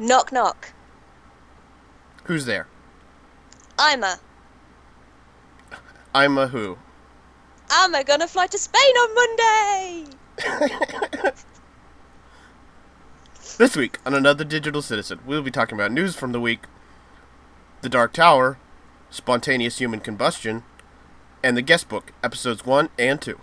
Knock 0.00 0.32
knock. 0.32 0.72
Who's 2.24 2.46
there? 2.46 2.66
I'm 3.78 4.02
a. 4.02 4.18
I'm 6.14 6.38
a 6.38 6.48
who? 6.48 6.78
I'm 7.68 7.94
a 7.94 8.02
gonna 8.02 8.26
fly 8.26 8.46
to 8.46 8.58
Spain 8.58 8.96
on 8.96 9.14
Monday. 9.14 10.06
This 13.58 13.76
week 13.76 13.98
on 14.06 14.14
Another 14.14 14.42
Digital 14.42 14.80
Citizen, 14.80 15.20
we'll 15.26 15.42
be 15.42 15.50
talking 15.50 15.76
about 15.76 15.92
news 15.92 16.16
from 16.16 16.32
the 16.32 16.40
week 16.40 16.60
The 17.82 17.90
Dark 17.90 18.14
Tower, 18.14 18.56
Spontaneous 19.10 19.76
Human 19.76 20.00
Combustion, 20.00 20.62
and 21.42 21.58
The 21.58 21.62
Guest 21.62 21.90
Book, 21.90 22.14
episodes 22.24 22.64
1 22.64 22.88
and 22.98 23.20
2. 23.20 23.38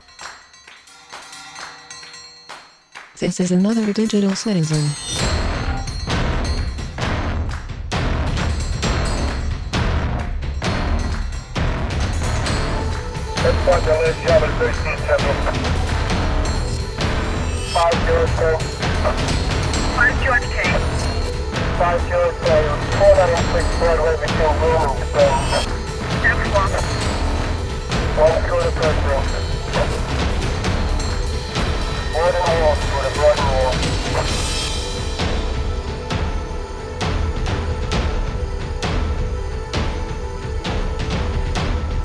This 3.20 3.40
is 3.40 3.52
another 3.52 3.94
digital 3.94 4.34
citizen. 4.34 4.90
Five 13.68 13.84
zero 13.84 14.08
four. 18.38 18.56
Five 19.92 20.16
George 20.24 20.48
K. 20.48 20.58
Five 21.78 22.00
zero 22.08 22.32
four. 22.32 22.64
Four 22.96 23.12
nine 23.18 23.44
six 23.52 23.68
Broadway, 23.78 24.16
McGill 24.24 24.56
Road. 24.62 24.96
So. 25.12 25.20
That's 26.24 26.44
one. 26.56 26.72
One 28.16 28.40
the 28.48 28.72
Pedro. 28.72 29.18
One 32.16 32.36
half 32.40 32.80
to 32.88 32.98
the 33.04 33.12
Broadway. 33.20 34.47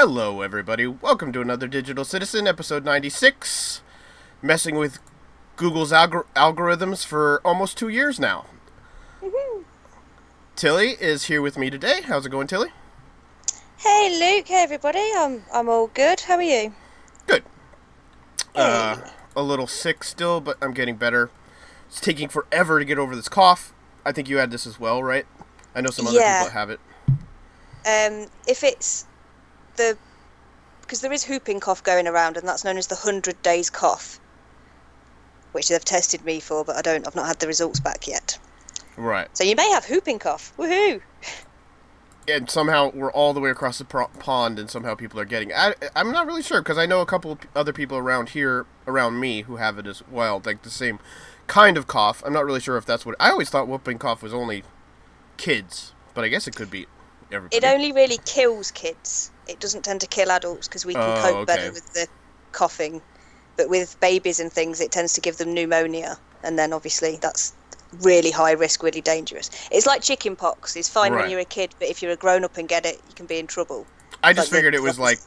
Hello, 0.00 0.42
everybody. 0.42 0.86
Welcome 0.86 1.32
to 1.32 1.40
Another 1.40 1.66
Digital 1.66 2.04
Citizen, 2.04 2.46
episode 2.46 2.84
96. 2.84 3.82
Messing 4.40 4.76
with 4.76 5.00
Google's 5.56 5.90
algor- 5.90 6.26
algorithms 6.36 7.04
for 7.04 7.40
almost 7.44 7.76
two 7.76 7.88
years 7.88 8.20
now. 8.20 8.46
Tilly 10.54 10.90
is 11.00 11.24
here 11.24 11.42
with 11.42 11.58
me 11.58 11.68
today. 11.68 12.02
How's 12.02 12.24
it 12.26 12.28
going, 12.28 12.46
Tilly? 12.46 12.68
Hey 13.78 14.16
Luke, 14.20 14.46
hey 14.46 14.62
everybody. 14.62 15.02
I'm 15.16 15.42
I'm 15.52 15.68
all 15.68 15.88
good. 15.88 16.20
How 16.20 16.36
are 16.36 16.42
you? 16.42 16.72
Good. 17.26 17.42
Uh, 18.54 18.98
a 19.34 19.42
little 19.42 19.66
sick 19.66 20.04
still, 20.04 20.40
but 20.40 20.58
I'm 20.62 20.74
getting 20.74 20.94
better. 20.94 21.28
It's 21.88 22.00
taking 22.00 22.28
forever 22.28 22.78
to 22.78 22.84
get 22.84 22.98
over 22.98 23.16
this 23.16 23.28
cough. 23.28 23.74
I 24.06 24.12
think 24.12 24.28
you 24.28 24.36
had 24.38 24.52
this 24.52 24.64
as 24.64 24.78
well, 24.78 25.02
right? 25.02 25.26
I 25.74 25.80
know 25.80 25.90
some 25.90 26.06
other 26.06 26.20
Yeah. 26.20 26.44
people 26.44 26.52
have 26.52 26.70
it. 26.70 26.78
Um, 27.84 28.28
if 28.46 28.62
it's 28.62 29.07
the 29.78 29.96
because 30.82 31.00
there 31.00 31.12
is 31.12 31.26
whooping 31.26 31.60
cough 31.60 31.82
going 31.82 32.06
around, 32.06 32.36
and 32.36 32.46
that's 32.46 32.64
known 32.64 32.76
as 32.76 32.86
the 32.86 32.94
hundred 32.94 33.40
days 33.42 33.70
cough, 33.70 34.20
which 35.52 35.68
they've 35.68 35.84
tested 35.84 36.24
me 36.24 36.40
for, 36.40 36.64
but 36.64 36.76
I 36.76 36.82
don't. 36.82 37.06
I've 37.06 37.16
not 37.16 37.26
had 37.26 37.38
the 37.40 37.46
results 37.46 37.80
back 37.80 38.06
yet. 38.06 38.38
Right. 38.96 39.28
So 39.36 39.44
you 39.44 39.56
may 39.56 39.70
have 39.70 39.88
whooping 39.88 40.18
cough. 40.18 40.52
Woohoo! 40.58 41.00
and 42.28 42.50
somehow 42.50 42.90
we're 42.92 43.12
all 43.12 43.32
the 43.32 43.40
way 43.40 43.50
across 43.50 43.78
the 43.78 43.84
pro- 43.84 44.08
pond, 44.18 44.58
and 44.58 44.70
somehow 44.70 44.94
people 44.94 45.18
are 45.18 45.24
getting. 45.24 45.52
I, 45.52 45.74
I'm 45.96 46.12
not 46.12 46.26
really 46.26 46.42
sure 46.42 46.60
because 46.60 46.78
I 46.78 46.86
know 46.86 47.00
a 47.00 47.06
couple 47.06 47.32
of 47.32 47.38
other 47.56 47.72
people 47.72 47.96
around 47.96 48.30
here, 48.30 48.66
around 48.86 49.18
me, 49.18 49.42
who 49.42 49.56
have 49.56 49.78
it 49.78 49.86
as 49.86 50.02
well, 50.10 50.42
like 50.44 50.62
the 50.62 50.70
same 50.70 50.98
kind 51.46 51.76
of 51.76 51.86
cough. 51.86 52.22
I'm 52.24 52.32
not 52.32 52.44
really 52.44 52.60
sure 52.60 52.76
if 52.76 52.84
that's 52.84 53.06
what. 53.06 53.16
I 53.18 53.30
always 53.30 53.50
thought 53.50 53.68
whooping 53.68 53.98
cough 53.98 54.22
was 54.22 54.34
only 54.34 54.62
kids, 55.36 55.94
but 56.14 56.24
I 56.24 56.28
guess 56.28 56.46
it 56.46 56.54
could 56.54 56.70
be 56.70 56.86
everybody. 57.32 57.56
It 57.56 57.64
only 57.64 57.92
really 57.92 58.18
kills 58.24 58.70
kids. 58.70 59.30
It 59.48 59.60
doesn't 59.60 59.84
tend 59.84 60.00
to 60.02 60.06
kill 60.06 60.30
adults 60.30 60.68
because 60.68 60.84
we 60.86 60.94
can 60.94 61.02
Oh, 61.02 61.22
cope 61.22 61.36
okay. 61.38 61.44
better 61.56 61.72
with 61.72 61.92
the 61.94 62.06
coughing. 62.52 63.00
But 63.56 63.68
with 63.68 63.98
babies 64.00 64.38
and 64.40 64.52
things, 64.52 64.80
it 64.80 64.92
tends 64.92 65.14
to 65.14 65.20
give 65.20 65.36
them 65.38 65.52
pneumonia, 65.52 66.16
and 66.44 66.58
then 66.58 66.72
obviously 66.72 67.18
that's 67.20 67.52
really 68.02 68.30
high 68.30 68.52
risk, 68.52 68.82
really 68.82 69.00
dangerous. 69.00 69.50
It's 69.72 69.86
like 69.86 70.02
chicken 70.02 70.36
pox. 70.36 70.76
It's 70.76 70.88
fine 70.88 71.12
Right. 71.12 71.22
when 71.22 71.30
you're 71.30 71.40
a 71.40 71.44
kid, 71.44 71.74
but 71.78 71.88
if 71.88 72.02
you're 72.02 72.12
a 72.12 72.16
grown 72.16 72.44
up 72.44 72.56
and 72.56 72.68
get 72.68 72.86
it, 72.86 73.00
you 73.08 73.14
can 73.14 73.26
be 73.26 73.38
in 73.38 73.46
trouble. 73.46 73.86
I 74.22 74.32
just 74.32 74.52
Like 74.52 74.58
figured 74.58 74.74
it 74.74 74.82
was 74.82 74.98
like 74.98 75.18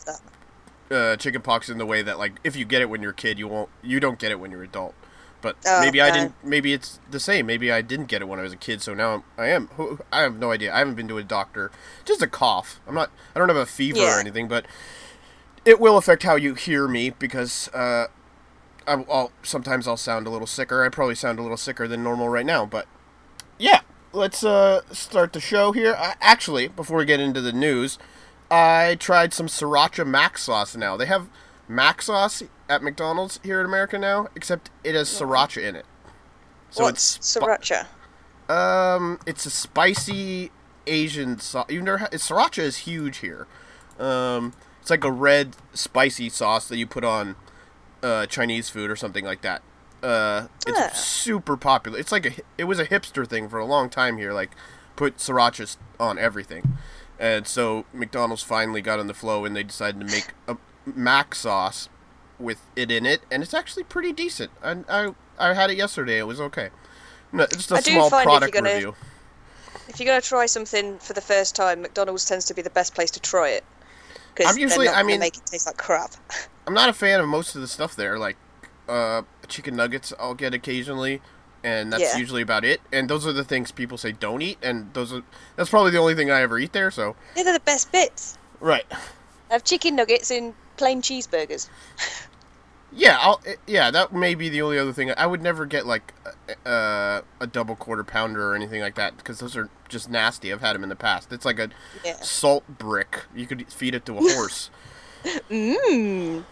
uh, 0.92 1.16
chicken 1.18 1.42
pox 1.42 1.70
in 1.70 1.78
the 1.78 1.86
way 1.86 2.02
that 2.02 2.20
like 2.20 2.34
if 2.44 2.56
you 2.56 2.66
get 2.66 2.82
it 2.82 2.90
when 2.90 3.02
you're 3.02 3.12
a 3.12 3.16
kid, 3.16 3.40
you 3.40 3.48
won't. 3.48 3.70
You 3.82 4.00
don't 4.00 4.20
get 4.20 4.32
it 4.32 4.40
when 4.40 4.52
you're 4.52 4.64
adult. 4.64 4.94
But 5.42 5.58
Oh, 5.66 5.82
maybe 5.82 6.00
I 6.02 6.12
didn't. 6.12 6.34
Maybe 6.44 6.74
it's 6.74 7.00
the 7.10 7.20
same. 7.20 7.46
Maybe 7.48 7.72
I 7.72 7.82
didn't 7.82 8.06
get 8.06 8.22
it 8.22 8.26
when 8.28 8.40
I 8.40 8.44
was 8.44 8.54
a 8.54 8.58
kid, 8.58 8.82
so 8.82 8.94
now 8.94 9.14
I'm, 9.16 9.24
I 9.38 9.48
am. 9.48 9.70
I 10.12 10.22
have 10.22 10.38
no 10.38 10.52
idea. 10.52 10.74
I 10.74 10.80
haven't 10.80 10.96
been 10.96 11.08
to 11.08 11.18
a 11.18 11.24
doctor. 11.24 11.72
Just 12.06 12.22
a 12.22 12.28
cough. 12.28 12.80
I'm 12.88 12.96
not. 12.96 13.12
I 13.36 13.40
don't 13.40 13.48
have 13.50 13.58
a 13.58 13.66
fever 13.66 14.00
Yeah. 14.00 14.18
or 14.18 14.20
anything, 14.20 14.48
but 14.48 14.66
it 15.66 15.80
will 15.80 15.98
affect 15.98 16.24
how 16.24 16.36
you 16.36 16.54
hear 16.56 16.88
me 16.88 17.10
because 17.12 17.68
uh, 17.70 18.08
I, 18.88 19.06
I'll 19.12 19.32
sometimes 19.44 19.88
I'll 19.88 19.98
sound 19.98 20.28
a 20.28 20.30
little 20.30 20.48
sicker. 20.48 20.84
I 20.84 20.90
probably 20.90 21.16
sound 21.16 21.40
a 21.40 21.42
little 21.42 21.58
sicker 21.58 21.88
than 21.88 22.04
normal 22.04 22.30
right 22.30 22.46
now, 22.46 22.66
but 22.66 22.88
yeah. 23.58 23.82
Let's 24.14 24.44
uh, 24.44 24.82
start 24.92 25.32
the 25.32 25.40
show 25.40 25.72
here. 25.72 25.96
I, 25.98 26.16
actually, 26.20 26.68
before 26.68 26.98
we 26.98 27.06
get 27.06 27.22
into 27.22 27.40
the 27.40 27.54
news, 27.54 27.98
I 28.50 28.98
tried 29.00 29.34
some 29.34 29.48
sriracha 29.48 30.06
mac 30.06 30.38
sauce 30.38 30.76
now. 30.76 30.98
They 30.98 31.06
have 31.06 31.30
mac 31.72 32.02
sauce 32.02 32.44
at 32.70 32.84
McDonald's 32.84 33.40
here 33.44 33.60
in 33.60 33.66
America 33.66 33.98
now, 33.98 34.28
except 34.36 34.70
it 34.84 34.96
has 34.96 35.10
sriracha 35.10 35.64
in 35.64 35.76
it. 35.76 35.86
So 36.70 36.84
What's 36.84 37.18
it's 37.18 37.28
spi- 37.28 37.46
sriracha? 37.46 37.88
um, 38.50 39.20
it's 39.26 39.46
a 39.46 39.50
spicy 39.50 40.52
Asian 40.88 41.40
sauce. 41.40 41.66
You've 41.70 41.84
never 41.84 42.00
had 42.00 42.12
sriracha 42.12 42.60
is 42.60 42.78
huge 42.78 43.18
here. 43.18 43.48
Um, 44.00 44.54
it's 44.82 44.90
like 44.90 45.04
a 45.04 45.12
red 45.12 45.56
spicy 45.74 46.30
sauce 46.30 46.68
that 46.68 46.78
you 46.78 46.88
put 46.88 47.04
on 47.04 47.36
uh, 48.02 48.26
Chinese 48.26 48.70
food 48.70 48.90
or 48.90 48.96
something 48.96 49.24
like 49.26 49.42
that. 49.42 49.62
Uh, 50.02 50.48
it's 50.66 51.00
super 51.00 51.56
popular. 51.56 52.00
It's 52.00 52.12
like 52.12 52.26
a 52.26 52.32
it 52.58 52.64
was 52.64 52.80
a 52.80 52.86
hipster 52.86 53.28
thing 53.28 53.48
for 53.48 53.60
a 53.60 53.66
long 53.66 53.90
time 53.90 54.18
here. 54.18 54.34
Like 54.34 54.52
put 54.96 55.18
sriracha 55.18 55.78
on 56.00 56.18
everything, 56.18 56.78
and 57.20 57.46
so 57.46 57.86
McDonald's 57.94 58.42
finally 58.42 58.82
got 58.82 59.00
on 59.00 59.06
the 59.06 59.14
flow 59.14 59.46
and 59.46 59.56
they 59.56 59.62
decided 59.64 60.00
to 60.00 60.12
make 60.12 60.30
a 60.48 60.58
mac 60.86 61.36
sauce 61.36 61.90
with 62.40 62.60
it 62.76 62.90
in 62.92 63.06
it, 63.06 63.22
and 63.32 63.44
it's 63.44 63.54
actually 63.54 63.84
pretty 63.84 64.12
decent. 64.14 64.52
I 64.64 64.78
I, 64.90 65.10
I 65.40 65.54
had 65.54 65.70
it 65.70 65.78
yesterday. 65.78 66.18
It 66.20 66.24
was 66.28 66.40
okay. 66.42 66.70
No, 67.32 67.46
just 67.48 67.72
a 67.72 67.76
I 67.76 67.80
small 67.82 68.08
if 68.08 68.12
product 68.12 68.42
you're 68.54 68.62
gonna- 68.62 68.74
review. 68.76 68.96
If 69.88 70.00
you're 70.00 70.08
going 70.08 70.22
to 70.22 70.28
try 70.28 70.46
something 70.46 71.00
for 71.00 71.12
the 71.14 71.22
first 71.22 71.54
time, 71.56 71.82
McDonald's 71.82 72.24
tends 72.26 72.46
to 72.46 72.54
be 72.54 72.62
the 72.62 72.70
best 72.70 72.94
place 72.96 73.12
to 73.12 73.20
try 73.20 73.50
it. 73.50 73.64
I'm 74.46 74.58
usually- 74.58 74.86
not 74.86 74.96
I 74.96 75.04
mean- 75.04 75.20
make 75.20 75.36
it 75.38 75.46
taste 75.46 75.66
like 75.66 75.78
crap. 75.78 76.12
I'm 76.68 76.74
not 76.74 76.88
a 76.90 76.94
fan 76.94 77.20
of 77.20 77.28
most 77.28 77.56
of 77.56 77.62
the 77.62 77.68
stuff 77.68 77.96
there. 77.96 78.18
Like 78.18 78.38
uh, 78.88 79.24
chicken 79.48 79.76
nuggets, 79.76 80.14
I'll 80.20 80.34
get 80.34 80.54
occasionally, 80.54 81.22
and 81.64 81.92
that's 81.92 82.02
Yeah. 82.04 82.18
usually 82.18 82.42
about 82.42 82.64
it. 82.66 82.82
And 82.92 83.10
those 83.10 83.26
are 83.28 83.34
the 83.34 83.44
things 83.44 83.72
people 83.72 83.98
say 83.98 84.12
don't 84.14 84.42
eat, 84.42 84.58
and 84.62 84.94
those 84.94 85.12
are 85.14 85.24
that's 85.56 85.70
probably 85.70 85.92
the 85.92 85.98
only 86.00 86.16
thing 86.16 86.32
I 86.32 86.42
ever 86.42 86.58
eat 86.60 86.72
there. 86.74 86.92
So 86.92 87.16
Yeah, 87.36 87.44
they're 87.44 87.54
the 87.54 87.60
best 87.62 87.92
bits. 87.92 88.38
right, 88.60 88.86
I 88.92 89.54
have 89.54 89.64
chicken 89.64 89.96
nuggets 89.96 90.32
in 90.32 90.54
plain 90.82 91.02
cheeseburgers. 91.02 91.70
yeah, 92.92 93.18
I'll 93.22 93.40
eh, 93.46 93.56
yeah 93.68 93.92
that 93.92 94.12
may 94.14 94.34
be 94.36 94.50
the 94.50 94.62
only 94.64 94.80
other 94.80 94.92
thing. 94.94 95.12
I 95.16 95.28
would 95.28 95.42
never 95.44 95.66
get 95.66 95.86
like 95.86 96.14
uh, 96.66 97.22
a 97.40 97.48
double 97.48 97.76
quarter 97.76 98.04
pounder 98.04 98.52
or 98.52 98.56
anything 98.56 98.82
like 98.82 98.96
that 98.96 99.18
because 99.18 99.40
those 99.40 99.56
are 99.56 99.70
just 99.90 100.10
nasty. 100.10 100.52
I've 100.52 100.62
had 100.62 100.74
them 100.74 100.84
in 100.84 100.90
the 100.90 100.96
past. 100.96 101.32
It's 101.32 101.46
like 101.46 101.60
a 101.60 101.70
Yeah. 102.04 102.18
salt 102.22 102.64
brick. 102.80 103.26
You 103.36 103.46
could 103.46 103.72
feed 103.72 103.94
it 103.96 104.06
to 104.08 104.18
a 104.18 104.22
horse. 104.22 104.70
Mmm. 105.50 106.44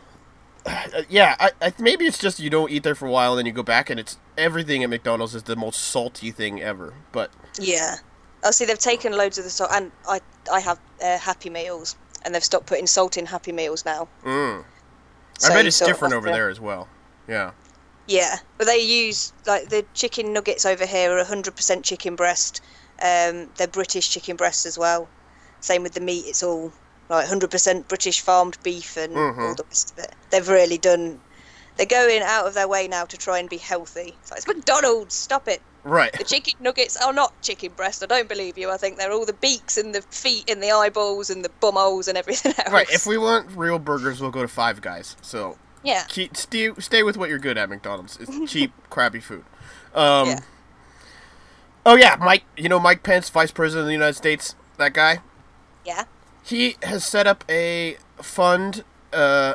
Uh, 0.66 1.02
yeah, 1.10 1.36
I, 1.40 1.52
I 1.62 1.74
maybe 1.80 2.06
it's 2.06 2.20
just 2.20 2.40
you 2.40 2.50
don't 2.52 2.70
eat 2.70 2.84
there 2.84 2.94
for 2.96 3.08
a 3.08 3.12
while 3.12 3.32
and 3.32 3.40
then 3.40 3.46
you 3.48 3.52
go 3.52 3.64
back 3.64 3.90
and 3.90 4.00
it's 4.00 4.18
everything 4.38 4.84
at 4.84 4.90
McDonald's 4.90 5.34
is 5.34 5.44
the 5.44 5.56
most 5.56 5.80
salty 5.80 6.32
thing 6.32 6.62
ever. 6.62 6.94
But 7.12 7.32
Yeah. 7.60 7.96
Oh, 8.44 8.52
see, 8.52 8.66
they've 8.66 8.78
taken 8.80 9.12
loads 9.18 9.38
of 9.38 9.44
the 9.44 9.50
salt, 9.50 9.70
and 9.74 9.92
I 10.08 10.22
I 10.54 10.62
have 10.62 10.80
uh, 11.04 11.18
Happy 11.18 11.50
Meals, 11.50 11.98
and 12.24 12.34
they've 12.34 12.44
stopped 12.44 12.68
putting 12.68 12.88
salt 12.88 13.18
in 13.18 13.26
Happy 13.26 13.52
Meals 13.52 13.86
now. 13.86 14.08
mm, 14.24 14.64
So 15.38 15.48
I 15.48 15.56
bet 15.56 15.66
it's 15.66 15.80
different 15.80 16.14
over 16.14 16.30
there 16.30 16.50
as 16.50 16.60
well. 16.60 16.88
Yeah. 17.28 17.52
Yeah, 18.08 18.38
but 18.58 18.66
they 18.66 18.80
use 18.80 19.34
like 19.46 19.70
the 19.70 19.86
chicken 19.94 20.34
nuggets 20.34 20.66
over 20.66 20.86
here 20.86 21.16
are 21.18 21.24
100% 21.24 21.84
chicken 21.84 22.16
breast. 22.16 22.62
Um, 23.02 23.50
they're 23.56 23.68
British 23.68 24.10
chicken 24.10 24.36
breasts 24.36 24.66
as 24.66 24.78
well. 24.78 25.08
Same 25.62 25.84
with 25.84 25.94
the 25.94 26.02
meat; 26.02 26.26
it's 26.28 26.42
all 26.44 26.72
like 27.10 27.28
100% 27.28 27.88
British 27.88 28.22
farmed 28.22 28.58
beef 28.64 28.98
and 28.98 29.14
Mhm. 29.14 29.50
all 29.50 29.56
the 29.56 29.64
rest 29.70 29.92
of 29.92 30.04
it. 30.04 30.14
They've 30.32 30.50
really 30.50 30.78
done. 30.78 31.20
They're 31.80 31.86
going 31.86 32.22
out 32.22 32.46
of 32.46 32.54
their 32.56 32.68
way 32.68 32.90
now 32.90 33.06
to 33.06 33.18
try 33.18 33.40
and 33.40 33.50
be 33.50 33.56
healthy. 33.56 34.14
It's, 34.22 34.32
like, 34.32 34.40
it's 34.40 34.48
McDonald's. 34.48 35.16
Stop 35.16 35.48
it. 35.48 35.62
Right. 35.86 36.12
The 36.12 36.26
chicken 36.26 36.56
nuggets 36.60 36.98
are 36.98 37.14
not 37.14 37.42
chicken 37.42 37.72
breast. 37.74 38.04
I 38.04 38.06
don't 38.06 38.28
believe 38.28 38.58
you. 38.58 38.70
I 38.70 38.76
think 38.76 38.98
they're 38.98 39.14
all 39.14 39.26
the 39.26 39.32
beaks 39.32 39.78
and 39.78 39.96
the 39.96 40.02
feet 40.02 40.50
and 40.50 40.62
the 40.62 40.72
eyeballs 40.72 41.30
and 41.30 41.44
the 41.44 41.50
bumholes 41.62 42.10
and 42.10 42.18
everything 42.18 42.54
else. 42.58 42.70
Right. 42.70 42.90
If 42.92 43.06
we 43.06 43.18
want 43.18 43.50
real 43.56 43.80
burgers, 43.80 44.20
we'll 44.20 44.30
go 44.30 44.42
to 44.42 44.48
Five 44.50 44.82
Guys. 44.82 45.16
So 45.22 45.58
yeah, 45.82 46.04
keep, 46.10 46.36
stay, 46.36 46.72
stay 46.80 47.02
with 47.02 47.16
what 47.16 47.30
you're 47.30 47.40
good 47.40 47.58
at, 47.58 47.70
McDonald's. 47.70 48.18
It's 48.20 48.52
cheap, 48.52 48.74
crappy 48.90 49.22
food. 49.22 49.46
Um, 49.96 50.28
Yeah. 50.28 50.40
Oh 51.86 51.96
yeah, 51.96 52.18
Mike. 52.20 52.44
You 52.58 52.68
know 52.68 52.80
Mike 52.80 53.04
Pence, 53.04 53.30
Vice 53.30 53.52
President 53.52 53.84
of 53.84 53.88
the 53.88 53.94
United 53.94 54.16
States. 54.16 54.56
That 54.76 54.94
guy. 54.94 55.20
yeah, 55.86 56.04
He 56.44 56.76
has 56.84 57.06
set 57.06 57.26
up 57.26 57.46
a 57.50 57.96
fund, 58.22 58.84
uh, 59.14 59.54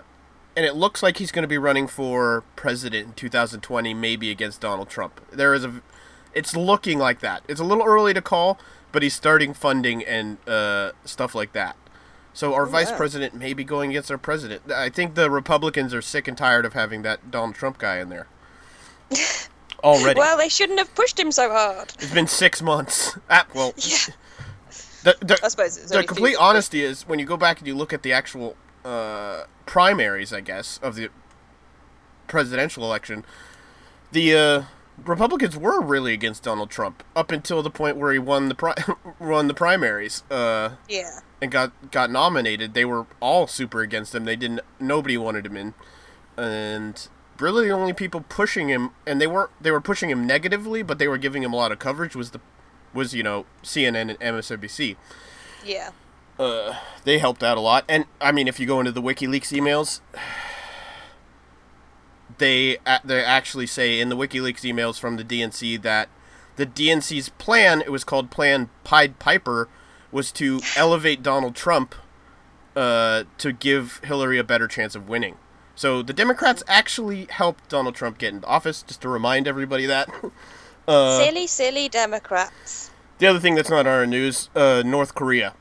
and 0.57 0.65
it 0.65 0.75
looks 0.75 1.03
like 1.03 1.19
he's 1.19 1.33
going 1.33 1.43
to 1.43 1.49
be 1.49 1.59
running 1.59 1.87
for 1.87 2.45
president 2.57 3.07
in 3.07 3.13
2020, 3.15 3.95
maybe 3.95 4.31
against 4.31 4.61
Donald 4.61 4.89
Trump. 4.89 5.21
There 5.33 5.55
is 5.55 5.65
a, 5.65 5.83
it's 6.33 6.57
looking 6.57 6.99
like 6.99 7.21
that. 7.21 7.43
It's 7.49 7.61
a 7.61 7.65
little 7.65 7.85
early 7.85 8.15
to 8.15 8.23
call, 8.23 8.59
but 8.93 9.03
he's 9.03 9.15
starting 9.15 9.55
funding 9.55 10.05
and 10.05 10.37
uh, 10.49 10.93
stuff 11.05 11.35
like 11.35 11.53
that. 11.53 11.77
So 12.33 12.55
our 12.55 12.67
vice 12.67 12.91
wow. 12.91 12.97
president 12.97 13.35
may 13.35 13.55
be 13.55 13.63
going 13.63 13.91
against 13.91 14.11
our 14.11 14.19
president. 14.19 14.71
I 14.71 14.89
think 14.89 15.15
the 15.15 15.31
Republicans 15.31 15.95
are 15.95 16.03
sick 16.03 16.27
and 16.27 16.37
tired 16.37 16.65
of 16.65 16.73
having 16.73 17.03
that 17.03 17.31
Donald 17.31 17.55
Trump 17.55 17.79
guy 17.79 17.99
in 17.99 18.09
there. 18.09 18.27
Already, 19.85 20.19
Well, 20.19 20.39
they 20.39 20.49
shouldn't 20.49 20.79
have 20.79 20.93
pushed 20.95 21.19
him 21.19 21.31
so 21.31 21.51
hard. 21.51 21.93
it's 21.99 22.13
been 22.13 22.27
six 22.27 22.63
months. 22.63 23.17
Ah, 23.31 23.47
well, 23.55 23.75
Yeah, 23.77 23.97
the, 25.05 25.17
the, 25.21 25.39
I 25.45 25.49
suppose 25.49 25.77
the 25.89 26.03
complete 26.03 26.37
honesty 26.37 26.83
is 26.83 27.03
when 27.07 27.19
you 27.19 27.27
go 27.27 27.37
back 27.37 27.59
and 27.59 27.69
you 27.69 27.75
look 27.75 27.93
at 27.93 28.03
the 28.03 28.13
actual 28.15 28.57
uh, 28.85 29.45
primaries, 29.67 30.33
I 30.33 30.41
guess, 30.41 30.79
of 30.83 30.95
the 30.95 31.09
presidential 32.27 32.85
election, 32.85 33.25
the 34.13 34.35
uh, 34.35 34.63
Republicans 35.05 35.57
were 35.57 35.81
really 35.81 36.13
against 36.13 36.43
Donald 36.43 36.71
Trump 36.71 37.03
up 37.17 37.31
until 37.31 37.63
the 37.63 37.71
point 37.71 37.97
where 37.97 38.13
he 38.13 38.19
won 38.19 38.49
the 38.49 38.55
pri- 38.55 38.77
won 39.19 39.49
the 39.49 39.55
primaries 39.55 40.23
uh, 40.31 40.71
Yeah, 40.89 41.21
and 41.43 41.51
got 41.51 41.91
got 41.91 42.11
nominated. 42.11 42.75
They 42.75 42.85
were 42.85 43.07
all 43.21 43.47
super 43.47 43.81
against 43.81 44.15
him. 44.15 44.25
They 44.25 44.37
didn't. 44.37 44.61
Nobody 44.79 45.17
wanted 45.17 45.47
him 45.47 45.57
in, 45.57 45.75
and 46.37 47.09
really 47.39 47.67
the 47.69 47.73
only 47.73 47.93
people 47.93 48.25
pushing 48.29 48.69
him, 48.69 48.91
and 49.07 49.21
they 49.21 49.27
were 49.27 49.51
they 49.61 49.71
were 49.71 49.81
pushing 49.81 50.11
him 50.11 50.27
negatively, 50.27 50.83
but 50.83 50.99
they 50.99 51.09
were 51.09 51.19
giving 51.19 51.43
him 51.43 51.53
a 51.53 51.57
lot 51.57 51.73
of 51.73 51.79
coverage. 51.79 52.15
Was 52.15 52.31
the 52.31 52.41
was 52.93 53.15
you 53.15 53.23
know 53.25 53.45
CNN 53.65 54.11
and 54.11 54.21
MSNBC 54.21 54.97
yeah, 55.65 55.91
uh, 56.39 56.75
they 57.05 57.19
helped 57.19 57.43
out 57.43 57.57
a 57.57 57.61
lot. 57.61 57.85
And 57.89 58.07
I 58.21 58.33
mean, 58.33 58.49
if 58.49 58.59
you 58.59 58.67
go 58.67 58.81
into 58.81 58.93
the 58.93 59.03
WikiLeaks 59.03 59.53
emails, 59.53 60.01
they 62.39 62.79
they 63.05 63.25
actually 63.25 63.67
say 63.67 64.01
in 64.01 64.09
the 64.09 64.17
WikiLeaks 64.17 64.61
emails 64.61 64.99
from 64.99 65.17
the 65.17 65.25
DNC 65.25 65.81
that 65.83 66.09
the 66.57 66.67
DNC's 66.67 67.29
plan, 67.31 67.81
it 67.81 67.91
was 67.91 68.05
called 68.05 68.31
Plan 68.31 68.69
Pied 68.85 69.19
Piper, 69.19 69.69
was 70.13 70.31
to 70.33 70.61
elevate 70.77 71.23
Donald 71.23 71.55
Trump 71.55 71.95
uh, 72.77 73.25
to 73.39 73.53
give 73.53 73.99
Hillary 74.05 74.39
a 74.39 74.45
better 74.45 74.69
chance 74.69 74.95
of 74.95 75.09
winning. 75.09 75.37
So 75.77 76.03
the 76.03 76.13
Democrats 76.13 76.63
actually 76.69 77.27
helped 77.31 77.69
Donald 77.69 77.97
Trump 77.97 78.19
get 78.19 78.33
into 78.33 78.47
office, 78.47 78.83
just 78.83 79.01
to 79.03 79.09
remind 79.09 79.47
everybody 79.49 79.87
that. 79.87 80.09
Uh, 80.87 81.19
silly, 81.19 81.47
silly 81.47 81.89
Democrats. 81.89 82.91
the 83.17 83.27
other 83.27 83.41
thing 83.41 83.55
that's 83.55 83.71
not 83.71 83.87
on 83.87 83.95
our 83.95 84.07
news, 84.07 84.51
uh, 84.55 84.83
North 84.85 85.15
Korea 85.15 85.55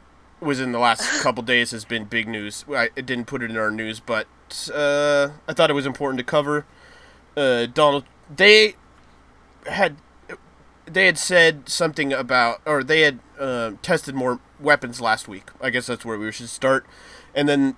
was 0.43 0.59
in 0.59 0.71
the 0.71 0.79
last 0.79 1.21
couple 1.21 1.43
days 1.43 1.71
has 1.71 1.85
been 1.85 2.05
big 2.05 2.27
news. 2.27 2.65
I 2.69 2.89
didn't 2.89 3.25
put 3.25 3.43
it 3.43 3.49
in 3.49 3.57
our 3.57 3.71
news, 3.71 3.99
but 3.99 4.27
uh, 4.73 5.29
I 5.47 5.53
thought 5.53 5.69
it 5.69 5.73
was 5.73 5.85
important 5.85 6.19
to 6.19 6.23
cover. 6.23 6.65
Uh, 7.35 7.65
Donald, 7.65 8.05
they 8.33 8.75
had 9.67 9.97
they 10.85 11.05
had 11.05 11.17
said 11.17 11.69
something 11.69 12.11
about, 12.11 12.61
or 12.65 12.83
they 12.83 13.01
had 13.01 13.19
uh, 13.39 13.71
tested 13.81 14.15
more 14.15 14.39
weapons 14.59 15.01
last 15.01 15.27
week. 15.27 15.49
I 15.61 15.69
guess 15.69 15.87
that's 15.87 16.05
where 16.05 16.17
we 16.17 16.31
should 16.31 16.49
start. 16.49 16.85
And 17.33 17.47
then 17.47 17.75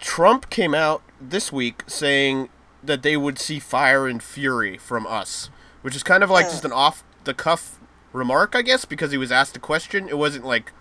Trump 0.00 0.50
came 0.50 0.74
out 0.74 1.02
this 1.20 1.52
week 1.52 1.82
saying 1.86 2.48
that 2.82 3.02
they 3.02 3.16
would 3.16 3.38
see 3.38 3.58
fire 3.58 4.06
and 4.06 4.22
fury 4.22 4.78
from 4.78 5.06
us, 5.06 5.50
which 5.82 5.96
is 5.96 6.02
kind 6.02 6.22
of 6.22 6.30
like 6.30 6.46
just 6.46 6.64
an 6.64 6.72
off 6.72 7.02
the 7.24 7.34
cuff 7.34 7.78
remark, 8.12 8.54
I 8.54 8.62
guess, 8.62 8.84
because 8.84 9.10
he 9.10 9.18
was 9.18 9.32
asked 9.32 9.56
a 9.56 9.60
question. 9.60 10.08
It 10.08 10.18
wasn't 10.18 10.44
like 10.44 10.72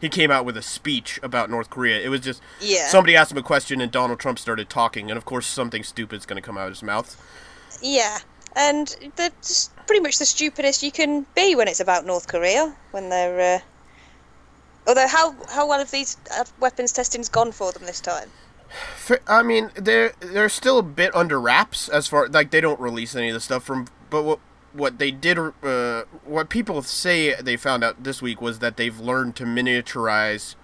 he 0.00 0.08
came 0.08 0.30
out 0.30 0.44
with 0.44 0.56
a 0.56 0.62
speech 0.62 1.20
about 1.22 1.50
North 1.50 1.70
Korea. 1.70 2.00
It 2.00 2.08
was 2.08 2.20
just 2.20 2.40
Yeah. 2.60 2.88
somebody 2.88 3.16
asked 3.16 3.32
him 3.32 3.38
a 3.38 3.42
question 3.42 3.80
and 3.80 3.92
Donald 3.92 4.18
Trump 4.18 4.38
started 4.38 4.68
talking, 4.68 5.10
and 5.10 5.18
of 5.18 5.24
course 5.24 5.46
something 5.46 5.82
stupid's 5.84 6.26
going 6.26 6.40
to 6.40 6.46
come 6.46 6.56
out 6.58 6.66
of 6.66 6.72
his 6.72 6.82
mouth. 6.82 7.16
Yeah, 7.82 8.18
and 8.56 8.96
they're 9.16 9.30
just 9.42 9.74
pretty 9.86 10.00
much 10.00 10.18
the 10.18 10.26
stupidest 10.26 10.82
you 10.82 10.92
can 10.92 11.26
be 11.34 11.54
when 11.54 11.68
it's 11.68 11.80
about 11.80 12.06
North 12.06 12.26
Korea. 12.28 12.74
When 12.90 13.08
they're, 13.08 13.56
uh... 13.56 13.60
although 14.88 15.08
how 15.08 15.34
how 15.48 15.68
well 15.68 15.78
have 15.78 15.90
these 15.90 16.16
uh, 16.36 16.44
weapons 16.58 16.92
testings 16.92 17.28
gone 17.28 17.52
for 17.52 17.72
them 17.72 17.84
this 17.86 18.00
time? 18.00 18.28
I 19.26 19.42
mean, 19.42 19.70
they're 19.74 20.12
they're 20.20 20.48
still 20.48 20.78
a 20.78 20.82
bit 20.82 21.14
under 21.14 21.40
wraps 21.40 21.88
as 21.88 22.06
far 22.06 22.28
like 22.28 22.50
they 22.50 22.60
don't 22.60 22.80
release 22.80 23.14
any 23.14 23.28
of 23.28 23.34
the 23.34 23.40
stuff 23.40 23.64
from. 23.64 23.88
But 24.10 24.22
what 24.22 24.38
what 24.72 24.98
they 24.98 25.10
did, 25.10 25.38
uh, 25.38 26.02
what 26.24 26.48
people 26.48 26.82
say 26.82 27.34
they 27.34 27.56
found 27.56 27.82
out 27.84 28.02
this 28.04 28.22
week 28.22 28.40
was 28.40 28.58
that 28.60 28.76
they've 28.76 28.98
learned 28.98 29.36
to 29.36 29.44
miniaturize 29.44 30.54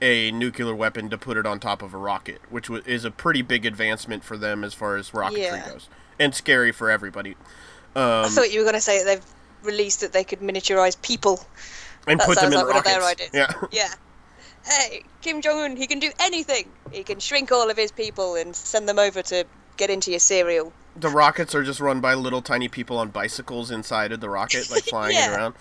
a 0.00 0.32
nuclear 0.32 0.74
weapon 0.74 1.08
to 1.10 1.16
put 1.18 1.36
it 1.36 1.46
on 1.46 1.60
top 1.60 1.80
of 1.82 1.94
a 1.94 1.98
rocket, 1.98 2.40
which 2.50 2.68
wa- 2.68 2.80
is 2.86 3.04
a 3.04 3.10
pretty 3.10 3.40
big 3.42 3.64
advancement 3.64 4.24
for 4.24 4.36
them 4.36 4.64
as 4.64 4.74
far 4.74 4.96
as 4.96 5.10
rocketry 5.10 5.38
Yeah. 5.38 5.68
goes, 5.70 5.88
and 6.18 6.34
scary 6.34 6.72
for 6.72 6.90
everybody. 6.90 7.36
I 7.94 8.22
Um, 8.24 8.30
thought 8.30 8.50
you 8.52 8.58
were 8.60 8.64
going 8.64 8.74
to 8.74 8.80
say 8.80 8.98
that 8.98 9.04
they've 9.04 9.24
released 9.62 10.00
that 10.00 10.12
they 10.12 10.24
could 10.24 10.40
miniaturize 10.40 11.00
people. 11.02 11.44
and 12.08 12.18
that 12.18 12.26
put 12.26 12.40
them 12.40 12.52
in 12.52 12.58
like 12.58 12.66
one 12.66 12.76
of 12.78 12.84
rockets. 12.84 12.94
their 12.94 13.04
ideas. 13.04 13.30
Yeah. 13.32 13.68
Yeah. 13.70 13.94
Hey, 14.64 15.04
Kim 15.20 15.40
Jong 15.40 15.58
Un, 15.60 15.76
he 15.76 15.86
can 15.86 16.00
do 16.00 16.10
anything. 16.18 16.68
He 16.90 17.04
can 17.04 17.20
shrink 17.20 17.52
all 17.52 17.70
of 17.70 17.76
his 17.76 17.92
people 17.92 18.34
and 18.34 18.54
send 18.56 18.88
them 18.88 18.98
over 18.98 19.22
to 19.22 19.44
get 19.76 19.88
into 19.90 20.10
your 20.10 20.18
cereal. 20.20 20.72
The 20.94 21.08
rockets 21.08 21.54
are 21.54 21.62
just 21.62 21.80
run 21.80 22.00
by 22.00 22.14
little 22.14 22.42
tiny 22.42 22.68
people 22.68 22.98
on 22.98 23.08
bicycles 23.08 23.70
inside 23.70 24.12
of 24.12 24.20
the 24.20 24.28
rocket, 24.28 24.70
like 24.70 24.82
flying 24.90 25.12
it 25.16 25.20
Yeah. 25.20 25.34
around. 25.36 25.54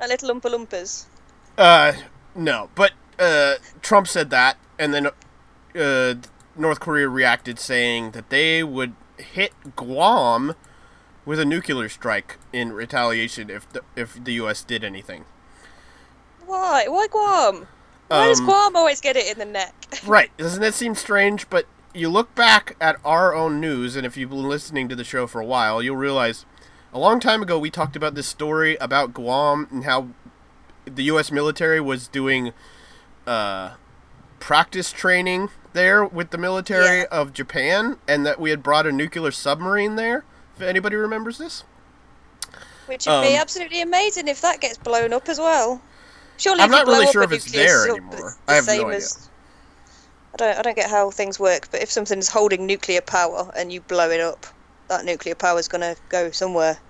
A 0.00 0.08
little 0.08 0.30
Oompa 0.30 0.42
Loompas. 0.50 1.04
Uh, 1.58 1.92
no, 2.34 2.70
but 2.74 2.92
uh, 3.18 3.54
Trump 3.82 4.06
said 4.08 4.30
that, 4.30 4.56
and 4.78 4.94
then 4.94 5.08
uh, 5.78 6.14
North 6.56 6.80
Korea 6.80 7.08
reacted 7.08 7.58
saying 7.58 8.12
that 8.12 8.30
they 8.30 8.62
would 8.62 8.94
hit 9.18 9.52
Guam 9.76 10.54
with 11.26 11.38
a 11.38 11.44
nuclear 11.44 11.88
strike 11.88 12.38
in 12.52 12.72
retaliation 12.72 13.50
if 13.50 13.70
the, 13.72 13.82
if 13.96 14.22
the 14.24 14.32
U.S. 14.34 14.62
did 14.62 14.82
anything. 14.84 15.24
Why? 16.46 16.86
Why 16.88 17.06
Guam? 17.08 17.66
Why 18.08 18.26
does 18.26 18.40
Um, 18.40 18.46
Guam 18.46 18.76
always 18.76 19.00
get 19.00 19.16
it 19.16 19.30
in 19.30 19.38
the 19.38 19.44
neck? 19.44 19.74
Right? 20.06 20.34
Doesn't 20.38 20.62
that 20.62 20.74
seem 20.74 20.94
strange? 20.94 21.50
But 21.50 21.66
you 21.94 22.08
look 22.08 22.34
back 22.34 22.76
at 22.80 22.96
our 23.04 23.34
own 23.34 23.60
news, 23.60 23.96
and 23.96 24.06
if 24.06 24.16
you've 24.16 24.30
been 24.30 24.48
listening 24.48 24.88
to 24.88 24.96
the 24.96 25.04
show 25.04 25.26
for 25.26 25.40
a 25.40 25.44
while, 25.44 25.82
you'll 25.82 25.96
realize 25.96 26.46
a 26.92 26.98
long 26.98 27.20
time 27.20 27.42
ago 27.42 27.58
we 27.58 27.70
talked 27.70 27.96
about 27.96 28.14
this 28.14 28.26
story 28.26 28.76
about 28.76 29.12
Guam 29.14 29.68
and 29.70 29.84
how 29.84 30.08
the 30.84 31.04
U.S. 31.04 31.30
military 31.30 31.80
was 31.80 32.08
doing 32.08 32.52
uh, 33.26 33.74
practice 34.38 34.92
training 34.92 35.50
there 35.72 36.04
with 36.04 36.30
the 36.30 36.38
military 36.38 36.98
Yeah. 37.00 37.04
of 37.10 37.32
Japan, 37.32 37.98
and 38.08 38.24
that 38.26 38.40
we 38.40 38.50
had 38.50 38.62
brought 38.62 38.86
a 38.86 38.92
nuclear 38.92 39.30
submarine 39.30 39.96
there. 39.96 40.24
If 40.56 40.62
anybody 40.62 40.96
remembers 40.96 41.38
this, 41.38 41.64
Which 42.86 43.06
would 43.06 43.22
be 43.22 43.34
Um, 43.36 43.40
absolutely 43.40 43.80
amazing 43.82 44.26
if 44.28 44.40
that 44.42 44.60
gets 44.60 44.78
blown 44.78 45.12
up 45.12 45.28
as 45.28 45.38
well. 45.38 45.80
Surely, 46.36 46.60
I'm 46.60 46.70
not 46.70 46.86
really 46.86 47.06
sure 47.12 47.22
if 47.22 47.32
it's 47.32 47.50
there 47.52 47.88
anymore. 47.88 48.36
I 48.48 48.54
have 48.54 48.66
no 48.66 48.72
idea. 48.88 48.96
as- 48.96 49.29
I 50.34 50.36
don't. 50.36 50.58
I 50.58 50.62
don't 50.62 50.76
get 50.76 50.88
how 50.90 51.10
things 51.10 51.38
work, 51.40 51.68
but 51.70 51.82
if 51.82 51.90
something's 51.90 52.28
holding 52.28 52.66
nuclear 52.66 53.00
power 53.00 53.50
and 53.56 53.72
you 53.72 53.80
blow 53.80 54.08
it 54.10 54.20
up, 54.20 54.46
that 54.88 55.04
nuclear 55.04 55.34
power 55.34 55.58
is 55.58 55.68
going 55.68 55.80
to 55.82 55.96
go 56.08 56.30
somewhere. 56.30 56.78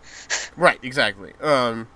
Right, 0.57 0.79
exactly. 0.83 1.33
Um, 1.41 1.89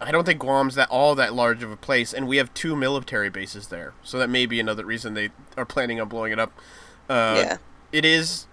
I 0.00 0.10
don't 0.10 0.24
think 0.24 0.40
Guam's 0.40 0.74
that 0.76 0.88
all 0.88 1.14
that 1.16 1.34
large 1.34 1.62
of 1.62 1.70
a 1.70 1.76
place, 1.76 2.12
and 2.14 2.26
we 2.26 2.38
have 2.38 2.52
two 2.54 2.74
military 2.74 3.28
bases 3.28 3.68
there, 3.68 3.92
so 4.02 4.18
that 4.18 4.30
may 4.30 4.46
be 4.46 4.58
another 4.58 4.84
reason 4.84 5.14
they 5.14 5.30
are 5.56 5.64
planning 5.66 6.00
on 6.00 6.08
blowing 6.08 6.32
it 6.32 6.38
up. 6.38 6.52
Uh, 7.08 7.34
yeah. 7.44 7.56
It 7.92 8.04
is. 8.04 8.46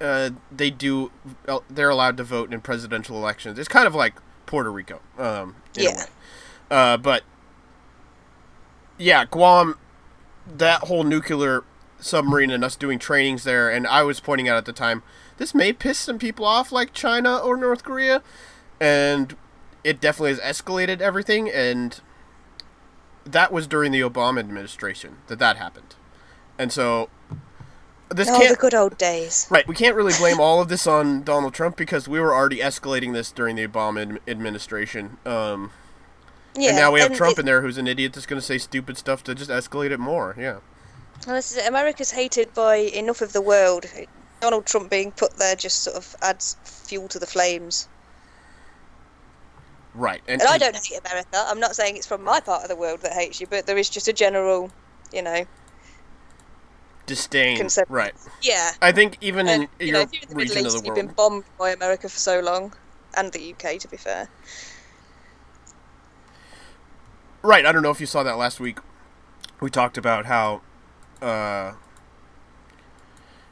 Uh, 0.00 0.30
they 0.52 0.70
do. 0.70 1.10
uh, 1.48 1.58
They're 1.68 1.90
allowed 1.90 2.16
to 2.18 2.24
vote 2.24 2.52
in 2.54 2.60
presidential 2.60 3.16
elections. 3.16 3.58
It's 3.58 3.68
kind 3.68 3.86
of 3.86 3.94
like 3.94 4.14
Puerto 4.46 4.70
Rico. 4.70 5.00
Um, 5.18 5.56
in 5.76 5.82
a 5.82 5.84
Yeah. 5.84 5.96
way. 5.96 6.02
Uh, 6.70 6.96
but 6.98 7.22
yeah, 8.98 9.24
Guam. 9.24 9.76
That 10.46 10.82
whole 10.82 11.04
nuclear 11.04 11.64
submarine 11.98 12.50
and 12.50 12.62
us 12.64 12.76
doing 12.76 12.98
trainings 12.98 13.44
there, 13.44 13.70
and 13.70 13.86
I 13.86 14.02
was 14.02 14.20
pointing 14.20 14.48
out 14.48 14.56
at 14.56 14.64
the 14.66 14.72
time 14.72 15.02
this 15.38 15.54
may 15.54 15.72
piss 15.72 15.98
some 15.98 16.18
people 16.18 16.44
off, 16.44 16.70
like 16.70 16.92
China 16.92 17.36
or 17.38 17.56
North 17.56 17.82
Korea, 17.82 18.22
and 18.80 19.36
it 19.82 20.00
definitely 20.00 20.30
has 20.30 20.40
escalated 20.40 21.00
everything, 21.00 21.48
and 21.50 22.00
that 23.24 23.50
was 23.52 23.66
during 23.66 23.90
the 23.90 24.00
Obama 24.00 24.38
administration 24.40 25.16
that 25.28 25.38
that 25.38 25.56
happened, 25.56 25.94
and 26.58 26.70
so 26.70 27.08
this 28.10 28.28
Oh, 28.28 28.38
can't 28.38 28.50
the 28.50 28.60
good 28.60 28.74
old 28.74 28.98
days. 28.98 29.46
right. 29.50 29.66
We 29.66 29.74
can't 29.74 29.96
really 29.96 30.12
blame 30.18 30.38
all 30.38 30.60
of 30.60 30.68
this 30.68 30.86
on 30.86 31.22
Donald 31.22 31.54
Trump 31.54 31.76
because 31.76 32.06
we 32.06 32.20
were 32.20 32.34
already 32.34 32.58
escalating 32.58 33.12
this 33.14 33.32
during 33.32 33.56
the 33.56 33.66
Obama 33.66 34.18
administration. 34.28 35.16
Um, 35.24 35.70
Yeah, 36.56 36.68
and 36.70 36.76
now 36.78 36.92
we 36.92 37.00
have 37.00 37.10
and 37.10 37.16
Trump 37.16 37.38
it- 37.38 37.40
in 37.40 37.46
there 37.46 37.62
who's 37.62 37.78
an 37.78 37.86
idiot 37.88 38.12
that's 38.12 38.26
going 38.26 38.40
to 38.40 38.46
say 38.46 38.58
stupid 38.58 38.96
stuff 38.98 39.24
to 39.24 39.34
just 39.34 39.50
escalate 39.50 39.90
it 39.90 39.98
more. 40.00 40.34
Yeah. 40.38 40.58
Well, 41.26 41.36
this 41.36 41.56
is. 41.56 41.66
America's 41.66 42.10
hated 42.12 42.52
by 42.54 42.76
enough 42.76 43.22
of 43.22 43.32
the 43.32 43.40
world. 43.40 43.86
Donald 44.40 44.66
Trump 44.66 44.90
being 44.90 45.10
put 45.12 45.36
there 45.36 45.56
just 45.56 45.82
sort 45.82 45.96
of 45.96 46.14
adds 46.22 46.56
fuel 46.64 47.08
to 47.08 47.18
the 47.18 47.26
flames. 47.26 47.88
Right. 49.94 50.22
And 50.26 50.42
I 50.42 50.58
don't 50.58 50.74
hate 50.74 51.00
America. 51.06 51.28
I'm 51.46 51.60
not 51.60 51.76
saying 51.76 51.96
it's 51.96 52.06
from 52.06 52.22
my 52.24 52.40
part 52.40 52.62
of 52.62 52.68
the 52.68 52.76
world 52.76 53.00
that 53.02 53.12
hates 53.12 53.40
you, 53.40 53.46
but 53.46 53.66
there 53.66 53.78
is 53.78 53.88
just 53.88 54.08
a 54.08 54.12
general, 54.12 54.70
you 55.12 55.22
know, 55.22 55.44
disdain. 57.06 57.56
Concept- 57.58 57.90
Right. 57.90 58.12
yeah. 58.42 58.72
I 58.82 58.90
think 58.92 59.18
even 59.20 59.48
And, 59.48 59.62
in 59.64 59.68
you 59.78 59.86
your 59.86 59.92
know, 59.94 60.00
if 60.00 60.12
you're 60.12 60.22
in 60.22 60.28
the 60.30 60.34
region 60.34 60.54
Middle 60.56 60.66
of 60.66 60.72
the 60.72 60.78
East, 60.78 60.86
you've 60.86 60.94
been 60.96 61.14
bombed 61.14 61.44
by 61.58 61.70
America 61.70 62.08
for 62.08 62.18
so 62.18 62.40
long, 62.40 62.74
and 63.16 63.32
the 63.32 63.52
UK, 63.54 63.78
to 63.78 63.88
be 63.88 63.96
fair. 63.96 64.28
Right. 67.44 67.66
I 67.66 67.72
don't 67.72 67.82
know 67.82 67.90
if 67.90 68.00
you 68.00 68.06
saw 68.06 68.22
that 68.22 68.38
last 68.38 68.58
week. 68.58 68.78
We 69.60 69.68
talked 69.68 69.98
about 69.98 70.24
how, 70.24 70.62
uh, 71.20 71.74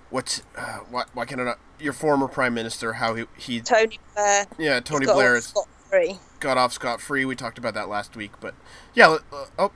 what's 0.08 0.42
uh, 0.56 0.78
why, 0.90 1.04
why 1.12 1.26
can 1.26 1.38
I 1.40 1.44
not? 1.44 1.58
Your 1.78 1.92
former 1.92 2.26
prime 2.26 2.54
minister, 2.54 2.94
how 2.94 3.14
he 3.14 3.24
he 3.36 3.60
Tony 3.60 3.98
Blair. 4.14 4.46
yeah 4.58 4.80
Tony 4.80 5.04
got 5.04 5.14
Blair 5.14 5.28
all 5.30 5.34
has 5.34 5.46
scot-free. 5.46 6.16
got 6.40 6.56
off 6.56 6.72
scot 6.72 7.00
free. 7.02 7.24
We 7.26 7.36
talked 7.36 7.58
about 7.58 7.74
that 7.74 7.88
last 7.90 8.16
week, 8.16 8.32
but 8.40 8.54
yeah. 8.94 9.18
Uh, 9.32 9.44
oh, 9.58 9.72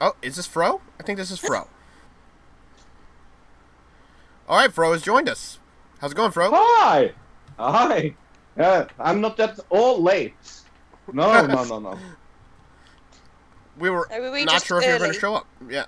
oh, 0.00 0.16
is 0.22 0.36
this 0.36 0.46
Fro? 0.46 0.80
I 0.98 1.04
think 1.04 1.18
this 1.18 1.30
is 1.30 1.38
Fro. 1.38 1.68
All 4.48 4.56
right, 4.56 4.72
Fro 4.72 4.92
has 4.92 5.02
joined 5.02 5.28
us. 5.28 5.58
How's 6.00 6.12
it 6.12 6.16
going, 6.16 6.32
Fro? 6.32 6.50
Hi! 6.52 7.12
Hi! 7.58 8.16
Uh, 8.58 8.86
I'm 8.98 9.20
not 9.20 9.38
at 9.38 9.60
all 9.70 10.02
late. 10.02 10.34
No, 11.12 11.46
no, 11.46 11.64
no, 11.64 11.78
no. 11.78 11.98
We 13.76 13.90
were 13.90 14.06
were 14.10 14.30
we 14.30 14.44
not 14.44 14.52
just 14.54 14.66
sure 14.66 14.78
if 14.80 14.86
you 14.86 14.92
were 14.92 14.98
going 14.98 15.12
to 15.12 15.18
show 15.18 15.34
up. 15.34 15.46
Yeah. 15.68 15.86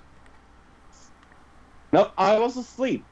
No, 1.93 2.11
I 2.17 2.39
was 2.39 2.57
asleep. 2.57 3.05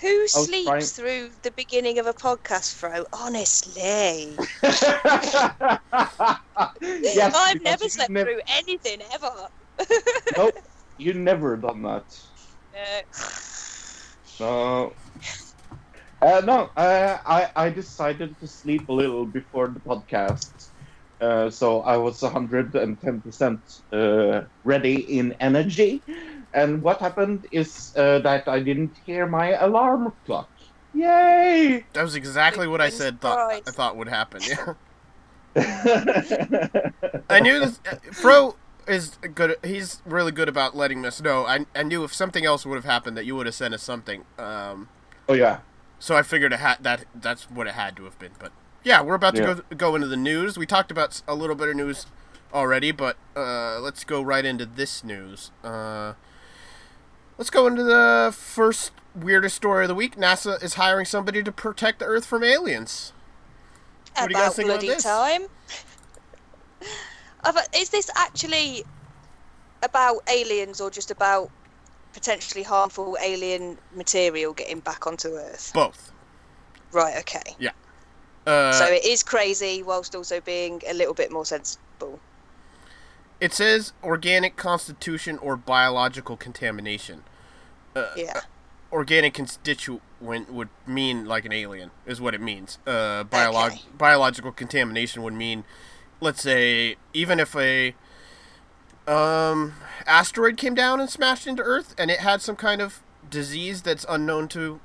Who 0.00 0.18
was 0.20 0.32
sleeps 0.32 0.66
trying- 0.66 0.82
through 0.82 1.30
the 1.42 1.52
beginning 1.52 1.98
of 2.00 2.06
a 2.06 2.12
podcast, 2.12 2.74
Fro? 2.74 3.04
Honestly. 3.12 4.36
yes, 6.82 7.34
I've 7.36 7.62
never 7.62 7.88
slept 7.88 8.10
nev- 8.10 8.26
through 8.26 8.40
anything 8.48 9.00
ever. 9.12 9.30
Nope, 10.36 10.54
you 10.98 11.14
never 11.14 11.56
done 11.56 11.82
that. 11.82 12.04
Uh, 12.76 13.02
So, 14.24 14.94
uh, 16.22 16.40
no, 16.44 16.70
uh, 16.76 17.18
I 17.24 17.50
I 17.54 17.70
decided 17.70 18.38
to 18.40 18.46
sleep 18.48 18.88
a 18.88 18.92
little 18.92 19.26
before 19.26 19.68
the 19.68 19.80
podcast, 19.80 20.61
uh, 21.22 21.48
so 21.50 21.82
I 21.82 21.96
was 21.96 22.20
hundred 22.20 22.74
and 22.74 23.00
ten 23.00 23.20
percent 23.20 23.82
uh, 23.92 24.42
ready 24.64 25.18
in 25.18 25.34
energy. 25.40 26.02
And 26.52 26.82
what 26.82 26.98
happened 26.98 27.46
is 27.50 27.94
uh, 27.96 28.18
that 28.20 28.48
I 28.48 28.60
didn't 28.60 28.94
hear 29.06 29.26
my 29.26 29.52
alarm 29.52 30.12
clock. 30.26 30.50
Yay! 30.92 31.84
That 31.94 32.02
was 32.02 32.14
exactly 32.14 32.66
what 32.66 32.80
I 32.82 32.90
said. 32.90 33.20
Thought. 33.20 33.38
I 33.66 33.70
thought 33.70 33.96
would 33.96 34.08
happen. 34.08 34.42
Yeah. 34.46 34.74
I 37.30 37.40
knew 37.40 37.60
this. 37.60 37.80
uh, 37.90 37.96
Fro 38.12 38.56
is 38.86 39.16
good. 39.34 39.56
He's 39.64 40.02
really 40.04 40.32
good 40.32 40.48
about 40.48 40.76
letting 40.76 41.06
us 41.06 41.20
know. 41.22 41.46
I 41.46 41.66
I 41.74 41.82
knew 41.84 42.04
if 42.04 42.12
something 42.12 42.44
else 42.44 42.66
would 42.66 42.76
have 42.76 42.84
happened 42.84 43.16
that 43.16 43.24
you 43.24 43.36
would 43.36 43.46
have 43.46 43.54
sent 43.54 43.72
us 43.74 43.82
something. 43.82 44.24
Um, 44.38 44.88
oh 45.28 45.34
yeah. 45.34 45.60
so 45.98 46.16
I 46.16 46.22
figured 46.22 46.52
it 46.52 46.58
had 46.58 46.82
that. 46.82 47.04
That's 47.14 47.50
what 47.50 47.66
it 47.66 47.74
had 47.74 47.96
to 47.96 48.04
have 48.04 48.18
been. 48.18 48.32
But 48.38 48.52
yeah, 48.84 49.00
we're 49.02 49.14
about 49.14 49.34
to 49.36 49.42
Yeah. 49.42 49.54
go 49.54 49.76
go 49.76 49.94
into 49.94 50.06
the 50.08 50.16
news. 50.16 50.58
We 50.58 50.66
talked 50.66 50.90
about 50.90 51.22
a 51.28 51.34
little 51.34 51.56
bit 51.56 51.68
of 51.68 51.76
news 51.76 52.06
already, 52.52 52.90
but 52.90 53.16
uh, 53.36 53.78
let's 53.80 54.04
go 54.04 54.22
right 54.22 54.44
into 54.44 54.66
this 54.66 55.02
news. 55.04 55.50
Uh, 55.64 56.14
let's 57.38 57.50
go 57.50 57.66
into 57.66 57.82
the 57.82 58.34
first 58.36 58.92
weirdest 59.14 59.56
story 59.56 59.84
of 59.84 59.88
the 59.88 59.94
week. 59.94 60.16
NASA 60.16 60.62
is 60.62 60.74
hiring 60.74 61.04
somebody 61.06 61.42
to 61.42 61.52
protect 61.52 61.98
the 61.98 62.04
Earth 62.04 62.26
from 62.26 62.42
aliens. 62.44 63.12
What 64.14 64.28
do 64.28 64.34
you 64.34 64.40
guys 64.40 64.46
about 64.46 64.54
think 64.56 64.68
about 64.68 64.80
this? 64.80 65.02
time. 65.02 65.42
Is 67.74 67.90
this 67.90 68.10
actually 68.16 68.84
about 69.82 70.20
aliens 70.28 70.80
or 70.80 70.90
just 70.90 71.10
about 71.10 71.50
potentially 72.12 72.62
harmful 72.62 73.16
alien 73.20 73.78
material 73.94 74.52
getting 74.52 74.80
back 74.80 75.06
onto 75.06 75.28
Earth? 75.28 75.72
Both. 75.74 76.12
Right. 76.92 77.16
Okay. 77.20 77.56
Uh, 78.46 78.72
so 78.72 78.84
it 78.86 79.04
is 79.04 79.22
crazy, 79.22 79.82
whilst 79.82 80.14
also 80.14 80.40
being 80.40 80.82
a 80.88 80.94
little 80.94 81.14
bit 81.14 81.30
more 81.30 81.44
sensible. 81.44 82.18
It 83.40 83.52
says 83.52 83.92
organic 84.02 84.56
constitution 84.56 85.38
or 85.38 85.56
biological 85.56 86.36
contamination. 86.36 87.24
Uh, 87.94 88.10
Yeah. 88.16 88.40
Organic 88.92 89.32
constituent 89.32 90.52
would 90.52 90.68
mean 90.86 91.24
like 91.26 91.44
an 91.46 91.52
alien, 91.52 91.90
is 92.04 92.20
what 92.20 92.34
it 92.34 92.40
means. 92.40 92.78
Uh, 92.86 93.24
biolog- 93.24 93.68
Okay. 93.72 93.80
Biological 93.96 94.52
contamination 94.52 95.22
would 95.22 95.32
mean, 95.34 95.64
let's 96.20 96.42
say, 96.42 96.96
even 97.14 97.40
if 97.40 97.56
a 97.56 97.94
um, 99.08 99.74
asteroid 100.06 100.56
came 100.56 100.74
down 100.74 101.00
and 101.00 101.08
smashed 101.10 101.46
into 101.46 101.62
Earth 101.62 101.94
and 101.98 102.10
it 102.10 102.20
had 102.20 102.40
some 102.42 102.54
kind 102.56 102.80
of 102.80 103.02
disease 103.28 103.82
that's 103.82 104.04
unknown 104.08 104.46
to 104.48 104.80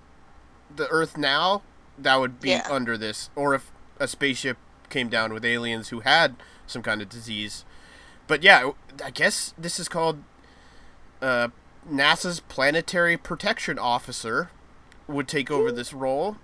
the 0.75 0.87
Earth 0.87 1.17
now, 1.17 1.61
that 1.98 2.16
would 2.20 2.39
be 2.39 2.50
Yeah. 2.50 2.68
under 2.70 2.98
this. 2.98 3.30
Or 3.36 3.54
if 3.54 3.72
a 4.00 4.08
spaceship 4.08 4.58
came 4.89 5.10
down 5.10 5.34
with 5.34 5.44
aliens 5.44 5.89
who 5.89 6.01
had 6.01 6.36
some 6.66 6.82
kind 6.82 7.01
of 7.01 7.10
disease. 7.10 7.66
But 8.27 8.44
yeah, 8.44 8.72
I 9.04 9.10
guess 9.10 9.54
this 9.58 9.80
is 9.80 9.88
called 9.88 10.24
uh, 11.22 11.50
NASA's 11.89 12.39
Planetary 12.42 13.18
Protection 13.18 13.80
Officer 13.80 14.50
would 15.08 15.27
take 15.27 15.50
over 15.50 15.72
this 15.72 15.94
role. 15.94 16.38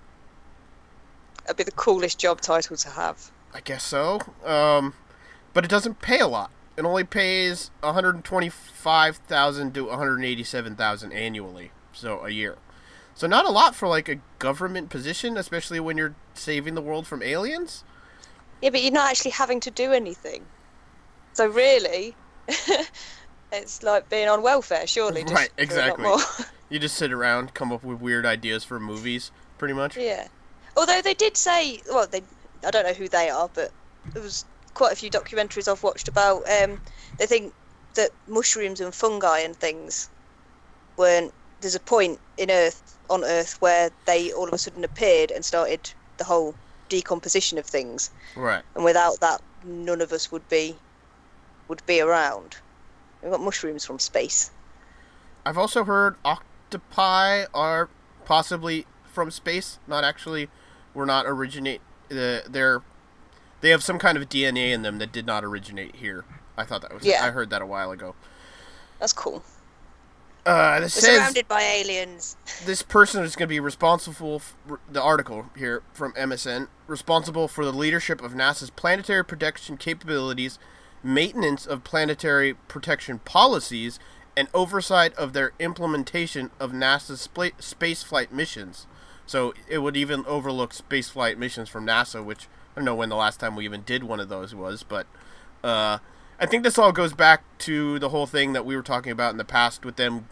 That'd 1.44 1.58
be 1.58 1.64
the 1.64 1.72
coolest 1.72 2.18
job 2.20 2.40
title 2.42 2.78
to 2.78 2.90
have. 2.92 3.30
I 3.54 3.60
guess 3.60 3.84
so. 3.84 4.22
Um, 4.46 4.94
but 5.54 5.64
it 5.66 5.68
doesn't 5.70 6.02
pay 6.02 6.20
a 6.20 6.28
lot. 6.28 6.50
It 6.78 6.86
only 6.86 7.04
pays 7.04 7.70
125,000 7.82 9.74
to 9.76 9.84
187,000 9.86 11.12
annually, 11.12 11.72
so 11.92 12.26
a 12.26 12.30
year. 12.30 12.58
So 13.16 13.28
not 13.28 13.46
a 13.46 13.50
lot 13.50 13.76
for 13.76 13.88
like 13.88 14.10
a 14.10 14.20
government 14.40 14.90
position, 14.90 15.38
especially 15.38 15.80
when 15.80 15.98
you're 15.98 16.16
saving 16.34 16.76
the 16.76 16.82
world 16.82 17.06
from 17.06 17.22
aliens. 17.22 17.84
Yeah, 18.62 18.72
but 18.72 18.82
you're 18.82 18.92
not 18.92 19.12
actually 19.12 19.32
having 19.32 19.60
to 19.62 19.72
do 19.72 19.92
anything. 19.92 20.46
So 21.34 21.48
really, 21.48 22.16
it's 23.52 23.84
like 23.84 24.10
being 24.10 24.30
on 24.30 24.42
welfare, 24.42 24.88
surely. 24.88 25.24
Just 25.24 25.34
Right, 25.34 25.50
for 25.50 25.80
a 25.80 25.90
lot 25.90 26.00
exactly. 26.00 26.46
You 26.70 26.80
just 26.80 26.96
sit 26.96 27.12
around, 27.12 27.54
come 27.54 27.72
up 27.72 27.84
with 27.84 28.02
weird 28.02 28.26
ideas 28.26 28.64
for 28.64 28.80
movies, 28.80 29.32
pretty 29.60 29.76
much. 29.76 29.96
Yeah. 29.96 30.28
Although 30.76 31.02
they 31.04 31.14
did 31.14 31.38
say, 31.38 31.82
well, 31.88 32.08
they, 32.08 32.24
I 32.66 32.72
don't 32.72 32.84
know 32.84 32.94
who 32.94 33.08
they 33.08 33.30
are, 33.30 33.48
but 33.54 33.72
there 34.12 34.24
was 34.24 34.44
quite 34.74 34.92
a 34.92 34.96
few 34.96 35.12
documentaries 35.12 35.72
I've 35.72 35.84
watched 35.84 36.08
about. 36.08 36.50
Um, 36.50 36.82
they 37.20 37.28
think 37.28 37.54
that 37.94 38.10
mushrooms 38.28 38.82
and 38.82 38.94
fungi 38.94 39.40
and 39.40 39.56
things 39.56 40.10
weren't. 40.98 41.32
There's 41.62 41.76
a 41.76 41.80
point 41.80 42.20
in 42.38 42.50
Earth 42.50 42.93
on 43.10 43.24
Earth 43.24 43.62
where 43.62 43.90
they 44.06 44.32
all 44.32 44.48
of 44.48 44.54
a 44.54 44.58
sudden 44.58 44.84
appeared 44.84 45.32
and 45.32 45.44
started 45.44 45.92
the 46.18 46.24
whole 46.24 46.56
decomposition 46.90 47.58
of 47.58 47.66
things, 47.66 48.12
Right. 48.36 48.64
and 48.76 48.84
without 48.84 49.20
that, 49.22 49.42
none 49.64 50.02
of 50.02 50.12
us 50.12 50.32
would 50.32 50.48
be 50.50 50.76
would 51.68 51.86
be 51.86 52.02
around. 52.02 52.58
We've 53.22 53.32
got 53.32 53.40
mushrooms 53.42 53.86
from 53.86 54.00
space. 54.00 54.52
I've 55.46 55.58
also 55.58 55.84
heard 55.86 56.16
octopi 56.26 57.46
are 57.54 57.90
possibly 58.26 58.86
from 59.12 59.32
space, 59.32 59.80
not 59.88 60.04
actually. 60.04 60.50
Were 60.94 61.06
not 61.06 61.26
originate. 61.26 61.82
Uh, 62.12 62.42
they're 62.48 62.82
they 63.62 63.70
have 63.70 63.84
some 63.84 63.98
kind 63.98 64.18
of 64.18 64.28
DNA 64.30 64.72
in 64.72 64.82
them 64.84 65.00
that 65.00 65.12
did 65.12 65.26
not 65.26 65.44
originate 65.44 65.96
here. 65.96 66.26
I 66.58 66.66
thought 66.66 66.82
that 66.82 66.94
was. 66.94 67.04
Yeah. 67.06 67.26
I 67.26 67.32
heard 67.32 67.50
that 67.50 67.62
a 67.62 67.66
while 67.66 67.92
ago. 67.92 68.14
That's 69.00 69.14
cool. 69.14 69.44
Uh, 70.46 70.82
this 70.82 70.96
We're 70.98 71.02
says 71.02 71.18
surrounded 71.20 71.48
by 71.48 71.62
aliens. 71.62 72.36
this 72.66 72.82
person 72.82 73.24
is 73.24 73.36
going 73.36 73.48
to 73.48 73.54
be 73.54 73.60
responsible 73.60 74.40
for 74.40 74.80
the 74.92 75.02
article 75.02 75.50
here 75.58 75.84
from 75.94 76.14
MSN 76.14 76.68
responsible 76.88 77.48
for 77.48 77.64
the 77.64 77.72
leadership 77.72 78.22
of 78.22 78.34
NASA's 78.34 78.70
planetary 78.70 79.24
protection 79.24 79.78
capabilities, 79.78 80.60
maintenance 81.02 81.66
of 81.66 81.84
planetary 81.86 82.56
protection 82.68 83.20
policies, 83.20 84.00
and 84.36 84.50
oversight 84.54 85.14
of 85.14 85.32
their 85.32 85.54
implementation 85.60 86.52
of 86.60 86.72
NASA's 86.72 87.28
spla- 87.28 87.54
spaceflight 87.60 88.32
missions. 88.32 88.86
So 89.26 89.54
it 89.70 89.78
would 89.78 89.96
even 89.96 90.26
overlook 90.26 90.74
spaceflight 90.74 91.38
missions 91.38 91.70
from 91.70 91.86
NASA, 91.86 92.24
which 92.24 92.48
I 92.76 92.80
don't 92.80 92.86
know 92.86 92.96
when 92.96 93.10
the 93.10 93.16
last 93.16 93.40
time 93.40 93.56
we 93.56 93.64
even 93.64 93.84
did 93.84 94.04
one 94.04 94.20
of 94.20 94.28
those 94.28 94.54
was, 94.54 94.84
but 94.84 95.08
uh, 95.64 96.00
I 96.44 96.46
think 96.46 96.64
this 96.64 96.78
all 96.78 96.92
goes 96.92 97.14
back 97.14 97.42
to 97.60 97.98
the 98.00 98.10
whole 98.10 98.28
thing 98.28 98.52
that 98.52 98.66
we 98.66 98.76
were 98.76 98.82
talking 98.82 99.14
about 99.14 99.32
in 99.32 99.38
the 99.38 99.46
past 99.46 99.86
with 99.86 99.96
them 99.96 100.28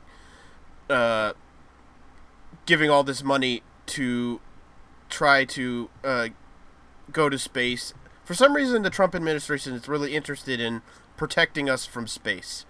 uh, 0.90 1.32
giving 2.66 2.90
all 2.90 3.02
this 3.02 3.24
money 3.24 3.64
to 3.86 4.42
try 5.10 5.46
to 5.46 5.90
uh, 6.04 6.28
go 7.14 7.30
to 7.30 7.40
space. 7.40 7.94
For 8.26 8.34
some 8.34 8.58
reason, 8.58 8.82
the 8.82 8.90
Trump 8.90 9.16
administration 9.16 9.74
is 9.74 9.88
really 9.88 10.14
interested 10.14 10.60
in 10.60 10.82
protecting 11.16 11.70
us 11.70 11.86
from 11.86 12.08
space, 12.08 12.66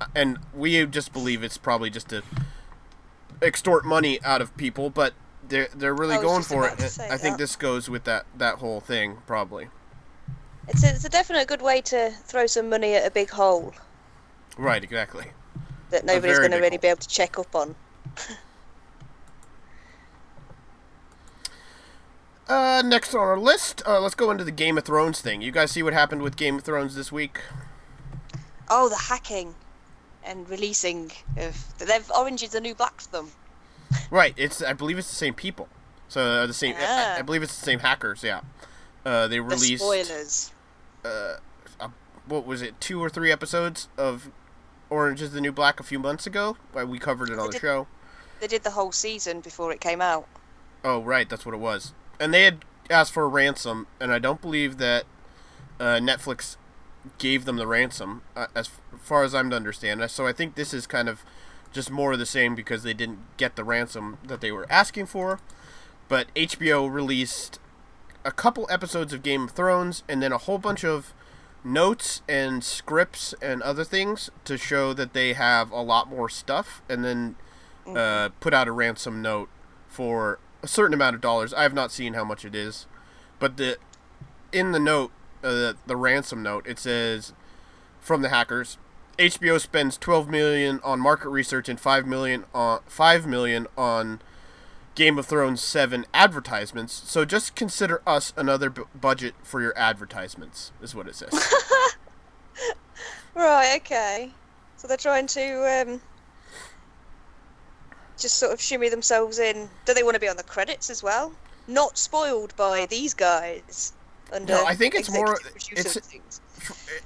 Uh, 0.00 0.06
and 0.14 0.38
we 0.54 0.86
just 0.86 1.12
believe 1.12 1.42
it's 1.42 1.58
probably 1.58 1.90
just 1.90 2.08
to 2.08 2.22
extort 3.42 3.84
money 3.84 4.22
out 4.24 4.40
of 4.40 4.56
people. 4.56 4.88
But 4.88 5.12
they're 5.46 5.68
they're 5.76 5.94
really 5.94 6.16
going 6.16 6.42
for 6.42 6.66
it. 6.66 6.80
say 6.80 7.10
I 7.10 7.18
think 7.18 7.36
this 7.36 7.56
goes 7.56 7.90
with 7.90 8.04
that 8.04 8.24
that 8.38 8.56
whole 8.56 8.80
thing 8.80 9.18
probably. 9.26 9.68
It's 10.68 10.82
a, 10.84 10.88
it's 10.90 11.04
a 11.04 11.08
definite 11.08 11.46
good 11.48 11.62
way 11.62 11.80
to 11.82 12.10
throw 12.10 12.46
some 12.46 12.68
money 12.68 12.94
at 12.94 13.06
a 13.06 13.10
big 13.10 13.30
hole 13.30 13.72
Right, 14.58 14.82
exactly. 14.82 15.26
that 15.90 16.04
nobody's 16.04 16.38
going 16.38 16.50
to 16.50 16.56
really 16.58 16.70
hole. 16.76 16.78
be 16.78 16.88
able 16.88 17.00
to 17.00 17.08
check 17.08 17.38
up 17.38 17.54
on. 17.54 17.74
Uh, 22.48 22.80
next 22.84 23.12
on 23.12 23.20
our 23.20 23.38
list, 23.38 23.82
uh, 23.86 23.98
let's 24.00 24.14
go 24.14 24.30
into 24.30 24.44
the 24.44 24.52
Game 24.52 24.78
of 24.78 24.84
Thrones 24.84 25.20
thing. 25.20 25.42
You 25.42 25.50
guys 25.50 25.72
see 25.72 25.82
what 25.82 25.92
happened 25.92 26.22
with 26.22 26.36
Game 26.36 26.56
of 26.58 26.62
Thrones 26.62 26.94
this 26.94 27.10
week? 27.10 27.40
Oh, 28.68 28.88
the 28.88 28.96
hacking 28.96 29.54
and 30.24 30.48
releasing 30.48 31.10
of 31.36 31.76
they've 31.78 32.08
Orange 32.16 32.42
is 32.44 32.50
the 32.50 32.60
New 32.60 32.74
Black 32.74 32.98
to 32.98 33.12
them. 33.12 33.30
Right, 34.10 34.34
it's 34.36 34.62
I 34.62 34.72
believe 34.72 34.98
it's 34.98 35.08
the 35.08 35.16
same 35.16 35.34
people. 35.34 35.68
So 36.08 36.20
uh, 36.20 36.46
the 36.46 36.52
same, 36.54 36.76
I, 36.76 37.16
I 37.16 37.18
Ah. 37.18 37.22
believe 37.22 37.42
it's 37.42 37.58
the 37.58 37.64
same 37.64 37.80
hackers. 37.80 38.22
Yeah, 38.22 38.40
uh, 39.04 39.26
they 39.26 39.40
released. 39.40 39.82
The 39.82 39.88
released 39.88 40.08
spoilers. 40.08 40.52
Uh, 41.06 41.38
a, 41.80 41.90
what 42.26 42.46
was 42.46 42.62
it, 42.62 42.80
two 42.80 43.02
or 43.02 43.08
three 43.08 43.30
episodes 43.32 43.88
of 43.96 44.30
Orange 44.90 45.22
is 45.22 45.32
the 45.32 45.40
New 45.40 45.52
Black 45.52 45.80
a 45.80 45.82
few 45.82 45.98
months 45.98 46.26
ago. 46.26 46.56
Uh, 46.78 46.86
We 46.86 46.98
covered 46.98 47.30
it 47.30 47.38
on 47.38 47.46
the 47.46 47.52
did- 47.52 47.60
show. 47.60 47.86
They 48.40 48.46
did 48.46 48.64
the 48.64 48.72
whole 48.72 48.92
season 48.92 49.40
before 49.40 49.72
it 49.72 49.80
came 49.80 50.02
out. 50.02 50.28
Oh, 50.84 51.02
right, 51.02 51.26
that's 51.28 51.46
what 51.46 51.54
it 51.54 51.58
was. 51.58 51.94
And 52.20 52.34
they 52.34 52.42
had 52.44 52.64
asked 52.90 53.12
for 53.12 53.22
a 53.24 53.28
ransom, 53.28 53.86
and 53.98 54.12
I 54.12 54.18
don't 54.18 54.42
believe 54.42 54.76
that 54.76 55.04
uh, 55.80 55.96
Netflix 55.96 56.56
gave 57.18 57.46
them 57.46 57.56
the 57.56 57.66
ransom, 57.66 58.20
uh, 58.36 58.48
as 58.54 58.68
far 59.00 59.22
as 59.24 59.34
I'm 59.34 59.48
to 59.50 59.56
understand. 59.56 60.08
So 60.10 60.26
I 60.26 60.32
think 60.32 60.54
this 60.54 60.74
is 60.74 60.86
kind 60.86 61.08
of 61.08 61.24
just 61.72 61.90
more 61.90 62.12
of 62.12 62.18
the 62.18 62.26
same 62.26 62.54
because 62.54 62.82
they 62.82 62.92
didn't 62.94 63.20
get 63.38 63.56
the 63.56 63.64
ransom 63.64 64.18
that 64.26 64.40
they 64.42 64.52
were 64.52 64.66
asking 64.70 65.06
for. 65.06 65.40
But 66.08 66.26
HBO 66.36 66.92
released 66.92 67.58
a 68.26 68.32
couple 68.32 68.66
episodes 68.68 69.12
of 69.12 69.22
Game 69.22 69.44
of 69.44 69.50
Thrones, 69.52 70.02
and 70.08 70.20
then 70.20 70.32
a 70.32 70.38
whole 70.38 70.58
bunch 70.58 70.84
of 70.84 71.14
notes 71.62 72.22
and 72.28 72.62
scripts 72.62 73.34
and 73.40 73.62
other 73.62 73.84
things 73.84 74.30
to 74.44 74.58
show 74.58 74.92
that 74.92 75.12
they 75.12 75.32
have 75.32 75.70
a 75.70 75.80
lot 75.80 76.10
more 76.10 76.28
stuff, 76.28 76.82
and 76.88 77.04
then 77.04 77.36
uh, 77.86 78.30
put 78.40 78.52
out 78.52 78.66
a 78.66 78.72
ransom 78.72 79.22
note 79.22 79.48
for 79.88 80.40
a 80.62 80.68
certain 80.68 80.92
amount 80.92 81.14
of 81.14 81.20
dollars. 81.20 81.54
I 81.54 81.62
have 81.62 81.72
not 81.72 81.92
seen 81.92 82.14
how 82.14 82.24
much 82.24 82.44
it 82.44 82.54
is, 82.54 82.86
but 83.38 83.56
the 83.56 83.78
in 84.52 84.72
the 84.72 84.80
note, 84.80 85.12
uh, 85.44 85.50
the, 85.50 85.76
the 85.86 85.96
ransom 85.96 86.42
note, 86.42 86.66
it 86.66 86.78
says 86.78 87.32
from 88.00 88.22
the 88.22 88.28
hackers, 88.28 88.78
HBO 89.18 89.60
spends 89.60 89.96
12 89.96 90.28
million 90.28 90.80
on 90.82 91.00
market 91.00 91.28
research 91.28 91.68
and 91.68 91.78
5 91.78 92.06
million 92.06 92.44
on 92.52 92.80
5 92.86 93.26
million 93.26 93.66
on 93.76 94.20
Game 94.96 95.18
of 95.18 95.26
Thrones 95.26 95.60
7 95.62 96.06
advertisements. 96.12 96.92
So 97.08 97.24
just 97.24 97.54
consider 97.54 98.02
us 98.06 98.32
another 98.36 98.68
b- 98.70 98.82
budget 99.00 99.34
for 99.44 99.60
your 99.62 99.76
advertisements, 99.78 100.72
is 100.82 100.94
what 100.94 101.06
it 101.06 101.14
says. 101.14 101.30
Right. 103.34 103.76
Okay. 103.82 104.30
So 104.78 104.88
they're 104.88 104.96
trying 104.96 105.26
to 105.26 105.82
um, 105.92 106.00
just 108.18 108.38
sort 108.38 108.52
of 108.54 108.60
shimmy 108.62 108.88
themselves 108.88 109.38
in. 109.38 109.68
Do 109.84 109.92
they 109.92 110.02
want 110.02 110.14
to 110.14 110.20
be 110.20 110.28
on 110.28 110.38
the 110.38 110.42
credits 110.42 110.88
as 110.88 111.02
well? 111.02 111.32
Not 111.68 111.98
spoiled 111.98 112.56
by 112.56 112.86
these 112.86 113.12
guys. 113.12 113.92
Under 114.32 114.54
No, 114.54 114.64
I 114.64 114.74
think 114.74 114.94
it's 114.94 115.10
more- 115.10 115.38
it's- 115.70 115.98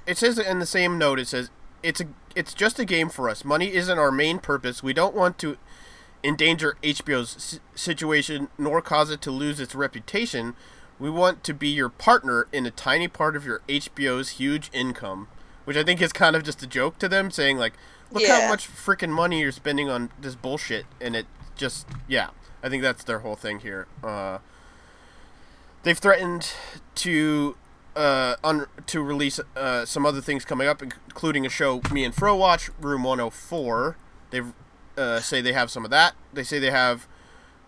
it 0.07 0.17
says 0.17 0.39
in 0.39 0.59
the 0.59 0.65
same 0.65 0.97
note 0.97 1.19
it 1.19 1.27
says 1.27 1.49
it's 1.83 1.99
a 1.99 2.05
it's 2.35 2.53
just 2.53 2.79
a 2.79 2.85
game 2.85 3.09
for 3.09 3.27
us 3.29 3.43
money 3.43 3.73
isn't 3.73 3.99
our 3.99 4.11
main 4.11 4.39
purpose 4.39 4.81
we 4.81 4.93
don't 4.93 5.13
want 5.13 5.37
to 5.37 5.57
endanger 6.23 6.77
hbo's 6.83 7.59
situation 7.75 8.47
nor 8.57 8.81
cause 8.81 9.09
it 9.09 9.21
to 9.21 9.31
lose 9.31 9.59
its 9.59 9.75
reputation. 9.75 10.53
We 10.99 11.09
want 11.09 11.43
to 11.45 11.53
be 11.53 11.67
your 11.67 11.89
partner 11.89 12.47
in 12.51 12.65
a 12.65 12.71
tiny 12.71 13.07
part 13.07 13.35
of 13.35 13.45
your 13.45 13.61
hbo's 13.67 14.29
huge 14.31 14.69
income 14.71 15.27
which 15.65 15.77
i 15.77 15.83
think 15.83 16.01
is 16.01 16.13
kind 16.13 16.35
of 16.35 16.43
just 16.43 16.61
a 16.61 16.67
joke 16.67 16.99
to 16.99 17.07
them 17.07 17.31
saying 17.31 17.57
like 17.57 17.73
look 18.11 18.25
how 18.25 18.49
much 18.49 18.67
freaking 18.67 19.09
money 19.09 19.41
you're 19.41 19.51
spending 19.51 19.89
on 19.89 20.11
this 20.19 20.35
bullshit 20.35 20.85
and 20.99 21.15
it 21.15 21.25
just 21.55 21.87
yeah 22.07 22.29
i 22.61 22.69
think 22.69 22.83
that's 22.83 23.03
their 23.03 23.19
whole 23.19 23.35
thing 23.35 23.59
here. 23.59 23.87
Uh 24.03 24.39
they've 25.83 25.97
threatened 25.97 26.53
to 26.95 27.55
uh, 27.95 28.35
un- 28.43 28.67
to 28.87 29.01
release 29.01 29.39
uh, 29.55 29.85
some 29.85 30.05
other 30.05 30.21
things 30.21 30.45
coming 30.45 30.67
up, 30.67 30.81
including 30.81 31.45
a 31.45 31.49
show 31.49 31.81
me 31.91 32.03
and 32.03 32.15
Fro 32.15 32.35
watch, 32.35 32.69
Room 32.79 33.03
104. 33.03 33.97
They 34.29 34.41
uh, 35.01 35.19
say 35.19 35.41
they 35.41 35.53
have 35.53 35.71
some 35.71 35.83
of 35.83 35.91
that. 35.91 36.13
They 36.31 36.43
say 36.43 36.59
they 36.59 36.71
have 36.71 37.07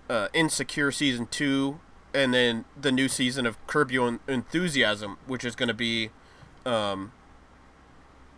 uh, 0.09 0.27
Insecure 0.33 0.91
season 0.91 1.25
two, 1.25 1.79
and 2.13 2.33
then 2.33 2.65
the 2.79 2.91
new 2.91 3.07
season 3.07 3.45
of 3.45 3.65
Curb 3.67 3.91
Your 3.91 4.19
Enthusiasm, 4.27 5.17
which 5.25 5.43
is 5.43 5.55
going 5.55 5.67
to 5.67 5.73
be 5.73 6.11
um, 6.65 7.11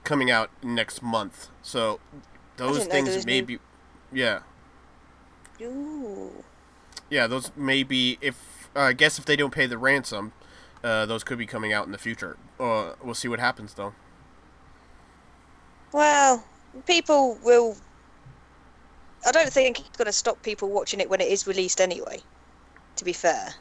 coming 0.03 0.31
out 0.31 0.49
next 0.63 1.03
month. 1.03 1.49
So 1.61 1.99
those 2.57 2.77
didn't 2.79 2.87
know 2.87 2.93
there 2.93 3.13
things 3.13 3.25
may 3.25 3.41
be, 3.41 3.59
yeah, 4.13 4.39
Ooh. 5.61 6.43
yeah, 7.09 7.27
those 7.27 7.51
may 7.55 7.83
be 7.83 8.17
if 8.21 8.69
uh, 8.75 8.79
I 8.79 8.93
guess 8.93 9.19
if 9.19 9.25
they 9.25 9.35
don't 9.35 9.53
pay 9.53 9.65
the 9.65 9.77
ransom, 9.77 10.31
uh, 10.83 11.05
those 11.05 11.23
could 11.23 11.37
be 11.37 11.45
coming 11.45 11.73
out 11.73 11.85
in 11.85 11.91
the 11.91 11.97
future. 11.97 12.37
Uh, 12.59 12.93
we'll 13.03 13.13
see 13.13 13.27
what 13.27 13.39
happens 13.39 13.73
though. 13.73 13.93
Well, 15.91 16.45
people 16.85 17.37
will. 17.43 17.75
I 19.25 19.31
don't 19.31 19.51
think 19.51 19.79
it's 19.79 19.97
going 19.97 20.05
to 20.05 20.11
stop 20.11 20.41
people 20.43 20.69
watching 20.69 20.99
it 20.99 21.09
when 21.09 21.21
it 21.21 21.27
is 21.27 21.47
released 21.47 21.81
anyway. 21.81 22.19
To 22.97 23.03
be 23.03 23.11
fair, 23.11 23.53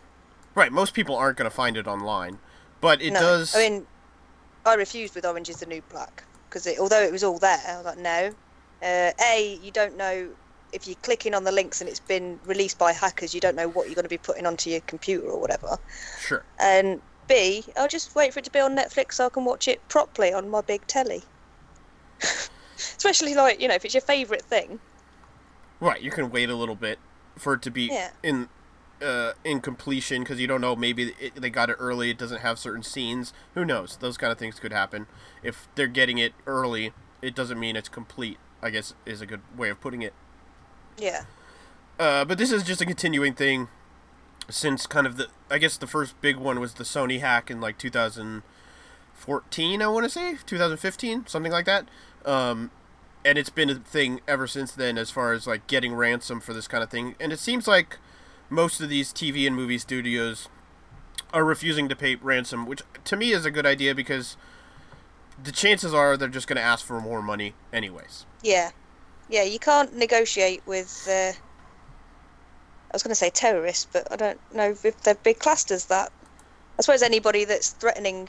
Right, 0.54 0.70
most 0.70 0.94
people 0.94 1.16
aren't 1.16 1.36
going 1.36 1.50
to 1.50 1.54
find 1.54 1.76
it 1.76 1.86
online, 1.86 2.38
but 2.80 3.02
it 3.02 3.12
no. 3.12 3.20
does. 3.20 3.54
I 3.56 3.58
mean, 3.58 3.86
I 4.64 4.74
refused 4.74 5.14
with 5.14 5.24
Orange 5.24 5.48
is 5.48 5.56
the 5.56 5.66
New 5.66 5.82
Black 5.90 6.22
because 6.48 6.66
it, 6.66 6.78
although 6.78 7.02
it 7.02 7.10
was 7.10 7.24
all 7.24 7.38
there, 7.38 7.60
I 7.66 7.76
was 7.76 7.86
like, 7.86 7.98
no. 7.98 8.30
Uh, 8.82 9.10
a, 9.32 9.58
you 9.62 9.70
don't 9.70 9.96
know 9.96 10.28
if 10.72 10.86
you're 10.86 10.96
clicking 11.02 11.34
on 11.34 11.44
the 11.44 11.52
links 11.52 11.80
and 11.80 11.88
it's 11.90 12.00
been 12.00 12.38
released 12.44 12.78
by 12.78 12.92
hackers. 12.92 13.34
You 13.34 13.40
don't 13.40 13.56
know 13.56 13.68
what 13.68 13.86
you're 13.86 13.94
going 13.94 14.04
to 14.04 14.08
be 14.08 14.18
putting 14.18 14.46
onto 14.46 14.70
your 14.70 14.80
computer 14.80 15.26
or 15.26 15.40
whatever. 15.40 15.76
sure. 16.20 16.44
And 16.60 17.00
B, 17.26 17.64
I'll 17.76 17.88
just 17.88 18.14
wait 18.14 18.32
for 18.32 18.38
it 18.38 18.44
to 18.44 18.50
be 18.52 18.60
on 18.60 18.76
Netflix 18.76 19.14
so 19.14 19.26
I 19.26 19.28
can 19.30 19.44
watch 19.44 19.66
it 19.66 19.86
properly 19.88 20.32
on 20.32 20.48
my 20.50 20.60
big 20.60 20.86
telly. 20.86 21.22
Especially 22.76 23.34
like 23.34 23.60
you 23.60 23.68
know 23.68 23.74
if 23.74 23.84
it's 23.84 23.94
your 23.94 24.00
favourite 24.02 24.42
thing. 24.42 24.78
Right, 25.84 26.00
you 26.00 26.10
can 26.10 26.30
wait 26.30 26.48
a 26.48 26.54
little 26.54 26.76
bit 26.76 26.98
for 27.36 27.54
it 27.54 27.62
to 27.62 27.70
be 27.70 27.88
Yeah. 27.92 28.10
in 28.22 28.48
uh, 29.02 29.32
in 29.42 29.60
completion 29.60 30.22
because 30.22 30.40
you 30.40 30.46
don't 30.46 30.60
know. 30.62 30.74
Maybe 30.74 31.14
it, 31.20 31.34
they 31.34 31.50
got 31.50 31.68
it 31.68 31.76
early. 31.78 32.10
It 32.10 32.18
doesn't 32.18 32.40
have 32.40 32.58
certain 32.58 32.82
scenes. 32.82 33.34
Who 33.54 33.64
knows? 33.64 33.98
Those 33.98 34.16
kind 34.16 34.32
of 34.32 34.38
things 34.38 34.58
could 34.58 34.72
happen. 34.72 35.06
If 35.42 35.68
they're 35.74 35.86
getting 35.88 36.16
it 36.18 36.32
early, 36.46 36.92
it 37.20 37.34
doesn't 37.34 37.60
mean 37.60 37.76
it's 37.76 37.88
complete. 37.88 38.38
I 38.62 38.70
guess 38.70 38.94
is 39.04 39.20
a 39.20 39.26
good 39.26 39.42
way 39.56 39.68
of 39.68 39.80
putting 39.80 40.00
it. 40.00 40.14
Yeah. 40.96 41.24
Uh, 41.98 42.24
but 42.24 42.38
this 42.38 42.50
is 42.50 42.62
just 42.62 42.80
a 42.80 42.86
continuing 42.86 43.34
thing 43.34 43.68
since 44.48 44.86
kind 44.86 45.06
of 45.06 45.16
the 45.18 45.26
I 45.50 45.58
guess 45.58 45.76
the 45.76 45.86
first 45.86 46.18
big 46.22 46.36
one 46.36 46.60
was 46.60 46.74
the 46.74 46.84
Sony 46.84 47.20
hack 47.20 47.50
in 47.50 47.60
like 47.60 47.76
2014 47.78 49.82
I 49.82 49.86
want 49.88 50.04
to 50.04 50.10
say 50.10 50.36
2015 50.46 51.26
something 51.26 51.52
like 51.52 51.66
that 51.66 51.88
um, 52.24 52.70
and 53.24 53.38
it's 53.38 53.50
been 53.50 53.70
a 53.70 53.74
thing 53.76 54.20
ever 54.28 54.46
since 54.46 54.72
then 54.72 54.98
as 54.98 55.10
far 55.10 55.32
as 55.32 55.46
like 55.46 55.66
getting 55.66 55.94
ransom 55.94 56.40
for 56.40 56.52
this 56.52 56.68
kind 56.68 56.82
of 56.82 56.90
thing 56.90 57.14
and 57.20 57.32
it 57.32 57.38
seems 57.38 57.66
like 57.66 57.98
most 58.50 58.80
of 58.80 58.88
these 58.88 59.12
TV 59.12 59.46
and 59.46 59.56
movie 59.56 59.78
studios 59.78 60.48
are 61.32 61.44
refusing 61.44 61.88
to 61.88 61.96
pay 61.96 62.14
ransom 62.16 62.66
which 62.66 62.82
to 63.04 63.16
me 63.16 63.32
is 63.32 63.44
a 63.44 63.50
good 63.50 63.66
idea 63.66 63.94
because 63.94 64.36
the 65.42 65.52
chances 65.52 65.92
are 65.92 66.16
they're 66.16 66.28
just 66.28 66.46
going 66.46 66.56
to 66.56 66.62
ask 66.62 66.84
for 66.84 67.00
more 67.00 67.22
money 67.22 67.54
anyways 67.72 68.26
Yeah. 68.42 68.70
Yeah, 69.28 69.42
you 69.42 69.58
can't 69.58 69.96
negotiate 69.96 70.62
with. 70.66 71.08
Uh, 71.10 71.32
I 71.32 72.92
was 72.92 73.02
going 73.02 73.10
to 73.10 73.16
say 73.16 73.30
terrorists, 73.30 73.86
but 73.90 74.06
I 74.12 74.16
don't 74.16 74.54
know 74.54 74.70
if 74.84 75.02
they'd 75.02 75.22
be 75.22 75.34
classed 75.34 75.70
as 75.70 75.86
that. 75.86 76.12
I 76.78 76.82
suppose 76.82 77.02
anybody 77.02 77.44
that's 77.44 77.70
threatening 77.70 78.28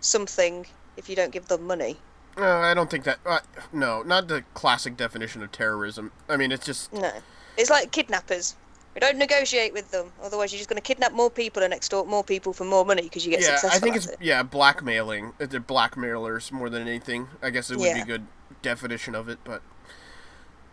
something, 0.00 0.66
if 0.96 1.08
you 1.08 1.16
don't 1.16 1.32
give 1.32 1.48
them 1.48 1.66
money. 1.66 1.96
Uh, 2.36 2.44
I 2.44 2.74
don't 2.74 2.90
think 2.90 3.04
that. 3.04 3.18
Uh, 3.24 3.40
no, 3.72 4.02
not 4.02 4.28
the 4.28 4.44
classic 4.54 4.96
definition 4.96 5.42
of 5.42 5.52
terrorism. 5.52 6.12
I 6.28 6.36
mean, 6.36 6.52
it's 6.52 6.66
just 6.66 6.92
No. 6.92 7.10
It's 7.56 7.70
like 7.70 7.90
kidnappers. 7.90 8.56
We 8.94 9.00
don't 9.00 9.18
negotiate 9.18 9.74
with 9.74 9.90
them, 9.90 10.10
otherwise 10.22 10.52
you're 10.52 10.58
just 10.58 10.70
going 10.70 10.80
to 10.80 10.82
kidnap 10.82 11.12
more 11.12 11.30
people 11.30 11.62
and 11.62 11.74
extort 11.74 12.08
more 12.08 12.24
people 12.24 12.54
for 12.54 12.64
more 12.64 12.82
money 12.82 13.02
because 13.02 13.26
you 13.26 13.30
get 13.30 13.40
yeah. 13.40 13.56
successful 13.56 13.76
I 13.76 13.80
think 13.80 13.96
at 13.96 14.04
it's 14.04 14.12
it. 14.12 14.18
yeah 14.22 14.42
blackmailing. 14.42 15.34
Uh, 15.38 15.46
They're 15.46 15.60
blackmailers 15.60 16.50
more 16.50 16.70
than 16.70 16.82
anything. 16.88 17.28
I 17.42 17.50
guess 17.50 17.70
it 17.70 17.78
would 17.78 17.92
be 17.94 18.00
a 18.00 18.06
good 18.06 18.26
definition 18.62 19.14
of 19.14 19.28
it. 19.28 19.38
But 19.44 19.62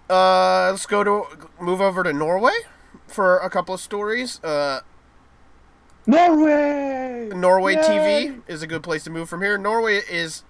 uh, 0.10 0.72
let's 0.72 0.86
go 0.86 1.04
to 1.04 1.26
move 1.60 1.82
over 1.82 2.04
to 2.04 2.14
Norway 2.14 2.54
for 3.08 3.40
a 3.40 3.50
couple 3.50 3.76
of 3.76 3.82
stories. 3.82 4.42
Uh, 4.44 4.82
Norway. 6.06 7.30
Norway 7.34 7.76
Yay! 7.76 7.82
TV 7.82 8.42
is 8.48 8.62
a 8.62 8.68
good 8.68 8.84
place 8.84 9.04
to 9.06 9.10
move 9.10 9.30
from 9.30 9.42
here. 9.42 9.58
Norway 9.58 10.02
is 10.10 10.44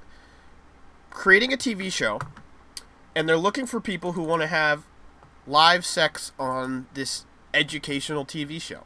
creating 1.14 1.54
a 1.54 1.58
TV 1.58 1.92
show, 1.92 2.20
and 3.16 3.28
they're 3.30 3.38
looking 3.38 3.66
for 3.66 3.80
people 3.80 4.14
who 4.14 4.24
want 4.24 4.42
to 4.42 4.48
have 4.48 4.84
live 5.48 5.86
sex 5.86 6.32
on 6.40 6.88
this 6.94 7.26
educational 7.54 8.26
TV 8.26 8.60
show. 8.62 8.84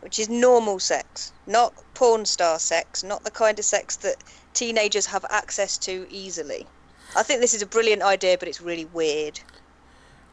which 0.00 0.18
is 0.18 0.28
normal 0.28 0.80
sex, 0.80 1.32
not 1.46 1.72
porn 1.94 2.24
star 2.24 2.58
sex, 2.58 3.04
not 3.04 3.22
the 3.22 3.30
kind 3.30 3.56
of 3.60 3.64
sex 3.64 3.94
that 3.96 4.16
teenagers 4.52 5.06
have 5.06 5.24
access 5.30 5.78
to 5.78 6.06
easily. 6.10 6.66
I 7.16 7.22
think 7.22 7.40
this 7.40 7.54
is 7.54 7.62
a 7.62 7.66
brilliant 7.66 8.02
idea, 8.02 8.36
but 8.36 8.48
it's 8.48 8.60
really 8.60 8.86
weird. 8.86 9.38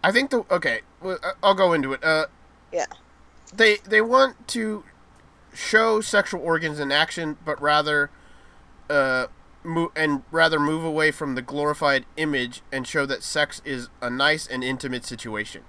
I 0.03 0.11
think 0.11 0.31
the 0.31 0.43
okay. 0.49 0.81
Well, 1.01 1.19
I- 1.23 1.33
I'll 1.43 1.53
go 1.53 1.73
into 1.73 1.93
it. 1.93 2.03
Uh, 2.03 2.25
Yeah. 2.71 2.87
they 3.53 3.75
they 3.85 4.01
want 4.01 4.47
to 4.49 4.83
show 5.53 6.01
sexual 6.01 6.41
organs 6.41 6.79
in 6.79 6.91
action, 6.91 7.37
but 7.45 7.61
rather, 7.61 8.09
uh, 8.89 9.27
and 9.63 10.23
rather 10.31 10.59
move 10.59 10.83
away 10.83 11.11
from 11.11 11.35
the 11.35 11.41
glorified 11.41 12.05
image 12.17 12.61
and 12.71 12.87
show 12.87 13.05
that 13.05 13.23
sex 13.23 13.61
is 13.65 13.89
a 14.01 14.09
nice 14.09 14.47
and 14.47 14.63
intimate 14.63 15.05
situation. 15.05 15.63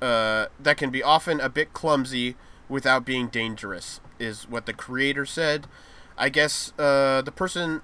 Uh, 0.00 0.46
that 0.60 0.76
can 0.76 0.90
be 0.90 1.02
often 1.02 1.40
a 1.40 1.48
bit 1.48 1.72
clumsy 1.72 2.36
without 2.68 3.04
being 3.04 3.28
dangerous, 3.28 4.00
is 4.18 4.48
what 4.48 4.66
the 4.66 4.72
creator 4.72 5.26
said. 5.26 5.66
I 6.16 6.28
guess 6.28 6.72
uh, 6.78 7.22
the 7.22 7.32
person 7.32 7.82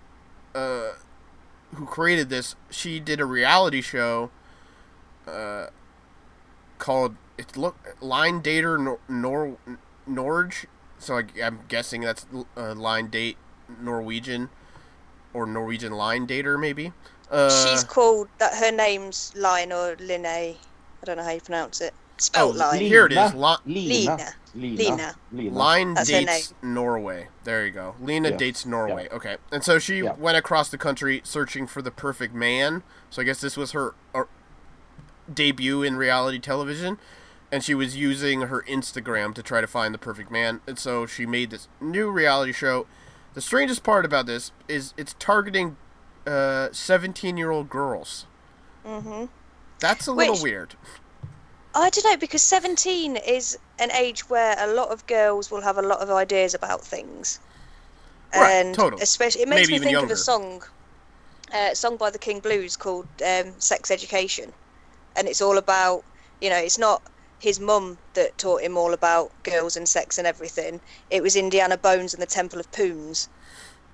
uh, 0.55 0.93
who 1.75 1.87
created 1.87 2.29
this, 2.29 2.55
she 2.71 3.01
did 3.01 3.21
a 3.21 3.25
reality 3.25 3.81
show 3.81 4.31
uh, 5.27 5.67
called 6.79 7.17
it's 7.39 7.57
look 7.57 7.97
line 8.01 8.43
dater 8.43 8.79
nor, 8.79 8.99
nor 9.09 9.57
norge 10.07 10.67
so 10.99 11.19
I, 11.19 11.25
i'm 11.43 11.61
guessing 11.69 12.03
that's 12.03 12.27
uh, 12.57 12.75
line 12.75 13.09
date 13.09 13.37
norwegian 13.81 14.51
or 15.35 15.45
norwegian 15.47 15.93
line 15.93 16.27
dater 16.27 16.59
maybe 16.59 16.93
uh, 17.31 17.51
She's 17.69 17.83
called 17.83 18.29
that. 18.39 18.55
Her 18.55 18.71
name's 18.71 19.33
Line 19.35 19.73
or 19.73 19.97
Linne. 19.99 20.27
I 20.27 20.57
don't 21.05 21.17
know 21.17 21.25
how 21.25 21.31
you 21.33 21.41
pronounce 21.41 21.81
it. 21.81 21.93
Spelt 22.19 22.55
Oh, 22.55 22.59
Line. 22.59 22.79
Lee- 22.79 22.89
Here 22.89 23.07
it 23.07 23.13
is, 23.13 23.33
Lina. 23.35 23.59
Li- 23.67 23.89
Lina. 23.89 24.29
Lina. 24.55 24.77
Lina. 24.77 25.15
Lina. 25.33 25.57
line 25.59 25.95
That's 25.95 26.09
dates 26.11 26.55
norway 26.63 27.27
there 27.43 27.65
you 27.67 27.73
go 27.73 27.97
lena 28.01 28.31
Yeah. 28.31 28.37
dates 28.37 28.65
norway 28.65 29.09
okay 29.11 29.39
and 29.51 29.65
so 29.65 29.81
she 29.81 29.99
Yeah. 29.99 30.13
went 30.13 30.37
across 30.37 30.69
the 30.69 30.79
country 30.79 31.23
searching 31.25 31.67
for 31.67 31.83
the 31.83 31.91
perfect 31.91 32.35
man 32.35 32.85
so 33.11 33.21
i 33.21 33.25
guess 33.25 33.41
this 33.41 33.57
was 33.57 33.73
her 33.73 33.95
uh, 34.15 34.25
debut 35.33 35.83
in 35.83 35.97
reality 35.97 36.39
television 36.39 36.99
and 37.51 37.65
she 37.65 37.75
was 37.75 37.97
using 37.97 38.43
her 38.43 38.63
instagram 38.69 39.35
to 39.35 39.43
try 39.43 39.61
to 39.61 39.67
find 39.67 39.93
the 39.93 39.99
perfect 39.99 40.31
man 40.31 40.61
and 40.69 40.79
so 40.79 41.05
she 41.07 41.27
made 41.27 41.51
this 41.51 41.67
new 41.81 42.09
reality 42.11 42.53
show 42.53 42.87
the 43.35 43.41
strangest 43.41 43.83
part 43.83 44.05
about 44.05 44.27
this 44.27 44.53
is 44.69 44.95
it's 44.97 45.15
targeting 45.19 45.77
uh 46.27 46.69
17 46.73 47.37
year 47.37 47.51
old 47.51 47.69
girls 47.69 48.27
hmm 48.85 49.27
that's 49.81 50.07
a 50.07 50.13
little 50.13 50.43
weird 50.43 50.75
I 51.75 51.91
don't 51.91 52.05
know 52.05 52.17
because 52.17 52.43
17 52.43 53.17
is 53.17 53.59
an 53.81 53.91
age 53.91 54.31
where 54.31 54.55
a 54.59 54.73
lot 54.73 54.91
of 54.91 55.05
girls 55.09 55.51
will 55.51 55.61
have 55.61 55.77
a 55.77 55.83
lot 55.83 55.99
of 55.99 56.09
ideas 56.09 56.55
about 56.55 56.81
things. 56.83 57.41
Right, 58.33 58.53
and 58.53 58.75
totally. 58.75 59.03
especially 59.03 59.43
it 59.43 59.49
makes 59.49 59.69
Maybe 59.69 59.73
me 59.73 59.79
think 59.81 59.93
younger. 59.93 60.13
of 60.13 60.13
a 60.13 60.17
song 60.17 60.63
uh, 61.53 61.75
song 61.75 61.97
by 61.97 62.11
the 62.11 62.19
King 62.19 62.41
Blues 62.41 62.77
called 62.77 63.07
um, 63.27 63.55
Sex 63.59 63.91
Education. 63.91 64.53
And 65.17 65.29
it's 65.29 65.41
all 65.41 65.59
about, 65.59 66.05
you 66.41 66.51
know, 66.51 66.57
it's 66.57 66.79
not 66.79 67.03
his 67.45 67.61
mum 67.61 67.99
that 68.15 68.39
taught 68.39 68.63
him 68.63 68.77
all 68.79 68.95
about 68.95 69.31
girls 69.43 69.77
and 69.77 69.87
sex 69.87 70.17
and 70.17 70.27
everything. 70.27 70.81
It 71.11 71.23
was 71.23 71.37
Indiana 71.37 71.77
Bones 71.77 72.15
and 72.15 72.23
the 72.23 72.27
Temple 72.27 72.59
of 72.59 72.73
Poons. 72.73 73.29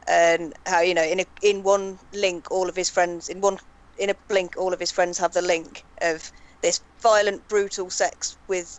And 0.09 0.55
how, 0.67 0.81
you 0.83 0.95
know, 0.95 1.03
in 1.03 1.21
a, 1.21 1.27
in 1.43 1.65
one 1.65 1.99
link 2.13 2.51
all 2.51 2.69
of 2.69 2.77
his 2.77 2.89
friends 2.89 3.29
in 3.29 3.41
one 3.41 3.59
in 3.99 4.09
a 4.09 4.15
blink 4.29 4.57
all 4.57 4.73
of 4.73 4.81
his 4.81 4.93
friends 4.93 5.19
have 5.19 5.33
the 5.33 5.43
link 5.43 5.85
of 6.01 6.31
this 6.63 6.81
violent, 7.03 7.47
brutal 7.49 7.91
sex 7.91 8.37
with 8.49 8.79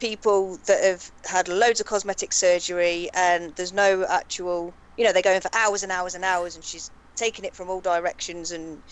people 0.00 0.58
that 0.66 0.82
have 0.82 1.10
had 1.24 1.46
loads 1.48 1.80
of 1.80 1.86
cosmetic 1.86 2.32
surgery 2.32 3.08
and 3.14 3.54
there's 3.56 3.72
no 3.72 4.04
actual 4.08 4.74
you 4.96 5.04
know 5.04 5.12
they're 5.12 5.22
going 5.22 5.40
for 5.40 5.54
hours 5.54 5.82
and 5.82 5.92
hours 5.92 6.14
and 6.14 6.24
hours 6.24 6.56
and 6.56 6.64
she's 6.64 6.90
taking 7.16 7.44
it 7.44 7.54
from 7.54 7.70
all 7.70 7.80
directions 7.80 8.50
and 8.50 8.82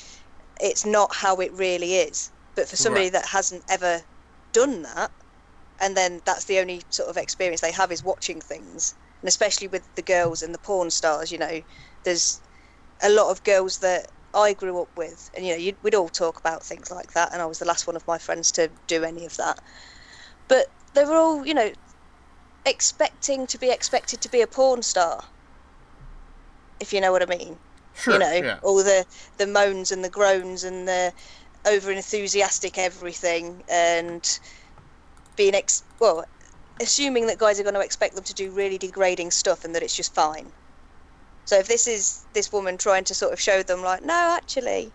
it's 0.61 0.87
not 0.87 1.11
how 1.15 1.37
it 1.37 1.53
really 1.55 1.95
is 1.95 2.31
but 2.55 2.69
for 2.69 2.77
somebody 2.77 3.07
Right. 3.07 3.13
that 3.15 3.27
hasn't 3.27 3.65
ever 3.69 4.03
done 4.53 4.83
that 4.83 5.11
and 5.81 5.97
then 5.97 6.21
that's 6.25 6.45
the 6.47 6.59
only 6.59 6.83
sort 6.91 7.09
of 7.09 7.17
experience 7.17 7.61
they 7.61 7.73
have 7.73 7.93
is 7.93 8.03
watching 8.03 8.41
things 8.41 8.95
and 9.23 9.29
especially 9.29 9.69
with 9.69 9.89
the 9.95 10.03
girls 10.03 10.43
and 10.43 10.55
the 10.55 10.59
porn 10.59 10.91
stars 10.91 11.31
you 11.31 11.39
know 11.39 11.61
there's 12.05 12.41
a 13.03 13.11
lot 13.11 13.31
of 13.31 13.43
girls 13.45 13.79
that 13.79 14.07
I 14.35 14.53
grew 14.53 14.81
up 14.81 14.89
with, 14.97 15.31
and 15.35 15.45
you 15.47 15.53
know, 15.53 15.59
you'd, 15.59 15.77
we'd 15.83 15.95
all 15.95 16.09
talk 16.09 16.39
about 16.39 16.63
things 16.63 16.91
like 16.91 17.13
that, 17.15 17.33
and 17.33 17.41
I 17.41 17.47
was 17.47 17.59
the 17.59 17.65
last 17.65 17.87
one 17.87 17.97
of 17.97 18.07
my 18.07 18.19
friends 18.19 18.53
to 18.53 18.71
do 18.87 19.05
any 19.05 19.25
of 19.25 19.37
that. 19.37 19.59
But 20.49 20.67
they 20.95 21.05
were 21.05 21.17
all, 21.17 21.47
you 21.47 21.55
know, 21.55 21.73
expecting 22.67 23.47
to 23.47 23.59
be 23.59 23.71
expected 23.71 24.21
to 24.21 24.29
be 24.29 24.41
a 24.41 24.47
porn 24.47 24.83
star, 24.83 25.23
if 26.81 26.93
you 26.93 27.01
know 27.01 27.13
what 27.13 27.23
I 27.23 27.37
mean. 27.37 27.59
sure 27.95 28.15
you 28.15 28.21
know, 28.21 28.33
yeah 28.33 28.59
all 28.63 28.77
the 28.77 29.07
the 29.39 29.47
moans 29.47 29.91
and 29.91 30.05
the 30.05 30.11
groans 30.11 30.63
and 30.65 30.87
the 30.87 31.13
over 31.67 31.91
enthusiastic 31.91 32.79
everything, 32.79 33.63
and 33.69 34.39
being 35.37 35.55
ex 35.55 35.83
well, 35.99 36.25
assuming 36.81 37.27
that 37.27 37.39
guys 37.39 37.59
are 37.59 37.63
going 37.63 37.75
to 37.75 37.81
expect 37.81 38.15
them 38.15 38.25
to 38.25 38.35
do 38.35 38.51
really 38.51 38.79
degrading 38.79 39.31
stuff 39.31 39.65
and 39.65 39.75
that 39.75 39.83
it's 39.83 39.97
just 39.97 40.15
fine. 40.15 40.47
So 41.45 41.57
if 41.59 41.67
this 41.67 41.87
is 41.87 42.25
this 42.35 42.53
woman 42.53 42.77
trying 42.77 43.05
to 43.05 43.15
sort 43.15 43.33
of 43.33 43.41
show 43.41 43.63
them 43.63 43.83
like, 43.83 44.05
no, 44.05 44.37
actually, 44.37 44.93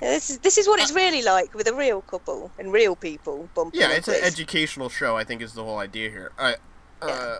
this 0.00 0.30
is 0.30 0.38
this 0.40 0.58
is 0.58 0.68
what 0.68 0.80
it's 0.80 0.92
really 0.92 1.22
like 1.22 1.54
with 1.54 1.66
a 1.66 1.74
real 1.74 2.02
couple 2.02 2.50
and 2.58 2.72
real 2.72 2.94
people 2.94 3.48
bumping 3.54 3.80
Yeah, 3.80 3.90
it's 3.90 4.08
an 4.08 4.16
educational 4.22 4.88
show. 4.88 5.16
I 5.16 5.24
think 5.24 5.40
is 5.40 5.54
the 5.54 5.64
whole 5.64 5.78
idea 5.78 6.10
here. 6.10 6.32
I, 6.38 6.54
uh, 7.00 7.08
Yeah. 7.08 7.38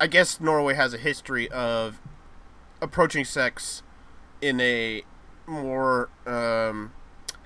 I 0.00 0.06
guess 0.06 0.40
Norway 0.40 0.74
has 0.74 0.94
a 0.94 0.98
history 0.98 1.50
of 1.50 1.98
approaching 2.80 3.24
sex 3.24 3.82
in 4.40 4.60
a 4.60 5.02
more 5.46 6.08
um, 6.26 6.92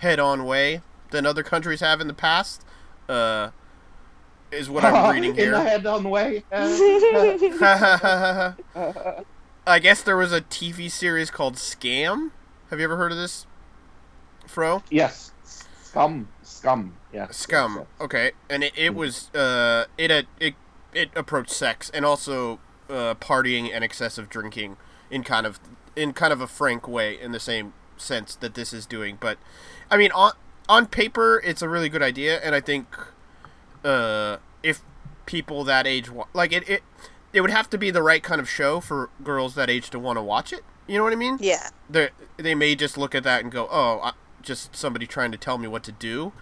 head-on 0.00 0.44
way 0.44 0.82
than 1.10 1.24
other 1.24 1.42
countries 1.42 1.80
have 1.80 2.00
in 2.00 2.08
the 2.08 2.14
past. 2.14 2.64
Uh, 3.08 3.50
is 4.50 4.68
what 4.68 4.84
I'm 4.84 5.10
reading 5.14 5.34
here. 5.34 5.54
In 5.54 5.60
here. 5.60 5.70
head-on 5.70 6.10
way. 6.10 6.44
Uh, 6.52 6.66
I 9.66 9.78
guess 9.78 10.02
there 10.02 10.16
was 10.16 10.32
a 10.32 10.40
TV 10.40 10.90
series 10.90 11.30
called 11.30 11.54
Scam. 11.54 12.30
Have 12.70 12.78
you 12.78 12.84
ever 12.84 12.96
heard 12.96 13.12
of 13.12 13.18
this, 13.18 13.46
Fro? 14.46 14.82
yes. 14.90 15.32
Scum. 15.44 16.28
Scum. 16.42 16.96
Yes. 17.12 17.36
Scum. 17.36 17.86
Okay, 18.00 18.30
and 18.48 18.62
it, 18.62 18.72
it 18.76 18.94
was 18.94 19.28
uh 19.34 19.86
it 19.98 20.26
it 20.38 20.54
it 20.94 21.10
approached 21.16 21.50
sex 21.50 21.90
and 21.92 22.04
also 22.04 22.60
uh, 22.88 23.14
partying 23.14 23.74
and 23.74 23.82
excessive 23.82 24.28
drinking 24.28 24.76
in 25.10 25.24
kind 25.24 25.46
of 25.46 25.58
in 25.96 26.12
kind 26.12 26.32
of 26.32 26.40
a 26.40 26.46
frank 26.46 26.86
way 26.86 27.20
in 27.20 27.32
the 27.32 27.40
same 27.40 27.72
sense 27.96 28.36
that 28.36 28.54
this 28.54 28.72
is 28.72 28.86
doing. 28.86 29.18
But 29.20 29.38
I 29.90 29.96
mean 29.96 30.12
on 30.12 30.32
on 30.68 30.86
paper 30.86 31.40
it's 31.44 31.62
a 31.62 31.68
really 31.68 31.88
good 31.88 32.02
idea, 32.02 32.40
and 32.40 32.54
I 32.54 32.60
think 32.60 32.86
uh 33.84 34.38
if 34.62 34.82
people 35.26 35.64
that 35.64 35.86
age 35.86 36.10
wa- 36.10 36.26
like 36.34 36.52
it 36.52 36.68
it 36.68 36.82
it 37.32 37.40
would 37.40 37.50
have 37.50 37.70
to 37.70 37.78
be 37.78 37.90
the 37.90 38.02
right 38.02 38.22
kind 38.22 38.40
of 38.40 38.48
show 38.48 38.80
for 38.80 39.10
girls 39.22 39.54
that 39.54 39.70
age 39.70 39.90
to 39.90 39.98
want 39.98 40.16
to 40.16 40.22
watch 40.22 40.52
it. 40.52 40.64
You 40.86 40.98
know 40.98 41.04
what 41.04 41.12
I 41.12 41.16
mean? 41.16 41.38
yeah, 41.40 41.68
they 41.88 42.10
they 42.36 42.54
may 42.54 42.74
just 42.74 42.98
look 42.98 43.14
at 43.14 43.22
that 43.22 43.42
and 43.42 43.52
go, 43.52 43.68
"Oh, 43.70 44.00
I, 44.02 44.12
just 44.42 44.74
somebody 44.74 45.06
trying 45.06 45.30
to 45.32 45.38
tell 45.38 45.56
me 45.58 45.68
what 45.68 45.84
to 45.84 45.92
do." 45.92 46.32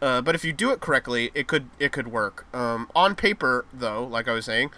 Uh, 0.00 0.20
but 0.20 0.34
if 0.34 0.44
you 0.44 0.52
do 0.52 0.72
it 0.72 0.80
correctly, 0.80 1.30
it 1.34 1.46
could 1.46 1.70
it 1.78 1.92
could 1.92 2.08
work. 2.08 2.46
Um, 2.52 2.90
on 2.96 3.14
paper, 3.14 3.64
though, 3.72 4.02
like 4.04 4.26
I 4.26 4.32
was 4.32 4.46
saying, 4.46 4.72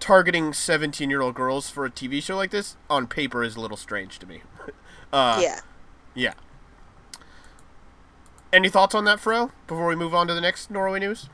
targeting 0.00 0.52
seventeen 0.52 1.10
year 1.10 1.20
old 1.20 1.36
girls 1.36 1.70
for 1.70 1.84
a 1.84 1.90
TV 1.90 2.20
show 2.20 2.34
like 2.36 2.50
this 2.50 2.76
on 2.90 3.06
paper 3.06 3.44
is 3.44 3.54
a 3.54 3.60
little 3.60 3.76
strange 3.76 4.18
to 4.18 4.26
me. 4.26 4.42
uh, 5.12 5.38
yeah. 5.40 5.60
yeah. 6.14 6.34
Any 8.52 8.68
thoughts 8.68 8.94
on 8.94 9.04
that, 9.06 9.18
Fro? 9.18 9.50
Before 9.66 9.86
we 9.86 9.96
move 9.96 10.14
on 10.14 10.26
to 10.28 10.34
the 10.34 10.40
next 10.40 10.70
Norway 10.70 11.00
news. 11.00 11.28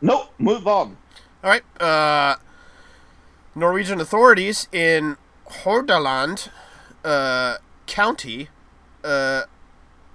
Nope. 0.00 0.32
move 0.38 0.66
on. 0.66 0.96
All 1.44 1.50
right. 1.50 1.62
Uh, 1.80 2.36
Norwegian 3.54 4.00
authorities 4.00 4.66
in 4.72 5.18
Hordaland 5.48 6.48
uh, 7.04 7.56
County 7.86 8.48
uh, 9.04 9.42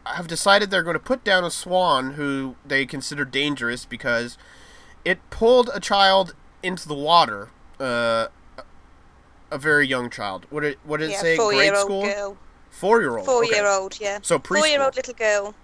have 0.05 0.27
decided 0.27 0.71
they're 0.71 0.83
going 0.83 0.95
to 0.95 0.99
put 0.99 1.23
down 1.23 1.43
a 1.43 1.51
swan 1.51 2.13
who 2.13 2.55
they 2.65 2.85
consider 2.85 3.25
dangerous 3.25 3.85
because 3.85 4.37
it 5.03 5.19
pulled 5.29 5.69
a 5.73 5.79
child 5.79 6.33
into 6.63 6.87
the 6.87 6.95
water. 6.95 7.49
Uh, 7.79 8.27
a 9.51 9.57
very 9.59 9.85
young 9.87 10.09
child. 10.09 10.47
What 10.49 10.61
did 10.61 10.77
what 10.83 10.99
did 10.99 11.09
it 11.09 11.13
yeah, 11.13 11.21
say? 11.21 11.37
Grade 11.37 11.39
four-year-old 11.39 11.85
school. 11.85 12.03
girl. 12.03 12.37
Four 12.71 13.01
year 13.01 13.17
old. 13.17 13.25
Four-year-old, 13.25 13.99
yeah. 14.01 14.19
So 14.21 14.39
preschool. 14.39 14.59
Four-year-old 14.59 14.95
little 14.95 15.13
girl. 15.13 15.55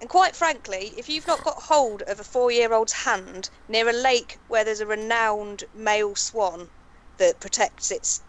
And 0.00 0.10
quite 0.10 0.36
frankly, 0.36 0.92
if 0.96 1.08
you've 1.08 1.26
not 1.26 1.42
got 1.42 1.62
hold 1.62 2.02
of 2.02 2.20
a 2.20 2.24
four-year-old's 2.24 2.92
hand 2.92 3.48
near 3.68 3.88
a 3.88 3.92
lake 3.92 4.38
where 4.48 4.64
there's 4.64 4.80
a 4.80 4.86
renowned 4.86 5.64
male 5.74 6.14
swan 6.14 6.68
that 7.16 7.40
protects 7.40 7.90
its 7.90 8.22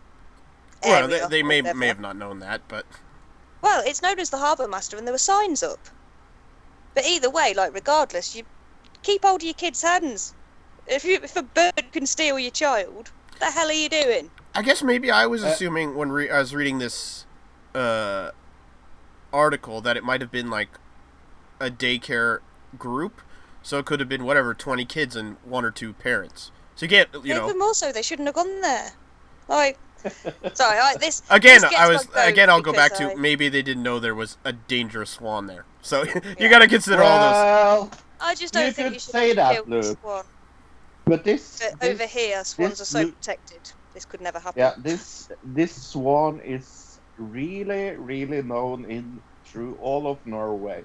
Well, 0.84 1.03
area, 1.06 1.27
they, 1.27 1.27
they 1.27 1.43
may 1.43 1.62
may 1.73 1.88
have 1.88 1.99
not 1.99 2.15
known 2.15 2.39
that, 2.39 2.62
but 2.69 2.86
Well, 3.62 3.84
it's 3.86 4.01
known 4.01 4.19
as 4.19 4.30
the 4.30 4.38
harbour 4.38 4.67
master, 4.67 4.97
and 4.97 5.06
there 5.06 5.13
were 5.13 5.17
signs 5.17 5.62
up. 5.62 5.89
But 6.95 7.06
either 7.06 7.30
way, 7.30 7.53
like 7.53 7.73
regardless, 7.73 8.34
you 8.36 8.43
keep 9.03 9.23
hold 9.23 9.41
of 9.41 9.45
your 9.45 9.53
kid's 9.53 9.82
hands. 9.82 10.34
If 10.88 11.03
you, 11.03 11.19
if 11.21 11.36
a 11.36 11.43
bird 11.43 11.91
can 11.91 12.06
steal 12.08 12.39
your 12.39 12.51
child, 12.51 13.12
what 13.32 13.39
the 13.39 13.45
hell 13.51 13.67
are 13.67 13.73
you 13.73 13.89
doing? 13.89 14.32
I 14.56 14.62
guess 14.62 14.82
maybe 14.82 15.12
I 15.12 15.25
was 15.27 15.43
Uh, 15.43 15.47
assuming 15.47 15.95
when 15.95 16.12
re- 16.13 16.30
I 16.30 16.39
was 16.39 16.56
reading 16.56 16.80
this 16.80 17.25
uh, 17.75 18.32
article 19.34 19.82
that 19.82 19.97
it 19.97 20.03
might 20.06 20.21
have 20.21 20.32
been 20.32 20.49
like 20.49 20.69
a 21.60 21.70
daycare 21.70 22.39
group, 22.78 23.22
so 23.62 23.78
it 23.80 23.86
could 23.86 24.00
have 24.00 24.10
been 24.10 24.24
whatever 24.26 24.54
twenty 24.54 24.86
kids 24.86 25.15
and 25.15 25.38
one 25.43 25.65
or 25.65 25.72
two 25.72 25.93
parents. 25.93 26.52
So 26.76 26.86
you 26.86 26.89
get 26.89 27.10
you 27.24 27.34
know 27.34 27.46
Even 27.46 27.60
more 27.60 27.74
so, 27.74 27.91
they 27.91 28.02
shouldn't 28.02 28.28
have 28.28 28.36
gone 28.36 28.62
there. 28.62 28.91
Like, 29.48 29.78
sorry, 30.54 30.78
I, 30.80 30.96
this 31.00 31.22
again. 31.30 31.62
this 31.62 31.74
I 31.74 31.88
was 31.89 32.08
again. 32.15 32.50
I'll 32.50 32.62
go 32.62 32.74
back 32.74 32.91
because 32.91 33.12
to 33.13 33.17
I- 33.17 33.22
maybe 33.22 33.50
they 33.50 33.62
didn't 33.62 33.84
know 33.84 34.00
there 34.00 34.15
was 34.15 34.38
a 34.46 34.54
dangerous 34.54 35.10
swan 35.12 35.48
there. 35.48 35.65
So 35.82 36.04
you 36.04 36.22
Yeah. 36.39 36.50
got 36.50 36.60
to 36.60 36.67
consider 36.67 37.02
all 37.02 37.20
those. 37.20 37.34
Well, 37.34 37.91
I 38.20 38.36
just 38.36 38.54
don't 38.54 38.74
think 38.76 38.93
you 38.93 39.00
should 39.00 39.12
say 39.12 39.28
have 39.30 39.36
that, 39.38 39.54
killed 39.56 39.67
the 39.70 39.76
Luke. 39.88 40.00
swan. 40.02 40.26
but 41.06 41.24
this, 41.24 41.60
But 41.72 41.80
this 41.80 41.93
over 41.93 42.06
here, 42.08 42.43
swans 42.43 42.82
are 42.82 42.86
so 42.86 43.02
Lu- 43.02 43.12
protected. 43.12 43.60
This 43.93 44.06
could 44.06 44.22
never 44.22 44.39
happen. 44.39 44.60
Yeah, 44.60 44.74
this 44.78 45.30
this 45.43 45.74
swan 45.74 46.39
is 46.41 47.00
really, 47.17 47.96
really 47.96 48.43
known 48.43 48.86
in 48.86 49.20
through 49.46 49.76
all 49.82 50.08
of 50.08 50.17
Norway. 50.28 50.84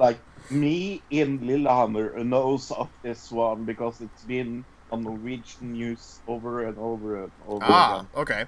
Like 0.00 0.20
me 0.50 1.04
in 1.10 1.46
Lillehammer 1.46 2.24
knows 2.24 2.72
of 2.72 2.90
this 3.04 3.30
one 3.30 3.66
because 3.66 4.00
it's 4.00 4.24
been 4.24 4.64
on 4.90 5.04
Norwegian 5.04 5.72
news 5.72 6.22
over 6.26 6.66
and 6.66 6.78
over 6.78 7.24
and 7.24 7.32
over 7.46 7.64
Ah, 7.64 7.96
again. 7.96 8.08
okay. 8.16 8.46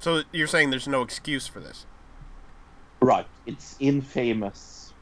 So 0.00 0.22
you're 0.32 0.48
saying 0.48 0.70
there's 0.70 0.88
no 0.88 1.02
excuse 1.02 1.46
for 1.46 1.60
this? 1.60 1.86
Right, 3.02 3.28
it's 3.46 3.76
infamous. 3.80 4.94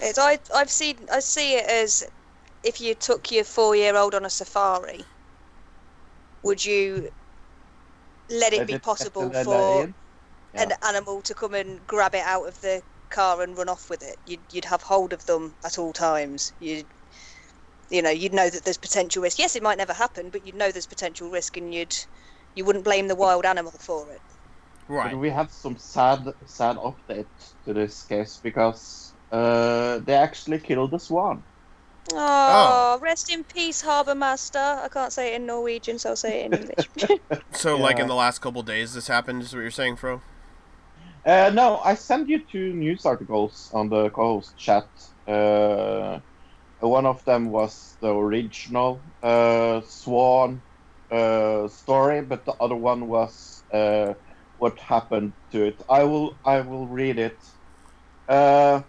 It's, 0.00 0.18
I, 0.18 0.38
I've 0.54 0.70
seen. 0.70 0.98
I 1.12 1.20
see 1.20 1.54
it 1.54 1.66
as 1.66 2.04
if 2.64 2.80
you 2.80 2.94
took 2.94 3.32
your 3.32 3.44
four-year-old 3.44 4.14
on 4.14 4.24
a 4.24 4.30
safari. 4.30 5.04
Would 6.42 6.64
you 6.64 7.10
let 8.30 8.52
it 8.52 8.58
Let 8.58 8.68
be 8.68 8.74
it 8.74 8.82
possible 8.82 9.32
settle 9.32 9.88
for 9.88 9.94
in. 10.54 10.72
an 10.72 10.72
animal 10.82 11.22
to 11.22 11.34
come 11.34 11.54
and 11.54 11.84
grab 11.86 12.14
it 12.14 12.24
out 12.24 12.46
of 12.46 12.60
the 12.60 12.82
car 13.10 13.42
and 13.42 13.56
run 13.56 13.68
off 13.68 13.90
with 13.90 14.02
it? 14.02 14.16
You'd, 14.26 14.40
you'd 14.50 14.64
have 14.64 14.82
hold 14.82 15.12
of 15.12 15.26
them 15.26 15.54
at 15.64 15.78
all 15.78 15.92
times. 15.92 16.52
You'd, 16.60 16.86
you 17.90 18.02
know, 18.02 18.10
you'd 18.10 18.32
know 18.32 18.48
that 18.48 18.64
there's 18.64 18.78
potential 18.78 19.22
risk. 19.22 19.38
Yes, 19.38 19.56
it 19.56 19.62
might 19.62 19.78
never 19.78 19.92
happen, 19.92 20.30
but 20.30 20.46
you'd 20.46 20.54
know 20.54 20.70
there's 20.70 20.86
potential 20.86 21.30
risk, 21.30 21.56
and 21.56 21.74
you'd, 21.74 21.96
you 22.54 22.64
wouldn't 22.64 22.84
blame 22.84 23.08
the 23.08 23.16
wild 23.16 23.44
animal 23.44 23.72
for 23.72 24.10
it. 24.10 24.20
Right. 24.88 25.12
But 25.12 25.18
we 25.18 25.30
have 25.30 25.50
some 25.50 25.76
sad, 25.78 26.32
sad 26.46 26.76
update 26.76 27.26
to 27.64 27.72
this 27.72 28.02
case 28.04 28.40
because 28.42 29.12
uh, 29.30 29.98
they 29.98 30.14
actually 30.14 30.58
killed 30.58 30.90
the 30.90 30.98
swan. 30.98 31.42
Oh, 32.12 32.98
rest 33.00 33.32
in 33.32 33.44
peace, 33.44 33.80
harbour 33.80 34.14
master. 34.14 34.58
I 34.58 34.88
can't 34.88 35.12
say 35.12 35.32
it 35.32 35.36
in 35.36 35.46
Norwegian, 35.46 35.98
so 35.98 36.10
I'll 36.10 36.16
say 36.16 36.42
it 36.42 36.52
in 36.52 36.58
English. 36.60 37.20
So 37.52 37.76
like 37.76 37.98
in 37.98 38.08
the 38.08 38.14
last 38.14 38.40
couple 38.40 38.62
days, 38.62 38.94
this 38.94 39.06
happened. 39.06 39.42
Is 39.42 39.54
what 39.54 39.60
you're 39.60 39.70
saying, 39.70 39.96
Fro? 39.96 40.20
Uh, 41.24 41.50
no, 41.54 41.78
I 41.78 41.94
sent 41.94 42.28
you 42.28 42.44
two 42.44 42.74
news 42.74 43.04
articles 43.04 43.70
on 43.72 43.88
the 43.88 44.10
co-host 44.10 44.56
chat. 44.56 44.88
Uh, 45.26 46.20
one 46.80 47.06
of 47.06 47.24
them 47.24 47.50
was 47.50 47.96
the 48.00 48.08
original 48.14 49.04
uh, 49.22 49.82
Swan 49.86 50.62
uh, 51.10 51.68
story, 51.68 52.22
but 52.22 52.44
the 52.44 52.54
other 52.54 52.76
one 52.76 53.06
was 53.08 53.64
uh, 53.72 54.14
what 54.56 54.78
happened 54.80 55.34
to 55.52 55.64
it. 55.64 55.82
I 55.88 56.04
will, 56.04 56.40
I 56.44 56.60
will 56.62 56.88
read 56.88 57.18
it. 57.18 57.38
Uh, 58.28 58.82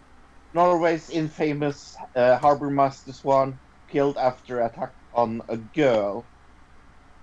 Norway's 0.54 1.10
infamous 1.10 1.96
harbor 2.16 2.70
master 2.72 3.14
Swan 3.14 3.60
killed 3.90 4.18
after 4.18 4.62
attack 4.62 4.94
on 5.14 5.42
a 5.50 5.58
girl. 5.58 6.30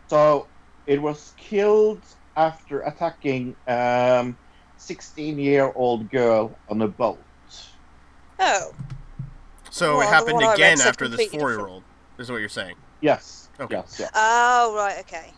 So 0.09 0.51
it 0.87 1.01
was 1.01 1.33
killed 1.39 2.05
after 2.37 2.81
attacking. 2.83 3.57
Um, 3.67 4.39
16 4.81 5.39
year 5.39 5.73
old 5.75 6.11
girl 6.11 6.57
on 6.69 6.83
a 6.83 6.89
boat. 6.89 7.19
oh, 8.39 8.73
So 9.71 9.99
Well, 9.99 10.09
it 10.09 10.11
happened 10.11 10.35
one 10.35 10.45
I 10.45 10.49
read 10.49 10.55
again 10.55 10.81
after 10.81 11.07
this 11.07 11.31
four-year-old. 11.31 11.83
Is 12.19 12.31
what 12.31 12.39
you're 12.39 12.49
saying? 12.49 12.77
Yes. 13.01 13.49
Okay. 13.61 13.77
Yes, 13.77 13.99
yeah. 14.01 14.09
oh, 14.15 14.75
right, 14.77 14.99
okay. 15.01 15.33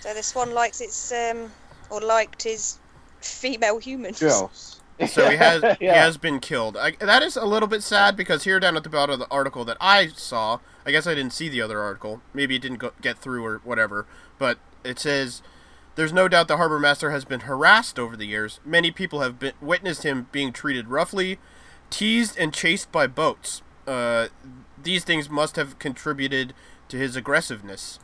So 0.00 0.12
this 0.14 0.34
one 0.34 0.52
likes 0.54 0.80
its 0.80 1.12
um, 1.12 1.50
or 1.90 2.00
liked 2.00 2.42
his 2.42 2.78
female 3.20 3.78
humans. 3.78 4.18
Girls. 4.20 4.80
So 5.06 5.30
he 5.30 5.36
has 5.36 5.76
he 5.78 5.86
has 5.86 6.16
been 6.16 6.40
killed. 6.40 6.76
I, 6.76 6.92
that 7.00 7.22
is 7.22 7.36
a 7.36 7.44
little 7.44 7.68
bit 7.68 7.82
sad 7.82 8.16
because 8.16 8.44
here 8.44 8.58
down 8.60 8.76
at 8.76 8.82
the 8.82 8.88
bottom 8.88 9.12
of 9.14 9.18
the 9.18 9.28
article 9.30 9.64
that 9.66 9.76
I 9.80 10.08
saw, 10.08 10.58
I 10.84 10.90
guess 10.90 11.06
I 11.06 11.14
didn't 11.14 11.32
see 11.32 11.48
the 11.48 11.60
other 11.62 11.80
article. 11.80 12.22
Maybe 12.34 12.56
it 12.56 12.62
didn't 12.62 12.78
go, 12.78 12.92
get 13.00 13.18
through 13.18 13.44
or 13.44 13.58
whatever. 13.64 14.06
But 14.38 14.58
it 14.84 14.98
says 14.98 15.42
there's 15.96 16.12
no 16.12 16.28
doubt 16.28 16.48
the 16.48 16.56
harbor 16.56 16.78
master 16.78 17.10
has 17.10 17.24
been 17.24 17.40
harassed 17.40 17.98
over 17.98 18.16
the 18.16 18.26
years. 18.26 18.60
Many 18.64 18.90
people 18.90 19.20
have 19.20 19.38
been 19.38 19.52
witnessed 19.60 20.02
him 20.02 20.28
being 20.32 20.52
treated 20.52 20.88
roughly, 20.88 21.38
teased 21.90 22.36
and 22.38 22.52
chased 22.54 22.90
by 22.92 23.06
boats. 23.06 23.62
Uh, 23.86 24.28
these 24.82 25.04
things 25.04 25.28
must 25.28 25.56
have 25.56 25.78
contributed 25.78 26.54
to 26.88 26.96
his 26.96 27.16
aggressiveness. 27.16 27.98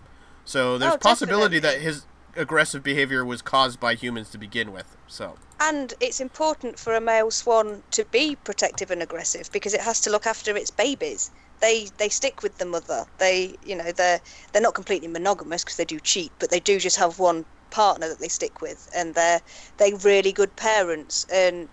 So 0.44 0.78
there's 0.78 0.94
Oh, 0.94 0.98
possibility 0.98 1.58
that 1.60 1.80
his 1.80 2.06
aggressive 2.36 2.82
behavior 2.82 3.24
was 3.24 3.40
caused 3.42 3.80
by 3.80 3.94
humans 3.94 4.30
to 4.30 4.38
begin 4.38 4.72
with. 4.72 4.96
So 5.06 5.36
And 5.58 5.94
it's 6.00 6.20
important 6.20 6.78
for 6.78 6.94
a 6.94 7.00
male 7.00 7.30
swan 7.30 7.82
to 7.92 8.04
be 8.04 8.36
protective 8.36 8.90
and 8.90 9.02
aggressive 9.02 9.50
because 9.52 9.74
it 9.74 9.80
has 9.80 10.00
to 10.02 10.10
look 10.10 10.26
after 10.26 10.56
its 10.56 10.70
babies. 10.70 11.30
They 11.60 11.88
they 11.96 12.10
stick 12.10 12.42
with 12.42 12.58
the 12.58 12.66
mother. 12.66 13.06
They 13.18 13.56
you 13.64 13.74
know 13.74 13.90
they're 13.92 14.20
they're 14.52 14.62
not 14.62 14.74
completely 14.74 15.08
monogamous 15.08 15.64
because 15.64 15.76
they 15.78 15.86
do 15.86 15.98
cheat, 15.98 16.30
but 16.38 16.50
they 16.50 16.60
do 16.60 16.78
just 16.78 16.96
have 16.98 17.18
one 17.18 17.46
partner 17.76 18.08
that 18.08 18.18
they 18.18 18.28
stick 18.28 18.62
with, 18.62 18.88
and 18.96 19.14
they're 19.14 19.42
they 19.76 19.92
really 19.92 20.32
good 20.32 20.56
parents. 20.56 21.26
And 21.30 21.68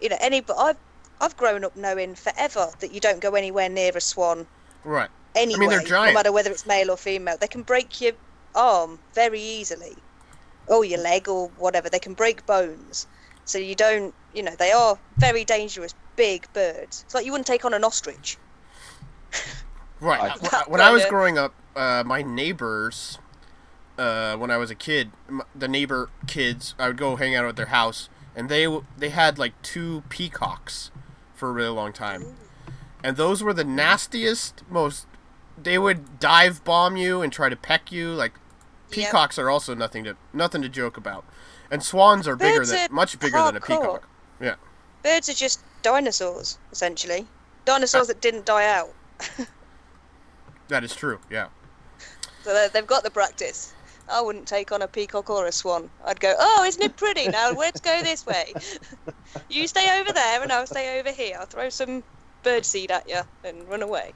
you 0.00 0.08
know 0.08 0.16
any 0.18 0.40
but 0.40 0.56
I've 0.56 0.78
I've 1.20 1.36
grown 1.36 1.62
up 1.62 1.76
knowing 1.76 2.14
forever 2.14 2.70
that 2.80 2.92
you 2.94 3.00
don't 3.00 3.20
go 3.20 3.34
anywhere 3.34 3.68
near 3.68 3.92
a 3.94 4.00
swan 4.00 4.46
right. 4.82 5.10
anyway, 5.36 5.66
they're 5.68 5.82
giant. 5.82 6.14
no 6.14 6.18
matter 6.18 6.32
whether 6.32 6.50
it's 6.50 6.66
male 6.66 6.90
or 6.90 6.96
female. 6.96 7.36
They 7.38 7.48
can 7.48 7.62
break 7.62 8.00
your 8.00 8.14
arm 8.54 8.98
very 9.14 9.40
easily, 9.40 9.94
or 10.68 10.86
your 10.86 11.00
leg, 11.00 11.28
or 11.28 11.48
whatever. 11.58 11.90
They 11.90 11.98
can 11.98 12.14
break 12.14 12.46
bones. 12.46 13.06
So 13.44 13.58
you 13.58 13.74
don't, 13.74 14.14
you 14.34 14.42
know, 14.42 14.54
they 14.58 14.72
are 14.72 14.98
very 15.18 15.44
dangerous, 15.44 15.94
big 16.16 16.50
birds. 16.54 17.02
It's 17.04 17.14
like 17.14 17.26
you 17.26 17.32
wouldn't 17.32 17.46
take 17.46 17.66
on 17.66 17.74
an 17.74 17.84
ostrich. 17.84 18.38
Right. 20.00 20.32
When- 20.66 20.80
I 20.80 20.90
was 20.90 21.04
growing 21.06 21.36
up, 21.36 21.52
uh, 21.76 22.04
my 22.06 22.22
neighbors, 22.22 23.18
uh, 23.98 24.36
when 24.36 24.50
I 24.50 24.56
was 24.56 24.70
a 24.70 24.74
kid, 24.74 25.10
the 25.54 25.68
neighbor 25.68 26.10
kids, 26.26 26.74
I 26.78 26.88
would 26.88 26.96
go 26.96 27.16
hang 27.16 27.34
out 27.34 27.44
at 27.44 27.56
their 27.56 27.66
house, 27.66 28.08
and 28.34 28.48
they 28.48 28.66
they 28.96 29.10
had 29.10 29.38
like 29.38 29.60
two 29.62 30.02
peacocks 30.08 30.90
for 31.34 31.50
a 31.50 31.52
really 31.52 31.70
long 31.70 31.92
time, 31.92 32.36
and 33.02 33.16
those 33.16 33.42
were 33.42 33.52
the 33.52 33.64
nastiest, 33.64 34.62
most. 34.70 35.06
They 35.62 35.78
would 35.78 36.18
dive 36.18 36.64
bomb 36.64 36.96
you 36.96 37.22
and 37.22 37.32
try 37.32 37.48
to 37.48 37.56
peck 37.56 37.92
you. 37.92 38.10
Like 38.12 38.32
Yep. 38.88 39.06
peacocks 39.06 39.38
are 39.38 39.48
also 39.48 39.74
nothing 39.74 40.04
to 40.04 40.16
nothing 40.34 40.60
to 40.62 40.68
joke 40.68 40.96
about, 40.96 41.24
and 41.70 41.82
swans 41.82 42.28
are 42.28 42.36
bigger 42.36 42.58
Birds 42.58 42.70
than 42.70 42.90
are 42.90 42.92
much 42.92 43.18
bigger 43.18 43.38
than 43.38 43.56
a 43.56 43.60
peacock. 43.60 44.06
Yeah. 44.40 44.56
Birds 45.02 45.28
are 45.28 45.34
just 45.34 45.60
dinosaurs, 45.82 46.58
essentially. 46.72 47.26
Dinosaurs 47.64 48.08
that 48.08 48.20
didn't 48.20 48.44
die 48.44 48.66
out. 48.66 48.92
That 50.68 50.84
is 50.84 50.94
true. 50.94 51.20
Yeah. 51.28 51.48
So 52.44 52.68
they've 52.72 52.86
got 52.86 53.02
the 53.02 53.10
practice. 53.10 53.74
I 54.12 54.20
wouldn't 54.20 54.46
take 54.46 54.72
on 54.72 54.82
a 54.82 54.88
peacock 54.88 55.30
or 55.30 55.46
a 55.46 55.52
swan. 55.52 55.90
I'd 56.04 56.20
go, 56.20 56.34
oh, 56.38 56.64
isn't 56.64 56.82
it 56.82 56.96
pretty? 56.96 57.28
Now 57.28 57.52
let's 57.52 57.80
go 57.80 58.02
this 58.02 58.26
way. 58.26 58.52
you 59.50 59.66
stay 59.66 60.00
over 60.00 60.12
there 60.12 60.42
and 60.42 60.52
I'll 60.52 60.66
stay 60.66 61.00
over 61.00 61.10
here. 61.10 61.36
I'll 61.40 61.46
throw 61.46 61.70
some 61.70 62.02
birdseed 62.44 62.90
at 62.90 63.08
you 63.08 63.20
and 63.44 63.66
run 63.68 63.82
away. 63.82 64.12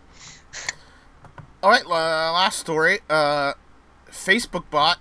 All 1.63 1.71
right, 1.71 1.87
last 1.87 2.59
story. 2.59 3.01
Uh, 3.09 3.55
Facebook 4.11 4.71
bot, 4.71 4.99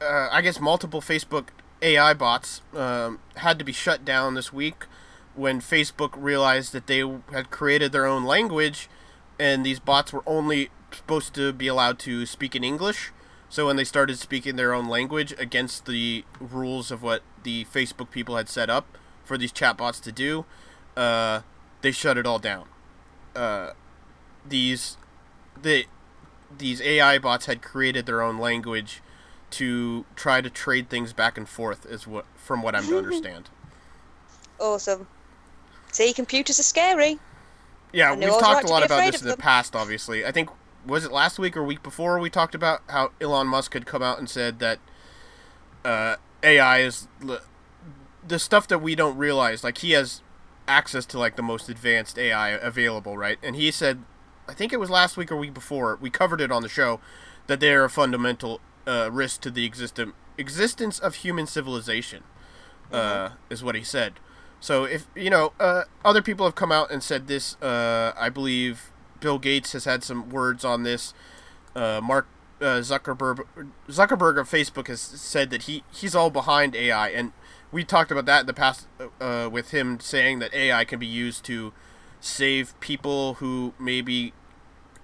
uh, 0.00 0.28
I 0.30 0.42
guess 0.42 0.60
multiple 0.60 1.00
Facebook 1.00 1.48
AI 1.80 2.12
bots 2.12 2.62
um, 2.74 3.20
had 3.36 3.58
to 3.58 3.64
be 3.64 3.72
shut 3.72 4.04
down 4.04 4.34
this 4.34 4.52
week 4.52 4.84
when 5.34 5.60
Facebook 5.60 6.10
realized 6.16 6.72
that 6.72 6.86
they 6.86 7.00
had 7.30 7.50
created 7.50 7.92
their 7.92 8.06
own 8.06 8.24
language, 8.24 8.88
and 9.38 9.64
these 9.64 9.78
bots 9.78 10.12
were 10.12 10.22
only 10.26 10.70
supposed 10.90 11.34
to 11.34 11.52
be 11.52 11.68
allowed 11.68 11.98
to 12.00 12.26
speak 12.26 12.56
in 12.56 12.64
English. 12.64 13.12
So 13.48 13.66
when 13.66 13.76
they 13.76 13.84
started 13.84 14.18
speaking 14.18 14.56
their 14.56 14.74
own 14.74 14.88
language 14.88 15.34
against 15.38 15.86
the 15.86 16.24
rules 16.40 16.90
of 16.90 17.02
what 17.02 17.22
the 17.42 17.64
Facebook 17.66 18.10
people 18.10 18.36
had 18.36 18.48
set 18.48 18.68
up 18.68 18.86
for 19.24 19.38
these 19.38 19.52
chatbots 19.52 20.02
to 20.02 20.12
do, 20.12 20.44
uh, 20.96 21.42
they 21.82 21.92
shut 21.92 22.18
it 22.18 22.26
all 22.26 22.38
down. 22.38 22.66
Uh, 23.34 23.70
these 24.48 24.96
the 25.60 25.86
these 26.58 26.80
AI 26.80 27.18
bots 27.18 27.46
had 27.46 27.62
created 27.62 28.06
their 28.06 28.22
own 28.22 28.38
language 28.38 29.02
to 29.50 30.04
try 30.16 30.40
to 30.40 30.50
trade 30.50 30.88
things 30.88 31.12
back 31.12 31.38
and 31.38 31.48
forth 31.48 31.86
is 31.86 32.06
what 32.06 32.26
from 32.36 32.62
what 32.62 32.74
I'm 32.74 32.86
to 32.88 32.98
understand. 32.98 33.48
Awesome. 34.58 35.06
See, 35.92 36.12
computers 36.12 36.58
are 36.58 36.64
scary. 36.64 37.18
Yeah, 37.92 38.10
we've 38.10 38.20
knew 38.20 38.26
I 38.26 38.30
was 38.30 38.40
talked 38.40 38.54
right 38.56 38.64
a 38.64 38.68
lot 38.68 38.84
about 38.84 39.10
this 39.10 39.22
in 39.22 39.28
the 39.28 39.36
past 39.36 39.76
obviously. 39.76 40.24
I 40.26 40.32
think 40.32 40.50
was 40.86 41.04
it 41.04 41.12
last 41.12 41.38
week 41.38 41.56
or 41.56 41.64
week 41.64 41.82
before 41.82 42.18
we 42.18 42.30
talked 42.30 42.54
about 42.54 42.82
how 42.88 43.12
Elon 43.20 43.46
Musk 43.46 43.74
had 43.74 43.86
come 43.86 44.02
out 44.02 44.18
and 44.18 44.28
said 44.28 44.58
that 44.60 44.78
uh, 45.84 46.16
AI 46.42 46.78
is 46.80 47.08
l- 47.26 47.40
the 48.26 48.38
stuff 48.38 48.68
that 48.68 48.78
we 48.78 48.94
don't 48.94 49.16
realize 49.16 49.64
like 49.64 49.78
he 49.78 49.92
has 49.92 50.22
access 50.68 51.06
to 51.06 51.18
like 51.18 51.36
the 51.36 51.42
most 51.42 51.68
advanced 51.68 52.18
AI 52.18 52.50
available, 52.50 53.16
right? 53.16 53.38
And 53.42 53.56
he 53.56 53.70
said 53.70 54.02
I 54.48 54.54
think 54.54 54.72
it 54.72 54.78
was 54.78 54.90
last 54.90 55.16
week 55.16 55.32
or 55.32 55.36
week 55.36 55.54
before, 55.54 55.98
we 56.00 56.10
covered 56.10 56.40
it 56.40 56.52
on 56.52 56.62
the 56.62 56.68
show 56.68 57.00
that 57.46 57.60
they're 57.60 57.84
a 57.84 57.90
fundamental 57.90 58.60
uh, 58.86 59.10
risk 59.10 59.40
to 59.42 59.50
the 59.50 59.64
existence 59.64 60.12
existence 60.38 60.98
of 60.98 61.16
human 61.16 61.46
civilization. 61.46 62.22
Uh, 62.92 63.30
is 63.50 63.64
what 63.64 63.74
he 63.74 63.82
said. 63.82 64.14
So 64.60 64.84
if 64.84 65.08
you 65.16 65.28
know, 65.28 65.52
uh, 65.58 65.82
other 66.04 66.22
people 66.22 66.46
have 66.46 66.54
come 66.54 66.70
out 66.70 66.90
and 66.90 67.02
said 67.02 67.26
this. 67.26 67.60
Uh, 67.60 68.12
I 68.16 68.28
believe 68.28 68.92
Bill 69.20 69.38
Gates 69.38 69.72
has 69.72 69.84
had 69.84 70.02
some 70.02 70.30
words 70.30 70.64
on 70.64 70.82
this. 70.82 71.14
Uh, 71.74 72.00
Mark 72.02 72.26
uh, 72.60 72.80
Zuckerberg 72.80 73.44
Zuckerberg 73.88 74.38
of 74.38 74.48
Facebook 74.48 74.88
has 74.88 75.00
said 75.00 75.50
that 75.50 75.62
he 75.62 75.82
he's 75.92 76.14
all 76.14 76.30
behind 76.30 76.74
AI, 76.74 77.08
and 77.08 77.32
we 77.70 77.84
talked 77.84 78.10
about 78.10 78.26
that 78.26 78.40
in 78.40 78.46
the 78.46 78.54
past 78.54 78.86
uh, 79.20 79.48
with 79.50 79.70
him 79.72 80.00
saying 80.00 80.38
that 80.38 80.54
AI 80.54 80.84
can 80.84 80.98
be 80.98 81.06
used 81.06 81.44
to 81.44 81.72
save 82.20 82.78
people 82.80 83.34
who 83.34 83.74
maybe 83.78 84.32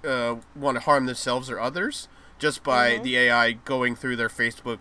uh, 0.07 0.37
want 0.57 0.77
to 0.77 0.81
harm 0.81 1.07
themselves 1.07 1.51
or 1.51 1.61
others 1.61 2.09
just 2.39 2.65
by 2.65 2.99
the 2.99 3.17
AI 3.17 3.53
going 3.53 3.95
through 3.95 4.17
their 4.17 4.29
Facebook 4.29 4.79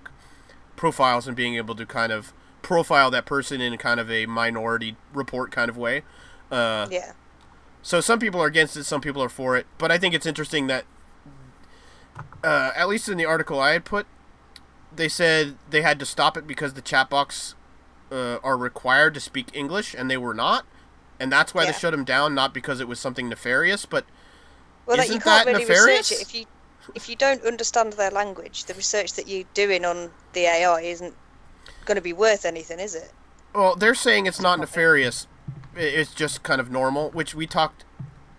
profiles 0.76 1.28
and 1.28 1.38
being 1.38 1.56
able 1.56 1.76
to 1.76 1.86
kind 1.86 2.12
of 2.12 2.34
profile 2.64 3.12
that 3.12 3.26
person 3.26 3.62
in 3.62 3.78
kind 3.78 4.00
of 4.00 4.10
a 4.10 4.26
minority 4.26 4.96
report 5.14 5.52
kind 5.52 5.70
of 5.70 5.78
way. 5.78 6.02
Uh, 6.50 6.88
Yeah. 6.90 7.14
So 7.82 8.02
some 8.02 8.20
people 8.20 8.42
are 8.42 8.48
against 8.48 8.78
it, 8.78 8.84
some 8.86 9.02
people 9.02 9.24
are 9.24 9.30
for 9.30 9.58
it. 9.58 9.66
But 9.78 9.92
I 9.92 9.98
think 9.98 10.14
it's 10.14 10.26
interesting 10.26 10.68
that, 10.68 10.86
uh, 12.44 12.72
at 12.76 12.88
least 12.88 13.10
in 13.10 13.18
the 13.18 13.26
article 13.26 13.60
I 13.60 13.72
had 13.74 13.86
put, 13.86 14.08
they 14.96 15.10
said 15.10 15.56
they 15.70 15.82
had 15.82 16.00
to 16.00 16.06
stop 16.06 16.38
it 16.38 16.48
because 16.48 16.74
the 16.74 16.82
chatbots 16.82 17.56
uh, 18.12 18.38
are 18.44 18.58
required 18.58 19.14
to 19.16 19.20
speak 19.20 19.50
English, 19.54 19.96
and 19.96 20.10
they 20.12 20.18
were 20.18 20.34
not, 20.34 20.66
and 21.20 21.32
that's 21.32 21.54
why 21.54 21.66
they 21.66 21.74
shut 21.74 21.92
them 21.92 22.06
down. 22.06 22.36
Not 22.36 22.54
because 22.54 22.80
it 22.80 22.88
was 22.88 23.00
something 23.00 23.30
nefarious, 23.30 23.86
but 23.86 24.06
Well, 24.86 24.98
like, 24.98 25.12
you 25.12 25.18
Isn't 25.18 25.24
can't 25.24 25.44
that 25.46 25.46
really 25.46 25.66
nefarious? 25.66 26.12
research 26.12 26.12
it 26.12 26.22
if 26.22 26.34
you 26.36 26.46
if 26.94 27.10
you 27.10 27.16
don't 27.16 27.44
understand 27.44 27.94
their 27.94 28.12
language. 28.12 28.66
The 28.66 28.76
research 28.76 29.14
that 29.14 29.28
you're 29.28 29.46
doing 29.56 29.86
on 29.86 30.14
the 30.34 30.42
AI 30.46 30.82
isn't 30.82 31.18
going 31.86 31.98
to 31.98 32.02
be 32.02 32.14
worth 32.14 32.46
anything, 32.46 32.80
is 32.80 32.96
it? 32.96 33.14
Well, 33.54 33.76
they're 33.76 33.96
saying 33.96 34.26
it's 34.28 34.42
not 34.42 34.60
nefarious. 34.60 35.28
It's 35.76 36.14
just 36.14 36.44
kind 36.44 36.60
of 36.60 36.70
normal, 36.70 37.12
which 37.12 37.34
we 37.34 37.48
talked 37.48 37.86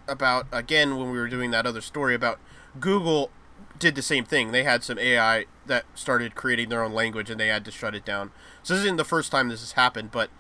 about 0.08 0.46
again 0.52 0.96
when 0.98 1.10
we 1.10 1.18
were 1.18 1.28
doing 1.28 1.50
that 1.52 1.64
other 1.64 1.80
story 1.80 2.14
about 2.14 2.38
Google 2.80 3.30
did 3.78 3.94
the 3.94 4.02
same 4.02 4.24
thing. 4.24 4.52
They 4.52 4.64
had 4.64 4.84
some 4.84 4.98
AI 4.98 5.46
that 5.66 5.84
started 5.94 6.34
creating 6.34 6.68
their 6.68 6.82
own 6.82 6.92
language 6.92 7.30
and 7.30 7.40
they 7.40 7.48
had 7.48 7.64
to 7.64 7.70
shut 7.70 7.94
it 7.94 8.04
down. 8.04 8.30
So 8.62 8.74
this 8.74 8.84
isn't 8.84 8.96
the 8.96 9.04
first 9.04 9.30
time 9.30 9.48
this 9.48 9.60
has 9.60 9.72
happened, 9.72 10.10
but 10.10 10.30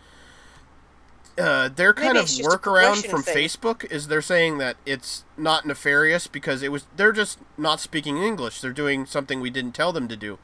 uh, 1.38 1.68
their 1.68 1.94
kind 1.94 2.16
of 2.16 2.24
it's 2.24 2.36
just 2.36 2.48
a 2.48 2.50
workaround 2.50 3.06
from 3.06 3.22
thing. 3.22 3.34
Facebook 3.34 3.90
is 3.90 4.08
they're 4.08 4.22
saying 4.22 4.58
that 4.58 4.76
it's 4.84 5.24
not 5.36 5.66
nefarious 5.66 6.26
because 6.26 6.62
it 6.62 6.70
was 6.70 6.86
they're 6.96 7.12
just 7.12 7.38
not 7.56 7.80
speaking 7.80 8.18
English. 8.18 8.60
They're 8.60 8.72
doing 8.72 9.06
something 9.06 9.40
we 9.40 9.50
didn't 9.50 9.72
tell 9.72 9.92
them 9.92 10.08
to 10.08 10.16
do. 10.16 10.38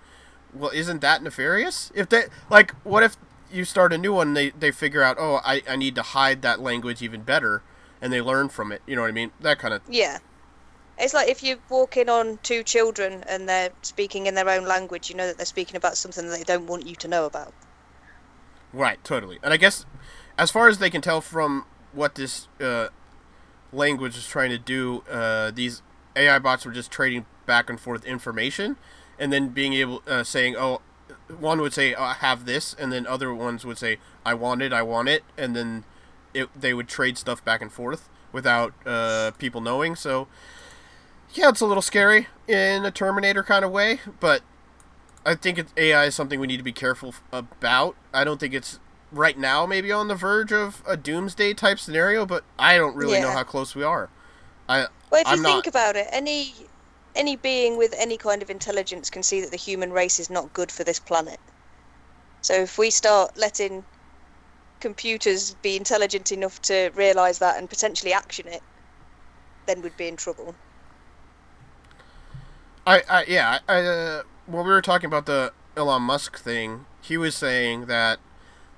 Well, 0.55 0.71
isn't 0.71 1.01
that 1.03 1.23
nefarious? 1.23 1.93
If 1.95 2.09
they 2.09 2.25
like, 2.49 2.75
what 2.85 3.03
if 3.03 3.17
you 3.51 3.65
start 3.65 3.93
a 3.93 3.99
new 3.99 4.13
one? 4.13 4.35
They 4.35 4.51
they 4.51 4.71
figure 4.71 5.03
out, 5.03 5.17
oh, 5.19 5.41
I 5.45 5.63
I 5.69 5.77
need 5.77 5.95
to 5.97 6.03
hide 6.03 6.43
that 6.43 6.61
language 6.61 7.03
even 7.03 7.23
better, 7.23 7.63
and 8.01 8.13
they 8.13 8.21
learn 8.21 8.49
from 8.49 8.73
it. 8.73 8.83
You 8.87 8.97
know 8.97 9.03
what 9.03 9.09
I 9.09 9.13
mean? 9.13 9.33
That 9.41 9.59
kind 9.59 9.75
of 9.75 9.83
Yeah. 9.89 10.19
It's 11.01 11.15
like 11.15 11.29
if 11.29 11.45
you 11.45 11.59
walk 11.69 11.97
in 11.97 12.09
on 12.09 12.41
two 12.43 12.65
children 12.65 13.23
and 13.29 13.49
they're 13.49 13.71
speaking 13.83 14.27
in 14.27 14.35
their 14.35 14.49
own 14.49 14.65
language, 14.65 15.09
you 15.09 15.15
know 15.15 15.27
that 15.29 15.37
they're 15.37 15.47
speaking 15.47 15.77
about 15.77 15.97
something 15.97 16.29
that 16.29 16.39
they 16.39 16.45
don't 16.45 16.67
want 16.67 16.87
you 16.87 16.97
to 16.97 17.09
know 17.09 17.25
about. 17.25 17.55
right, 18.73 19.03
totally. 19.05 19.39
And 19.43 19.53
I 19.53 19.59
guess 19.59 19.87
as 20.37 20.51
far 20.51 20.69
as 20.69 20.79
they 20.79 20.91
can 20.91 21.01
tell 21.01 21.21
from 21.21 21.67
what 21.93 22.17
this 22.17 22.49
uh, 22.61 22.89
language 23.73 24.17
is 24.17 24.27
trying 24.27 24.51
to 24.51 24.59
do, 24.59 25.05
uh, 25.09 25.53
these 25.53 25.83
AI 26.17 26.39
bots 26.41 26.67
were 26.67 26.73
just 26.73 26.91
trading 26.91 27.27
back 27.47 27.71
and 27.71 27.79
forth 27.79 28.05
information, 28.05 28.77
and 29.21 29.33
then 29.33 29.49
being 29.49 29.75
able 29.75 30.03
uh, 30.07 30.25
saying, 30.25 30.57
oh. 30.57 30.83
One 31.38 31.61
would 31.61 31.73
say, 31.73 31.94
"I 31.94 32.14
have 32.14 32.44
this," 32.44 32.75
and 32.79 32.92
then 32.92 33.07
other 33.07 33.33
ones 33.35 33.64
would 33.64 33.79
say, 33.79 33.99
"I 34.25 34.35
want 34.35 34.62
it, 34.62 34.73
I 34.73 34.83
want 34.83 35.09
it," 35.09 35.23
and 35.37 35.55
then 35.55 35.85
it, 36.35 36.49
they 36.59 36.75
would 36.75 36.88
trade 36.88 37.16
stuff 37.18 37.44
back 37.44 37.61
and 37.62 37.73
forth 37.73 38.09
without 38.33 38.73
uh, 38.87 39.31
people 39.38 39.61
knowing. 39.61 39.97
So, 39.97 40.29
yeah, 41.33 41.49
it's 41.49 41.61
a 41.61 41.66
little 41.66 41.83
scary 41.83 42.29
in 42.47 42.85
a 42.85 42.90
Terminator 42.90 43.42
kind 43.42 43.64
of 43.64 43.71
way, 43.71 44.01
but 44.21 44.42
I 45.25 45.35
think 45.35 45.59
it, 45.59 45.66
AI 45.77 46.05
is 46.07 46.14
something 46.14 46.38
we 46.40 46.47
need 46.47 46.57
to 46.59 46.62
be 46.62 46.73
careful 46.73 47.14
about. 47.33 47.97
I 48.12 48.25
don't 48.25 48.38
think 48.40 48.55
it's 48.55 48.79
right 49.11 49.38
now 49.38 49.64
maybe 49.66 49.90
on 49.90 50.09
the 50.09 50.14
verge 50.14 50.53
of 50.53 50.83
a 50.87 50.97
doomsday 50.97 51.55
type 51.55 51.79
scenario, 51.79 52.27
but 52.27 52.44
I 52.59 52.77
don't 52.77 52.94
really 52.97 53.21
know 53.21 53.31
how 53.33 53.42
close 53.44 53.75
we 53.75 53.83
are. 53.83 54.11
I 54.68 54.87
Well, 55.11 55.21
if 55.23 55.27
you 55.29 55.33
I'm 55.35 55.42
think 55.42 55.64
not- 55.64 55.66
about 55.66 55.97
it, 55.97 56.07
any 56.11 56.55
any 57.19 57.35
being 57.37 57.77
with 57.77 57.95
any 57.99 58.17
kind 58.17 58.41
of 58.43 58.49
intelligence 58.49 59.11
can 59.11 59.23
see 59.23 59.41
that 59.41 59.51
the 59.51 59.57
human 59.57 59.93
race 59.93 60.21
is 60.21 60.31
not 60.31 60.53
good 60.55 60.71
for 60.71 60.85
this 60.85 61.01
planet. 61.01 61.41
So 62.41 62.55
if 62.55 62.79
we 62.79 62.91
start 62.91 63.37
letting 63.37 63.85
computers 64.81 65.55
be 65.61 65.77
intelligent 65.77 66.31
enough 66.31 66.63
to 66.63 66.91
realize 66.95 67.41
that 67.41 67.59
and 67.59 67.69
potentially 67.69 68.13
action 68.13 68.47
it, 68.47 68.63
then 69.67 69.83
we'd 69.83 69.97
be 69.97 70.07
in 70.07 70.17
trouble. 70.17 70.55
I, 72.87 73.03
I 73.11 73.25
yeah, 73.27 73.59
I, 73.69 73.81
uh, 73.81 74.23
when 74.47 74.65
we 74.65 74.71
were 74.71 74.81
talking 74.81 75.09
about 75.09 75.27
the 75.27 75.53
Elon 75.77 76.03
Musk 76.03 76.39
thing, 76.39 76.87
he 77.01 77.17
was 77.17 77.35
saying 77.35 77.87
that 77.87 78.21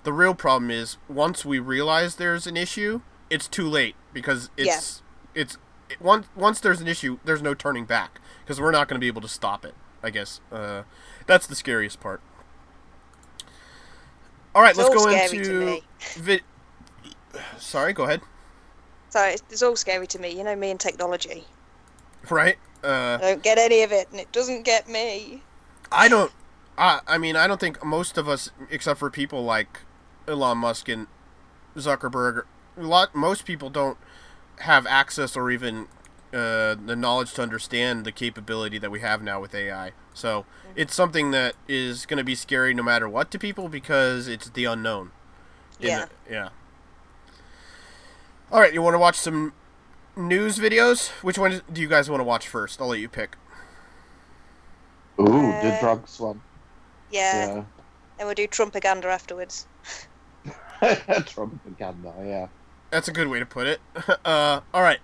the 0.02 0.12
real 0.12 0.34
problem 0.34 0.70
is 0.70 0.96
once 1.08 1.44
we 1.44 1.58
realize 1.58 2.16
there's 2.16 2.46
an 2.46 2.56
issue, 2.56 3.02
it's 3.28 3.46
too 3.46 3.68
late 3.68 3.94
because 4.12 4.48
it's 4.56 5.02
it's 5.34 5.58
it, 5.90 6.00
once 6.00 6.26
once 6.34 6.58
there's 6.58 6.80
an 6.80 6.88
issue, 6.88 7.18
there's 7.24 7.42
no 7.42 7.54
turning 7.54 7.84
back 7.84 8.20
because 8.50 8.60
we're 8.60 8.72
not 8.72 8.88
going 8.88 8.96
to 8.96 9.00
be 9.00 9.06
able 9.06 9.20
to 9.22 9.28
stop 9.28 9.64
it. 9.64 9.74
I 10.02 10.10
guess 10.10 10.40
uh, 10.50 10.82
that's 11.24 11.46
the 11.46 11.54
scariest 11.54 12.00
part. 12.00 12.20
All 14.52 14.60
right, 14.60 14.70
It's 14.70 14.78
let's 14.78 14.88
all 14.90 15.04
go 15.06 15.08
scary 15.08 15.28
to 15.28 15.36
into. 15.36 15.64
me. 15.66 15.82
Vi- 16.16 16.40
Sorry, 17.58 17.92
go 17.92 18.02
ahead. 18.02 18.22
So 19.10 19.22
it's, 19.22 19.44
it's 19.50 19.62
all 19.62 19.76
scary 19.76 20.08
to 20.08 20.18
me. 20.18 20.36
You 20.36 20.42
know 20.42 20.56
me 20.56 20.72
and 20.72 20.80
technology. 20.80 21.44
Right. 22.28 22.56
Uh, 22.82 23.18
I 23.20 23.24
don't 23.34 23.42
get 23.44 23.56
any 23.56 23.84
of 23.84 23.92
it, 23.92 24.08
and 24.10 24.18
it 24.18 24.32
doesn't 24.32 24.64
get 24.64 24.88
me. 24.88 25.44
I 25.92 26.08
don't. 26.08 26.32
I 26.76 27.02
I 27.06 27.18
mean, 27.18 27.36
I 27.36 27.46
don't 27.46 27.60
think 27.60 27.84
most 27.84 28.18
of 28.18 28.28
us, 28.28 28.50
except 28.68 28.98
for 28.98 29.10
people 29.10 29.44
like 29.44 29.82
Elon 30.26 30.58
Musk 30.58 30.88
and 30.88 31.06
Zuckerberg, 31.76 32.42
a 32.76 32.82
lot 32.82 33.14
most 33.14 33.44
people 33.44 33.70
don't 33.70 33.98
have 34.62 34.88
access 34.88 35.36
or 35.36 35.52
even 35.52 35.86
uh, 36.32 36.74
the 36.74 36.94
knowledge 36.96 37.34
to 37.34 37.42
understand 37.42 38.04
the 38.04 38.12
capability 38.12 38.78
that 38.78 38.90
we 38.90 39.00
have 39.00 39.22
now 39.22 39.40
with 39.40 39.54
AI. 39.54 39.92
So 40.14 40.44
it's 40.76 40.94
something 40.94 41.30
that 41.32 41.54
is 41.68 42.06
going 42.06 42.18
to 42.18 42.24
be 42.24 42.34
scary 42.34 42.72
no 42.74 42.82
matter 42.82 43.08
what 43.08 43.30
to 43.32 43.38
people 43.38 43.68
because 43.68 44.28
it's 44.28 44.48
the 44.50 44.64
unknown. 44.64 45.10
Yeah. 45.80 46.06
the- 46.26 46.32
yeah. 46.34 46.48
All 48.52 48.60
right, 48.60 48.72
you 48.74 48.82
want 48.82 48.94
to 48.94 48.98
watch 48.98 49.16
some 49.16 49.52
news 50.16 50.58
videos? 50.58 51.08
Which 51.22 51.38
one 51.38 51.62
do 51.72 51.80
you 51.80 51.88
guys 51.88 52.10
want 52.10 52.20
to 52.20 52.24
watch 52.24 52.48
first? 52.48 52.80
I'll 52.80 52.88
let 52.88 52.98
you 53.00 53.08
pick. 53.08 53.36
Ooh, 55.20 55.24
the 55.62 55.74
Uh, 55.74 55.80
drugs 55.80 56.18
one. 56.18 56.40
Yeah. 57.10 57.64
And 58.18 58.26
we'll 58.26 58.34
do 58.34 58.46
Trumpaganda 58.48 59.04
afterwards. 59.06 59.66
Yeah. 60.44 60.50
Trumpaganda, 60.82 62.12
yeah. 62.26 62.48
That's 62.90 63.06
a 63.08 63.12
good 63.12 63.28
way 63.28 63.38
to 63.38 63.46
put 63.46 63.66
it. 63.66 63.80
Uh, 64.24 64.60
all 64.74 64.82
right. 64.82 64.98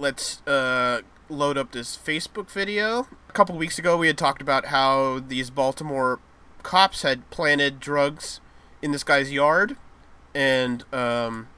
Let's 0.00 0.40
uh, 0.46 1.02
load 1.28 1.58
up 1.58 1.72
this 1.72 1.94
Facebook 1.94 2.50
video, 2.50 3.06
a 3.28 3.32
couple 3.32 3.54
weeks 3.58 3.78
ago 3.78 3.98
we 3.98 4.06
had 4.06 4.16
talked 4.16 4.40
about 4.40 4.68
how 4.68 5.18
these 5.18 5.50
Baltimore 5.50 6.20
cops 6.62 7.02
had 7.02 7.28
planted 7.28 7.80
drugs 7.80 8.40
in 8.80 8.92
this 8.92 9.04
guy's 9.04 9.30
yard, 9.30 9.76
and 10.34 10.84
um, 10.90 11.48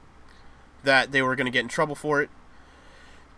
that 0.83 1.13
they 1.13 1.21
were 1.21 1.37
going 1.37 1.45
to 1.45 1.51
get 1.51 1.61
in 1.61 1.69
trouble 1.69 1.95
for 1.95 2.21
it. 2.21 2.29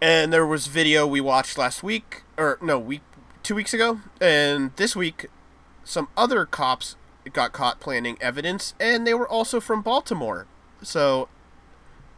And 0.01 0.33
there 0.33 0.43
was 0.43 0.65
video 0.65 1.05
we 1.05 1.21
watched 1.21 1.55
last 1.55 1.83
week, 1.83 2.23
or 2.35 2.57
no, 2.59 2.79
week 2.79 3.03
two 3.43 3.53
weeks 3.53 3.75
ago, 3.75 4.01
and 4.19 4.75
this 4.75 4.95
week, 4.95 5.27
some 5.83 6.07
other 6.17 6.47
cops 6.47 6.95
got 7.31 7.53
caught 7.53 7.79
planting 7.79 8.17
evidence, 8.21 8.73
and 8.79 9.05
they 9.05 9.13
were 9.13 9.29
also 9.29 9.59
from 9.59 9.83
Baltimore. 9.83 10.47
So 10.81 11.29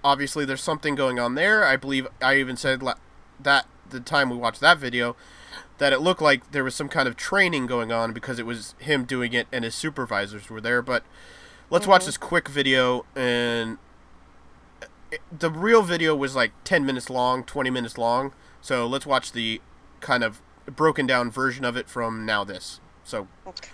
obviously, 0.04 0.46
there's 0.46 0.62
something 0.62 0.96
going 0.96 1.20
on 1.20 1.36
there. 1.36 1.64
I 1.64 1.76
believe 1.76 2.08
I 2.22 2.38
even 2.38 2.58
said 2.58 2.82
la- 2.84 2.96
that 3.40 3.66
the 3.90 4.00
time 4.00 4.30
we 4.30 4.38
watched 4.38 4.60
that 4.62 4.78
video 4.78 5.16
that 5.78 5.94
it 5.94 6.00
looked 6.00 6.22
like 6.22 6.52
there 6.52 6.64
was 6.64 6.76
some 6.76 6.90
kind 6.90 7.08
of 7.08 7.16
training 7.16 7.68
going 7.68 7.92
on 7.92 8.12
because 8.12 8.40
it 8.40 8.46
was 8.46 8.74
him 8.80 9.06
doing 9.06 9.34
it 9.34 9.48
and 9.52 9.64
his 9.64 9.76
supervisors 9.76 10.50
were 10.50 10.62
there. 10.62 10.82
But 10.82 11.04
let's 11.70 11.86
watch 11.88 12.02
mm-hmm. 12.02 12.08
this 12.08 12.18
quick 12.18 12.50
video 12.50 13.06
and 13.16 13.78
it- 15.12 15.22
the 15.38 15.52
real 15.52 15.84
video 15.84 16.16
was 16.16 16.36
like 16.36 16.52
10 16.64 16.86
minutes 16.86 17.10
long, 17.10 17.44
20 17.44 17.70
minutes 17.70 17.98
long. 17.98 18.34
So 18.62 18.88
let's 18.88 19.06
watch 19.06 19.32
the 19.32 19.62
kind 20.00 20.24
of 20.24 20.42
broken 20.66 21.06
down 21.06 21.32
version 21.32 21.64
of 21.64 21.78
it 21.78 21.88
from 21.90 22.26
NowThis. 22.26 22.80
So 23.04 23.28
Okay. 23.46 23.70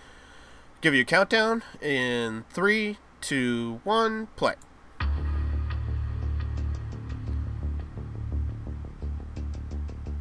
give 0.81 0.93
you 0.93 1.01
a 1.01 1.05
countdown 1.05 1.63
in 1.81 2.43
three, 2.49 2.97
two, 3.21 3.79
one, 3.83 4.27
play. 4.35 4.55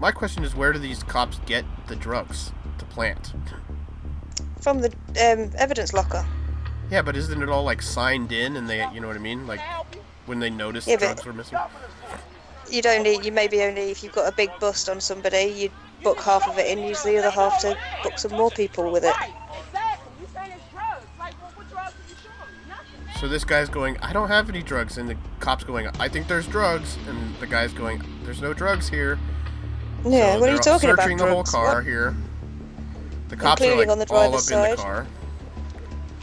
My 0.03 0.11
question 0.11 0.43
is, 0.43 0.57
where 0.57 0.73
do 0.73 0.81
these 0.81 1.05
cops 1.05 1.39
get 1.47 1.65
the 1.87 1.95
drugs 1.95 2.51
to 2.79 2.85
plant? 2.87 3.35
From 4.61 4.81
the 4.81 4.89
um, 5.11 5.53
evidence 5.57 5.93
locker. 5.93 6.27
Yeah, 6.91 7.03
but 7.03 7.17
isn't 7.17 7.41
it 7.41 7.49
all 7.49 7.63
like 7.63 7.81
signed 7.81 8.33
in, 8.33 8.57
and 8.57 8.69
they, 8.69 8.85
you 8.93 9.01
know 9.01 9.07
what 9.07 9.15
I 9.15 9.21
mean? 9.21 9.47
Like 9.47 9.61
when 10.27 10.41
they 10.41 10.51
notice 10.51 10.89
Yeah, 10.89 10.97
but- 10.97 11.05
drugs 11.05 11.25
were 11.25 11.33
missing. 11.33 11.57
You'd 12.69 12.87
only, 12.87 13.25
you 13.25 13.31
maybe 13.31 13.63
only, 13.63 13.93
if 13.93 14.03
you've 14.03 14.13
got 14.13 14.27
a 14.27 14.35
big 14.35 14.51
bust 14.59 14.89
on 14.89 15.01
somebody, 15.01 15.45
you'd 15.57 15.73
book 16.03 16.19
half 16.19 16.49
of 16.49 16.59
it 16.59 16.67
in, 16.67 16.85
use 16.85 17.05
the 17.05 17.19
other 17.19 17.31
half 17.31 17.61
to 17.61 17.79
book 18.03 18.19
some 18.19 18.33
more 18.33 18.51
people 18.51 18.91
with 18.91 19.05
it. 19.05 19.15
Right, 19.21 19.33
exactly. 19.69 20.27
Saying 20.35 20.51
it's 20.51 20.73
drugs. 20.73 21.07
Like, 21.17 21.35
what, 21.35 21.57
what 21.57 21.71
drugs 21.71 21.93
are 21.93 22.11
you 22.11 22.17
showing? 22.25 22.69
Nothing. 22.69 23.21
So 23.21 23.29
this 23.29 23.45
guy's 23.45 23.69
going, 23.69 23.99
I 23.99 24.13
don't 24.13 24.29
have 24.29 24.49
any 24.49 24.65
drugs, 24.65 24.99
and 24.99 25.09
the 25.09 25.17
cop's 25.39 25.63
going, 25.63 25.87
I 26.01 26.09
think 26.09 26.27
there's 26.27 26.49
drugs, 26.49 26.99
and 27.07 27.37
the 27.37 27.47
guy's 27.47 27.73
going, 27.73 28.03
there's 28.25 28.43
no 28.43 28.53
drugs 28.53 28.89
here. 28.89 29.17
Yeah, 30.05 30.35
So 30.35 30.41
what 30.41 30.49
are 30.49 30.53
you 30.53 30.59
talking 30.59 30.91
about? 30.91 31.05
Searching 31.05 31.17
the 31.19 31.27
whole 31.27 31.45
car 31.45 31.77
What? 31.77 31.85
here. 31.85 32.15
The 33.29 33.37
cops 33.37 33.63
are 33.63 33.77
like 33.77 33.89
all 33.89 34.01
up 34.01 34.09
driver's 34.09 34.51
in 34.51 34.71
the 34.71 34.77
car, 34.77 35.07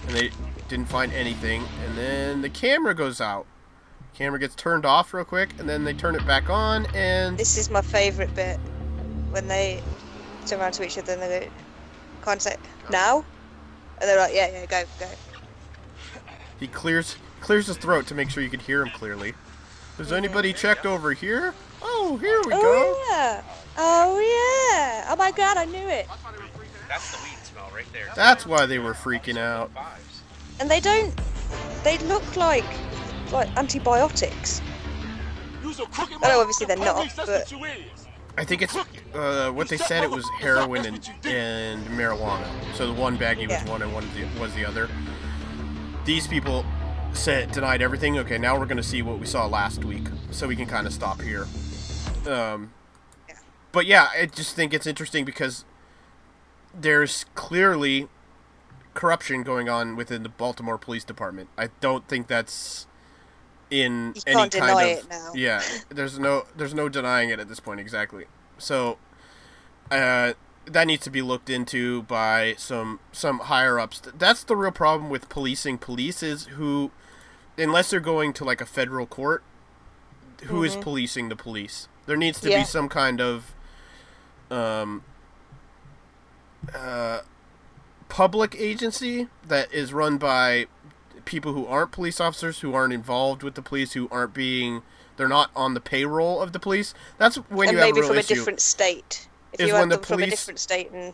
and 0.08 0.16
they 0.16 0.32
didn't 0.68 0.88
find 0.88 1.12
anything. 1.14 1.64
And 1.86 1.98
then 1.98 2.42
the 2.42 2.50
camera 2.50 2.94
goes 2.94 3.20
out. 3.20 3.48
Camera 4.14 4.38
gets 4.38 4.54
turned 4.54 4.86
off 4.86 5.14
real 5.14 5.24
quick, 5.24 5.50
and 5.60 5.68
then 5.68 5.84
they 5.86 5.94
turn 5.94 6.14
it 6.14 6.26
back 6.28 6.50
on, 6.50 6.86
and 6.94 7.38
This 7.38 7.58
is 7.58 7.70
my 7.70 7.82
favourite 7.82 8.34
bit 8.36 8.60
when 9.32 9.48
they 9.48 9.82
turn 10.46 10.60
around 10.60 10.74
to 10.74 10.86
each 10.86 10.98
other 10.98 11.14
and 11.14 11.22
they 11.22 11.50
go, 12.22 12.34
of 12.34 12.42
say, 12.42 12.58
now? 12.90 13.24
And 14.00 14.10
they're 14.10 14.20
like, 14.20 14.34
yeah, 14.34 14.50
yeah, 14.52 14.66
go, 14.66 14.84
go. 15.00 15.08
he 16.60 16.68
clears 16.68 17.16
clears 17.42 17.68
his 17.68 17.78
throat 17.78 18.06
to 18.08 18.16
make 18.16 18.30
sure 18.30 18.44
you 18.44 18.50
can 18.50 18.60
hear 18.60 18.82
him 18.82 18.90
clearly. 18.90 19.34
Has 19.98 20.08
mm-hmm. 20.08 20.16
anybody 20.16 20.54
checked 20.54 20.86
over 20.86 21.14
here? 21.14 21.54
Oh, 21.82 22.18
here 22.18 22.40
we 22.46 22.54
oh, 22.54 22.62
go. 22.62 22.62
Oh, 22.62 23.08
yeah. 23.10 23.42
Oh, 23.82 24.20
yeah. 24.20 25.08
Oh, 25.10 25.16
my 25.18 25.32
God, 25.32 25.56
I 25.58 25.64
knew 25.66 25.88
it. 25.88 26.06
That's 26.90 27.12
the 27.12 27.24
weed 27.24 27.38
smell 27.44 27.70
right 27.74 27.86
there. 27.94 28.10
That's 28.16 28.46
why 28.46 28.66
they 28.66 28.78
were 28.78 28.94
freaking 28.94 29.38
out. 29.38 29.72
And 30.60 30.70
they 30.70 30.82
don't, 30.82 31.14
they 31.86 31.98
look 32.00 32.36
like, 32.36 32.66
like 33.32 33.48
antibiotics. 33.58 34.62
I 35.64 36.18
know 36.22 36.42
obviously 36.42 36.66
they're 36.66 36.78
not, 36.78 37.10
but 37.16 37.54
I 38.38 38.44
think 38.44 38.62
it's 38.64 38.76
uh, 39.14 39.52
what 39.52 39.70
they 39.70 39.78
said. 39.78 40.04
It 40.04 40.10
was 40.10 40.28
heroin 40.40 40.86
and, 40.86 41.10
and 41.24 41.86
marijuana. 41.88 42.46
So 42.74 42.88
the 42.88 43.00
one 43.00 43.18
baggie 43.18 43.48
was 43.48 43.52
Yeah. 43.52 43.70
one 43.70 43.82
and 43.82 43.94
one 43.94 44.06
was 44.40 44.54
the 44.56 44.66
other. 44.66 44.90
These 46.06 46.28
people 46.28 46.66
said 47.14 47.52
denied 47.52 47.82
everything. 47.82 48.18
Okay, 48.20 48.38
now 48.38 48.58
we're 48.58 48.66
gonna 48.66 48.82
see 48.84 49.02
what 49.02 49.20
we 49.20 49.26
saw 49.26 49.46
last 49.46 49.86
week, 49.86 50.08
so 50.32 50.48
we 50.48 50.56
can 50.56 50.66
kind 50.66 50.88
of 50.88 50.94
stop 50.94 51.22
here. 51.22 51.48
Um, 52.28 52.72
Yeah. 52.72 52.79
But 53.72 53.86
yeah, 53.86 54.10
I 54.18 54.26
just 54.26 54.56
think 54.56 54.74
it's 54.74 54.88
interesting 54.88 55.26
because 55.26 55.66
there's 56.74 57.26
clearly 57.36 58.08
corruption 58.94 59.44
going 59.44 59.70
on 59.70 59.96
within 59.96 60.24
the 60.24 60.30
Baltimore 60.30 60.78
Police 60.78 61.04
Department. 61.04 61.50
I 61.58 61.70
don't 61.80 62.08
think 62.08 62.28
that's 62.28 62.88
in 63.72 64.14
You 64.16 64.22
any 64.28 64.50
kind 64.50 65.00
of 65.08 65.36
yeah. 65.36 65.62
There's 65.90 66.18
no 66.20 66.46
there's 66.56 66.74
no 66.74 66.90
denying 66.90 67.30
it 67.30 67.40
at 67.40 67.48
this 67.48 67.60
point 67.60 67.80
exactly. 67.80 68.26
So 68.58 68.98
uh, 69.92 70.34
that 70.66 70.88
needs 70.88 71.04
to 71.04 71.10
be 71.10 71.22
looked 71.22 71.50
into 71.50 72.04
by 72.04 72.56
some 72.58 73.00
some 73.12 73.40
higher 73.40 73.80
ups. 73.80 74.02
That's 74.18 74.44
the 74.44 74.56
real 74.56 74.72
problem 74.72 75.10
with 75.10 75.30
policing. 75.30 75.78
Police 75.78 76.22
is 76.24 76.46
who, 76.48 76.92
unless 77.58 77.92
they're 77.92 78.00
going 78.00 78.34
to 78.34 78.44
like 78.44 78.62
a 78.62 78.66
federal 78.66 79.06
court, 79.06 79.44
who 80.44 80.64
is 80.64 80.76
policing 80.76 81.30
the 81.30 81.36
police? 81.36 81.88
There 82.06 82.18
needs 82.18 82.40
to 82.42 82.48
Mm-hmm. 82.48 82.52
Yeah. 82.52 82.60
be 82.62 82.66
some 82.66 82.90
kind 82.90 83.22
of 83.22 83.54
um, 84.52 85.04
uh, 86.76 87.22
public 88.10 88.56
agency 88.58 89.28
that 89.48 89.72
is 89.72 89.94
run 89.94 90.18
by 90.18 90.66
people 91.26 91.54
who 91.54 91.66
aren't 91.68 91.92
police 91.92 92.20
officers, 92.20 92.60
who 92.60 92.74
aren't 92.74 92.94
involved 92.94 93.44
with 93.44 93.56
the 93.56 93.62
police, 93.62 93.94
who 93.94 94.08
aren't 94.12 94.34
being 94.34 94.82
they're 95.18 95.28
not 95.28 95.52
on 95.54 95.74
the 95.74 95.82
payroll 95.82 96.42
of 96.42 96.54
the 96.54 96.60
police. 96.60 96.94
That's 97.18 97.36
when 97.50 97.68
and 97.68 97.76
you 97.76 97.84
have 97.84 97.88
maybe 97.90 98.00
a 98.00 98.02
real 98.04 98.10
from 98.10 98.18
a 98.20 98.24
different 98.24 98.62
state. 98.62 99.28
If 99.52 99.60
is 99.60 99.68
you 99.68 99.74
when 99.74 99.90
had 99.90 99.92
the 99.92 99.96
them 99.98 100.06
from 100.06 100.24
a 100.24 100.30
different 100.30 100.60
state 100.60 100.92
and 100.92 101.14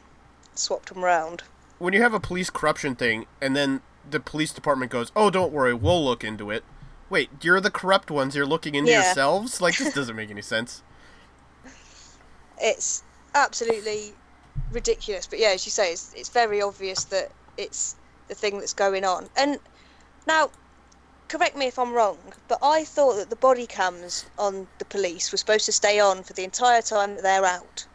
swapped 0.53 0.89
them 0.93 1.03
around. 1.03 1.43
when 1.79 1.93
you 1.93 2.01
have 2.03 2.13
a 2.13 2.19
police 2.19 2.49
corruption 2.49 2.95
thing 2.95 3.25
and 3.41 3.55
then 3.55 3.81
the 4.09 4.19
police 4.19 4.53
department 4.53 4.91
goes, 4.91 5.11
"Oh, 5.15 5.29
don't 5.31 5.51
worry, 5.51 5.73
we'll 5.73 6.03
look 6.05 6.23
into 6.23 6.51
it." 6.51 6.63
Wait, 7.09 7.29
you're 7.41 7.59
the 7.59 7.71
corrupt 7.71 8.11
ones. 8.11 8.35
You're 8.35 8.45
looking 8.45 8.75
into 8.75 8.91
Yeah. 8.91 9.03
yourselves? 9.05 9.59
Like 9.59 9.77
this 9.77 9.93
doesn't 9.95 10.15
make 10.15 10.29
any 10.29 10.41
sense. 10.43 10.83
It's 12.61 13.03
absolutely 13.35 14.13
ridiculous. 14.71 15.27
But 15.27 15.39
yeah, 15.39 15.49
as 15.49 15.65
you 15.65 15.71
say, 15.71 15.91
it's, 15.91 16.13
it's 16.13 16.29
very 16.29 16.61
obvious 16.61 17.05
that 17.05 17.33
it's 17.57 17.95
the 18.27 18.35
thing 18.35 18.57
that's 18.59 18.73
going 18.73 19.05
on. 19.05 19.27
And 19.37 19.59
now, 20.25 20.49
correct 21.29 21.55
me 21.55 21.67
if 21.67 21.77
I'm 21.77 21.93
wrong, 21.93 22.33
but 22.47 22.59
I 22.63 22.85
thought 22.85 23.15
that 23.17 23.29
the 23.29 23.35
body 23.35 23.67
cams 23.67 24.25
on 24.37 24.67
the 24.79 24.85
police 24.85 25.31
were 25.31 25.37
supposed 25.37 25.65
to 25.65 25.71
stay 25.71 25.99
on 25.99 26.23
for 26.23 26.33
the 26.33 26.43
entire 26.43 26.81
time 26.81 27.15
that 27.15 27.23
they're 27.23 27.45
out. 27.45 27.85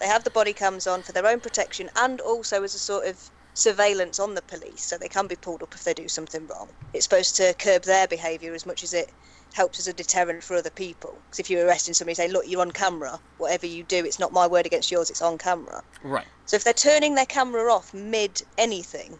They 0.00 0.06
have 0.06 0.24
the 0.24 0.30
body 0.30 0.52
cams 0.52 0.86
on 0.86 1.02
for 1.02 1.12
their 1.12 1.26
own 1.26 1.40
protection 1.40 1.88
and 1.96 2.20
also 2.20 2.62
as 2.62 2.74
a 2.74 2.78
sort 2.78 3.06
of 3.06 3.30
surveillance 3.54 4.18
on 4.18 4.34
the 4.34 4.42
police 4.42 4.84
so 4.84 4.98
they 4.98 5.08
can 5.08 5.28
be 5.28 5.36
pulled 5.36 5.62
up 5.62 5.74
if 5.74 5.84
they 5.84 5.94
do 5.94 6.08
something 6.08 6.46
wrong. 6.48 6.68
It's 6.92 7.04
supposed 7.04 7.36
to 7.36 7.54
curb 7.58 7.84
their 7.84 8.08
behaviour 8.08 8.52
as 8.54 8.66
much 8.66 8.82
as 8.82 8.92
it 8.92 9.12
helps 9.54 9.78
as 9.78 9.86
a 9.86 9.92
deterrent 9.92 10.42
for 10.42 10.56
other 10.56 10.68
people. 10.70 11.16
Because 11.26 11.38
if 11.38 11.48
you're 11.48 11.64
arresting 11.64 11.94
somebody, 11.94 12.14
say, 12.14 12.28
look, 12.28 12.44
you're 12.46 12.60
on 12.60 12.72
camera. 12.72 13.18
Whatever 13.38 13.66
you 13.66 13.84
do, 13.84 14.04
it's 14.04 14.18
not 14.18 14.32
my 14.32 14.46
word 14.48 14.66
against 14.66 14.90
yours. 14.90 15.10
It's 15.10 15.22
on 15.22 15.38
camera. 15.38 15.82
Right. 16.02 16.26
So 16.46 16.56
if 16.56 16.64
they're 16.64 16.72
turning 16.74 17.14
their 17.14 17.24
camera 17.26 17.72
off 17.72 17.94
mid 17.94 18.42
anything, 18.58 19.16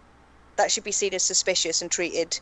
that 0.56 0.70
should 0.72 0.82
be 0.84 0.90
seen 0.92 1.14
as 1.14 1.22
suspicious 1.22 1.80
and 1.82 1.90
treated 1.90 2.40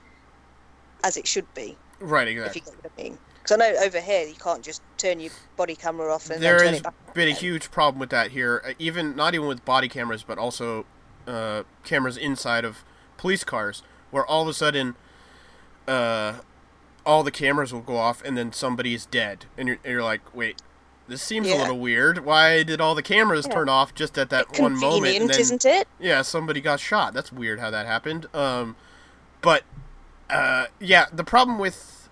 as 1.05 1.17
it 1.19 1.27
should 1.27 1.53
be. 1.55 1.77
Right. 2.01 2.29
Exactly. 2.29 2.61
If 2.61 2.67
you 2.67 2.73
get 2.73 2.83
what 2.85 2.93
I 2.99 3.03
mean. 3.03 3.19
Because 3.43 3.53
I 3.53 3.57
know 3.73 3.77
over 3.85 4.01
here 4.01 4.27
you 4.27 4.35
can't 4.37 4.63
just 4.63 4.81
turn 4.97 5.21
your 5.21 5.33
body 5.57 5.75
camera 5.75 6.15
off 6.15 6.31
and 6.31 6.43
There 6.43 6.59
then 6.59 6.61
turn 6.61 6.69
has 6.69 6.79
it 6.79 6.85
back. 6.85 7.15
been 7.15 7.29
a 7.29 7.33
huge 7.35 7.71
problem 7.71 7.99
with 8.01 8.11
that 8.11 8.31
here. 8.31 8.63
uh, 8.65 8.73
Even 8.79 9.15
not 9.17 9.35
even 9.35 9.49
with 9.49 9.65
body 9.65 9.89
cameras, 9.89 10.23
but 10.23 10.39
also 10.39 10.87
uh, 11.27 11.65
cameras 11.85 12.17
inside 12.17 12.65
of 12.65 12.85
police 13.19 13.45
cars, 13.45 13.83
where 14.13 14.25
all 14.25 14.43
of 14.43 14.49
a 14.49 14.55
sudden, 14.55 14.95
uh, 15.89 16.35
all 17.05 17.23
the 17.23 17.31
cameras 17.31 17.73
will 17.73 17.81
go 17.81 17.97
off 17.97 18.23
and 18.25 18.37
then 18.37 18.53
somebody's 18.53 19.07
dead, 19.07 19.47
and 19.57 19.69
you're, 19.69 19.79
and 19.85 19.93
you're 19.93 20.03
like, 20.03 20.35
wait. 20.35 20.61
This 21.09 21.21
seems 21.21 21.49
a 21.49 21.57
little 21.57 21.81
weird. 21.81 22.25
Why 22.25 22.63
did 22.63 22.81
all 22.81 22.95
the 22.95 23.03
cameras 23.03 23.45
Yeah. 23.47 23.55
turn 23.55 23.69
off 23.69 23.93
just 23.93 24.17
at 24.17 24.31
that 24.31 24.59
one 24.59 24.79
moment? 24.79 25.17
And 25.17 25.29
then, 25.29 25.41
isn't 25.41 25.65
it? 25.65 25.89
Yeah, 25.99 26.23
somebody 26.23 26.61
got 26.61 26.79
shot. 26.81 27.13
That's 27.13 27.33
weird 27.33 27.59
how 27.59 27.71
that 27.71 27.87
happened. 27.87 28.27
Um, 28.35 28.77
but 29.43 29.65
uh, 30.31 30.67
yeah, 30.79 31.07
the 31.13 31.25
problem 31.25 31.59
with 31.59 32.09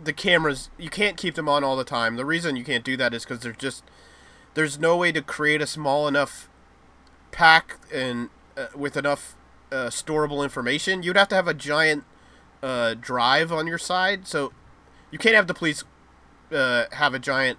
the 0.00 0.12
cameras, 0.12 0.68
you 0.78 0.90
can't 0.90 1.16
keep 1.16 1.34
them 1.34 1.48
on 1.48 1.64
all 1.64 1.74
the 1.74 1.84
time. 1.84 2.16
The 2.16 2.26
reason 2.26 2.54
you 2.54 2.64
can't 2.64 2.84
do 2.84 2.96
that 2.98 3.14
is 3.14 3.24
because 3.24 3.40
there's 3.40 3.56
just 3.56 3.82
there's 4.54 4.78
no 4.78 4.96
way 4.96 5.10
to 5.10 5.22
create 5.22 5.62
a 5.62 5.66
small 5.66 6.06
enough 6.06 6.48
pack 7.32 7.78
and 7.92 8.28
uh, 8.56 8.66
with 8.76 8.96
enough 8.96 9.34
uh, 9.72 9.86
storable 9.86 10.44
information. 10.44 11.02
You'd 11.02 11.16
have 11.16 11.28
to 11.28 11.34
have 11.34 11.48
a 11.48 11.54
giant 11.54 12.04
uh, 12.62 12.94
drive 12.94 13.52
on 13.52 13.66
your 13.66 13.78
side, 13.78 14.26
so 14.26 14.52
you 15.10 15.18
can't 15.18 15.34
have 15.34 15.46
the 15.46 15.54
police 15.54 15.84
uh, 16.52 16.84
have 16.92 17.14
a 17.14 17.18
giant 17.18 17.58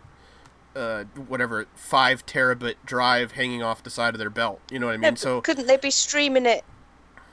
uh, 0.76 1.04
whatever 1.28 1.68
five 1.76 2.26
terabit 2.26 2.76
drive 2.86 3.34
hanging 3.34 3.64
off 3.64 3.84
the 3.84 3.90
side 3.90 4.14
of 4.14 4.20
their 4.20 4.30
belt. 4.30 4.60
You 4.72 4.80
know 4.80 4.88
what 4.88 4.94
I 4.94 4.98
mean? 4.98 5.12
but 5.12 5.20
So 5.20 5.42
couldn't 5.42 5.68
they 5.68 5.78
be 5.78 5.92
streaming 5.92 6.46
it 6.46 6.64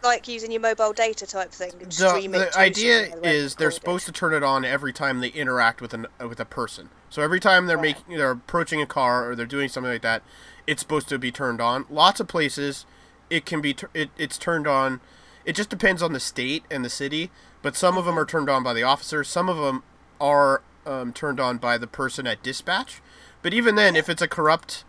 like 0.03 0.29
using 0.29 0.53
your 0.53 0.61
mobile 0.61 0.93
data 0.93 1.27
type 1.27 1.51
thing 1.51 1.73
and 1.81 1.91
the, 1.91 2.27
the 2.39 2.59
idea 2.59 3.17
is 3.23 3.57
they're 3.57 3.71
supposed 3.71 4.07
to 4.07 4.13
turn 4.13 4.33
it 4.35 4.43
on 4.43 4.65
every 4.65 4.93
time 4.93 5.21
they 5.21 5.29
interact 5.29 5.81
with 5.81 5.93
an 5.95 6.07
with 6.21 6.39
a 6.39 6.45
person. 6.45 6.91
So 7.11 7.23
every 7.23 7.41
time 7.41 7.67
they're 7.67 7.77
Right. 7.77 7.97
making 7.97 8.17
they're 8.17 8.31
approaching 8.31 8.81
a 8.81 8.87
car 8.87 9.29
or 9.29 9.35
they're 9.35 9.47
doing 9.47 9.69
something 9.69 9.93
like 9.93 10.03
that, 10.03 10.23
it's 10.67 10.81
supposed 10.81 11.09
to 11.09 11.19
be 11.19 11.33
turned 11.33 11.61
on. 11.61 11.87
Lots 11.91 12.21
of 12.21 12.29
places 12.29 12.87
it 13.31 13.45
can 13.45 13.61
be 13.61 13.77
it, 13.95 14.11
it's 14.17 14.39
turned 14.39 14.67
on. 14.67 15.01
It 15.45 15.55
just 15.55 15.71
depends 15.71 16.03
on 16.03 16.13
the 16.13 16.21
state 16.21 16.65
and 16.71 16.85
the 16.85 16.91
city, 16.91 17.31
but 17.67 17.75
some 17.75 17.99
of 17.99 18.05
them 18.05 18.17
are 18.17 18.25
turned 18.25 18.49
on 18.49 18.63
by 18.63 18.73
the 18.73 18.85
officer. 18.85 19.25
Some 19.25 19.49
of 19.49 19.57
them 19.57 19.83
are 20.21 20.63
um, 20.87 21.13
turned 21.13 21.41
on 21.41 21.59
by 21.59 21.77
the 21.77 21.89
person 21.89 22.25
at 22.25 22.41
dispatch. 22.41 23.03
But 23.43 23.53
even 23.53 23.75
then, 23.75 23.97
if 23.97 24.09
it's 24.09 24.23
a 24.23 24.29
corrupt 24.29 24.85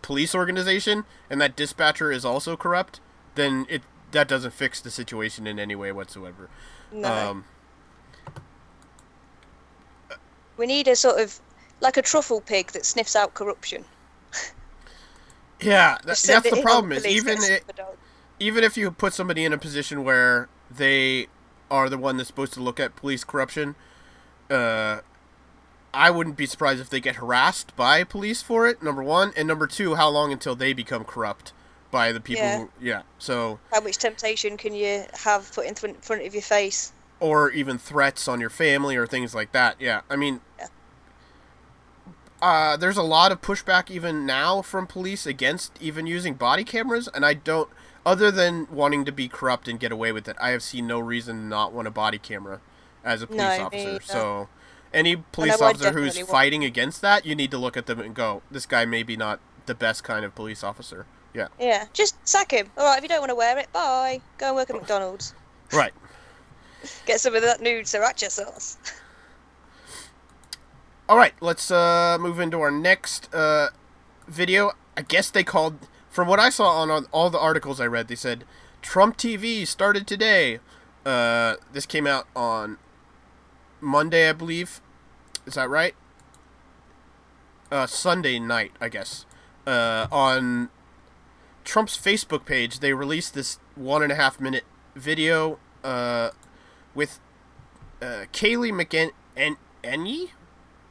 police 0.00 0.32
organization 0.32 1.06
and 1.28 1.40
that 1.40 1.56
dispatcher 1.56 2.12
is 2.12 2.24
also 2.24 2.56
corrupt, 2.56 3.00
then 3.34 3.66
it 3.68 3.82
that 4.12 4.28
doesn't 4.28 4.52
fix 4.52 4.80
the 4.80 4.92
situation 4.92 5.48
in 5.48 5.58
any 5.58 5.74
way 5.74 5.90
whatsoever. 5.90 6.48
No. 6.92 7.12
Um, 7.12 7.44
we 10.56 10.66
need 10.66 10.86
a 10.86 10.94
sort 10.94 11.20
of 11.20 11.40
like 11.80 11.96
a 11.96 12.02
truffle 12.02 12.40
pig 12.40 12.70
that 12.70 12.86
sniffs 12.86 13.16
out 13.16 13.34
corruption. 13.34 13.84
yeah, 15.60 15.98
that, 16.04 16.16
that's 16.18 16.48
the 16.48 16.62
problem. 16.62 16.92
Is 16.92 17.04
even 17.06 17.38
it, 17.40 17.64
even 18.38 18.62
if 18.62 18.76
you 18.76 18.92
put 18.92 19.14
somebody 19.14 19.44
in 19.44 19.52
a 19.52 19.58
position 19.58 20.04
where 20.04 20.48
they 20.70 21.26
are 21.70 21.88
the 21.88 21.98
one 21.98 22.16
that's 22.16 22.28
supposed 22.28 22.52
to 22.54 22.60
look 22.62 22.78
at 22.78 22.96
police 22.96 23.24
corruption, 23.24 23.74
uh, 24.50 25.00
I 25.92 26.10
wouldn't 26.10 26.36
be 26.36 26.46
surprised 26.46 26.80
if 26.80 26.90
they 26.90 27.00
get 27.00 27.16
harassed 27.16 27.74
by 27.76 28.04
police 28.04 28.42
for 28.42 28.66
it. 28.66 28.82
Number 28.82 29.02
one, 29.02 29.32
and 29.36 29.46
number 29.46 29.66
two, 29.66 29.94
how 29.94 30.08
long 30.08 30.32
until 30.32 30.56
they 30.56 30.72
become 30.72 31.04
corrupt 31.04 31.52
by 31.90 32.10
the 32.12 32.20
people? 32.20 32.44
Yeah. 32.44 32.58
Who, 32.58 32.70
yeah. 32.80 33.02
So, 33.18 33.60
How 33.72 33.80
much 33.80 33.98
temptation 33.98 34.56
can 34.56 34.74
you 34.74 35.04
have 35.12 35.52
put 35.54 35.66
in 35.66 35.74
front 35.74 36.04
front 36.04 36.26
of 36.26 36.34
your 36.34 36.42
face? 36.42 36.92
or 37.20 37.50
even 37.50 37.78
threats 37.78 38.28
on 38.28 38.40
your 38.40 38.50
family 38.50 38.96
or 38.96 39.06
things 39.06 39.34
like 39.34 39.52
that. 39.52 39.76
Yeah. 39.80 40.02
I 40.10 40.16
mean. 40.16 40.40
Yeah. 40.58 40.66
Uh, 42.42 42.76
there's 42.76 42.98
a 42.98 43.02
lot 43.02 43.32
of 43.32 43.40
pushback 43.40 43.90
even 43.90 44.26
now 44.26 44.60
from 44.60 44.86
police 44.86 45.24
against 45.24 45.72
even 45.80 46.06
using 46.06 46.34
body 46.34 46.62
cameras, 46.62 47.08
and 47.14 47.24
I 47.24 47.32
don't, 47.32 47.70
other 48.06 48.30
than 48.30 48.66
wanting 48.70 49.04
to 49.04 49.12
be 49.12 49.28
corrupt 49.28 49.68
and 49.68 49.78
get 49.80 49.92
away 49.92 50.12
with 50.12 50.28
it, 50.28 50.36
I 50.40 50.50
have 50.50 50.62
seen 50.62 50.86
no 50.86 50.98
reason 51.00 51.36
to 51.36 51.42
not 51.42 51.72
want 51.72 51.88
a 51.88 51.90
body 51.90 52.18
camera 52.18 52.60
as 53.04 53.22
a 53.22 53.26
police 53.26 53.40
No, 53.40 53.66
officer. 53.66 53.88
either. 53.88 54.00
So, 54.02 54.48
any 54.92 55.16
police 55.16 55.60
officer 55.60 55.92
who's 55.92 56.16
want- 56.16 56.28
fighting 56.28 56.64
against 56.64 57.00
that, 57.02 57.24
you 57.26 57.34
need 57.34 57.50
to 57.50 57.58
look 57.58 57.76
at 57.76 57.86
them 57.86 58.00
and 58.00 58.14
go, 58.14 58.42
this 58.50 58.66
guy 58.66 58.84
may 58.84 59.02
be 59.02 59.16
not 59.16 59.40
the 59.66 59.74
best 59.74 60.04
kind 60.04 60.24
of 60.24 60.34
police 60.34 60.62
officer. 60.62 61.06
Yeah. 61.32 61.48
Yeah, 61.58 61.86
just 61.92 62.16
sack 62.28 62.52
him. 62.52 62.70
All 62.76 62.84
right, 62.84 62.98
if 62.98 63.02
you 63.02 63.08
don't 63.08 63.20
want 63.20 63.30
to 63.30 63.34
wear 63.34 63.58
it, 63.58 63.72
bye. 63.72 64.20
Go 64.38 64.48
and 64.48 64.56
work 64.56 64.70
at 64.70 64.76
McDonald's. 64.76 65.34
Right. 65.72 65.92
Get 67.06 67.18
some 67.20 67.34
of 67.34 67.42
that 67.42 67.60
nude 67.62 67.86
sriracha 67.86 68.30
sauce. 68.30 68.76
All 71.08 71.16
right, 71.16 71.34
let's 71.40 71.70
uh, 71.70 72.16
move 72.20 72.38
into 72.40 72.60
our 72.60 72.70
next 72.70 73.32
uh, 73.34 73.68
video. 74.28 74.72
I 74.96 75.02
guess 75.02 75.30
they 75.30 75.42
called, 75.44 75.78
from 76.14 76.28
what 76.28 76.38
I 76.38 76.48
saw 76.48 76.70
on, 76.70 77.06
all 77.10 77.28
the 77.28 77.40
articles 77.40 77.80
I 77.80 77.86
read, 77.86 78.06
they 78.06 78.14
said 78.14 78.44
Trump 78.82 79.16
TV 79.16 79.66
started 79.66 80.06
today. 80.06 80.60
Uh, 81.04 81.56
this 81.72 81.86
came 81.86 82.06
out 82.06 82.28
on 82.36 82.78
Monday, 83.80 84.28
I 84.28 84.32
believe. 84.32 84.80
Is 85.44 85.54
that 85.54 85.68
right? 85.68 85.96
Uh, 87.68 87.88
Sunday 87.88 88.38
night, 88.38 88.70
I 88.80 88.88
guess. 88.88 89.26
Uh, 89.66 90.06
on 90.12 90.68
Trump's 91.64 91.98
Facebook 91.98 92.44
page, 92.44 92.78
they 92.78 92.92
released 92.92 93.34
this 93.34 93.58
one 93.74 94.00
and 94.00 94.12
a 94.12 94.14
half 94.14 94.38
minute 94.38 94.62
video 94.94 95.58
uh, 95.82 96.30
with 96.94 97.18
uh, 98.00 98.26
Kaylee 98.32 98.70
McEn? 98.70 99.10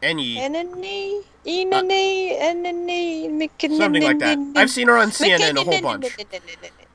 Enye. 0.03 0.35
Enemy, 0.37 1.21
enemy, 1.45 2.37
enemy, 2.37 3.49
Something 3.59 4.03
like 4.03 4.19
that. 4.19 4.37
I've 4.55 4.69
seen 4.69 4.87
her 4.89 4.97
on 4.97 5.09
CNN 5.11 5.55
a 5.55 5.63
whole 5.63 5.81
bunch. 5.81 6.17
bunch. 6.17 6.27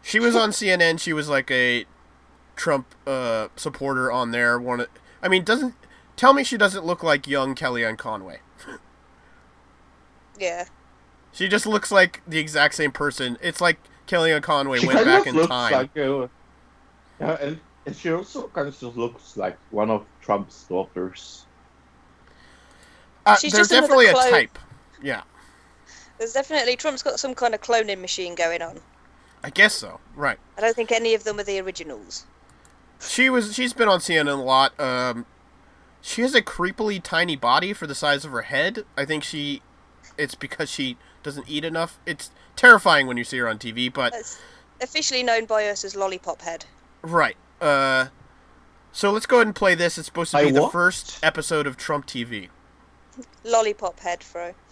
She 0.02 0.20
was 0.20 0.36
on 0.36 0.50
CNN. 0.50 1.00
She 1.00 1.12
was 1.12 1.28
like 1.28 1.50
a 1.50 1.86
Trump 2.56 2.94
uh, 3.06 3.48
supporter 3.56 4.12
on 4.12 4.30
there. 4.30 4.58
One, 4.58 4.80
of- 4.80 4.88
I 5.22 5.28
mean, 5.28 5.42
doesn't 5.44 5.74
tell 6.16 6.32
me 6.34 6.44
she 6.44 6.56
doesn't 6.58 6.84
look 6.84 7.02
like 7.02 7.26
young 7.26 7.54
Kellyanne 7.54 7.96
Conway. 7.98 8.40
Yeah. 10.38 10.64
She 11.32 11.48
just 11.48 11.66
looks 11.66 11.90
like 11.90 12.22
the 12.26 12.38
exact 12.38 12.74
same 12.74 12.92
person. 12.92 13.38
It's 13.42 13.60
like 13.60 13.78
Kellyanne 14.06 14.42
Conway 14.42 14.78
She 14.80 14.86
went 14.86 14.98
kind 14.98 15.06
back 15.08 15.20
of 15.22 15.26
in 15.28 15.34
looks 15.36 15.48
time. 15.48 15.72
like 15.72 15.96
uh, 15.96 16.28
yeah, 17.20 17.36
and, 17.40 17.60
and 17.86 17.96
she 17.96 18.10
also 18.12 18.48
kind 18.48 18.68
of 18.68 18.78
just 18.78 18.96
looks 18.96 19.36
like 19.36 19.58
one 19.70 19.90
of 19.90 20.04
Trump's 20.20 20.64
daughters. 20.64 21.44
Uh, 23.32 23.36
She's 23.36 23.52
there's 23.52 23.68
just 23.68 23.70
another 23.70 23.86
definitely 23.88 24.06
a 24.06 24.12
clone. 24.12 24.30
type. 24.30 24.58
Yeah, 25.02 25.22
There's 26.18 26.32
definitely 26.32 26.76
Trump's 26.76 27.02
got 27.02 27.20
some 27.20 27.34
kind 27.34 27.54
of 27.54 27.60
cloning 27.60 28.00
machine 28.00 28.34
going 28.34 28.62
on. 28.62 28.80
I 29.44 29.50
guess 29.50 29.74
so. 29.74 30.00
Right. 30.16 30.38
I 30.56 30.60
don't 30.60 30.74
think 30.74 30.90
any 30.90 31.14
of 31.14 31.22
them 31.24 31.38
are 31.38 31.44
the 31.44 31.60
originals. 31.60 32.26
She 33.00 33.30
was. 33.30 33.54
She's 33.54 33.72
been 33.72 33.88
on 33.88 34.00
CNN 34.00 34.26
a 34.28 34.42
lot. 34.42 34.78
Um, 34.80 35.26
she 36.00 36.22
has 36.22 36.34
a 36.34 36.42
creepily 36.42 37.00
tiny 37.02 37.36
body 37.36 37.72
for 37.72 37.86
the 37.86 37.94
size 37.94 38.24
of 38.24 38.32
her 38.32 38.42
head. 38.42 38.84
I 38.96 39.04
think 39.04 39.22
she. 39.22 39.62
It's 40.16 40.34
because 40.34 40.68
she 40.68 40.96
doesn't 41.22 41.48
eat 41.48 41.64
enough. 41.64 42.00
It's 42.06 42.32
terrifying 42.56 43.06
when 43.06 43.16
you 43.16 43.22
see 43.24 43.38
her 43.38 43.48
on 43.48 43.58
TV, 43.58 43.92
but 43.92 44.12
That's 44.12 44.38
officially 44.80 45.22
known 45.22 45.44
by 45.46 45.66
us 45.68 45.84
as 45.84 45.94
Lollipop 45.94 46.42
Head. 46.42 46.64
right. 47.02 47.36
Uh, 47.60 48.06
so 48.90 49.12
let's 49.12 49.26
go 49.26 49.36
ahead 49.36 49.46
and 49.46 49.54
play 49.54 49.74
this. 49.76 49.96
It's 49.98 50.06
supposed 50.06 50.32
to 50.32 50.38
I 50.38 50.44
be 50.46 50.50
the 50.50 50.62
what? 50.62 50.72
first 50.72 51.20
episode 51.22 51.66
of 51.68 51.76
Trump 51.76 52.06
TV. 52.06 52.48
Lollipop 53.48 53.98
Head, 54.00 54.22
Fro. 54.22 54.54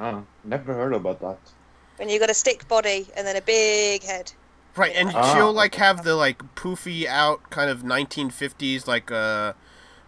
Ah, 0.00 0.22
never 0.44 0.74
heard 0.74 0.92
about 0.92 1.18
that. 1.20 1.38
When 1.96 2.08
you 2.08 2.20
got 2.20 2.30
a 2.30 2.34
stick 2.34 2.68
body 2.68 3.08
and 3.16 3.26
then 3.26 3.34
a 3.34 3.40
big 3.40 4.04
head. 4.04 4.30
Right, 4.76 4.92
and 4.94 5.10
Ah, 5.12 5.34
she'll 5.34 5.52
like 5.52 5.74
have 5.74 6.04
the 6.04 6.14
like 6.14 6.38
poofy 6.54 7.04
out 7.06 7.50
kind 7.50 7.68
of 7.68 7.82
1950s 7.82 8.86
like 8.86 9.10
uh 9.10 9.54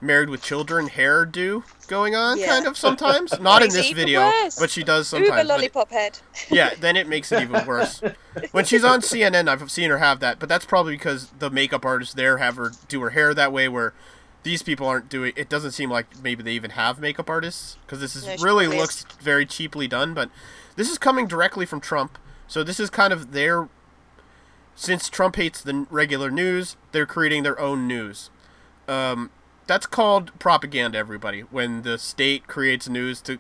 married 0.01 0.29
with 0.31 0.43
children 0.43 0.89
hairdo 0.89 1.65
going 1.89 2.15
on 2.15 2.39
Yeah. 2.39 2.47
kind 2.47 2.67
of 2.69 2.77
sometimes. 2.79 3.39
Not 3.41 3.63
in 3.65 3.71
this 3.71 3.91
video, 3.91 4.21
worse. 4.21 4.57
but 4.61 4.71
she 4.71 4.85
does 4.85 5.09
sometimes. 5.09 5.31
but- 5.33 5.47
Lollipop 5.47 5.91
Head. 5.91 6.21
yeah, 6.51 6.71
then 6.79 6.95
it 6.97 7.09
makes 7.09 7.33
it 7.33 7.43
even 7.43 7.67
worse. 7.67 8.01
When 8.53 8.65
she's 8.65 8.85
on 8.85 9.01
CNN, 9.01 9.49
I've 9.49 9.69
seen 9.73 9.91
her 9.91 9.99
have 9.99 10.21
that, 10.21 10.39
but 10.39 10.49
that's 10.49 10.65
probably 10.67 10.95
because 10.95 11.31
the 11.41 11.51
makeup 11.51 11.85
artists 11.85 12.15
there 12.15 12.39
have 12.39 12.55
her 12.57 12.71
do 12.87 13.01
her 13.01 13.11
hair 13.11 13.35
that 13.35 13.53
way. 13.53 13.69
Where 13.69 13.93
these 14.43 14.63
people 14.63 14.87
aren't 14.87 15.09
doing. 15.09 15.33
It 15.37 15.49
doesn't 15.49 15.73
seem 15.73 15.91
like 15.91 16.23
maybe 16.23 16.43
they 16.43 16.53
even 16.53 16.73
have 16.73 16.99
makeup 16.99 17.29
artists 17.29 17.77
because 17.83 18.01
this 18.01 18.17
is 18.17 18.27
No, 18.27 18.37
really 18.43 18.65
probably 18.65 18.79
looks 18.81 19.05
very 19.21 19.47
cheaply 19.47 19.87
done. 19.87 20.15
But 20.15 20.31
this 20.77 20.91
is 20.91 20.99
coming 20.99 21.27
directly 21.27 21.67
from 21.67 21.81
Trump, 21.81 22.19
so 22.47 22.63
this 22.63 22.81
is 22.81 22.91
kind 22.91 23.13
of 23.13 23.33
their. 23.33 23.69
Since 24.75 25.11
Trump 25.11 25.37
hates 25.37 25.61
the 25.61 25.87
regular 25.91 26.31
news, 26.31 26.77
they're 26.93 27.07
creating 27.07 27.43
their 27.43 27.59
own 27.61 27.87
news. 27.87 28.31
Um, 28.89 29.31
that's 29.67 29.87
called 29.87 30.39
propaganda. 30.39 30.99
Everybody, 30.99 31.43
when 31.43 31.83
the 31.83 31.99
state 31.99 32.47
creates 32.47 32.89
news 32.89 33.21
to 33.23 33.39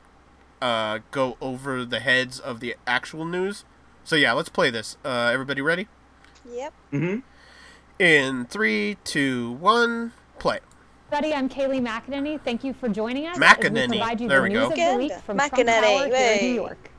uh, 0.60 0.98
go 1.10 1.36
over 1.40 1.84
the 1.84 2.00
heads 2.00 2.38
of 2.38 2.60
the 2.60 2.76
actual 2.86 3.24
news. 3.24 3.64
So 4.04 4.16
yeah, 4.16 4.32
let's 4.32 4.48
play 4.48 4.70
this. 4.70 4.96
Uh, 5.04 5.30
everybody 5.32 5.60
ready? 5.60 5.88
Yep. 6.50 6.74
Mm-hmm. 6.92 7.18
In 8.02 8.46
three, 8.46 8.96
two, 9.04 9.52
one, 9.52 10.12
play. 10.38 10.60
Everybody, 11.12 11.34
I'm 11.34 11.48
Kayleigh 11.48 11.84
McEnany. 11.84 12.40
Thank 12.40 12.62
you 12.62 12.72
for 12.72 12.88
joining 12.88 13.26
us 13.26 13.36
as 13.36 13.42
McEnany. 13.42 13.90
we 13.90 13.98
provide 13.98 14.20
you 14.20 14.28
There 14.28 14.38
the 14.38 14.42
we 14.44 14.48
news 14.50 14.68
go. 14.68 14.70
of 14.70 14.76
the 14.92 14.96
week 14.96 15.12
from 15.24 15.38
Trump 15.38 15.52
McEnany, 15.54 15.80
Tower 15.80 16.06
here 16.06 16.36
in. 16.38 16.44
New 16.46 16.54
York. 16.54 16.90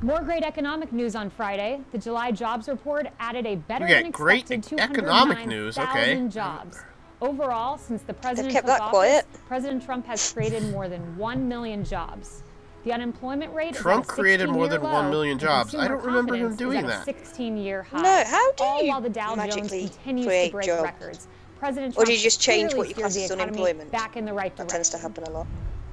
More 0.00 0.20
great 0.20 0.44
economic 0.44 0.92
news 0.92 1.16
on 1.16 1.28
Friday. 1.28 1.80
The 1.90 1.98
July 1.98 2.30
jobs 2.30 2.68
report 2.68 3.08
added 3.18 3.44
a 3.46 3.56
better 3.56 3.84
We 3.86 3.94
than 3.94 4.02
get 4.04 4.12
great 4.12 4.48
expected 4.52 4.78
e- 4.78 4.80
economic 4.80 5.44
news, 5.48 5.76
okay. 5.76 6.14
209,000 6.14 6.30
jobs. 6.30 6.78
Overall, 7.20 7.78
since 7.78 8.02
the 8.02 8.14
president 8.14 8.52
kept 8.52 8.68
took 8.68 8.76
that 8.76 8.80
office, 8.80 8.90
quiet. 8.92 9.26
President 9.48 9.84
Trump 9.84 10.06
has 10.06 10.32
created 10.32 10.62
more 10.70 10.88
than 10.88 11.16
1 11.16 11.48
million 11.48 11.84
jobs. 11.84 12.44
The 12.84 12.92
unemployment 12.92 13.52
rate 13.54 13.74
Trump 13.74 14.04
is 14.04 14.10
at 14.10 14.12
a 14.18 14.20
created 14.20 14.48
more 14.50 14.66
16-year 14.66 14.78
than 14.78 14.82
1 14.92 15.04
low, 15.06 15.10
million 15.10 15.38
jobs. 15.40 15.74
I 15.74 15.88
don't 15.88 16.04
remember 16.04 16.36
him 16.36 16.54
doing 16.54 16.86
that. 16.86 17.04
16-year 17.06 17.82
high. 17.82 18.02
No, 18.02 18.24
how 18.24 18.52
do 18.52 18.62
All 18.64 18.82
you 18.82 18.88
while 18.90 19.00
the 19.00 19.08
Dow 19.10 19.34
Jones 19.34 19.38
magically 19.56 19.88
continues 19.88 20.24
to 20.26 20.28
create 20.30 20.52
break 20.52 20.66
jobs? 20.66 20.82
records. 20.84 21.28
President 21.62 21.96
Or 21.96 22.04
do 22.04 22.12
you 22.12 22.18
just 22.18 22.40
change 22.40 22.74
what 22.74 22.88
you 22.88 22.94
steered 22.94 23.04
class 23.04 23.14
the 23.14 23.22
as 23.22 23.30
unemployment? 23.30 23.92
Back 23.92 24.16
in 24.16 24.24
the 24.24 24.32
right 24.32 24.56
direction. 24.56 24.66
That 24.66 24.72
direction. 24.72 24.82
tends 24.82 24.88
to 24.90 24.98
happen 24.98 25.22
a 25.22 25.30
lot. 25.30 25.46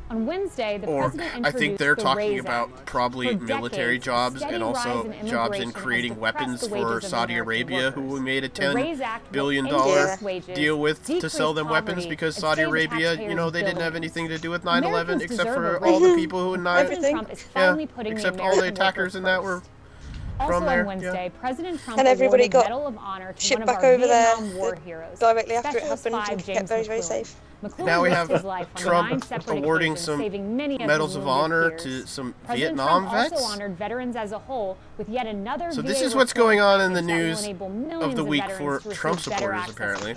On 0.10 0.26
Wednesday, 0.26 0.80
the 0.80 0.88
Or 0.88 1.02
president 1.12 1.30
I 1.32 1.38
introduced 1.38 1.58
think 1.60 1.78
they're 1.78 1.94
the 1.94 2.02
talking 2.02 2.32
Raise 2.32 2.40
about 2.42 2.70
Act. 2.70 2.86
probably 2.88 3.38
For 3.38 3.44
military 3.44 4.00
decades, 4.00 4.06
jobs 4.06 4.38
steady 4.40 4.56
and 4.56 4.64
also 4.64 5.04
rise 5.04 5.20
in 5.22 5.28
jobs 5.28 5.60
in 5.60 5.62
immigration 5.62 5.74
has 5.74 5.84
creating 5.84 6.14
depressed 6.16 6.22
weapons 6.40 6.62
the 6.62 6.68
wages 6.70 6.88
for 6.90 6.98
of 6.98 7.04
Saudi 7.04 7.34
American 7.36 7.46
Arabia, 7.46 7.92
who 7.92 8.02
workers. 8.02 8.14
we 8.14 8.20
made 8.20 8.44
a 8.44 8.48
The 8.48 8.54
ten 8.56 8.76
Raise 8.76 9.00
Act 9.00 9.32
will 9.32 9.32
billion 9.32 9.68
increase 9.68 9.80
dollar 9.84 10.18
wages, 10.22 10.56
deal 10.56 10.80
with 10.80 11.04
to 11.20 11.30
decrease 11.30 11.34
sell 11.34 11.54
them 11.54 11.70
weapons 11.70 12.06
poverty, 12.06 12.10
because 12.10 12.36
and 12.36 12.42
Saudi 12.42 12.64
save 12.64 12.70
Arabia, 12.70 13.14
you 13.14 13.18
taxpayers 13.18 13.36
know, 13.36 13.50
they 13.52 13.62
didn't 13.62 13.82
have 13.82 13.94
billions. 13.94 14.18
anything 14.18 14.28
to 14.30 14.40
do 14.40 14.50
with 14.50 14.64
9/11 14.64 14.86
Americans 14.86 15.22
except 15.22 15.38
deserve 15.50 15.54
for 15.54 15.76
a 15.78 15.92
all 15.92 16.00
the 16.00 16.08
raise. 16.08 16.16
people 16.16 16.40
who 16.44 16.56
President 16.56 16.92
Everything. 16.94 17.14
Trump 17.14 17.32
is 17.32 17.46
yeah, 17.56 17.68
finally 17.68 17.86
putting 17.86 18.14
except 18.14 18.38
the 18.38 18.44
all 18.44 18.58
the 18.58 18.58
American 18.58 18.82
attackers 18.82 19.14
worker 19.14 19.18
in 19.20 19.24
that 19.26 19.44
were 19.44 19.60
first. 19.60 19.70
Also 20.40 20.54
from 20.54 20.66
there, 20.66 20.80
on 20.80 20.86
yeah. 21.02 21.12
Wednesday, 21.12 21.32
President 21.40 21.80
Trump 21.82 22.00
And 22.00 22.08
everybody 22.08 22.44
awarded 22.44 22.52
got 22.52 22.64
Medal 22.66 22.88
of 22.88 22.98
Honor 22.98 23.34
to 23.34 23.42
shipped 23.42 23.60
one 23.60 23.70
of 23.70 23.76
back 23.76 23.84
our 23.84 23.92
over 23.92 24.08
there 24.08 24.36
Vietnam 24.38 24.58
War 24.58 24.76
heroes. 24.86 25.20
directly 25.20 25.56
after 25.56 25.78
it 25.78 25.84
happened 25.84 26.16
Five 26.16 26.30
and 26.30 26.44
kept 26.44 26.68
very, 26.68 26.84
very 26.84 27.02
safe. 27.02 27.36
McClellan 27.62 27.86
Now 27.94 28.02
we 28.02 28.10
have 28.10 28.30
his 28.30 28.44
life 28.44 28.68
on 28.76 28.82
Trump 28.82 29.30
nine 29.30 29.58
awarding 29.58 29.96
some 29.98 30.20
saving 30.20 30.56
many 30.56 30.76
of 30.80 30.88
medals 30.88 31.16
of 31.16 31.28
honor 31.28 31.72
peers. 31.72 31.84
to 31.84 32.08
some 32.08 32.34
President 32.46 32.78
Vietnam 32.78 33.04
Trump 33.04 33.30
vets. 33.30 33.42
also 33.42 33.54
honored 33.54 33.78
veterans 33.78 34.16
as 34.16 34.32
a 34.32 34.40
whole 34.40 34.78
with 34.98 35.10
yet 35.10 35.28
another 35.28 35.72
So 35.72 35.82
VA 35.82 35.88
this 35.88 36.02
is 36.02 36.16
what's 36.16 36.32
going 36.34 36.62
on 36.62 36.80
in 36.80 36.94
the 36.94 37.02
package 37.02 37.42
that 37.42 37.60
will 37.60 37.70
news 37.70 38.04
of 38.04 38.16
the 38.16 38.24
week 38.24 38.44
veterans 38.44 38.84
for 38.84 38.94
Trump 38.94 39.20
supporters, 39.20 39.70
apparently. 39.70 40.16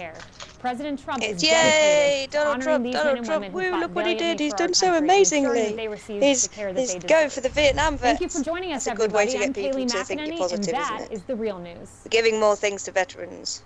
President 0.60 1.02
Trump 1.02 1.24
is 1.24 1.42
yay! 1.42 2.28
Donald 2.30 2.62
Trump, 2.62 2.84
these 2.84 2.94
Donald 2.94 3.24
Trump, 3.24 3.52
woo, 3.52 3.70
look 3.80 3.92
what 3.96 4.06
he 4.06 4.14
did. 4.14 4.38
He's 4.38 4.54
done 4.54 4.72
so 4.72 4.94
amazingly. 4.96 5.62
that 5.64 5.76
they 5.76 5.88
received 5.88 6.22
He's, 6.22 6.46
the 6.46 6.54
care 6.54 6.72
that 6.72 6.80
he's 6.80 6.94
they 6.94 7.00
going 7.00 7.30
for 7.30 7.40
the 7.40 7.48
Vietnam 7.48 7.98
vets. 7.98 8.20
Thank 8.20 8.20
you 8.20 8.28
for 8.28 8.44
joining 8.44 8.72
us, 8.72 8.84
That's 8.84 8.96
a 8.96 9.02
good 9.02 9.12
way 9.12 9.24
everybody. 9.24 9.38
to 9.38 9.44
I'm 9.46 9.52
get 9.52 9.72
people 9.72 9.80
Kayleigh 9.80 9.92
to 9.92 10.04
think 10.04 10.20
McEnany, 10.20 10.38
positive, 10.38 10.74
and 10.74 10.82
isn't 11.00 11.10
it? 11.10 11.14
is 11.16 11.22
the 11.24 11.34
real 11.34 11.58
news. 11.58 11.90
Giving 12.10 12.38
more 12.38 12.54
things 12.54 12.84
to 12.84 12.92
veterans. 12.92 13.64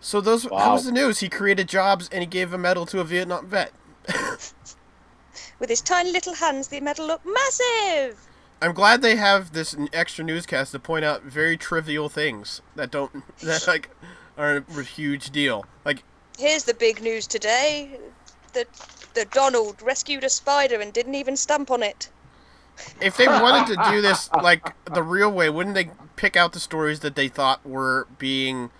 So 0.00 0.20
those 0.20 0.44
that 0.44 0.50
was 0.50 0.86
the 0.86 0.92
news. 0.92 1.20
He 1.20 1.28
created 1.28 1.68
jobs 1.68 2.08
and 2.10 2.20
he 2.20 2.26
gave 2.26 2.52
a 2.52 2.58
medal 2.58 2.86
to 2.86 3.00
a 3.00 3.04
Vietnam 3.04 3.46
vet. 3.46 3.72
With 5.58 5.68
his 5.68 5.82
tiny 5.82 6.10
little 6.10 6.34
hands, 6.34 6.68
the 6.68 6.80
medal 6.80 7.06
looked 7.06 7.26
massive. 7.26 8.18
I'm 8.62 8.72
glad 8.72 9.02
they 9.02 9.16
have 9.16 9.52
this 9.52 9.76
extra 9.92 10.24
newscast 10.24 10.72
to 10.72 10.78
point 10.78 11.04
out 11.04 11.22
very 11.22 11.56
trivial 11.56 12.08
things 12.08 12.60
that 12.76 12.90
don't 12.90 13.22
that 13.40 13.66
like 13.66 13.90
are 14.36 14.64
a 14.76 14.82
huge 14.82 15.30
deal. 15.30 15.64
Like 15.84 16.02
Here's 16.38 16.64
the 16.64 16.74
big 16.74 17.02
news 17.02 17.26
today: 17.26 17.98
that 18.54 18.68
the 19.14 19.26
Donald 19.26 19.82
rescued 19.82 20.24
a 20.24 20.30
spider 20.30 20.80
and 20.80 20.92
didn't 20.92 21.14
even 21.14 21.36
stamp 21.36 21.70
on 21.70 21.82
it. 21.82 22.08
if 23.00 23.16
they 23.16 23.26
wanted 23.26 23.74
to 23.74 23.90
do 23.90 24.00
this 24.00 24.30
like 24.42 24.74
the 24.86 25.02
real 25.02 25.30
way, 25.30 25.50
wouldn't 25.50 25.74
they 25.74 25.90
pick 26.16 26.36
out 26.36 26.52
the 26.52 26.60
stories 26.60 27.00
that 27.00 27.16
they 27.16 27.28
thought 27.28 27.66
were 27.66 28.06
being 28.18 28.70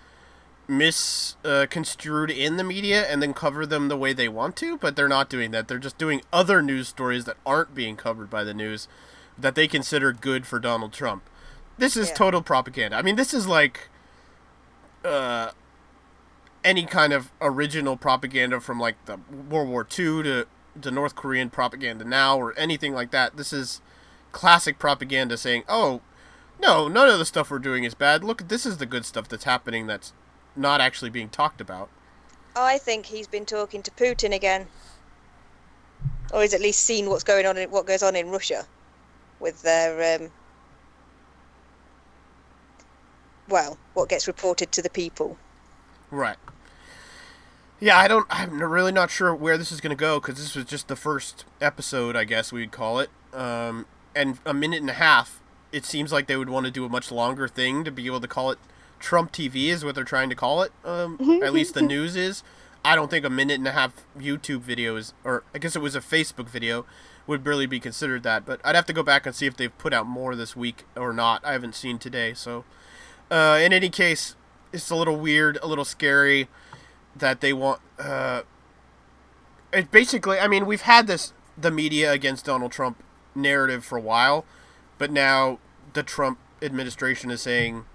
misconstrued 0.71 2.31
in 2.31 2.57
the 2.57 2.63
media 2.63 3.03
and 3.09 3.21
then 3.21 3.33
cover 3.33 3.65
them 3.65 3.87
the 3.87 3.97
way 3.97 4.13
they 4.13 4.27
want 4.29 4.55
to? 4.57 4.77
But 4.77 4.95
they're 4.95 5.07
not 5.07 5.29
doing 5.29 5.51
that. 5.51 5.67
They're 5.67 5.77
just 5.79 5.97
doing 5.97 6.21
other 6.33 6.61
news 6.61 6.87
stories 6.87 7.25
that 7.25 7.37
aren't 7.45 7.75
being 7.75 7.95
covered 7.95 8.29
by 8.29 8.43
the 8.43 8.53
news 8.53 8.87
that 9.37 9.55
they 9.55 9.67
consider 9.67 10.11
good 10.13 10.45
for 10.47 10.59
Donald 10.59 10.93
Trump. 10.93 11.23
This 11.77 11.95
is 11.97 12.09
Yeah. 12.09 12.15
total 12.15 12.41
propaganda. 12.41 12.95
I 12.97 13.01
mean, 13.01 13.15
this 13.15 13.33
is 13.33 13.47
like 13.47 13.89
uh, 15.03 15.51
any 16.63 16.85
kind 16.85 17.11
of 17.13 17.31
original 17.41 17.97
propaganda 17.97 18.59
from 18.59 18.79
like 18.79 19.03
the 19.05 19.17
World 19.49 19.69
War 19.69 19.81
II 19.83 20.23
to 20.23 20.45
the 20.79 20.91
North 20.91 21.15
Korean 21.15 21.49
propaganda 21.49 22.05
now 22.05 22.37
or 22.37 22.53
anything 22.57 22.93
like 22.93 23.11
that. 23.11 23.35
This 23.35 23.51
is 23.51 23.81
classic 24.31 24.77
propaganda 24.77 25.37
saying, 25.37 25.63
"Oh, 25.67 26.01
no, 26.61 26.87
none 26.87 27.09
of 27.09 27.17
the 27.17 27.25
stuff 27.25 27.49
we're 27.49 27.57
doing 27.59 27.83
is 27.83 27.95
bad. 27.95 28.23
Look, 28.23 28.47
this 28.47 28.65
is 28.65 28.77
the 28.77 28.85
good 28.85 29.05
stuff 29.05 29.27
that's 29.27 29.45
happening 29.45 29.87
that's 29.87 30.13
not 30.55 30.81
actually 30.81 31.09
being 31.09 31.29
talked 31.29 31.61
about." 31.61 31.89
I 32.55 32.77
think 32.77 33.05
he's 33.05 33.27
been 33.27 33.45
talking 33.45 33.81
to 33.83 33.91
Putin 33.91 34.33
again, 34.33 34.67
or 36.33 36.41
he's 36.41 36.53
at 36.53 36.61
least 36.61 36.81
seen 36.81 37.09
what's 37.09 37.23
going 37.23 37.45
on 37.45 37.57
in 37.57 37.71
what 37.71 37.85
goes 37.85 38.03
on 38.03 38.15
in 38.15 38.29
Russia 38.29 38.65
with 39.39 39.61
their 39.61 40.19
um, 40.19 40.31
well, 43.47 43.77
what 43.93 44.09
gets 44.09 44.27
reported 44.27 44.71
to 44.71 44.81
the 44.81 44.89
people. 44.89 45.37
Right. 46.09 46.37
Yeah, 47.79 47.97
I 47.97 48.07
don't. 48.07 48.27
I'm 48.29 48.61
really 48.61 48.91
not 48.91 49.09
sure 49.09 49.33
where 49.33 49.57
this 49.57 49.71
is 49.71 49.81
going 49.81 49.95
to 49.95 49.99
go 49.99 50.19
because 50.19 50.37
this 50.37 50.55
was 50.55 50.65
just 50.65 50.87
the 50.87 50.95
first 50.95 51.45
episode, 51.59 52.15
I 52.15 52.23
guess 52.23 52.51
we'd 52.51 52.71
call 52.71 52.99
it. 52.99 53.09
Um, 53.33 53.85
and 54.15 54.39
a 54.45 54.53
minute 54.53 54.81
and 54.81 54.89
a 54.89 54.93
half. 54.93 55.39
It 55.71 55.85
seems 55.85 56.11
like 56.11 56.27
they 56.27 56.35
would 56.35 56.49
want 56.49 56.65
to 56.65 56.71
do 56.71 56.83
a 56.83 56.89
much 56.89 57.13
longer 57.13 57.47
thing 57.47 57.85
to 57.85 57.91
be 57.91 58.05
able 58.05 58.19
to 58.19 58.27
call 58.27 58.51
it 58.51 58.59
Trump 59.01 59.31
TV, 59.31 59.67
is 59.67 59.83
what 59.83 59.95
they're 59.95 60.03
trying 60.03 60.29
to 60.29 60.35
call 60.35 60.61
it. 60.61 60.71
Um, 60.85 61.41
at 61.43 61.53
least 61.53 61.73
the 61.73 61.81
news 61.81 62.15
is. 62.15 62.43
I 62.83 62.95
don't 62.95 63.11
think 63.11 63.25
a 63.25 63.29
minute 63.29 63.59
and 63.59 63.67
a 63.67 63.73
half 63.73 63.93
YouTube 64.17 64.61
video 64.61 64.95
is, 64.95 65.13
or 65.23 65.43
I 65.53 65.59
guess 65.59 65.75
it 65.75 65.81
was 65.81 65.95
a 65.95 66.01
Facebook 66.01 66.49
video, 66.49 66.85
would 67.27 67.45
really 67.45 67.67
be 67.67 67.79
considered 67.79 68.23
that. 68.23 68.45
But 68.45 68.59
I'd 68.63 68.75
have 68.75 68.87
to 68.87 68.93
go 68.93 69.03
back 69.03 69.25
and 69.25 69.35
see 69.35 69.45
if 69.45 69.55
they've 69.55 69.75
put 69.77 69.93
out 69.93 70.07
more 70.07 70.35
this 70.35 70.55
week 70.55 70.85
or 70.95 71.13
not. 71.13 71.45
I 71.45 71.51
haven't 71.51 71.75
seen 71.75 71.99
today, 71.99 72.33
so. 72.33 72.63
Uh, 73.29 73.59
in 73.61 73.71
any 73.71 73.89
case, 73.89 74.35
it's 74.73 74.89
a 74.89 74.95
little 74.95 75.15
weird, 75.15 75.57
a 75.61 75.67
little 75.67 75.85
scary 75.85 76.49
that 77.15 77.41
they 77.41 77.53
want. 77.53 77.79
Uh, 77.97 78.41
it 79.71 79.91
basically, 79.91 80.39
I 80.39 80.47
mean, 80.47 80.65
we've 80.65 80.81
had 80.81 81.07
this 81.07 81.33
the 81.57 81.71
media 81.71 82.11
against 82.11 82.45
Donald 82.45 82.71
Trump 82.71 83.03
narrative 83.35 83.85
for 83.85 83.97
a 83.97 84.01
while, 84.01 84.45
but 84.97 85.11
now 85.11 85.59
the 85.93 86.03
Trump 86.03 86.39
administration 86.61 87.31
is 87.31 87.41
saying 87.41 87.85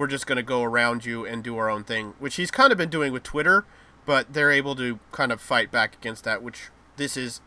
we're 0.00 0.06
just 0.06 0.26
going 0.26 0.36
to 0.36 0.42
go 0.42 0.62
around 0.62 1.04
you 1.04 1.26
and 1.26 1.44
do 1.44 1.58
our 1.58 1.68
own 1.68 1.84
thing, 1.84 2.14
which 2.18 2.36
he's 2.36 2.50
kind 2.50 2.72
of 2.72 2.78
been 2.78 2.88
doing 2.88 3.12
with 3.12 3.22
Twitter, 3.22 3.66
but 4.06 4.32
they're 4.32 4.50
able 4.50 4.74
to 4.74 4.98
kind 5.12 5.30
of 5.30 5.42
fight 5.42 5.70
back 5.70 5.94
against 5.94 6.24
that. 6.24 6.42
Which 6.42 6.70
this 6.96 7.18
is 7.18 7.42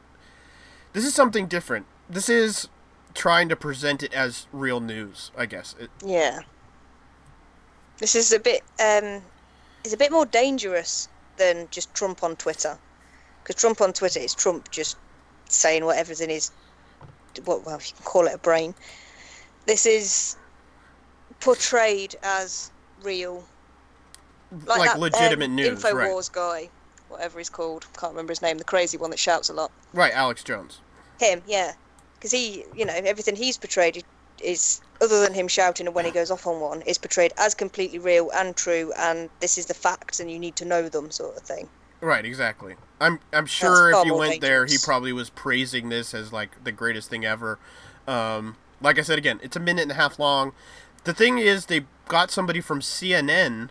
this 0.94 1.04
is 1.04 1.16
something 1.16 1.48
different. 1.48 1.88
This 2.08 2.30
is 2.30 2.68
trying 3.16 3.50
to 3.50 3.56
present 3.56 4.04
it 4.04 4.14
as 4.14 4.46
real 4.54 4.80
news, 4.80 5.32
I 5.36 5.48
guess. 5.48 5.76
It, 5.80 5.90
Yeah. 6.06 6.42
This 7.98 8.14
is 8.14 8.32
a 8.32 8.40
bit 8.40 8.62
um, 8.80 9.24
it's 9.84 9.96
a 9.96 9.98
bit 9.98 10.12
more 10.12 10.28
dangerous 10.28 11.10
than 11.38 11.68
just 11.72 11.92
Trump 11.96 12.22
on 12.22 12.36
Twitter, 12.36 12.78
because 13.42 13.60
Trump 13.60 13.82
on 13.82 13.94
Twitter 13.94 14.20
is 14.20 14.36
Trump 14.36 14.70
just 14.70 14.96
saying 15.50 15.86
whatever's 15.86 16.22
in 16.22 16.30
his 16.30 16.52
what 17.46 17.66
well 17.66 17.78
if 17.78 17.90
you 17.90 17.96
can 17.96 18.06
call 18.06 18.28
it 18.28 18.36
a 18.36 18.38
brain. 18.38 18.76
This 19.66 19.88
is 19.88 20.36
portrayed 21.44 22.16
as 22.24 22.72
real, 23.04 23.44
like, 24.66 24.90
that, 24.90 25.00
legitimate 25.00 25.50
um, 25.50 25.56
news, 25.56 25.84
right? 25.84 25.94
Infowars 25.94 26.32
guy, 26.32 26.70
whatever 27.10 27.38
he's 27.40 27.50
called, 27.50 27.86
can't 27.98 28.14
remember 28.14 28.32
his 28.32 28.42
name, 28.42 28.58
the 28.58 28.64
crazy 28.64 28.98
one 28.98 29.10
that 29.10 29.20
shouts 29.20 29.50
a 29.50 29.54
lot. 29.54 29.72
Right, 29.94 30.14
Alex 30.14 30.44
Jones. 30.44 30.80
Him, 31.20 31.42
yeah, 31.46 31.74
because 32.16 32.32
he, 32.32 32.64
you 32.76 32.86
know, 32.86 32.94
everything 32.94 33.36
he's 33.36 33.58
portrayed 33.58 34.04
is- 34.42 34.82
other 35.02 35.22
than 35.22 35.34
him 35.34 35.50
shouting 35.50 35.86
and 35.86 35.96
when 35.96 36.06
he 36.06 36.12
goes 36.12 36.32
off 36.32 36.48
on 36.48 36.62
one 36.62 36.82
is 36.84 36.98
portrayed 36.98 37.34
as 37.38 37.54
completely 37.54 38.00
real 38.00 38.32
and 38.32 38.56
true, 38.56 38.94
and 38.98 39.30
this 39.42 39.58
is 39.58 39.66
the 39.66 39.74
facts, 39.74 40.20
and 40.20 40.32
you 40.32 40.40
need 40.40 40.56
to 40.56 40.66
know 40.66 40.88
them, 40.88 41.12
sort 41.12 41.36
of 41.36 41.44
thing. 41.44 41.68
Right, 42.00 42.26
exactly. 42.26 42.76
I'm 43.00 43.20
I'm 43.32 43.46
sure 43.46 43.92
if 43.92 44.06
you 44.06 44.16
went 44.16 44.42
there, 44.42 44.66
he 44.66 44.78
probably 44.84 45.14
was 45.14 45.30
praising 45.30 45.90
this 45.90 46.14
as 46.14 46.34
like 46.34 46.64
the 46.64 46.72
greatest 46.72 47.10
thing 47.10 47.26
ever. 47.26 47.60
Um, 48.08 48.58
like 48.82 49.00
I 49.00 49.02
said 49.02 49.18
again, 49.18 49.40
it's 49.42 49.56
a 49.56 49.60
minute 49.60 49.84
and 49.84 49.92
a 49.92 49.96
half 49.96 50.20
long. 50.20 50.52
The 51.04 51.14
thing 51.14 51.38
is, 51.38 51.66
they 51.66 51.86
got 52.08 52.32
somebody 52.32 52.62
from 52.62 52.80
CNN 52.82 53.70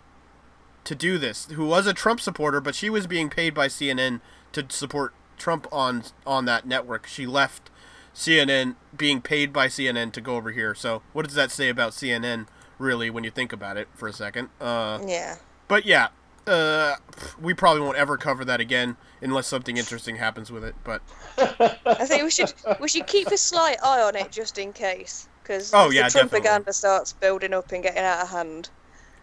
to 0.84 0.94
do 0.94 1.16
this, 1.18 1.46
who 1.52 1.64
was 1.66 1.86
a 1.86 1.94
Trump 1.94 2.20
supporter, 2.20 2.60
but 2.60 2.74
she 2.74 2.90
was 2.90 3.06
being 3.06 3.30
paid 3.30 3.54
by 3.54 3.68
CNN 3.68 4.20
to 4.52 4.66
support 4.68 5.14
Trump 5.38 5.66
on 5.72 6.04
on 6.26 6.44
that 6.46 6.66
network. 6.66 7.06
She 7.06 7.26
left 7.26 7.70
CNN, 8.14 8.76
being 8.96 9.22
paid 9.22 9.52
by 9.52 9.68
CNN 9.68 10.12
to 10.12 10.20
go 10.20 10.36
over 10.36 10.50
here. 10.50 10.74
So, 10.74 11.02
what 11.12 11.24
does 11.26 11.34
that 11.34 11.50
say 11.50 11.68
about 11.68 11.92
CNN, 11.92 12.46
really, 12.78 13.08
when 13.10 13.24
you 13.24 13.30
think 13.30 13.52
about 13.52 13.76
it 13.76 13.88
for 13.94 14.08
a 14.08 14.12
second? 14.12 14.50
Uh, 14.60 14.98
Yeah. 15.06 15.36
but 15.68 15.86
yeah, 15.86 16.08
uh, 16.46 16.96
we 17.40 17.54
probably 17.54 17.80
won't 17.80 17.96
ever 17.96 18.16
cover 18.18 18.44
that 18.44 18.60
again 18.60 18.96
unless 19.22 19.46
something 19.46 19.76
interesting 19.78 20.16
happens 20.16 20.50
with 20.52 20.64
it. 20.64 20.74
But 20.84 21.00
I 21.38 22.04
think 22.04 22.24
we 22.24 22.30
should 22.30 22.52
we 22.80 22.88
should 22.88 23.06
keep 23.06 23.28
a 23.28 23.38
slight 23.38 23.78
eye 23.82 24.02
on 24.02 24.16
it 24.16 24.30
just 24.32 24.58
in 24.58 24.72
case, 24.72 25.28
because 25.42 25.72
Oh, 25.74 25.88
the 25.88 25.96
yeah, 25.96 26.02
definitely. 26.04 26.40
propaganda 26.40 26.72
starts 26.72 27.12
building 27.12 27.52
up 27.54 27.70
and 27.72 27.82
getting 27.82 28.02
out 28.04 28.22
of 28.22 28.30
hand. 28.30 28.70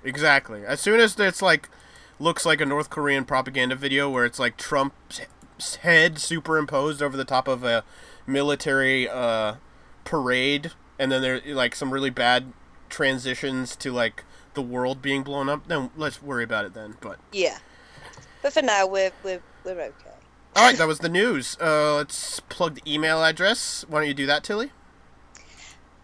exactly, 0.03 0.65
as 0.65 0.79
soon 0.79 0.99
as 0.99 1.19
it's 1.19 1.41
like 1.41 1.69
looks 2.19 2.45
like 2.45 2.61
a 2.61 2.65
North 2.65 2.89
Korean 2.89 3.25
propaganda 3.25 3.75
video 3.75 4.09
where 4.09 4.25
it's 4.25 4.39
like 4.39 4.57
Trump's 4.57 5.21
head 5.81 6.19
superimposed 6.19 7.01
over 7.01 7.15
the 7.17 7.25
top 7.25 7.47
of 7.47 7.63
a 7.63 7.83
military 8.27 9.07
uh, 9.09 9.55
parade, 10.05 10.71
and 10.97 11.11
then 11.11 11.21
there 11.21 11.41
like 11.47 11.75
some 11.75 11.91
really 11.91 12.09
bad 12.09 12.51
transitions 12.89 13.75
to 13.77 13.91
like 13.91 14.23
the 14.53 14.61
world 14.61 15.01
being 15.01 15.23
blown 15.23 15.47
up. 15.49 15.67
Then 15.67 15.91
let's 15.95 16.21
worry 16.21 16.43
about 16.43 16.65
it 16.65 16.73
then. 16.73 16.95
But 17.01 17.19
Yeah. 17.31 17.59
But 18.41 18.53
for 18.53 18.61
now, 18.61 18.87
we're 18.87 19.11
we're 19.23 19.41
we're 19.65 19.71
okay. 19.81 20.11
all 20.55 20.65
right, 20.65 20.77
that 20.77 20.87
was 20.87 20.99
the 20.99 21.09
news. 21.09 21.57
Uh, 21.61 21.95
let's 21.95 22.39
plug 22.41 22.75
the 22.75 22.93
email 22.93 23.23
address. 23.23 23.83
Why 23.87 23.99
don't 23.99 24.07
you 24.07 24.13
do 24.13 24.25
that, 24.27 24.43
Tilly? 24.43 24.71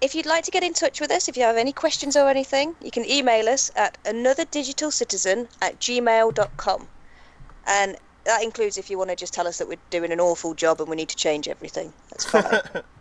If 0.06 0.14
you'd 0.14 0.28
like 0.28 0.43
to 0.43 0.51
get 0.51 0.62
in 0.62 0.74
touch 0.74 1.01
with 1.01 1.10
us, 1.10 1.28
if 1.28 1.36
you 1.36 1.41
have 1.41 1.58
any 1.58 1.74
questions 1.74 2.16
or 2.16 2.30
anything, 2.30 2.76
you 2.80 2.91
can 2.91 3.10
email 3.10 3.49
us 3.49 3.72
at 3.76 3.97
anotherdigitalcitizen 4.03 5.47
at 5.64 5.80
gmail.com. 5.80 6.88
And 7.66 7.97
that 8.26 8.43
includes 8.43 8.78
if 8.78 8.91
you 8.91 8.99
want 8.99 9.10
to 9.10 9.16
just 9.16 9.34
tell 9.34 9.47
us 9.47 9.58
that 9.58 9.68
we're 9.68 9.80
doing 9.89 10.12
an 10.12 10.20
awful 10.20 10.53
job 10.53 10.80
and 10.80 10.91
we 10.91 10.95
need 10.95 11.10
to 11.10 11.16
change 11.16 11.47
everything. 11.47 11.91
That's 12.12 12.26
fine. 12.26 12.84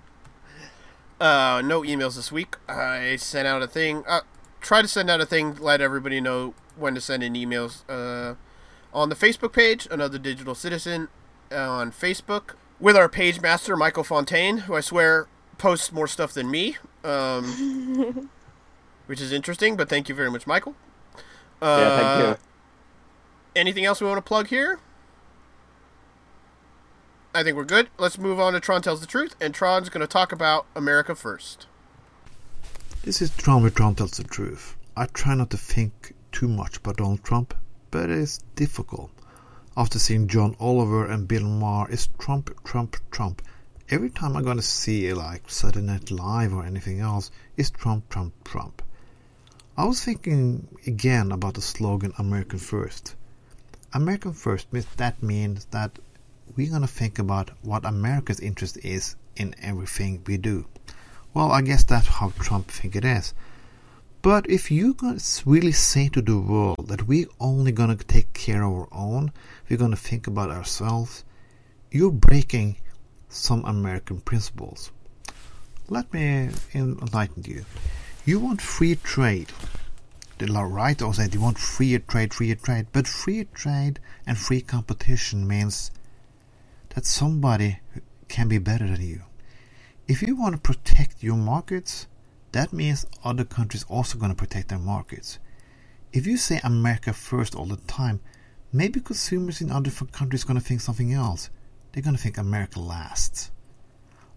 Uh, 1.20 1.62
no 1.64 1.82
emails 1.82 2.16
this 2.16 2.32
week. 2.32 2.56
I 2.68 3.14
sent 3.16 3.46
out 3.46 3.62
a 3.62 3.68
thing. 3.68 4.02
Uh, 4.06 4.22
try 4.60 4.82
to 4.82 4.88
send 4.88 5.08
out 5.08 5.20
a 5.20 5.24
thing. 5.24 5.54
Let 5.54 5.80
everybody 5.80 6.20
know 6.20 6.54
when 6.76 6.96
to 6.96 7.00
send 7.00 7.22
in 7.22 7.34
emails. 7.34 7.82
Uh, 7.88 8.34
on 8.92 9.10
the 9.10 9.14
Facebook 9.14 9.52
page, 9.52 9.86
another 9.92 10.18
digital 10.18 10.56
citizen 10.56 11.08
uh, 11.52 11.70
on 11.70 11.92
Facebook 11.92 12.56
with 12.80 12.96
our 12.96 13.08
page 13.08 13.40
master 13.40 13.76
Michael 13.76 14.02
Fontaine, 14.02 14.58
who 14.66 14.74
I 14.74 14.80
swear 14.80 15.28
posts 15.58 15.92
more 15.92 16.06
stuff 16.06 16.32
than 16.32 16.50
me. 16.50 16.76
Um, 17.02 18.30
which 19.06 19.20
is 19.20 19.32
interesting. 19.32 19.76
But 19.76 19.88
thank 19.88 20.08
you 20.08 20.14
very 20.14 20.30
much, 20.30 20.46
Michael. 20.46 20.74
Uh, 21.60 21.76
yeah, 21.78 21.98
thank 21.98 22.38
you. 22.38 22.44
Anything 23.56 23.84
else 23.84 24.00
we 24.00 24.06
want 24.06 24.18
to 24.18 24.22
plug 24.22 24.48
here? 24.48 24.80
I 27.34 27.42
think 27.42 27.56
we're 27.56 27.64
good. 27.64 27.88
Let's 27.98 28.18
move 28.18 28.38
on 28.38 28.52
to 28.52 28.60
Tron 28.60 28.82
Tells 28.82 29.00
the 29.00 29.06
Truth, 29.06 29.34
and 29.40 29.52
Tron's 29.52 29.88
going 29.88 30.02
to 30.02 30.06
talk 30.06 30.30
about 30.30 30.66
America 30.76 31.14
first. 31.14 31.66
This 33.02 33.20
is 33.20 33.30
Tron 33.30 33.62
with 33.62 33.74
Tron 33.74 33.96
Tells 33.96 34.12
the 34.12 34.24
Truth. 34.24 34.76
I 34.96 35.06
try 35.06 35.34
not 35.34 35.50
to 35.50 35.56
think 35.56 36.14
too 36.30 36.46
much 36.46 36.76
about 36.76 36.98
Donald 36.98 37.24
Trump, 37.24 37.54
but 37.90 38.04
it 38.04 38.10
is 38.10 38.38
difficult. 38.54 39.10
After 39.76 39.98
seeing 39.98 40.28
John 40.28 40.54
Oliver 40.60 41.06
and 41.06 41.26
Bill 41.26 41.42
Maher, 41.42 41.88
it's 41.90 42.08
Trump, 42.18 42.50
Trump, 42.64 42.96
Trump. 43.10 43.42
Every 43.94 44.10
time 44.10 44.36
I'm 44.36 44.42
gonna 44.42 44.60
see 44.60 45.14
like 45.14 45.48
Saturday 45.48 45.86
Night 45.86 46.10
Live 46.10 46.52
or 46.52 46.64
anything 46.64 46.98
else, 46.98 47.30
it's 47.56 47.70
Trump, 47.70 48.08
Trump, 48.08 48.32
Trump. 48.42 48.82
I 49.76 49.84
was 49.84 50.04
thinking 50.04 50.66
again 50.84 51.30
about 51.30 51.54
the 51.54 51.60
slogan 51.60 52.12
American 52.18 52.58
First. 52.58 53.14
American 53.92 54.32
First 54.32 54.72
means 54.72 54.86
that 54.96 55.22
means 55.22 55.66
that 55.66 56.00
we're 56.56 56.72
gonna 56.72 56.88
think 56.88 57.20
about 57.20 57.52
what 57.62 57.84
America's 57.84 58.40
interest 58.40 58.78
is 58.78 59.14
in 59.36 59.54
everything 59.62 60.24
we 60.26 60.38
do. 60.38 60.66
Well, 61.32 61.52
I 61.52 61.62
guess 61.62 61.84
that's 61.84 62.08
how 62.08 62.30
Trump 62.30 62.72
think 62.72 62.96
it 62.96 63.04
is. 63.04 63.32
But 64.22 64.50
if 64.50 64.72
you 64.72 64.96
really 65.46 65.70
say 65.70 66.08
to 66.08 66.20
the 66.20 66.40
world 66.40 66.88
that 66.88 67.06
we're 67.06 67.28
only 67.38 67.70
gonna 67.70 67.94
take 67.94 68.32
care 68.32 68.64
of 68.64 68.72
our 68.72 68.88
own, 68.90 69.30
we're 69.70 69.78
gonna 69.78 69.94
think 69.94 70.26
about 70.26 70.50
ourselves, 70.50 71.22
you're 71.92 72.10
breaking 72.10 72.78
some 73.34 73.64
American 73.64 74.20
principles. 74.20 74.92
Let 75.88 76.12
me 76.12 76.50
enlighten 76.74 77.44
you. 77.44 77.64
You 78.24 78.40
want 78.40 78.62
free 78.62 78.96
trade. 78.96 79.52
The 80.38 80.46
right 80.46 81.00
also 81.02 81.22
said 81.22 81.34
you 81.34 81.40
want 81.40 81.58
free 81.58 81.98
trade, 81.98 82.32
free 82.32 82.54
trade, 82.54 82.86
but 82.92 83.06
free 83.06 83.44
trade 83.54 84.00
and 84.26 84.38
free 84.38 84.60
competition 84.60 85.46
means 85.46 85.90
that 86.94 87.06
somebody 87.06 87.80
can 88.28 88.48
be 88.48 88.58
better 88.58 88.86
than 88.86 89.02
you. 89.02 89.22
If 90.08 90.22
you 90.22 90.36
want 90.36 90.54
to 90.54 90.60
protect 90.60 91.22
your 91.22 91.36
markets, 91.36 92.06
that 92.52 92.72
means 92.72 93.06
other 93.24 93.44
countries 93.44 93.84
also 93.88 94.18
going 94.18 94.30
to 94.30 94.36
protect 94.36 94.68
their 94.68 94.78
markets. 94.78 95.38
If 96.12 96.26
you 96.26 96.36
say 96.36 96.60
America 96.62 97.12
first 97.12 97.54
all 97.54 97.66
the 97.66 97.76
time, 97.76 98.20
maybe 98.72 99.00
consumers 99.00 99.60
in 99.60 99.70
other 99.70 99.90
countries 100.12 100.44
going 100.44 100.58
to 100.58 100.64
think 100.64 100.80
something 100.80 101.12
else. 101.12 101.50
They're 101.94 102.02
going 102.02 102.16
to 102.16 102.20
think 102.20 102.38
America 102.38 102.80
lasts. 102.80 103.52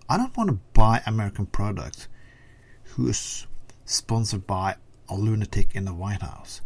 I 0.08 0.16
don't 0.16 0.38
want 0.38 0.52
to 0.52 0.60
buy 0.74 1.02
American 1.08 1.48
products 1.48 2.08
who 2.84 3.08
is 3.08 3.48
sponsored 3.84 4.46
by 4.46 4.76
a 5.10 5.16
lunatic 5.16 5.74
in 5.74 5.86
the 5.86 5.94
White 5.94 6.22
House. 6.22 6.62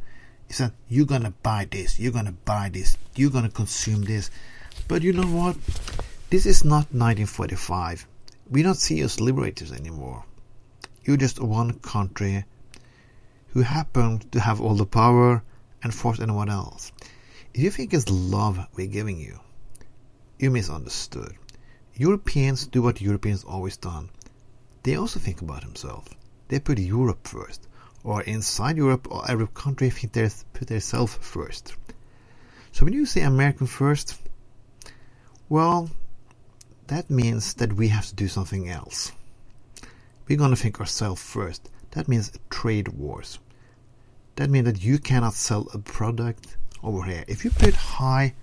He 0.50 0.54
said, 0.54 0.74
You're 0.89 1.06
going 1.06 1.24
to 1.24 1.32
buy 1.32 1.66
this, 1.72 1.98
you're 1.98 2.12
going 2.12 2.26
to 2.26 2.34
buy 2.34 2.68
this, 2.68 2.98
you're 3.16 3.32
going 3.32 3.46
to 3.46 3.50
consume 3.50 4.02
this. 4.02 4.30
But 4.89 5.02
you 5.02 5.14
know 5.14 5.28
what? 5.28 5.56
This 6.30 6.46
is 6.46 6.66
not 6.66 6.92
1945. 6.92 8.06
We 8.50 8.62
don't 8.62 8.76
see 8.76 9.02
us 9.02 9.22
liberators 9.22 9.72
anymore. 9.72 10.26
You're 11.06 11.16
just 11.16 11.39
one 11.39 11.80
country 11.80 12.44
who 13.54 13.62
happened 13.62 14.30
to 14.34 14.42
have 14.42 14.60
all 14.60 14.76
the 14.76 14.86
power 14.86 15.42
and 15.82 15.96
force 15.96 16.20
anyone 16.20 16.50
else. 16.50 16.92
If 17.54 17.62
you 17.62 17.72
think 17.72 17.94
it's 17.94 18.10
love 18.10 18.68
we're 18.76 18.88
giving 18.88 19.18
you, 19.18 19.39
you 20.42 20.50
misunderstood. 20.50 21.36
Europeans 21.96 22.66
do 22.66 22.82
what 22.82 23.02
Europeans 23.02 23.44
always 23.44 23.78
done. 23.78 24.10
They 24.84 24.96
also 24.96 25.20
think 25.20 25.42
about 25.42 25.62
themselves. 25.62 26.10
They 26.48 26.60
put 26.60 26.80
Europe 26.80 27.28
first, 27.28 27.68
or 28.04 28.24
inside 28.24 28.78
Europe 28.78 29.08
or 29.12 29.30
every 29.30 29.48
country 29.48 29.89
think 29.89 30.14
they 30.14 30.30
put 30.54 30.68
themselves 30.68 31.16
first. 31.22 31.76
So 32.72 32.86
when 32.86 32.94
you 32.94 33.06
say 33.06 33.22
American 33.22 33.68
first, 33.68 34.20
well, 35.50 35.89
that 36.88 37.10
means 37.10 37.54
that 37.56 37.74
we 37.74 37.89
have 37.89 38.08
to 38.08 38.16
do 38.16 38.28
something 38.28 38.70
else. 38.70 39.12
We're 40.28 40.38
going 40.38 40.52
to 40.52 40.62
think 40.62 40.80
ourselves 40.80 41.22
first. 41.22 41.70
That 41.92 42.08
means 42.08 42.32
trade 42.50 42.88
wars. 42.88 43.39
That 44.38 44.50
means 44.50 44.66
that 44.66 44.84
you 44.84 44.98
cannot 44.98 45.34
sell 45.34 45.68
a 45.74 45.78
product 45.78 46.58
over 46.82 47.04
here. 47.04 47.26
If 47.28 47.44
you 47.44 47.52
put 47.52 47.76
high 47.76 48.34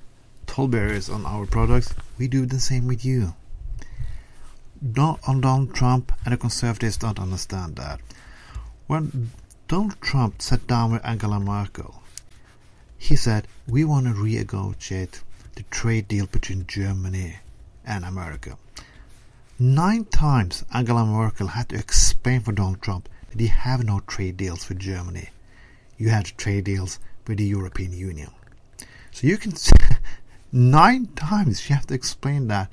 toll 0.48 0.66
barriers 0.66 1.08
on 1.08 1.24
our 1.24 1.46
products, 1.46 1.94
we 2.18 2.26
do 2.26 2.44
the 2.44 2.58
same 2.58 2.88
with 2.88 3.04
you. 3.04 3.34
Donald 4.92 5.74
Trump 5.74 6.12
and 6.24 6.32
the 6.32 6.36
conservatives 6.36 6.96
don't 6.96 7.20
understand 7.20 7.76
that. 7.76 8.00
When 8.88 9.30
Donald 9.68 10.00
Trump 10.00 10.42
sat 10.42 10.66
down 10.66 10.92
with 10.92 11.04
Angela 11.04 11.38
Merkel, 11.38 12.02
he 12.96 13.14
said, 13.14 13.46
We 13.68 13.84
want 13.84 14.06
to 14.06 14.12
renegotiate 14.14 15.20
the 15.54 15.62
trade 15.64 16.08
deal 16.08 16.26
between 16.26 16.66
Germany 16.66 17.36
and 17.84 18.04
America. 18.04 18.56
Nine 19.58 20.04
times 20.04 20.64
Angela 20.72 21.04
Merkel 21.04 21.48
had 21.48 21.68
to 21.70 21.76
explain 21.76 22.40
for 22.40 22.52
Donald 22.52 22.80
Trump 22.80 23.08
that 23.30 23.40
he 23.40 23.48
have 23.48 23.84
no 23.84 24.00
trade 24.00 24.36
deals 24.36 24.68
with 24.68 24.78
Germany. 24.78 25.30
You 25.96 26.10
had 26.10 26.26
trade 26.36 26.64
deals 26.64 27.00
with 27.26 27.38
the 27.38 27.44
European 27.44 27.92
Union. 27.92 28.30
So 29.10 29.26
you 29.26 29.36
can 29.36 29.52
nine 30.52 31.06
times 31.16 31.68
you 31.68 31.74
have 31.74 31.86
to 31.86 31.94
explain 31.94 32.48
that 32.48 32.70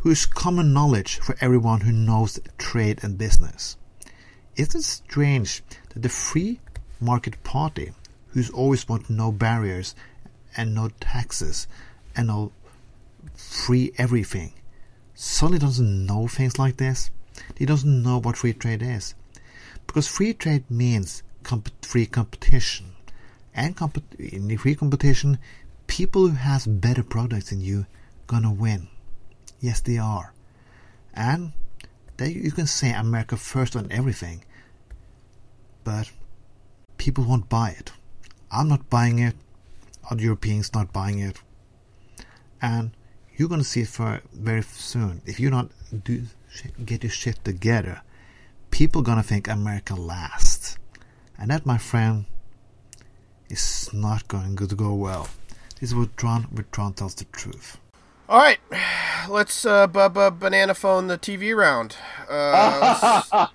whose 0.00 0.26
common 0.26 0.72
knowledge 0.72 1.18
for 1.18 1.34
everyone 1.40 1.80
who 1.80 1.92
knows 1.92 2.38
trade 2.58 3.00
and 3.02 3.16
business. 3.16 3.76
Isn't 4.56 4.80
it 4.80 4.84
strange 4.84 5.62
that 5.88 6.02
the 6.02 6.08
free 6.08 6.60
market 7.00 7.42
party, 7.42 7.92
who's 8.28 8.50
always 8.50 8.88
want 8.88 9.08
no 9.08 9.32
barriers 9.32 9.94
and 10.56 10.74
no 10.74 10.90
taxes 11.00 11.66
and 12.14 12.28
no 12.28 12.52
free 13.34 13.92
everything, 13.96 14.52
suddenly 15.14 15.58
doesn't 15.58 16.06
know 16.06 16.28
things 16.28 16.58
like 16.58 16.76
this? 16.76 17.10
He 17.56 17.66
doesn't 17.66 18.02
know 18.02 18.20
what 18.20 18.36
free 18.36 18.52
trade 18.52 18.82
is. 18.82 19.14
Because 19.86 20.06
free 20.06 20.34
trade 20.34 20.70
means 20.70 21.22
comp- 21.42 21.84
free 21.84 22.06
competition. 22.06 22.92
And 23.54 23.76
comp- 23.76 24.14
in 24.18 24.56
free 24.58 24.74
competition, 24.74 25.38
people 25.86 26.28
who 26.28 26.36
has 26.36 26.66
better 26.66 27.02
products 27.02 27.50
than 27.50 27.60
you 27.60 27.86
gonna 28.26 28.52
win. 28.52 28.88
Yes, 29.60 29.80
they 29.80 29.98
are. 29.98 30.32
And 31.12 31.52
you 32.20 32.52
can 32.52 32.66
say 32.66 32.92
America 32.92 33.36
first 33.36 33.76
on 33.76 33.90
everything, 33.90 34.44
but 35.82 36.10
people 36.96 37.24
won't 37.24 37.48
buy 37.48 37.70
it. 37.70 37.92
I'm 38.50 38.68
not 38.68 38.88
buying 38.88 39.18
it. 39.18 39.34
Other 40.10 40.22
Europeans 40.22 40.72
not 40.74 40.92
buying 40.92 41.18
it. 41.18 41.40
And 42.60 42.92
you're 43.36 43.48
gonna 43.48 43.64
see 43.64 43.82
it 43.82 43.88
for 43.88 44.20
very 44.32 44.62
soon. 44.62 45.22
If 45.26 45.40
you 45.40 45.50
not 45.50 45.70
do 46.04 46.24
get 46.84 47.02
your 47.02 47.10
shit 47.10 47.44
together, 47.44 48.02
people 48.70 49.02
gonna 49.02 49.22
think 49.22 49.48
America 49.48 49.94
last, 49.94 50.78
and 51.38 51.50
that, 51.50 51.66
my 51.66 51.78
friend, 51.78 52.26
is 53.50 53.92
not 53.92 54.28
going 54.28 54.56
to 54.56 54.74
go 54.74 54.94
well. 54.94 55.28
This 55.84 55.90
is 55.90 55.96
what 55.98 56.16
Tron, 56.16 56.44
what 56.44 56.72
Tron 56.72 56.94
tells 56.94 57.14
the 57.14 57.26
truth. 57.26 57.76
All 58.26 58.38
right, 58.38 58.58
let's 59.28 59.66
uh, 59.66 59.86
Bubba 59.86 60.30
banana 60.38 60.72
phone 60.72 61.08
the 61.08 61.18
TV 61.18 61.54
round. 61.54 61.96
Uh, 62.26 63.46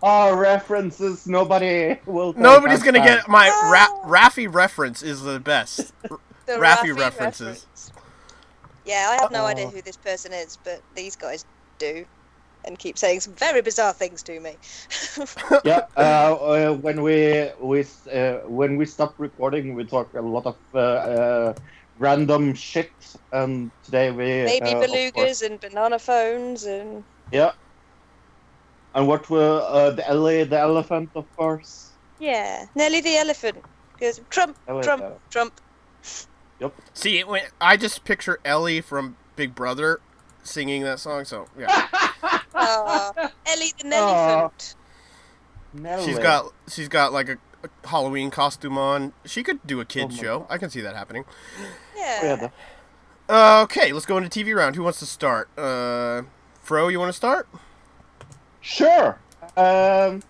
oh, 0.00 0.36
references. 0.36 1.26
Nobody 1.26 1.98
will. 2.06 2.34
nobody's 2.36 2.84
gonna 2.84 3.00
that. 3.00 3.22
get 3.22 3.28
my 3.28 3.48
Ra- 4.04 4.28
Raffi 4.28 4.46
reference 4.46 5.02
is 5.02 5.22
the 5.24 5.40
best. 5.40 5.92
The 6.02 6.18
Raffy 6.52 6.92
Raffi 6.92 6.98
references. 7.00 7.66
reference. 7.66 7.92
Yeah, 8.84 9.08
I 9.10 9.20
have 9.22 9.32
no 9.32 9.44
idea 9.44 9.66
Oh. 9.66 9.70
who 9.70 9.82
this 9.82 9.96
person 9.96 10.32
is, 10.32 10.56
but 10.62 10.82
these 10.94 11.16
guys 11.16 11.44
do, 11.80 12.06
and 12.64 12.78
keep 12.78 12.98
saying 12.98 13.20
some 13.20 13.34
very 13.34 13.62
bizarre 13.62 13.92
things 13.92 14.22
to 14.24 14.38
me. 14.40 14.56
yeah, 15.64 15.82
uh, 15.96 16.34
uh, 16.34 16.72
when 16.74 17.02
we 17.02 17.50
we 17.60 17.84
uh, 18.12 18.38
when 18.46 18.76
we 18.76 18.84
stop 18.86 19.14
recording, 19.18 19.74
we 19.74 19.84
talk 19.84 20.12
a 20.14 20.20
lot 20.22 20.46
of 20.46 20.56
uh, 20.74 20.78
uh, 20.78 21.54
random 21.98 22.54
shit, 22.54 22.92
and 23.32 23.70
today 23.84 24.10
we 24.10 24.24
Maybe 24.44 24.74
uh, 24.74 24.78
of 24.78 24.80
course- 24.80 24.90
belugas 24.90 25.42
and 25.46 25.60
banana 25.60 25.98
phones 25.98 26.64
and 26.64 27.04
Yeah, 27.32 27.52
and 28.94 29.06
what 29.08 29.28
were 29.30 29.60
uh, 29.68 29.90
the 29.90 30.08
ele- 30.08 30.46
the 30.46 30.58
elephant, 30.58 31.10
of 31.14 31.26
course. 31.36 31.96
yeah, 32.18 32.66
Nelly 32.74 33.00
the 33.00 33.16
elephant. 33.16 33.64
Because 33.98 34.20
Trump, 34.30 34.56
I 34.68 34.72
like 34.72 34.84
Trump, 34.84 35.02
that. 35.02 35.18
Trump. 35.30 35.60
Yep. 36.60 36.74
See, 36.94 37.18
it 37.18 37.28
went, 37.28 37.52
I 37.60 37.76
just 37.76 38.04
picture 38.04 38.38
Ellie 38.44 38.80
from 38.80 39.16
Big 39.36 39.54
Brother 39.54 40.00
singing 40.42 40.82
that 40.82 40.98
song. 41.00 41.24
So 41.24 41.46
yeah, 41.58 41.86
Uh, 42.54 43.12
Ellie 43.46 43.72
the 43.82 43.96
Aw. 43.96 44.40
elephant. 44.40 44.74
she's 45.74 45.82
Nelly. 45.82 46.22
got 46.22 46.52
she's 46.68 46.88
got 46.88 47.12
like 47.12 47.28
a, 47.28 47.38
a 47.64 47.88
Halloween 47.88 48.30
costume 48.30 48.76
on. 48.78 49.12
She 49.24 49.42
could 49.42 49.66
do 49.66 49.80
a 49.80 49.84
kids 49.84 50.14
Oh 50.14 50.16
my 50.16 50.22
show. 50.22 50.46
I 50.50 50.58
can 50.58 50.70
see 50.70 50.80
that 50.82 50.94
happening. 50.94 51.24
Yeah. 51.96 52.24
Yeah, 52.24 52.36
the- 52.36 52.52
Uh, 53.28 53.62
okay, 53.62 53.92
let's 53.92 54.04
go 54.06 54.18
into 54.18 54.28
TV 54.28 54.54
round. 54.54 54.76
Who 54.76 54.82
wants 54.82 54.98
to 54.98 55.06
start? 55.06 55.48
Uh, 55.56 56.22
Fro, 56.60 56.88
you 56.88 56.98
want 56.98 57.08
to 57.08 57.16
start? 57.16 57.48
Sure. 58.60 59.18
Um, 59.56 60.22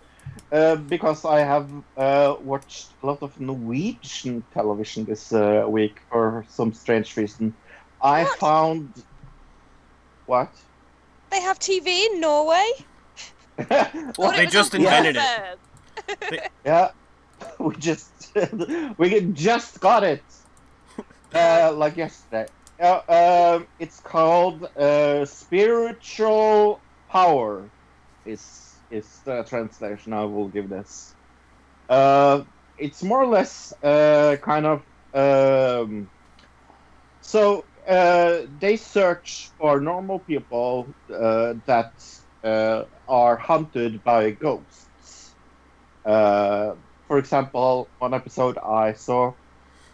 uh, 0.53 0.77
because 0.77 1.25
I 1.25 1.41
have 1.41 1.69
uh, 1.97 2.37
watched 2.43 2.91
a 3.03 3.07
lot 3.07 3.23
of 3.23 3.39
Norwegian 3.41 4.45
television 4.55 5.05
this 5.05 5.33
uh, 5.33 5.65
week 5.69 6.01
for 6.11 6.45
some 6.49 6.73
strange 6.73 7.17
reason. 7.17 7.55
I 8.03 8.25
What? 8.25 8.39
found 8.39 8.93
what? 10.27 10.51
They 11.31 11.41
have 11.41 11.59
TV 11.59 12.07
in 12.07 12.21
Norway. 12.21 12.71
What? 13.59 14.15
Thought 14.17 14.37
they 14.37 14.47
just 14.47 14.75
on 14.75 14.81
invented 14.81 15.17
it. 15.17 15.23
Bloomberg. 15.23 16.49
Yeah, 16.65 16.91
we 17.59 17.77
just 17.77 18.33
we 18.99 19.21
just 19.33 19.81
got 19.81 20.05
it 20.05 20.25
uh, 21.35 21.73
like 21.75 21.97
yesterday. 21.97 22.47
Uh, 22.81 23.01
um, 23.09 23.67
it's 23.79 24.01
called 24.01 24.65
uh, 24.77 25.25
spiritual 25.25 26.81
power. 27.09 27.71
Is 28.25 28.75
is 28.91 29.21
the 29.25 29.43
translation 29.45 30.13
I 30.13 30.25
will 30.25 30.49
give 30.49 30.69
this? 30.69 31.15
Uh, 31.89 32.43
it's 32.79 33.03
more 33.03 33.23
or 33.23 33.27
less 33.27 33.73
uh, 33.83 34.37
kind 34.43 34.67
of 34.67 34.83
um, 35.15 36.09
so 37.21 37.65
uh, 37.87 38.43
they 38.59 38.77
search 38.77 39.53
for 39.59 39.81
normal 39.81 40.21
people 40.21 40.95
uh, 41.13 41.55
that 41.67 41.93
uh, 42.45 42.85
are 43.09 43.37
hunted 43.37 44.03
by 44.05 44.31
ghosts. 44.33 45.37
Uh, 46.05 46.75
for 47.07 47.19
example, 47.19 47.93
one 47.99 48.15
episode 48.15 48.59
I 48.59 48.93
saw 48.95 49.35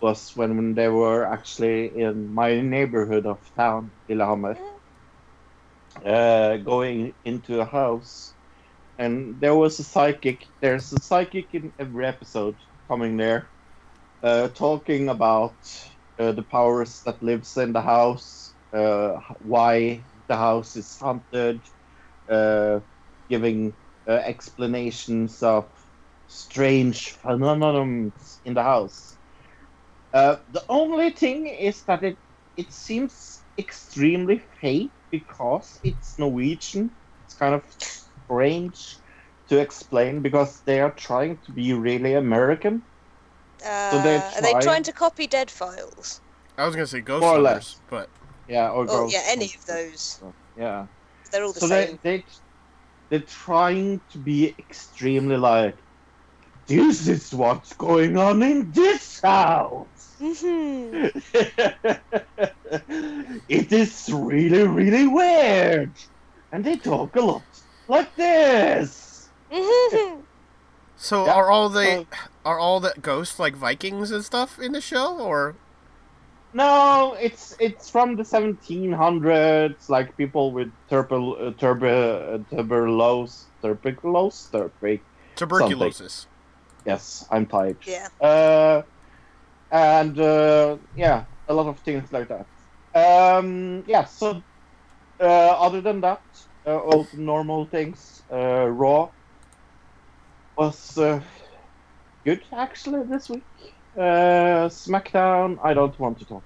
was 0.00 0.32
when, 0.36 0.74
they 0.74 0.88
were 0.88 1.24
actually 1.26 1.96
in 1.96 2.32
my 2.32 2.60
neighborhood 2.60 3.26
of 3.26 3.40
town, 3.56 3.92
Lillehammer, 4.08 4.56
uh, 6.04 6.56
going 6.58 7.14
into 7.24 7.60
a 7.60 7.64
house, 7.64 8.34
and 8.98 9.40
there 9.40 9.54
was 9.54 9.78
a 9.80 9.84
psychic. 9.84 10.44
There's 10.60 10.92
a 10.92 11.00
psychic 11.00 11.54
in 11.54 11.72
every 11.78 12.06
episode 12.06 12.56
coming 12.88 13.16
there, 13.16 13.50
talking 14.54 15.08
about 15.08 15.58
uh, 16.18 16.32
the 16.32 16.42
powers 16.42 17.02
that 17.04 17.22
lives 17.22 17.56
in 17.56 17.72
the 17.72 17.82
house, 17.82 18.56
uh, 18.72 19.14
why 19.38 20.06
the 20.28 20.36
house 20.36 20.76
is 20.76 20.96
haunted, 20.98 21.66
uh, 22.28 22.80
giving 23.28 23.76
uh, 24.08 24.12
explanations 24.12 25.42
of 25.42 25.70
strange 26.26 27.10
phenomena 27.12 28.10
in 28.44 28.54
the 28.54 28.62
house. 28.62 29.18
Uh, 30.12 30.36
the 30.48 30.64
only 30.68 31.10
thing 31.10 31.46
is 31.46 31.84
that 31.84 32.02
it 32.02 32.18
it 32.56 32.72
seems 32.72 33.44
extremely 33.58 34.38
fake 34.60 34.94
because 35.10 35.78
it's 35.82 36.18
Norwegian. 36.18 36.96
It's 37.20 37.34
kind 37.34 37.54
of 37.54 37.64
strange 37.70 39.00
to 39.48 39.58
explain 39.60 40.22
because 40.22 40.62
they 40.62 40.80
are 40.80 40.92
trying 40.92 41.40
to 41.42 41.52
be 41.52 41.72
really 41.72 42.14
American. 42.14 42.86
Uh, 43.64 44.02
they 44.02 44.16
are 44.16 44.40
they 44.42 44.52
trying 44.64 44.82
to 44.84 44.92
copy 44.92 45.26
Dead 45.26 45.50
Files? 45.50 46.20
I 46.56 46.66
was 46.66 46.74
gonna 46.74 46.86
say 46.86 47.00
Ghost 47.00 47.22
More 47.22 47.32
or 47.38 47.42
Hunters, 47.42 47.54
less. 47.54 47.80
but 47.88 48.10
Yeah, 48.48 48.70
or 48.70 48.82
Oh, 48.82 48.86
Ghost 48.86 49.14
yeah, 49.14 49.22
any 49.26 49.46
of 49.46 49.64
those. 49.66 50.20
Yeah. 50.56 50.86
They're 51.30 51.44
all 51.44 51.52
the 51.52 51.60
so 51.60 51.66
same. 51.66 51.98
they 52.02 52.18
they 52.18 52.24
they're 53.10 53.20
trying 53.20 54.00
to 54.10 54.18
be 54.18 54.54
extremely 54.58 55.36
like 55.36 55.76
this 56.66 57.08
is 57.08 57.32
what's 57.34 57.72
going 57.74 58.16
on 58.16 58.42
in 58.42 58.70
this 58.70 59.20
house. 59.22 60.14
hmm 60.18 61.06
it 63.48 63.72
is 63.72 64.08
really 64.12 64.66
really 64.66 65.06
weird, 65.06 65.96
and 66.52 66.64
they 66.64 66.76
talk 66.76 67.16
a 67.16 67.20
lot 67.20 67.42
like 67.88 68.14
this. 68.16 69.30
hmm 69.50 70.20
so 70.96 71.26
Yeah, 71.26 71.34
are 71.34 71.50
all 71.50 71.68
the 71.68 71.84
so- 71.84 72.06
are 72.48 72.58
all 72.58 72.80
the 72.80 72.94
ghosts 73.02 73.38
like 73.38 73.54
Vikings 73.54 74.10
and 74.10 74.24
stuff 74.24 74.58
in 74.58 74.72
the 74.72 74.80
show, 74.80 75.18
or 75.20 75.54
No, 76.54 77.14
it's 77.20 77.54
it's 77.60 77.90
from 77.90 78.16
the 78.16 78.22
1700s, 78.24 79.88
like 79.90 80.16
people 80.16 80.52
with 80.56 80.72
turbo 80.88 81.34
uh, 81.34 81.52
turbo 81.60 81.88
uh, 81.88 82.38
tuberculose, 82.50 83.44
tuberculose, 83.62 84.48
turbic. 84.50 85.00
tuberculosis? 85.36 86.26
Yes, 86.86 87.26
I'm 87.30 87.44
tired. 87.44 87.76
Yeah. 87.84 88.08
Uh, 88.18 88.82
and 89.70 90.18
uh, 90.18 90.78
yeah, 90.96 91.24
a 91.48 91.52
lot 91.52 91.66
of 91.68 91.78
things 91.80 92.10
like 92.12 92.28
that. 92.32 92.46
Um, 92.96 93.84
yeah. 93.86 94.04
So, 94.06 94.42
uh, 95.20 95.52
other 95.66 95.82
than 95.82 96.00
that, 96.00 96.22
uh, 96.66 96.78
all 96.78 97.04
the 97.04 97.18
normal 97.18 97.66
things. 97.66 98.22
Uh, 98.32 98.68
Raw 98.68 99.10
was 100.56 100.96
uh, 100.96 101.20
good 102.28 102.44
actually 102.52 103.02
this 103.04 103.28
week. 103.28 103.42
Uh, 103.96 104.68
SmackDown, 104.68 105.58
I 105.62 105.74
don't 105.74 105.98
want 105.98 106.18
to 106.18 106.24
talk. 106.24 106.42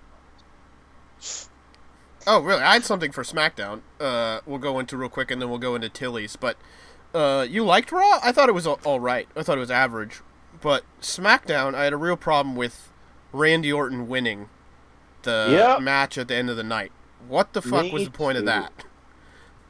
Oh, 2.27 2.41
really? 2.41 2.63
I 2.63 2.75
had 2.75 2.85
something 2.85 3.11
for 3.11 3.25
SmackDown. 3.25 3.81
Uh, 4.01 4.41
we'll 4.47 4.59
go 4.59 4.79
into 4.79 4.97
real 4.97 5.09
quick, 5.09 5.31
and 5.31 5.43
then 5.43 5.51
we'll 5.51 5.59
go 5.59 5.75
into 5.75 5.89
Tilly's. 5.89 6.37
But 6.37 6.57
uh, 7.13 7.47
you 7.49 7.65
liked 7.65 7.91
Raw? 7.91 8.21
I 8.23 8.31
thought 8.33 8.49
it 8.49 8.53
was 8.53 8.67
all, 8.67 9.01
right. 9.01 9.29
I 9.37 9.43
thought 9.43 9.59
it 9.59 9.61
was 9.61 9.71
average. 9.71 10.21
But 10.61 10.85
SmackDown, 11.01 11.75
I 11.75 11.85
had 11.85 11.93
a 11.93 11.97
real 11.97 12.17
problem 12.17 12.55
with 12.55 12.93
Randy 13.33 13.73
Orton 13.73 14.09
winning 14.09 14.49
the 15.23 15.49
Yep. 15.51 15.81
match 15.83 16.17
at 16.17 16.29
the 16.29 16.37
end 16.37 16.49
of 16.49 16.57
the 16.57 16.63
night. 16.63 16.93
What 17.27 17.53
the 17.53 17.63
fuck 17.63 17.93
was 17.93 18.05
the 18.05 18.11
point 18.11 18.39
of 18.39 18.45
that? 18.47 18.73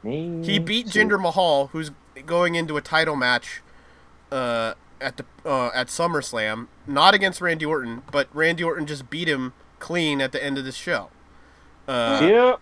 Me 0.03 0.43
He 0.43 0.59
beat 0.59 0.91
too. 0.91 0.99
Jinder 0.99 1.19
Mahal, 1.19 1.67
who's 1.67 1.91
going 2.25 2.55
into 2.55 2.77
a 2.77 2.81
title 2.81 3.15
match 3.15 3.61
uh, 4.31 4.73
at 5.03 5.17
the 5.17 5.25
uh, 5.45 5.69
at 5.73 5.87
SummerSlam, 5.87 6.67
not 6.87 7.13
against 7.13 7.41
Randy 7.41 7.65
Orton, 7.65 8.01
but 8.11 8.27
Randy 8.33 8.63
Orton 8.63 8.85
just 8.87 9.09
beat 9.09 9.27
him 9.27 9.53
clean 9.79 10.21
at 10.21 10.31
the 10.31 10.43
end 10.43 10.57
of 10.57 10.65
the 10.65 10.71
show. 10.71 11.09
Uh, 11.87 12.19
Yeah. 12.23 12.55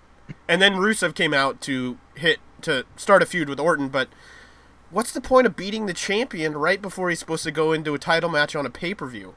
and 0.48 0.62
then 0.62 0.74
Rusev 0.74 1.14
came 1.16 1.34
out 1.34 1.62
to 1.62 1.98
hit 2.16 2.39
to 2.62 2.86
start 2.96 3.22
a 3.24 3.26
feud 3.26 3.48
with 3.50 3.60
Orton, 3.60 3.89
but 3.89 4.10
what's 4.89 5.12
the 5.12 5.22
point 5.22 5.48
of 5.48 5.56
beating 5.56 5.86
the 5.86 5.94
champion 5.94 6.54
right 6.58 6.82
before 6.82 7.10
he's 7.10 7.20
supposed 7.20 7.44
to 7.44 7.52
go 7.52 7.72
into 7.72 7.94
a 7.94 8.00
title 8.00 8.30
match 8.30 8.56
on 8.56 8.66
a 8.66 8.70
pay 8.70 8.94
per 8.94 9.08
view? 9.08 9.36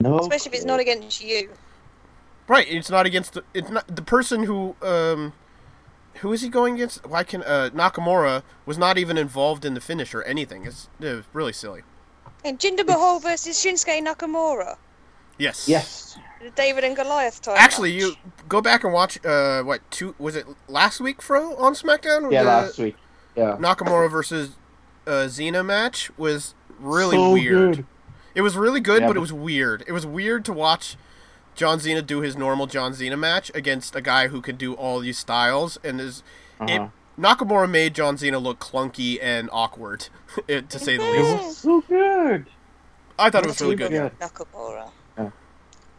No. 0.00 0.18
Especially 0.20 0.50
if 0.50 0.54
it's 0.54 0.64
not 0.64 0.80
against 0.80 1.22
you. 1.22 1.50
Right, 2.46 2.66
it's 2.68 2.88
not 2.88 3.04
against 3.04 3.34
the 3.34 3.44
it's 3.52 3.68
not 3.68 3.94
the 3.94 4.02
person 4.02 4.44
who 4.44 4.76
um 4.80 5.32
who 6.20 6.32
is 6.32 6.42
he 6.42 6.48
going 6.48 6.74
against? 6.74 7.06
Why 7.06 7.22
can 7.22 7.42
uh, 7.44 7.70
Nakamura 7.72 8.42
was 8.66 8.76
not 8.78 8.98
even 8.98 9.16
involved 9.16 9.64
in 9.64 9.74
the 9.74 9.80
finish 9.80 10.14
or 10.14 10.22
anything. 10.24 10.64
It's, 10.64 10.88
it 11.00 11.14
was 11.14 11.24
really 11.32 11.52
silly. 11.52 11.82
And 12.44 12.58
Jinder 12.58 12.86
Mahal 12.86 13.18
versus 13.20 13.56
Shinsuke 13.58 14.00
Nakamura. 14.06 14.76
Yes. 15.38 15.68
Yes. 15.68 16.18
The 16.42 16.50
David 16.50 16.84
and 16.84 16.94
Goliath 16.96 17.42
time. 17.42 17.56
Actually, 17.58 17.92
match. 17.94 18.02
you 18.02 18.14
go 18.48 18.60
back 18.60 18.84
and 18.84 18.92
watch. 18.92 19.24
Uh, 19.24 19.62
what 19.62 19.88
two 19.90 20.14
was 20.18 20.36
it 20.36 20.46
last 20.68 21.00
week? 21.00 21.20
Fro 21.20 21.56
on 21.56 21.74
SmackDown. 21.74 22.30
Yeah, 22.32 22.42
The 22.44 22.48
last 22.48 22.78
week. 22.78 22.96
Yeah. 23.36 23.56
Nakamura 23.58 24.10
versus 24.10 24.56
uh, 25.06 25.28
Cena 25.28 25.64
match 25.64 26.10
was 26.16 26.54
really 26.78 27.16
So 27.16 27.32
weird. 27.32 27.76
good. 27.76 27.86
It 28.34 28.42
was 28.42 28.56
really 28.56 28.80
good, 28.80 29.02
Yeah, 29.02 29.08
but 29.08 29.16
it 29.16 29.20
was 29.20 29.32
weird. 29.32 29.82
It 29.88 29.92
was 29.92 30.06
weird 30.06 30.44
to 30.44 30.52
watch 30.52 30.96
John 31.56 31.80
Cena 31.80 32.02
do 32.02 32.20
his 32.20 32.36
normal 32.36 32.66
John 32.68 32.94
Cena 32.94 33.16
match 33.16 33.50
against 33.52 33.96
a 33.96 34.00
guy 34.00 34.28
who 34.28 34.40
can 34.40 34.54
do 34.56 34.74
all 34.74 35.00
these 35.00 35.18
styles, 35.18 35.76
and 35.82 36.00
is 36.00 36.22
Uh-huh. 36.60 36.72
it 36.72 36.90
Nakamura 37.18 37.68
made 37.68 37.94
John 37.94 38.16
Cena 38.16 38.38
look 38.38 38.60
clunky 38.60 39.18
and 39.20 39.48
awkward, 39.52 40.08
it, 40.48 40.70
to 40.70 40.78
say 40.78 40.96
the 40.96 41.02
least. 41.04 41.18
It 41.18 41.32
least. 41.32 41.44
was 41.44 41.56
so 41.58 41.80
good. 41.82 42.46
I 43.18 43.30
thought 43.30 43.44
it 43.44 43.48
was 43.48 43.60
really 43.60 43.74
good. 43.76 43.90
Yeah. 43.92 44.10
Nakamura. 44.20 44.90
Yeah. 45.18 45.30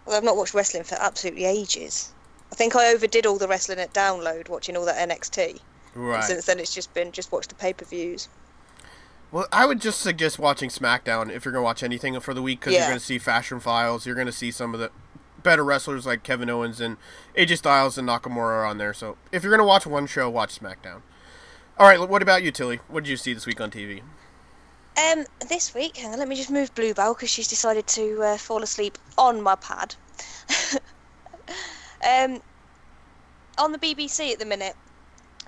Well, 0.05 0.15
I've 0.17 0.23
not 0.23 0.37
watched 0.37 0.53
wrestling 0.53 0.83
for 0.83 0.95
absolutely 0.95 1.45
ages. 1.45 2.13
I 2.51 2.55
think 2.55 2.75
I 2.75 2.93
overdid 2.93 3.25
all 3.25 3.37
the 3.37 3.47
wrestling 3.47 3.79
at 3.79 3.93
download, 3.93 4.49
watching 4.49 4.77
all 4.77 4.85
that 4.85 5.09
NXT. 5.09 5.59
And 5.95 6.07
Right. 6.07 6.23
Since 6.23 6.45
then, 6.45 6.59
it's 6.59 6.73
just 6.73 6.93
been 6.93 7.11
just 7.11 7.31
watch 7.31 7.47
the 7.47 7.55
pay 7.55 7.73
per 7.73 7.83
views. 7.85 8.29
Well, 9.31 9.47
I 9.51 9.65
would 9.65 9.79
just 9.81 9.99
suggest 9.99 10.39
watching 10.39 10.69
SmackDown 10.69 11.29
if 11.31 11.45
you're 11.45 11.51
going 11.51 11.61
to 11.61 11.65
watch 11.65 11.83
anything 11.83 12.19
for 12.19 12.33
the 12.33 12.41
week 12.41 12.61
because 12.61 12.73
Yeah. 12.73 12.79
you're 12.79 12.89
going 12.89 12.99
to 12.99 13.05
see 13.05 13.19
Fashion 13.19 13.59
Files. 13.59 14.05
You're 14.05 14.15
going 14.15 14.25
to 14.27 14.31
see 14.33 14.49
some 14.51 14.73
of 14.73 14.79
the 14.79 14.89
better 15.43 15.63
wrestlers 15.63 16.05
like 16.05 16.23
Kevin 16.23 16.49
Owens 16.49 16.81
and 16.81 16.97
AJ 17.37 17.57
Styles 17.57 17.97
and 17.97 18.07
Nakamura 18.07 18.37
are 18.37 18.65
on 18.65 18.77
there. 18.77 18.93
So 18.93 19.17
if 19.31 19.43
you're 19.43 19.55
to 19.57 19.63
watch 19.63 19.85
one 19.85 20.07
show, 20.07 20.29
watch 20.29 20.59
SmackDown. 20.59 21.01
All 21.77 21.87
right, 21.87 21.99
what 22.09 22.21
about 22.21 22.43
you, 22.43 22.51
Tilly? 22.51 22.79
What 22.87 23.03
did 23.03 23.09
you 23.09 23.17
see 23.17 23.33
this 23.33 23.45
week 23.45 23.61
on 23.61 23.71
TV? 23.71 24.01
Um, 25.11 25.25
this 25.47 25.73
week, 25.73 25.97
hang 25.97 26.11
on, 26.11 26.19
let 26.19 26.27
me 26.27 26.35
just 26.35 26.51
move 26.51 26.75
Bluebell 26.75 27.13
because 27.13 27.29
she's 27.29 27.47
decided 27.47 27.87
to 27.87 28.21
uh, 28.21 28.37
fall 28.37 28.63
asleep 28.63 28.97
on 29.17 29.41
my 29.41 29.55
pad. 29.55 29.95
Um, 32.07 32.41
on 33.57 33.71
the 33.71 33.77
BBC 33.77 34.31
at 34.31 34.39
the 34.39 34.45
minute, 34.45 34.75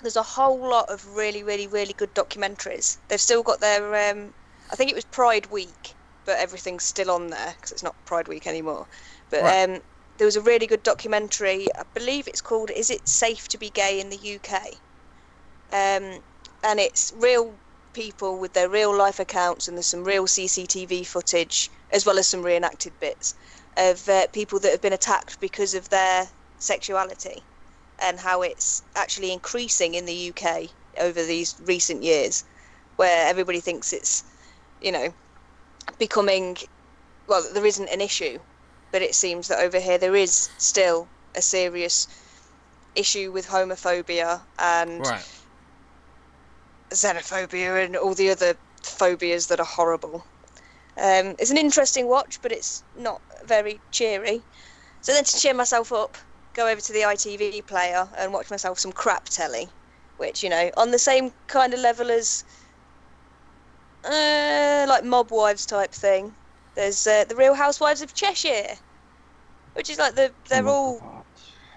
there's 0.02 0.16
a 0.16 0.24
whole 0.24 0.60
lot 0.60 0.90
of 0.90 1.16
really, 1.16 1.44
really, 1.44 1.68
really 1.68 1.94
good 1.94 2.14
documentaries. 2.14 2.98
They've 3.08 3.22
still 3.22 3.44
got 3.44 3.62
their, 3.62 4.12
um, 4.12 4.34
I 4.72 4.76
think 4.76 4.92
it 4.92 4.96
was 4.96 5.06
Pride 5.06 5.50
Week, 5.52 5.94
but 6.26 6.38
everything's 6.38 6.84
still 6.84 7.12
on 7.12 7.28
there 7.28 7.54
because 7.56 7.72
it's 7.72 7.84
not 7.84 7.96
Pride 8.06 8.28
Week 8.28 8.48
anymore. 8.48 8.88
But 9.32 9.44
Right. 9.44 9.64
um, 9.64 9.82
there 10.18 10.26
was 10.26 10.36
a 10.36 10.42
really 10.42 10.68
good 10.68 10.84
documentary. 10.84 11.68
I 11.76 11.84
believe 11.96 12.28
it's 12.28 12.42
called 12.42 12.70
"Is 12.70 12.90
It 12.92 13.08
Safe 13.08 13.48
to 13.50 13.58
Be 13.58 13.72
Gay 13.72 14.00
in 14.00 14.10
the 14.10 14.18
UK?" 14.18 14.82
Um, 15.72 16.24
and 16.64 16.80
it's 16.80 17.12
real 17.16 17.60
people 17.94 18.40
with 18.40 18.54
their 18.54 18.70
real 18.70 18.96
life 18.96 19.20
accounts, 19.20 19.68
and 19.68 19.78
there's 19.78 19.88
some 19.88 20.04
real 20.04 20.28
CCTV 20.28 21.06
footage 21.08 21.72
as 21.92 22.06
well 22.06 22.20
as 22.20 22.28
some 22.28 22.44
reenacted 22.44 22.94
bits 23.00 23.34
of 23.78 24.08
uh, 24.10 24.28
people 24.28 24.60
that 24.60 24.72
have 24.72 24.82
been 24.82 24.94
attacked 24.94 25.40
because 25.40 25.74
of 25.74 25.90
their 25.90 26.30
sexuality 26.60 27.44
and 28.00 28.20
how 28.20 28.42
it's 28.42 28.84
actually 28.96 29.32
increasing 29.32 29.96
in 29.96 30.06
the 30.06 30.30
UK 30.30 30.70
over 31.00 31.24
these 31.24 31.56
recent 31.66 32.04
years, 32.04 32.44
where 32.98 33.28
everybody 33.28 33.62
thinks 33.62 33.94
it's, 33.94 34.24
you 34.82 34.92
know, 34.92 35.14
becoming, 36.00 36.58
well, 37.28 37.44
there 37.54 37.66
isn't 37.66 37.90
an 37.90 38.02
issue, 38.02 38.40
but 38.92 39.02
it 39.02 39.16
seems 39.16 39.48
that 39.48 39.60
over 39.60 39.80
here 39.80 39.98
there 39.98 40.16
is 40.16 40.50
still 40.58 41.10
a 41.36 41.42
serious 41.42 42.08
issue 42.96 43.32
with 43.32 43.48
homophobia 43.48 44.46
and 44.60 45.02
Right. 45.02 45.26
xenophobia 46.94 47.86
and 47.86 47.96
all 47.96 48.14
the 48.14 48.30
other 48.30 48.56
phobias 48.84 49.48
that 49.48 49.60
are 49.60 49.66
horrible. 49.66 50.26
Um, 50.98 51.36
it's 51.40 51.52
an 51.52 51.58
interesting 51.58 52.08
watch, 52.08 52.40
but 52.42 52.52
it's 52.52 52.84
not 52.96 53.22
very 53.46 53.82
cheery. 53.92 54.44
So 55.02 55.14
then 55.14 55.24
to 55.24 55.40
cheer 55.40 55.54
myself 55.54 55.92
up, 55.92 56.18
go 56.54 56.68
over 56.68 56.82
to 56.82 56.94
the 56.94 57.02
ITV 57.06 57.62
player 57.62 58.10
and 58.18 58.34
watch 58.34 58.52
myself 58.52 58.80
some 58.80 58.92
crap 58.92 59.26
telly, 59.26 59.70
which 60.18 60.44
you 60.44 60.50
know 60.50 60.70
on 60.78 60.92
the 60.92 61.00
same 61.00 61.32
kind 61.48 61.74
of 61.74 61.80
level 61.80 62.12
as 62.12 62.44
uh, 64.04 64.86
like 64.88 65.04
Mob 65.04 65.32
Wives 65.32 65.66
type 65.66 65.94
thing. 65.94 66.36
There's 66.76 67.06
uh, 67.06 67.26
the 67.26 67.36
Real 67.36 67.54
Housewives 67.54 68.02
of 68.02 68.14
Cheshire, 68.14 68.78
which 69.74 69.90
is 69.90 69.98
like 69.98 70.16
the 70.16 70.32
they're 70.50 70.68
all 70.68 71.26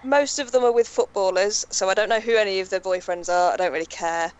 most 0.05 0.39
of 0.39 0.51
them 0.51 0.63
are 0.63 0.71
with 0.71 0.87
footballers, 0.87 1.65
so 1.71 1.89
I 1.89 1.93
don't 1.93 2.09
know 2.09 2.19
who 2.19 2.35
any 2.35 2.59
of 2.59 2.69
their 2.69 2.79
boyfriends 2.79 3.27
are. 3.29 3.53
I 3.53 3.57
don't 3.57 3.73
really 3.73 3.85
care. 3.85 4.31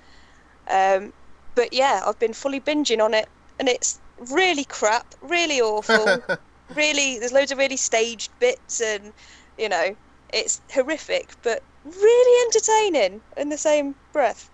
Um, 0.69 1.11
but 1.55 1.73
yeah, 1.73 2.03
I've 2.05 2.19
been 2.19 2.33
fully 2.33 2.59
binging 2.59 3.01
on 3.01 3.13
it, 3.13 3.27
and 3.59 3.67
it's 3.67 3.99
really 4.31 4.65
crap, 4.65 5.05
really 5.21 5.59
awful, 5.59 6.23
really. 6.75 7.19
There's 7.19 7.33
loads 7.33 7.51
of 7.51 7.57
really 7.57 7.77
staged 7.77 8.31
bits, 8.39 8.79
and 8.79 9.11
you 9.57 9.69
know, 9.69 9.95
it's 10.33 10.61
horrific, 10.71 11.29
but 11.43 11.63
really 11.83 12.45
entertaining 12.45 13.21
in 13.37 13.49
the 13.49 13.57
same 13.57 13.95
breath. 14.13 14.49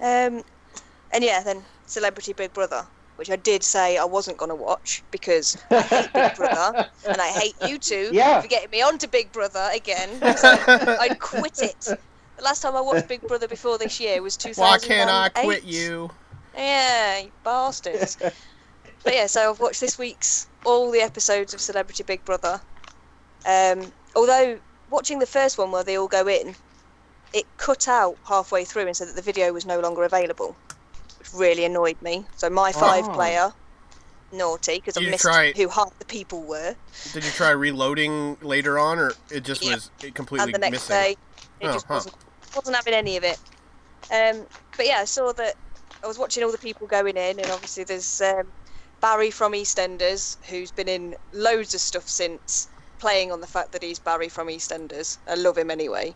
Um, 0.00 0.42
and 1.12 1.22
yeah, 1.22 1.42
then 1.42 1.62
Celebrity 1.86 2.32
Big 2.32 2.52
Brother, 2.52 2.86
which 3.22 3.30
I 3.30 3.36
did 3.36 3.62
say 3.62 3.96
I 3.98 4.04
wasn't 4.04 4.36
going 4.36 4.48
to 4.48 4.56
watch 4.56 5.04
because 5.12 5.56
I 5.70 5.80
hate 5.82 6.12
Big 6.12 6.34
Brother, 6.36 6.90
and 7.08 7.20
I 7.20 7.28
hate 7.28 7.54
you 7.68 7.78
two 7.78 8.10
Yeah. 8.12 8.40
for 8.40 8.48
getting 8.48 8.68
me 8.70 8.82
onto 8.82 9.06
Big 9.06 9.30
Brother 9.30 9.70
again. 9.72 10.08
So 10.36 10.48
I'd 10.66 11.20
quit 11.20 11.62
it. 11.62 11.80
The 11.82 12.42
last 12.42 12.62
time 12.62 12.74
I 12.74 12.80
watched 12.80 13.06
Big 13.06 13.20
Brother 13.20 13.46
before 13.46 13.78
this 13.78 14.00
year 14.00 14.20
was 14.20 14.36
2008. 14.36 14.58
Why 14.60 14.78
can't 14.88 15.08
I 15.08 15.28
quit 15.44 15.62
you? 15.62 16.10
Yeah, 16.56 17.20
you 17.20 17.30
bastards. 17.44 18.16
but 19.04 19.14
yeah, 19.14 19.28
so 19.28 19.50
I've 19.50 19.60
watched 19.60 19.80
this 19.80 19.96
week's 20.00 20.48
all 20.64 20.90
the 20.90 21.00
episodes 21.00 21.54
of 21.54 21.60
Celebrity 21.60 22.02
Big 22.02 22.24
Brother. 22.24 22.60
Um, 23.46 23.92
although 24.16 24.58
watching 24.90 25.20
the 25.20 25.26
first 25.26 25.58
one 25.58 25.70
where 25.70 25.84
they 25.84 25.96
all 25.96 26.08
go 26.08 26.26
in, 26.26 26.56
it 27.32 27.44
cut 27.56 27.86
out 27.86 28.16
halfway 28.26 28.64
through 28.64 28.88
and 28.88 28.96
said 28.96 29.06
that 29.06 29.14
the 29.14 29.22
video 29.22 29.52
was 29.52 29.64
no 29.64 29.78
longer 29.78 30.02
available, 30.02 30.56
which 31.22 31.32
really 31.40 31.64
annoyed 31.64 32.00
me. 32.02 32.24
So 32.36 32.50
my 32.50 32.72
five 32.72 33.04
Oh. 33.08 33.12
player, 33.12 33.52
naughty 34.32 34.76
because 34.76 34.96
I 34.96 35.00
missed 35.02 35.22
try- 35.22 35.52
who 35.52 35.68
half 35.68 35.96
the 35.98 36.04
people 36.04 36.40
were. 36.42 36.74
Did 37.12 37.24
you 37.24 37.30
try 37.30 37.50
reloading 37.50 38.36
later 38.42 38.78
on, 38.78 38.98
or 38.98 39.12
it 39.30 39.44
just 39.44 39.62
Yep. 39.62 39.74
was 39.74 39.90
completely 40.14 40.38
missing? 40.38 40.54
and 40.54 40.54
the 40.54 40.58
next 40.58 40.88
missing? 40.88 40.96
day 40.96 41.16
it 41.60 41.66
Oh, 41.68 41.72
just 41.72 41.86
huh. 41.86 41.94
wasn't 41.94 42.14
wasn't 42.54 42.76
having 42.76 42.92
any 42.94 43.16
of 43.16 43.24
it. 43.24 43.38
Um, 44.10 44.46
but 44.76 44.86
yeah, 44.86 44.98
I 45.00 45.04
saw 45.06 45.32
that 45.32 45.54
I 46.02 46.06
was 46.06 46.18
watching 46.18 46.42
all 46.44 46.50
the 46.52 46.58
people 46.58 46.86
going 46.86 47.16
in, 47.16 47.38
and 47.38 47.50
obviously 47.50 47.84
there's 47.84 48.20
um, 48.20 48.46
Barry 49.00 49.30
from 49.30 49.52
EastEnders 49.52 50.36
who's 50.48 50.70
been 50.70 50.88
in 50.88 51.16
loads 51.32 51.74
of 51.74 51.80
stuff 51.80 52.08
since, 52.08 52.68
playing 52.98 53.32
on 53.32 53.40
the 53.40 53.46
fact 53.46 53.72
that 53.72 53.82
he's 53.82 53.98
Barry 53.98 54.28
from 54.28 54.48
EastEnders. 54.48 55.16
I 55.28 55.34
love 55.34 55.56
him 55.56 55.70
anyway. 55.70 56.14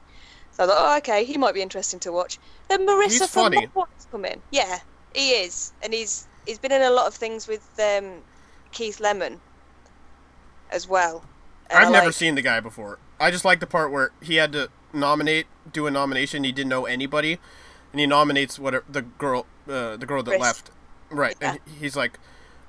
So 0.53 0.65
I 0.65 0.67
thought, 0.67 0.77
oh, 0.79 0.97
okay, 0.99 1.25
he 1.25 1.39
might 1.39 1.55
be 1.55 1.63
interesting 1.63 2.01
to 2.01 2.13
watch. 2.13 2.39
Then 2.69 2.87
Marissa 2.87 3.05
He's 3.05 3.19
from 3.31 3.53
funny. 3.53 3.69
What's 3.73 4.07
come 4.07 4.25
in? 4.25 4.43
Yeah, 4.51 4.79
he 5.17 5.31
is, 5.31 5.73
and 5.83 5.93
he's 5.93 6.29
he's 6.47 6.59
been 6.59 6.73
in 6.73 6.83
a 6.83 6.91
lot 6.91 7.07
of 7.07 7.15
things 7.15 7.49
with 7.49 7.69
um, 7.81 8.23
Keith 8.73 9.01
Lemon 9.01 9.41
as 10.71 10.89
well. 10.89 11.25
And 11.71 11.79
I've 11.79 11.89
I 11.89 11.91
never 11.93 12.07
like- 12.07 12.15
seen 12.15 12.35
the 12.35 12.43
guy 12.43 12.61
before. 12.61 12.99
I 13.19 13.31
just 13.31 13.45
like 13.45 13.61
the 13.61 13.67
part 13.67 13.91
where 13.91 14.13
he 14.23 14.37
had 14.37 14.53
to 14.53 14.69
nominate, 14.93 15.47
do 15.73 15.87
a 15.87 15.91
nomination. 15.91 16.45
He 16.45 16.53
didn't 16.53 16.69
know 16.69 16.85
anybody, 16.85 17.39
and 17.93 18.01
he 18.01 18.07
nominates 18.07 18.59
whatever 18.59 18.85
the 18.89 19.03
girl, 19.03 19.47
uh, 19.69 19.97
the 19.97 20.05
girl 20.07 20.23
that 20.23 20.31
Chris. 20.33 20.41
left. 20.43 20.71
Right, 21.11 21.37
and 21.41 21.61
he's 21.81 21.97
like, 21.97 22.19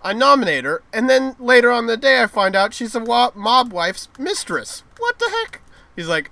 I 0.04 0.14
nominate 0.14 0.64
her, 0.64 0.84
and 0.94 1.10
then 1.10 1.36
later 1.40 1.72
on 1.72 1.88
the 1.88 1.98
day, 1.98 2.22
I 2.22 2.28
find 2.28 2.56
out 2.56 2.74
she's 2.74 2.94
a 2.96 3.00
wa- 3.00 3.32
mob 3.36 3.74
wife's 3.74 4.08
mistress. 4.20 4.84
What 5.00 5.18
the 5.20 5.30
heck? 5.30 5.62
He's 5.96 6.08
like, 6.08 6.32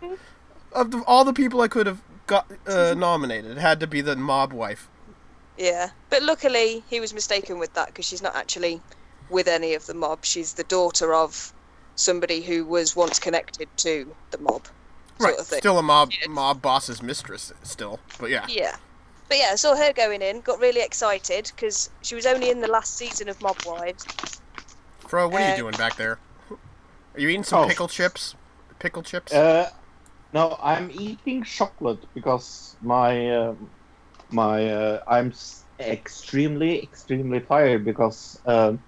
of 0.71 0.91
the, 0.91 0.99
all 1.07 1.25
the 1.25 1.33
people 1.33 1.61
I 1.61 1.67
could 1.67 1.87
have 1.87 2.01
got 2.27 2.49
uh, 2.67 2.93
nominated, 2.97 3.57
it 3.57 3.57
had 3.57 3.79
to 3.79 3.87
be 3.87 4.01
the 4.01 4.15
mob 4.15 4.53
wife. 4.53 4.87
Yeah, 5.57 5.89
but 6.09 6.21
luckily 6.23 6.83
he 6.89 6.99
was 6.99 7.13
mistaken 7.13 7.59
with 7.59 7.73
that 7.73 7.87
because 7.87 8.05
she's 8.05 8.21
not 8.21 8.35
actually 8.35 8.81
with 9.29 9.47
any 9.47 9.73
of 9.73 9.85
the 9.85 9.93
mob. 9.93 10.25
She's 10.25 10.53
the 10.53 10.63
daughter 10.65 11.13
of 11.13 11.53
somebody 11.95 12.41
who 12.41 12.65
was 12.65 12.95
once 12.95 13.19
connected 13.19 13.69
to 13.77 14.13
the 14.31 14.37
mob, 14.39 14.65
sort 14.65 15.31
Right, 15.31 15.39
of 15.39 15.47
thing. 15.47 15.59
still 15.59 15.77
a 15.79 15.83
mob 15.83 16.11
mob 16.29 16.61
boss's 16.61 17.01
mistress, 17.01 17.53
still, 17.63 17.99
but 18.19 18.29
yeah. 18.29 18.45
Yeah, 18.49 18.75
but 19.29 19.37
yeah, 19.37 19.49
I 19.51 19.55
saw 19.55 19.75
her 19.75 19.93
going 19.93 20.21
in, 20.21 20.41
got 20.41 20.59
really 20.59 20.81
excited 20.81 21.51
because 21.55 21.89
she 22.01 22.15
was 22.15 22.25
only 22.25 22.49
in 22.49 22.59
the 22.59 22.67
last 22.67 22.97
season 22.97 23.29
of 23.29 23.41
Mob 23.41 23.57
Wives. 23.65 24.05
Fro, 24.99 25.29
what 25.29 25.41
are 25.41 25.45
Uh, 25.45 25.49
you 25.51 25.55
doing 25.55 25.75
back 25.77 25.95
there? 25.95 26.19
Are 27.13 27.19
you 27.19 27.29
eating 27.29 27.43
some 27.43 27.63
Oh. 27.63 27.67
pickle 27.67 27.87
chips? 27.87 28.35
Pickle 28.79 29.03
chips? 29.03 29.31
Uh, 29.31 29.69
no, 30.33 30.57
I'm 30.61 30.91
eating 30.91 31.43
chocolate 31.43 32.03
because 32.13 32.75
my 32.81 33.29
uh, 33.31 33.55
my 34.31 34.69
uh, 34.69 35.03
I'm 35.07 35.33
extremely 35.79 36.81
extremely 36.81 37.41
tired 37.41 37.85
because 37.85 38.39
um, 38.45 38.81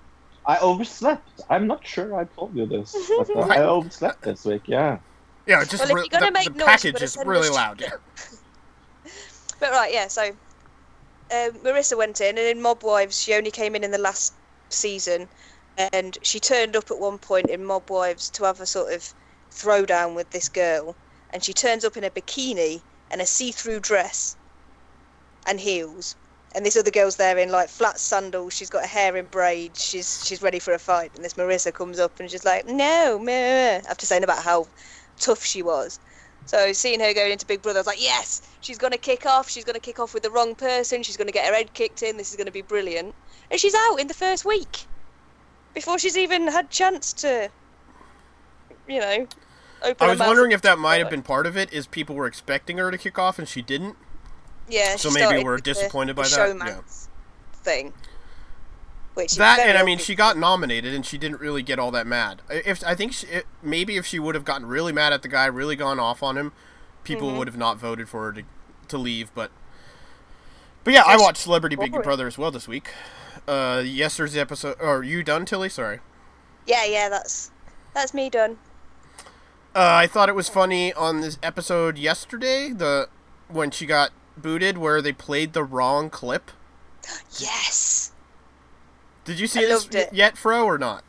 I 0.46 0.58
overslept. 0.58 1.42
I'm 1.50 1.68
not 1.68 1.86
sure 1.86 2.16
I 2.18 2.26
told 2.26 2.56
you 2.56 2.66
this, 2.66 2.96
but 3.18 3.36
uh, 3.36 3.40
I 3.42 3.64
overslept 3.64 4.24
this 4.24 4.46
week. 4.46 4.68
Yeah. 4.68 5.00
yeah, 5.46 5.64
just 5.64 5.84
well, 5.84 5.98
if 5.98 6.12
you're 6.12 6.20
gonna 6.20 6.28
the, 6.28 6.32
make 6.32 6.54
the 6.54 6.60
noise, 6.60 6.68
package 6.68 7.02
is 7.02 7.18
really 7.26 7.50
loud. 7.50 7.82
Yeah. 7.82 7.90
But 9.60 9.72
right, 9.72 9.92
yeah, 9.92 10.08
so 10.08 10.22
um, 11.32 11.52
Marissa 11.64 11.98
went 11.98 12.22
in, 12.22 12.38
and 12.38 12.48
in 12.48 12.62
Mob 12.62 12.84
Wives, 12.84 13.20
she 13.20 13.34
only 13.34 13.50
came 13.50 13.76
in 13.76 13.84
in 13.84 13.90
the 13.90 13.98
last 13.98 14.34
season, 14.70 15.28
and 15.78 16.16
she 16.22 16.40
turned 16.40 16.76
up 16.76 16.92
at 16.92 17.00
one 17.00 17.18
point 17.18 17.50
in 17.50 17.66
Mob 17.66 17.90
Wives 17.90 18.30
to 18.32 18.44
have 18.44 18.62
a 18.62 18.68
sort 18.68 18.94
of 18.94 19.12
throwdown 19.50 20.14
with 20.14 20.30
this 20.30 20.48
girl, 20.48 20.96
and 21.32 21.44
she 21.44 21.54
turns 21.54 21.84
up 21.84 21.98
in 21.98 22.04
a 22.04 22.12
bikini 22.12 22.82
and 23.10 23.20
a 23.20 23.26
see-through 23.26 23.80
dress 23.80 24.36
and 25.48 25.60
heels. 25.60 26.16
And 26.56 26.66
this 26.66 26.78
other 26.78 26.92
girl's 26.92 27.18
there 27.18 27.38
in 27.38 27.52
like 27.52 27.70
flat 27.70 28.00
sandals. 28.00 28.54
She's 28.54 28.70
got 28.70 28.82
her 28.82 28.88
hair 28.88 29.16
in 29.16 29.26
braids. 29.26 29.84
She's 29.84 30.26
she's 30.26 30.42
ready 30.42 30.60
for 30.60 30.74
a 30.74 30.80
fight. 30.80 31.12
And 31.16 31.24
this 31.24 31.36
Marissa 31.36 31.74
comes 31.74 32.00
up 32.00 32.20
and 32.20 32.30
she's 32.32 32.46
like, 32.46 32.66
"No, 32.66 33.20
meh," 33.20 33.82
after 33.90 34.06
saying 34.06 34.24
about 34.24 34.44
how 34.44 34.68
tough 35.20 35.44
she 35.44 35.62
was. 35.62 36.00
So 36.48 36.72
seeing 36.72 37.02
her 37.02 37.14
going 37.14 37.34
into 37.34 37.46
Big 37.46 37.62
Brother, 37.62 37.80
I 37.80 37.82
was 37.82 37.88
like, 37.88 38.02
yes, 38.02 38.42
she's 38.62 38.78
going 38.78 38.94
to 38.94 38.98
kick 38.98 39.26
off. 39.26 39.50
She's 39.50 39.66
going 39.66 39.74
to 39.74 39.82
kick 39.82 40.00
off 40.00 40.14
with 40.14 40.24
the 40.24 40.32
wrong 40.32 40.56
person. 40.56 41.04
She's 41.04 41.18
going 41.18 41.28
to 41.28 41.34
get 41.34 41.46
her 41.46 41.54
head 41.54 41.74
kicked 41.74 42.02
in. 42.02 42.16
This 42.16 42.30
is 42.32 42.38
going 42.38 42.46
to 42.46 42.54
be 42.54 42.62
brilliant. 42.62 43.14
And 43.52 43.60
she's 43.60 43.76
out 43.76 43.98
in 43.98 44.08
the 44.08 44.14
first 44.14 44.46
week 44.46 44.86
before 45.74 46.00
she's 46.00 46.18
even 46.18 46.48
had 46.48 46.70
chance 46.70 47.12
to, 47.14 47.50
you 48.88 49.02
know, 49.02 49.28
open 49.84 50.08
I 50.08 50.12
was 50.12 50.20
wondering 50.20 50.54
if 50.54 50.62
that 50.62 50.80
might 50.80 50.98
have 50.98 51.10
been 51.10 51.22
part 51.22 51.48
of 51.48 51.58
it. 51.58 51.72
Is 51.74 51.86
people 51.86 52.16
were 52.16 52.28
expecting 52.28 52.78
her 52.78 52.92
to 52.92 52.98
kick 52.98 53.20
off 53.20 53.38
and 53.38 53.48
she 53.48 53.62
didn't. 53.62 53.98
Yeah, 54.70 54.96
so 54.98 55.10
maybe 55.12 55.44
we're 55.44 55.58
the- 55.58 55.62
disappointed 55.64 56.16
the 56.16 56.22
by 56.24 56.28
that, 56.28 56.58
yeah. 56.58 56.80
thing. 57.54 57.94
Which 59.14 59.36
That 59.36 59.60
and 59.60 59.78
I 59.78 59.84
mean, 59.84 59.98
she 59.98 60.14
got 60.14 60.38
nominated 60.38 60.94
and 60.94 61.04
she 61.06 61.18
didn't 61.18 61.40
really 61.40 61.64
get 61.64 61.80
all 61.80 61.90
that 61.92 62.06
mad. 62.06 62.42
I- 62.50 62.62
If 62.66 62.84
I 62.86 62.94
think 62.94 63.14
she, 63.14 63.26
maybe 63.64 63.98
if 63.98 64.06
she 64.06 64.20
would 64.20 64.36
have 64.36 64.46
gotten 64.46 64.68
really 64.68 64.92
mad 64.94 65.12
at 65.12 65.22
the 65.24 65.28
guy, 65.28 65.46
really 65.48 65.76
gone 65.76 66.00
off 66.00 66.22
on 66.22 66.38
him, 66.38 66.52
people 67.04 67.32
Mhm. 67.32 67.38
would 67.40 67.48
have 67.48 67.58
not 67.58 67.78
voted 67.78 68.08
for 68.10 68.26
her 68.26 68.34
to 68.34 68.44
to 68.90 68.98
leave. 68.98 69.34
But 69.34 69.52
but 70.84 70.94
yeah, 70.94 71.04
I 71.06 71.18
watched 71.18 71.42
Celebrity 71.42 71.76
Big. 71.76 71.92
Brother 72.04 72.28
as 72.28 72.38
well 72.38 72.52
this 72.52 72.68
week. 72.68 72.90
Uh, 73.48 73.82
yesterday's 73.86 74.38
episode. 74.38 74.80
Are 74.80 75.02
you 75.04 75.24
done, 75.24 75.46
Tilly? 75.46 75.70
Sorry. 75.70 76.00
Yeah, 76.68 76.86
yeah, 76.86 77.10
that's 77.10 77.52
that's 77.94 78.14
me 78.14 78.30
done. 78.30 78.58
Uh, 79.76 79.80
I 80.04 80.08
thought 80.08 80.30
it 80.30 80.36
was 80.36 80.48
funny 80.50 80.94
on 80.94 81.22
this 81.22 81.38
episode 81.42 81.98
yesterday, 81.98 82.70
the 82.72 83.10
when 83.48 83.72
she 83.72 83.86
got 83.86 84.12
booted, 84.42 84.78
where 84.78 85.02
they 85.02 85.14
played 85.14 85.54
the 85.54 85.64
wrong 85.64 86.10
clip. 86.10 86.52
Yes. 87.40 88.12
Did 89.26 89.40
you 89.40 89.48
see 89.48 89.62
I 89.66 89.68
this 89.68 89.90
yet, 90.12 90.38
Fro, 90.38 90.66
or 90.66 90.78
not? 90.78 91.04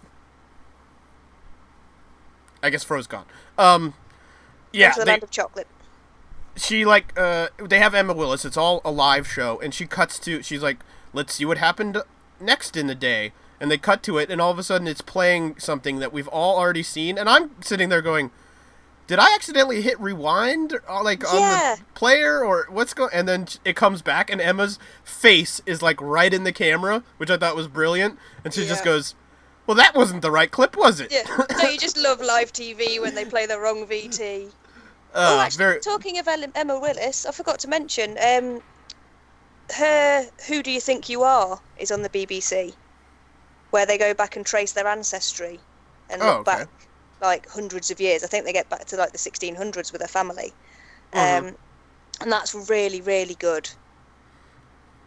I 2.63 2.71
guess 2.71 2.85
Fro's 2.85 3.07
gone. 3.07 3.27
Um, 3.57 3.95
yeah, 4.73 4.89
Into 4.89 5.01
the 5.01 5.05
they, 5.05 5.11
land 5.13 5.23
of 5.23 5.31
chocolate. 5.31 5.69
she 6.57 6.85
like 6.85 7.13
uh 7.17 7.49
they 7.65 7.79
have 7.79 7.95
Emma 7.95 8.13
Willis. 8.15 8.45
It's 8.45 8.57
all 8.57 8.81
a 8.85 8.91
live 8.91 9.29
show, 9.29 9.61
and 9.61 9.73
she 9.73 9.87
cuts 9.87 10.19
to 10.21 10.43
she's 10.43 10.63
like, 10.63 10.79
"Let's 11.13 11.35
see 11.35 11.45
what 11.45 11.59
happened 11.59 12.03
next 12.41 12.77
in 12.77 12.87
the 12.89 12.95
day," 12.95 13.33
and 13.61 13.71
they 13.71 13.79
cut 13.79 14.03
to 14.05 14.19
it, 14.19 14.31
and 14.31 14.41
all 14.41 14.51
of 14.51 14.59
a 14.59 14.63
sudden 14.63 14.89
it's 14.89 15.01
playing 15.01 15.59
something 15.59 15.99
that 16.01 16.13
we've 16.13 16.29
all 16.29 16.57
already 16.59 16.83
seen, 16.83 17.17
and 17.19 17.29
I'm 17.29 17.51
sitting 17.63 17.89
there 17.89 18.03
going, 18.03 18.31
"Did 19.09 19.19
I 19.19 19.35
accidentally 19.35 19.83
hit 19.83 19.99
rewind, 20.01 20.79
uh, 20.89 21.03
like 21.03 21.27
on 21.29 21.41
Yeah. 21.41 21.75
the 21.79 21.85
player, 21.95 22.45
or 22.45 22.69
what's 22.71 22.95
going?" 22.95 23.11
And 23.13 23.27
then 23.27 23.49
it 23.65 23.75
comes 23.75 24.01
back, 24.03 24.31
and 24.31 24.41
Emma's 24.41 24.79
face 25.03 25.61
is 25.67 25.83
like 25.83 26.01
right 26.01 26.33
in 26.33 26.45
the 26.45 26.53
camera, 26.53 27.03
which 27.17 27.29
I 27.31 27.37
thought 27.37 27.57
was 27.57 27.67
brilliant, 27.67 28.17
and 28.45 28.55
she 28.55 28.65
just 28.67 28.85
goes. 28.85 29.17
Well, 29.67 29.77
that 29.77 29.95
wasn't 29.95 30.23
the 30.23 30.31
right 30.31 30.51
clip, 30.51 30.79
was 30.79 30.99
it? 30.99 31.13
Yeah. 31.13 31.25
No, 31.59 31.69
you 31.69 31.77
just 31.77 31.99
love 31.99 32.23
live 32.23 32.55
TV 32.55 32.99
when 33.03 33.15
they 33.15 33.27
play 33.27 33.45
the 33.45 33.59
wrong 33.61 33.87
VT. 33.87 34.47
Uh, 34.47 34.51
oh, 35.15 35.41
actually, 35.41 35.59
very. 35.59 35.81
talking 35.81 36.19
of 36.19 36.27
Emma 36.27 36.79
Willis, 36.81 37.27
I 37.27 37.33
forgot 37.33 37.59
to 37.59 37.69
mention 37.69 38.17
um, 38.19 38.63
her 39.77 40.27
"Who 40.47 40.63
Do 40.63 40.71
You 40.71 40.81
Think 40.81 41.11
You 41.11 41.23
Are" 41.23 41.61
is 41.77 41.91
on 41.91 42.01
the 42.01 42.09
BBC, 42.09 42.73
where 43.71 43.85
they 43.85 43.99
go 43.99 44.15
back 44.15 44.37
and 44.37 44.47
trace 44.47 44.73
their 44.73 44.87
ancestry 44.87 45.61
and 46.09 46.23
Oh, 46.23 46.27
look 46.27 46.49
okay. 46.49 46.59
back 46.61 46.69
like 47.21 47.49
hundreds 47.49 47.91
of 47.91 48.01
years. 48.01 48.23
I 48.25 48.27
think 48.27 48.45
they 48.45 48.53
get 48.53 48.69
back 48.69 48.85
to 48.87 48.97
like 48.97 49.13
the 49.13 49.19
1600s 49.19 49.93
with 49.93 50.01
her 50.03 50.09
family, 50.09 50.53
Mhm. 51.13 51.39
um, 51.49 51.57
and 52.21 52.33
that's 52.33 52.55
really 52.55 53.01
really 53.01 53.35
good. 53.35 53.69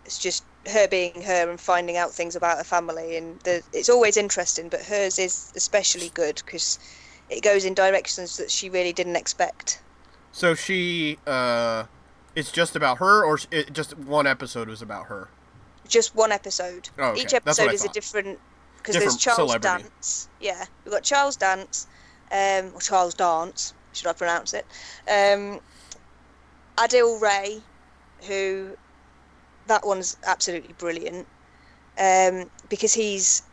It's 0.05 0.17
just 0.17 0.43
her 0.69 0.87
being 0.87 1.21
her 1.21 1.49
and 1.49 1.59
finding 1.59 1.97
out 1.97 2.11
things 2.13 2.35
about 2.35 2.57
her 2.57 2.63
family, 2.63 3.17
and 3.17 3.39
the, 3.41 3.61
it's 3.73 3.89
always 3.89 4.17
interesting. 4.17 4.69
But 4.69 4.81
hers 4.83 5.17
is 5.19 5.51
especially 5.55 6.09
good 6.09 6.41
because 6.45 6.79
it 7.29 7.41
goes 7.43 7.65
in 7.65 7.73
directions 7.73 8.37
that 8.37 8.51
she 8.51 8.69
really 8.69 8.93
didn't 8.93 9.15
expect. 9.15 9.81
So 10.33 10.53
she, 10.55 11.17
uh, 11.27 11.85
it's 12.35 12.51
just 12.51 12.75
about 12.75 12.97
her, 12.99 13.23
or 13.23 13.39
it, 13.51 13.73
just 13.73 13.97
one 13.97 14.25
episode 14.27 14.67
was 14.69 14.81
about 14.81 15.07
her. 15.07 15.29
just 15.87 16.15
one 16.15 16.31
episode. 16.31 16.89
Oh, 16.97 17.09
okay. 17.09 17.21
Each 17.21 17.33
episode 17.33 17.73
is 17.73 17.83
a 17.83 17.89
different 17.89 18.39
because 18.77 18.95
there's 18.95 19.17
Charles 19.17 19.51
celebrity. 19.51 19.83
Dance. 19.83 20.29
Yeah, 20.39 20.63
we've 20.85 20.93
got 20.93 21.03
Charles 21.03 21.35
Dance, 21.35 21.85
um, 22.31 22.71
or 22.73 22.81
Charles 22.81 23.15
Dance, 23.15 23.73
should 23.93 24.09
I 24.09 24.13
pronounce 24.13 24.53
it? 24.53 24.65
Um, 25.07 25.59
Adil 26.77 27.21
Ray, 27.21 27.63
who 28.27 28.75
that 29.67 29.85
one's 29.85 30.15
absolutely 30.25 30.73
brilliant 30.73 31.27
um, 31.99 32.49
because 32.69 32.93
he's 32.93 33.43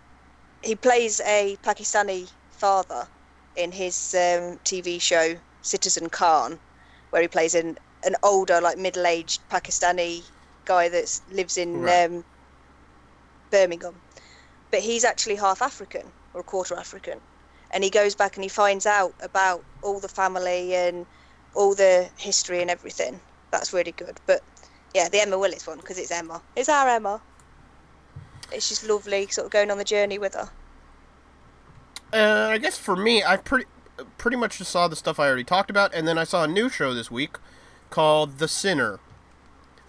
he 0.63 0.75
plays 0.77 1.21
a 1.21 1.57
Pakistani 1.63 2.31
father 2.51 3.09
in 3.57 3.73
his 3.73 4.15
um, 4.15 4.59
TV 4.65 5.01
show 5.01 5.35
Citizen 5.63 6.09
Khan, 6.11 6.61
where 7.11 7.23
he 7.23 7.29
plays 7.29 7.55
an 7.55 7.77
an 8.05 8.17
older, 8.23 8.61
like 8.61 8.79
middle-aged 8.79 9.49
Pakistani 9.51 10.23
guy 10.67 10.89
that 10.89 11.21
lives 11.29 11.57
in 11.57 11.85
Right. 11.85 12.05
um, 12.07 12.25
Birmingham, 13.51 14.03
but 14.71 14.81
he's 14.81 15.05
actually 15.05 15.37
half 15.37 15.63
African 15.63 16.13
or 16.35 16.41
a 16.41 16.45
quarter 16.45 16.77
African, 16.77 17.21
and 17.71 17.85
he 17.85 17.91
goes 17.91 18.15
back 18.15 18.37
and 18.37 18.43
he 18.43 18.49
finds 18.49 18.87
out 18.87 19.15
about 19.23 19.65
all 19.83 20.01
the 20.01 20.09
family 20.09 20.75
and 20.75 21.07
all 21.55 21.75
the 21.75 22.09
history 22.17 22.61
and 22.61 22.71
everything. 22.71 23.21
That's 23.51 23.73
really 23.73 23.93
good. 23.93 24.21
But 24.27 24.43
yeah, 24.95 25.09
the 25.09 25.21
Emma 25.21 25.39
Willis 25.39 25.67
one 25.67 25.79
because 25.79 25.99
it's 25.99 26.11
Emma. 26.11 26.41
It's 26.57 26.69
our 26.69 26.89
Emma. 26.89 27.21
It's 28.53 28.69
just 28.69 28.89
lovely, 28.89 29.27
sort 29.29 29.47
of 29.47 29.53
going 29.53 29.71
on 29.71 29.79
the 29.79 29.85
journey 29.85 30.19
with 30.19 30.35
her. 30.35 30.49
Uh, 32.13 32.49
I 32.53 32.59
guess 32.59 32.79
for 32.79 32.97
me, 32.97 33.23
I 33.23 33.37
pretty 33.37 33.67
pretty 34.17 34.37
much 34.37 34.59
just 34.59 34.71
saw 34.71 34.89
the 34.89 34.97
stuff 34.97 35.19
I 35.21 35.27
already 35.27 35.45
talked 35.45 35.71
about, 35.71 35.95
and 35.95 36.09
then 36.09 36.17
I 36.17 36.25
saw 36.25 36.45
a 36.45 36.49
new 36.49 36.69
show 36.69 36.95
this 36.95 37.11
week 37.11 37.37
called 37.91 38.39
The 38.39 38.49
Sinner. 38.49 39.01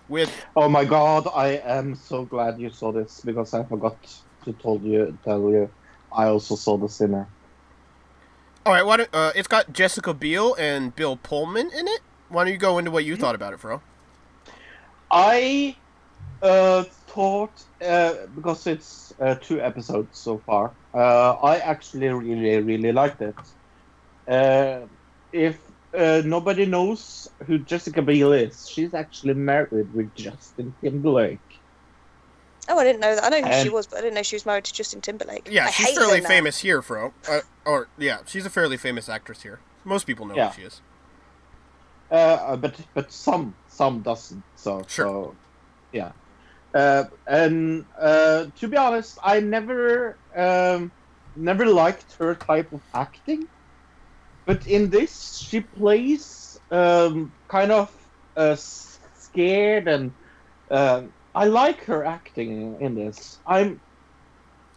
With 0.09 0.45
Oh 0.55 0.67
my 0.67 0.85
god, 0.85 1.27
I 1.33 1.61
am 1.63 1.95
so 1.95 2.25
glad 2.25 2.59
you 2.59 2.71
saw 2.71 2.91
this 2.91 3.21
because 3.23 3.53
I 3.53 3.63
forgot 3.63 3.95
to 4.43 4.53
told 4.53 4.83
you 4.83 5.17
tell 5.23 5.39
you 5.51 5.69
I 6.11 6.25
also 6.25 6.55
saw 6.55 6.77
the 6.77 6.89
sinner. 6.89 7.27
All 8.65 8.73
right, 8.73 8.85
why 8.85 8.97
don't, 8.97 9.09
uh, 9.13 9.31
it's 9.35 9.47
got 9.47 9.73
Jessica 9.73 10.13
Biel 10.13 10.55
and 10.55 10.95
Bill 10.95 11.17
Pullman 11.17 11.71
in 11.71 11.87
it. 11.87 12.01
Why 12.29 12.43
don't 12.43 12.53
you 12.53 12.59
go 12.59 12.77
into 12.77 12.91
what 12.91 13.05
you 13.05 13.15
thought 13.15 13.35
about 13.35 13.53
it, 13.53 13.59
Fro? 13.59 13.81
I 15.11 15.75
uh, 16.41 16.83
thought 16.83 17.63
uh, 17.81 18.13
because 18.35 18.67
it's 18.67 19.13
uh, 19.19 19.35
two 19.35 19.59
episodes 19.61 20.19
so 20.19 20.37
far, 20.45 20.71
uh, 20.93 21.33
I 21.33 21.57
actually 21.57 22.07
really 22.09 22.61
really 22.61 22.91
liked 22.91 23.21
it. 23.21 23.35
Uh, 24.27 24.81
if 25.31 25.57
uh, 25.97 26.21
nobody 26.23 26.65
knows 26.65 27.27
who 27.47 27.57
Jessica 27.57 28.01
Biel 28.01 28.33
is, 28.33 28.69
she's 28.69 28.93
actually 28.93 29.33
married 29.33 29.91
with 29.93 30.13
Justin 30.15 30.73
Timberlake. 30.83 31.39
Oh, 32.69 32.77
I 32.79 32.83
didn't 32.83 33.01
know 33.01 33.15
that. 33.15 33.23
I 33.23 33.29
know 33.39 33.47
who 33.47 33.63
she 33.63 33.69
was, 33.69 33.87
but 33.87 33.97
I 33.97 34.01
didn't 34.01 34.13
know 34.15 34.21
she 34.23 34.35
was 34.35 34.45
married 34.45 34.63
to 34.65 34.73
Justin 34.73 35.01
Timberlake. 35.01 35.47
Yeah, 35.51 35.65
I 35.65 35.71
she's 35.71 35.97
fairly 35.97 36.17
her 36.17 36.21
now. 36.23 36.29
famous 36.29 36.59
here, 36.59 36.81
Fro. 36.81 37.13
Uh, 37.27 37.39
or 37.65 37.87
yeah, 37.97 38.19
she's 38.25 38.45
a 38.45 38.49
fairly 38.49 38.77
famous 38.77 39.09
actress 39.09 39.41
here. 39.41 39.59
Most 39.83 40.05
people 40.05 40.25
know 40.27 40.35
Yeah. 40.35 40.49
who 40.51 40.61
she 40.61 40.67
is. 40.67 40.81
Uh, 42.11 42.55
but 42.57 42.75
but 42.93 43.11
some 43.11 43.55
some 43.67 44.01
doesn't. 44.01 44.43
So 44.55 44.83
Sure. 44.87 45.05
so 45.05 45.35
yeah. 45.91 46.11
Uh, 46.73 47.05
and 47.27 47.85
uh, 47.99 48.45
to 48.59 48.67
be 48.67 48.77
honest, 48.77 49.17
I 49.23 49.39
never 49.39 50.17
um, 50.35 50.91
never 51.35 51.65
liked 51.65 52.13
her 52.19 52.35
type 52.35 52.71
of 52.71 52.81
acting. 52.93 53.47
But 54.45 54.67
in 54.67 54.89
this, 54.89 55.37
she 55.37 55.61
plays 55.61 56.59
um, 56.71 57.31
kind 57.47 57.71
of 57.71 57.91
uh, 58.35 58.55
scared, 58.55 59.87
and 59.87 60.11
uh, 60.71 61.03
I 61.35 61.45
like 61.45 61.83
her 61.85 62.05
acting 62.05 62.79
in 62.81 62.95
this. 62.95 63.39
I'm 63.45 63.79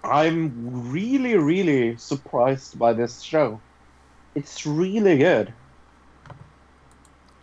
I'm 0.05 0.91
really 0.93 1.37
really 1.37 1.97
surprised 1.97 2.79
by 2.79 2.93
this 2.93 3.23
show. 3.23 3.61
It's 4.35 4.67
really 4.67 5.19
good. 5.19 5.53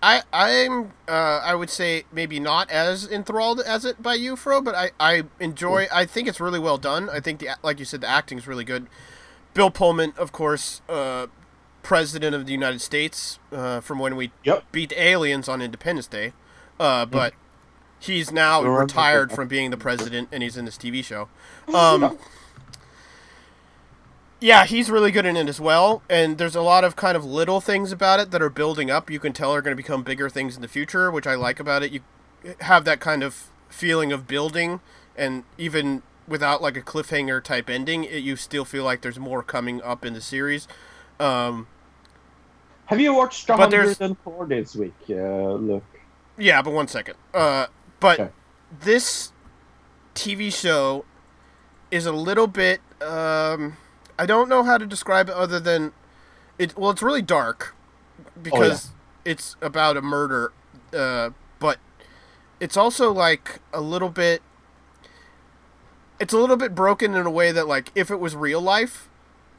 I 0.02 0.24
I'm 0.32 0.94
uh, 1.08 1.42
I 1.44 1.56
would 1.56 1.70
say 1.70 2.04
maybe 2.12 2.40
not 2.40 2.70
as 2.70 3.06
enthralled 3.10 3.60
as 3.62 3.84
it 3.86 4.02
by 4.02 4.14
you, 4.16 4.36
Fro, 4.36 4.62
but 4.62 4.76
I 4.76 4.92
I 5.00 5.24
enjoy. 5.40 5.88
I 5.92 6.06
think 6.06 6.28
it's 6.28 6.40
really 6.40 6.60
well 6.60 6.78
done. 6.78 7.10
I 7.10 7.20
think 7.20 7.40
the 7.40 7.50
like 7.64 7.80
you 7.80 7.86
said, 7.86 8.02
the 8.02 8.08
acting's 8.08 8.48
really 8.48 8.64
good. 8.64 8.88
Bill 9.54 9.72
Pullman, 9.72 10.14
of 10.18 10.32
course, 10.32 10.82
uh, 10.88 11.28
president 11.84 12.36
of 12.36 12.46
the 12.46 12.52
United 12.54 12.80
States 12.82 13.40
uh, 13.52 13.80
from 13.82 14.00
when 14.00 14.16
we 14.16 14.32
Yep. 14.44 14.72
beat 14.72 14.90
the 14.90 15.02
aliens 15.02 15.50
on 15.50 15.62
Independence 15.62 16.08
Day, 16.08 16.34
uh, 16.80 17.06
but 17.06 17.34
he's 18.00 18.32
now 18.32 18.60
Remember 18.62 18.80
retired 18.82 19.30
that. 19.30 19.36
from 19.36 19.48
being 19.48 19.70
the 19.72 19.78
president, 19.78 20.30
and 20.32 20.42
he's 20.44 20.58
in 20.58 20.66
this 20.66 20.78
TV 20.78 21.04
show. 21.04 21.28
Um, 21.74 22.18
yeah, 24.42 24.66
he's 24.66 24.90
really 24.90 25.12
good 25.12 25.26
in 25.26 25.36
it 25.36 25.50
as 25.50 25.60
well, 25.60 26.02
and 26.10 26.38
there's 26.38 26.56
a 26.56 26.62
lot 26.62 26.86
of 26.86 26.96
kind 26.96 27.18
of 27.18 27.26
little 27.26 27.60
things 27.60 27.92
about 27.92 28.22
it 28.22 28.32
that 28.32 28.42
are 28.42 28.50
building 28.50 28.90
up. 28.90 29.10
You 29.10 29.20
can 29.20 29.34
tell 29.34 29.54
are 29.54 29.62
going 29.62 29.74
to 29.74 29.82
become 29.82 30.02
bigger 30.02 30.30
things 30.30 30.56
in 30.56 30.62
the 30.62 30.68
future, 30.70 31.12
which 31.12 31.28
I 31.28 31.36
like 31.36 31.60
about 31.60 31.84
it. 31.84 31.92
You 31.92 32.00
have 32.62 32.86
that 32.86 33.02
kind 33.02 33.22
of 33.22 33.48
feeling 33.68 34.14
of 34.14 34.28
building, 34.28 34.80
and 35.18 35.44
even 35.58 36.04
without 36.26 36.62
like 36.62 36.78
a 36.78 36.82
cliffhanger 36.82 37.44
type 37.44 37.70
ending, 37.70 38.06
it, 38.06 38.20
you 38.24 38.38
still 38.38 38.64
feel 38.64 38.86
like 38.86 39.02
there's 39.02 39.20
more 39.20 39.44
coming 39.44 39.82
up 39.82 40.06
in 40.06 40.14
the 40.14 40.22
series. 40.22 40.70
Um, 41.20 41.68
Have 42.86 43.02
you 43.02 43.14
watched 43.14 43.46
But 43.48 43.70
there's- 43.72 44.00
104 44.00 44.46
this 44.46 44.74
week, 44.74 44.94
uh, 45.10 45.54
Luke? 45.56 45.84
Yeah, 46.38 46.62
but 46.62 46.72
one 46.72 46.88
second. 46.88 47.16
Uh, 47.34 47.66
but 48.00 48.20
Okay. 48.20 48.32
this 48.82 49.32
TV 50.16 50.52
show 50.54 51.06
is 51.92 52.06
a 52.06 52.12
little 52.12 52.48
bit. 52.48 52.82
Um, 53.02 53.78
I 54.18 54.26
don't 54.26 54.50
know 54.50 54.64
how 54.64 54.78
to 54.78 54.86
describe 54.86 55.30
it 55.30 55.36
other 55.36 55.60
than 55.60 55.94
it. 56.58 56.78
Well, 56.78 56.92
it's 56.92 57.02
really 57.02 57.22
dark 57.22 57.76
because 58.42 58.90
it's 59.26 59.56
about 59.62 59.96
a 59.98 60.02
murder, 60.02 60.52
uh, 60.94 61.30
but 61.60 61.78
it's 62.60 62.76
also 62.78 63.12
like 63.12 63.60
a 63.74 63.82
little 63.82 64.10
bit. 64.10 64.42
It's 66.20 66.34
a 66.34 66.38
little 66.38 66.58
bit 66.58 66.76
broken 66.76 67.16
in 67.16 67.26
a 67.26 67.30
way 67.30 67.52
that, 67.54 67.66
like, 67.66 67.92
if 67.96 68.12
it 68.12 68.20
was 68.20 68.36
real 68.36 68.60
life, 68.60 69.08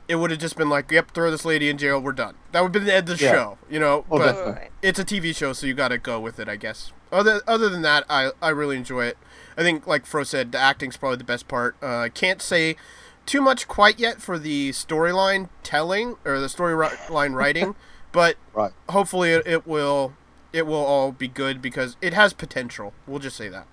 it 0.09 0.17
would 0.17 0.31
have 0.31 0.41
just 0.41 0.57
been 0.57 0.69
like, 0.69 0.91
"Yep, 0.91 1.13
throw 1.13 1.31
this 1.31 1.45
lady 1.47 1.71
in 1.71 1.79
jail. 1.79 1.99
We're 2.01 2.13
done." 2.13 2.35
That 2.53 2.63
would 2.63 2.73
be 2.73 2.81
the 2.81 2.93
end 2.95 3.09
of 3.09 3.19
the 3.19 3.25
Yeah. 3.25 3.33
show, 3.33 3.59
you 3.71 3.81
know. 3.81 4.05
Oh, 4.11 4.19
but 4.19 4.33
definitely. 4.35 4.69
It's 4.83 4.99
a 4.99 5.05
TV 5.05 5.33
show, 5.35 5.55
so 5.55 5.67
you 5.67 5.73
got 5.73 5.89
to 5.89 5.97
go 5.99 6.21
with 6.21 6.39
it, 6.39 6.49
I 6.51 6.57
guess. 6.57 6.93
Other 7.13 7.41
other 7.47 7.69
than 7.69 7.83
that, 7.83 8.05
I 8.09 8.31
I 8.41 8.51
really 8.51 8.77
enjoy 8.77 9.07
it. 9.07 9.19
I 9.57 9.63
think, 9.63 9.87
like 9.87 10.07
Fro 10.07 10.23
said, 10.25 10.53
the 10.53 10.59
acting's 10.59 10.97
probably 10.97 11.19
the 11.19 11.25
best 11.25 11.49
part. 11.49 11.77
Uh, 11.83 11.99
I 11.99 12.09
can't 12.09 12.41
say 12.41 12.77
too 13.27 13.41
much 13.43 13.69
quite 13.69 13.99
yet 13.99 14.21
for 14.21 14.39
the 14.39 14.71
storyline 14.71 15.49
telling 15.63 16.17
or 16.25 16.41
the 16.41 16.47
storyline 16.47 17.35
writing. 17.35 17.75
but 18.13 18.37
Right. 18.55 18.73
hopefully 18.89 19.31
it, 19.31 19.47
it 19.47 19.67
will 19.67 20.15
it 20.53 20.67
will 20.67 20.85
all 20.85 21.13
be 21.13 21.29
good 21.29 21.61
because 21.61 21.97
it 22.01 22.13
has 22.15 22.33
potential. 22.33 22.93
We'll 23.07 23.19
just 23.21 23.37
say 23.37 23.49
that. 23.49 23.67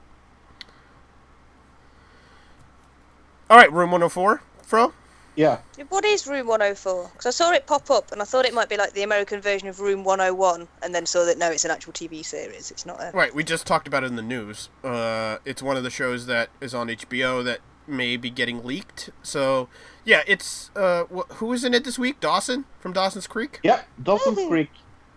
All 3.49 3.57
right, 3.57 3.72
room 3.72 3.91
104, 3.91 4.41
Fro. 4.61 4.93
Yeah. 5.38 5.59
What 5.89 6.03
is 6.03 6.26
Room 6.26 6.47
104? 6.47 7.11
Because 7.14 7.27
I 7.27 7.30
saw 7.30 7.51
it 7.51 7.68
pop 7.68 7.91
up 7.91 8.11
and 8.11 8.22
I 8.23 8.26
thought 8.26 8.45
it 8.45 8.55
might 8.55 8.69
be 8.69 8.76
like 8.76 8.93
the 8.93 9.03
American 9.03 9.39
version 9.39 9.68
of 9.68 9.80
Room 9.80 10.03
101, 10.03 10.68
and 10.81 10.95
then 10.95 11.05
saw 11.05 11.23
that 11.26 11.38
no, 11.38 11.51
it's 11.51 11.64
an 11.64 11.69
actual 11.69 11.93
TV 11.93 12.26
series. 12.26 12.72
It's 12.72 12.88
not 12.88 12.99
a. 12.99 13.11
Right, 13.14 13.34
we 13.34 13.43
just 13.43 13.68
talked 13.68 13.88
about 13.88 14.03
it 14.03 14.07
in 14.07 14.15
the 14.15 14.23
news. 14.23 14.69
Uh, 14.84 15.38
it's 15.45 15.61
one 15.61 15.77
of 15.77 15.84
the 15.84 15.91
shows 15.91 16.26
that 16.26 16.49
is 16.59 16.73
on 16.73 16.88
HBO 16.88 17.43
that 17.45 17.59
may 17.85 18.18
be 18.18 18.31
getting 18.31 18.64
leaked. 18.64 19.11
So, 19.22 19.69
yeah, 20.03 20.23
it's 20.26 20.72
uh, 20.76 21.03
wh- 21.05 21.31
who 21.35 21.53
is 21.53 21.64
in 21.64 21.76
it 21.76 21.84
this 21.84 21.99
week? 21.99 22.19
Dawson 22.19 22.65
from 22.80 22.91
Dawson's 22.91 23.27
Creek. 23.27 23.59
Yep. 23.64 23.88
Dawson's. 24.01 24.47
Creek. 24.47 24.72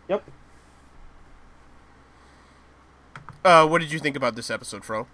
Yep. 0.08 0.22
Uh, 3.42 3.66
what 3.66 3.80
did 3.80 3.90
you 3.90 3.98
think 3.98 4.16
about 4.16 4.36
this 4.36 4.50
episode, 4.50 4.84
Fro? 4.84 5.06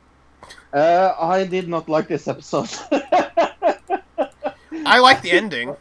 Uh, 0.73 1.15
I 1.17 1.45
did 1.45 1.69
not 1.69 1.89
like 1.89 2.09
this 2.09 2.27
episode. 2.27 2.69
I 4.87 4.99
like 5.01 5.23
the 5.23 5.31
ending. 5.33 5.77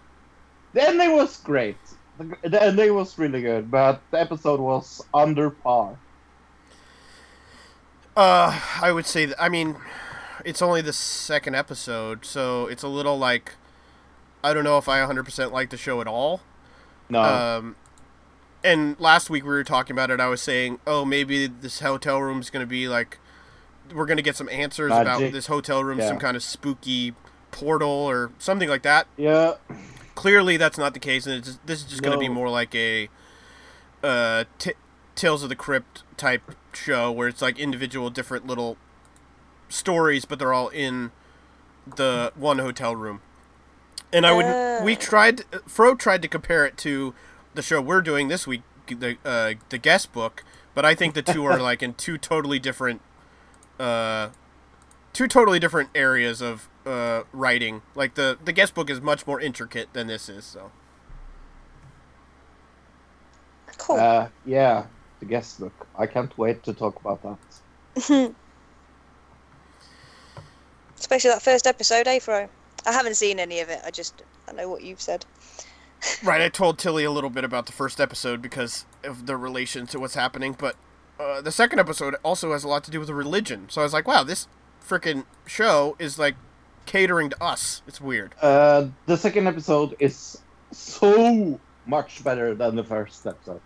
The 0.73 0.88
ending 0.88 1.15
was 1.15 1.38
great. 1.38 1.77
The, 2.18 2.36
the 2.44 2.61
ending 2.61 2.94
was 2.94 3.18
really 3.18 3.41
good, 3.41 3.69
but 3.69 4.02
the 4.11 4.19
episode 4.19 4.60
was 4.60 5.02
under 5.14 5.49
par. 5.49 5.98
Uh, 8.15 8.60
I 8.82 8.91
would 8.91 9.06
say 9.06 9.26
that. 9.26 9.41
I 9.41 9.49
mean, 9.49 9.76
it's 10.45 10.61
only 10.61 10.82
the 10.82 10.94
second 10.94 11.56
episode, 11.56 12.26
so 12.26 12.68
it's 12.68 12.84
a 12.84 12.88
little 12.88 13.18
like 13.18 13.53
I 14.44 14.53
don't 14.53 14.64
know 14.64 14.77
if 14.77 14.88
I 14.88 14.99
100% 14.99 15.52
like 15.52 15.72
the 15.72 15.77
show 15.77 16.02
at 16.02 16.07
all. 16.07 16.41
No. 17.10 17.22
Um, 17.22 17.76
and 18.64 18.99
last 18.99 19.30
week 19.30 19.44
we 19.44 19.49
were 19.49 19.64
talking 19.64 19.95
about 19.95 20.11
it. 20.11 20.19
I 20.19 20.27
was 20.27 20.41
saying, 20.41 20.80
oh, 20.86 21.03
maybe 21.03 21.48
this 21.48 21.80
hotel 21.80 22.22
room 22.22 22.40
is 22.40 22.52
going 22.52 22.61
to 22.64 22.68
be 22.68 22.88
like 22.88 23.18
we're 23.94 24.06
going 24.06 24.18
to 24.18 24.23
get 24.23 24.36
some 24.36 24.49
answers 24.49 24.91
about 24.91 25.19
this 25.32 25.48
hotel 25.48 25.84
room, 25.84 25.99
some 26.02 26.19
kind 26.19 26.36
of 26.38 26.44
spooky 26.44 27.14
portal 27.56 27.90
or 27.90 28.32
something 28.38 28.68
like 28.69 28.84
that. 28.84 29.07
yeah. 29.18 29.53
Clearly, 30.14 30.56
that's 30.57 30.77
not 30.77 30.94
the 30.94 30.99
case, 30.99 31.26
and 31.26 31.36
it's 31.36 31.48
just, 31.48 31.68
this 31.68 31.80
is 31.82 31.86
just 31.90 32.02
going 32.02 32.14
to 32.14 32.19
be 32.19 32.30
more 32.30 32.49
like 32.49 32.73
a 32.76 33.10
uh, 34.03 34.45
t- 34.57 34.72
Tales 35.15 35.44
of 35.44 35.49
the 35.49 35.56
Crypt 35.57 36.03
type 36.18 36.41
show 36.73 37.11
where 37.11 37.27
it's 37.27 37.41
like 37.41 37.60
individual 37.60 38.10
different 38.10 38.48
little 38.48 38.77
stories, 39.68 40.23
but 40.26 40.40
they're 40.40 40.53
all 40.53 40.69
in 40.69 41.11
the 41.98 42.32
one 42.36 42.60
hotel 42.60 42.95
room. 42.95 43.22
And 44.14 44.26
I 44.26 44.32
would 44.32 44.86
we 44.86 44.95
Ah. 44.95 44.99
tried 44.99 45.44
Fro 45.68 45.95
tried 45.95 46.22
to 46.22 46.27
compare 46.30 46.65
it 46.65 46.77
to 46.77 47.14
the 47.53 47.61
show 47.61 47.82
we're 47.82 48.02
doing 48.02 48.30
this 48.30 48.48
week, 48.48 48.61
the 48.88 49.18
uh, 49.26 49.56
the 49.69 49.77
guest 49.77 50.14
book, 50.14 50.44
but 50.73 50.86
I 50.86 50.95
think 50.95 51.14
the 51.14 51.22
two 51.22 51.44
are 51.45 51.60
like 51.69 51.84
in 51.84 51.94
two 51.95 52.18
totally 52.18 52.57
different 52.60 53.02
uh, 53.80 54.30
two 55.11 55.27
totally 55.27 55.60
different 55.60 55.90
areas 55.94 56.41
of 56.41 56.69
uh, 56.86 57.24
writing. 57.34 57.82
Like 57.95 58.16
the 58.16 58.38
the 58.44 58.53
guest 58.53 58.74
book 58.74 58.90
is 58.90 59.02
much 59.02 59.26
more 59.28 59.40
intricate 59.40 59.94
than 59.94 60.07
this 60.07 60.30
is. 60.30 60.45
So 60.45 60.72
Cool. 63.78 63.98
Uh, 63.98 64.30
yeah. 64.45 64.86
The 65.20 65.26
guest 65.26 65.60
book. 65.60 65.88
I 65.98 66.07
can't 66.07 66.36
wait 66.38 66.64
to 66.64 66.74
talk 66.74 66.99
about 66.99 67.22
that. 67.24 67.38
Especially 70.98 71.30
that 71.30 71.41
first 71.41 71.68
episode, 71.68 72.07
eh, 72.07 72.20
Fro? 72.20 72.49
I 72.86 72.91
haven't 72.91 73.16
seen 73.16 73.40
any 73.40 73.60
of 73.60 73.70
it. 73.70 73.82
I 73.86 73.91
just 73.91 74.24
I 74.48 74.53
know 74.53 74.70
what 74.70 74.84
you've 74.84 75.02
said. 75.02 75.26
right, 76.24 76.41
I 76.41 76.49
told 76.49 76.78
Tilly 76.78 77.03
a 77.03 77.12
little 77.12 77.30
bit 77.30 77.44
about 77.44 77.66
the 77.66 77.72
first 77.72 77.99
episode 77.99 78.41
because 78.41 78.86
of 79.03 79.26
the 79.26 79.38
relation 79.38 79.88
to 79.88 79.99
what's 79.99 80.16
happening, 80.16 80.56
but 80.57 80.76
uh, 81.20 81.41
the 81.41 81.52
second 81.52 81.80
episode 81.80 82.16
also 82.22 82.52
has 82.52 82.64
a 82.64 82.68
lot 82.68 82.84
to 82.84 82.91
do 82.91 82.99
with 82.99 83.10
religion. 83.10 83.68
So 83.70 83.82
I 83.82 83.84
was 83.86 83.94
like, 83.94 84.07
wow, 84.07 84.24
this 84.24 84.48
freaking 84.86 85.26
show 85.48 85.95
is 85.98 86.20
like 86.20 86.36
catering 86.86 87.30
to 87.32 87.44
us. 87.44 87.82
It's 87.88 87.99
weird. 88.02 88.36
Uh, 88.41 88.88
the 89.06 89.18
second 89.18 89.48
episode 89.48 89.95
is 89.99 90.41
so 90.72 91.60
much 91.86 92.24
better 92.24 92.53
than 92.56 92.76
the 92.76 92.84
first 92.84 93.26
episode. 93.26 93.62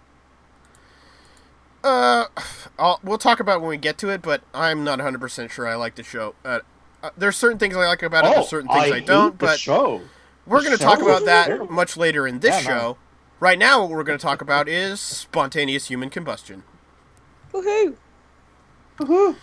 Uh, 1.83 2.25
I'll, 2.77 2.99
we'll 3.03 3.17
talk 3.17 3.39
about 3.39 3.57
it 3.57 3.59
when 3.61 3.69
we 3.69 3.77
get 3.77 3.97
to 3.99 4.09
it, 4.09 4.21
but 4.21 4.41
I'm 4.53 4.83
not 4.83 4.99
100% 4.99 5.49
sure 5.49 5.65
I 5.67 5.75
like 5.75 5.95
the 5.95 6.03
show. 6.03 6.35
Uh, 6.43 6.59
uh, 7.01 7.11
there's 7.17 7.37
certain 7.37 7.57
things 7.57 7.75
I 7.75 7.87
like 7.87 8.03
about 8.03 8.25
it, 8.25 8.35
there's 8.35 8.49
certain 8.49 8.67
things 8.69 8.83
I, 8.85 8.89
Oh, 8.89 8.93
hate 8.93 9.05
don't, 9.05 9.39
the 9.39 9.45
but 9.45 9.59
show. 9.59 10.01
we're 10.45 10.61
going 10.63 10.77
to 10.77 10.83
talk 10.83 11.01
about 11.01 11.23
that 11.25 11.47
terrible. 11.47 11.67
much 11.71 11.95
later 11.95 12.27
in 12.27 12.39
this 12.39 12.65
Yeah, 12.65 12.69
no. 12.73 12.77
show. 12.79 12.97
Right 13.39 13.57
now, 13.57 13.81
what 13.81 13.91
we're 13.91 14.03
going 14.03 14.19
to 14.19 14.21
talk 14.21 14.41
about 14.41 14.67
is 14.67 14.99
spontaneous 14.99 15.87
human 15.87 16.09
combustion. 16.09 16.63
Woohoo! 17.53 17.95
Woohoo. 18.99 19.35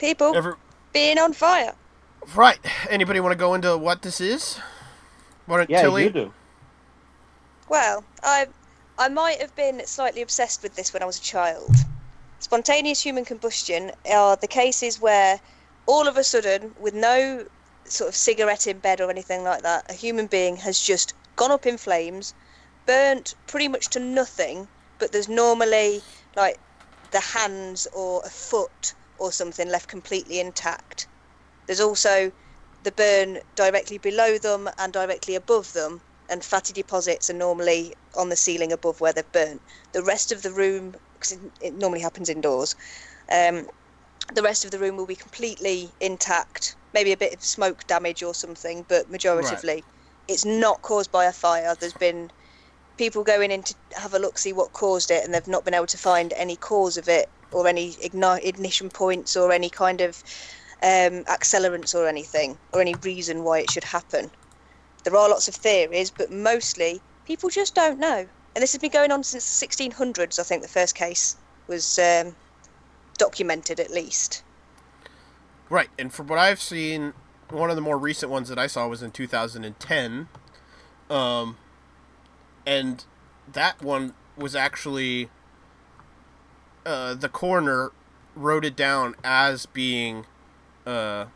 People 0.00 0.34
Ever, 0.34 0.58
being 0.92 1.18
on 1.18 1.32
fire. 1.32 1.74
Right, 2.34 2.58
anybody 2.90 3.20
want 3.20 3.32
to 3.32 3.38
go 3.38 3.54
into 3.54 3.76
what 3.76 4.02
this 4.02 4.20
is? 4.20 4.58
Why 5.46 5.58
don't 5.58 5.70
Yeah, 5.70 5.82
Tilly? 5.82 6.04
you 6.04 6.10
do. 6.10 6.34
Well, 7.68 8.04
I 8.22 8.48
I 8.98 9.08
might 9.08 9.40
have 9.40 9.54
been 9.54 9.86
slightly 9.86 10.22
obsessed 10.22 10.62
with 10.62 10.74
this 10.74 10.92
when 10.92 11.02
I 11.02 11.06
was 11.06 11.18
a 11.18 11.22
child. 11.22 11.70
Spontaneous 12.40 13.00
human 13.00 13.24
combustion 13.24 13.92
are 14.10 14.36
the 14.36 14.46
cases 14.48 15.00
where 15.00 15.40
all 15.86 16.08
of 16.08 16.16
a 16.16 16.24
sudden, 16.24 16.74
with 16.78 16.94
no 16.94 17.46
sort 17.84 18.08
of 18.08 18.16
cigarette 18.16 18.66
in 18.66 18.78
bed 18.78 19.00
or 19.00 19.10
anything 19.10 19.44
like 19.44 19.62
that, 19.62 19.90
a 19.90 19.94
human 19.94 20.26
being 20.26 20.56
has 20.56 20.80
just 20.80 21.14
gone 21.36 21.50
up 21.50 21.66
in 21.66 21.78
flames, 21.78 22.34
burnt 22.86 23.34
pretty 23.46 23.68
much 23.68 23.88
to 23.88 24.00
nothing, 24.00 24.68
but 24.98 25.12
there's 25.12 25.28
normally 25.28 26.02
like 26.36 26.58
the 27.10 27.20
hands 27.20 27.86
or 27.94 28.20
a 28.24 28.30
foot 28.30 28.94
or 29.18 29.32
something 29.32 29.68
left 29.68 29.88
completely 29.88 30.40
intact. 30.40 31.06
There's 31.68 31.80
also 31.80 32.32
the 32.82 32.92
burn 32.92 33.38
directly 33.54 33.98
below 33.98 34.38
them 34.38 34.70
and 34.78 34.90
directly 34.92 35.34
above 35.34 35.74
them, 35.74 36.00
and 36.30 36.42
fatty 36.42 36.72
deposits 36.72 37.28
are 37.28 37.34
normally 37.34 37.94
on 38.16 38.30
the 38.30 38.36
ceiling 38.36 38.72
above 38.72 39.00
where 39.02 39.12
they've 39.12 39.32
burnt. 39.32 39.60
The 39.92 40.02
rest 40.02 40.32
of 40.32 40.42
the 40.42 40.50
room, 40.50 40.96
because 41.12 41.32
it, 41.32 41.40
it 41.60 41.74
normally 41.74 42.00
happens 42.00 42.30
indoors, 42.30 42.74
um, 43.30 43.68
the 44.34 44.42
rest 44.42 44.64
of 44.64 44.70
the 44.70 44.78
room 44.78 44.96
will 44.96 45.06
be 45.06 45.14
completely 45.14 45.90
intact. 46.00 46.74
Maybe 46.94 47.12
a 47.12 47.16
bit 47.18 47.34
of 47.34 47.42
smoke 47.42 47.86
damage 47.86 48.22
or 48.22 48.32
something, 48.32 48.86
but 48.88 49.10
majoritively, 49.12 49.84
it's 50.26 50.46
not 50.46 50.80
caused 50.80 51.12
by 51.12 51.26
a 51.26 51.32
fire. 51.32 51.76
There's 51.78 51.92
been 51.92 52.30
people 52.96 53.24
going 53.24 53.50
in 53.50 53.62
to 53.62 53.74
have 53.96 54.14
a 54.14 54.18
look, 54.18 54.38
see 54.38 54.54
what 54.54 54.72
caused 54.72 55.10
it, 55.10 55.22
and 55.22 55.34
they've 55.34 55.46
not 55.46 55.66
been 55.66 55.74
able 55.74 55.86
to 55.86 55.98
find 55.98 56.32
any 56.32 56.56
cause 56.56 56.96
of 56.96 57.08
it 57.08 57.28
or 57.52 57.66
any 57.66 57.92
igni- 57.94 58.44
ignition 58.44 58.88
points 58.88 59.36
or 59.36 59.52
any 59.52 59.68
kind 59.68 60.00
of 60.00 60.22
um, 60.82 61.24
accelerants 61.24 61.94
or 61.94 62.06
anything 62.06 62.56
or 62.72 62.80
any 62.80 62.94
reason 62.96 63.44
why 63.44 63.60
it 63.60 63.70
should 63.70 63.84
happen. 63.84 64.30
There 65.04 65.16
are 65.16 65.28
lots 65.28 65.48
of 65.48 65.54
theories, 65.54 66.10
but 66.10 66.30
mostly 66.30 67.00
people 67.26 67.50
just 67.50 67.74
don't 67.74 67.98
know. 67.98 68.26
And 68.54 68.62
this 68.62 68.72
has 68.72 68.80
been 68.80 68.90
going 68.90 69.12
on 69.12 69.22
since 69.22 69.60
the 69.60 69.66
1600s. 69.66 70.38
I 70.38 70.42
think 70.42 70.62
the 70.62 70.68
first 70.68 70.94
case 70.94 71.36
was 71.66 71.98
um, 71.98 72.34
documented, 73.16 73.80
at 73.80 73.90
least. 73.90 74.42
Right, 75.70 75.88
and 75.98 76.12
from 76.12 76.28
what 76.28 76.38
I've 76.38 76.60
seen, 76.60 77.12
one 77.50 77.70
of 77.70 77.76
the 77.76 77.82
more 77.82 77.98
recent 77.98 78.32
ones 78.32 78.48
that 78.48 78.58
I 78.58 78.66
saw 78.66 78.88
was 78.88 79.02
in 79.02 79.10
2010, 79.10 80.28
um, 81.10 81.56
and 82.66 83.04
that 83.52 83.82
one 83.82 84.14
was 84.36 84.54
actually 84.54 85.28
uh, 86.86 87.14
the 87.14 87.28
coroner 87.28 87.92
wrote 88.34 88.64
it 88.64 88.76
down 88.76 89.14
as 89.22 89.66
being 89.66 90.24
uh, 90.86 91.26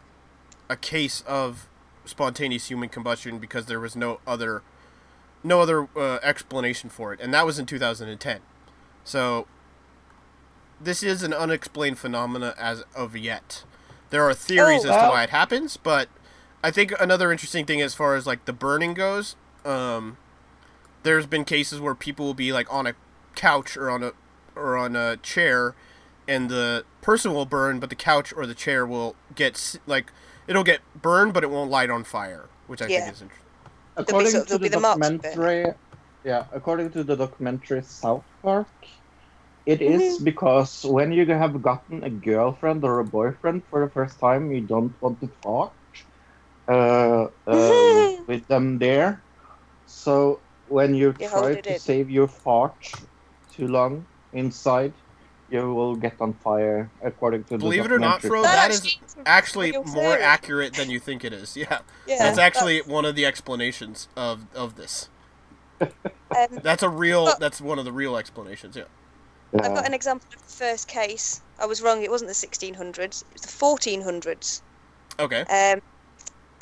a 0.68 0.76
case 0.76 1.22
of 1.26 1.68
spontaneous 2.04 2.68
human 2.68 2.88
combustion 2.88 3.38
because 3.38 3.66
there 3.66 3.80
was 3.80 3.94
no 3.96 4.20
other 4.26 4.62
no 5.44 5.60
other 5.60 5.88
uh, 5.96 6.18
explanation 6.22 6.88
for 6.88 7.12
it, 7.12 7.20
and 7.20 7.34
that 7.34 7.44
was 7.44 7.58
in 7.58 7.66
2010. 7.66 8.40
So 9.04 9.46
this 10.80 11.02
is 11.02 11.22
an 11.22 11.32
unexplained 11.32 11.98
phenomena 11.98 12.54
as 12.58 12.84
of 12.94 13.16
yet. 13.16 13.64
There 14.10 14.22
are 14.28 14.34
theories 14.34 14.84
Oh, 14.84 14.88
as 14.88 14.90
well- 14.90 15.08
to 15.10 15.14
why 15.14 15.22
it 15.24 15.30
happens, 15.30 15.76
but 15.76 16.08
I 16.62 16.70
think 16.70 16.92
another 17.00 17.32
interesting 17.32 17.66
thing 17.66 17.80
as 17.80 17.94
far 17.94 18.14
as 18.14 18.26
like 18.26 18.44
the 18.44 18.52
burning 18.52 18.94
goes, 18.94 19.34
um, 19.64 20.16
there's 21.02 21.26
been 21.26 21.44
cases 21.44 21.80
where 21.80 21.94
people 21.96 22.26
will 22.26 22.34
be 22.34 22.52
like 22.52 22.72
on 22.72 22.86
a 22.86 22.94
couch 23.34 23.76
or 23.76 23.90
on 23.90 24.02
a 24.04 24.12
or 24.54 24.76
on 24.76 24.94
a 24.94 25.16
chair, 25.16 25.74
and 26.28 26.48
the 26.48 26.84
person 27.00 27.34
will 27.34 27.46
burn, 27.46 27.80
but 27.80 27.90
the 27.90 27.96
couch 27.96 28.32
or 28.36 28.46
the 28.46 28.54
chair 28.54 28.86
will 28.86 29.16
get 29.34 29.78
like 29.86 30.12
it'll 30.46 30.64
get 30.64 30.80
burned, 31.00 31.32
but 31.34 31.44
it 31.44 31.50
won't 31.50 31.70
light 31.70 31.90
on 31.90 32.04
fire, 32.04 32.48
which 32.66 32.82
I 32.82 32.86
Yeah. 32.86 33.00
think 33.00 33.14
is 33.16 33.22
interesting. 33.22 33.48
According 33.96 34.30
so- 34.32 34.44
to 34.44 34.52
the 34.54 34.58
be 34.58 34.68
the 34.68 34.80
marks 34.80 34.96
of 35.06 35.12
it. 35.12 35.22
documentary, 35.22 35.74
yeah, 36.24 36.46
according 36.52 36.90
to 36.92 37.04
the 37.04 37.16
documentary 37.16 37.82
South 37.82 38.24
Park, 38.42 38.68
it 39.66 39.82
is 39.82 40.02
Mm-hmm. 40.02 40.24
because 40.24 40.84
when 40.84 41.12
you 41.12 41.26
have 41.26 41.62
gotten 41.62 42.02
a 42.02 42.10
girlfriend 42.10 42.84
or 42.84 43.00
a 43.00 43.04
boyfriend 43.04 43.62
for 43.70 43.84
the 43.84 43.90
first 43.92 44.18
time, 44.18 44.50
you 44.50 44.62
don't 44.62 44.94
want 45.00 45.20
to 45.20 45.28
fart 45.42 45.72
uh, 46.68 47.26
uh, 47.46 48.12
with 48.26 48.46
them 48.48 48.78
there. 48.78 49.22
So 49.86 50.40
when 50.68 50.94
you 50.94 51.14
You 51.18 51.28
try 51.28 51.54
to 51.54 51.74
in. 51.74 51.78
save 51.78 52.10
your 52.10 52.28
fart 52.28 52.74
too 53.52 53.68
long 53.68 54.06
inside, 54.32 54.92
you 55.52 55.74
will 55.74 55.94
get 55.94 56.14
on 56.20 56.32
fire. 56.32 56.90
According 57.02 57.44
to 57.44 57.50
the 57.50 57.58
Believe 57.58 57.84
it 57.84 57.92
or 57.92 57.98
not, 57.98 58.22
documentary. 58.22 58.30
Fro, 58.30 58.42
That 58.42 58.56
that 58.56 58.70
is 58.70 58.78
actually- 58.80 59.22
actually 59.26 59.72
more 59.72 59.84
theory. 59.84 60.22
accurate 60.22 60.74
than 60.74 60.90
you 60.90 60.98
think 60.98 61.24
it 61.24 61.32
is. 61.32 61.56
Yeah, 61.62 61.80
Yeah, 62.06 62.18
that's 62.18 62.38
actually 62.38 62.80
one 62.80 63.04
of 63.04 63.14
the 63.14 63.26
explanations 63.26 64.08
of 64.16 64.46
of 64.54 64.76
this. 64.76 65.08
Um, 66.34 66.60
That's 66.62 66.82
a 66.82 66.88
real. 66.88 67.26
But- 67.26 67.40
That's 67.40 67.60
one 67.60 67.78
of 67.78 67.84
the 67.84 67.92
real 67.92 68.16
explanations. 68.16 68.74
Yeah. 68.74 68.84
I've 69.54 69.74
got 69.74 69.84
an 69.86 69.92
example 69.92 70.26
of 70.34 70.40
the 70.40 70.52
first 70.64 70.88
case. 70.88 71.42
I 71.58 71.66
was 71.66 71.82
wrong. 71.82 72.02
It 72.02 72.10
wasn't 72.10 72.28
the 72.28 72.34
1600s. 72.34 72.98
It 72.98 73.26
was 73.34 73.42
the 73.42 73.48
1400s. 73.48 74.62
Okay. 75.20 75.42
Um, 75.42 75.82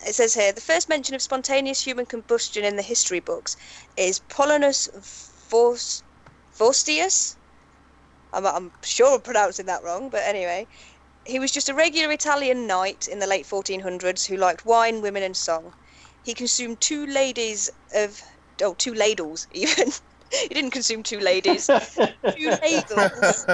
it 0.05 0.15
says 0.17 0.35
here 0.35 0.51
the 0.51 0.61
first 0.61 0.89
mention 0.89 1.15
of 1.15 1.23
spontaneous 1.23 1.81
human 1.81 2.05
combustion 2.05 2.65
in 2.65 2.75
the 2.75 2.83
history 2.83 3.21
books 3.21 3.57
is 3.97 4.19
Pollinus 4.29 4.89
Vos- 5.51 6.03
Vorstius. 6.59 7.37
I'm, 8.33 8.47
I'm 8.47 8.73
sure 8.85 9.15
I'm 9.15 9.23
pronouncing 9.23 9.67
that 9.67 9.83
wrong, 9.83 10.11
but 10.11 10.23
anyway, 10.25 10.67
he 11.25 11.39
was 11.39 11.53
just 11.53 11.69
a 11.69 11.75
regular 11.75 12.13
Italian 12.13 12.67
knight 12.67 13.09
in 13.09 13.19
the 13.19 13.27
late 13.27 13.47
1400s 13.47 14.27
who 14.27 14.37
liked 14.37 14.65
wine, 14.65 15.03
women, 15.03 15.23
and 15.23 15.37
song. 15.37 15.75
He 16.23 16.35
consumed 16.35 16.81
two 16.81 17.07
ladies 17.07 17.71
of 17.95 18.21
oh, 18.63 18.75
two 18.75 18.95
ladles 18.95 19.47
even. 19.53 19.93
he 20.31 20.49
didn't 20.49 20.71
consume 20.73 21.03
two 21.03 21.21
ladies, 21.21 21.71
two 22.37 22.51
ladles 22.63 23.47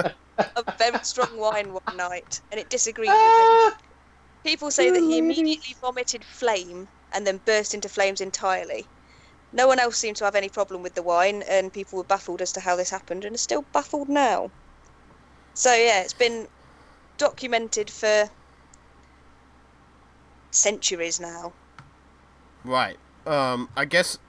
of 0.55 0.65
very 0.77 0.99
strong 1.03 1.37
wine 1.37 1.73
one 1.73 1.97
night, 1.97 2.41
and 2.51 2.59
it 2.59 2.69
disagreed 2.69 3.09
with 3.09 3.37
him. 3.37 3.59
People 4.43 4.71
say 4.71 4.89
that 4.89 5.03
he 5.03 5.17
immediately 5.17 5.75
vomited 5.81 6.25
flame 6.25 6.89
and 7.11 7.27
then 7.27 7.39
burst 7.45 7.73
into 7.73 7.89
flames 7.89 8.21
entirely. 8.21 8.89
No 9.51 9.67
one 9.67 9.79
else 9.79 9.97
seemed 9.97 10.17
to 10.17 10.25
have 10.25 10.35
any 10.35 10.49
problem 10.49 10.81
with 10.83 10.95
the 10.95 11.03
wine, 11.03 11.43
and 11.43 11.73
people 11.73 11.97
were 11.97 12.03
baffled 12.05 12.41
as 12.41 12.51
to 12.53 12.61
how 12.61 12.75
this 12.75 12.89
happened 12.91 13.25
and 13.25 13.35
are 13.35 13.39
still 13.39 13.63
baffled 13.73 14.09
now. 14.09 14.51
So, 15.57 15.73
yeah, 15.73 16.01
it's 16.01 16.13
been 16.13 16.47
documented 17.17 17.89
for 17.89 18.29
centuries 20.51 21.19
now. 21.19 21.51
Right. 22.63 22.97
Um. 23.25 23.67
I 23.75 23.85
guess. 23.85 24.19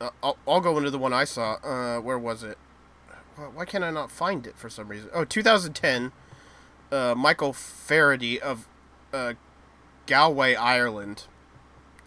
Uh, 0.00 0.10
I'll, 0.22 0.38
I'll 0.46 0.60
go 0.60 0.78
into 0.78 0.90
the 0.90 0.98
one 0.98 1.12
I 1.12 1.24
saw. 1.24 1.54
Uh. 1.54 2.00
Where 2.00 2.16
was 2.16 2.44
it? 2.44 2.58
Why- 3.54 3.64
can't 3.64 3.82
I 3.82 3.90
not 3.90 4.12
find 4.12 4.46
it 4.46 4.56
for 4.56 4.70
some 4.70 4.86
reason? 4.86 5.10
Oh, 5.12 5.24
2010. 5.24 6.12
Uh. 6.92 7.14
Michael 7.16 7.52
Faherty 7.52 8.40
of, 8.40 8.68
uh, 9.12 9.32
Galway, 10.06 10.54
Ireland. 10.54 11.24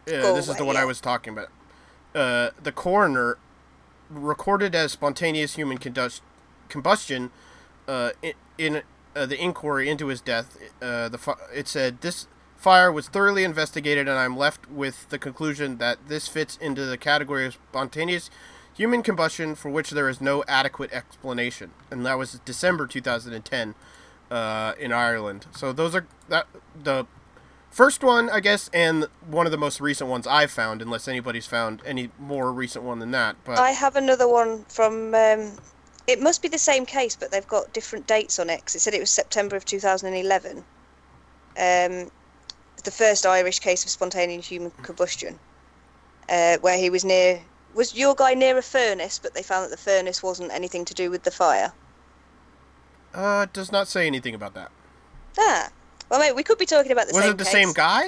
Uh, 0.07 0.33
this 0.33 0.47
is 0.47 0.53
the 0.53 0.59
Galway, 0.59 0.67
one 0.67 0.77
I 0.77 0.85
was 0.85 1.01
talking 1.01 1.33
about. 1.33 1.49
Uh. 2.15 2.51
The 2.63 2.71
coroner 2.71 3.37
recorded 4.09 4.75
as 4.75 4.93
spontaneous 4.93 5.55
human 5.55 5.77
combustion. 6.69 7.31
Uh. 7.89 8.11
In, 8.21 8.33
in 8.59 8.81
uh, 9.15 9.25
the 9.25 9.41
inquiry 9.41 9.89
into 9.89 10.07
his 10.07 10.21
death, 10.21 10.57
uh, 10.81 11.09
the 11.09 11.35
it 11.53 11.67
said 11.67 12.01
this 12.01 12.27
fire 12.55 12.91
was 12.91 13.07
thoroughly 13.07 13.43
investigated, 13.43 14.07
and 14.07 14.17
I'm 14.17 14.37
left 14.37 14.69
with 14.69 15.09
the 15.09 15.17
conclusion 15.17 15.77
that 15.77 16.07
this 16.07 16.27
fits 16.27 16.57
into 16.57 16.85
the 16.85 16.97
category 16.97 17.45
of 17.45 17.53
spontaneous 17.53 18.29
human 18.73 19.01
combustion 19.01 19.55
for 19.55 19.69
which 19.69 19.91
there 19.91 20.09
is 20.09 20.21
no 20.21 20.43
adequate 20.47 20.93
explanation. 20.93 21.71
And 21.89 22.05
that 22.05 22.17
was 22.17 22.39
December 22.45 22.85
2010 22.85 23.75
uh, 24.29 24.73
in 24.79 24.91
Ireland. 24.91 25.47
So 25.51 25.73
those 25.73 25.95
are 25.95 26.05
that 26.27 26.47
the 26.81 27.07
first 27.71 28.03
one, 28.03 28.29
I 28.29 28.39
guess, 28.41 28.69
and 28.73 29.07
one 29.25 29.45
of 29.45 29.51
the 29.51 29.57
most 29.57 29.81
recent 29.81 30.09
ones 30.09 30.27
I've 30.27 30.51
found, 30.51 30.81
unless 30.81 31.07
anybody's 31.07 31.47
found 31.47 31.81
any 31.85 32.11
more 32.19 32.53
recent 32.53 32.85
one 32.85 32.99
than 32.99 33.11
that. 33.11 33.37
But 33.43 33.57
I 33.57 33.71
have 33.71 33.95
another 33.95 34.27
one 34.27 34.65
from. 34.65 35.15
Um, 35.15 35.53
it 36.09 36.19
must 36.19 36.41
be 36.41 36.47
the 36.47 36.57
same 36.57 36.85
case, 36.85 37.15
but 37.15 37.29
they've 37.31 37.47
got 37.47 37.71
different 37.71 38.07
dates 38.07 38.39
on 38.39 38.49
it. 38.49 38.65
'cause 38.65 38.75
it 38.75 38.79
said 38.79 38.93
it 38.95 38.99
was 38.99 39.11
September 39.11 39.55
of 39.55 39.63
2011. 39.63 40.57
Um, 41.55 42.11
the 42.83 42.91
first 42.91 43.25
Irish 43.25 43.59
case 43.59 43.83
of 43.83 43.91
spontaneous 43.91 44.47
human 44.47 44.71
combustion, 44.81 45.37
uh, 46.27 46.57
where 46.57 46.77
he 46.77 46.89
was 46.89 47.05
near. 47.05 47.41
Was 47.75 47.93
your 47.93 48.15
guy 48.15 48.33
near 48.33 48.57
a 48.57 48.63
furnace, 48.63 49.19
but 49.19 49.35
they 49.35 49.43
found 49.43 49.65
that 49.65 49.69
the 49.69 49.77
furnace 49.77 50.23
wasn't 50.23 50.51
anything 50.51 50.83
to 50.85 50.93
do 50.93 51.11
with 51.11 51.23
the 51.23 51.31
fire? 51.31 51.71
uh, 53.13 53.45
it 53.47 53.53
does 53.53 53.71
not 53.71 53.87
say 53.87 54.05
anything 54.05 54.35
about 54.35 54.53
that. 54.53 54.71
Ah, 55.37 55.69
well, 56.09 56.19
mate, 56.19 56.35
we 56.35 56.43
could 56.43 56.59
be 56.59 56.65
talking 56.65 56.91
about 56.91 57.07
the 57.07 57.13
was 57.13 57.23
same. 57.23 57.31
Was 57.31 57.33
it 57.33 57.37
the 57.37 57.43
case. 57.43 57.53
same 57.53 57.73
guy? 57.73 58.07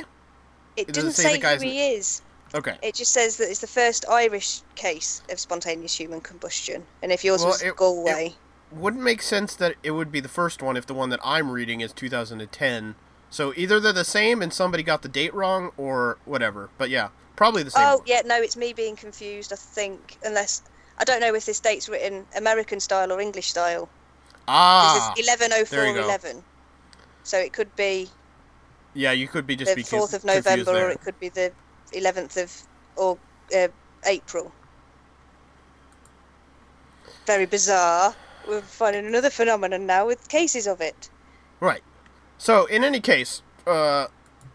It 0.76 0.90
it 0.90 0.94
doesn't 0.94 1.14
say 1.14 1.23
the 1.23 1.30
say 1.30 1.38
guy's 1.40 1.61
who 1.64 1.69
he 1.69 1.94
is. 1.95 2.22
Okay. 2.53 2.78
It 2.82 2.95
just 2.95 3.14
says 3.14 3.38
that 3.38 3.49
it's 3.49 3.61
the 3.61 3.68
first 3.68 4.06
Irish 4.10 4.61
case 4.76 5.22
of 5.30 5.40
spontaneous 5.40 5.95
human 5.98 6.22
combustion, 6.22 6.84
and 7.02 7.11
if 7.11 7.23
yours 7.23 7.41
Well, 7.41 7.49
was 7.49 7.61
it- 7.61 7.76
Galway, 7.76 8.36
wouldn't 8.72 9.03
make 9.03 9.22
sense 9.22 9.56
that 9.56 9.76
it 9.84 9.91
would 9.91 10.11
be 10.11 10.19
the 10.19 10.30
first 10.30 10.61
one 10.61 10.78
if 10.78 10.86
the 10.86 10.94
one 10.94 11.10
that 11.10 11.19
I'm 11.23 11.52
reading 11.52 11.82
is 11.82 11.91
2010. 11.91 12.95
So 13.30 13.53
either 13.56 13.80
they're 13.80 13.94
the 13.94 14.06
same 14.06 14.41
and 14.41 14.53
somebody 14.53 14.84
got 14.84 15.02
the 15.02 15.10
date 15.10 15.34
wrong 15.34 15.72
or 15.78 16.18
whatever. 16.26 16.69
But 16.78 16.90
yeah, 16.90 17.10
probably 17.36 17.64
the 17.64 17.72
same. 17.72 17.86
Oh 17.86 17.98
one. 17.98 18.03
yeah, 18.06 18.22
no, 18.26 18.41
it's 18.41 18.57
me 18.57 18.73
being 18.73 18.95
confused. 18.95 19.53
I 19.53 19.56
think 19.56 20.18
unless 20.23 20.61
I 20.98 21.03
don't 21.03 21.19
know 21.19 21.34
if 21.34 21.45
this 21.45 21.60
date's 21.60 21.90
written 21.90 22.26
American 22.36 22.80
style 22.80 23.11
or 23.11 23.19
English 23.19 23.49
style. 23.49 23.90
Ah, 24.48 25.14
this 25.15 25.19
is 25.19 25.28
eleven 25.28 25.52
oh 25.53 25.64
there 25.64 25.88
you 25.88 25.94
go. 25.94 26.03
eleven. 26.03 26.44
So 27.23 27.38
it 27.38 27.53
could 27.53 27.73
be 27.76 28.10
yeah, 28.94 29.11
you 29.11 29.28
could 29.28 29.48
be 29.48 29.56
just 29.56 29.72
the 29.72 29.76
be 29.76 29.84
fourth 29.84 30.14
of 30.14 30.26
November, 30.26 30.88
or 30.88 30.90
it 30.90 31.02
could 31.02 31.19
be 31.19 31.30
the 31.30 31.52
eleventh 31.94 32.38
of 32.38 32.68
or 32.96 33.18
uh, 33.56 33.68
April. 34.06 34.52
Very 37.26 37.46
bizarre. 37.46 38.16
We're 38.48 38.62
finding 38.62 39.06
another 39.06 39.30
phenomenon 39.30 39.86
now 39.86 40.08
with 40.08 40.28
cases 40.28 40.68
of 40.68 40.82
it. 40.82 41.10
Right. 41.60 41.84
So 42.38 42.66
in 42.66 42.84
any 42.84 43.00
case, 43.00 43.44
uh, 43.68 44.08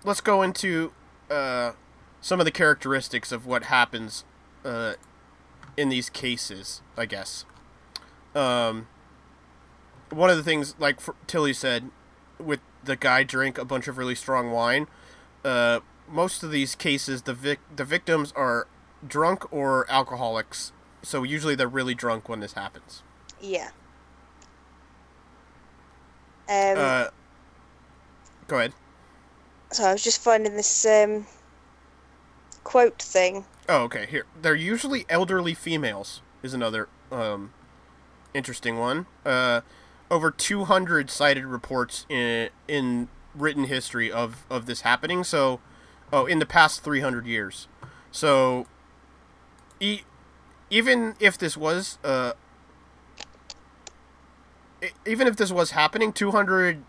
let's 0.05 0.21
go 0.21 0.43
into 0.43 0.93
uh, 1.31 1.73
some 2.21 2.41
of 2.41 2.45
the 2.45 2.51
characteristics 2.51 3.31
of 3.31 3.47
what 3.47 3.65
happens 3.65 4.25
uh, 4.65 4.95
in 5.77 5.89
these 5.89 6.11
cases. 6.11 6.83
I 6.97 7.07
guess. 7.07 7.45
Um, 8.35 8.89
one 10.11 10.31
of 10.31 10.37
the 10.37 10.43
things, 10.43 10.75
like 10.79 10.99
Tilly 11.27 11.53
said, 11.53 11.91
with 12.39 12.61
the 12.85 12.97
guy 12.97 13.23
drink 13.23 13.59
a 13.59 13.65
bunch 13.65 13.89
of 13.89 13.99
really 13.99 14.15
strong 14.15 14.51
wine. 14.51 14.87
Uh, 15.45 15.81
most 16.09 16.43
of 16.43 16.51
these 16.51 16.75
cases, 16.75 17.23
the 17.23 17.35
vic- 17.35 17.61
the 17.75 17.85
victims 17.85 18.33
are 18.37 18.67
drunk 19.07 19.51
or 19.53 19.87
alcoholics. 19.91 20.73
So 21.03 21.23
usually 21.23 21.55
they're 21.55 21.69
really 21.69 21.95
drunk 21.95 22.29
when 22.29 22.41
this 22.41 22.55
happens. 22.55 23.03
Yeah. 23.41 23.71
Um, 26.49 26.77
Uh, 26.79 27.07
go 28.47 28.59
ahead. 28.59 28.73
so 29.73 29.85
I 29.85 29.93
was 29.93 30.03
just 30.03 30.23
finding 30.23 30.55
this 30.57 30.87
um, 30.87 31.27
quote 32.65 33.01
thing. 33.03 33.45
Oh, 33.69 33.83
okay. 33.85 34.07
Here, 34.07 34.27
they're 34.41 34.55
usually 34.55 35.05
elderly 35.09 35.55
females. 35.55 36.23
Is 36.43 36.55
another 36.55 36.89
um, 37.11 37.53
interesting 38.35 38.79
one. 38.79 39.07
Uh, 39.25 39.63
over 40.11 40.31
200 40.31 41.11
cited 41.11 41.45
reports 41.45 42.07
in 42.09 42.51
in 42.69 43.09
written 43.35 43.65
history 43.65 44.11
of 44.13 44.45
of 44.49 44.67
this 44.67 44.83
happening. 44.83 45.25
So, 45.25 45.61
oh, 46.13 46.27
in 46.27 46.39
the 46.39 46.47
past 46.47 46.83
300 46.83 47.27
years. 47.27 47.69
So, 48.11 48.67
e- 49.81 50.03
even 50.71 51.15
if 51.21 51.37
this 51.39 51.57
was 51.57 51.99
uh, 52.05 52.33
even 55.07 55.27
if 55.27 55.37
this 55.37 55.51
was 55.51 55.71
happening, 55.73 56.13
200 56.13 56.83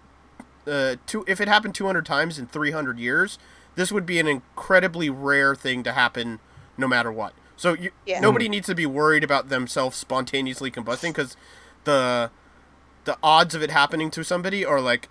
uh, 0.67 0.95
two, 1.05 1.23
if 1.27 1.39
it 1.39 1.47
happened 1.47 1.73
200 1.73 2.05
times 2.05 2.37
in 2.37 2.47
300 2.47 2.99
years, 2.99 3.39
this 3.75 3.91
would 3.91 4.05
be 4.05 4.19
an 4.19 4.27
incredibly 4.27 5.09
rare 5.09 5.55
thing 5.55 5.83
to 5.83 5.93
happen 5.93 6.39
no 6.77 6.87
matter 6.87 7.11
what. 7.11 7.33
So 7.55 7.73
you, 7.73 7.91
Yeah. 8.05 8.19
nobody 8.19 8.49
needs 8.49 8.67
to 8.67 8.75
be 8.75 8.85
worried 8.85 9.23
about 9.23 9.49
themselves 9.49 9.97
spontaneously 9.97 10.69
combusting 10.71 11.09
because 11.13 11.35
the 11.85 12.29
the 13.05 13.17
odds 13.23 13.55
of 13.55 13.63
it 13.63 13.71
happening 13.71 14.11
to 14.11 14.23
somebody 14.23 14.65
are 14.65 14.81
like 14.81 15.07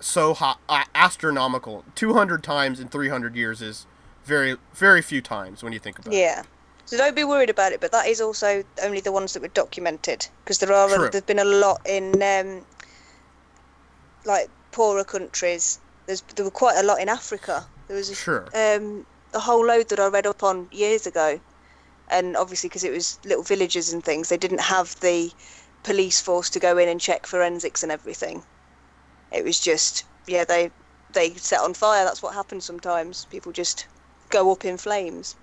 so 0.00 0.34
hot, 0.34 0.60
uh, 0.68 0.84
astronomical. 0.94 1.84
200 1.94 2.42
times 2.42 2.80
in 2.80 2.88
300 2.88 3.34
years 3.36 3.62
is 3.62 3.86
very 4.24 4.56
very 4.74 5.02
few 5.02 5.20
times 5.20 5.62
when 5.62 5.72
you 5.72 5.78
think 5.78 5.98
about 5.98 6.12
it. 6.12 6.18
Yeah. 6.18 6.42
So 6.84 6.96
don't 6.96 7.16
be 7.16 7.24
worried 7.24 7.50
about 7.50 7.72
it, 7.72 7.80
but 7.80 7.90
that 7.92 8.06
is 8.06 8.20
also 8.20 8.62
only 8.82 9.00
the 9.00 9.10
ones 9.12 9.32
that 9.32 9.42
were 9.42 9.48
documented 9.48 10.26
because 10.44 10.58
there 10.58 10.72
are 10.72 10.88
True. 10.88 11.08
there's 11.10 11.24
been 11.24 11.38
a 11.40 11.44
lot 11.44 11.80
in 11.84 12.22
um, 12.22 12.64
like 14.24 14.48
poorer 14.72 15.04
countries. 15.04 15.80
There's 16.06 16.20
there 16.36 16.44
were 16.44 16.50
quite 16.50 16.76
a 16.76 16.82
lot 16.84 17.00
in 17.00 17.08
Africa. 17.08 17.66
There 17.88 17.96
was 17.96 18.10
a, 18.10 18.14
Sure. 18.14 18.46
um, 18.54 19.06
a 19.34 19.40
whole 19.40 19.64
load 19.66 19.88
that 19.88 19.98
I 19.98 20.06
read 20.08 20.26
up 20.26 20.42
on 20.42 20.68
years 20.70 21.06
ago, 21.06 21.40
and 22.08 22.36
obviously 22.36 22.68
because 22.68 22.84
it 22.84 22.92
was 22.92 23.18
little 23.24 23.42
villages 23.44 23.92
and 23.92 24.04
things, 24.04 24.28
they 24.28 24.36
didn't 24.36 24.60
have 24.60 24.98
the 25.00 25.32
police 25.82 26.20
force 26.20 26.50
to 26.50 26.60
go 26.60 26.78
in 26.78 26.88
and 26.88 27.00
check 27.00 27.26
forensics 27.26 27.82
and 27.82 27.90
everything. 27.90 28.42
It 29.30 29.44
was 29.44 29.60
just 29.60 30.04
yeah 30.26 30.44
they 30.44 30.72
they 31.12 31.34
set 31.34 31.60
on 31.60 31.74
fire. 31.74 32.04
That's 32.04 32.22
what 32.22 32.34
happens 32.34 32.64
sometimes. 32.64 33.24
People 33.26 33.52
just 33.52 33.86
go 34.30 34.50
up 34.52 34.64
in 34.64 34.76
flames. 34.78 35.36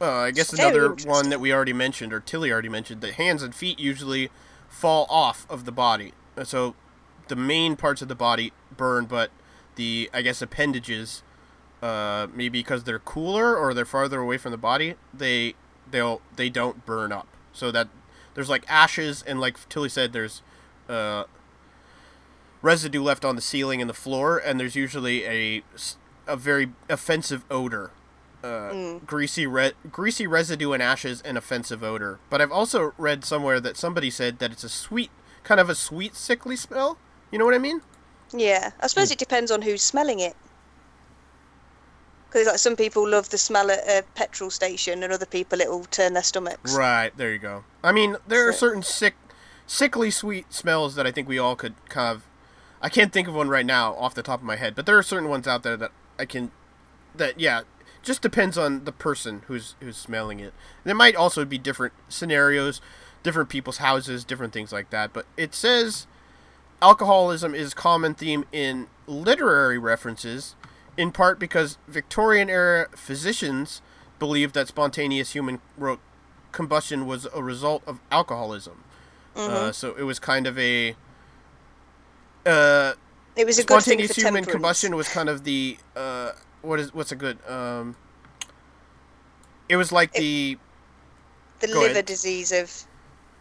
Uh, 0.00 0.10
I 0.10 0.30
guess 0.30 0.52
another 0.52 0.94
one 0.94 1.28
that 1.28 1.40
we 1.40 1.52
already 1.52 1.74
mentioned, 1.74 2.12
or 2.12 2.20
Tilly 2.20 2.50
already 2.50 2.70
mentioned, 2.70 3.02
that 3.02 3.14
hands 3.14 3.42
and 3.42 3.54
feet 3.54 3.78
usually 3.78 4.30
fall 4.68 5.06
off 5.10 5.46
of 5.50 5.64
the 5.66 5.72
body. 5.72 6.12
Uh, 6.36 6.44
So 6.44 6.74
the 7.28 7.36
main 7.36 7.76
parts 7.76 8.00
of 8.00 8.08
the 8.08 8.14
body 8.14 8.52
burn, 8.74 9.04
but 9.04 9.30
the 9.76 10.08
I 10.12 10.22
guess 10.22 10.40
appendages, 10.40 11.22
uh, 11.82 12.28
maybe 12.32 12.60
because 12.60 12.84
they're 12.84 12.98
cooler 12.98 13.56
or 13.56 13.74
they're 13.74 13.84
farther 13.84 14.20
away 14.20 14.38
from 14.38 14.52
the 14.52 14.58
body, 14.58 14.94
they 15.12 15.54
they'll 15.90 16.22
they 16.34 16.48
don't 16.48 16.86
burn 16.86 17.12
up. 17.12 17.28
So 17.52 17.70
that 17.70 17.88
there's 18.34 18.48
like 18.48 18.64
ashes 18.68 19.22
and 19.22 19.38
like 19.38 19.68
Tilly 19.68 19.90
said, 19.90 20.12
there's 20.14 20.40
uh, 20.88 21.24
residue 22.62 23.02
left 23.02 23.24
on 23.24 23.36
the 23.36 23.42
ceiling 23.42 23.80
and 23.80 23.88
the 23.88 23.94
floor, 23.94 24.38
and 24.38 24.58
there's 24.58 24.76
usually 24.76 25.24
a 25.26 25.62
a 26.26 26.36
very 26.36 26.70
offensive 26.88 27.44
odor 27.50 27.90
uh, 28.42 28.98
greasy 29.06 29.46
re- 29.46 29.72
greasy 29.90 30.26
residue 30.26 30.72
and 30.72 30.82
ashes 30.82 31.20
and 31.22 31.36
offensive 31.36 31.82
odor. 31.82 32.18
But 32.28 32.40
I've 32.40 32.52
also 32.52 32.92
read 32.96 33.24
somewhere 33.24 33.60
that 33.60 33.76
somebody 33.76 34.10
said 34.10 34.38
that 34.38 34.52
it's 34.52 34.64
a 34.64 34.68
sweet, 34.68 35.10
kind 35.42 35.60
of 35.60 35.68
a 35.68 35.74
sweet, 35.74 36.14
sickly 36.14 36.56
smell. 36.56 36.98
You 37.30 37.38
know 37.38 37.44
what 37.44 37.54
I 37.54 37.58
mean? 37.58 37.82
Yeah, 38.32 38.70
I 38.80 38.86
suppose 38.86 39.10
it 39.10 39.18
depends 39.18 39.50
on 39.50 39.62
who's 39.62 39.82
smelling 39.82 40.20
it. 40.20 40.36
Because 42.28 42.46
like 42.46 42.58
some 42.58 42.76
people 42.76 43.08
love 43.08 43.28
the 43.30 43.38
smell 43.38 43.70
at 43.70 43.80
a 43.80 44.04
petrol 44.14 44.50
station, 44.50 45.02
and 45.02 45.12
other 45.12 45.26
people 45.26 45.60
it 45.60 45.68
will 45.68 45.84
turn 45.84 46.14
their 46.14 46.22
stomachs. 46.22 46.74
Right 46.74 47.16
there, 47.16 47.32
you 47.32 47.38
go. 47.38 47.64
I 47.82 47.92
mean, 47.92 48.16
there 48.26 48.48
are 48.48 48.52
certain 48.52 48.82
sick, 48.82 49.14
sickly 49.66 50.10
sweet 50.10 50.52
smells 50.52 50.94
that 50.94 51.06
I 51.06 51.10
think 51.10 51.28
we 51.28 51.38
all 51.38 51.56
could 51.56 51.74
kind 51.88 52.16
of. 52.16 52.26
I 52.82 52.88
can't 52.88 53.12
think 53.12 53.28
of 53.28 53.34
one 53.34 53.48
right 53.48 53.66
now 53.66 53.94
off 53.94 54.14
the 54.14 54.22
top 54.22 54.40
of 54.40 54.46
my 54.46 54.56
head, 54.56 54.74
but 54.74 54.86
there 54.86 54.96
are 54.96 55.02
certain 55.02 55.28
ones 55.28 55.46
out 55.46 55.62
there 55.62 55.76
that 55.76 55.92
I 56.18 56.24
can. 56.24 56.50
That 57.14 57.38
yeah, 57.40 57.62
just 58.02 58.22
depends 58.22 58.56
on 58.56 58.84
the 58.84 58.92
person 58.92 59.42
who's 59.46 59.74
who's 59.80 59.96
smelling 59.96 60.40
it. 60.40 60.54
There 60.84 60.94
might 60.94 61.16
also 61.16 61.44
be 61.44 61.58
different 61.58 61.92
scenarios, 62.08 62.80
different 63.22 63.48
people's 63.48 63.78
houses, 63.78 64.24
different 64.24 64.52
things 64.52 64.72
like 64.72 64.90
that. 64.90 65.12
But 65.12 65.26
it 65.36 65.54
says 65.54 66.06
alcoholism 66.80 67.54
is 67.54 67.72
a 67.72 67.76
common 67.76 68.14
theme 68.14 68.44
in 68.52 68.86
literary 69.06 69.78
references, 69.78 70.54
in 70.96 71.12
part 71.12 71.38
because 71.38 71.78
Victorian 71.86 72.48
era 72.48 72.88
physicians 72.94 73.82
believed 74.18 74.54
that 74.54 74.68
spontaneous 74.68 75.32
human 75.32 75.60
combustion 76.52 77.06
was 77.06 77.26
a 77.34 77.42
result 77.42 77.82
of 77.86 78.00
alcoholism. 78.10 78.84
Uh, 79.36 79.72
so 79.72 79.94
it 79.94 80.02
was 80.02 80.18
kind 80.18 80.46
of 80.46 80.58
a 80.58 80.96
uh, 82.46 82.94
It 83.36 83.46
was 83.46 83.58
a 83.58 83.64
good 83.64 83.82
thing 83.82 83.98
spontaneous 83.98 84.16
human 84.16 84.44
combustion 84.44 84.96
was 84.96 85.08
kind 85.08 85.28
of 85.28 85.44
the 85.44 85.78
uh, 85.96 86.32
what 86.62 86.80
is 86.80 86.92
what's 86.94 87.12
a 87.12 87.16
good 87.16 87.38
um, 87.48 87.96
it 89.68 89.76
was 89.76 89.92
like 89.92 90.12
the 90.12 90.58
the 91.60 91.68
liver 91.68 91.84
ahead. 91.92 92.06
disease 92.06 92.52
of 92.52 92.84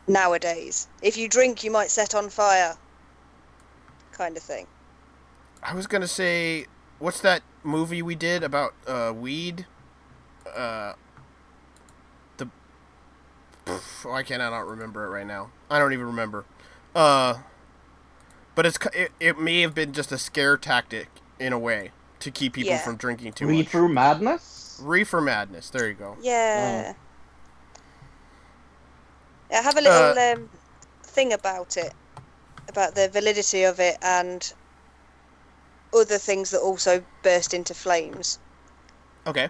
nowadays. 0.07 0.87
If 1.01 1.17
you 1.17 1.27
drink, 1.29 1.63
you 1.63 1.71
might 1.71 1.89
set 1.89 2.13
on 2.15 2.29
fire. 2.29 2.75
Kind 4.11 4.35
of 4.37 4.43
thing. 4.43 4.67
I 5.63 5.73
was 5.73 5.87
gonna 5.87 6.07
say 6.07 6.65
what's 6.99 7.21
that 7.21 7.41
movie 7.63 8.01
we 8.01 8.15
did 8.15 8.43
about 8.43 8.73
uh, 8.87 9.13
weed? 9.15 9.65
Uh, 10.55 10.93
the 12.37 12.47
pff, 13.65 14.09
why 14.09 14.23
can't 14.23 14.41
I 14.41 14.49
not 14.49 14.67
remember 14.67 15.05
it 15.05 15.09
right 15.09 15.27
now? 15.27 15.51
I 15.69 15.79
don't 15.79 15.93
even 15.93 16.07
remember. 16.07 16.45
Uh, 16.95 17.35
but 18.59 18.65
it's 18.65 18.77
it, 18.93 19.13
it 19.21 19.39
may 19.39 19.61
have 19.61 19.73
been 19.73 19.93
just 19.93 20.11
a 20.11 20.17
scare 20.17 20.57
tactic 20.57 21.07
in 21.39 21.53
a 21.53 21.57
way 21.57 21.91
to 22.19 22.29
keep 22.29 22.51
people 22.51 22.71
Yeah. 22.71 22.83
from 22.83 22.97
drinking 22.97 23.31
too 23.31 23.47
Read 23.47 23.55
much. 23.57 23.65
Reefer 23.67 23.87
madness. 23.87 24.81
Reefer 24.83 25.21
madness. 25.21 25.69
There 25.69 25.87
you 25.87 25.93
go. 25.93 26.17
Yeah. 26.19 26.91
I 29.49 29.61
have 29.61 29.77
a 29.77 29.81
little 29.81 30.19
Uh, 30.19 30.33
um, 30.33 30.49
thing 31.03 31.31
about 31.31 31.77
it, 31.77 31.93
about 32.67 32.95
the 32.95 33.07
validity 33.07 33.63
of 33.63 33.79
it 33.79 33.97
and 34.01 34.51
other 35.93 36.17
things 36.17 36.49
that 36.51 36.59
also 36.59 37.01
burst 37.23 37.53
into 37.53 37.73
flames. 37.73 38.39
Okay. 39.25 39.45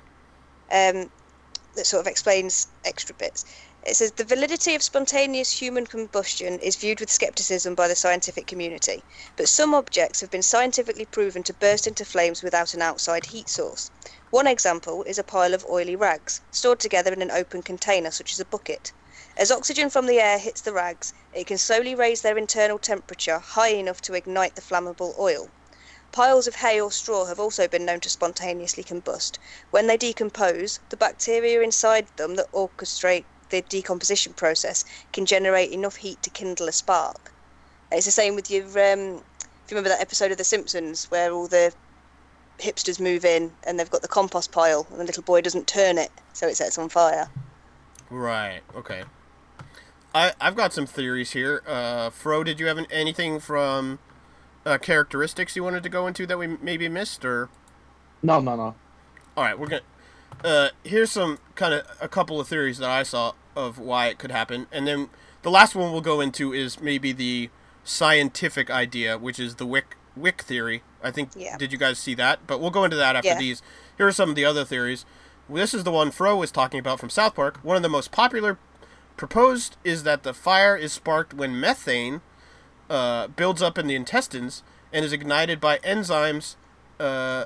um, 0.71 1.09
that 1.75 1.87
sort 1.87 2.01
of 2.01 2.07
explains 2.07 2.67
extra 2.85 3.15
bits. 3.15 3.43
It 3.81 3.95
says 3.95 4.11
the 4.11 4.25
validity 4.25 4.75
of 4.75 4.83
spontaneous 4.83 5.61
human 5.61 5.87
combustion 5.87 6.59
is 6.59 6.75
viewed 6.75 6.99
with 6.99 7.09
skepticism 7.09 7.75
by 7.75 7.87
the 7.87 7.95
scientific 7.95 8.45
community, 8.45 9.05
but 9.37 9.47
some 9.47 9.73
objects 9.73 10.19
have 10.19 10.29
been 10.29 10.43
scientifically 10.43 11.05
proven 11.05 11.43
to 11.43 11.53
burst 11.53 11.87
into 11.87 12.03
flames 12.03 12.43
without 12.43 12.73
an 12.73 12.81
outside 12.81 13.27
heat 13.27 13.47
source. 13.47 13.89
One 14.31 14.47
example 14.47 15.03
is 15.03 15.17
a 15.17 15.23
pile 15.23 15.53
of 15.53 15.65
oily 15.65 15.95
rags, 15.95 16.41
stored 16.51 16.81
together 16.81 17.13
in 17.13 17.21
an 17.21 17.31
open 17.31 17.63
container, 17.63 18.11
such 18.11 18.33
as 18.33 18.39
a 18.41 18.43
bucket. 18.43 18.91
As 19.37 19.49
oxygen 19.49 19.89
from 19.89 20.07
the 20.07 20.19
air 20.19 20.39
hits 20.39 20.59
the 20.59 20.73
rags, 20.73 21.13
it 21.31 21.47
can 21.47 21.57
slowly 21.57 21.95
raise 21.95 22.19
their 22.19 22.37
internal 22.37 22.79
temperature 22.79 23.39
high 23.39 23.69
enough 23.69 24.01
to 24.01 24.13
ignite 24.13 24.55
the 24.55 24.61
flammable 24.61 25.17
oil. 25.17 25.51
Piles 26.11 26.47
of 26.47 26.55
hay 26.55 26.81
or 26.81 26.91
straw 26.91 27.23
have 27.27 27.39
also 27.39 27.65
been 27.65 27.85
known 27.85 28.01
to 28.01 28.09
spontaneously 28.09 28.83
combust. 28.83 29.37
When 29.71 29.87
they 29.87 29.95
decompose, 29.95 30.81
the 30.89 30.97
bacteria 30.97 31.61
inside 31.61 32.09
them 32.17 32.35
that 32.35 32.51
orchestrate 32.51 33.23
the 33.49 33.61
decomposition 33.63 34.33
process 34.33 34.85
can 35.13 35.25
generate 35.25 35.71
enough 35.71 35.95
heat 35.95 36.21
to 36.23 36.29
kindle 36.29 36.67
a 36.67 36.71
spark. 36.71 37.31
It's 37.91 38.05
the 38.05 38.11
same 38.11 38.35
with 38.35 38.51
your, 38.51 38.63
um, 38.65 38.69
if 38.75 39.71
you 39.71 39.71
remember 39.71 39.89
that 39.89 40.01
episode 40.01 40.31
of 40.31 40.37
The 40.37 40.43
Simpsons 40.43 41.05
where 41.11 41.31
all 41.31 41.47
the 41.47 41.73
hipsters 42.59 42.99
move 42.99 43.25
in 43.25 43.51
and 43.65 43.79
they've 43.79 43.89
got 43.89 44.01
the 44.01 44.07
compost 44.07 44.51
pile 44.51 44.85
and 44.91 44.99
the 44.99 45.05
little 45.05 45.23
boy 45.23 45.41
doesn't 45.41 45.67
turn 45.67 45.97
it, 45.97 46.11
so 46.33 46.47
it 46.47 46.55
sets 46.57 46.77
on 46.77 46.89
fire. 46.89 47.29
Right. 48.09 48.61
Okay. 48.75 49.03
I 50.13 50.33
I've 50.41 50.55
got 50.55 50.73
some 50.73 50.85
theories 50.87 51.31
here. 51.31 51.61
Uh, 51.67 52.09
Fro, 52.09 52.43
did 52.43 52.59
you 52.59 52.65
have 52.67 52.77
an, 52.77 52.87
anything 52.91 53.39
from 53.39 53.99
uh, 54.65 54.77
characteristics 54.79 55.55
you 55.55 55.63
wanted 55.63 55.83
to 55.83 55.89
go 55.89 56.07
into 56.07 56.25
that 56.25 56.37
we 56.37 56.47
maybe 56.47 56.89
missed, 56.89 57.23
or 57.23 57.49
No, 58.23 58.39
no, 58.39 58.55
no. 58.55 58.75
all 59.37 59.43
right, 59.43 59.57
we're 59.57 59.67
gonna. 59.67 59.81
Uh, 60.43 60.69
here's 60.83 61.11
some 61.11 61.37
kind 61.55 61.73
of 61.73 61.85
a 62.01 62.07
couple 62.07 62.39
of 62.39 62.47
theories 62.47 62.77
that 62.79 62.89
I 62.89 63.03
saw 63.03 63.33
of 63.55 63.77
why 63.79 64.07
it 64.07 64.17
could 64.17 64.31
happen, 64.31 64.67
and 64.71 64.87
then 64.87 65.09
the 65.41 65.51
last 65.51 65.75
one 65.75 65.91
we'll 65.91 66.01
go 66.01 66.21
into 66.21 66.53
is 66.53 66.79
maybe 66.81 67.11
the 67.11 67.49
scientific 67.83 68.69
idea, 68.69 69.17
which 69.17 69.39
is 69.39 69.55
the 69.55 69.65
Wick 69.65 69.95
Wick 70.15 70.41
theory. 70.41 70.83
I 71.01 71.11
think. 71.11 71.29
Yeah. 71.35 71.57
Did 71.57 71.71
you 71.71 71.77
guys 71.77 71.97
see 71.97 72.13
that? 72.15 72.45
But 72.45 72.59
we'll 72.59 72.71
go 72.71 72.83
into 72.83 72.97
that 72.97 73.15
after 73.15 73.29
Yeah. 73.29 73.37
these. 73.39 73.61
Here 73.97 74.07
are 74.07 74.11
some 74.11 74.29
of 74.29 74.35
the 74.35 74.43
other 74.45 74.65
theories. 74.65 75.05
This 75.49 75.73
is 75.73 75.83
the 75.83 75.91
one 75.91 76.11
Fro 76.11 76.35
was 76.35 76.51
talking 76.51 76.79
about 76.79 76.99
from 76.99 77.09
South 77.09 77.35
Park. 77.35 77.59
One 77.63 77.77
of 77.77 77.83
the 77.83 77.89
most 77.89 78.11
popular 78.11 78.57
proposed 79.17 79.77
is 79.83 80.03
that 80.03 80.23
the 80.23 80.33
fire 80.33 80.75
is 80.75 80.91
sparked 80.93 81.33
when 81.33 81.59
methane 81.59 82.21
uh, 82.89 83.27
builds 83.27 83.61
up 83.61 83.77
in 83.77 83.87
the 83.87 83.95
intestines 83.95 84.61
and 84.91 85.05
is 85.05 85.13
ignited 85.13 85.59
by 85.61 85.77
enzymes, 85.79 86.55
uh, 86.99 87.45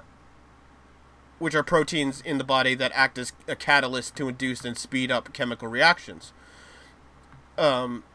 which 1.44 1.54
are 1.54 1.62
proteins 1.62 2.22
in 2.22 2.38
the 2.38 2.44
body 2.46 2.74
that 2.74 2.90
act 2.96 3.18
as 3.18 3.34
a 3.50 3.56
catalyst 3.56 4.16
to 4.16 4.30
induce 4.30 4.64
and 4.64 4.78
speed 4.78 5.12
up 5.12 5.34
chemical 5.34 5.68
reactions. 5.68 6.32
Um, 7.58 8.06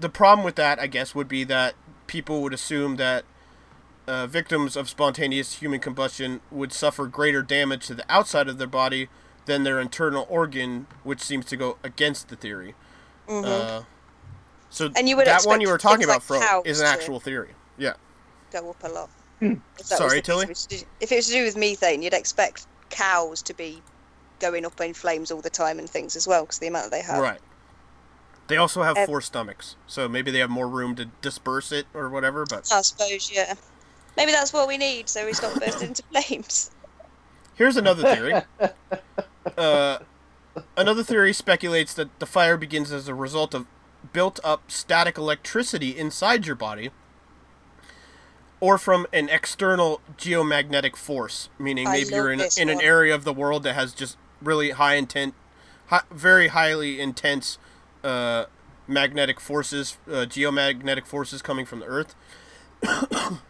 the 0.00 0.08
problem 0.08 0.42
with 0.42 0.54
that, 0.54 0.80
I 0.80 0.86
guess, 0.86 1.14
would 1.14 1.28
be 1.28 1.44
that 1.44 1.74
people 2.06 2.40
would 2.40 2.54
assume 2.54 2.96
that 2.96 3.26
uh, 4.06 4.26
victims 4.26 4.74
of 4.74 4.88
spontaneous 4.88 5.56
human 5.56 5.80
combustion 5.80 6.40
would 6.50 6.72
suffer 6.72 7.06
greater 7.06 7.42
damage 7.42 7.86
to 7.88 7.94
the 7.94 8.06
outside 8.08 8.48
of 8.48 8.56
their 8.56 8.66
body 8.66 9.10
than 9.44 9.64
their 9.64 9.78
internal 9.78 10.26
organ, 10.30 10.86
which 11.02 11.20
seems 11.20 11.44
to 11.44 11.58
go 11.58 11.76
against 11.84 12.28
the 12.28 12.36
theory. 12.36 12.74
Uh, 13.28 13.82
so 14.70 14.86
Mm-hmm. 14.88 14.96
And 14.96 15.08
you 15.10 15.16
would 15.18 15.26
that 15.26 15.44
one 15.44 15.60
you 15.60 15.68
were 15.68 15.76
talking 15.76 16.04
about, 16.04 16.26
like 16.30 16.42
Fro, 16.42 16.62
is 16.64 16.80
an 16.80 16.86
actual 16.86 17.20
theory. 17.20 17.50
Yeah. 17.76 17.96
Go 18.50 18.70
up 18.70 18.82
a 18.82 18.88
lot. 18.88 19.10
If 19.40 19.50
that 19.50 19.78
was 19.78 19.86
Sorry, 20.10 20.22
Tilly? 20.22 20.44
if 20.44 20.48
it 20.48 20.48
was 20.50 20.66
to 20.66 20.78
do- 20.78 20.84
If 21.00 21.12
it 21.12 21.16
was 21.16 21.26
to 21.28 21.32
do 21.32 21.44
with 21.44 21.56
methane, 21.56 22.02
you'd 22.02 22.14
expect 22.14 22.66
cows 22.90 23.42
to 23.42 23.54
be 23.54 23.82
going 24.40 24.64
up 24.64 24.80
in 24.80 24.94
flames 24.94 25.30
all 25.30 25.40
the 25.40 25.50
time 25.50 25.78
and 25.78 25.88
things 25.88 26.16
as 26.16 26.26
well, 26.26 26.42
because 26.42 26.58
the 26.58 26.66
amount 26.68 26.90
that 26.90 26.96
they 26.96 27.02
have. 27.02 27.20
Right. 27.20 27.40
They 28.48 28.56
also 28.56 28.82
have 28.82 28.96
four 29.04 29.20
stomachs, 29.20 29.76
so 29.86 30.08
maybe 30.08 30.30
they 30.30 30.38
have 30.38 30.48
more 30.48 30.66
room 30.68 30.94
to 30.96 31.04
disperse 31.20 31.70
it 31.70 31.86
or 31.92 32.08
whatever. 32.08 32.46
But 32.48 32.70
I 32.72 32.80
suppose, 32.80 33.30
yeah. 33.32 33.54
Maybe 34.16 34.32
that's 34.32 34.52
what 34.52 34.66
we 34.66 34.78
need, 34.78 35.08
so 35.08 35.26
we 35.26 35.32
stop 35.34 35.58
bursting 35.60 35.88
into 35.88 36.02
flames. 36.10 36.70
here's 37.56 37.76
another 37.76 38.02
theory. 38.14 38.34
uh, 39.56 39.98
another 40.76 41.02
theory 41.04 41.32
speculates 41.32 41.92
that 41.94 42.18
the 42.20 42.26
fire 42.26 42.56
begins 42.56 42.90
as 42.90 43.06
a 43.06 43.14
result 43.14 43.54
of 43.54 43.66
built-up 44.12 44.70
static 44.70 45.18
electricity 45.18 45.96
inside 45.96 46.46
your 46.46 46.56
body, 46.56 46.90
or 48.60 48.78
from 48.78 49.06
an 49.12 49.28
external 49.28 50.00
geomagnetic 50.16 50.96
force, 50.96 51.48
meaning 51.58 51.86
I 51.86 51.92
maybe 51.92 52.14
you're 52.14 52.32
in, 52.32 52.40
in 52.58 52.68
an 52.68 52.80
area 52.80 53.14
of 53.14 53.24
the 53.24 53.32
world 53.32 53.62
that 53.62 53.74
has 53.74 53.92
just 53.92 54.16
really 54.42 54.70
high 54.70 54.94
intent, 54.94 55.34
hi, 55.86 56.02
very 56.10 56.48
highly 56.48 57.00
intense 57.00 57.58
uh, 58.02 58.46
magnetic 58.86 59.40
forces, 59.40 59.98
uh, 60.08 60.26
geomagnetic 60.26 61.06
forces 61.06 61.42
coming 61.42 61.66
from 61.66 61.80
the 61.80 61.86
Earth. 61.86 62.14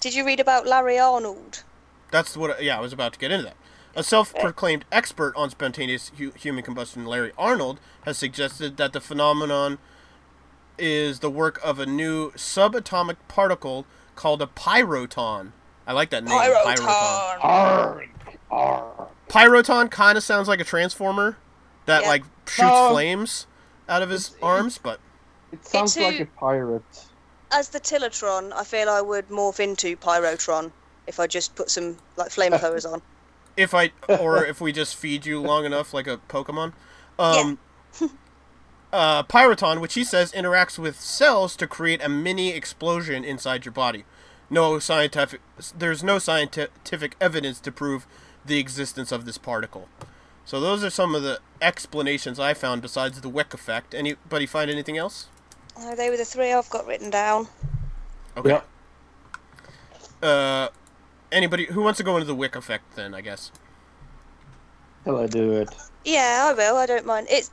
Did 0.00 0.14
you 0.14 0.24
read 0.24 0.40
about 0.40 0.66
Larry 0.66 0.98
Arnold? 0.98 1.62
That's 2.10 2.36
what. 2.36 2.62
Yeah, 2.62 2.78
I 2.78 2.80
was 2.80 2.92
about 2.92 3.12
to 3.12 3.18
get 3.18 3.30
into 3.30 3.44
that. 3.44 3.56
A 3.94 4.02
self-proclaimed 4.02 4.84
expert 4.92 5.34
on 5.36 5.50
spontaneous 5.50 6.12
hu- 6.16 6.30
human 6.30 6.62
combustion, 6.62 7.04
Larry 7.06 7.32
Arnold, 7.36 7.80
has 8.04 8.16
suggested 8.16 8.76
that 8.76 8.92
the 8.92 9.00
phenomenon 9.00 9.78
is 10.78 11.18
the 11.18 11.30
work 11.30 11.60
of 11.62 11.78
a 11.78 11.86
new 11.86 12.30
subatomic 12.32 13.16
particle 13.28 13.84
called 14.20 14.42
a 14.42 14.46
pyroton. 14.46 15.52
I 15.86 15.94
like 15.94 16.10
that 16.10 16.24
name. 16.24 16.38
Pyroton. 16.38 16.86
Arg, 17.42 18.08
arg. 18.50 19.08
Pyroton 19.28 19.90
kind 19.90 20.18
of 20.18 20.22
sounds 20.24 20.46
like 20.46 20.60
a 20.60 20.64
transformer 20.64 21.38
that 21.86 22.02
Yeah. 22.02 22.08
like 22.08 22.24
shoots 22.46 22.58
No. 22.58 22.90
flames 22.90 23.46
out 23.88 24.02
of 24.02 24.10
his 24.10 24.36
arms, 24.42 24.76
but 24.76 25.00
It 25.52 25.66
sounds 25.66 25.94
who- 25.94 26.02
like 26.04 26.20
a 26.20 26.26
pirate. 26.26 26.82
As 27.50 27.70
the 27.70 27.80
Tillatron, 27.80 28.52
I 28.52 28.62
feel 28.62 28.90
I 28.90 29.00
would 29.00 29.28
morph 29.30 29.58
into 29.58 29.96
Pyrotron 29.96 30.70
if 31.06 31.18
I 31.18 31.26
just 31.26 31.54
put 31.56 31.70
some 31.70 31.96
like 32.16 32.28
flamethrowers 32.30 32.84
on. 32.92 33.00
if 33.56 33.72
I 33.74 33.90
or 34.06 34.44
if 34.44 34.60
we 34.60 34.70
just 34.70 34.96
feed 34.96 35.24
you 35.26 35.40
long 35.40 35.64
enough 35.64 35.94
like 35.94 36.06
a 36.06 36.18
Pokemon. 36.28 36.74
Um 37.18 37.58
uh 38.92 39.22
Pyroton, 39.24 39.80
which 39.80 39.94
he 39.94 40.04
says 40.04 40.32
interacts 40.32 40.78
with 40.78 41.00
cells 41.00 41.56
to 41.56 41.66
create 41.66 42.02
a 42.02 42.08
mini 42.08 42.50
explosion 42.50 43.24
inside 43.24 43.64
your 43.64 43.72
body. 43.72 44.04
No 44.48 44.78
scientific 44.78 45.40
there's 45.76 46.02
no 46.02 46.18
scientific 46.18 47.16
evidence 47.20 47.60
to 47.60 47.72
prove 47.72 48.06
the 48.44 48.58
existence 48.58 49.12
of 49.12 49.24
this 49.26 49.38
particle. 49.38 49.88
So 50.44 50.60
those 50.60 50.82
are 50.82 50.90
some 50.90 51.14
of 51.14 51.22
the 51.22 51.40
explanations 51.62 52.40
I 52.40 52.54
found 52.54 52.82
besides 52.82 53.20
the 53.20 53.28
Wick 53.28 53.54
effect. 53.54 53.94
Anybody 53.94 54.46
find 54.46 54.70
anything 54.70 54.96
else? 54.96 55.28
Oh, 55.76 55.94
they 55.94 56.10
were 56.10 56.16
the 56.16 56.24
three 56.24 56.52
I've 56.52 56.70
got 56.70 56.86
written 56.86 57.10
down. 57.10 57.46
Okay. 58.36 58.60
Uh 60.22 60.68
anybody 61.30 61.66
who 61.66 61.82
wants 61.82 61.98
to 61.98 62.02
go 62.02 62.16
into 62.16 62.26
the 62.26 62.34
Wick 62.34 62.56
effect 62.56 62.96
then, 62.96 63.14
I 63.14 63.20
guess. 63.20 63.52
Till 65.04 65.16
I 65.16 65.26
do 65.26 65.52
it. 65.52 65.74
Yeah, 66.04 66.48
I 66.50 66.52
will. 66.54 66.76
I 66.76 66.86
don't 66.86 67.06
mind. 67.06 67.28
It's 67.30 67.50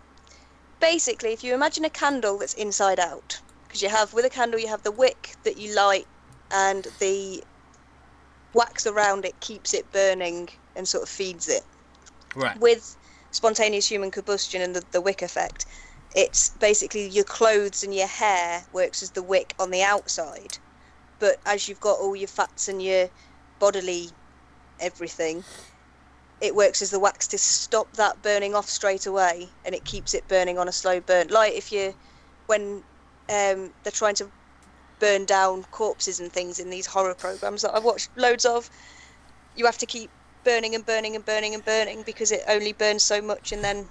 basically 0.79 1.33
if 1.33 1.43
you 1.43 1.53
imagine 1.53 1.85
a 1.85 1.89
candle 1.89 2.37
that's 2.37 2.53
inside 2.53 2.99
out, 2.99 3.39
because 3.67 3.81
you 3.81 3.89
have 3.89 4.13
with 4.13 4.25
a 4.25 4.29
candle 4.29 4.59
you 4.59 4.67
have 4.67 4.83
the 4.83 4.91
wick 4.91 5.35
that 5.43 5.57
you 5.57 5.75
light, 5.75 6.07
and 6.51 6.87
the 6.99 7.43
wax 8.53 8.87
around 8.87 9.25
it 9.25 9.39
keeps 9.39 9.73
it 9.73 9.91
burning 9.91 10.49
and 10.75 10.87
sort 10.87 11.03
of 11.03 11.09
feeds 11.09 11.47
it. 11.47 11.63
Right. 12.35 12.59
With 12.59 12.95
spontaneous 13.31 13.89
human 13.89 14.11
combustion 14.11 14.61
and 14.61 14.75
the, 14.75 14.83
the 14.91 15.01
wick 15.01 15.21
effect, 15.21 15.65
it's 16.15 16.49
basically 16.49 17.07
your 17.07 17.25
clothes 17.25 17.83
and 17.83 17.93
your 17.93 18.07
hair 18.07 18.63
works 18.73 19.03
as 19.03 19.11
the 19.11 19.23
wick 19.23 19.53
on 19.59 19.71
the 19.71 19.83
outside, 19.83 20.57
but 21.19 21.39
as 21.45 21.67
you've 21.67 21.81
got 21.81 21.99
all 21.99 22.15
your 22.15 22.27
fats 22.27 22.67
and 22.67 22.81
your 22.81 23.09
bodily 23.59 24.09
everything, 24.79 25.43
it 26.41 26.55
works 26.55 26.81
as 26.81 26.91
the 26.91 26.99
wax 26.99 27.27
to 27.27 27.37
stop 27.37 27.91
that 27.93 28.21
burning 28.21 28.53
off 28.53 28.69
straight 28.69 29.05
away, 29.05 29.47
and 29.65 29.73
it 29.73 29.85
keeps 29.85 30.13
it 30.13 30.27
burning 30.27 30.59
on 30.59 30.67
a 30.67 30.71
slow 30.71 30.99
burn. 30.99 31.27
Like 31.27 31.53
if 31.53 31.71
you, 31.71 31.93
when 32.47 32.83
um, 33.29 33.71
they're 33.83 33.91
trying 33.91 34.15
to 34.15 34.29
burn 34.99 35.25
down 35.25 35.63
corpses 35.71 36.19
and 36.19 36.31
things 36.31 36.59
in 36.59 36.69
these 36.69 36.85
horror 36.85 37.15
programs 37.15 37.61
that 37.61 37.75
I've 37.75 37.83
watched 37.83 38.09
loads 38.17 38.45
of, 38.45 38.69
you 39.55 39.65
have 39.65 39.77
to 39.79 39.85
keep 39.85 40.09
burning 40.43 40.75
and 40.75 40.85
burning 40.85 41.15
and 41.15 41.25
burning 41.25 41.53
and 41.53 41.65
burning 41.65 42.03
because 42.05 42.31
it 42.31 42.43
only 42.47 42.73
burns 42.73 43.03
so 43.03 43.21
much 43.21 43.51
and 43.51 43.63
then 43.63 43.87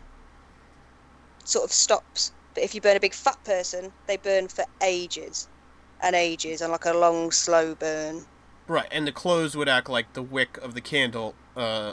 sort 1.44 1.64
of 1.64 1.72
stops. 1.72 2.32
But 2.54 2.64
if 2.64 2.74
you 2.74 2.80
burn 2.80 2.96
a 2.96 3.00
big 3.00 3.14
fat 3.14 3.42
person, 3.44 3.92
they 4.06 4.16
burn 4.16 4.48
for 4.48 4.64
ages 4.82 5.48
and 6.02 6.16
ages 6.16 6.62
on 6.62 6.70
like 6.70 6.84
a 6.84 6.94
long 6.94 7.30
slow 7.30 7.74
burn. 7.74 8.24
Right, 8.68 8.88
and 8.90 9.06
the 9.06 9.12
clothes 9.12 9.56
would 9.56 9.68
act 9.68 9.88
like 9.88 10.12
the 10.14 10.22
wick 10.22 10.58
of 10.58 10.74
the 10.74 10.80
candle, 10.80 11.34
uh, 11.56 11.92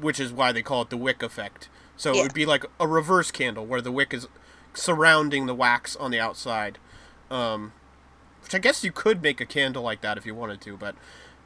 which 0.00 0.18
is 0.18 0.32
why 0.32 0.52
they 0.52 0.62
call 0.62 0.82
it 0.82 0.90
the 0.90 0.96
wick 0.96 1.22
effect. 1.22 1.68
So 1.96 2.12
it 2.12 2.22
would 2.22 2.34
be 2.34 2.46
like 2.46 2.64
a 2.80 2.88
reverse 2.88 3.30
candle 3.30 3.66
where 3.66 3.80
the 3.80 3.92
wick 3.92 4.12
is 4.12 4.26
surrounding 4.74 5.46
the 5.46 5.54
wax 5.54 5.94
on 5.96 6.10
the 6.10 6.18
outside. 6.18 6.78
Um, 7.30 7.72
which 8.42 8.54
I 8.54 8.58
guess 8.58 8.82
you 8.84 8.92
could 8.92 9.22
make 9.22 9.40
a 9.40 9.46
candle 9.46 9.82
like 9.82 10.00
that 10.00 10.18
if 10.18 10.26
you 10.26 10.34
wanted 10.34 10.60
to, 10.62 10.76
but 10.76 10.94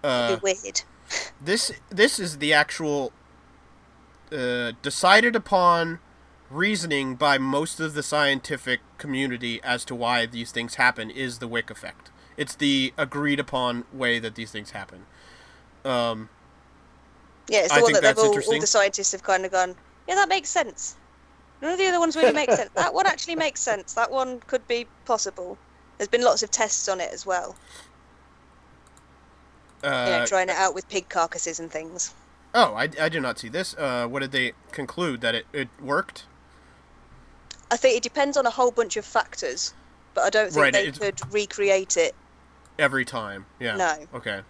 uh, 0.03 0.29
It'd 0.31 0.43
be 0.43 0.55
weird. 0.63 0.83
this 1.45 1.73
this 1.91 2.19
is 2.19 2.39
the 2.39 2.53
actual 2.53 3.13
uh, 4.33 4.73
decided 4.83 5.37
upon 5.37 6.01
reasoning 6.51 7.17
by 7.17 7.39
most 7.39 7.81
of 7.81 7.95
the 7.95 8.03
scientific 8.03 8.81
community 8.99 9.61
as 9.63 9.85
to 9.85 9.95
why 9.95 10.27
these 10.27 10.53
things 10.53 10.77
happen 10.77 11.11
is 11.11 11.39
the 11.39 11.49
wick 11.49 11.71
effect. 11.71 12.11
It's 12.37 12.55
the 12.55 12.93
agreed 12.97 13.41
upon 13.41 13.85
way 13.93 14.19
that 14.19 14.35
these 14.35 14.51
things 14.51 14.71
happen. 14.71 15.07
Um, 15.85 16.29
Yeah, 17.49 17.61
it's 17.61 17.73
I 17.73 17.79
the 17.79 17.83
one 17.85 17.93
that 17.93 18.03
they've 18.03 18.19
all, 18.19 18.35
all 18.35 18.61
the 18.61 18.67
scientists 18.67 19.13
have 19.13 19.23
kind 19.23 19.45
of 19.45 19.53
gone, 19.53 19.75
yeah, 20.09 20.17
that 20.17 20.29
makes 20.29 20.49
sense. 20.49 20.97
None 21.63 21.73
of 21.73 21.79
the 21.79 21.87
other 21.87 22.01
ones 22.01 22.17
really 22.17 22.33
make 22.33 22.51
sense. 22.51 22.71
That 22.75 22.93
one 22.93 23.07
actually 23.07 23.37
makes 23.37 23.61
sense. 23.61 23.95
That 23.95 24.11
one 24.11 24.41
could 24.47 24.67
be 24.69 24.87
possible. 25.05 25.57
There's 25.97 26.09
been 26.09 26.23
lots 26.23 26.43
of 26.43 26.51
tests 26.51 26.89
on 26.89 27.01
it 27.01 27.11
as 27.13 27.25
well. 27.25 27.57
You 29.83 29.91
know, 29.91 29.97
uh, 29.97 30.27
trying 30.27 30.49
it 30.49 30.57
out 30.57 30.75
with 30.75 30.89
pig 30.89 31.09
carcasses 31.09 31.61
and 31.61 31.71
things. 31.71 32.13
oh, 32.55 32.75
I, 32.75 32.89
I 33.01 33.09
did 33.09 33.23
not 33.23 33.39
see 33.39 33.49
this. 33.49 33.75
Uh, 33.75 34.07
what 34.09 34.21
did 34.21 34.33
they 34.33 34.53
conclude 34.73 35.21
that 35.21 35.35
it, 35.35 35.47
it 35.53 35.69
worked? 35.81 36.25
I 37.71 37.77
think 37.77 37.97
it 37.97 38.03
depends 38.03 38.37
on 38.37 38.47
a 38.47 38.51
whole 38.51 38.71
bunch 38.71 38.97
of 38.97 39.05
factors, 39.05 39.75
but 40.15 40.25
I 40.25 40.31
don't 40.31 40.51
think 40.53 40.63
Right, 40.63 40.73
they 40.73 40.91
could 40.91 41.21
recreate 41.33 41.97
it. 41.97 42.15
every 42.79 43.05
time. 43.05 43.47
Yeah. 43.61 43.77
No. 43.77 44.07
Okay. 44.15 44.41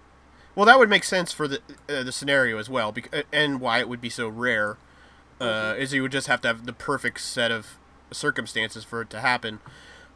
Well, 0.56 0.64
that 0.64 0.78
would 0.78 0.88
make 0.88 1.04
sense 1.04 1.32
for 1.32 1.46
the 1.46 1.60
uh, 1.88 2.02
the 2.02 2.10
scenario 2.12 2.58
as 2.58 2.68
well, 2.68 2.92
uh, 3.12 3.22
and 3.32 3.60
why 3.60 3.78
it 3.78 3.88
would 3.88 4.00
be 4.00 4.10
so 4.10 4.28
rare. 4.28 4.78
Uh, 5.38 5.44
Mm-hmm. 5.44 5.82
Is 5.82 5.92
you 5.92 6.00
would 6.02 6.12
just 6.12 6.28
have 6.28 6.40
to 6.40 6.48
have 6.48 6.64
the 6.64 6.72
perfect 6.72 7.20
set 7.20 7.50
of 7.50 7.76
circumstances 8.10 8.84
for 8.84 9.02
it 9.02 9.10
to 9.10 9.20
happen. 9.20 9.60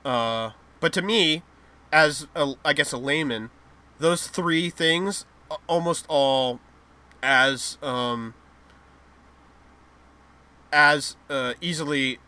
Uh, 0.02 0.52
but 0.80 0.94
to 0.94 1.02
me, 1.02 1.42
as 1.92 2.26
a, 2.34 2.54
I 2.64 2.72
guess 2.72 2.90
a 2.92 2.96
layman, 2.96 3.50
those 3.98 4.28
three 4.28 4.70
things 4.70 5.26
almost 5.66 6.06
all 6.08 6.58
as 7.22 7.76
um, 7.82 8.32
as 10.72 11.16
uh, 11.28 11.52
easily 11.60 12.18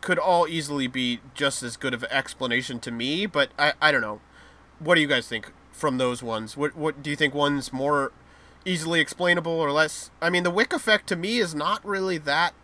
could 0.00 0.18
all 0.20 0.46
easily 0.46 0.86
be 0.86 1.20
just 1.34 1.64
as 1.64 1.76
good 1.76 1.94
of 1.94 2.04
an 2.04 2.12
explanation 2.12 2.78
to 2.78 2.92
me. 2.92 3.26
But 3.26 3.50
I, 3.58 3.72
I 3.82 3.90
don't 3.90 4.02
know 4.02 4.20
what 4.78 4.94
do 4.94 5.00
you 5.00 5.08
guys 5.08 5.26
think 5.26 5.52
from 5.76 5.98
those 5.98 6.22
ones? 6.22 6.56
What 6.56 6.74
what 6.76 7.02
do 7.02 7.10
you 7.10 7.16
think 7.16 7.34
one's 7.34 7.72
more 7.72 8.12
easily 8.64 9.00
explainable 9.00 9.52
or 9.52 9.70
less? 9.70 10.10
I 10.20 10.30
mean, 10.30 10.42
the 10.42 10.50
Wick 10.50 10.72
effect 10.72 11.06
to 11.08 11.16
me 11.16 11.38
is 11.38 11.54
not 11.54 11.84
really 11.84 12.18
that 12.18 12.54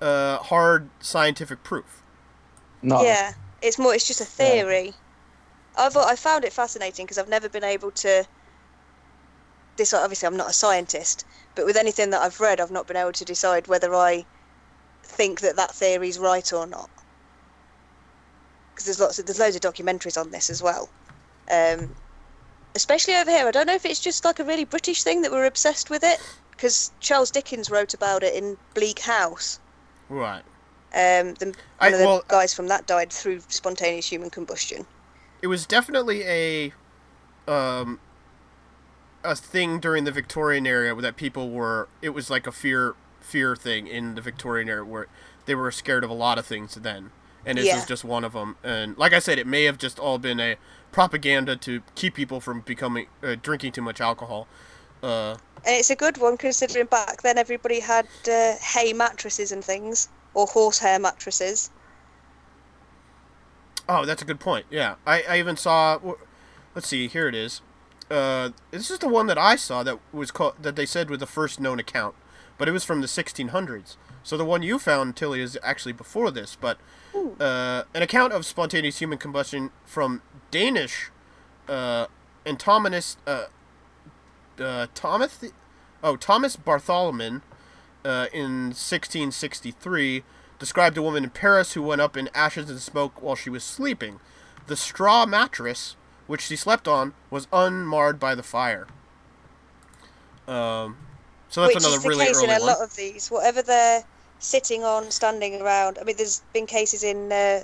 uh, 0.00 0.38
hard 0.38 0.88
scientific 1.00 1.62
proof. 1.62 2.02
No. 2.82 3.02
Yeah, 3.02 3.32
it's 3.62 3.78
more. 3.78 3.94
It's 3.94 4.06
just 4.06 4.20
a 4.20 4.24
theory. 4.24 4.94
I've 5.76 5.96
I 5.96 6.16
found 6.16 6.44
it 6.44 6.52
fascinating 6.52 7.06
because 7.06 7.18
I've 7.18 7.28
never 7.28 7.48
been 7.48 7.64
able 7.64 7.90
to. 7.92 8.24
This 9.76 9.94
obviously 9.94 10.26
I'm 10.26 10.36
not 10.36 10.50
a 10.50 10.52
scientist, 10.52 11.24
but 11.54 11.66
with 11.66 11.76
anything 11.76 12.10
that 12.10 12.20
I've 12.20 12.40
read, 12.40 12.60
I've 12.60 12.70
not 12.70 12.86
been 12.86 12.96
able 12.96 13.12
to 13.12 13.24
decide 13.24 13.68
whether 13.68 13.94
I 13.94 14.24
think 15.02 15.40
that 15.40 15.56
that 15.56 15.72
theory's 15.72 16.18
right 16.18 16.52
or 16.52 16.66
not. 16.66 16.90
Because 18.70 18.86
there's 18.86 19.00
lots 19.00 19.18
of 19.18 19.26
there's 19.26 19.38
loads 19.38 19.56
of 19.56 19.62
documentaries 19.62 20.20
on 20.20 20.30
this 20.30 20.50
as 20.50 20.62
well, 20.62 20.88
um, 21.50 21.94
especially 22.78 23.14
over 23.16 23.30
here. 23.30 23.46
I 23.46 23.50
don't 23.50 23.66
know 23.66 23.74
if 23.74 23.84
it's 23.84 23.98
just 24.00 24.24
like 24.24 24.38
a 24.38 24.44
really 24.44 24.64
British 24.64 25.02
thing 25.02 25.22
that 25.22 25.32
we're 25.32 25.46
obsessed 25.46 25.90
with 25.90 26.04
it. 26.04 26.18
Because 26.52 26.90
Charles 27.00 27.30
Dickens 27.30 27.70
wrote 27.70 27.92
about 27.94 28.22
it 28.22 28.34
in 28.34 28.56
Bleak 28.74 29.00
House. 29.00 29.58
Right. 30.08 30.42
Um, 30.94 31.34
the, 31.34 31.46
one 31.46 31.54
I- 31.80 31.88
of 31.88 31.98
the 31.98 32.04
well- 32.06 32.24
guys 32.28 32.54
from 32.54 32.68
that 32.68 32.86
died 32.86 33.12
through 33.12 33.40
spontaneous 33.48 34.08
human 34.10 34.30
combustion. 34.30 34.86
It 35.42 35.48
was 35.48 35.66
definitely 35.66 36.22
a 36.24 36.72
um 37.46 38.00
a 39.24 39.34
thing 39.34 39.80
during 39.80 40.04
the 40.04 40.10
Victorian 40.12 40.66
era 40.66 40.94
that 41.00 41.16
people 41.16 41.50
were 41.50 41.88
it 42.02 42.10
was 42.10 42.30
like 42.30 42.46
a 42.46 42.52
fear 42.52 42.94
fear 43.20 43.54
thing 43.56 43.86
in 43.86 44.14
the 44.14 44.20
Victorian 44.20 44.68
era 44.68 44.84
where 44.84 45.06
they 45.46 45.54
were 45.54 45.70
scared 45.70 46.02
of 46.04 46.10
a 46.10 46.14
lot 46.14 46.38
of 46.38 46.46
things 46.46 46.74
then. 46.74 47.10
And 47.48 47.58
this 47.58 47.66
Yeah. 47.66 47.78
is 47.78 47.86
just 47.86 48.04
one 48.04 48.24
of 48.24 48.32
them. 48.34 48.56
And 48.62 48.96
like 48.98 49.12
I 49.12 49.18
said, 49.20 49.38
it 49.38 49.46
may 49.46 49.64
have 49.64 49.78
just 49.78 49.98
all 49.98 50.18
been 50.18 50.38
a 50.38 50.56
propaganda 50.92 51.56
to 51.56 51.82
keep 51.94 52.14
people 52.14 52.40
from 52.40 52.60
becoming 52.60 53.06
uh, 53.22 53.36
drinking 53.42 53.72
too 53.72 53.82
much 53.82 54.00
alcohol. 54.00 54.46
Uh, 55.02 55.32
And 55.64 55.76
it's 55.76 55.90
a 55.90 55.96
good 55.96 56.18
one 56.18 56.36
considering 56.36 56.86
back 56.86 57.22
then 57.22 57.38
everybody 57.38 57.80
had 57.80 58.06
uh, 58.30 58.54
hay 58.60 58.92
mattresses 58.92 59.50
and 59.52 59.64
things, 59.64 60.08
or 60.34 60.46
horsehair 60.46 60.98
mattresses. 60.98 61.70
Oh, 63.88 64.04
that's 64.04 64.22
a 64.22 64.24
good 64.24 64.40
point. 64.40 64.66
Yeah, 64.70 64.96
I, 65.06 65.22
I 65.22 65.38
even 65.38 65.56
saw. 65.56 65.98
Let's 66.74 66.88
see, 66.88 67.08
here 67.08 67.28
it 67.28 67.34
is. 67.34 67.62
Uh, 68.10 68.50
this 68.70 68.90
is 68.90 68.98
the 68.98 69.08
one 69.08 69.26
that 69.26 69.38
I 69.38 69.56
saw 69.56 69.82
that 69.82 69.98
was 70.12 70.30
called 70.30 70.54
that 70.62 70.76
they 70.76 70.86
said 70.86 71.10
was 71.10 71.18
the 71.18 71.26
first 71.26 71.60
known 71.60 71.78
account, 71.78 72.14
but 72.58 72.68
it 72.68 72.72
was 72.72 72.84
from 72.84 73.00
the 73.00 73.06
1600s. 73.06 73.96
So 74.22 74.36
the 74.36 74.44
one 74.44 74.62
you 74.62 74.78
found, 74.78 75.16
Tilly, 75.16 75.40
is 75.40 75.58
actually 75.62 75.92
before 75.92 76.30
this. 76.30 76.56
But 76.60 76.78
uh, 77.40 77.82
an 77.94 78.02
account 78.02 78.32
of 78.32 78.44
spontaneous 78.44 78.98
human 78.98 79.18
combustion 79.18 79.70
from 79.84 80.22
Danish 80.50 81.10
uh, 81.68 82.06
uh, 83.26 83.44
uh, 84.58 84.86
Thomas 84.94 85.44
Oh, 86.02 86.16
Thomas 86.16 86.54
Bartholomew, 86.56 87.40
uh, 88.04 88.26
in 88.32 88.66
1663, 88.70 90.22
described 90.58 90.96
a 90.96 91.02
woman 91.02 91.24
in 91.24 91.30
Paris 91.30 91.72
who 91.72 91.82
went 91.82 92.00
up 92.00 92.16
in 92.16 92.30
ashes 92.34 92.70
and 92.70 92.80
smoke 92.80 93.20
while 93.20 93.34
she 93.34 93.50
was 93.50 93.64
sleeping. 93.64 94.20
The 94.68 94.76
straw 94.76 95.26
mattress 95.26 95.96
which 96.28 96.42
she 96.42 96.56
slept 96.56 96.86
on 96.86 97.14
was 97.30 97.48
unmarred 97.52 98.20
by 98.20 98.34
the 98.34 98.42
fire. 98.42 98.86
Um, 100.46 100.98
so 101.48 101.62
that's 101.62 101.74
Which 101.74 101.82
another 101.82 101.96
is 101.96 102.02
the 102.02 102.08
really 102.08 102.26
case 102.26 102.36
early 102.36 102.44
in 102.44 102.50
a 102.50 102.60
one. 102.60 102.68
lot 102.68 102.80
of 102.82 102.94
these. 102.94 103.28
Whatever 103.28 103.62
they're 103.62 104.04
sitting 104.38 104.84
on, 104.84 105.10
standing 105.10 105.60
around. 105.60 105.98
I 106.00 106.04
mean, 106.04 106.16
there's 106.16 106.42
been 106.52 106.66
cases 106.66 107.02
in. 107.02 107.32
Uh, 107.32 107.60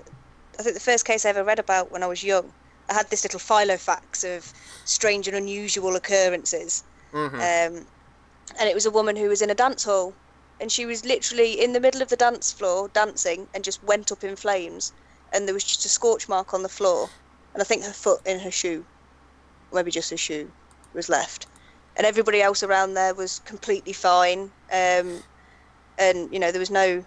I 0.58 0.62
think 0.62 0.74
the 0.74 0.80
first 0.80 1.04
case 1.04 1.24
I 1.24 1.30
ever 1.30 1.44
read 1.44 1.58
about 1.58 1.90
when 1.90 2.02
I 2.02 2.06
was 2.06 2.22
young, 2.22 2.52
I 2.88 2.94
had 2.94 3.10
this 3.10 3.24
little 3.24 3.40
filofax 3.40 4.24
of 4.24 4.52
strange 4.84 5.26
and 5.26 5.36
unusual 5.36 5.96
occurrences. 5.96 6.84
Mhm. 7.12 7.34
Um, 7.34 7.86
and 8.58 8.68
it 8.68 8.74
was 8.74 8.86
a 8.86 8.90
woman 8.90 9.16
who 9.16 9.28
was 9.28 9.42
in 9.42 9.50
a 9.50 9.54
dance 9.54 9.84
hall, 9.84 10.12
and 10.60 10.70
she 10.70 10.86
was 10.86 11.04
literally 11.04 11.60
in 11.60 11.72
the 11.72 11.80
middle 11.80 12.02
of 12.02 12.08
the 12.08 12.16
dance 12.16 12.52
floor 12.52 12.88
dancing, 12.88 13.48
and 13.54 13.64
just 13.64 13.82
went 13.82 14.12
up 14.12 14.22
in 14.22 14.36
flames, 14.36 14.92
and 15.32 15.48
there 15.48 15.54
was 15.54 15.64
just 15.64 15.84
a 15.84 15.88
scorch 15.88 16.28
mark 16.28 16.54
on 16.54 16.62
the 16.62 16.68
floor, 16.68 17.10
and 17.52 17.62
I 17.62 17.64
think 17.64 17.84
her 17.84 17.92
foot 17.92 18.20
in 18.26 18.38
her 18.40 18.50
shoe, 18.50 18.84
or 19.70 19.76
maybe 19.76 19.90
just 19.90 20.10
her 20.10 20.16
shoe, 20.16 20.50
was 20.92 21.08
left, 21.08 21.46
and 21.96 22.06
everybody 22.06 22.42
else 22.42 22.62
around 22.62 22.94
there 22.94 23.14
was 23.14 23.40
completely 23.44 23.92
fine, 23.92 24.52
um, 24.72 25.22
and 25.98 26.32
you 26.32 26.38
know 26.38 26.50
there 26.50 26.60
was 26.60 26.70
no, 26.70 27.04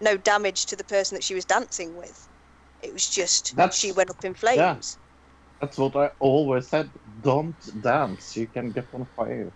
no 0.00 0.16
damage 0.16 0.66
to 0.66 0.76
the 0.76 0.84
person 0.84 1.14
that 1.16 1.24
she 1.24 1.34
was 1.34 1.44
dancing 1.44 1.96
with. 1.96 2.28
It 2.82 2.92
was 2.92 3.08
just 3.08 3.56
That's- 3.56 3.78
she 3.78 3.92
went 3.92 4.10
up 4.10 4.24
in 4.24 4.34
flames. 4.34 4.98
That's 5.60 5.78
what 5.78 5.96
I 5.96 6.10
always 6.18 6.66
said. 6.66 6.90
Don't 7.22 7.82
dance. 7.82 8.36
You 8.36 8.46
can 8.46 8.70
get 8.70 8.86
on 8.92 9.06
fire. 9.16 9.50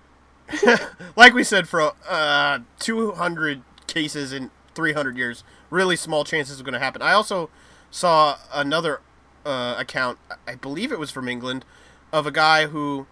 like 1.16 1.34
we 1.34 1.44
said, 1.44 1.68
for 1.68 1.92
uh, 2.08 2.60
200 2.78 3.62
cases 3.86 4.32
in 4.32 4.50
300 4.74 5.18
years, 5.18 5.44
really 5.68 5.96
small 5.96 6.24
chances 6.24 6.58
of 6.58 6.64
going 6.64 6.72
to 6.72 6.78
happen. 6.78 7.02
I 7.02 7.12
also 7.12 7.50
saw 7.90 8.38
another 8.54 9.00
uh, 9.44 9.74
account, 9.76 10.18
I 10.46 10.54
believe 10.54 10.92
it 10.92 10.98
was 10.98 11.10
from 11.10 11.28
England, 11.28 11.64
of 12.12 12.26
a 12.26 12.30
guy 12.30 12.66
who 12.68 13.06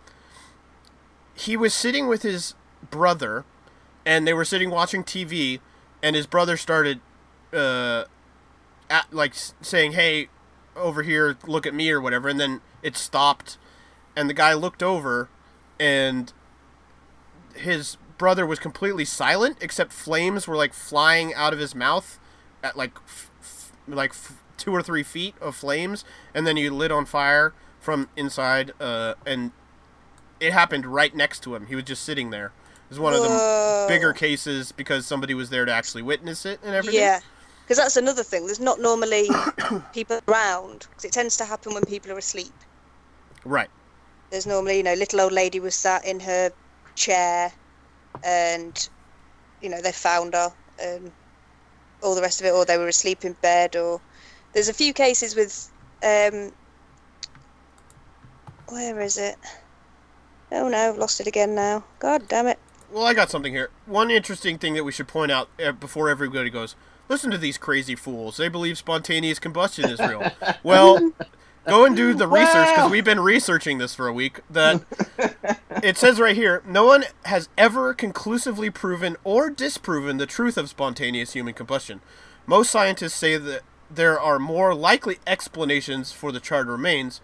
he 1.34 1.56
was 1.56 1.74
sitting 1.74 2.08
with 2.08 2.22
his 2.22 2.54
brother, 2.90 3.44
and 4.06 4.26
they 4.26 4.32
were 4.32 4.44
sitting 4.44 4.70
watching 4.70 5.04
TV, 5.04 5.60
and 6.02 6.16
his 6.16 6.26
brother 6.26 6.56
started, 6.56 7.00
uh, 7.52 8.04
at, 8.88 9.12
like 9.12 9.34
saying, 9.60 9.92
"Hey, 9.92 10.28
over 10.74 11.02
here, 11.02 11.36
look 11.46 11.66
at 11.66 11.74
me" 11.74 11.90
or 11.90 12.00
whatever, 12.00 12.28
and 12.28 12.40
then 12.40 12.62
it 12.82 12.96
stopped, 12.96 13.58
and 14.16 14.30
the 14.30 14.34
guy 14.34 14.54
looked 14.54 14.82
over, 14.82 15.28
and 15.78 16.32
his 17.54 17.96
brother 18.18 18.46
was 18.46 18.58
completely 18.58 19.04
silent 19.04 19.58
except 19.60 19.92
flames 19.92 20.46
were 20.48 20.56
like 20.56 20.72
flying 20.72 21.34
out 21.34 21.52
of 21.52 21.58
his 21.58 21.74
mouth 21.74 22.18
at 22.62 22.76
like 22.76 22.96
f- 23.06 23.30
f- 23.40 23.72
like 23.86 24.10
f- 24.10 24.42
two 24.56 24.72
or 24.72 24.82
three 24.82 25.02
feet 25.02 25.34
of 25.40 25.54
flames 25.54 26.04
and 26.34 26.46
then 26.46 26.56
he 26.56 26.70
lit 26.70 26.90
on 26.90 27.04
fire 27.04 27.52
from 27.78 28.08
inside 28.16 28.72
uh, 28.80 29.14
and 29.26 29.52
it 30.40 30.52
happened 30.52 30.86
right 30.86 31.14
next 31.14 31.42
to 31.42 31.54
him. 31.54 31.66
He 31.66 31.74
was 31.74 31.84
just 31.84 32.02
sitting 32.02 32.30
there 32.30 32.52
was 32.88 32.98
one 32.98 33.14
of 33.14 33.22
the 33.22 33.86
bigger 33.88 34.12
cases 34.12 34.72
because 34.72 35.06
somebody 35.06 35.34
was 35.34 35.50
there 35.50 35.64
to 35.64 35.72
actually 35.72 36.02
witness 36.02 36.46
it 36.46 36.60
and 36.64 36.74
everything 36.74 37.00
Yeah, 37.00 37.20
because 37.64 37.78
that's 37.78 37.96
another 37.96 38.22
thing. 38.22 38.46
There's 38.46 38.60
not 38.60 38.80
normally 38.80 39.28
people 39.92 40.20
around 40.28 40.80
because 40.80 41.04
it 41.04 41.12
tends 41.12 41.36
to 41.38 41.44
happen 41.44 41.74
when 41.74 41.84
people 41.84 42.12
are 42.12 42.18
asleep. 42.18 42.52
right 43.44 43.68
There's 44.30 44.46
normally, 44.46 44.78
you 44.78 44.82
know, 44.82 44.94
little 44.94 45.20
old 45.20 45.32
lady 45.32 45.60
was 45.60 45.74
sat 45.74 46.04
in 46.06 46.20
her 46.20 46.50
chair, 46.94 47.52
and 48.24 48.88
you 49.60 49.68
know 49.68 49.80
they 49.82 49.92
found 49.92 50.34
her, 50.34 50.50
and 50.82 51.10
all 52.02 52.14
the 52.14 52.22
rest 52.22 52.40
of 52.40 52.46
it, 52.46 52.52
or 52.52 52.64
they 52.64 52.78
were 52.78 52.88
asleep 52.88 53.24
in 53.24 53.34
bed, 53.42 53.76
or 53.76 54.00
there's 54.52 54.68
a 54.68 54.74
few 54.74 54.92
cases 54.92 55.34
with, 55.34 55.70
um, 56.04 56.52
where 58.68 59.00
is 59.00 59.16
it? 59.16 59.36
Oh 60.52 60.68
no, 60.68 60.94
lost 60.96 61.20
it 61.20 61.26
again 61.26 61.54
now. 61.54 61.84
God 61.98 62.28
damn 62.28 62.46
it. 62.46 62.58
Well, 62.96 63.04
I 63.04 63.12
got 63.12 63.28
something 63.28 63.52
here. 63.52 63.68
One 63.84 64.10
interesting 64.10 64.56
thing 64.56 64.72
that 64.72 64.82
we 64.84 64.90
should 64.90 65.06
point 65.06 65.30
out 65.30 65.50
uh, 65.62 65.72
before 65.72 66.08
everybody 66.08 66.48
goes, 66.48 66.76
listen 67.10 67.30
to 67.30 67.36
these 67.36 67.58
crazy 67.58 67.94
fools. 67.94 68.38
They 68.38 68.48
believe 68.48 68.78
spontaneous 68.78 69.38
combustion 69.38 69.90
is 69.90 70.00
real. 70.00 70.32
well, 70.62 71.12
go 71.66 71.84
and 71.84 71.94
do 71.94 72.14
the 72.14 72.26
research 72.26 72.54
because 72.68 72.78
Well. 72.78 72.88
we've 72.88 73.04
been 73.04 73.20
researching 73.20 73.76
this 73.76 73.94
for 73.94 74.08
a 74.08 74.14
week. 74.14 74.40
That 74.48 74.82
it 75.82 75.98
says 75.98 76.18
right 76.18 76.34
here, 76.34 76.62
no 76.66 76.86
one 76.86 77.04
has 77.26 77.50
ever 77.58 77.92
conclusively 77.92 78.70
proven 78.70 79.16
or 79.24 79.50
disproven 79.50 80.16
the 80.16 80.24
truth 80.24 80.56
of 80.56 80.70
spontaneous 80.70 81.34
human 81.34 81.52
combustion. 81.52 82.00
Most 82.46 82.70
scientists 82.70 83.16
say 83.16 83.36
that 83.36 83.60
there 83.90 84.18
are 84.18 84.38
more 84.38 84.74
likely 84.74 85.18
explanations 85.26 86.12
for 86.12 86.32
the 86.32 86.40
charred 86.40 86.68
remains. 86.68 87.20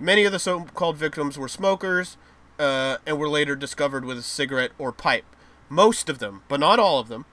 Many 0.00 0.24
of 0.24 0.32
the 0.32 0.40
so-called 0.40 0.96
victims 0.96 1.38
were 1.38 1.46
smokers 1.46 2.16
uh, 2.58 2.98
and 3.06 3.18
were 3.18 3.28
later 3.28 3.56
discovered 3.56 4.04
with 4.04 4.18
a 4.18 4.22
cigarette 4.22 4.72
or 4.78 4.92
pipe. 4.92 5.24
Most 5.68 6.08
of 6.08 6.18
them, 6.18 6.42
but 6.48 6.60
not 6.60 6.78
all 6.78 6.98
of 6.98 7.08
them. 7.08 7.24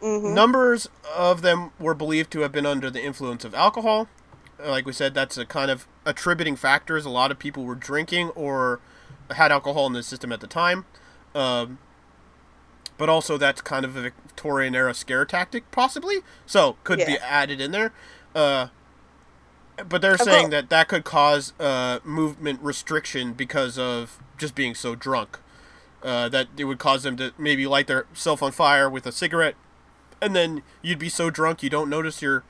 Numbers 0.00 0.88
of 1.16 1.42
them 1.42 1.72
were 1.80 1.94
believed 1.94 2.30
to 2.32 2.40
have 2.40 2.52
been 2.52 2.66
under 2.66 2.88
the 2.90 3.02
influence 3.02 3.44
of 3.44 3.54
alcohol. 3.54 4.08
Uh, 4.64 4.70
Like 4.70 4.86
we 4.86 4.92
said, 4.92 5.12
that's 5.14 5.36
a 5.36 5.44
kind 5.44 5.70
of 5.70 5.88
attributing 6.06 6.54
factors. 6.54 7.04
A 7.04 7.10
lot 7.10 7.32
of 7.32 7.38
people 7.40 7.64
were 7.64 7.74
drinking 7.74 8.28
or 8.30 8.78
had 9.32 9.50
alcohol 9.50 9.86
in 9.88 9.94
the 9.94 10.02
system 10.04 10.30
at 10.32 10.38
the 10.40 10.46
time. 10.46 10.84
Um, 11.34 11.78
but 12.96 13.08
also, 13.08 13.36
that's 13.38 13.60
kind 13.60 13.84
of 13.84 13.96
a 13.96 14.02
Victorian 14.02 14.74
era 14.74 14.94
scare 14.94 15.24
tactic, 15.24 15.68
possibly. 15.72 16.18
So, 16.46 16.76
could 16.84 16.98
be 17.06 17.18
added 17.18 17.60
in 17.60 17.70
there. 17.72 17.92
Uh, 18.34 18.68
but 19.88 20.00
they're 20.02 20.18
saying 20.18 20.46
got- 20.46 20.50
that 20.50 20.70
that 20.70 20.88
could 20.88 21.04
cause 21.04 21.52
uh, 21.60 21.98
movement 22.04 22.60
restriction 22.62 23.32
because 23.32 23.78
of 23.78 24.18
just 24.36 24.54
being 24.54 24.74
so 24.74 24.94
drunk. 24.94 25.38
Uh, 26.00 26.28
that 26.28 26.46
it 26.56 26.62
would 26.64 26.78
cause 26.78 27.02
them 27.02 27.16
to 27.16 27.32
maybe 27.36 27.66
light 27.66 27.88
their 27.88 28.06
self 28.14 28.40
on 28.40 28.52
fire 28.52 28.88
with 28.88 29.04
a 29.04 29.10
cigarette, 29.10 29.56
and 30.22 30.34
then 30.34 30.62
you'd 30.80 30.98
be 30.98 31.08
so 31.08 31.28
drunk 31.28 31.60
you 31.60 31.68
don't 31.68 31.90
notice 31.90 32.22
you're 32.22 32.44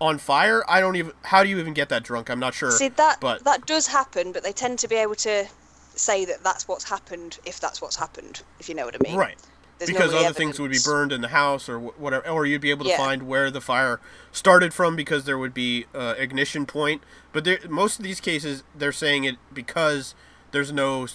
on 0.00 0.18
fire. 0.18 0.64
I 0.68 0.80
don't 0.80 0.96
even. 0.96 1.12
How 1.26 1.44
do 1.44 1.48
you 1.48 1.58
even 1.60 1.72
get 1.72 1.88
that 1.90 2.02
drunk? 2.02 2.28
I'm 2.28 2.40
not 2.40 2.52
sure. 2.52 2.72
See 2.72 2.88
that 2.88 3.20
but 3.20 3.44
that 3.44 3.64
does 3.64 3.86
happen, 3.86 4.32
but 4.32 4.42
they 4.42 4.52
tend 4.52 4.80
to 4.80 4.88
be 4.88 4.96
able 4.96 5.14
to 5.16 5.46
say 5.94 6.24
that 6.24 6.42
that's 6.42 6.66
what's 6.66 6.88
happened 6.88 7.38
if 7.44 7.60
that's 7.60 7.80
what's 7.80 7.96
happened. 7.96 8.42
If 8.58 8.68
you 8.68 8.74
know 8.74 8.86
what 8.86 8.96
I 8.96 9.08
mean. 9.08 9.16
right. 9.16 9.38
There's 9.80 9.90
because 9.90 10.12
other 10.12 10.34
things 10.34 10.60
would 10.60 10.70
be 10.70 10.78
burned 10.84 11.10
in 11.10 11.22
the 11.22 11.28
house 11.28 11.66
or 11.66 11.78
whatever, 11.78 12.28
or 12.28 12.44
you'd 12.44 12.60
be 12.60 12.70
able 12.70 12.84
to 12.84 12.90
Yeah. 12.90 12.98
find 12.98 13.22
where 13.22 13.50
the 13.50 13.62
fire 13.62 13.98
started 14.30 14.74
from 14.74 14.94
because 14.94 15.24
there 15.24 15.38
would 15.38 15.54
be 15.54 15.86
uh, 15.94 16.14
ignition 16.18 16.66
point. 16.66 17.02
But 17.32 17.44
there, 17.44 17.58
most 17.66 17.98
of 17.98 18.04
these 18.04 18.20
cases, 18.20 18.62
they're 18.74 18.92
saying 18.92 19.24
it 19.24 19.36
because 19.54 20.14
there's 20.50 20.70
no 20.70 21.06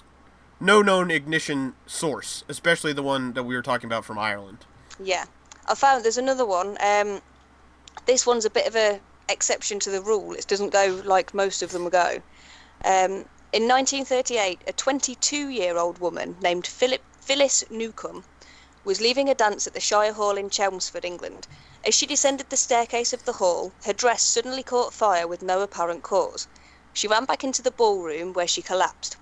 no 0.59 0.81
known 0.81 1.11
ignition 1.11 1.75
source, 1.85 2.43
especially 2.49 2.91
the 2.91 3.03
one 3.03 3.33
that 3.33 3.43
we 3.43 3.55
were 3.55 3.61
talking 3.61 3.85
about 3.87 4.03
from 4.03 4.17
Ireland. 4.17 4.65
Yeah, 4.99 5.25
I 5.67 5.75
found 5.75 6.03
there's 6.03 6.17
another 6.17 6.45
one. 6.45 6.75
Um, 6.81 7.21
this 8.07 8.25
one's 8.25 8.45
a 8.45 8.49
bit 8.49 8.65
of 8.65 8.75
a 8.75 8.99
exception 9.29 9.79
to 9.81 9.91
the 9.91 10.01
rule. 10.01 10.33
It 10.33 10.47
doesn't 10.47 10.71
go 10.71 11.01
like 11.05 11.35
most 11.35 11.61
of 11.61 11.71
them 11.71 11.87
go. 11.89 12.15
Um, 12.83 13.25
in 13.53 13.67
1938, 13.67 14.61
a 14.67 14.73
22-year-old 14.73 15.99
woman 15.99 16.35
named 16.41 16.65
Philip 16.67 17.01
Phyllis 17.21 17.63
Newcomb 17.69 18.23
was 18.85 19.01
leaving 19.01 19.27
a 19.29 19.35
dance 19.35 19.65
at 19.65 19.73
the 19.73 19.79
Shire 19.79 20.13
Hall 20.13 20.37
in 20.37 20.49
Chelmsford, 20.49 21.03
England. 21.03 21.47
As 21.83 21.95
she 21.95 22.05
descended 22.05 22.49
the 22.49 22.55
staircase 22.57 23.13
of 23.13 23.25
the 23.25 23.33
hall, 23.33 23.73
her 23.83 23.93
dress 23.93 24.23
suddenly 24.23 24.61
caught 24.61 24.93
fire 24.93 25.27
with 25.27 25.41
no 25.41 25.61
apparent 25.61 26.03
cause. 26.03 26.47
She 26.93 27.07
ran 27.07 27.25
back 27.25 27.43
into 27.43 27.63
the 27.63 27.71
ballroom 27.71 28.31
where 28.33 28.47
she 28.47 28.61
collapsed. 28.61 29.17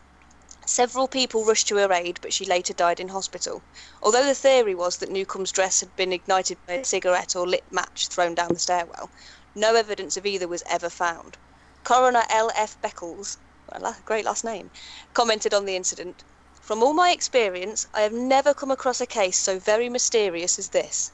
Several 0.65 1.07
people 1.07 1.44
rushed 1.44 1.68
to 1.69 1.77
her 1.77 1.91
aid, 1.91 2.19
but 2.22 2.34
she 2.34 2.45
later 2.45 2.73
died 2.73 2.99
in 2.99 3.07
hospital. 3.07 3.61
Although 4.02 4.26
the 4.26 4.35
theory 4.35 4.76
was 4.76 4.98
that 4.98 5.10
Newcomb's 5.10 5.52
dress 5.52 5.80
had 5.80 5.95
been 5.95 6.14
ignited 6.14 6.57
by 6.68 6.73
a 6.76 6.85
cigarette 6.85 7.35
or 7.35 7.48
lit 7.48 7.64
match 7.72 8.07
thrown 8.10 8.35
down 8.35 8.49
the 8.53 8.60
stairwell, 8.60 9.10
no 9.56 9.76
evidence 9.76 10.18
of 10.18 10.26
either 10.26 10.48
was 10.48 10.64
ever 10.69 10.90
found. 10.90 11.38
Coroner 11.84 12.23
L. 12.30 12.52
F. 12.56 12.77
Beckles, 12.81 13.38
a 13.72 13.95
great 14.06 14.26
last 14.26 14.44
name, 14.44 14.72
commented 15.14 15.53
on 15.53 15.65
the 15.65 15.76
incident. 15.76 16.23
From 16.64 16.81
all 16.81 16.94
my 16.94 17.11
experience, 17.11 17.88
I 17.94 18.02
have 18.02 18.14
never 18.14 18.53
come 18.53 18.72
across 18.72 19.02
a 19.02 19.06
case 19.06 19.38
so 19.38 19.60
very 19.60 19.90
mysterious 19.90 20.57
as 20.57 20.69
this. 20.69 21.11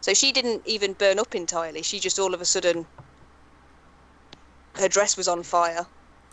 So 0.00 0.12
she 0.12 0.32
didn't 0.32 0.62
even 0.66 0.94
burn 0.94 1.20
up 1.20 1.36
entirely. 1.36 1.82
She 1.82 2.00
just 2.00 2.18
all 2.18 2.34
of 2.34 2.40
a 2.40 2.44
sudden, 2.44 2.84
her 4.74 4.88
dress 4.88 5.16
was 5.16 5.28
on 5.28 5.44
fire, 5.44 5.86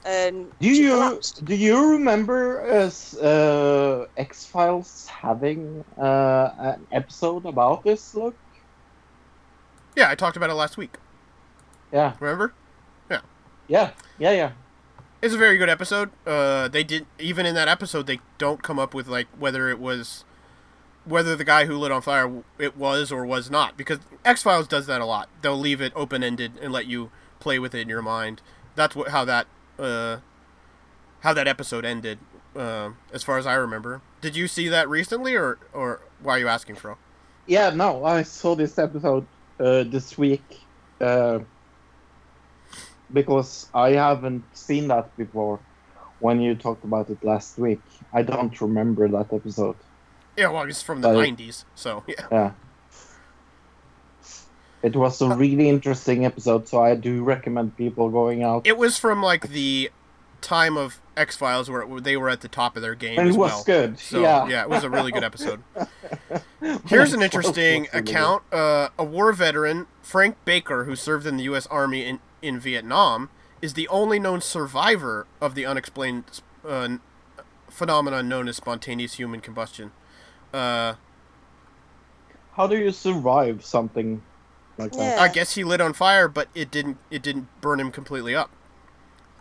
and 0.04 0.52
Do 0.60 0.74
she 0.74 0.82
you 0.82 0.94
collapsed. 0.94 1.46
do 1.46 1.56
you 1.56 1.92
remember 1.92 2.68
us 2.68 3.16
uh, 3.18 4.08
X 4.18 4.48
Files 4.48 5.08
having 5.08 5.84
uh, 6.02 6.50
an 6.58 6.88
episode 6.92 7.46
about 7.46 7.84
this? 7.84 8.16
Look, 8.16 8.36
Yeah, 9.96 10.10
I 10.10 10.16
talked 10.16 10.38
about 10.38 10.50
it 10.50 10.56
last 10.56 10.76
week. 10.76 10.98
yeah, 11.94 12.14
Remember? 12.20 12.54
Yeah. 13.12 13.22
Yeah, 13.68 13.92
yeah, 14.18 14.32
yeah. 14.32 14.52
It's 15.22 15.34
a 15.34 15.38
very 15.38 15.58
good 15.58 15.70
episode. 15.70 16.12
Uh, 16.26 16.68
they 16.68 16.84
did 16.84 17.06
even 17.20 17.46
in 17.46 17.56
that 17.56 17.68
episode 17.68 18.08
they 18.08 18.20
don't 18.38 18.64
come 18.64 18.80
up 18.80 18.94
with 18.94 19.08
like 19.08 19.28
whether 19.38 19.70
it 19.70 19.80
was 19.80 20.24
whether 21.06 21.36
the 21.36 21.44
guy 21.44 21.66
who 21.66 21.78
lit 21.78 21.92
on 21.92 22.02
fire 22.02 22.44
it 22.58 22.78
was 22.78 23.12
or 23.12 23.26
was 23.26 23.50
not 23.50 23.76
because 23.78 24.00
X 24.24 24.44
Files 24.44 24.68
does 24.68 24.86
that 24.88 25.02
a 25.02 25.06
lot. 25.06 25.30
They'll 25.42 25.58
leave 25.58 25.82
it 25.82 25.92
open 25.96 26.24
ended 26.24 26.54
and 26.62 26.72
let 26.72 26.86
you 26.86 27.12
play 27.40 27.60
with 27.60 27.76
it 27.76 27.82
in 27.82 27.90
your 27.90 28.02
mind. 28.02 28.42
That's 28.76 28.96
what 28.96 29.10
how 29.10 29.26
that 29.26 29.48
uh, 29.78 30.18
how 31.22 31.34
that 31.34 31.48
episode 31.48 31.86
ended, 31.86 32.20
uh, 32.56 32.92
as 33.12 33.24
far 33.24 33.38
as 33.38 33.46
I 33.46 33.56
remember. 33.56 34.02
Did 34.22 34.36
you 34.36 34.48
see 34.48 34.68
that 34.70 34.88
recently, 34.88 35.36
or 35.36 35.58
or 35.74 36.02
why 36.22 36.36
are 36.36 36.40
you 36.40 36.48
asking, 36.48 36.76
Fro? 36.76 36.98
Yeah, 37.48 37.72
no, 37.72 38.06
I 38.06 38.24
saw 38.24 38.56
this 38.56 38.78
episode 38.78 39.26
uh, 39.60 39.84
this 39.84 40.18
week 40.18 40.62
uh, 41.02 41.40
because 43.14 43.68
I 43.74 43.92
haven't 43.92 44.44
seen 44.58 44.88
that 44.90 45.16
before. 45.18 45.60
When 46.20 46.42
you 46.42 46.54
talked 46.56 46.84
about 46.84 47.10
it 47.10 47.24
last 47.24 47.58
week, 47.58 47.80
I 48.14 48.24
don't 48.24 48.60
remember 48.60 49.08
that 49.08 49.32
episode. 49.32 49.78
Yeah, 50.36 50.50
well, 50.50 50.64
it's 50.68 50.82
from 50.82 51.02
the 51.02 51.08
But- 51.14 51.26
'90s, 51.26 51.64
so 51.76 52.04
yeah. 52.08 52.28
Yeah. 52.32 52.52
It 54.82 54.96
was 54.96 55.22
a 55.22 55.30
really 55.36 55.68
interesting 55.68 56.26
episode, 56.26 56.68
so 56.70 56.82
I 56.82 56.96
do 56.96 57.22
recommend 57.24 57.76
people 57.76 58.10
going 58.10 58.44
out. 58.44 58.66
It 58.66 58.78
was 58.78 58.98
from 58.98 59.22
like 59.22 59.50
the 59.50 59.92
time 60.42 60.78
of 60.78 61.02
X 61.18 61.36
Files 61.36 61.70
where 61.70 61.86
they 62.00 62.16
were 62.16 62.30
at 62.30 62.40
the 62.40 62.48
top 62.48 62.78
of 62.78 62.82
their 62.82 62.96
game 62.96 63.20
And 63.20 63.28
it 63.28 63.32
as 63.32 63.38
was 63.38 63.52
well. 63.52 63.64
good, 63.66 64.00
So 64.00 64.22
yeah. 64.22 64.62
it 64.62 64.70
was 64.70 64.86
a 64.86 64.90
really 64.90 65.12
good 65.12 65.24
episode. 65.26 65.62
Here's 66.88 67.12
an 67.18 67.22
interesting 67.22 67.90
account. 67.92 68.44
Uh, 68.54 68.88
a 68.98 69.04
war 69.04 69.34
veteran, 69.34 69.88
Frank 70.02 70.38
Baker, 70.46 70.86
who 70.86 70.96
served 70.96 71.28
in 71.28 71.36
the 71.36 71.44
U.S. 71.44 71.68
Army 71.68 72.06
in, 72.06 72.20
in 72.42 72.60
Vietnam, 72.60 73.30
is 73.62 73.74
the 73.74 73.88
only 73.88 74.20
known 74.20 74.42
survivor 74.42 75.28
of 75.42 75.56
the 75.56 75.66
unexplained 75.66 76.42
uh, 76.68 76.98
phenomenon 77.70 78.28
known 78.28 78.48
as 78.48 78.58
spontaneous 78.58 79.14
human 79.14 79.42
combustion. 79.42 79.92
Uh, 80.54 80.96
How 82.54 82.68
do 82.68 82.78
you 82.78 82.92
survive 82.92 83.64
something 83.64 84.22
like 84.78 84.92
that? 84.94 85.20
I 85.20 85.28
guess 85.28 85.56
he 85.56 85.64
lit 85.64 85.82
on 85.82 85.94
fire, 85.94 86.28
but 86.28 86.48
it 86.56 86.72
didn't. 86.72 86.98
It 87.12 87.22
didn't 87.22 87.48
burn 87.62 87.80
him 87.80 87.92
completely 87.92 88.36
up. 88.36 88.50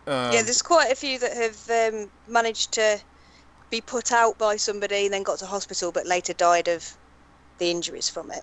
Um, 0.07 0.33
yeah, 0.33 0.43
there's 0.43 0.63
quite 0.63 0.91
a 0.91 0.95
few 0.95 1.19
that 1.19 1.37
have 1.37 1.95
um, 1.95 2.11
managed 2.27 2.73
to 2.73 2.99
be 3.71 3.81
put 3.81 4.13
out 4.13 4.39
by 4.39 4.57
somebody 4.57 5.05
and 5.05 5.13
then 5.15 5.23
got 5.23 5.39
to 5.41 5.47
hospital, 5.47 5.93
but 5.93 6.07
later 6.07 6.33
died 6.33 6.69
of 6.69 6.97
the 7.59 7.71
injuries 7.71 8.09
from 8.09 8.31
it. 8.31 8.43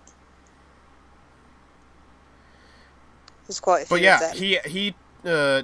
There's 3.47 3.59
quite 3.59 3.83
a 3.83 3.85
few 3.85 3.97
But 3.97 4.01
yeah, 4.01 4.15
of 4.15 4.19
them. 4.21 4.37
he 4.37 4.59
he 4.65 4.95
uh, 5.25 5.63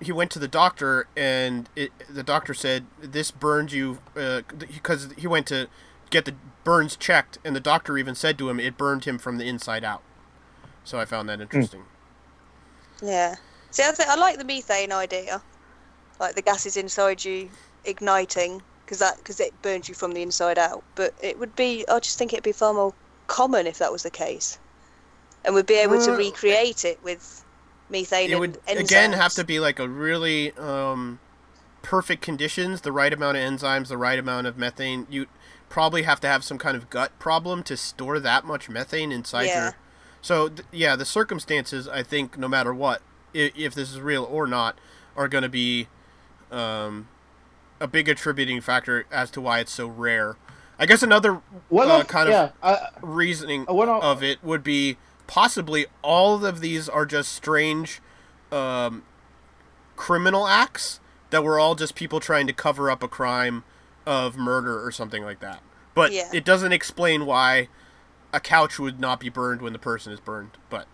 he 0.00 0.12
went 0.12 0.30
to 0.32 0.38
the 0.38 0.48
doctor, 0.48 1.08
and 1.16 1.68
it, 1.76 1.92
the 2.08 2.22
doctor 2.22 2.54
said 2.54 2.86
this 3.00 3.30
burned 3.30 3.72
you 3.72 3.98
because 4.14 5.08
he 5.16 5.26
went 5.26 5.46
to 5.48 5.68
get 6.10 6.24
the 6.24 6.34
burns 6.64 6.96
checked, 6.96 7.38
and 7.44 7.54
the 7.56 7.60
doctor 7.60 7.98
even 7.98 8.14
said 8.14 8.38
to 8.38 8.48
him 8.48 8.60
it 8.60 8.76
burned 8.76 9.04
him 9.04 9.18
from 9.18 9.38
the 9.38 9.48
inside 9.48 9.84
out. 9.84 10.02
So 10.84 10.98
I 10.98 11.04
found 11.04 11.28
that 11.28 11.40
interesting. 11.40 11.84
Yeah. 13.02 13.36
See, 13.70 13.82
I, 13.82 13.90
think 13.92 14.08
I 14.08 14.14
like 14.16 14.38
the 14.38 14.44
methane 14.44 14.92
idea, 14.92 15.42
like 16.20 16.34
the 16.34 16.42
gases 16.42 16.76
inside 16.76 17.24
you 17.24 17.50
igniting, 17.84 18.62
because 18.84 18.98
that 19.00 19.18
because 19.18 19.40
it 19.40 19.60
burns 19.62 19.88
you 19.88 19.94
from 19.94 20.12
the 20.12 20.22
inside 20.22 20.58
out. 20.58 20.84
But 20.94 21.14
it 21.22 21.38
would 21.38 21.54
be, 21.56 21.84
I 21.88 21.98
just 22.00 22.18
think 22.18 22.32
it'd 22.32 22.44
be 22.44 22.52
far 22.52 22.74
more 22.74 22.94
common 23.26 23.66
if 23.66 23.78
that 23.78 23.92
was 23.92 24.02
the 24.04 24.10
case, 24.10 24.58
and 25.44 25.54
we'd 25.54 25.66
be 25.66 25.74
able 25.74 26.02
to 26.04 26.12
Uh, 26.12 26.16
recreate 26.16 26.84
it 26.84 26.98
with 27.02 27.44
methane 27.90 28.30
It 28.30 28.38
would 28.38 28.62
enzymes. 28.66 28.80
again 28.80 29.12
have 29.12 29.32
to 29.34 29.44
be 29.44 29.60
like 29.60 29.78
a 29.78 29.88
really 29.88 30.52
um, 30.58 31.18
perfect 31.82 32.22
conditions, 32.22 32.82
the 32.82 32.92
right 32.92 33.12
amount 33.12 33.36
of 33.36 33.42
enzymes, 33.42 33.88
the 33.88 33.96
right 33.96 34.18
amount 34.18 34.46
of 34.46 34.58
methane. 34.58 35.06
You 35.08 35.26
probably 35.68 36.02
have 36.02 36.20
to 36.20 36.28
have 36.28 36.44
some 36.44 36.58
kind 36.58 36.76
of 36.76 36.90
gut 36.90 37.18
problem 37.18 37.62
to 37.64 37.76
store 37.76 38.18
that 38.20 38.44
much 38.44 38.68
methane 38.68 39.12
inside 39.12 39.44
Yeah. 39.46 39.62
your. 39.64 39.74
So 40.20 40.48
th- 40.48 40.66
yeah, 40.72 40.96
the 40.96 41.04
circumstances 41.04 41.86
I 41.88 42.02
think 42.02 42.36
no 42.36 42.48
matter 42.48 42.74
what, 42.74 43.00
if, 43.32 43.52
if 43.56 43.74
this 43.74 43.90
is 43.90 44.00
real 44.00 44.24
or 44.24 44.46
not, 44.46 44.78
are 45.16 45.28
going 45.28 45.42
to 45.42 45.48
be 45.48 45.88
um, 46.50 47.08
a 47.80 47.86
big 47.86 48.08
attributing 48.08 48.60
factor 48.60 49.04
as 49.10 49.30
to 49.32 49.40
why 49.40 49.60
it's 49.60 49.72
so 49.72 49.86
rare. 49.86 50.36
I 50.78 50.86
guess 50.86 51.02
another 51.02 51.40
uh, 51.72 52.00
of- 52.00 52.08
kind 52.08 52.28
yeah, 52.28 52.50
of 52.62 52.78
reasoning 53.02 53.66
uh, 53.68 53.74
one 53.74 53.88
of- 53.88 54.02
of 54.02 54.22
it 54.22 54.42
would 54.42 54.62
be 54.64 54.96
possibly 55.28 55.86
all 56.02 56.44
of 56.44 56.60
these 56.60 56.88
are 56.88 57.06
just 57.06 57.30
strange 57.30 58.00
um, 58.50 59.04
criminal 59.94 60.48
acts 60.48 60.98
that 61.30 61.44
were 61.44 61.60
all 61.60 61.76
just 61.76 61.94
people 61.94 62.18
trying 62.18 62.48
to 62.48 62.52
cover 62.52 62.90
up 62.90 63.02
a 63.04 63.08
crime 63.08 63.62
of 64.06 64.36
murder 64.36 64.84
or 64.84 64.90
something 64.90 65.22
like 65.22 65.38
that. 65.40 65.60
But 65.94 66.10
Yeah. 66.12 66.30
it 66.32 66.44
doesn't 66.44 66.72
explain 66.72 67.26
why 67.26 67.68
a 68.32 68.40
couch 68.40 68.78
would 68.78 68.98
not 68.98 69.20
be 69.20 69.28
burned 69.28 69.62
when 69.62 69.72
the 69.72 69.78
person 69.78 70.12
is 70.12 70.18
burned. 70.20 70.52
But 70.70 70.86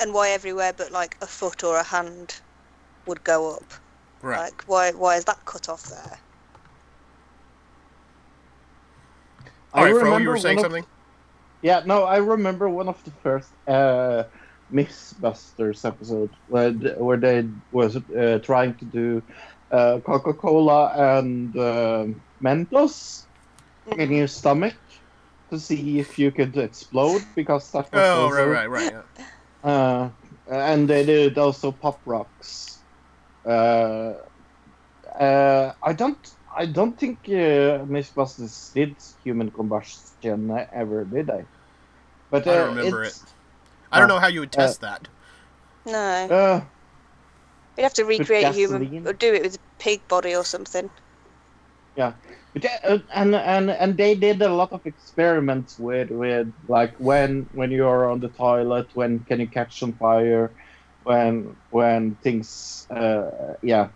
and 0.00 0.12
why 0.12 0.30
everywhere 0.30 0.72
but 0.72 0.90
like 0.90 1.16
a 1.20 1.26
foot 1.26 1.62
or 1.62 1.78
a 1.78 1.84
hand 1.84 2.40
would 3.06 3.22
go 3.22 3.54
up. 3.54 3.64
right, 4.22 4.40
Like 4.40 4.64
why 4.66 4.92
why 4.92 5.16
is 5.16 5.24
that 5.26 5.44
cut 5.44 5.68
off 5.68 5.84
there? 5.84 6.18
all 9.74 9.84
right, 9.84 9.94
Fro, 9.94 10.16
you 10.18 10.28
were 10.28 10.38
saying 10.38 10.58
of- 10.58 10.62
something. 10.62 10.86
Yeah, 11.64 11.80
no, 11.86 12.04
I 12.04 12.18
remember 12.18 12.68
one 12.68 12.88
of 12.88 13.02
the 13.04 13.12
first 13.22 13.54
uh, 13.66 14.24
Mythbusters 14.70 15.82
episode 15.86 16.36
where 16.44 16.72
where 16.98 17.16
they 17.16 17.48
was 17.70 17.96
uh, 17.96 18.38
trying 18.44 18.76
to 18.76 18.84
do 18.84 19.22
uh, 19.70 20.00
Coca-Cola 20.04 20.92
and 21.16 21.56
uh, 21.56 22.04
Mentos 22.44 23.24
in 23.86 24.12
your 24.12 24.26
stomach 24.26 24.76
to 25.50 25.58
see 25.58 25.98
if 26.00 26.18
you 26.18 26.32
could 26.32 26.54
explode 26.58 27.22
because 27.34 27.70
that 27.72 27.90
was 27.90 28.04
Oh, 28.04 28.24
also, 28.24 28.50
right, 28.50 28.68
right, 28.68 28.92
right. 28.92 28.92
Yeah. 29.64 29.70
Uh, 29.70 30.10
and 30.46 30.86
they 30.86 31.06
did 31.06 31.38
also 31.38 31.72
Pop 31.72 32.02
Rocks. 32.04 32.84
Uh, 33.48 34.12
uh, 35.18 35.72
I 35.82 35.94
don't. 35.94 36.28
I 36.56 36.66
don't 36.66 36.98
think 36.98 37.20
uh, 37.28 37.84
Mythbusters 37.86 38.72
did 38.72 38.96
human 39.22 39.50
combustion 39.50 40.50
ever, 40.72 41.04
did 41.04 41.30
I? 41.30 41.46
But 42.30 42.46
uh, 42.46 42.50
I 42.50 42.56
don't 42.56 42.68
remember 42.76 43.02
it. 43.04 43.14
I 43.92 43.98
don't 43.98 44.08
uh, 44.08 44.08
know 44.08 44.18
how 44.20 44.28
you 44.28 44.40
would 44.40 44.52
test 44.52 44.80
that. 44.82 45.08
No. 45.86 46.32
Uh, 46.32 46.60
We'd 47.76 47.82
have 47.84 47.94
to 47.94 48.04
recreate 48.04 48.46
a 48.46 48.52
human 48.52 49.06
or 49.06 49.12
do 49.12 49.34
it 49.34 49.42
with 49.42 49.56
a 49.56 49.60
pig 49.78 50.06
body 50.08 50.34
or 50.34 50.44
something. 50.44 50.90
yeah, 51.96 52.14
but, 52.54 52.64
uh, 52.84 52.98
and 53.12 53.34
and 53.34 53.70
and 53.70 53.96
they 53.96 54.14
did 54.14 54.42
a 54.42 54.52
lot 54.54 54.72
of 54.72 54.86
experiments 54.86 55.78
with 55.78 56.10
with 56.10 56.48
like 56.68 56.94
when 56.98 57.46
when 57.52 57.70
you 57.70 57.86
are 57.86 58.10
on 58.10 58.20
the 58.20 58.28
toilet, 58.28 58.88
when 58.94 59.20
can 59.24 59.40
you 59.40 59.48
catch 59.48 59.82
on 59.82 59.92
fire, 59.94 60.54
when 61.02 61.56
when 61.70 62.16
things, 62.16 62.86
uh, 62.90 63.30
yeah, 63.62 63.88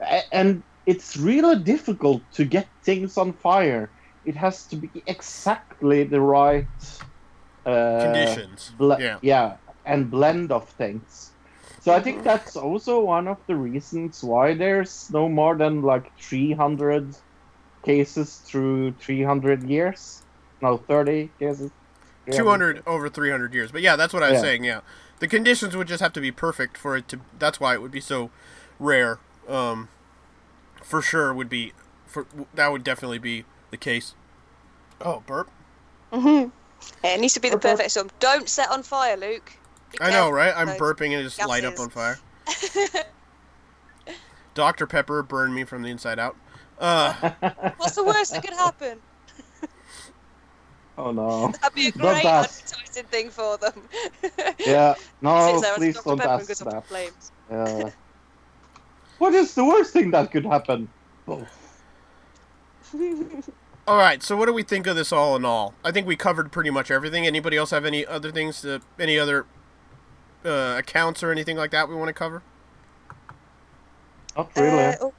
A- 0.00 0.34
and 0.34 0.64
it's 0.86 1.16
really 1.16 1.58
difficult 1.62 2.22
to 2.34 2.44
get 2.44 2.66
things 2.82 3.16
on 3.16 3.32
fire. 3.32 3.90
It 4.24 4.36
has 4.36 4.66
to 4.66 4.76
be 4.76 4.90
exactly 5.06 6.04
the 6.04 6.20
right 6.20 6.66
uh, 7.66 8.00
Conditions. 8.02 8.72
ble- 8.78 9.00
yeah. 9.00 9.18
yeah, 9.22 9.56
and 9.84 10.10
blend 10.10 10.52
of 10.52 10.68
things. 10.68 11.30
So 11.80 11.92
I 11.92 12.00
think 12.00 12.24
that's 12.24 12.56
also 12.56 13.00
one 13.00 13.28
of 13.28 13.38
the 13.46 13.54
reasons 13.56 14.24
why 14.24 14.54
there's 14.54 15.10
no 15.10 15.28
more 15.28 15.54
than 15.54 15.82
like 15.82 16.10
300 16.18 17.14
cases 17.84 18.36
through 18.38 18.92
300 18.92 19.64
years. 19.64 20.22
No, 20.62 20.78
30 20.78 21.30
cases. 21.38 21.70
200 22.30 22.82
over 22.86 23.10
300 23.10 23.52
years. 23.52 23.70
But 23.70 23.82
yeah, 23.82 23.96
that's 23.96 24.14
what 24.14 24.22
I 24.22 24.30
was 24.30 24.36
Yeah. 24.36 24.40
saying. 24.42 24.64
Yeah, 24.64 24.80
the 25.18 25.28
conditions 25.28 25.76
would 25.76 25.88
just 25.88 26.02
have 26.02 26.14
to 26.14 26.20
be 26.22 26.32
perfect 26.32 26.78
for 26.78 26.96
it 26.96 27.06
to. 27.08 27.20
That's 27.38 27.60
why 27.60 27.74
it 27.74 27.82
would 27.82 27.90
be 27.90 28.00
so 28.00 28.30
rare. 28.78 29.18
Um, 29.46 29.88
for 30.84 31.02
sure 31.02 31.34
would 31.34 31.48
be. 31.48 31.72
For 32.06 32.26
that 32.54 32.70
would 32.70 32.84
definitely 32.84 33.18
be 33.18 33.44
the 33.70 33.76
case. 33.76 34.14
Oh, 35.00 35.22
burp! 35.26 35.50
Mm-hmm. 36.12 36.50
Yeah, 37.02 37.14
it 37.14 37.20
needs 37.20 37.34
to 37.34 37.40
be 37.40 37.50
the 37.50 37.58
perfect 37.58 37.90
storm. 37.90 38.10
Don't 38.20 38.48
set 38.48 38.70
on 38.70 38.82
fire, 38.82 39.16
Luke. 39.16 39.52
Be 39.90 39.98
I 40.00 40.10
know, 40.10 40.30
right? 40.30 40.52
I'm 40.56 40.68
burping 40.68 41.06
and 41.06 41.14
it 41.14 41.24
just 41.24 41.44
light 41.46 41.64
up 41.64 41.78
on 41.80 41.90
fire. 41.90 42.18
Dr 44.54 44.86
Pepper 44.86 45.22
burned 45.22 45.54
me 45.54 45.64
from 45.64 45.82
the 45.82 45.88
inside 45.88 46.18
out. 46.18 46.36
Uh, 46.78 47.12
What's 47.78 47.94
the 47.96 48.04
worst 48.04 48.32
that 48.32 48.42
could 48.42 48.54
happen? 48.54 49.00
Oh 50.96 51.10
no. 51.10 51.48
That'd 51.60 51.74
be 51.74 51.88
a 51.88 51.92
great 51.92 52.22
that. 52.22 52.44
advertising 52.44 53.04
thing 53.06 53.30
for 53.30 53.58
them. 53.58 53.88
Yeah, 54.58 54.94
no, 55.20 55.50
Sits 55.52 55.62
there 55.62 55.72
as 55.72 55.78
please 55.78 55.94
Dr. 55.94 56.08
don't 56.08 56.18
Pepper 56.18 56.30
ask 56.30 56.48
goes 56.48 56.62
up 56.62 56.68
in 56.90 56.96
that. 57.50 57.84
Yeah. 57.84 57.90
What 59.24 59.32
is 59.32 59.54
the 59.54 59.64
worst 59.64 59.94
thing 59.94 60.10
that 60.10 60.30
could 60.30 60.44
happen? 60.44 60.86
Both. 61.24 61.82
all 63.88 63.96
right. 63.96 64.22
So 64.22 64.36
what 64.36 64.44
do 64.44 64.52
we 64.52 64.62
think 64.62 64.86
of 64.86 64.96
this 64.96 65.12
all 65.12 65.34
in 65.34 65.46
all? 65.46 65.72
I 65.82 65.92
think 65.92 66.06
we 66.06 66.14
covered 66.14 66.52
pretty 66.52 66.68
much 66.68 66.90
everything. 66.90 67.26
Anybody 67.26 67.56
else 67.56 67.70
have 67.70 67.86
any 67.86 68.04
other 68.04 68.30
things? 68.30 68.60
To, 68.60 68.82
any 69.00 69.18
other 69.18 69.46
uh, 70.44 70.76
accounts 70.78 71.22
or 71.22 71.32
anything 71.32 71.56
like 71.56 71.70
that 71.70 71.88
we 71.88 71.94
want 71.94 72.08
to 72.08 72.12
cover? 72.12 72.42
Not 74.36 74.50
really. 74.56 74.84
Uh, 74.84 74.96
oh. 75.00 75.14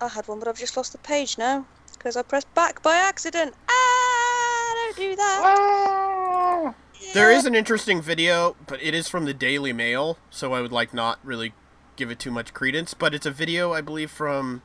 I 0.00 0.08
had 0.08 0.26
one, 0.26 0.38
but 0.38 0.48
I've 0.48 0.58
just 0.58 0.78
lost 0.78 0.92
the 0.92 0.98
page 0.98 1.36
now 1.36 1.66
because 1.92 2.16
I 2.16 2.22
pressed 2.22 2.52
back 2.54 2.82
by 2.82 2.96
accident. 2.96 3.54
Ah! 3.68 4.92
don't 4.96 4.96
do 4.96 5.16
that. 5.16 6.74
There 7.12 7.30
is 7.30 7.44
an 7.44 7.54
interesting 7.54 8.00
video, 8.00 8.56
but 8.66 8.82
it 8.82 8.94
is 8.94 9.08
from 9.08 9.26
the 9.26 9.34
Daily 9.34 9.74
Mail, 9.74 10.16
so 10.30 10.54
I 10.54 10.62
would 10.62 10.72
like 10.72 10.94
not 10.94 11.18
really 11.22 11.52
give 11.96 12.10
it 12.10 12.18
too 12.18 12.30
much 12.30 12.54
credence. 12.54 12.94
But 12.94 13.14
it's 13.14 13.26
a 13.26 13.30
video, 13.30 13.72
I 13.72 13.80
believe, 13.80 14.10
from, 14.10 14.62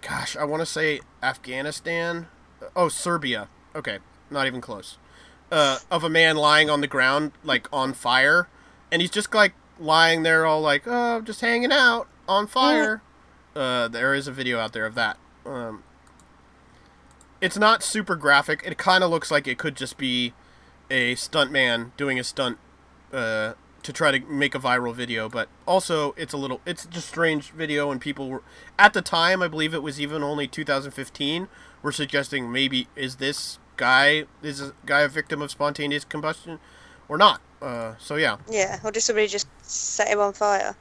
gosh, 0.00 0.36
I 0.36 0.44
want 0.44 0.60
to 0.60 0.66
say 0.66 1.00
Afghanistan. 1.22 2.28
Oh, 2.74 2.88
Serbia. 2.88 3.48
Okay, 3.74 3.98
not 4.30 4.46
even 4.46 4.60
close. 4.60 4.98
Uh, 5.50 5.78
of 5.90 6.04
a 6.04 6.10
man 6.10 6.36
lying 6.36 6.68
on 6.68 6.80
the 6.80 6.86
ground, 6.86 7.32
like 7.42 7.68
on 7.72 7.92
fire, 7.94 8.48
and 8.92 9.00
he's 9.00 9.10
just 9.10 9.32
like 9.34 9.54
lying 9.78 10.22
there, 10.22 10.44
all 10.44 10.60
like, 10.60 10.82
oh, 10.86 11.20
just 11.20 11.40
hanging 11.40 11.72
out 11.72 12.06
on 12.28 12.46
fire. 12.46 13.02
Uh, 13.56 13.88
there 13.88 14.14
is 14.14 14.28
a 14.28 14.32
video 14.32 14.58
out 14.58 14.72
there 14.72 14.84
of 14.84 14.94
that. 14.94 15.16
Um, 15.46 15.82
it's 17.40 17.56
not 17.56 17.82
super 17.82 18.14
graphic. 18.14 18.62
It 18.64 18.76
kind 18.78 19.02
of 19.02 19.10
looks 19.10 19.30
like 19.30 19.46
it 19.46 19.58
could 19.58 19.74
just 19.74 19.96
be 19.96 20.34
a 20.90 21.14
stuntman 21.14 21.92
doing 21.96 22.18
a 22.18 22.24
stunt 22.24 22.58
uh, 23.12 23.54
to 23.82 23.92
try 23.92 24.10
to 24.10 24.20
make 24.26 24.54
a 24.54 24.58
viral 24.58 24.94
video, 24.94 25.28
but 25.28 25.48
also 25.66 26.14
it's 26.16 26.32
a 26.32 26.36
little 26.36 26.60
it's 26.66 26.86
just 26.86 27.08
strange 27.08 27.50
video 27.50 27.90
and 27.90 28.00
people 28.00 28.28
were 28.28 28.42
at 28.78 28.92
the 28.92 29.02
time 29.02 29.42
I 29.42 29.48
believe 29.48 29.74
it 29.74 29.82
was 29.82 30.00
even 30.00 30.22
only 30.22 30.46
2015 30.46 31.48
were 31.82 31.92
suggesting 31.92 32.50
maybe 32.50 32.88
is 32.96 33.16
this 33.16 33.58
guy 33.76 34.24
is 34.42 34.58
this 34.58 34.72
guy 34.84 35.00
a 35.00 35.08
victim 35.08 35.40
of 35.40 35.50
spontaneous 35.50 36.04
combustion 36.04 36.58
or 37.08 37.16
not? 37.16 37.40
Uh, 37.60 37.94
so 37.98 38.16
yeah, 38.16 38.36
Yeah, 38.50 38.78
or 38.84 38.90
did 38.90 39.00
somebody 39.00 39.26
just 39.26 39.48
set 39.62 40.08
him 40.08 40.20
on 40.20 40.32
fire? 40.32 40.76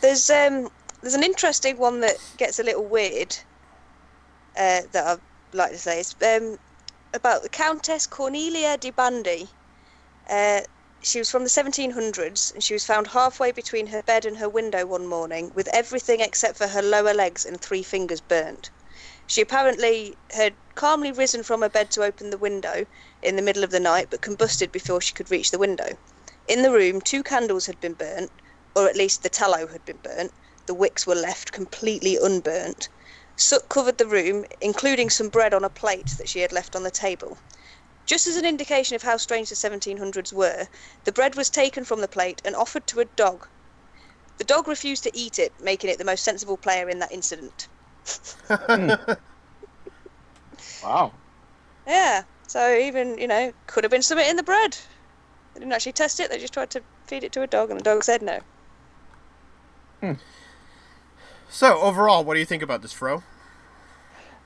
There's 0.00 0.28
um 0.30 0.68
there's 1.00 1.14
an 1.14 1.22
interesting 1.22 1.78
one 1.78 2.00
that 2.00 2.16
gets 2.36 2.58
a 2.58 2.62
little 2.62 2.84
weird. 2.84 3.36
Uh, 4.54 4.82
that 4.92 5.06
I'd 5.06 5.56
like 5.56 5.70
to 5.70 5.78
say 5.78 6.00
it's 6.00 6.14
um 6.22 6.58
about 7.14 7.42
the 7.42 7.48
Countess 7.48 8.06
Cornelia 8.06 8.76
de 8.78 8.90
Bandy. 8.90 9.48
Uh, 10.28 10.60
she 11.04 11.18
was 11.18 11.28
from 11.28 11.42
the 11.42 11.50
1700s, 11.50 12.54
and 12.54 12.62
she 12.62 12.74
was 12.74 12.84
found 12.84 13.08
halfway 13.08 13.50
between 13.50 13.88
her 13.88 14.02
bed 14.04 14.24
and 14.24 14.36
her 14.36 14.48
window 14.48 14.86
one 14.86 15.04
morning, 15.04 15.50
with 15.52 15.66
everything 15.72 16.20
except 16.20 16.56
for 16.56 16.68
her 16.68 16.80
lower 16.80 17.12
legs 17.12 17.44
and 17.44 17.60
three 17.60 17.82
fingers 17.82 18.20
burnt. 18.20 18.70
She 19.26 19.40
apparently 19.40 20.16
had 20.30 20.54
calmly 20.76 21.10
risen 21.10 21.42
from 21.42 21.62
her 21.62 21.68
bed 21.68 21.90
to 21.92 22.04
open 22.04 22.30
the 22.30 22.38
window 22.38 22.86
in 23.20 23.34
the 23.34 23.42
middle 23.42 23.64
of 23.64 23.70
the 23.72 23.80
night, 23.80 24.10
but 24.10 24.20
combusted 24.20 24.70
before 24.70 25.00
she 25.00 25.12
could 25.12 25.28
reach 25.30 25.50
the 25.50 25.58
window. 25.58 25.98
In 26.46 26.62
the 26.62 26.70
room, 26.70 27.00
two 27.00 27.24
candles 27.24 27.66
had 27.66 27.80
been 27.80 27.94
burnt, 27.94 28.30
or 28.76 28.88
at 28.88 28.94
least 28.96 29.24
the 29.24 29.28
tallow 29.28 29.66
had 29.66 29.84
been 29.84 29.98
burnt. 30.04 30.32
The 30.66 30.74
wicks 30.74 31.04
were 31.04 31.16
left 31.16 31.50
completely 31.50 32.16
unburnt. 32.16 32.88
Soot 33.36 33.68
covered 33.68 33.98
the 33.98 34.06
room, 34.06 34.44
including 34.60 35.10
some 35.10 35.30
bread 35.30 35.52
on 35.52 35.64
a 35.64 35.70
plate 35.70 36.14
that 36.18 36.28
she 36.28 36.40
had 36.40 36.52
left 36.52 36.76
on 36.76 36.84
the 36.84 36.90
table. 36.92 37.38
Just 38.06 38.26
as 38.26 38.36
an 38.36 38.44
indication 38.44 38.96
of 38.96 39.02
how 39.02 39.16
strange 39.16 39.48
the 39.48 39.54
1700s 39.54 40.32
were, 40.32 40.66
the 41.04 41.12
bread 41.12 41.34
was 41.34 41.48
taken 41.48 41.84
from 41.84 42.00
the 42.00 42.08
plate 42.08 42.42
and 42.44 42.56
offered 42.56 42.86
to 42.88 43.00
a 43.00 43.04
dog. 43.04 43.46
The 44.38 44.44
dog 44.44 44.68
refused 44.68 45.04
to 45.04 45.16
eat 45.16 45.38
it, 45.38 45.52
making 45.60 45.90
it 45.90 45.98
the 45.98 46.04
most 46.04 46.24
sensible 46.24 46.56
player 46.56 46.88
in 46.88 46.98
that 46.98 47.12
incident. 47.12 47.68
Wow. 50.82 51.12
Yeah, 51.86 52.22
so 52.46 52.76
even, 52.76 53.18
you 53.18 53.28
know, 53.28 53.52
could 53.66 53.84
have 53.84 53.90
been 53.90 54.02
something 54.02 54.28
in 54.28 54.36
the 54.36 54.42
bread. 54.42 54.76
They 55.54 55.60
didn't 55.60 55.72
actually 55.72 55.92
test 55.92 56.20
it, 56.20 56.30
they 56.30 56.38
just 56.38 56.54
tried 56.54 56.70
to 56.70 56.82
feed 57.06 57.24
it 57.24 57.32
to 57.32 57.42
a 57.42 57.46
dog, 57.46 57.70
and 57.70 57.78
the 57.78 57.84
dog 57.84 58.04
said 58.04 58.22
no. 58.22 58.40
Hmm. 60.00 60.12
So 61.48 61.78
overall, 61.80 62.24
what 62.24 62.34
do 62.34 62.40
you 62.40 62.46
think 62.46 62.62
about 62.62 62.82
this, 62.82 62.92
Fro? 62.92 63.22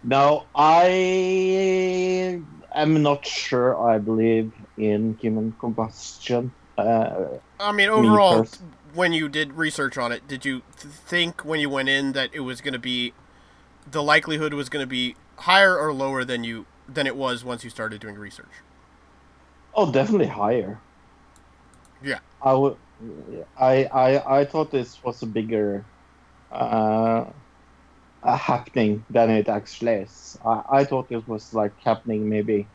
No, 0.03 0.45
I 0.55 2.43
am 2.83 3.03
not 3.03 3.27
sure 3.27 3.79
I 3.81 3.99
believe 3.99 4.53
in 4.77 5.17
human 5.21 5.53
combustion. 5.59 6.53
Uh, 6.77 7.39
I 7.59 7.73
mean, 7.73 7.89
overall, 7.89 8.41
pers- 8.41 8.59
when 8.95 9.13
you 9.13 9.29
did 9.29 9.55
research 9.55 9.97
on 9.97 10.13
it, 10.13 10.29
did 10.29 10.45
you 10.45 10.63
th- 10.79 10.93
think 10.93 11.45
when 11.45 11.61
you 11.61 11.71
went 11.71 11.89
in 11.89 12.13
that 12.13 12.31
it 12.33 12.41
was 12.41 12.61
going 12.61 12.75
to 12.75 12.79
be 12.79 13.13
the 13.91 14.03
likelihood 14.03 14.53
was 14.55 14.69
going 14.69 14.83
to 14.83 14.89
be 14.89 15.15
higher 15.39 15.79
or 15.79 15.93
lower 15.93 16.25
than 16.25 16.45
you 16.45 16.67
than 16.89 17.07
it 17.07 17.17
was 17.17 17.45
once 17.45 17.65
you 17.65 17.71
started 17.71 18.01
doing 18.01 18.17
research? 18.17 18.47
oh, 19.77 19.93
definitely 19.93 20.27
higher. 20.27 20.79
Yeah. 22.03 22.19
I 22.43 22.55
would. 22.55 22.77
I 23.59 23.85
I 23.85 24.41
I 24.41 24.45
thought 24.45 24.71
this 24.71 25.03
was 25.05 25.23
a 25.23 25.27
bigger 25.27 25.85
uh, 26.51 27.27
a 28.27 28.37
happening 28.37 29.05
than 29.09 29.31
it 29.31 29.49
actually 29.49 29.93
is. 29.93 30.37
I, 30.45 30.63
I 30.81 30.85
thought 30.85 31.07
it 31.11 31.27
was 31.29 31.55
like 31.55 31.73
happening 31.85 32.29
maybe 32.29 32.67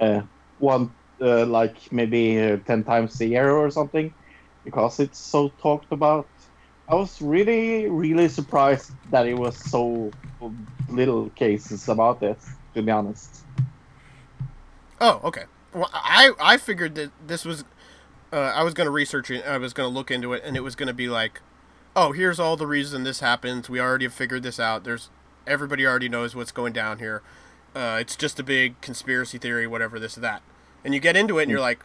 uh, 0.00 0.22
one 0.58 0.90
uh, 1.20 1.46
like 1.46 1.76
maybe 1.92 2.38
uh, 2.40 2.58
ten 2.66 2.84
times 2.84 3.20
a 3.20 3.26
year 3.26 3.50
or 3.50 3.70
something, 3.70 4.12
because 4.64 5.00
it's 5.00 5.18
so 5.18 5.50
talked 5.62 5.92
about. 5.92 6.28
I 6.88 6.94
was 6.94 7.22
really 7.22 7.88
really 7.88 8.28
surprised 8.28 8.90
that 9.10 9.26
it 9.26 9.38
was 9.38 9.56
so 9.56 10.12
little 10.88 11.30
cases 11.30 11.88
about 11.88 12.20
this. 12.20 12.44
To 12.74 12.82
be 12.82 12.90
honest. 12.90 13.44
Oh, 15.00 15.20
okay. 15.24 15.44
Well, 15.72 15.90
I 15.92 16.32
I 16.40 16.56
figured 16.58 16.94
that 16.96 17.10
this 17.26 17.44
was 17.44 17.64
uh, 18.32 18.52
I 18.54 18.62
was 18.62 18.74
going 18.74 18.86
to 18.86 18.90
research 18.90 19.30
it. 19.30 19.46
I 19.46 19.58
was 19.58 19.72
going 19.72 19.88
to 19.88 19.94
look 19.94 20.10
into 20.10 20.32
it, 20.32 20.42
and 20.44 20.56
it 20.56 20.60
was 20.60 20.74
going 20.74 20.88
to 20.88 20.94
be 20.94 21.08
like, 21.08 21.40
oh, 21.96 22.12
here's 22.12 22.38
all 22.38 22.56
the 22.56 22.66
reason 22.66 23.02
this 23.02 23.20
happens. 23.20 23.68
We 23.68 23.80
already 23.80 24.04
have 24.04 24.14
figured 24.14 24.42
this 24.42 24.60
out. 24.60 24.84
There's 24.84 25.08
everybody 25.46 25.86
already 25.86 26.08
knows 26.08 26.36
what's 26.36 26.52
going 26.52 26.74
down 26.74 26.98
here. 26.98 27.22
Uh, 27.74 27.98
it's 28.00 28.14
just 28.14 28.38
a 28.38 28.42
big 28.42 28.80
conspiracy 28.80 29.38
theory, 29.38 29.66
whatever 29.66 29.98
this 29.98 30.14
that. 30.14 30.42
And 30.84 30.94
you 30.94 31.00
get 31.00 31.16
into 31.16 31.38
it, 31.38 31.44
and 31.44 31.50
you're 31.50 31.60
like, 31.60 31.84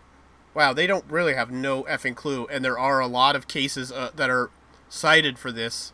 wow, 0.53 0.73
they 0.73 0.85
don't 0.85 1.05
really 1.09 1.33
have 1.33 1.49
no 1.49 1.83
effing 1.83 2.15
clue. 2.15 2.45
And 2.51 2.63
there 2.63 2.77
are 2.77 2.99
a 2.99 3.07
lot 3.07 3.35
of 3.35 3.47
cases 3.47 3.91
uh, 3.91 4.11
that 4.15 4.29
are 4.29 4.51
cited 4.89 5.39
for 5.39 5.51
this 5.51 5.93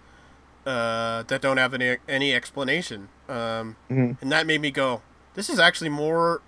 uh, 0.65 1.23
that 1.23 1.41
don't 1.41 1.57
have 1.57 1.73
any 1.73 1.97
any 2.09 2.33
explanation. 2.33 3.09
Um, 3.29 3.75
Mhm. 3.89 4.17
And 4.21 4.31
that 4.31 4.45
made 4.47 4.61
me 4.61 4.71
go, 4.71 5.01
this 5.35 5.49
is 5.49 5.59
actually 5.59 5.89
more 5.89 6.41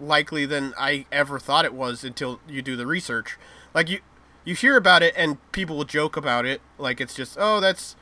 likely 0.00 0.46
than 0.46 0.72
I 0.78 1.06
ever 1.10 1.38
thought 1.38 1.64
it 1.64 1.74
was 1.74 2.04
until 2.04 2.40
you 2.48 2.62
do 2.62 2.76
the 2.76 2.86
research. 2.86 3.36
Like 3.74 3.90
you 3.90 4.00
you 4.44 4.54
hear 4.54 4.76
about 4.76 5.02
it 5.02 5.14
and 5.16 5.38
people 5.52 5.76
will 5.76 5.84
joke 5.84 6.16
about 6.16 6.46
it 6.46 6.60
like 6.78 7.00
it's 7.00 7.14
just 7.14 7.36
oh 7.38 7.60
that's 7.60 7.96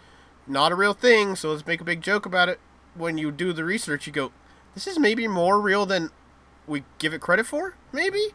not 0.46 0.72
a 0.72 0.74
real 0.74 0.92
thing 0.92 1.34
so 1.34 1.50
let's 1.50 1.66
make 1.66 1.80
a 1.80 1.84
big 1.84 2.00
joke 2.00 2.26
about 2.26 2.48
it. 2.48 2.60
When 2.94 3.18
you 3.18 3.30
do 3.30 3.52
the 3.52 3.64
research 3.64 4.06
you 4.06 4.12
go 4.12 4.32
this 4.74 4.86
is 4.86 4.98
maybe 4.98 5.28
more 5.28 5.60
real 5.60 5.86
than 5.86 6.10
we 6.66 6.84
give 6.98 7.12
it 7.12 7.20
credit 7.20 7.46
for 7.46 7.76
maybe 7.92 8.28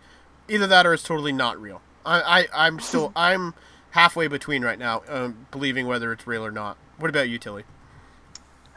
either 0.47 0.67
that 0.67 0.85
or 0.85 0.93
it's 0.93 1.03
totally 1.03 1.31
not 1.31 1.59
real. 1.61 1.81
I, 2.05 2.47
I 2.53 2.67
I'm 2.67 2.79
still 2.79 3.11
I'm 3.15 3.53
halfway 3.91 4.27
between 4.27 4.63
right 4.63 4.79
now 4.79 5.03
um, 5.07 5.47
believing 5.51 5.87
whether 5.87 6.11
it's 6.11 6.25
real 6.27 6.45
or 6.45 6.51
not. 6.51 6.77
What 6.97 7.09
about 7.09 7.29
you 7.29 7.37
Tilly? 7.37 7.63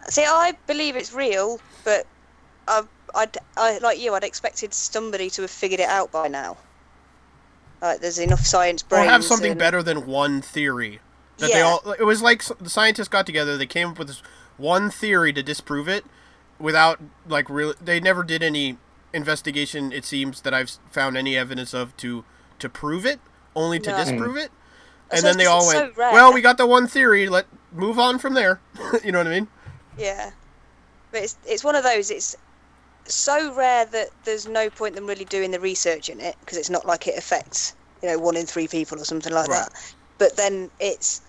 See, 0.08 0.24
I 0.24 0.54
believe 0.66 0.96
it's 0.96 1.12
real, 1.12 1.60
but 1.84 2.06
I, 2.68 2.82
I'd, 3.14 3.38
I, 3.56 3.78
like 3.78 3.98
you, 3.98 4.14
I'd 4.14 4.24
expected 4.24 4.74
somebody 4.74 5.30
to 5.30 5.42
have 5.42 5.50
figured 5.50 5.80
it 5.80 5.88
out 5.88 6.12
by 6.12 6.28
now. 6.28 6.56
Like, 7.84 8.00
there's 8.00 8.18
enough 8.18 8.46
science 8.46 8.82
Or 8.84 8.88
brains. 8.88 9.10
have 9.10 9.24
something 9.24 9.52
and- 9.52 9.58
better 9.58 9.82
than 9.82 10.06
one 10.06 10.40
theory. 10.42 11.00
That 11.38 11.50
they 11.52 11.58
Yeah. 11.58 11.64
all 11.84 11.92
it 11.98 12.04
was 12.04 12.22
like 12.22 12.42
the 12.60 12.70
scientists 12.70 13.08
got 13.08 13.26
together, 13.26 13.56
they 13.56 13.66
came 13.66 13.88
up 13.90 13.98
with 13.98 14.08
this 14.08 14.22
one 14.56 14.90
theory 14.90 15.32
to 15.32 15.42
disprove 15.42 15.88
it 15.88 16.04
without 16.60 17.00
like 17.28 17.50
really 17.50 17.74
they 17.82 17.98
never 18.00 18.22
did 18.22 18.42
any 18.42 18.78
investigation 19.12 19.92
it 19.92 20.04
seems 20.04 20.40
that 20.42 20.54
I've 20.54 20.70
found 20.90 21.16
any 21.16 21.36
evidence 21.36 21.74
of 21.74 21.96
to 21.98 22.24
to 22.60 22.68
prove 22.68 23.04
it, 23.04 23.20
only 23.56 23.80
to 23.80 23.90
No. 23.90 23.96
disprove 23.96 24.36
it. 24.36 24.50
That's 25.10 25.22
And 25.22 25.30
then 25.30 25.38
they 25.38 25.46
all 25.46 25.66
went, 25.66 25.94
so 25.96 26.12
"Well, 26.12 26.32
we 26.32 26.40
got 26.40 26.56
the 26.56 26.66
one 26.66 26.86
theory, 26.86 27.28
let 27.28 27.46
move 27.72 27.98
on 27.98 28.18
from 28.18 28.34
there." 28.34 28.60
you 29.04 29.10
know 29.12 29.18
what 29.18 29.26
I 29.26 29.30
mean? 29.30 29.48
Yeah, 29.98 30.30
but 31.12 31.22
it's 31.22 31.36
it's 31.44 31.64
one 31.64 31.74
of 31.74 31.82
those. 31.82 32.10
It's 32.10 32.36
so 33.06 33.54
rare 33.54 33.86
that 33.86 34.08
there's 34.24 34.46
no 34.46 34.70
point 34.70 34.94
them 34.94 35.06
really 35.06 35.24
doing 35.24 35.50
the 35.50 35.60
research 35.60 36.08
in 36.08 36.20
it 36.20 36.36
because 36.40 36.58
it's 36.58 36.70
not 36.70 36.86
like 36.86 37.06
it 37.06 37.18
affects 37.18 37.74
you 38.02 38.08
know 38.08 38.18
one 38.18 38.36
in 38.36 38.46
three 38.46 38.68
people 38.68 39.00
or 39.00 39.04
something 39.04 39.32
like 39.32 39.48
Right. 39.48 39.68
that. 39.70 39.94
But 40.18 40.36
then 40.36 40.70
it's 40.80 41.20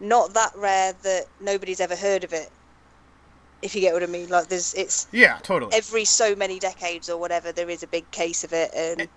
not 0.00 0.34
that 0.34 0.52
rare 0.56 0.94
that 1.02 1.26
nobody's 1.40 1.80
ever 1.80 1.96
heard 1.96 2.24
of 2.24 2.32
it. 2.32 2.48
If 3.62 3.74
you 3.74 3.82
get 3.82 3.92
what 3.92 4.02
I 4.02 4.06
mean, 4.06 4.28
like 4.28 4.48
there's 4.48 4.72
it's 4.74 5.06
Yeah, 5.12 5.38
totally. 5.42 5.74
every 5.74 6.04
so 6.04 6.34
many 6.34 6.58
decades 6.58 7.08
or 7.08 7.18
whatever 7.18 7.52
there 7.52 7.68
is 7.68 7.82
a 7.82 7.86
big 7.86 8.10
case 8.10 8.42
of 8.42 8.52
it, 8.52 8.70
and 8.74 9.08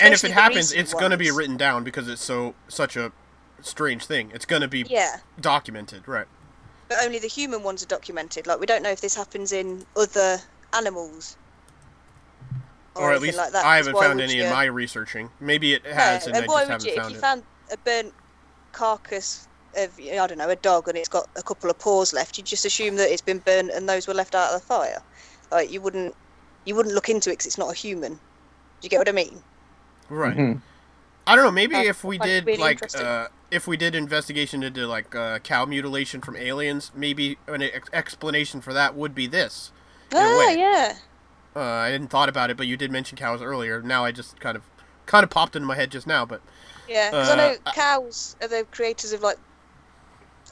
and 0.00 0.14
if 0.14 0.24
it 0.24 0.30
happens, 0.30 0.72
it's 0.72 0.94
going 0.94 1.10
to 1.10 1.16
be 1.16 1.30
written 1.30 1.56
down 1.56 1.84
because 1.84 2.08
it's 2.08 2.24
so 2.24 2.54
such 2.68 2.96
a 2.96 3.12
strange 3.60 4.06
thing. 4.06 4.30
It's 4.34 4.46
going 4.46 4.62
to 4.62 4.68
be 4.68 4.84
Yeah, 4.88 5.18
documented, 5.40 6.08
right? 6.08 6.26
but 6.88 7.04
only 7.04 7.18
the 7.18 7.28
human 7.28 7.62
ones 7.62 7.82
are 7.82 7.86
documented. 7.86 8.46
Like 8.46 8.60
we 8.60 8.66
don't 8.66 8.82
know 8.82 8.90
if 8.90 9.00
this 9.00 9.14
happens 9.14 9.52
in 9.52 9.84
other 9.96 10.38
animals. 10.74 11.36
Or, 12.94 13.12
at 13.12 13.22
least 13.22 13.38
like 13.38 13.52
that, 13.52 13.64
I 13.64 13.78
'cause 13.78 13.86
haven't 13.86 13.94
why 13.94 14.06
found 14.06 14.20
any 14.20 14.36
you- 14.36 14.44
in 14.44 14.50
my 14.50 14.64
researching. 14.64 15.30
Maybe 15.40 15.72
it 15.74 15.84
No, 15.84 15.92
has, 15.92 16.26
and 16.26 16.36
I 16.36 16.40
and 16.40 16.48
why 16.48 16.60
just 16.66 16.66
would 16.66 16.72
haven't 16.72 16.86
you, 16.86 16.92
if 16.92 16.98
found 16.98 17.10
you 17.12 17.18
it. 17.18 17.20
found 17.20 17.42
a 17.72 17.76
burnt 17.78 18.14
carcass 18.72 19.48
of, 19.76 19.90
I 19.98 20.26
don't 20.26 20.36
know, 20.38 20.48
a 20.50 20.56
dog 20.56 20.88
and 20.88 20.98
it's 20.98 21.08
got 21.08 21.28
a 21.36 21.42
couple 21.42 21.70
of 21.70 21.78
paws 21.78 22.12
left, 22.12 22.36
you'd 22.36 22.46
just 22.46 22.64
assume 22.64 22.96
that 22.96 23.10
it's 23.10 23.22
been 23.22 23.38
burnt 23.38 23.70
and 23.70 23.88
those 23.88 24.06
were 24.06 24.14
left 24.14 24.34
out 24.34 24.52
of 24.52 24.60
the 24.60 24.66
fire. 24.66 25.00
Like 25.50 25.70
you 25.70 25.80
wouldn't, 25.80 26.14
you 26.66 26.74
wouldn't 26.74 26.94
look 26.94 27.08
into 27.08 27.30
it 27.30 27.34
because 27.34 27.46
it's 27.46 27.58
not 27.58 27.70
a 27.70 27.74
human. 27.74 28.18
you 28.82 28.88
get 28.88 28.98
what 28.98 29.08
I 29.08 29.12
mean? 29.12 29.40
Right. 30.08 30.36
Mhm. 30.36 30.60
I 31.24 31.36
don't 31.36 31.44
know. 31.44 31.52
Maybe 31.52 31.76
Uh, 31.76 31.82
if 31.84 32.02
we 32.02 32.18
did 32.18 32.44
really 32.46 32.58
like 32.58 32.82
uh, 32.96 33.28
if 33.52 33.68
we 33.68 33.76
did 33.76 33.94
investigation 33.94 34.64
into 34.64 34.88
like 34.88 35.14
uh, 35.14 35.38
cow 35.38 35.64
mutilation 35.64 36.20
from 36.20 36.34
aliens, 36.36 36.90
maybe 36.92 37.38
an 37.46 37.62
ex- 37.62 37.88
explanation 37.92 38.60
for 38.60 38.72
that 38.72 38.96
would 38.96 39.14
be 39.14 39.28
this. 39.28 39.70
In 40.10 40.16
a 40.18 40.20
Ah, 40.20 40.48
yeah. 40.50 40.94
Uh, 41.54 41.60
I 41.60 41.88
hadn't 41.88 42.08
thought 42.08 42.28
about 42.28 42.50
it, 42.50 42.56
but 42.56 42.66
you 42.66 42.76
did 42.76 42.90
mention 42.90 43.16
cows 43.18 43.42
earlier. 43.42 43.82
Now 43.82 44.04
I 44.04 44.12
just 44.12 44.40
kind 44.40 44.56
of 44.56 44.62
kind 45.06 45.24
of 45.24 45.30
popped 45.30 45.54
into 45.56 45.66
my 45.66 45.74
head 45.74 45.90
just 45.90 46.06
now. 46.06 46.24
But 46.24 46.40
Yeah, 46.88 47.10
because 47.10 47.28
Uh, 47.28 47.32
I 47.32 47.36
know 47.36 47.56
cows 47.72 48.36
are 48.40 48.48
the 48.48 48.66
creators 48.70 49.12
of 49.12 49.20
like 49.22 49.38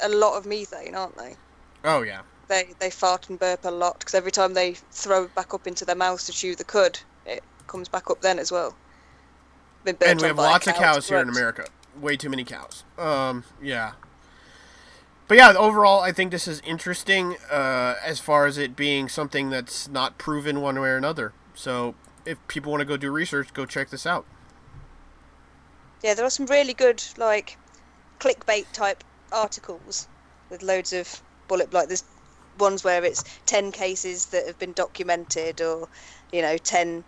a 0.02 0.08
lot 0.08 0.36
of 0.36 0.46
methane, 0.46 0.94
aren't 0.94 1.16
they? 1.16 1.36
oh 1.84 2.02
yeah, 2.02 2.20
They 2.48 2.74
they 2.78 2.90
fart 2.90 3.28
and 3.30 3.38
burp 3.38 3.64
a 3.64 3.70
lot 3.70 3.98
because 3.98 4.14
every 4.14 4.30
time 4.30 4.54
they 4.54 4.74
throw 4.92 5.24
it 5.24 5.34
back 5.34 5.54
up 5.54 5.66
into 5.66 5.84
their 5.84 5.96
mouths 5.96 6.26
to 6.26 6.32
chew 6.32 6.54
the 6.54 6.64
cud, 6.64 6.98
it 7.24 7.42
comes 7.66 7.88
back 7.88 8.10
up 8.10 8.20
then 8.20 8.38
as 8.38 8.52
well. 8.52 8.74
And 9.86 10.20
we 10.20 10.26
have 10.26 10.36
lots 10.36 10.66
of 10.66 10.74
cow, 10.74 10.96
it's 10.96 11.06
cows 11.06 11.08
here 11.08 11.18
in. 11.20 11.28
America. 11.30 11.66
Way 11.98 12.16
too 12.16 12.28
many 12.28 12.44
cows. 12.44 12.84
Um, 12.98 13.44
yeah. 13.62 13.92
But 15.30 15.38
yeah, 15.38 15.52
overall, 15.56 16.00
I 16.00 16.10
think 16.10 16.32
this 16.32 16.48
is 16.48 16.60
interesting 16.66 17.36
uh, 17.52 17.94
as 18.04 18.18
far 18.18 18.46
as 18.46 18.58
it 18.58 18.74
being 18.74 19.08
something 19.08 19.48
that's 19.48 19.86
not 19.86 20.18
proven 20.18 20.60
one 20.60 20.80
way 20.80 20.88
or 20.88 20.96
another. 20.96 21.32
So 21.54 21.94
if 22.26 22.36
people 22.48 22.72
want 22.72 22.80
to 22.80 22.84
go 22.84 22.96
do 22.96 23.12
research, 23.12 23.54
go 23.54 23.64
check 23.64 23.90
this 23.90 24.06
out. 24.06 24.26
Yeah, 26.02 26.14
there 26.14 26.24
are 26.24 26.30
some 26.30 26.46
really 26.46 26.74
good 26.74 27.00
like 27.16 27.56
clickbait 28.18 28.72
type 28.72 29.04
articles 29.30 30.08
with 30.50 30.64
loads 30.64 30.92
of 30.92 31.22
bullet 31.46 31.72
like 31.72 31.86
there's 31.86 32.02
ones 32.58 32.82
where 32.82 33.04
it's 33.04 33.22
10 33.46 33.70
cases 33.70 34.26
that 34.26 34.48
have 34.48 34.58
been 34.58 34.72
documented 34.72 35.60
or 35.60 35.88
you 36.32 36.42
know 36.42 36.58
10 36.58 37.04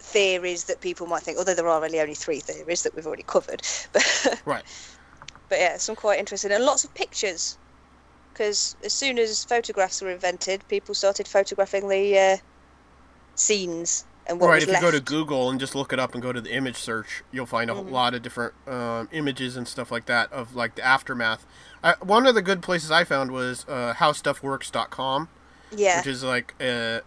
theories 0.00 0.64
that 0.64 0.80
people 0.80 1.06
might 1.06 1.22
think 1.22 1.38
although 1.38 1.54
there 1.54 1.68
are 1.68 1.80
really 1.80 2.00
only 2.00 2.14
three 2.14 2.40
theories 2.40 2.82
that 2.82 2.96
we've 2.96 3.06
already 3.06 3.22
covered 3.22 3.62
but 3.92 4.42
Right. 4.44 4.64
But 5.48 5.58
yeah 5.58 5.76
some 5.76 5.96
quite 5.96 6.18
interesting 6.18 6.52
and 6.52 6.64
lots 6.64 6.84
of 6.84 6.92
pictures 6.94 7.58
because 8.32 8.76
as 8.84 8.92
soon 8.92 9.18
as 9.18 9.44
photographs 9.44 10.00
were 10.02 10.10
invented 10.10 10.66
people 10.68 10.94
started 10.94 11.26
photographing 11.26 11.88
the 11.88 12.18
uh, 12.18 12.36
scenes 13.34 14.04
and 14.26 14.38
what 14.40 14.48
right, 14.48 14.62
if 14.62 14.68
you 14.68 14.78
go 14.78 14.90
to 14.90 15.00
Google 15.00 15.48
and 15.48 15.58
just 15.58 15.74
look 15.74 15.90
it 15.90 15.98
up 15.98 16.12
and 16.12 16.22
go 16.22 16.34
to 16.34 16.40
the 16.42 16.52
image 16.52 16.76
search, 16.76 17.22
you'll 17.32 17.46
find 17.46 17.70
a 17.70 17.72
Mhm. 17.74 17.90
lot 17.90 18.12
of 18.12 18.20
different 18.20 18.52
um, 18.68 19.08
images 19.10 19.56
and 19.56 19.66
stuff 19.66 19.90
like 19.90 20.04
that 20.04 20.30
of 20.30 20.54
like 20.54 20.74
the 20.74 20.84
aftermath. 20.84 21.46
I, 21.82 21.94
one 22.02 22.26
of 22.26 22.34
the 22.34 22.42
good 22.42 22.60
places 22.60 22.90
I 22.90 23.04
found 23.04 23.30
was 23.30 23.64
uh, 23.68 23.94
howstuffworks.com. 23.96 25.30
yeah 25.74 25.98
which 25.98 26.06
is 26.08 26.22
like 26.22 26.54
uh, 26.60 27.00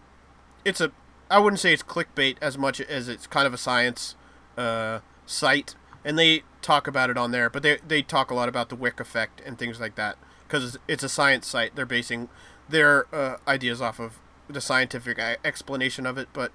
it's 0.66 0.82
a 0.82 0.92
I 1.30 1.38
wouldn't 1.38 1.60
say 1.60 1.74
it's 1.74 1.84
clickbait 1.84 2.38
as 2.42 2.58
much 2.58 2.82
as 2.82 3.08
it's 3.08 3.28
kind 3.28 3.46
of 3.46 3.54
a 3.54 3.58
science 3.58 4.16
uh, 4.58 5.00
site, 5.28 5.76
and 6.04 6.18
they 6.18 6.42
talk 6.62 6.88
about 6.88 7.10
it 7.10 7.18
on 7.18 7.32
there. 7.32 7.50
But 7.50 7.64
they 7.64 7.80
they 7.88 8.02
talk 8.02 8.32
a 8.32 8.36
lot 8.36 8.50
about 8.50 8.70
the 8.70 8.76
Wick 8.76 9.00
effect 9.00 9.42
and 9.46 9.58
things 9.58 9.80
like 9.80 9.96
that 9.96 10.18
because 10.48 10.78
it's 10.88 11.04
a 11.04 11.10
science 11.10 11.48
site. 11.48 11.76
They're 11.76 11.86
basing 11.86 12.30
their 12.70 13.08
uh, 13.14 13.38
ideas 13.48 13.82
off 13.82 14.00
of 14.00 14.20
the 14.48 14.62
scientific 14.62 15.18
e- 15.20 15.36
explanation 15.46 16.06
of 16.06 16.18
it. 16.18 16.30
But 16.34 16.52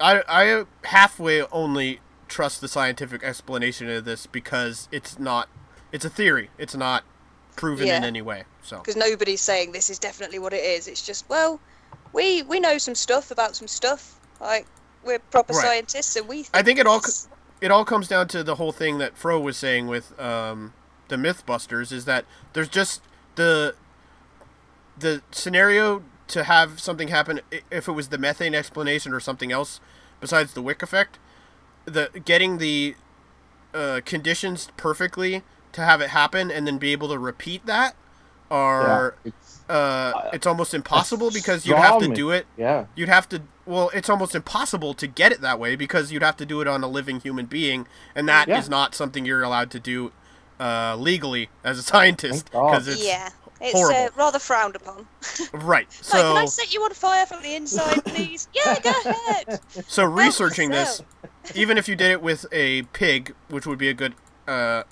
I 0.00 0.22
I 0.28 0.64
halfway 0.84 1.42
only 1.44 2.00
trust 2.28 2.60
the 2.60 2.68
scientific 2.68 3.22
explanation 3.22 3.88
of 3.90 4.04
this 4.04 4.26
because 4.26 4.88
it's 4.92 5.18
not 5.18 5.48
it's 5.92 6.04
a 6.04 6.10
theory. 6.10 6.50
It's 6.58 6.74
not 6.76 7.04
proven 7.56 7.88
in 7.88 8.04
any 8.04 8.22
way. 8.22 8.44
So 8.62 8.78
because 8.78 8.96
nobody's 8.96 9.40
saying 9.40 9.72
this 9.72 9.90
is 9.90 9.98
definitely 9.98 10.38
what 10.38 10.52
it 10.52 10.62
is. 10.64 10.88
It's 10.88 11.04
just 11.04 11.28
well, 11.28 11.60
we 12.12 12.42
we 12.42 12.60
know 12.60 12.78
some 12.78 12.94
stuff 12.94 13.30
about 13.30 13.56
some 13.56 13.68
stuff. 13.68 14.20
Like 14.40 14.66
we're 15.04 15.18
proper 15.18 15.54
Right. 15.54 15.64
scientists, 15.64 16.16
and 16.16 16.28
we. 16.28 16.44
Think 16.44 16.50
I 16.54 16.62
think 16.62 16.78
it 16.78 16.86
all. 16.86 17.00
It 17.60 17.70
all 17.70 17.84
comes 17.84 18.08
down 18.08 18.28
to 18.28 18.42
the 18.42 18.56
whole 18.56 18.72
thing 18.72 18.98
that 18.98 19.16
Fro 19.16 19.40
was 19.40 19.56
saying 19.56 19.86
with 19.86 20.18
um, 20.20 20.72
the 21.08 21.16
MythBusters 21.16 21.92
is 21.92 22.04
that 22.04 22.24
there's 22.52 22.68
just 22.68 23.02
the 23.34 23.74
the 24.98 25.22
scenario 25.30 26.02
to 26.28 26.44
have 26.44 26.80
something 26.80 27.08
happen 27.08 27.40
if 27.70 27.88
it 27.88 27.92
was 27.92 28.08
the 28.08 28.18
methane 28.18 28.54
explanation 28.54 29.12
or 29.12 29.20
something 29.20 29.52
else 29.52 29.80
besides 30.20 30.52
the 30.54 30.62
Wick 30.62 30.82
effect, 30.82 31.18
the 31.84 32.10
getting 32.24 32.58
the 32.58 32.96
uh, 33.72 34.00
conditions 34.04 34.68
perfectly 34.76 35.42
to 35.72 35.82
have 35.82 36.00
it 36.00 36.10
happen 36.10 36.50
and 36.50 36.66
then 36.66 36.78
be 36.78 36.92
able 36.92 37.08
to 37.08 37.18
repeat 37.18 37.64
that 37.66 37.94
are 38.50 39.14
yeah, 39.24 39.32
uh, 39.68 40.30
it's 40.32 40.46
almost 40.46 40.72
impossible 40.74 41.30
because 41.30 41.66
you'd 41.66 41.76
have 41.76 42.00
to 42.00 42.08
do 42.08 42.30
it 42.30 42.46
yeah. 42.56 42.86
you'd 42.94 43.08
have 43.08 43.28
to 43.28 43.42
well 43.66 43.90
it's 43.92 44.08
almost 44.08 44.34
impossible 44.34 44.94
to 44.94 45.06
get 45.06 45.30
it 45.32 45.40
that 45.42 45.58
way 45.60 45.76
because 45.76 46.10
you'd 46.10 46.22
have 46.22 46.36
to 46.36 46.46
do 46.46 46.60
it 46.60 46.66
on 46.68 46.82
a 46.82 46.88
living 46.88 47.20
human 47.20 47.44
being 47.46 47.86
and 48.14 48.28
that 48.28 48.48
is 48.48 48.64
Yeah. 48.66 48.70
not 48.70 48.94
something 48.94 49.24
you're 49.26 49.42
allowed 49.42 49.70
to 49.72 49.80
do 49.80 50.12
uh, 50.58 50.96
legally 50.98 51.50
as 51.62 51.78
a 51.78 51.82
scientist 51.92 52.50
because 52.50 52.88
it's 52.88 53.04
yeah, 53.06 53.28
it's 53.60 53.74
uh, 53.90 54.08
rather 54.16 54.38
frowned 54.38 54.74
upon. 54.76 55.06
right 55.52 55.86
Like, 55.86 55.92
so 55.92 56.16
can 56.18 56.36
I 56.42 56.44
set 56.46 56.72
you 56.72 56.80
on 56.82 56.92
fire 56.94 57.26
from 57.26 57.42
the 57.42 57.54
inside, 57.54 58.04
please? 58.04 58.48
yeah, 58.54 58.78
go 58.80 58.92
ahead. 59.04 59.60
so 59.86 60.04
researching 60.04 60.70
this 60.70 61.02
even 61.54 61.76
if 61.78 61.88
you 61.88 61.94
did 61.96 62.10
it 62.10 62.22
with 62.22 62.46
a 62.52 62.82
pig 62.94 63.34
which 63.48 63.66
would 63.66 63.78
be 63.78 63.88
a 63.88 63.94
good 63.94 64.14
uh, 64.46 64.82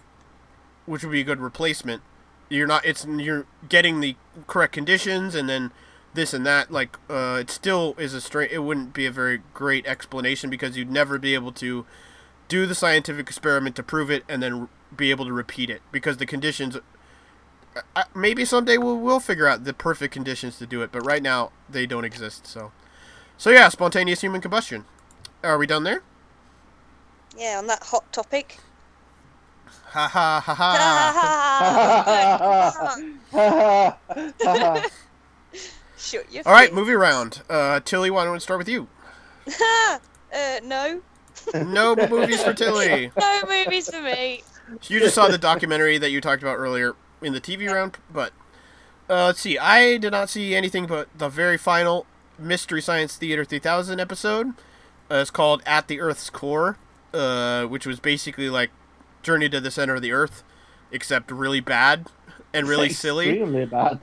which 0.84 1.02
would 1.02 1.12
be 1.12 1.20
a 1.20 1.24
good 1.24 1.40
replacement 1.40 2.02
you're 2.48 2.66
not 2.66 2.84
it's 2.84 3.04
you're 3.04 3.46
getting 3.68 4.00
the 4.00 4.16
correct 4.46 4.72
conditions 4.72 5.34
and 5.34 5.48
then 5.48 5.72
this 6.14 6.32
and 6.32 6.46
that 6.46 6.70
like 6.70 6.96
uh, 7.10 7.38
it 7.40 7.50
still 7.50 7.94
is 7.98 8.14
a 8.14 8.20
straight 8.20 8.50
it 8.50 8.60
wouldn't 8.60 8.92
be 8.92 9.06
a 9.06 9.10
very 9.10 9.42
great 9.54 9.86
explanation 9.86 10.50
because 10.50 10.76
you'd 10.76 10.90
never 10.90 11.18
be 11.18 11.34
able 11.34 11.52
to 11.52 11.84
do 12.48 12.66
the 12.66 12.74
scientific 12.74 13.26
experiment 13.26 13.76
to 13.76 13.82
prove 13.82 14.10
it 14.10 14.24
and 14.28 14.42
then 14.42 14.68
be 14.96 15.10
able 15.10 15.24
to 15.24 15.32
repeat 15.32 15.68
it 15.68 15.82
because 15.92 16.16
the 16.16 16.26
conditions 16.26 16.78
uh, 17.94 18.04
maybe 18.14 18.44
someday 18.44 18.78
we'll, 18.78 18.96
we'll 18.96 19.20
figure 19.20 19.46
out 19.46 19.64
the 19.64 19.74
perfect 19.74 20.14
conditions 20.14 20.58
to 20.58 20.66
do 20.66 20.82
it 20.82 20.90
but 20.90 21.04
right 21.04 21.22
now 21.22 21.50
they 21.68 21.86
don't 21.86 22.04
exist 22.04 22.46
so. 22.46 22.72
So 23.36 23.50
yeah 23.50 23.68
spontaneous 23.68 24.22
human 24.22 24.40
combustion. 24.40 24.84
Are 25.42 25.58
we 25.58 25.66
done 25.66 25.84
there? 25.84 26.02
Yeah, 27.36 27.58
on 27.58 27.66
that 27.66 27.82
hot 27.82 28.10
topic. 28.12 28.58
Ha 29.96 30.40
ha 30.44 30.54
ha 30.54 30.54
ha 33.32 34.90
Shut 35.98 36.30
your 36.32 36.42
all 36.44 36.52
right 36.52 36.72
movie 36.72 36.92
round 36.92 37.42
uh 37.48 37.80
tilly 37.80 38.10
why 38.10 38.24
don't 38.24 38.34
we 38.34 38.40
start 38.40 38.58
with 38.58 38.68
you 38.68 38.88
uh, 39.62 39.98
no, 40.62 41.00
no 41.54 41.96
movies 42.10 42.42
for 42.42 42.52
tilly 42.52 43.10
no 43.18 43.42
movies 43.48 43.88
for 43.90 44.02
me. 44.02 44.42
You 44.88 44.98
just 45.00 45.14
saw 45.14 45.28
the 45.28 45.38
documentary 45.38 45.96
that 45.98 46.10
you 46.10 46.20
talked 46.20 46.42
about 46.42 46.56
earlier 46.56 46.94
in 47.22 47.32
the 47.32 47.40
TV 47.40 47.72
round, 47.72 47.96
but 48.12 48.32
uh, 49.08 49.26
let's 49.26 49.40
see. 49.40 49.56
I 49.56 49.96
did 49.98 50.10
not 50.10 50.28
see 50.28 50.56
anything 50.56 50.86
but 50.86 51.08
the 51.16 51.28
very 51.28 51.56
final 51.56 52.06
Mystery 52.38 52.82
Science 52.82 53.16
Theater 53.16 53.44
3000 53.44 54.00
episode. 54.00 54.48
Uh, 55.08 55.16
it's 55.16 55.30
called 55.30 55.62
At 55.64 55.86
the 55.86 56.00
Earth's 56.00 56.28
Core, 56.30 56.76
uh, 57.14 57.64
which 57.66 57.86
was 57.86 58.00
basically 58.00 58.50
like 58.50 58.70
Journey 59.26 59.48
to 59.48 59.60
the 59.60 59.72
Center 59.72 59.96
of 59.96 60.02
the 60.02 60.12
Earth, 60.12 60.44
except 60.92 61.32
really 61.32 61.58
bad 61.58 62.06
and 62.54 62.68
really 62.68 62.90
silly. 62.90 63.30
Extremely 63.30 63.66
bad. 63.66 64.00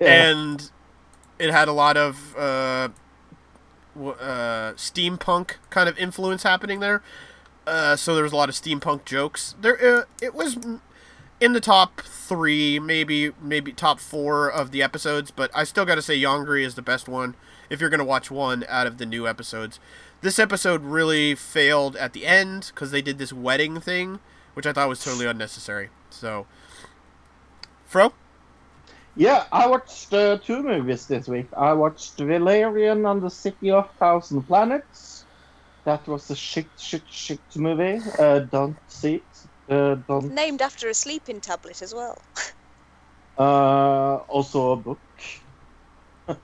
Yeah. 0.00 0.30
And 0.30 0.70
it 1.38 1.50
had 1.50 1.68
a 1.68 1.72
lot 1.72 1.96
of 1.96 2.34
uh, 2.36 2.88
uh, 3.96 4.72
steampunk 4.74 5.52
kind 5.70 5.88
of 5.88 5.96
influence 5.96 6.42
happening 6.42 6.80
there. 6.80 7.02
Uh, 7.68 7.94
so 7.94 8.14
there 8.14 8.24
was 8.24 8.32
a 8.32 8.36
lot 8.36 8.48
of 8.48 8.56
steampunk 8.56 9.04
jokes. 9.04 9.54
There, 9.60 9.98
uh, 9.98 10.02
it 10.20 10.34
was 10.34 10.58
in 11.40 11.52
the 11.52 11.60
top 11.60 12.00
three, 12.00 12.80
maybe 12.80 13.30
maybe 13.40 13.72
top 13.72 14.00
four 14.00 14.50
of 14.50 14.72
the 14.72 14.82
episodes, 14.82 15.30
but 15.30 15.52
I 15.54 15.62
still 15.62 15.84
got 15.84 15.94
to 15.94 16.02
say 16.02 16.18
Yongary 16.18 16.64
is 16.64 16.74
the 16.74 16.82
best 16.82 17.08
one. 17.08 17.36
If 17.70 17.80
you're 17.80 17.90
gonna 17.90 18.04
watch 18.04 18.30
one 18.30 18.64
out 18.68 18.86
of 18.86 18.98
the 18.98 19.06
new 19.06 19.26
episodes, 19.26 19.78
this 20.20 20.38
episode 20.38 20.82
really 20.82 21.34
failed 21.34 21.96
at 21.96 22.12
the 22.12 22.26
end 22.26 22.72
because 22.74 22.90
they 22.90 23.02
did 23.02 23.18
this 23.18 23.32
wedding 23.32 23.80
thing, 23.80 24.20
which 24.54 24.66
I 24.66 24.72
thought 24.72 24.88
was 24.88 25.04
totally 25.04 25.26
unnecessary. 25.26 25.90
So, 26.10 26.46
Fro, 27.86 28.12
Yeah, 29.16 29.44
I 29.52 29.66
watched 29.68 30.12
uh, 30.12 30.38
two 30.38 30.62
movies 30.62 31.06
this 31.06 31.28
week. 31.28 31.46
I 31.56 31.72
watched 31.72 32.18
Valerian 32.18 33.06
and 33.06 33.22
the 33.22 33.30
City 33.30 33.70
of 33.70 33.88
Thousand 33.96 34.42
Planets. 34.42 35.24
That 35.84 36.06
was 36.08 36.30
a 36.30 36.36
shit, 36.36 36.70
shit, 36.76 37.02
shit 37.06 37.40
movie. 37.56 38.00
Uh, 38.18 38.40
don't 38.40 38.76
see 38.88 39.16
it. 39.16 39.72
Uh, 39.72 39.96
don't. 40.08 40.32
Named 40.32 40.62
after 40.62 40.88
a 40.88 40.94
sleeping 40.94 41.40
tablet 41.40 41.82
as 41.82 41.94
well. 41.94 42.16
Uh, 43.36 44.18
also 44.28 44.72
a 44.72 44.76
book. 44.76 45.00
but 46.26 46.38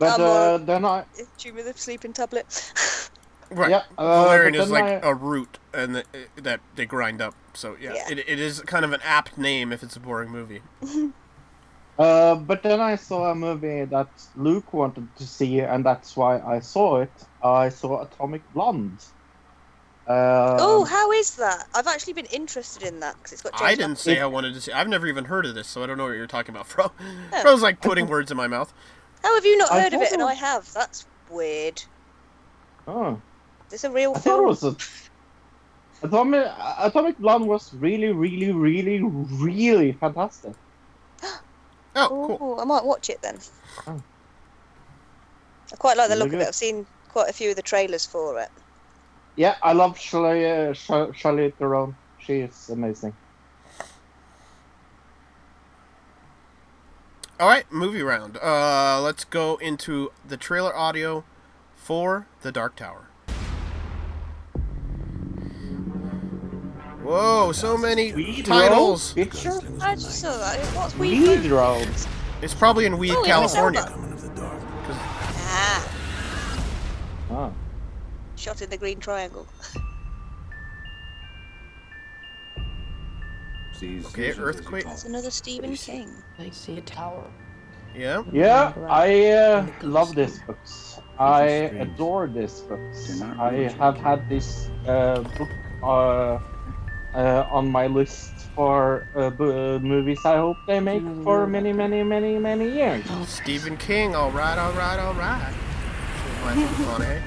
Um, 0.00 0.20
uh, 0.20 0.58
then 0.58 0.84
I 0.84 1.04
Do 1.16 1.48
you 1.48 1.50
remember 1.50 1.72
the 1.72 1.78
sleeping 1.78 2.12
tablet? 2.12 2.72
right? 3.50 3.70
Yeah, 3.70 3.82
uh, 3.96 4.24
Valerian 4.24 4.52
but 4.54 4.60
is 4.62 4.70
like 4.70 4.84
I- 4.84 5.08
a 5.08 5.14
root, 5.14 5.58
and 5.74 5.94
the, 5.96 6.04
that 6.36 6.60
they 6.76 6.86
grind 6.86 7.20
up. 7.20 7.34
So 7.54 7.76
yeah, 7.80 7.94
Yeah. 7.94 8.10
It, 8.10 8.18
it 8.28 8.38
is 8.38 8.60
kind 8.60 8.84
of 8.84 8.92
an 8.92 9.00
apt 9.04 9.36
name 9.38 9.72
if 9.72 9.82
it's 9.82 9.96
a 9.96 10.00
boring 10.00 10.30
movie. 10.30 10.62
Uh, 11.98 12.36
but 12.36 12.62
then 12.62 12.80
I 12.80 12.94
saw 12.94 13.32
a 13.32 13.34
movie 13.34 13.84
that 13.84 14.08
Luke 14.36 14.72
wanted 14.72 15.08
to 15.16 15.26
see, 15.26 15.58
and 15.60 15.84
that's 15.84 16.16
why 16.16 16.38
I 16.38 16.60
saw 16.60 17.00
it. 17.00 17.10
I 17.42 17.70
saw 17.70 18.02
Atomic 18.02 18.42
Blonde. 18.54 19.04
Um, 20.06 20.16
oh, 20.60 20.84
how 20.84 21.10
is 21.10 21.34
that? 21.36 21.66
I've 21.74 21.88
actually 21.88 22.12
been 22.12 22.26
interested 22.26 22.84
in 22.84 23.00
that 23.00 23.16
because 23.16 23.32
it's 23.32 23.42
got. 23.42 23.52
James 23.54 23.62
I 23.62 23.74
didn't 23.74 23.98
say 23.98 24.18
It- 24.18 24.22
I 24.22 24.26
wanted 24.26 24.54
to 24.54 24.60
see. 24.60 24.70
I've 24.70 24.86
never 24.86 25.08
even 25.08 25.24
heard 25.24 25.44
of 25.44 25.56
this, 25.56 25.66
so 25.66 25.82
I 25.82 25.86
don't 25.86 25.98
know 25.98 26.04
what 26.04 26.12
you're 26.12 26.28
talking 26.28 26.54
about, 26.54 26.68
Fro. 26.68 26.92
Oh. 27.32 27.38
Fro's 27.42 27.62
like 27.62 27.80
putting 27.80 28.06
words 28.06 28.30
in 28.30 28.36
my 28.36 28.46
mouth. 28.46 28.72
How 29.24 29.34
have 29.34 29.44
you 29.44 29.58
not 29.58 29.68
heard 29.68 29.92
of 29.92 30.00
it 30.00 30.12
and 30.12 30.22
I 30.22 30.34
have? 30.34 30.72
That's 30.72 31.04
weird. 31.28 31.82
Oh, 32.86 33.14
Is 33.14 33.20
this 33.70 33.84
a 33.84 33.90
real 33.90 34.12
I 34.14 34.18
thought 34.18 34.42
it 34.42 34.46
was 34.46 34.64
a. 34.64 34.76
Atomic, 36.00 36.46
Atomic 36.78 37.18
Blonde 37.18 37.46
was 37.46 37.74
really, 37.74 38.12
really, 38.12 38.52
really, 38.52 39.00
really 39.02 39.92
fantastic. 39.92 40.54
Oh, 41.96 42.36
cool. 42.38 42.50
Ooh, 42.50 42.60
I 42.60 42.64
might 42.64 42.84
watch 42.84 43.10
it 43.10 43.20
then. 43.22 43.38
Oh. 43.88 44.00
I 45.72 45.76
quite 45.76 45.96
like 45.96 46.08
the 46.08 46.14
Really 46.14 46.26
look 46.26 46.34
of 46.34 46.40
it. 46.40 46.48
I've 46.48 46.54
seen 46.54 46.86
quite 47.08 47.28
a 47.28 47.32
few 47.32 47.50
of 47.50 47.56
the 47.56 47.62
trailers 47.62 48.06
for 48.06 48.38
it. 48.40 48.50
Yeah, 49.34 49.56
I 49.64 49.72
love 49.72 49.98
Charlize, 49.98 50.70
uh, 50.70 50.74
Char- 50.74 51.08
Charlize 51.08 51.54
Theron. 51.54 51.96
She 52.20 52.34
is 52.40 52.68
amazing. 52.68 53.14
All 57.40 57.48
right, 57.48 57.64
movie 57.72 58.02
round. 58.02 58.36
Uh, 58.36 59.00
let's 59.02 59.24
go 59.24 59.56
into 59.56 60.12
the 60.26 60.36
trailer 60.36 60.76
audio 60.76 61.24
for 61.74 62.26
The 62.42 62.52
Dark 62.52 62.76
Tower. 62.76 63.07
Whoa, 67.08 67.52
so 67.52 67.78
many 67.78 68.12
Weed 68.12 68.44
titles. 68.44 69.16
Road 69.16 69.30
picture? 69.30 69.58
I 69.80 69.94
just 69.94 70.20
saw 70.20 70.36
that. 70.36 70.58
What's 70.76 70.94
Weed 70.94 71.42
Weed? 71.42 71.50
Road. 71.50 71.88
It's 72.42 72.52
probably 72.52 72.84
in 72.84 72.98
Weed, 72.98 73.12
Oh, 73.12 73.24
yeah, 73.24 73.32
California. 73.32 73.80
December. 73.80 74.50
Ah, 75.40 75.88
Ah. 77.30 77.50
shot 78.36 78.60
in 78.60 78.68
the 78.68 78.76
green 78.76 79.00
triangle. 79.00 79.46
Okay, 83.82 84.32
earthquake. 84.32 84.84
That's 84.84 85.04
another 85.04 85.30
Stephen 85.30 85.74
King. 85.76 86.10
I 86.38 86.50
see 86.50 86.76
a 86.76 86.82
tower. 86.82 87.24
Yeah. 87.96 88.22
Yeah, 88.30 88.74
I 88.86 89.28
uh, 89.30 89.66
love 89.80 90.14
this 90.14 90.40
books. 90.46 91.00
I 91.18 91.44
adore 91.80 92.26
this 92.26 92.60
book. 92.60 92.80
I 93.38 93.72
have 93.78 93.96
had 93.96 94.28
this 94.28 94.68
uh, 94.86 95.22
book 95.38 95.48
uh, 95.82 96.38
uh, 97.14 97.46
on 97.50 97.70
my 97.70 97.86
list 97.86 98.32
for 98.54 99.06
uh, 99.14 99.30
b- 99.30 99.44
uh, 99.44 99.78
movies 99.78 100.18
I 100.24 100.36
hope 100.36 100.56
they 100.66 100.80
make 100.80 101.02
for 101.22 101.46
many, 101.46 101.72
many, 101.72 102.02
many, 102.02 102.38
many 102.38 102.70
years. 102.70 103.04
Stephen 103.26 103.76
King. 103.76 104.14
All 104.14 104.30
right, 104.30 104.58
all 104.58 104.72
right, 104.72 104.98
all 104.98 105.14
right. 105.14 105.54
Matthew 106.44 106.66
McConaughey. 106.66 107.22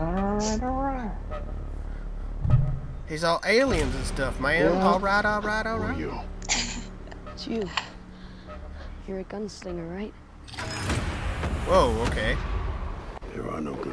Alright, 0.00 0.62
alright. 0.62 1.10
He's 3.08 3.24
all 3.24 3.40
aliens 3.44 3.94
and 3.94 4.04
stuff, 4.04 4.38
man. 4.40 4.64
Yeah. 4.72 4.84
All 4.86 5.00
right, 5.00 5.24
all 5.24 5.40
right, 5.40 5.66
all 5.66 5.78
right. 5.78 6.24
It's 7.32 7.46
you. 7.46 7.68
You're 9.08 9.20
a 9.20 9.24
gunslinger, 9.24 9.90
right? 9.90 10.14
Whoa, 11.66 11.90
okay. 12.06 12.36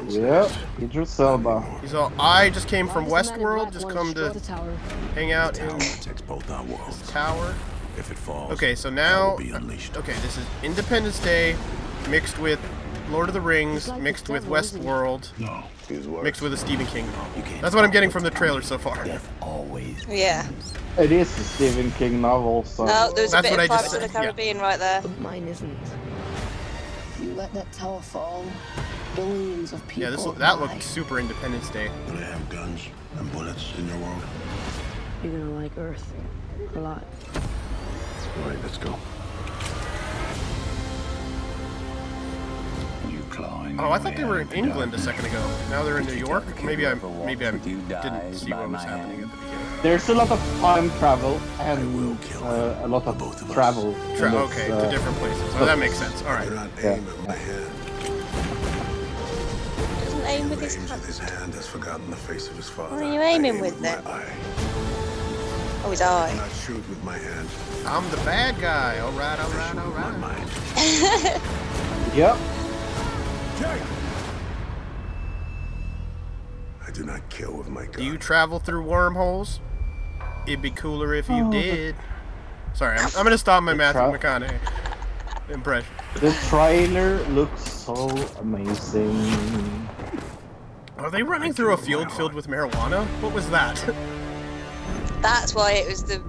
Yeah, 0.08 0.50
Idris 0.80 1.18
Elba. 1.20 1.60
He's 1.80 1.94
all. 1.94 2.12
I 2.18 2.50
just 2.50 2.68
came 2.68 2.88
from 2.88 3.06
Why 3.06 3.22
does 3.22 3.30
the 3.30 3.38
man 3.38 3.40
in 3.40 3.46
Westworld. 3.66 3.72
Just 3.72 3.88
come 3.90 4.14
to 4.14 4.28
the 4.30 4.40
tower. 4.40 4.72
hang 5.14 5.32
out 5.32 5.58
in 5.58 5.68
protects 5.68 6.22
both 6.22 6.50
our 6.50 6.64
worlds. 6.64 6.98
this 7.00 7.10
tower. 7.10 7.54
If 7.96 8.10
it 8.12 8.18
falls, 8.18 8.52
Okay, 8.52 8.74
so 8.76 8.90
now. 8.90 9.30
will 9.32 9.38
be 9.38 9.50
unleashed. 9.50 9.96
Okay, 9.96 10.12
this 10.22 10.38
is 10.38 10.46
Independence 10.62 11.18
Day 11.18 11.56
mixed 12.08 12.38
with 12.38 12.60
Lord 13.10 13.28
of 13.28 13.34
the 13.34 13.40
Rings, 13.40 13.90
mixed 13.98 14.28
with 14.28 14.42
devil, 14.42 14.56
isn't 14.56 14.82
he? 14.82 14.86
Westworld, 14.86 15.38
No, 15.38 15.64
mixed 16.22 16.40
with 16.40 16.52
a 16.52 16.56
Stephen 16.56 16.86
King 16.86 17.06
novel. 17.06 17.42
You 17.42 17.60
That's 17.60 17.74
what 17.74 17.84
I'm 17.84 17.90
getting 17.90 18.10
from 18.10 18.22
the 18.22 18.30
the 18.30 18.36
trailer 18.36 18.62
so 18.62 18.78
far. 18.78 19.04
Death 19.04 19.28
always. 19.42 20.06
Yeah. 20.08 20.48
It 20.96 21.10
is 21.10 21.28
a 21.38 21.42
Stephen 21.42 21.90
King 21.92 22.20
novel, 22.20 22.62
so. 22.64 22.86
Oh, 22.88 23.12
there's 23.16 23.30
a 23.30 23.36
That's 23.42 23.48
bit 23.48 23.56
what 23.56 23.64
of 23.64 23.70
I 23.70 23.74
just 23.74 23.90
Pirates 23.90 23.94
of 23.94 24.00
the 24.02 24.08
said, 24.08 24.14
yeah. 24.14 24.20
Caribbean 24.22 24.58
right 24.58 24.78
there. 24.78 25.02
Mine 25.20 25.48
isn't. 25.48 25.78
You 27.20 27.34
let 27.34 27.52
that 27.54 27.72
tower 27.72 28.00
fall. 28.00 28.44
Billions 29.18 29.72
of 29.72 29.86
people. 29.88 30.02
Yeah, 30.04 30.10
this 30.10 30.24
that 30.24 30.38
die. 30.38 30.54
looked 30.54 30.82
super 30.82 31.18
Independence 31.18 31.68
Day. 31.70 31.90
Do 32.06 32.16
they 32.16 32.24
have 32.24 32.48
guns 32.48 32.80
and 33.18 33.32
bullets 33.32 33.72
in 33.76 33.88
your 33.88 33.98
world? 33.98 34.22
You're 35.24 35.32
gonna 35.32 35.60
like 35.60 35.76
Earth 35.76 36.12
a 36.76 36.78
lot. 36.78 37.04
All 37.34 38.48
right, 38.48 38.58
let's 38.62 38.78
go. 38.78 38.94
You 43.10 43.18
clawing 43.30 43.80
Oh, 43.80 43.90
I 43.90 43.98
thought 43.98 44.14
they 44.14 44.24
were 44.24 44.40
in 44.40 44.52
England 44.52 44.94
a 44.94 44.98
second 44.98 45.26
ago. 45.26 45.44
Now 45.70 45.82
they're 45.82 45.98
in 45.98 46.06
New 46.06 46.12
York. 46.12 46.62
Maybe 46.62 46.86
I 46.86 46.94
maybe 47.24 47.44
I 47.44 47.50
didn't 47.50 48.34
see 48.34 48.52
what 48.52 48.70
was 48.70 48.84
happening 48.84 49.22
at 49.22 49.30
the 49.32 49.36
beginning. 49.36 49.82
There's 49.82 50.08
a 50.08 50.14
lot 50.14 50.30
of 50.30 50.40
time 50.60 50.90
travel 50.98 51.40
and 51.60 51.78
will 51.96 52.16
kill 52.22 52.44
uh, 52.44 52.86
a 52.86 52.88
lot 52.88 53.06
of 53.06 53.18
both 53.18 53.42
of 53.42 53.48
us. 53.48 53.54
travel. 53.54 53.94
Tra- 54.16 54.32
okay, 54.46 54.70
uh, 54.70 54.84
to 54.84 54.90
different 54.90 55.16
places. 55.18 55.54
Oh, 55.56 55.64
that 55.64 55.78
makes 55.78 55.96
sense. 55.96 56.22
All 56.22 56.32
right. 56.32 56.48
Do 56.48 56.54
not 56.54 56.70
Yeah. 56.82 57.68
Aim 60.38 60.52
at 60.52 60.58
my 60.58 60.60
hand. 60.60 60.60
Doesn't 60.60 60.60
aim 60.60 60.60
with 60.60 60.60
his 60.60 60.74
hand. 60.90 61.02
his 61.04 61.18
hand 61.18 61.54
has 61.54 61.66
forgotten 61.66 62.10
the 62.10 62.16
face 62.16 62.48
of 62.48 62.56
his 62.56 62.68
father. 62.68 62.96
What 62.96 63.04
are 63.04 63.12
you 63.12 63.20
I 63.20 63.24
aiming 63.26 63.54
aim 63.56 63.60
with 63.60 63.80
my 63.80 63.88
then? 63.96 64.06
eye. 64.06 64.32
Oh, 65.84 65.90
his 65.90 66.00
Do 66.00 66.04
eye. 66.06 66.34
not 66.36 66.50
shoot 66.50 66.88
with 66.88 67.02
my 67.04 67.16
hand. 67.16 67.48
I'm 67.86 68.08
the 68.10 68.16
bad 68.18 68.60
guy. 68.60 68.98
All 68.98 69.12
right, 69.12 69.38
all 69.38 69.48
right, 69.50 69.54
all 69.54 69.58
right. 69.58 69.70
shoot 69.70 69.78
all 69.78 69.86
with 69.86 69.96
my 69.96 70.10
right. 70.10 71.36
mind. 71.36 71.42
Yep. 72.16 72.36
I 76.86 76.90
do 76.92 77.04
not 77.04 77.28
kill 77.28 77.52
with 77.56 77.68
my 77.68 77.84
gun. 77.84 77.92
Do 77.96 78.04
you 78.04 78.16
travel 78.18 78.58
through 78.58 78.82
wormholes? 78.82 79.60
It'd 80.46 80.62
be 80.62 80.70
cooler 80.70 81.14
if 81.14 81.28
you 81.28 81.44
Oh, 81.46 81.52
did. 81.52 81.94
Sorry, 82.74 82.98
I'm, 82.98 83.06
I'm 83.16 83.24
gonna 83.24 83.36
stop 83.38 83.62
my 83.62 83.74
Matthew 83.74 84.00
tra- 84.00 84.18
McConaughey 84.40 84.58
impression. 85.50 85.92
The 86.20 86.32
trailer 86.48 87.18
looks 87.28 87.62
so 87.70 88.08
amazing. 88.40 89.88
Are 90.98 91.10
they 91.10 91.22
running 91.22 91.52
through 91.52 91.74
a 91.74 91.76
field 91.76 92.10
filled 92.12 92.34
with 92.34 92.48
marijuana? 92.48 93.06
What 93.22 93.32
was 93.32 93.48
that? 93.50 93.76
That's 95.22 95.54
why 95.54 95.72
it 95.72 95.88
was 95.88 96.02
the 96.02 96.22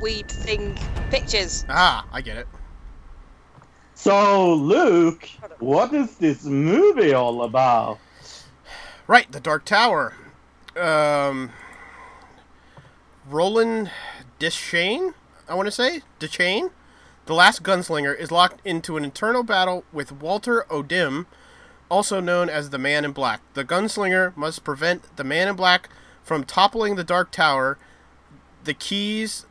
weed 0.00 0.30
thing 0.30 0.78
pictures. 1.10 1.64
ah, 1.68 2.06
I 2.10 2.20
get 2.20 2.38
it. 2.38 2.48
So, 3.94 4.54
Luke, 4.54 5.28
what 5.60 5.92
is 5.92 6.16
this 6.16 6.44
movie 6.44 7.12
all 7.12 7.42
about? 7.42 7.98
Right, 9.06 9.30
the 9.30 9.40
Dark 9.40 9.64
Tower. 9.64 10.14
Um, 10.76 11.50
Roland 13.28 13.90
Deschain, 14.40 15.14
I 15.48 15.54
want 15.54 15.66
to 15.66 15.72
say 15.72 16.00
Deschain, 16.18 16.70
the 17.26 17.34
last 17.34 17.62
gunslinger, 17.62 18.18
is 18.18 18.30
locked 18.30 18.60
into 18.66 18.96
an 18.96 19.04
internal 19.04 19.42
battle 19.42 19.84
with 19.92 20.12
Walter 20.12 20.66
O'Dim, 20.72 21.26
also 21.94 22.18
known 22.18 22.50
as 22.50 22.70
the 22.70 22.78
Man 22.78 23.04
in 23.04 23.12
Black. 23.12 23.40
The 23.54 23.64
gunslinger 23.64 24.36
must 24.36 24.64
prevent 24.64 25.16
the 25.16 25.22
Man 25.22 25.46
in 25.46 25.54
Black 25.54 25.88
from 26.24 26.42
toppling 26.42 26.96
the 26.96 27.04
Dark 27.04 27.30
Tower. 27.30 27.78
The 28.64 28.74
keys, 28.74 29.46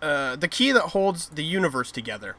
uh, 0.00 0.36
the 0.36 0.46
key 0.46 0.70
that 0.70 0.90
holds 0.90 1.30
the 1.30 1.42
universe 1.42 1.90
together. 1.90 2.36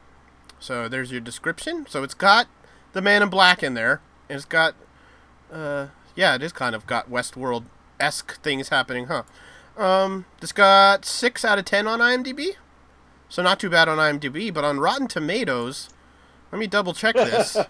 So 0.58 0.88
there's 0.88 1.12
your 1.12 1.20
description. 1.20 1.84
So 1.90 2.02
it's 2.02 2.14
got 2.14 2.46
the 2.94 3.02
Man 3.02 3.22
in 3.22 3.28
Black 3.28 3.62
in 3.62 3.74
there. 3.74 4.00
It's 4.30 4.46
got 4.46 4.74
uh, 5.52 5.88
yeah, 6.14 6.34
it 6.34 6.42
is 6.42 6.52
kind 6.52 6.74
of 6.74 6.86
got 6.86 7.10
Westworld 7.10 7.64
esque 7.98 8.40
things 8.42 8.70
happening, 8.70 9.06
huh? 9.06 9.24
Um, 9.76 10.24
this 10.40 10.52
got 10.52 11.04
six 11.04 11.44
out 11.44 11.58
of 11.58 11.66
ten 11.66 11.86
on 11.86 11.98
IMDb, 11.98 12.54
so 13.28 13.42
not 13.42 13.60
too 13.60 13.68
bad 13.68 13.88
on 13.88 13.98
IMDb. 13.98 14.52
But 14.52 14.64
on 14.64 14.80
Rotten 14.80 15.06
Tomatoes, 15.06 15.90
let 16.52 16.58
me 16.58 16.66
double 16.66 16.92
check 16.94 17.14
this. 17.14 17.56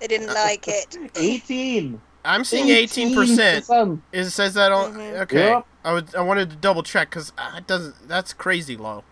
They 0.00 0.06
didn't 0.06 0.32
like 0.32 0.66
it. 0.66 0.96
18. 1.16 2.00
I'm 2.26 2.42
seeing 2.44 2.68
eighteen 2.70 3.14
percent. 3.14 3.66
It 4.10 4.24
says 4.30 4.54
that 4.54 4.72
on. 4.72 4.94
Mhm. 4.94 5.20
Okay, 5.22 5.48
Yep. 5.50 5.66
I 5.84 5.92
would. 5.92 6.14
I 6.16 6.22
wanted 6.22 6.48
to 6.50 6.56
double 6.56 6.82
check 6.82 7.10
because 7.10 7.32
it 7.54 7.66
doesn't. 7.66 8.08
That's 8.08 8.32
crazy 8.32 8.78
low. 8.78 9.04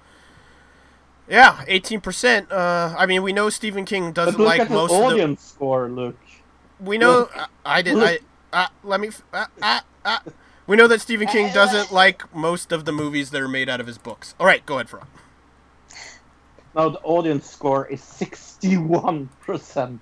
Yeah, 1.29 1.63
eighteen 1.69 2.01
percent. 2.01 2.51
Uh, 2.51 2.95
I 2.99 3.05
mean, 3.07 3.23
we 3.23 3.33
know 3.35 3.51
Stephen 3.51 3.85
King 3.85 4.13
doesn't 4.13 4.39
look 4.39 4.49
like 4.49 4.61
at 4.61 4.69
the 4.69 4.75
most 4.75 4.93
of 4.93 4.99
the. 5.01 5.05
audience 5.05 5.43
score, 5.45 5.89
Luke. 5.91 6.19
We 6.81 6.97
know. 6.97 7.13
Look. 7.21 7.37
I, 7.37 7.47
I 7.67 7.83
did. 7.83 7.99
I. 7.99 8.19
Uh, 8.51 8.67
let 8.83 8.99
me. 9.01 9.09
f- 9.09 9.23
Uh, 9.33 9.45
uh, 9.61 9.81
uh. 10.07 10.19
We 10.67 10.77
know 10.77 10.87
that 10.89 11.01
Stephen 11.03 11.29
King 11.29 11.53
doesn't 11.53 11.93
like 11.93 12.35
most 12.35 12.73
of 12.73 12.87
the 12.87 12.93
movies 12.93 13.31
that 13.31 13.43
are 13.43 13.49
made 13.49 13.69
out 13.69 13.81
of 13.81 13.87
his 13.87 13.99
books. 13.99 14.35
All 14.41 14.47
right, 14.47 14.65
go 14.65 14.77
ahead, 14.77 14.89
Fro. 14.89 15.03
Now 16.75 16.89
the 16.89 17.01
audience 17.01 17.49
score 17.51 17.87
is 17.87 18.01
61%. 18.01 19.99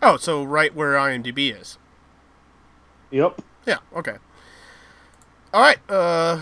Oh, 0.00 0.16
so 0.16 0.42
right 0.44 0.74
where 0.74 0.92
IMDb 0.94 1.58
is. 1.58 1.78
Yep. 3.10 3.42
Yeah. 3.66 3.78
Okay. 3.94 4.16
All 5.52 5.60
right. 5.60 5.78
Uh, 5.88 6.38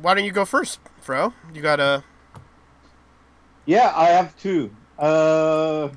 why 0.00 0.14
don't 0.14 0.24
you 0.24 0.32
go 0.32 0.44
first, 0.44 0.80
Fro? 1.00 1.32
You 1.52 1.62
got 1.62 1.80
a. 1.80 2.02
Yeah, 3.66 3.92
I 3.94 4.06
have 4.08 4.36
two. 4.38 4.74
Uh, 4.98 5.88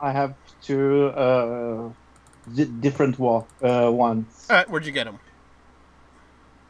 I 0.00 0.12
have 0.12 0.34
two 0.62 1.06
uh, 1.08 1.90
di- 2.54 2.64
different 2.64 3.18
wa- 3.18 3.44
uh, 3.62 3.90
ones. 3.90 4.46
All 4.48 4.56
right, 4.56 4.70
where'd 4.70 4.86
you 4.86 4.92
get 4.92 5.04
them? 5.04 5.18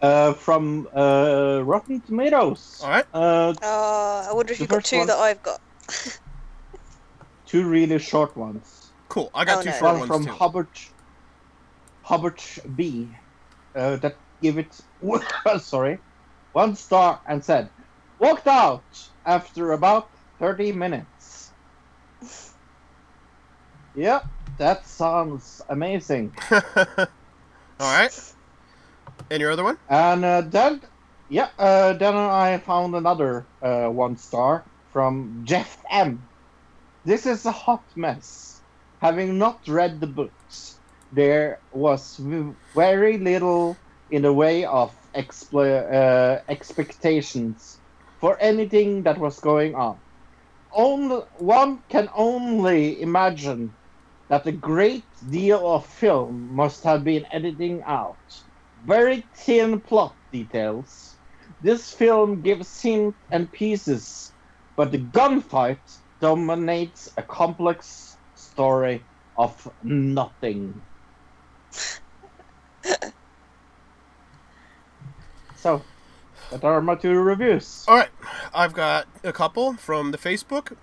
Uh, 0.02 0.32
from 0.34 0.88
uh, 0.96 1.60
Rotten 1.64 2.00
Tomatoes. 2.00 2.80
All 2.82 2.90
right. 2.90 3.06
Uh, 3.14 3.54
Oh, 3.62 4.26
I 4.28 4.32
wonder 4.34 4.52
if 4.52 4.58
you've 4.58 4.68
got 4.68 4.84
two 4.84 4.98
one- 4.98 5.06
that 5.06 5.16
I've 5.18 5.40
got. 5.44 5.60
two 7.46 7.68
really 7.68 7.98
short 8.00 8.36
ones. 8.36 8.90
Cool. 9.08 9.30
I 9.32 9.44
got 9.44 9.58
Oh, 9.58 9.62
two 9.62 9.70
no. 9.70 9.76
short 9.76 9.82
One 9.92 9.98
ones 10.00 10.08
from 10.08 10.24
too. 10.26 10.32
Hubbard, 10.32 10.68
Hubbard 12.02 12.42
B, 12.74 13.16
uh, 13.76 13.96
that 13.96 14.16
give 14.40 14.58
it 14.58 14.80
sorry, 15.60 15.98
one 16.52 16.74
star 16.74 17.20
and 17.28 17.44
said, 17.44 17.68
walked 18.18 18.48
out 18.48 18.82
after 19.24 19.70
about 19.72 20.10
thirty 20.40 20.72
minutes. 20.72 21.50
Yep, 23.94 24.24
that 24.56 24.86
sounds 24.86 25.60
amazing. 25.68 26.34
All 26.50 27.06
right. 27.78 28.32
And 29.30 29.40
your 29.40 29.50
other 29.50 29.64
one? 29.64 29.78
And 29.88 30.24
uh, 30.24 30.42
then, 30.42 30.80
yeah, 31.28 31.48
uh, 31.58 31.94
then 31.94 32.14
I 32.14 32.58
found 32.58 32.94
another 32.94 33.46
uh, 33.62 33.88
one 33.88 34.16
star 34.16 34.64
from 34.92 35.42
Jeff 35.44 35.78
M. 35.90 36.22
This 37.04 37.26
is 37.26 37.46
a 37.46 37.52
hot 37.52 37.84
mess. 37.96 38.62
Having 39.00 39.38
not 39.38 39.66
read 39.66 40.00
the 40.00 40.06
books, 40.06 40.78
there 41.12 41.60
was 41.72 42.20
very 42.74 43.18
little 43.18 43.76
in 44.10 44.22
the 44.22 44.32
way 44.32 44.64
of 44.64 44.94
expl- 45.14 45.92
uh, 45.92 46.40
expectations 46.48 47.80
for 48.20 48.36
anything 48.40 49.02
that 49.02 49.18
was 49.18 49.40
going 49.40 49.74
on. 49.74 49.98
Only, 50.72 51.22
one 51.38 51.82
can 51.88 52.08
only 52.14 53.02
imagine 53.02 53.74
that 54.28 54.46
a 54.46 54.52
great 54.52 55.04
deal 55.28 55.66
of 55.74 55.86
film 55.86 56.54
must 56.54 56.84
have 56.84 57.04
been 57.04 57.26
editing 57.32 57.82
out 57.82 58.18
very 58.86 59.24
thin 59.34 59.80
plot 59.80 60.14
details. 60.32 61.16
This 61.62 61.92
film 61.92 62.42
gives 62.42 62.82
hints 62.82 63.16
and 63.30 63.50
pieces, 63.52 64.32
but 64.76 64.90
the 64.90 64.98
gunfight 64.98 65.78
dominates 66.20 67.12
a 67.16 67.22
complex 67.22 68.16
story 68.34 69.02
of 69.36 69.70
nothing. 69.82 70.80
so, 75.56 75.82
that 76.50 76.64
are 76.64 76.80
my 76.80 76.94
two 76.94 77.14
reviews. 77.14 77.84
All 77.88 77.96
right. 77.96 78.10
I've 78.54 78.74
got 78.74 79.06
a 79.24 79.32
couple 79.32 79.74
from 79.74 80.10
the 80.10 80.18
Facebook. 80.18 80.76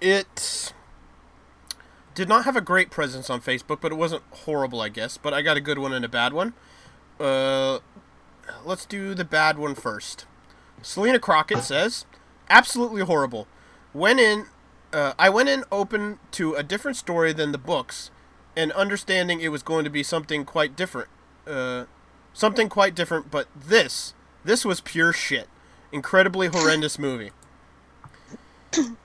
It 0.00 0.74
did 2.14 2.28
not 2.28 2.44
have 2.44 2.56
a 2.56 2.60
great 2.60 2.90
presence 2.90 3.28
on 3.28 3.40
Facebook, 3.40 3.80
but 3.80 3.92
it 3.92 3.96
wasn't 3.96 4.22
horrible, 4.30 4.80
I 4.80 4.88
guess. 4.88 5.18
But 5.18 5.34
I 5.34 5.42
got 5.42 5.56
a 5.56 5.60
good 5.60 5.78
one 5.78 5.92
and 5.92 6.04
a 6.04 6.08
bad 6.08 6.32
one. 6.32 6.54
Uh, 7.18 7.80
let's 8.64 8.86
do 8.86 9.14
the 9.14 9.24
bad 9.24 9.58
one 9.58 9.74
first. 9.74 10.26
Selena 10.82 11.18
Crockett 11.18 11.62
says, 11.62 12.06
"Absolutely 12.48 13.02
horrible. 13.02 13.46
Went 13.92 14.20
in, 14.20 14.46
uh, 14.92 15.14
I 15.18 15.28
went 15.30 15.48
in 15.48 15.64
open 15.72 16.18
to 16.32 16.54
a 16.54 16.62
different 16.62 16.96
story 16.96 17.32
than 17.32 17.52
the 17.52 17.58
books, 17.58 18.10
and 18.56 18.72
understanding 18.72 19.40
it 19.40 19.48
was 19.48 19.62
going 19.62 19.84
to 19.84 19.90
be 19.90 20.02
something 20.02 20.44
quite 20.44 20.76
different. 20.76 21.08
Uh, 21.46 21.84
something 22.32 22.68
quite 22.68 22.94
different. 22.94 23.30
But 23.30 23.48
this, 23.54 24.14
this 24.44 24.64
was 24.64 24.80
pure 24.80 25.12
shit. 25.12 25.48
Incredibly 25.92 26.48
horrendous 26.48 26.98
movie." 26.98 27.32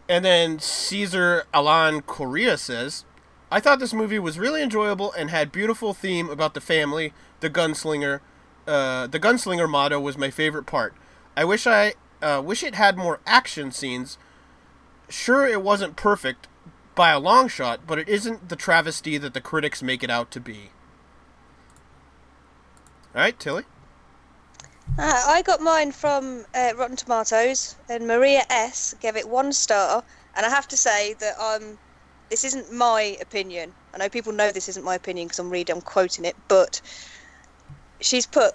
And 0.07 0.25
then 0.25 0.59
Caesar 0.59 1.43
Alan 1.53 2.01
Correa 2.01 2.57
says, 2.57 3.05
I 3.51 3.59
thought 3.59 3.79
this 3.79 3.93
movie 3.93 4.19
was 4.19 4.39
really 4.39 4.61
enjoyable 4.61 5.11
and 5.13 5.29
had 5.29 5.51
beautiful 5.51 5.93
theme 5.93 6.29
about 6.29 6.53
the 6.53 6.61
family, 6.61 7.13
the 7.39 7.49
gunslinger. 7.49 8.21
Uh, 8.67 9.07
the 9.07 9.19
gunslinger 9.19 9.69
motto 9.69 9.99
was 9.99 10.17
my 10.17 10.29
favorite 10.29 10.65
part. 10.65 10.93
I 11.37 11.45
wish 11.45 11.65
I 11.67 11.93
uh, 12.21 12.41
wish 12.43 12.63
it 12.63 12.75
had 12.75 12.97
more 12.97 13.19
action 13.25 13.71
scenes. 13.71 14.17
Sure, 15.07 15.47
it 15.47 15.61
wasn't 15.61 15.95
perfect 15.95 16.47
by 16.95 17.11
a 17.11 17.19
long 17.19 17.47
shot, 17.47 17.87
but 17.87 17.97
it 17.97 18.09
isn't 18.09 18.49
the 18.49 18.55
travesty 18.55 19.17
that 19.17 19.33
the 19.33 19.41
critics 19.41 19.81
make 19.81 20.03
it 20.03 20.09
out 20.09 20.31
to 20.31 20.39
be. 20.39 20.71
All 23.15 23.21
right, 23.21 23.39
Tilly. 23.39 23.63
Uh, 24.97 25.23
I 25.27 25.41
got 25.43 25.61
mine 25.61 25.91
from 25.91 26.45
uh, 26.53 26.73
Rotten 26.77 26.95
Tomatoes, 26.97 27.75
and 27.89 28.07
Maria 28.07 28.43
S 28.49 28.93
gave 28.99 29.15
it 29.15 29.29
one 29.29 29.53
star. 29.53 30.03
And 30.35 30.45
I 30.45 30.49
have 30.49 30.67
to 30.69 30.77
say 30.77 31.13
that 31.15 31.39
um, 31.39 31.77
this 32.29 32.43
isn't 32.43 32.71
my 32.71 33.17
opinion. 33.21 33.73
I 33.93 33.97
know 33.97 34.09
people 34.09 34.33
know 34.33 34.51
this 34.51 34.69
isn't 34.69 34.85
my 34.85 34.95
opinion 34.95 35.27
because 35.27 35.39
I'm 35.39 35.49
reading, 35.49 35.75
I'm 35.75 35.81
quoting 35.81 36.25
it, 36.25 36.35
but 36.47 36.81
she's 38.01 38.27
put 38.27 38.53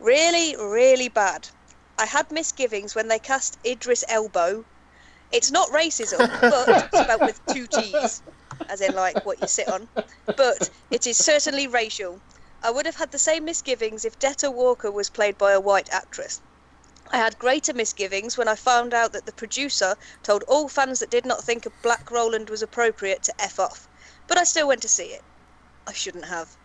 really, 0.00 0.56
really 0.56 1.08
bad. 1.08 1.48
I 1.98 2.06
had 2.06 2.30
misgivings 2.30 2.94
when 2.94 3.08
they 3.08 3.18
cast 3.18 3.58
Idris 3.66 4.04
Elbow. 4.08 4.64
It's 5.32 5.50
not 5.50 5.68
racism, 5.70 6.18
but 6.40 6.68
it's 6.68 7.00
about 7.00 7.22
with 7.24 7.40
two 7.46 7.66
T's, 7.66 8.22
as 8.68 8.80
in 8.80 8.94
like 8.94 9.24
what 9.24 9.40
you 9.40 9.48
sit 9.48 9.68
on. 9.68 9.88
But 10.36 10.70
it 10.90 11.06
is 11.06 11.16
certainly 11.18 11.66
racial. 11.68 12.20
I 12.66 12.70
would 12.70 12.86
have 12.86 12.96
had 12.96 13.12
the 13.12 13.18
same 13.20 13.44
misgivings 13.44 14.04
if 14.04 14.18
Detta 14.18 14.50
Walker 14.50 14.90
was 14.90 15.08
played 15.08 15.38
by 15.38 15.52
a 15.52 15.60
white 15.60 15.88
actress. 15.92 16.40
I 17.12 17.16
had 17.18 17.38
greater 17.38 17.72
misgivings 17.72 18.36
when 18.36 18.48
I 18.48 18.56
found 18.56 18.92
out 18.92 19.12
that 19.12 19.24
the 19.24 19.30
producer 19.30 19.94
told 20.24 20.42
all 20.48 20.68
fans 20.68 20.98
that 20.98 21.08
did 21.08 21.24
not 21.24 21.44
think 21.44 21.64
a 21.64 21.70
Black 21.84 22.10
Roland 22.10 22.50
was 22.50 22.62
appropriate 22.62 23.22
to 23.22 23.40
F 23.40 23.60
off, 23.60 23.86
but 24.26 24.36
I 24.36 24.42
still 24.42 24.66
went 24.66 24.82
to 24.82 24.88
see 24.88 25.04
it. 25.04 25.22
I 25.86 25.92
shouldn't 25.92 26.24
have. 26.24 26.56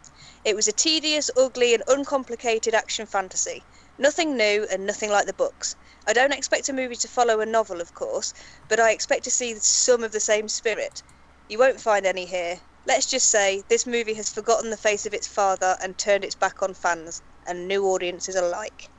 It 0.43 0.55
was 0.55 0.67
a 0.67 0.71
tedious, 0.71 1.29
ugly, 1.37 1.75
and 1.75 1.83
uncomplicated 1.85 2.73
action 2.73 3.05
fantasy. 3.05 3.63
Nothing 3.99 4.35
new 4.35 4.65
and 4.71 4.87
nothing 4.87 5.11
like 5.11 5.27
the 5.27 5.33
books. 5.33 5.75
I 6.07 6.13
don't 6.13 6.33
expect 6.33 6.67
a 6.67 6.73
movie 6.73 6.95
to 6.95 7.07
follow 7.07 7.41
a 7.41 7.45
novel, 7.45 7.79
of 7.79 7.93
course, 7.93 8.33
but 8.67 8.79
I 8.79 8.89
expect 8.89 9.23
to 9.25 9.29
see 9.29 9.53
some 9.59 10.03
of 10.03 10.13
the 10.13 10.19
same 10.19 10.49
spirit. 10.49 11.03
You 11.47 11.59
won't 11.59 11.79
find 11.79 12.07
any 12.07 12.25
here. 12.25 12.59
Let's 12.85 13.05
just 13.05 13.29
say 13.29 13.63
this 13.67 13.85
movie 13.85 14.15
has 14.15 14.33
forgotten 14.33 14.69
the 14.69 14.77
face 14.77 15.05
of 15.05 15.13
its 15.13 15.27
father 15.27 15.77
and 15.83 15.97
turned 15.97 16.23
its 16.23 16.35
back 16.35 16.63
on 16.63 16.73
fans 16.73 17.21
and 17.47 17.67
new 17.67 17.85
audiences 17.85 18.35
alike. 18.35 18.89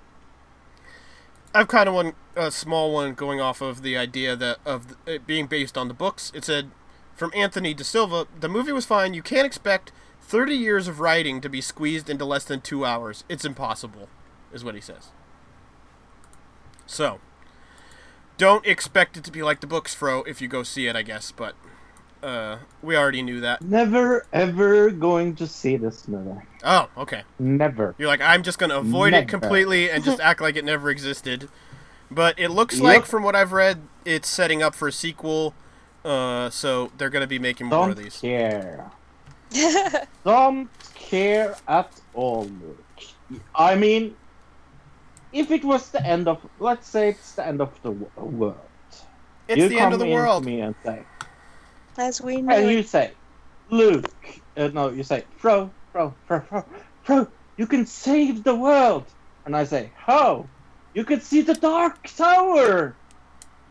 I've 1.54 1.68
kind 1.68 1.88
of 1.88 1.94
one 1.94 2.14
a 2.34 2.50
small 2.50 2.92
one 2.92 3.14
going 3.14 3.40
off 3.40 3.60
of 3.60 3.82
the 3.82 3.96
idea 3.96 4.34
that 4.36 4.58
of 4.64 4.96
it 5.06 5.26
being 5.26 5.46
based 5.46 5.76
on 5.76 5.88
the 5.88 5.94
books. 5.94 6.32
It 6.34 6.44
said 6.44 6.70
from 7.14 7.30
Anthony 7.34 7.74
De 7.74 7.84
Silva, 7.84 8.26
the 8.38 8.48
movie 8.48 8.72
was 8.72 8.86
fine. 8.86 9.14
You 9.14 9.22
can't 9.22 9.46
expect 9.46 9.92
30 10.22 10.54
years 10.54 10.88
of 10.88 11.00
writing 11.00 11.40
to 11.40 11.48
be 11.48 11.60
squeezed 11.60 12.08
into 12.08 12.24
less 12.24 12.44
than 12.44 12.60
2 12.60 12.86
hours. 12.86 13.24
It's 13.28 13.44
impossible, 13.44 14.08
is 14.52 14.64
what 14.64 14.74
he 14.74 14.80
says. 14.80 15.10
So, 16.86 17.20
don't 18.38 18.66
expect 18.66 19.16
it 19.16 19.24
to 19.24 19.32
be 19.32 19.42
like 19.42 19.60
the 19.60 19.66
books, 19.66 19.94
Fro, 19.94 20.22
if 20.22 20.40
you 20.40 20.48
go 20.48 20.62
see 20.62 20.86
it, 20.86 20.96
I 20.96 21.02
guess, 21.02 21.32
but 21.32 21.54
uh, 22.22 22.58
we 22.82 22.96
already 22.96 23.22
knew 23.22 23.40
that. 23.40 23.62
Never 23.62 24.26
ever 24.32 24.90
going 24.90 25.34
to 25.36 25.46
see 25.46 25.76
this 25.76 26.06
movie. 26.08 26.40
Oh, 26.64 26.88
okay. 26.96 27.22
Never. 27.38 27.94
You're 27.98 28.08
like, 28.08 28.20
I'm 28.20 28.42
just 28.42 28.58
going 28.58 28.70
to 28.70 28.78
avoid 28.78 29.12
it 29.14 29.28
completely 29.28 29.90
and 29.90 30.04
just 30.04 30.20
act 30.20 30.40
like 30.40 30.56
it 30.56 30.64
never 30.64 30.90
existed. 30.90 31.48
But 32.10 32.38
it 32.38 32.48
looks 32.50 32.76
Yep. 32.76 32.84
like, 32.84 33.04
from 33.06 33.22
what 33.22 33.34
I've 33.34 33.52
read, 33.52 33.80
it's 34.04 34.28
setting 34.28 34.62
up 34.62 34.74
for 34.74 34.88
a 34.88 34.92
sequel. 34.92 35.54
Uh, 36.04 36.50
so 36.50 36.90
they're 36.98 37.10
going 37.10 37.22
to 37.22 37.26
be 37.28 37.38
making 37.38 37.68
more 37.68 37.88
of 37.90 37.94
Don't 37.96 38.04
these. 38.04 38.20
care. 38.20 38.90
Don't 40.24 40.68
care 40.94 41.56
at 41.68 41.90
all. 42.14 42.44
Luke. 42.44 42.84
I 43.54 43.74
mean, 43.76 44.14
if 45.32 45.50
it 45.50 45.64
was 45.64 45.90
the 45.90 46.04
end 46.04 46.28
of, 46.28 46.38
let's 46.58 46.88
say 46.88 47.08
it's 47.10 47.32
the 47.32 47.46
end 47.46 47.60
of 47.60 47.70
the 47.82 47.92
wo- 47.92 48.10
world. 48.24 48.56
It's 49.48 49.58
you 49.58 49.68
the 49.68 49.80
end 49.80 49.92
of 49.94 50.00
come 50.00 50.08
the 50.08 50.12
in 50.12 50.18
to 50.18 50.24
world. 50.24 50.44
me 50.44 50.60
and 50.60 50.74
say, 50.84 51.02
As 51.98 52.20
we 52.20 52.40
know. 52.40 52.54
and 52.54 52.70
you 52.70 52.78
it. 52.78 52.88
say, 52.88 53.12
Luke, 53.70 54.10
uh, 54.56 54.68
no, 54.68 54.90
you 54.90 55.02
say, 55.02 55.24
Fro, 55.36 55.70
Fro, 55.92 56.14
Fro, 56.26 56.40
Fro, 56.40 56.64
Fro, 57.02 57.28
you 57.56 57.66
can 57.66 57.86
save 57.86 58.44
the 58.44 58.54
world. 58.54 59.04
And 59.44 59.56
I 59.56 59.64
say, 59.64 59.90
how? 59.96 60.46
You 60.94 61.04
can 61.04 61.20
see 61.20 61.40
the 61.40 61.54
Dark 61.54 62.06
Tower. 62.16 62.94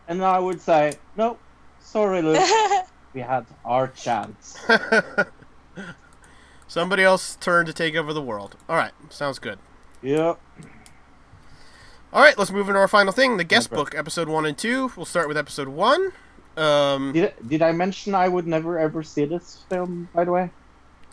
And 0.07 0.23
I 0.23 0.39
would 0.39 0.59
say, 0.59 0.93
no, 1.15 1.37
sorry, 1.79 2.21
Luke, 2.21 2.41
we 3.13 3.21
had 3.21 3.45
our 3.63 3.87
chance. 3.87 4.57
Somebody 6.67 7.03
else 7.03 7.37
turn 7.39 7.65
to 7.65 7.73
take 7.73 7.95
over 7.95 8.13
the 8.13 8.21
world. 8.21 8.55
All 8.69 8.75
right, 8.75 8.91
sounds 9.09 9.39
good. 9.39 9.59
Yep. 10.01 10.39
All 12.13 12.21
right, 12.21 12.37
let's 12.37 12.51
move 12.51 12.67
into 12.67 12.79
our 12.79 12.87
final 12.87 13.13
thing, 13.13 13.37
the 13.37 13.43
guest 13.43 13.69
book, 13.69 13.93
episode 13.95 14.27
one 14.27 14.45
and 14.45 14.57
two. 14.57 14.91
We'll 14.97 15.05
start 15.05 15.27
with 15.27 15.37
episode 15.37 15.69
one. 15.69 16.11
Um, 16.57 17.13
Did, 17.13 17.33
did 17.47 17.61
I 17.61 17.71
mention 17.71 18.13
I 18.13 18.27
would 18.27 18.45
never 18.47 18.77
ever 18.77 19.03
see 19.03 19.25
this 19.25 19.63
film, 19.69 20.09
by 20.13 20.25
the 20.25 20.31
way? 20.31 20.49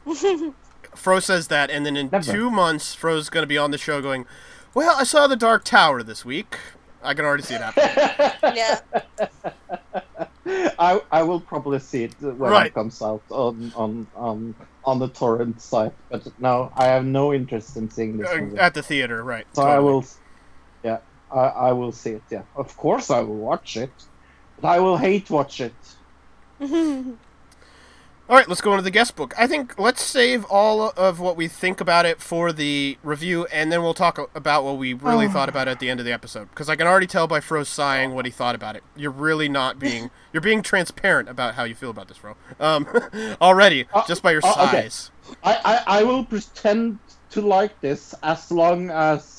Fro 0.94 1.20
says 1.20 1.48
that, 1.48 1.70
and 1.70 1.85
then 1.86 1.97
in 1.97 2.09
Never. 2.10 2.32
two 2.32 2.51
months, 2.51 2.94
Fro's 2.94 3.28
going 3.31 3.43
to 3.43 3.47
be 3.48 3.59
on 3.59 3.70
the 3.70 3.78
show 3.78 4.01
going, 4.02 4.27
"Well, 4.74 4.94
I 4.98 5.05
saw 5.05 5.27
the 5.27 5.36
Dark 5.36 5.65
Tower 5.65 6.02
this 6.02 6.24
week. 6.24 6.56
I 7.02 7.15
can 7.15 7.24
already 7.24 7.43
see 7.44 7.55
it 7.55 7.60
happening." 7.60 8.56
yeah. 8.56 8.81
I 10.78 11.01
I 11.12 11.23
will 11.23 11.40
probably 11.40 11.78
see 11.78 12.05
it 12.05 12.15
when 12.20 12.36
Right. 12.39 12.66
it 12.69 12.74
comes 12.74 13.02
out 13.02 13.23
on 13.31 13.73
on 13.77 14.06
on 14.16 14.55
on 14.85 14.98
the 14.98 15.09
torrent 15.09 15.60
site, 15.60 15.93
but 16.10 16.27
no, 16.40 16.73
I 16.77 16.86
have 16.86 17.05
no 17.05 17.35
interest 17.35 17.77
in 17.77 17.90
seeing 17.90 18.16
this 18.16 18.31
Uh, 18.31 18.39
movie. 18.39 18.59
at 18.59 18.73
the 18.74 18.82
theater, 18.82 19.23
right? 19.23 19.47
So 19.52 19.62
I 19.62 19.78
will, 19.81 20.05
yeah, 20.82 20.98
I, 21.31 21.40
I 21.69 21.73
will 21.73 21.93
see 21.93 22.12
it. 22.12 22.23
Yeah, 22.31 22.43
of 22.56 22.74
course 22.78 23.10
I 23.10 23.20
will 23.20 23.36
watch 23.36 23.77
it, 23.77 23.90
but 23.93 24.07
I 24.62 24.78
will 24.80 24.97
hate 24.97 25.30
watch 25.30 25.60
it. 25.60 25.74
All 28.30 28.36
right, 28.36 28.47
let's 28.47 28.60
go 28.60 28.72
into 28.72 28.82
the 28.82 28.90
guest 28.90 29.16
book. 29.16 29.32
I 29.39 29.47
think 29.47 29.78
let's 29.78 30.02
save 30.02 30.44
all 30.51 30.90
of 30.98 31.18
what 31.18 31.35
we 31.35 31.48
think 31.48 31.80
about 31.80 32.05
it 32.05 32.20
for 32.20 32.52
the 32.52 32.98
review, 33.02 33.47
and 33.47 33.72
then 33.72 33.82
we'll 33.82 33.94
talk 33.94 34.18
about 34.35 34.64
what 34.64 34.76
we 34.76 34.93
really 34.93 35.24
Oh. 35.26 35.30
thought 35.30 35.48
about 35.48 35.66
it 35.66 35.70
at 35.70 35.80
the 35.80 35.89
end 35.89 35.98
of 35.98 36.05
the 36.05 36.12
episode. 36.12 36.51
Because 36.51 36.68
I 36.68 36.76
can 36.76 36.86
already 36.86 37.06
tell 37.06 37.26
by 37.26 37.40
Fro 37.40 37.64
sighing 37.64 38.14
what 38.14 38.26
he 38.26 38.30
thought 38.30 38.55
about 38.55 38.76
it. 38.76 38.82
You're 38.94 39.12
really 39.12 39.48
not 39.48 39.78
being 39.86 40.10
you're 40.35 40.43
being 40.43 40.60
transparent 40.60 41.30
about 41.30 41.55
how 41.55 41.64
you 41.64 41.74
feel 41.74 41.89
about 41.89 42.09
this, 42.09 42.18
Fro. 42.18 42.36
Um, 42.60 42.86
already 43.40 43.86
just 44.06 44.22
by 44.22 44.32
your 44.32 44.43
uh, 44.44 44.66
okay. 44.68 44.90
I, 45.43 45.55
I 45.86 46.01
I 46.01 46.02
will 46.02 46.24
pretend 46.24 46.98
to 47.30 47.40
like 47.40 47.80
this 47.80 48.14
as 48.22 48.51
long 48.52 48.90
as 48.90 49.38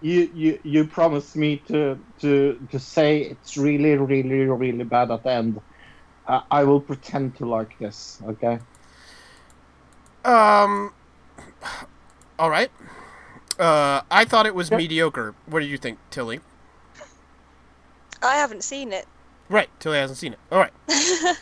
you 0.00 0.30
you 0.34 0.58
you 0.62 0.84
promise 0.86 1.34
me 1.36 1.56
to 1.68 1.98
to 2.20 2.58
to 2.70 2.78
say 2.78 3.22
it's 3.22 3.56
really 3.56 3.96
really 3.96 4.44
really 4.46 4.84
bad 4.84 5.10
at 5.10 5.22
the 5.24 5.30
end. 5.30 5.60
Uh, 6.26 6.42
I 6.50 6.64
will 6.64 6.80
pretend 6.80 7.36
to 7.36 7.46
like 7.46 7.78
this. 7.78 8.20
Okay. 8.26 8.58
Um. 10.24 10.92
All 12.38 12.50
right. 12.50 12.70
Uh, 13.58 14.02
I 14.10 14.24
thought 14.24 14.46
it 14.46 14.54
was 14.54 14.70
mediocre. 14.70 15.34
What 15.46 15.60
did 15.60 15.68
you 15.68 15.78
think, 15.78 15.98
Tilly? 16.10 16.40
I 18.22 18.36
haven't 18.36 18.62
seen 18.64 18.92
it, 18.92 19.06
Right, 19.48 19.68
Tilly 19.80 19.98
hasn't 19.98 20.18
seen 20.18 20.32
it. 20.34 20.38
All 20.52 20.58
right. 20.58 20.72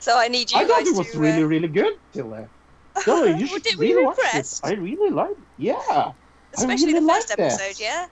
so 0.00 0.16
I 0.18 0.28
need 0.28 0.50
you 0.50 0.58
I 0.58 0.64
thought 0.64 0.78
guys 0.78 0.88
it 0.88 0.96
was 0.96 1.10
to. 1.12 1.18
really 1.18 1.42
uh, 1.42 1.46
really 1.46 1.68
good, 1.68 1.94
Tilly. 2.12 2.46
Tilly, 3.02 3.32
you 3.38 3.46
should 3.46 3.62
did- 3.62 3.78
really 3.78 4.04
watch 4.04 4.18
it. 4.34 4.60
I 4.62 4.72
really 4.74 5.10
like. 5.10 5.36
Yeah. 5.56 6.12
I 6.56 6.60
especially 6.62 6.94
really 6.94 7.00
the 7.06 7.12
first 7.12 7.28
liked 7.38 7.40
episode, 7.40 7.82
yeah. 7.82 8.06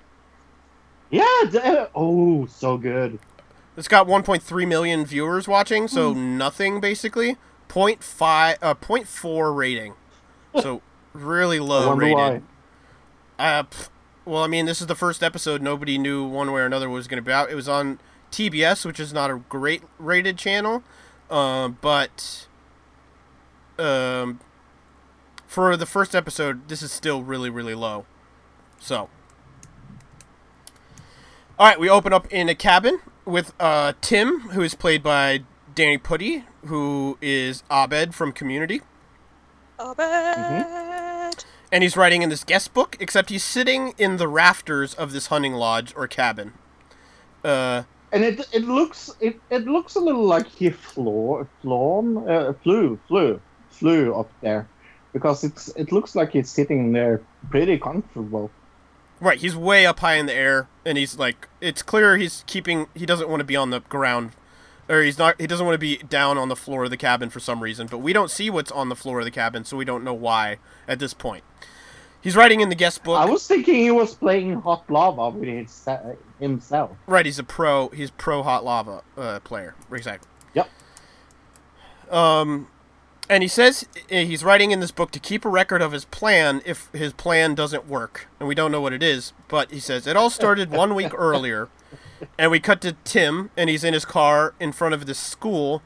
Yeah. 1.10 1.86
oh, 1.94 2.46
so 2.46 2.76
good. 2.76 3.18
It's 3.76 3.88
got 3.88 4.06
1.3 4.06 4.66
million 4.68 5.04
viewers 5.04 5.46
watching, 5.46 5.86
so 5.88 6.12
Hmm. 6.14 6.38
nothing 6.38 6.80
basically. 6.80 7.36
0.5, 7.68 8.56
uh, 8.62 8.74
0.4 8.74 9.54
rating. 9.54 9.94
So 10.60 10.80
really 11.12 11.60
low 11.60 11.88
wonder 11.88 12.04
rated. 12.06 12.42
Uh, 13.38 13.62
pff, 13.64 13.88
well, 14.24 14.42
I 14.42 14.46
mean, 14.46 14.64
this 14.66 14.80
is 14.80 14.86
the 14.86 14.94
first 14.94 15.22
episode. 15.22 15.60
Nobody 15.62 15.98
knew 15.98 16.24
one 16.24 16.50
way 16.52 16.62
or 16.62 16.66
another 16.66 16.88
what 16.88 16.96
was 16.96 17.06
going 17.08 17.22
to 17.22 17.26
be 17.26 17.32
out. 17.32 17.50
It 17.50 17.54
was 17.54 17.68
on 17.68 17.98
TBS, 18.32 18.84
which 18.86 18.98
is 18.98 19.12
not 19.12 19.30
a 19.30 19.36
great 19.48 19.82
rated 19.98 20.38
channel, 20.38 20.82
um, 21.30 21.76
but 21.80 22.46
um, 23.78 24.40
for 25.46 25.76
the 25.76 25.86
first 25.86 26.14
episode, 26.14 26.68
this 26.68 26.82
is 26.82 26.90
still 26.92 27.22
really, 27.22 27.50
really 27.50 27.74
low. 27.74 28.06
So, 28.78 29.08
all 31.58 31.66
right, 31.66 31.78
we 31.80 31.88
open 31.88 32.12
up 32.12 32.32
in 32.32 32.48
a 32.48 32.54
cabin 32.54 33.00
with 33.24 33.52
uh, 33.58 33.94
Tim, 34.00 34.40
who 34.50 34.62
is 34.62 34.74
played 34.74 35.02
by 35.02 35.42
Danny 35.74 35.98
Pudi, 35.98 36.44
who 36.66 37.18
is 37.20 37.62
Abed 37.70 38.14
from 38.14 38.32
Community. 38.32 38.82
Abed. 39.78 41.44
And 41.72 41.82
he's 41.82 41.96
writing 41.96 42.22
in 42.22 42.28
this 42.28 42.44
guest 42.44 42.72
book, 42.72 42.96
except 43.00 43.28
he's 43.30 43.42
sitting 43.42 43.94
in 43.98 44.18
the 44.18 44.28
rafters 44.28 44.94
of 44.94 45.12
this 45.12 45.26
hunting 45.26 45.54
lodge 45.54 45.92
or 45.96 46.06
cabin. 46.06 46.52
Uh, 47.44 47.82
And 48.12 48.24
it 48.24 48.46
it 48.52 48.64
looks 48.64 49.10
it, 49.20 49.40
it 49.50 49.66
looks 49.66 49.96
a 49.96 50.00
little 50.00 50.24
like 50.24 50.46
he 50.46 50.70
flew 50.70 51.46
flown 51.60 52.28
uh, 52.28 52.52
flew 52.62 52.98
flew 53.08 53.40
flew 53.68 54.14
up 54.14 54.30
there 54.40 54.68
because 55.12 55.42
it's 55.44 55.68
it 55.76 55.90
looks 55.92 56.14
like 56.14 56.30
he's 56.30 56.48
sitting 56.48 56.92
there 56.92 57.20
pretty 57.50 57.78
comfortable. 57.78 58.50
Right, 59.20 59.38
he's 59.38 59.56
way 59.56 59.86
up 59.86 60.00
high 60.00 60.14
in 60.14 60.26
the 60.26 60.34
air, 60.34 60.68
and 60.84 60.98
he's 60.98 61.18
like, 61.18 61.48
it's 61.60 61.82
clear 61.82 62.16
he's 62.16 62.44
keeping, 62.46 62.86
he 62.94 63.06
doesn't 63.06 63.28
want 63.28 63.40
to 63.40 63.44
be 63.44 63.56
on 63.56 63.70
the 63.70 63.80
ground, 63.80 64.32
or 64.88 65.02
he's 65.02 65.18
not, 65.18 65.40
he 65.40 65.46
doesn't 65.46 65.64
want 65.64 65.74
to 65.74 65.78
be 65.78 65.98
down 65.98 66.38
on 66.38 66.48
the 66.48 66.56
floor 66.56 66.84
of 66.84 66.90
the 66.90 66.96
cabin 66.96 67.30
for 67.30 67.40
some 67.40 67.62
reason, 67.62 67.86
but 67.86 67.98
we 67.98 68.12
don't 68.12 68.30
see 68.30 68.50
what's 68.50 68.72
on 68.72 68.88
the 68.88 68.96
floor 68.96 69.20
of 69.20 69.24
the 69.24 69.30
cabin, 69.30 69.64
so 69.64 69.76
we 69.76 69.84
don't 69.84 70.04
know 70.04 70.14
why 70.14 70.58
at 70.86 70.98
this 70.98 71.14
point. 71.14 71.44
He's 72.20 72.34
writing 72.34 72.60
in 72.60 72.70
the 72.70 72.74
guest 72.74 73.04
book. 73.04 73.20
I 73.20 73.24
was 73.24 73.46
thinking 73.46 73.76
he 73.76 73.92
was 73.92 74.14
playing 74.14 74.60
hot 74.60 74.90
lava 74.90 75.30
with 75.30 75.48
his, 75.48 75.88
himself. 76.40 76.90
Right, 77.06 77.24
he's 77.24 77.38
a 77.38 77.44
pro. 77.44 77.88
He's 77.90 78.10
pro 78.10 78.42
hot 78.42 78.64
lava 78.64 79.04
uh, 79.16 79.38
player. 79.40 79.76
Exactly. 79.92 80.28
Yep. 80.54 80.68
Um, 82.10 82.66
and 83.28 83.42
he 83.42 83.48
says 83.48 83.86
uh, 84.10 84.16
he's 84.16 84.44
writing 84.44 84.70
in 84.70 84.80
this 84.80 84.90
book 84.90 85.10
to 85.12 85.18
keep 85.20 85.44
a 85.44 85.48
record 85.48 85.82
of 85.82 85.92
his 85.92 86.04
plan 86.04 86.62
if 86.64 86.88
his 86.92 87.12
plan 87.12 87.54
doesn't 87.54 87.86
work, 87.88 88.28
and 88.38 88.48
we 88.48 88.54
don't 88.54 88.70
know 88.72 88.80
what 88.80 88.92
it 88.92 89.02
is. 89.02 89.32
But 89.48 89.70
he 89.70 89.80
says 89.80 90.06
it 90.06 90.16
all 90.16 90.30
started 90.30 90.70
one 90.70 90.94
week 90.94 91.12
earlier, 91.16 91.68
and 92.38 92.50
we 92.50 92.60
cut 92.60 92.80
to 92.82 92.96
Tim, 93.04 93.50
and 93.56 93.68
he's 93.70 93.84
in 93.84 93.94
his 93.94 94.04
car 94.04 94.54
in 94.60 94.72
front 94.72 94.94
of 94.94 95.06
this 95.06 95.18
school, 95.18 95.82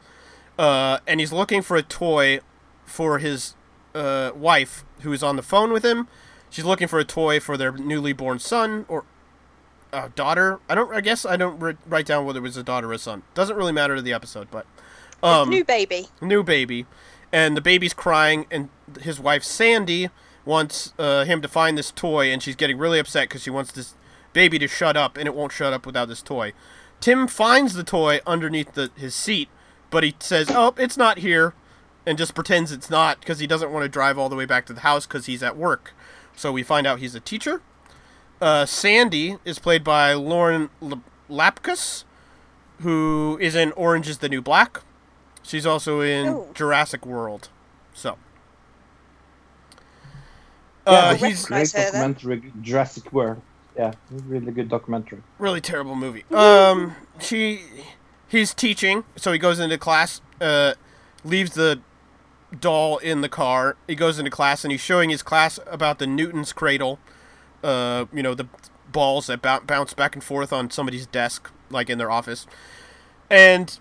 uh, 0.59 0.99
and 1.07 1.21
he's 1.21 1.33
looking 1.33 1.62
for 1.62 1.77
a 1.77 1.83
toy 1.83 2.41
for 2.85 3.19
his 3.19 3.55
uh, 3.95 4.31
wife, 4.35 4.85
who 5.03 5.12
is 5.12 5.23
on 5.23 5.37
the 5.37 5.43
phone 5.43 5.73
with 5.73 5.85
him. 5.85 6.09
She's 6.51 6.65
looking 6.65 6.89
for 6.89 6.99
a 6.99 7.05
toy 7.05 7.39
for 7.41 7.57
their 7.57 7.73
newly 7.73 8.12
born 8.12 8.39
son 8.41 8.85
or 8.89 9.05
uh, 9.93 10.09
daughter. 10.17 10.59
I 10.69 10.75
don't. 10.75 10.93
I 10.93 11.01
guess 11.01 11.25
I 11.25 11.37
don't 11.37 11.59
ri- 11.61 11.77
write 11.87 12.07
down 12.07 12.25
whether 12.27 12.41
it 12.41 12.43
was 12.43 12.57
a 12.57 12.62
daughter 12.65 12.91
or 12.91 12.93
a 12.95 12.99
son. 12.99 13.23
Doesn't 13.35 13.57
really 13.57 13.73
matter 13.73 13.95
to 13.97 14.03
the 14.03 14.12
episode, 14.12 14.49
but 14.51 14.67
um, 15.23 15.49
New 15.49 15.65
baby. 15.65 16.09
new 16.21 16.43
baby, 16.43 16.87
and 17.32 17.57
the 17.57 17.61
baby's 17.61 17.94
crying, 17.94 18.47
and 18.51 18.69
his 19.01 19.20
wife 19.20 19.44
Sandy 19.44 20.11
wants 20.44 20.94
uh, 20.98 21.24
him 21.24 21.40
to 21.43 21.48
find 21.48 21.77
this 21.77 21.90
toy, 21.90 22.32
and 22.32 22.43
she's 22.43 22.57
getting 22.57 22.78
really 22.78 22.98
upset 22.98 23.28
because 23.28 23.43
she 23.43 23.51
wants 23.51 23.73
this 23.73 23.94
baby 24.32 24.59
to 24.59 24.69
shut 24.69 24.97
up, 24.97 25.16
and 25.16 25.27
it 25.27 25.35
won't 25.35 25.52
shut 25.52 25.73
up 25.73 25.86
without 25.86 26.09
this 26.09 26.23
toy. 26.23 26.52
Tim 27.01 27.27
finds 27.27 27.74
the 27.74 27.85
toy 27.85 28.20
underneath 28.27 28.74
the, 28.74 28.90
his 28.97 29.15
seat, 29.15 29.48
but 29.90 30.05
he 30.05 30.15
says, 30.19 30.51
"Oh, 30.51 30.74
it's 30.77 30.97
not 30.97 31.19
here," 31.19 31.55
and 32.07 32.19
just 32.19 32.35
pretends 32.35 32.73
it's 32.73 32.90
not 32.90 33.20
because 33.20 33.39
he 33.39 33.47
doesn't 33.47 33.73
want 33.73 33.85
to 33.85 33.89
drive 33.89 34.19
all 34.19 34.28
the 34.28 34.36
way 34.36 34.47
back 34.47 34.66
to 34.66 34.73
the 34.73 34.81
house 34.81 35.07
because 35.07 35.27
he's 35.27 35.43
at 35.43 35.57
work. 35.57 35.93
So 36.36 36.52
we 36.52 36.62
find 36.62 36.86
out 36.86 36.98
he's 36.98 37.15
a 37.15 37.20
teacher. 37.20 37.62
Uh, 38.40 38.65
Sandy 38.65 39.36
is 39.44 39.59
played 39.59 39.85
by 39.85 40.15
Lauren 40.15 40.70
Lapkus, 41.28 42.05
who 42.81 43.39
is 43.40 43.55
in 43.55 43.73
Orange 43.73 44.09
is 44.09 44.19
the 44.19 44.28
New 44.28 44.40
Black. 44.40 44.81
She's 45.51 45.67
also 45.67 46.01
in 46.01 46.29
Oh. 46.29 46.49
Jurassic 46.55 47.05
World. 47.05 47.49
So. 47.93 48.17
Yeah, 50.87 50.93
Uh, 50.93 51.15
he's 51.15 51.45
great 51.45 51.69
documentary, 51.73 52.53
Jurassic 52.63 53.13
World. 53.13 53.43
Yeah, 53.77 53.93
really 54.11 54.53
good 54.53 54.69
documentary. 54.69 55.23
really 55.39 55.61
terrible 55.61 55.97
movie. 55.97 56.25
Um, 56.33 56.95
she, 57.19 57.63
he's 58.29 58.55
teaching, 58.55 59.03
so 59.17 59.33
he 59.33 59.39
goes 59.39 59.59
into 59.59 59.77
class. 59.77 60.21
Uh, 60.41 60.75
leaves 61.25 61.53
the 61.55 61.81
doll 62.59 62.99
in 62.99 63.21
the 63.21 63.29
car. 63.29 63.77
He 63.89 63.95
goes 63.97 64.19
into 64.21 64.31
class 64.31 64.65
and 64.65 64.71
he's 64.73 64.81
showing 64.81 65.11
his 65.11 65.23
class 65.23 65.59
about 65.67 65.99
the 65.99 66.07
Newton's 66.07 66.53
cradle. 66.53 66.99
Uh, 67.65 68.07
you 68.13 68.23
know 68.23 68.35
the 68.35 68.47
balls 68.93 69.27
that 69.27 69.43
bou- 69.43 69.61
bounce 69.67 69.95
back 69.95 70.15
and 70.15 70.23
forth 70.25 70.53
on 70.53 70.71
somebody's 70.71 71.07
desk, 71.07 71.51
like 71.71 71.91
in 71.91 71.99
their 71.99 72.11
office. 72.11 72.47
And 73.29 73.79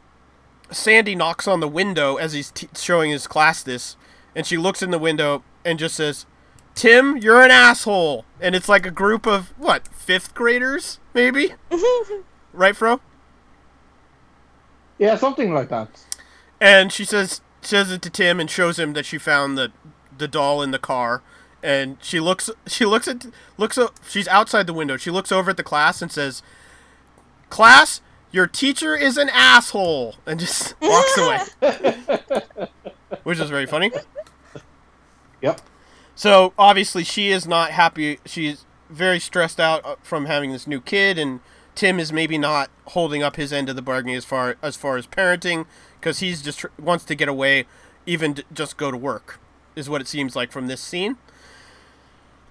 Sandy 0.71 1.15
knocks 1.15 1.47
on 1.47 1.59
the 1.59 1.67
window 1.67 2.17
as 2.17 2.33
he's 2.33 2.51
t- 2.51 2.69
showing 2.75 3.11
his 3.11 3.27
class 3.27 3.63
this, 3.63 3.95
and 4.35 4.45
she 4.45 4.57
looks 4.57 4.81
in 4.81 4.91
the 4.91 4.99
window 4.99 5.43
and 5.65 5.79
just 5.79 5.95
says, 5.95 6.25
"Tim, 6.75 7.17
you're 7.17 7.41
an 7.41 7.51
asshole." 7.51 8.25
And 8.39 8.55
it's 8.55 8.69
like 8.69 8.85
a 8.85 8.91
group 8.91 9.25
of 9.25 9.53
what 9.57 9.87
fifth 9.89 10.33
graders, 10.33 10.99
maybe, 11.13 11.53
right, 12.53 12.75
Fro? 12.75 13.01
Yeah, 14.97 15.15
something 15.15 15.53
like 15.53 15.69
that. 15.69 15.87
And 16.59 16.91
she 16.91 17.05
says 17.05 17.41
says 17.61 17.91
it 17.91 18.01
to 18.03 18.09
Tim 18.09 18.39
and 18.39 18.49
shows 18.49 18.77
him 18.79 18.93
that 18.93 19.05
she 19.05 19.17
found 19.17 19.57
the 19.57 19.71
the 20.17 20.27
doll 20.27 20.61
in 20.61 20.71
the 20.71 20.79
car. 20.79 21.21
And 21.61 21.97
she 22.01 22.19
looks 22.19 22.49
she 22.67 22.85
looks 22.85 23.07
at 23.07 23.25
looks 23.57 23.77
o- 23.77 23.91
she's 24.07 24.27
outside 24.27 24.67
the 24.67 24.73
window. 24.73 24.97
She 24.97 25.11
looks 25.11 25.31
over 25.31 25.51
at 25.51 25.57
the 25.57 25.63
class 25.63 26.01
and 26.01 26.11
says, 26.11 26.41
"Class, 27.49 28.01
your 28.31 28.47
teacher 28.47 28.95
is 28.95 29.17
an 29.17 29.29
asshole," 29.29 30.15
and 30.25 30.39
just 30.39 30.75
walks 30.81 31.17
away. 31.17 31.39
Which 33.23 33.39
is 33.39 33.49
very 33.49 33.65
funny. 33.65 33.91
Yep. 35.41 35.61
So 36.15 36.53
obviously 36.57 37.03
she 37.03 37.29
is 37.29 37.47
not 37.47 37.71
happy. 37.71 38.19
She's 38.25 38.65
very 38.89 39.19
stressed 39.19 39.59
out 39.59 39.85
uh, 39.85 39.95
from 40.01 40.25
having 40.25 40.51
this 40.51 40.67
new 40.67 40.81
kid, 40.81 41.17
and 41.17 41.39
Tim 41.75 41.99
is 41.99 42.11
maybe 42.11 42.37
not 42.37 42.69
holding 42.87 43.23
up 43.23 43.35
his 43.35 43.53
end 43.53 43.69
of 43.69 43.75
the 43.75 43.81
bargain 43.81 44.13
as 44.15 44.25
far 44.25 44.57
as 44.61 44.75
far 44.75 44.97
as 44.97 45.07
parenting 45.07 45.65
because 45.99 46.19
he's 46.19 46.41
just 46.41 46.65
wants 46.77 47.05
to 47.05 47.15
get 47.15 47.29
away, 47.29 47.65
even 48.05 48.33
to 48.33 48.43
just 48.51 48.77
go 48.77 48.91
to 48.91 48.97
work, 48.97 49.39
is 49.75 49.89
what 49.89 50.01
it 50.01 50.07
seems 50.07 50.35
like 50.35 50.51
from 50.51 50.67
this 50.67 50.81
scene. 50.81 51.17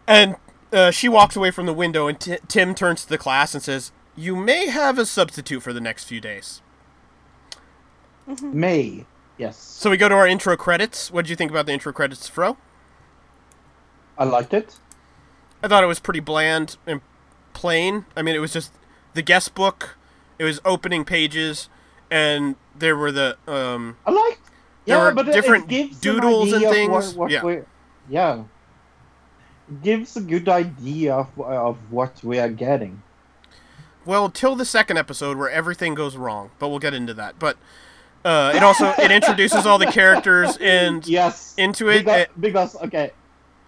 And 0.06 0.36
uh, 0.72 0.90
she 0.90 1.08
walks 1.08 1.36
away 1.36 1.50
from 1.50 1.66
the 1.66 1.74
window, 1.74 2.08
and 2.08 2.18
Ti 2.18 2.38
Tim 2.48 2.74
turns 2.74 3.02
to 3.02 3.08
the 3.08 3.18
class 3.18 3.54
and 3.54 3.62
says, 3.62 3.92
"You 4.18 4.34
may 4.34 4.66
have 4.66 4.98
a 4.98 5.06
substitute 5.06 5.62
for 5.62 5.72
the 5.72 5.80
next 5.80 6.04
few 6.04 6.20
days." 6.20 6.60
May. 8.42 9.06
Yes. 9.38 9.56
So 9.56 9.90
we 9.90 9.96
go 9.96 10.08
to 10.08 10.14
our 10.14 10.26
intro 10.26 10.56
credits. 10.56 11.10
What 11.10 11.22
did 11.22 11.30
you 11.30 11.36
think 11.36 11.50
about 11.50 11.66
the 11.66 11.72
intro 11.72 11.92
credits, 11.92 12.28
Fro? 12.28 12.56
I 14.18 14.24
liked 14.24 14.52
it. 14.52 14.76
I 15.62 15.68
thought 15.68 15.84
it 15.84 15.86
was 15.86 16.00
pretty 16.00 16.20
bland 16.20 16.76
and 16.86 17.00
plain. 17.52 18.04
I 18.16 18.22
mean, 18.22 18.34
it 18.34 18.40
was 18.40 18.52
just 18.52 18.72
the 19.14 19.22
guest 19.22 19.54
book. 19.54 19.96
It 20.38 20.44
was 20.44 20.60
opening 20.64 21.04
pages, 21.04 21.68
and 22.10 22.56
there 22.76 22.96
were 22.96 23.12
the 23.12 23.36
um. 23.46 23.96
I 24.04 24.10
liked. 24.10 24.40
There 24.84 24.96
yeah, 24.96 25.04
were 25.04 25.12
but 25.14 25.26
different 25.26 25.68
gives 25.68 25.94
an 25.96 26.00
doodles 26.00 26.52
and 26.52 26.64
of 26.64 26.68
what- 26.68 26.74
things. 26.74 27.14
what 27.14 27.30
yeah. 27.30 27.60
yeah. 28.08 28.42
It 29.68 29.82
gives 29.82 30.16
a 30.16 30.20
good 30.20 30.48
idea 30.48 31.14
of 31.14 31.40
of 31.40 31.76
what 31.92 32.22
we 32.24 32.38
are 32.38 32.48
getting. 32.48 33.02
Well, 34.08 34.30
till 34.30 34.56
the 34.56 34.64
second 34.64 34.96
episode 34.96 35.36
where 35.36 35.50
everything 35.50 35.92
goes 35.94 36.16
wrong, 36.16 36.50
but 36.58 36.70
we'll 36.70 36.78
get 36.78 36.94
into 36.94 37.12
that. 37.12 37.38
But 37.38 37.58
uh, 38.24 38.52
it 38.56 38.62
also 38.62 38.86
it 38.98 39.10
introduces 39.10 39.66
all 39.66 39.76
the 39.76 39.84
characters 39.92 40.56
and 40.62 41.06
yes 41.06 41.54
into 41.58 41.90
it. 41.90 42.06
Because, 42.06 42.26
because 42.40 42.76
okay. 42.76 43.10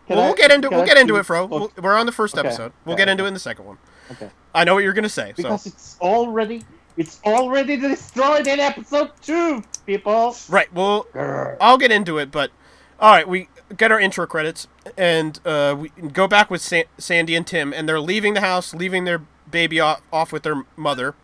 Can 0.09 0.17
we'll 0.17 0.33
get 0.33 0.51
into 0.51 0.71
we'll 0.71 0.81
I 0.81 0.87
get 0.87 0.97
into 0.97 1.17
it, 1.17 1.25
Fro. 1.27 1.45
what- 1.45 1.61
We'll, 1.77 1.85
we're 1.85 1.95
on 1.95 2.07
the 2.07 2.13
first 2.13 2.39
Okay, 2.39 2.49
episode. 2.49 2.73
We'll 2.87 2.95
okay, 2.95 3.03
get 3.03 3.09
into 3.11 3.23
okay. 3.23 3.27
it 3.27 3.29
in 3.29 3.35
the 3.35 3.41
second 3.41 3.67
one. 3.67 3.77
Okay. 4.13 4.31
I 4.55 4.65
know 4.65 4.73
what 4.73 4.83
you're 4.83 4.95
gonna 4.95 5.11
say. 5.11 5.35
Because 5.37 5.63
so 5.65 5.69
it's 5.69 5.99
already 6.01 6.63
it's 6.97 7.21
already 7.27 7.77
destroyed 7.77 8.47
in 8.47 8.61
episode 8.61 9.11
two, 9.21 9.63
people. 9.85 10.35
right, 10.49 10.73
well, 10.73 11.07
Grr. 11.13 11.59
I'll 11.61 11.77
get 11.77 11.93
into 11.93 12.17
it, 12.17 12.31
but 12.31 12.51
all 12.99 13.13
right, 13.13 13.29
we 13.29 13.49
get 13.77 13.93
our 13.93 14.01
intro 14.01 14.27
credits 14.27 14.69
and 14.97 15.39
uh, 15.45 15.77
we 15.79 15.91
go 15.91 16.27
back 16.27 16.51
with 16.51 16.63
Sa- 16.63 16.89
Sandy 16.97 17.37
and 17.37 17.47
Tim, 17.47 17.75
and 17.75 17.87
they're 17.87 18.01
leaving 18.01 18.33
the 18.33 18.41
house, 18.41 18.73
leaving 18.75 19.05
their 19.05 19.21
baby 19.51 19.81
off, 19.81 20.03
off 20.13 20.33
with 20.33 20.43
their 20.43 20.65
mother, 20.77 21.15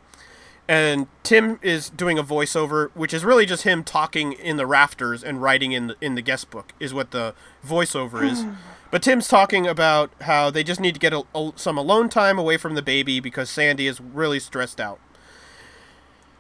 and 0.69 1.07
Tim 1.23 1.59
is 1.63 1.91
doing 1.91 2.19
a 2.19 2.25
voiceover, 2.25 2.91
which 2.95 3.15
is 3.15 3.25
really 3.25 3.47
just 3.47 3.63
him 3.63 3.85
talking 3.85 4.33
in 4.33 4.57
the 4.57 4.67
rafters 4.67 5.23
and 5.23 5.41
writing 5.41 5.73
in 5.73 5.89
the, 5.89 5.97
in 6.01 6.17
the 6.17 6.23
guest 6.23 6.51
book, 6.51 6.73
is 6.81 6.93
what 6.93 7.13
the 7.13 7.35
voiceover 7.67 8.29
is. 8.29 8.45
But 8.89 9.03
Tim's 9.03 9.27
talking 9.27 9.67
about 9.67 10.13
how 10.23 10.49
they 10.49 10.63
just 10.63 10.81
need 10.81 10.95
to 10.95 11.01
get 11.01 11.13
a, 11.13 11.25
a- 11.35 11.53
some 11.57 11.77
alone 11.77 12.09
time 12.09 12.39
away 12.39 12.57
from 12.57 12.77
the 12.77 12.83
baby 12.83 13.19
because 13.19 13.51
Sandy 13.51 13.89
is 13.89 14.01
really 14.01 14.39
stressed 14.39 14.81
out. 14.81 15.01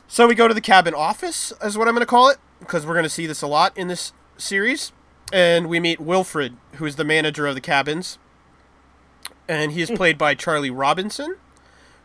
So 0.06 0.28
we 0.28 0.36
go 0.36 0.46
to 0.46 0.54
the 0.54 0.60
cabin 0.60 0.94
office, 0.94 1.52
is 1.62 1.76
what 1.76 1.88
I'm 1.88 1.94
going 1.94 2.02
to 2.02 2.06
call 2.06 2.28
it, 2.28 2.38
because 2.60 2.86
we're 2.86 2.94
going 2.94 3.02
to 3.02 3.10
see 3.10 3.26
this 3.26 3.42
a 3.42 3.48
lot 3.48 3.76
in 3.76 3.88
this 3.88 4.12
series. 4.38 4.92
And 5.32 5.68
we 5.68 5.80
meet 5.80 6.00
Wilfred, 6.00 6.56
who 6.76 6.86
is 6.86 6.94
the 6.94 7.04
manager 7.04 7.48
of 7.48 7.56
the 7.56 7.60
cabins. 7.60 8.18
And 9.48 9.72
he 9.72 9.82
is 9.82 9.88
hmm. 9.88 9.96
played 9.96 10.16
by 10.16 10.36
Charlie 10.36 10.70
Robinson, 10.70 11.36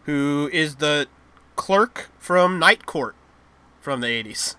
who 0.06 0.50
is 0.52 0.78
the 0.78 1.08
clerk 1.56 2.10
from 2.18 2.60
Night 2.60 2.86
Court 2.86 3.16
from 3.80 4.02
the 4.02 4.08
80s. 4.08 4.56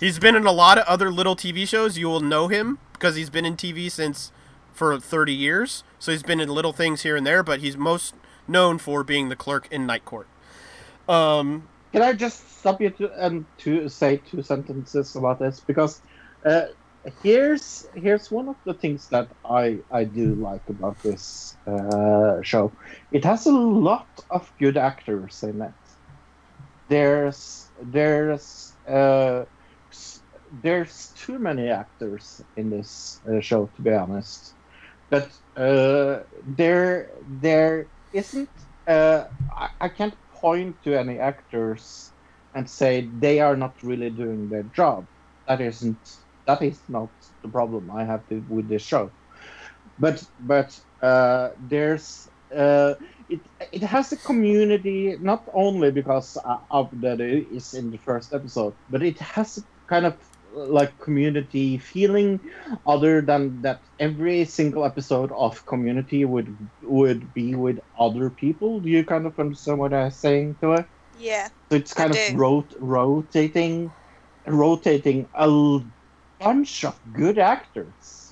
He's 0.00 0.18
been 0.18 0.36
in 0.36 0.46
a 0.46 0.52
lot 0.52 0.78
of 0.78 0.84
other 0.86 1.10
little 1.10 1.36
TV 1.36 1.66
shows. 1.66 1.98
You 1.98 2.08
will 2.08 2.20
know 2.20 2.48
him 2.48 2.78
because 2.92 3.16
he's 3.16 3.30
been 3.30 3.44
in 3.44 3.56
TV 3.56 3.90
since 3.90 4.32
for 4.72 4.98
30 4.98 5.32
years. 5.32 5.84
So 5.98 6.12
he's 6.12 6.22
been 6.22 6.40
in 6.40 6.48
little 6.48 6.72
things 6.72 7.02
here 7.02 7.16
and 7.16 7.26
there, 7.26 7.42
but 7.42 7.60
he's 7.60 7.76
most 7.76 8.14
known 8.48 8.78
for 8.78 9.04
being 9.04 9.28
the 9.28 9.36
clerk 9.36 9.68
in 9.70 9.86
Night 9.86 10.04
Court. 10.04 10.26
Um, 11.08 11.68
Can 11.92 12.02
I 12.02 12.12
just 12.12 12.58
stop 12.58 12.80
you 12.80 12.90
to 12.90 13.12
and 13.24 13.44
to 13.58 13.88
say 13.88 14.20
two 14.30 14.42
sentences 14.42 15.16
about 15.16 15.38
this 15.38 15.60
because 15.60 16.00
uh, 16.44 16.66
here's 17.22 17.86
here's 17.94 18.30
one 18.30 18.48
of 18.48 18.56
the 18.64 18.74
things 18.74 19.08
that 19.08 19.28
I 19.44 19.80
I 19.90 20.04
do 20.04 20.34
like 20.34 20.62
about 20.68 21.02
this 21.02 21.56
uh, 21.66 22.42
show. 22.42 22.72
It 23.10 23.24
has 23.24 23.46
a 23.46 23.52
lot 23.52 24.08
of 24.30 24.52
good 24.58 24.76
actors 24.76 25.42
in 25.42 25.62
it. 25.62 25.74
There's 26.88 27.70
there's 27.82 28.76
uh, 28.88 29.44
there's 30.52 31.12
too 31.16 31.38
many 31.38 31.68
actors 31.68 32.40
in 32.56 32.70
this 32.70 33.20
uh, 33.28 33.40
show 33.40 33.66
to 33.66 33.82
be 33.82 33.90
honest, 33.90 34.54
but 35.10 35.32
uh, 35.56 36.20
there 36.46 37.10
there 37.26 37.88
isn't. 38.12 38.50
Uh, 38.86 39.24
I, 39.56 39.68
I 39.80 39.88
can't 39.88 40.14
point 40.32 40.82
to 40.82 40.98
any 40.98 41.18
actors 41.18 42.12
and 42.54 42.68
say 42.68 43.08
they 43.18 43.40
are 43.40 43.56
not 43.56 43.82
really 43.82 44.10
doing 44.10 44.48
their 44.48 44.64
job. 44.64 45.06
That 45.46 45.60
isn't 45.60 46.21
that 46.46 46.62
is 46.62 46.82
not 46.88 47.12
the 47.42 47.48
problem 47.48 47.90
I 47.90 48.04
have 48.04 48.26
to, 48.28 48.42
with 48.48 48.68
this 48.68 48.82
show. 48.82 49.12
But 49.98 50.22
but 50.38 50.78
uh, 51.02 51.50
there's 51.58 52.28
uh, 52.54 52.94
it 53.28 53.48
it 53.72 53.82
has 53.82 54.12
a 54.12 54.16
community 54.16 55.16
not 55.20 55.44
only 55.52 55.90
because 55.90 56.36
uh, 56.44 56.58
of 56.70 56.90
that 57.00 57.20
it 57.20 57.48
is 57.50 57.72
in 57.74 57.90
the 57.90 57.98
first 57.98 58.32
episode, 58.32 58.74
but 58.88 59.02
it 59.02 59.18
has 59.20 59.58
a 59.58 59.62
kind 59.88 60.06
of 60.06 60.16
like 60.54 60.98
community 60.98 61.78
feeling 61.78 62.40
other 62.86 63.20
than 63.22 63.62
that 63.62 63.82
every 63.98 64.44
single 64.44 64.84
episode 64.84 65.30
of 65.32 65.64
community 65.66 66.24
would 66.24 66.56
would 66.82 67.32
be 67.32 67.54
with 67.54 67.78
other 67.98 68.30
people 68.30 68.80
do 68.80 68.90
you 68.90 69.04
kind 69.04 69.26
of 69.26 69.38
understand 69.38 69.78
what 69.78 69.94
i'm 69.94 70.10
saying 70.10 70.56
to 70.60 70.72
it 70.72 70.86
Yeah. 71.12 71.48
so 71.70 71.76
it's 71.76 71.94
kind 71.94 72.12
I 72.12 72.16
of 72.16 72.28
do. 72.32 72.36
rot- 72.36 72.74
rotating 72.78 73.94
rotating 74.46 75.28
a 75.34 75.48
bunch 76.42 76.84
of 76.84 76.98
good 77.12 77.38
actors 77.38 78.22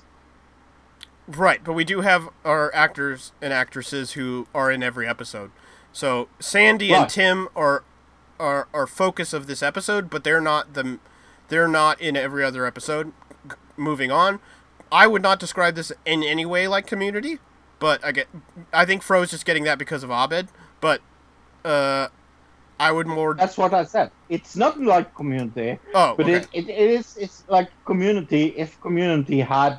Right, 1.27 1.63
but 1.63 1.73
we 1.73 1.83
do 1.83 2.01
have 2.01 2.29
our 2.43 2.73
actors 2.73 3.31
and 3.41 3.53
actresses 3.53 4.13
who 4.13 4.47
are 4.53 4.71
in 4.71 4.83
every 4.83 5.07
episode. 5.07 5.51
So 5.93 6.27
Sandy 6.39 6.93
and 6.93 7.09
Tim 7.09 7.47
are 7.55 7.83
are 8.39 8.67
are 8.73 8.87
focus 8.87 9.33
of 9.33 9.47
this 9.47 9.61
episode, 9.61 10.09
but 10.09 10.23
they're 10.23 10.41
not 10.41 10.73
the 10.73 10.99
they're 11.47 11.67
not 11.67 12.01
in 12.01 12.17
every 12.17 12.43
other 12.43 12.65
episode. 12.65 13.13
Moving 13.77 14.11
on, 14.11 14.39
I 14.91 15.07
would 15.07 15.21
not 15.21 15.39
describe 15.39 15.75
this 15.75 15.91
in 16.05 16.23
any 16.23 16.45
way 16.45 16.67
like 16.67 16.85
Community, 16.85 17.39
but 17.79 18.03
I 18.03 18.11
get 18.11 18.27
I 18.73 18.85
think 18.85 19.01
Fro's 19.01 19.31
just 19.31 19.45
getting 19.45 19.63
that 19.63 19.77
because 19.77 20.03
of 20.03 20.09
Abed, 20.09 20.49
but 20.81 21.01
uh, 21.63 22.07
I 22.87 22.89
would 22.95 23.07
more. 23.17 23.31
that's 23.41 23.57
what 23.61 23.73
i 23.81 23.83
said 23.95 24.07
it's 24.35 24.53
not 24.63 24.73
like 24.93 25.07
community 25.21 25.71
Oh, 25.93 26.15
but 26.17 26.25
okay. 26.25 26.35
it, 26.37 26.47
it, 26.59 26.65
it 26.83 26.89
is 26.99 27.05
it's 27.23 27.37
like 27.55 27.69
community 27.91 28.43
if 28.63 28.69
community 28.87 29.39
had 29.57 29.75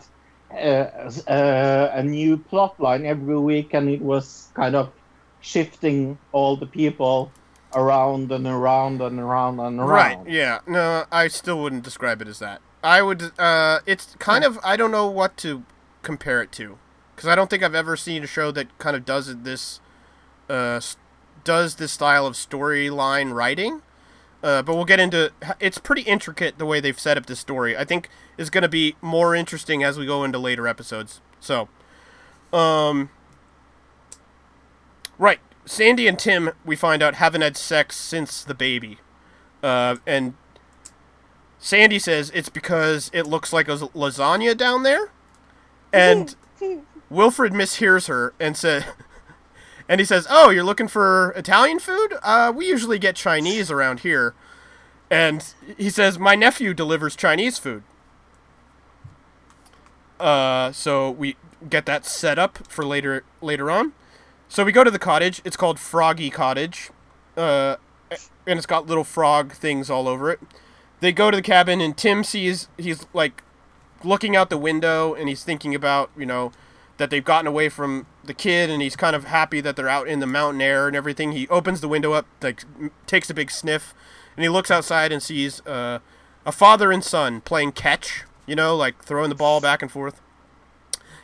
uh, 0.53 1.11
uh, 1.29 2.01
a 2.01 2.03
new 2.17 2.37
plot 2.37 2.75
line 2.79 3.05
every 3.15 3.39
week 3.39 3.69
and 3.77 3.89
it 3.97 4.03
was 4.13 4.27
kind 4.61 4.75
of 4.81 4.87
shifting 5.41 6.19
all 6.33 6.57
the 6.57 6.67
people 6.67 7.31
around 7.75 8.31
and 8.31 8.47
around 8.47 9.01
and 9.01 9.19
around 9.19 9.59
and 9.61 9.81
around 9.81 9.89
Right. 9.89 10.19
Yeah. 10.29 10.59
No, 10.67 11.05
I 11.11 11.29
still 11.29 11.59
wouldn't 11.63 11.85
describe 11.85 12.21
it 12.23 12.29
as 12.29 12.39
that. 12.39 12.61
I 12.85 13.01
would. 13.01 13.23
Uh, 13.39 13.79
it's 13.87 14.15
kind 14.19 14.45
of. 14.45 14.59
I 14.63 14.77
don't 14.77 14.91
know 14.91 15.09
what 15.09 15.37
to 15.39 15.65
compare 16.03 16.43
it 16.43 16.51
to, 16.53 16.79
because 17.15 17.29
I 17.29 17.35
don't 17.35 17.49
think 17.49 17.63
I've 17.63 17.75
ever 17.75 17.97
seen 17.97 18.23
a 18.25 18.27
show 18.27 18.51
that 18.53 18.67
kind 18.79 18.97
of 18.97 19.05
does 19.05 19.29
it 19.29 19.45
this, 19.45 19.81
uh, 20.51 20.81
does 21.45 21.77
this 21.77 21.93
style 21.93 22.27
of 22.27 22.35
storyline 22.35 23.33
writing. 23.33 23.83
Uh, 24.43 24.61
but 24.61 24.75
we'll 24.75 24.85
get 24.85 24.99
into. 24.99 25.33
It's 25.61 25.79
pretty 25.79 26.03
intricate 26.03 26.59
the 26.59 26.67
way 26.67 26.81
they've 26.81 26.99
set 26.99 27.17
up 27.17 27.27
this 27.27 27.39
story. 27.39 27.77
I 27.77 27.85
think 27.85 28.09
is 28.37 28.51
going 28.51 28.63
to 28.63 28.69
be 28.69 28.97
more 29.01 29.35
interesting 29.35 29.85
as 29.85 29.99
we 29.99 30.05
go 30.05 30.25
into 30.25 30.39
later 30.39 30.67
episodes. 30.67 31.21
So, 31.39 31.69
um, 32.53 33.11
right. 35.19 35.39
Sandy 35.65 36.09
and 36.09 36.19
Tim, 36.19 36.51
we 36.65 36.75
find 36.75 37.03
out, 37.05 37.15
haven't 37.15 37.43
had 37.43 37.57
sex 37.57 37.97
since 37.97 38.43
the 38.43 38.55
baby. 38.55 38.99
Uh, 39.63 39.97
and 40.09 40.35
Sandy 41.61 42.01
says 42.01 42.33
it's 42.35 42.49
because 42.49 43.13
it 43.15 43.29
looks 43.29 43.53
like 43.53 43.69
a 43.69 43.77
lasagna 43.77 44.57
down 44.57 44.83
there. 44.83 45.11
And 45.95 46.37
Wilfred 47.11 47.53
mishears 47.53 48.09
her 48.09 48.33
and 48.41 48.57
said, 48.57 48.87
and 49.89 50.01
he 50.01 50.05
says, 50.05 50.27
"Oh, 50.31 50.51
you're 50.51 50.65
looking 50.65 50.89
for 50.89 51.31
Italian 51.37 51.79
food? 51.79 52.15
Uh, 52.23 52.53
we 52.55 52.67
usually 52.67 52.99
get 52.99 53.17
Chinese 53.17 53.71
around 53.71 54.01
here." 54.01 54.35
And 55.11 55.45
he 55.77 55.91
says, 55.91 56.19
"My 56.19 56.35
nephew 56.35 56.75
delivers 56.75 57.17
Chinese 57.17 57.59
food." 57.59 57.83
Uh, 60.19 60.71
so 60.73 61.11
we 61.11 61.37
get 61.69 61.85
that 61.87 62.07
set 62.07 62.39
up 62.39 62.67
for 62.69 62.85
later 62.85 63.25
later 63.41 63.71
on. 63.71 63.93
So 64.49 64.65
we 64.65 64.73
go 64.73 64.85
to 64.85 64.91
the 64.91 64.99
cottage. 64.99 65.41
It's 65.45 65.57
called 65.57 65.81
Froggy 65.81 66.31
Cottage, 66.31 66.91
uh, 67.37 67.77
and 68.47 68.59
it's 68.59 68.67
got 68.67 68.87
little 68.87 69.05
frog 69.05 69.53
things 69.53 69.91
all 69.91 70.07
over 70.07 70.31
it. 70.31 70.41
They 71.01 71.11
go 71.11 71.31
to 71.31 71.37
the 71.37 71.43
cabin, 71.43 71.81
and 71.81 71.97
Tim 71.97 72.23
sees 72.23 72.69
he's 72.79 73.07
like 73.13 73.43
looking 74.05 74.37
out 74.37 74.51
the 74.51 74.59
window, 74.59 75.15
and 75.15 75.29
he's 75.29 75.43
thinking 75.43 75.75
about 75.75 76.11
you 76.17 76.27
know 76.27 76.53
that 76.99 77.11
they've 77.11 77.25
gotten 77.25 77.47
away 77.47 77.69
from 77.69 78.07
the 78.25 78.35
kid, 78.35 78.71
and 78.71 78.83
he's 78.83 78.97
kind 78.97 79.17
of 79.17 79.25
happy 79.25 79.61
that 79.61 79.77
they're 79.77 79.89
out 79.89 80.09
in 80.09 80.21
the 80.21 80.27
mountain 80.27 80.61
air 80.61 80.87
and 80.87 80.97
everything. 80.97 81.33
He 81.33 81.49
opens 81.49 81.81
the 81.81 81.89
window 81.89 82.13
up, 82.13 82.27
like 82.41 82.65
takes 83.07 83.31
a 83.31 83.35
big 83.35 83.51
sniff, 83.51 83.95
and 84.37 84.43
he 84.43 84.49
looks 84.49 84.71
outside 84.71 85.13
and 85.13 85.23
sees 85.23 85.61
uh, 85.67 85.99
a 86.47 86.53
father 86.53 86.93
and 86.93 87.03
son 87.03 87.41
playing 87.41 87.73
catch. 87.73 88.25
You 88.47 88.57
know, 88.57 88.77
like 88.77 89.05
throwing 89.05 89.29
the 89.29 89.37
ball 89.37 89.61
back 89.61 89.83
and 89.83 89.91
forth 89.91 90.21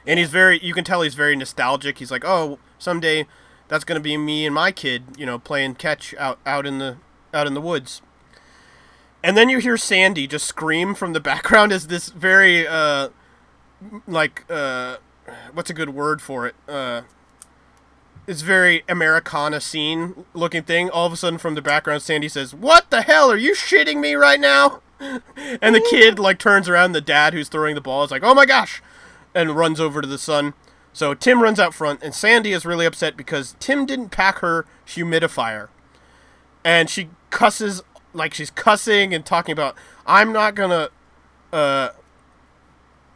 and 0.08 0.18
he's 0.18 0.30
very 0.30 0.58
you 0.60 0.74
can 0.74 0.82
tell 0.82 1.02
he's 1.02 1.14
very 1.14 1.36
nostalgic 1.36 1.98
he's 1.98 2.10
like 2.10 2.24
oh 2.24 2.58
someday 2.78 3.26
that's 3.68 3.84
going 3.84 4.00
to 4.00 4.02
be 4.02 4.16
me 4.16 4.46
and 4.46 4.54
my 4.54 4.72
kid 4.72 5.04
you 5.16 5.26
know 5.26 5.38
playing 5.38 5.74
catch 5.74 6.14
out 6.16 6.40
out 6.44 6.66
in 6.66 6.78
the 6.78 6.96
out 7.32 7.46
in 7.46 7.54
the 7.54 7.60
woods 7.60 8.02
and 9.22 9.36
then 9.36 9.48
you 9.48 9.58
hear 9.58 9.76
Sandy 9.76 10.26
just 10.26 10.46
scream 10.46 10.94
from 10.94 11.12
the 11.12 11.20
background 11.30 11.70
as 11.70 11.86
this 11.86 12.08
very 12.08 12.66
uh 12.66 13.10
like 14.08 14.44
uh 14.50 14.96
what's 15.52 15.70
a 15.70 15.74
good 15.74 15.90
word 15.90 16.20
for 16.22 16.46
it? 16.46 16.54
Uh 16.68 17.02
it's 18.26 18.42
very 18.42 18.84
Americana 18.88 19.60
scene 19.60 20.26
looking 20.34 20.62
thing. 20.62 20.90
All 20.90 21.06
of 21.06 21.12
a 21.12 21.16
sudden 21.16 21.38
from 21.38 21.54
the 21.54 21.62
background 21.62 22.02
Sandy 22.02 22.28
says, 22.28 22.54
"What 22.54 22.90
the 22.90 23.02
hell 23.02 23.30
are 23.30 23.36
you 23.36 23.54
shitting 23.54 24.00
me 24.00 24.14
right 24.14 24.40
now?" 24.40 24.82
and 25.00 25.74
the 25.74 25.86
kid 25.90 26.18
like 26.18 26.38
turns 26.38 26.68
around 26.68 26.92
the 26.92 27.00
dad 27.00 27.32
who's 27.32 27.48
throwing 27.48 27.74
the 27.74 27.80
ball 27.80 28.04
is 28.04 28.10
like, 28.10 28.22
"Oh 28.22 28.34
my 28.34 28.46
gosh." 28.46 28.82
and 29.34 29.56
runs 29.56 29.80
over 29.80 30.00
to 30.00 30.08
the 30.08 30.18
son. 30.18 30.54
So 30.92 31.14
Tim 31.14 31.42
runs 31.42 31.60
out 31.60 31.74
front 31.74 32.02
and 32.02 32.14
Sandy 32.14 32.52
is 32.52 32.66
really 32.66 32.86
upset 32.86 33.16
because 33.16 33.54
Tim 33.60 33.86
didn't 33.86 34.08
pack 34.08 34.38
her 34.38 34.66
humidifier. 34.86 35.68
And 36.64 36.90
she 36.90 37.10
cusses 37.30 37.82
like 38.12 38.34
she's 38.34 38.50
cussing 38.50 39.14
and 39.14 39.24
talking 39.24 39.52
about 39.52 39.76
I'm 40.06 40.32
not 40.32 40.56
to 40.56 40.90
uh 41.52 41.90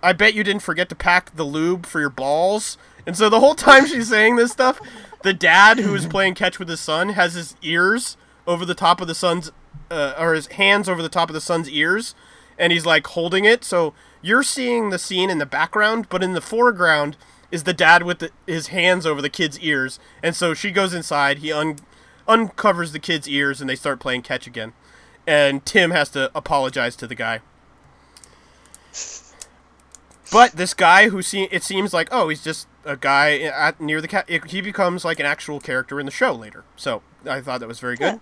I 0.03 0.13
bet 0.13 0.35
you 0.35 0.45
didn't 0.45 0.63
forget 0.63 0.89
to 0.89 0.95
pack 0.95 1.35
the 1.37 1.45
lube 1.45 1.87
for 1.87 2.01
your 2.01 2.11
balls. 2.11 2.77
And 3.07 3.17
so 3.17 3.29
the 3.29 3.41
whole 3.41 3.55
time 3.55 3.87
she's 3.87 4.09
saying 4.09 4.37
this 4.37 4.53
stuff, 4.53 4.81
the 5.23 5.33
dad 5.33 5.79
who 5.79 5.95
is 5.95 6.07
playing 6.07 6.35
catch 6.35 6.59
with 6.59 6.69
his 6.69 6.81
son 6.81 7.11
has 7.11 7.35
his 7.35 7.57
ears 7.63 8.17
over 8.47 8.65
the 8.65 8.75
top 8.75 9.01
of 9.01 9.09
the 9.09 9.15
son's 9.15 9.51
uh, 9.91 10.15
or 10.19 10.35
his 10.35 10.47
hands 10.49 10.89
over 10.89 11.03
the 11.03 11.09
top 11.09 11.29
of 11.29 11.35
the 11.35 11.41
son's 11.41 11.69
ears 11.69 12.15
and 12.59 12.73
he's 12.73 12.87
like 12.87 13.07
holding 13.09 13.45
it. 13.45 13.65
So 13.65 13.95
you're 14.21 14.43
seeing 14.43 14.91
the 14.91 14.99
scene 14.99 15.31
in 15.31 15.39
the 15.39 15.47
background, 15.47 16.09
but 16.09 16.23
in 16.23 16.33
the 16.33 16.41
foreground 16.41 17.17
is 17.51 17.65
the 17.65 17.75
dad 17.75 18.03
with 18.03 18.21
the, 18.21 18.31
his 18.47 18.69
hands 18.69 19.05
over 19.05 19.21
the 19.21 19.29
kid's 19.29 19.59
ears. 19.61 19.99
And 20.23 20.35
so 20.35 20.55
she 20.55 20.71
goes 20.71 20.95
inside, 20.95 21.39
he 21.39 21.53
un- 21.53 21.79
uncovers 22.27 22.93
the 22.93 22.99
kid's 22.99 23.29
ears 23.29 23.61
and 23.61 23.69
they 23.69 23.77
start 23.77 24.01
playing 24.01 24.23
catch 24.23 24.47
again. 24.47 24.73
And 25.27 25.65
Tim 25.65 25.91
has 25.91 26.09
to 26.11 26.31
apologize 26.35 26.97
to 26.97 27.07
the 27.07 27.15
guy. 27.15 27.41
But 30.33 30.53
this 30.53 30.75
guy 30.75 31.11
who 31.11 31.23
see 31.23 31.45
it 31.51 31.63
seems 31.63 31.93
like 31.93 32.09
oh 32.11 32.29
he's 32.29 32.43
just 32.43 32.67
a 32.85 32.97
guy 32.97 33.39
at 33.39 33.81
near 33.81 34.01
the 34.01 34.09
cat 34.09 34.29
he 34.29 34.61
becomes 34.61 35.05
like 35.05 35.21
an 35.21 35.27
actual 35.27 35.61
character 35.61 36.01
in 36.01 36.07
the 36.07 36.13
show 36.13 36.33
later. 36.33 36.65
So 36.75 37.03
I 37.25 37.41
thought 37.41 37.61
that 37.61 37.69
was 37.69 37.79
very 37.79 37.97
good. 37.97 38.21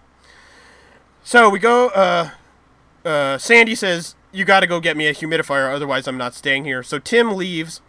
So 1.23 1.49
we 1.49 1.59
go 1.59 1.89
uh 1.89 2.31
uh 3.05 3.39
Sandy 3.39 3.75
says 3.75 4.17
you 4.33 4.45
got 4.45 4.61
to 4.61 4.67
go 4.67 4.81
get 4.81 4.97
me 4.97 5.07
a 5.07 5.15
humidifier 5.15 5.73
otherwise 5.73 6.07
I'm 6.07 6.19
not 6.19 6.35
staying 6.35 6.65
here. 6.65 6.83
So 6.83 6.99
Tim 6.99 7.37
leaves 7.37 7.81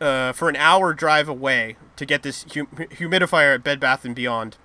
uh, 0.00 0.32
for 0.32 0.48
an 0.48 0.56
hour 0.56 0.94
drive 0.94 1.28
away 1.28 1.76
to 1.96 2.06
get 2.06 2.22
this 2.22 2.44
hum- 2.54 2.68
humidifier 2.74 3.54
at 3.54 3.62
Bed 3.62 3.78
Bath 3.78 4.04
and 4.04 4.14
Beyond. 4.14 4.56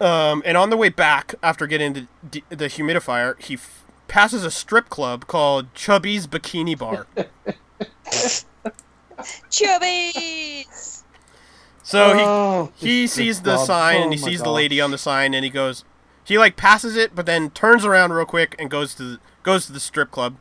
Um, 0.00 0.42
and 0.44 0.56
on 0.56 0.68
the 0.68 0.76
way 0.76 0.90
back, 0.90 1.34
after 1.42 1.66
getting 1.66 2.08
the, 2.22 2.42
the 2.50 2.66
humidifier, 2.66 3.40
he 3.42 3.54
f- 3.54 3.85
passes 4.08 4.44
a 4.44 4.50
strip 4.50 4.88
club 4.88 5.26
called 5.26 5.72
Chubby's 5.74 6.26
Bikini 6.26 6.76
Bar. 6.78 7.06
Chubby's. 9.50 11.04
So 11.82 12.12
Oh, 12.16 12.72
he 12.76 13.02
he 13.02 13.06
sees 13.06 13.42
the 13.42 13.54
club. 13.54 13.66
sign 13.66 14.00
Oh 14.00 14.04
and 14.04 14.12
he 14.14 14.20
my 14.20 14.26
sees 14.28 14.42
the 14.42 14.50
lady 14.50 14.80
on 14.80 14.90
the 14.90 14.98
sign 14.98 15.34
and 15.34 15.44
he 15.44 15.50
goes, 15.50 15.84
he 16.24 16.38
like 16.38 16.56
passes 16.56 16.96
it, 16.96 17.14
but 17.14 17.26
then 17.26 17.50
turns 17.50 17.84
around 17.84 18.12
real 18.12 18.26
quick 18.26 18.56
and 18.58 18.70
goes 18.70 18.94
to 18.96 19.02
the, 19.04 19.20
goes 19.44 19.66
to 19.66 19.72
the 19.72 19.78
strip 19.80 20.10
club, 20.10 20.36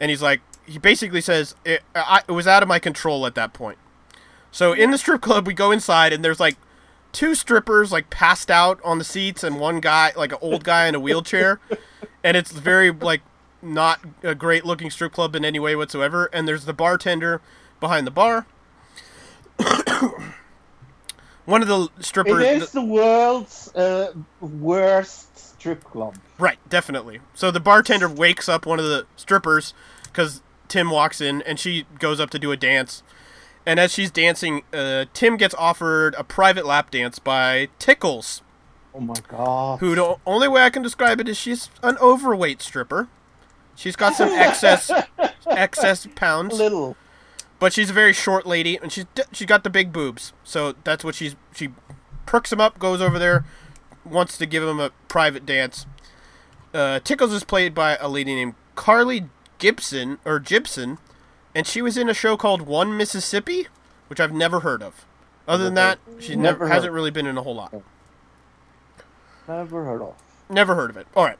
and 0.00 0.10
he's 0.10 0.20
like, 0.22 0.40
he 0.66 0.78
basically 0.78 1.22
says 1.22 1.54
it, 1.64 1.82
I, 1.94 2.22
it 2.28 2.32
was 2.32 2.46
out 2.46 2.62
of 2.62 2.68
my 2.68 2.78
control 2.78 3.24
at 3.26 3.34
that 3.34 3.52
point. 3.54 3.78
So 4.50 4.74
in 4.74 4.90
the 4.90 4.98
strip 4.98 5.22
club, 5.22 5.46
we 5.46 5.54
go 5.54 5.70
inside 5.70 6.12
and 6.12 6.22
there's 6.22 6.38
like 6.40 6.56
two 7.12 7.34
strippers 7.34 7.92
like 7.92 8.10
passed 8.10 8.50
out 8.50 8.80
on 8.82 8.98
the 8.98 9.04
seats 9.04 9.44
and 9.44 9.60
one 9.60 9.80
guy 9.80 10.12
like 10.16 10.32
an 10.32 10.38
old 10.40 10.64
guy 10.64 10.86
in 10.86 10.94
a 10.94 11.00
wheelchair, 11.00 11.60
and 12.24 12.36
it's 12.36 12.50
very 12.52 12.90
like 12.90 13.20
not 13.60 14.00
a 14.22 14.34
great 14.34 14.64
looking 14.64 14.90
strip 14.90 15.12
club 15.12 15.36
in 15.36 15.44
any 15.44 15.58
way 15.58 15.76
whatsoever. 15.76 16.26
And 16.32 16.48
there's 16.48 16.64
the 16.64 16.72
bartender 16.72 17.40
behind 17.80 18.06
the 18.06 18.10
bar. 18.10 18.46
One 21.44 21.60
of 21.60 21.68
the 21.68 21.88
strippers. 22.00 22.42
It 22.42 22.62
is 22.62 22.70
the 22.70 22.84
world's 22.84 23.74
uh, 23.74 24.12
worst 24.40 25.56
strip 25.56 25.82
club. 25.84 26.16
Right, 26.38 26.58
definitely. 26.68 27.20
So 27.34 27.50
the 27.50 27.60
bartender 27.60 28.08
wakes 28.08 28.48
up 28.48 28.64
one 28.64 28.78
of 28.78 28.84
the 28.84 29.06
strippers 29.16 29.74
because 30.04 30.40
Tim 30.68 30.90
walks 30.90 31.20
in 31.20 31.42
and 31.42 31.58
she 31.58 31.86
goes 31.98 32.20
up 32.20 32.30
to 32.30 32.38
do 32.38 32.52
a 32.52 32.56
dance. 32.56 33.02
And 33.64 33.78
as 33.78 33.92
she's 33.92 34.10
dancing, 34.10 34.62
uh, 34.72 35.04
Tim 35.14 35.36
gets 35.36 35.54
offered 35.56 36.14
a 36.18 36.24
private 36.24 36.66
lap 36.66 36.90
dance 36.90 37.18
by 37.18 37.68
Tickles, 37.78 38.42
Oh 38.94 39.00
my 39.00 39.14
god. 39.28 39.78
who 39.80 39.94
the 39.94 40.16
only 40.26 40.48
way 40.48 40.62
I 40.62 40.70
can 40.70 40.82
describe 40.82 41.20
it 41.20 41.28
is 41.28 41.36
she's 41.36 41.70
an 41.82 41.96
overweight 41.98 42.60
stripper. 42.60 43.08
She's 43.76 43.96
got 43.96 44.14
some 44.14 44.28
excess 44.30 44.90
excess 45.46 46.06
pounds, 46.14 46.54
Little. 46.58 46.96
but 47.58 47.72
she's 47.72 47.90
a 47.90 47.92
very 47.94 48.12
short 48.12 48.46
lady 48.46 48.76
and 48.76 48.90
she's 48.92 49.06
she 49.32 49.46
got 49.46 49.64
the 49.64 49.70
big 49.70 49.92
boobs. 49.92 50.32
So 50.44 50.74
that's 50.84 51.04
what 51.04 51.14
she's 51.14 51.36
she 51.54 51.70
perks 52.26 52.52
him 52.52 52.60
up, 52.60 52.78
goes 52.78 53.00
over 53.00 53.18
there, 53.18 53.44
wants 54.04 54.36
to 54.38 54.46
give 54.46 54.62
him 54.62 54.80
a 54.80 54.90
private 55.08 55.46
dance. 55.46 55.86
Uh, 56.74 56.98
Tickles 57.00 57.32
is 57.32 57.44
played 57.44 57.74
by 57.74 57.96
a 57.96 58.08
lady 58.08 58.34
named 58.34 58.54
Carly 58.74 59.28
Gibson 59.58 60.18
or 60.24 60.38
Gibson, 60.38 60.98
and 61.54 61.66
she 61.66 61.82
was 61.82 61.96
in 61.96 62.08
a 62.08 62.14
show 62.14 62.36
called 62.36 62.62
One 62.62 62.96
Mississippi, 62.96 63.68
which 64.08 64.20
I've 64.20 64.32
never 64.32 64.60
heard 64.60 64.82
of. 64.82 65.06
Other 65.46 65.64
than 65.64 65.74
that, 65.74 65.98
she 66.20 66.36
never, 66.36 66.60
Never 66.60 66.68
hasn't 66.68 66.92
really 66.92 67.10
been 67.10 67.26
in 67.26 67.36
a 67.36 67.42
whole 67.42 67.54
lot. 67.54 67.74
Never 69.48 69.84
heard 69.84 70.02
of. 70.02 70.14
Never 70.48 70.74
heard 70.74 70.90
of 70.90 70.96
it. 70.96 71.06
All 71.16 71.24
right. 71.24 71.38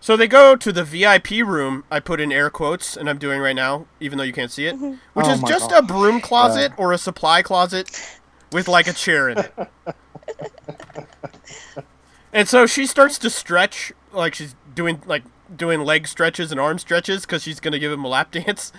So 0.00 0.16
they 0.16 0.26
go 0.26 0.56
to 0.56 0.72
the 0.72 0.84
VIP 0.84 1.30
room. 1.46 1.84
I 1.90 2.00
put 2.00 2.20
in 2.20 2.32
air 2.32 2.50
quotes, 2.50 2.96
and 2.96 3.08
I'm 3.08 3.18
doing 3.18 3.40
right 3.40 3.54
now, 3.54 3.86
even 4.00 4.18
though 4.18 4.24
you 4.24 4.32
can't 4.32 4.50
see 4.50 4.66
it, 4.66 4.74
mm-hmm. 4.74 4.94
which 5.14 5.26
Oh 5.26 5.32
is 5.32 5.40
just 5.42 5.70
gosh. 5.70 5.78
a 5.78 5.82
broom 5.82 6.20
closet 6.20 6.72
or 6.76 6.92
a 6.92 6.98
supply 6.98 7.42
closet 7.42 7.90
with 8.50 8.68
like 8.68 8.86
a 8.86 8.92
chair 8.92 9.28
in 9.28 9.38
it. 9.38 9.52
and 12.32 12.48
so 12.48 12.66
she 12.66 12.86
starts 12.86 13.18
to 13.18 13.30
stretch, 13.30 13.92
like 14.12 14.34
she's 14.34 14.54
doing 14.74 15.02
like 15.06 15.22
doing 15.54 15.84
leg 15.84 16.08
stretches 16.08 16.50
and 16.50 16.60
arm 16.60 16.78
stretches 16.78 17.22
because 17.22 17.42
she's 17.42 17.60
gonna 17.60 17.78
give 17.78 17.92
him 17.92 18.04
a 18.04 18.08
lap 18.08 18.30
dance. 18.32 18.72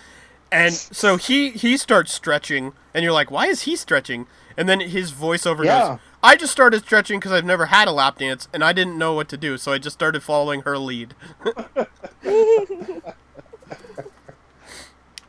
And 0.53 0.73
so 0.73 1.17
he 1.17 1.49
he 1.49 1.75
starts 1.77 2.13
stretching, 2.13 2.73
and 2.93 3.03
you're 3.03 3.11
like, 3.11 3.31
why 3.31 3.47
is 3.47 3.63
he 3.63 3.75
stretching? 3.75 4.27
And 4.55 4.69
then 4.69 4.81
his 4.81 5.11
voiceover 5.11 5.65
Yeah. 5.65 5.89
goes, 5.89 5.99
I 6.21 6.35
just 6.35 6.51
started 6.51 6.85
stretching 6.85 7.19
because 7.19 7.31
I've 7.31 7.43
never 7.43 7.65
had 7.65 7.87
a 7.87 7.91
lap 7.91 8.19
dance 8.19 8.47
and 8.53 8.63
I 8.63 8.71
didn't 8.71 8.99
know 8.99 9.13
what 9.13 9.27
to 9.29 9.37
do, 9.37 9.57
so 9.57 9.73
I 9.73 9.79
just 9.79 9.95
started 9.95 10.21
following 10.21 10.61
her 10.61 10.77
lead. 10.77 11.15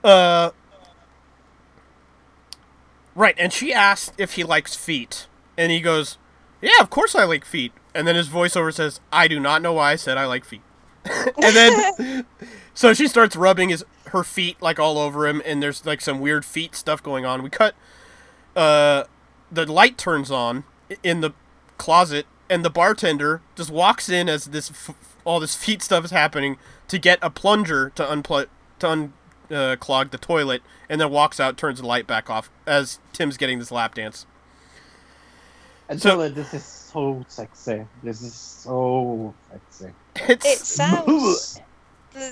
uh, 0.05 0.51
right, 3.15 3.35
and 3.39 3.51
she 3.53 3.73
asked 3.73 4.13
if 4.19 4.35
he 4.35 4.45
likes 4.45 4.77
feet, 4.77 5.27
and 5.57 5.73
he 5.73 5.81
goes, 5.81 6.19
"Yeah, 6.61 6.81
of 6.81 6.91
course 6.91 7.15
I 7.15 7.25
like 7.25 7.47
feet." 7.47 7.73
And 7.95 8.07
then 8.07 8.15
his 8.15 8.29
voiceover 8.29 8.75
says, 8.75 9.01
"I 9.11 9.27
do 9.27 9.41
not 9.41 9.63
know 9.63 9.73
why 9.73 9.93
I 9.93 9.97
said 9.97 10.19
I 10.19 10.27
like 10.27 10.45
feet." 10.45 10.61
and 11.43 11.57
then, 11.57 12.27
so 12.75 12.93
she 12.93 13.09
starts 13.09 13.37
rubbing 13.37 13.71
his 13.71 13.85
her 14.15 14.25
feet 14.25 14.61
like 14.63 14.79
all 14.79 14.97
over 14.99 15.27
him, 15.27 15.43
and 15.45 15.63
there's 15.63 15.85
like 15.85 16.01
some 16.01 16.21
weird 16.21 16.45
feet 16.45 16.75
stuff 16.75 17.03
going 17.03 17.27
on. 17.27 17.43
We 17.43 17.51
cut 17.51 17.75
uh, 18.57 19.05
the 19.53 19.71
light 19.71 19.99
turns 19.99 20.31
on 20.31 20.65
in 21.03 21.21
the 21.21 21.33
closet, 21.77 22.25
and 22.49 22.65
the 22.65 22.71
bartender 22.71 23.43
just 23.57 23.71
walks 23.71 24.09
in 24.09 24.29
as 24.29 24.47
this 24.47 24.71
f- 24.71 24.95
all 25.25 25.41
this 25.41 25.55
feet 25.55 25.83
stuff 25.83 26.05
is 26.05 26.11
happening 26.11 26.57
to 26.89 26.99
get 26.99 27.19
a 27.21 27.29
plunger 27.31 27.91
to 27.97 28.05
unplug 28.05 28.47
to 28.79 28.89
un 28.89 29.13
uh, 29.51 29.77
clog 29.79 30.11
the 30.11 30.19
toilet, 30.19 30.63
and 30.89 31.01
then 31.01 31.11
walks 31.11 31.39
out, 31.39 31.57
turns 31.59 31.81
the 31.81 31.87
light 31.87 32.07
back 32.07 32.31
off 32.31 32.51
as 32.67 32.99
Tim's 33.13 33.37
getting 33.37 33.59
this 33.59 33.71
lap 33.71 33.95
dance. 33.95 34.25
And 35.89 36.01
So- 36.01 36.11
tell 36.11 36.21
her 36.23 36.29
this 36.31 36.55
is 36.55 36.65
so 36.65 37.25
sexy. 37.29 37.85
This 38.03 38.23
is 38.23 38.33
so 38.35 39.35
sexy. 39.51 39.93
It 40.17 40.59
sounds 40.61 41.61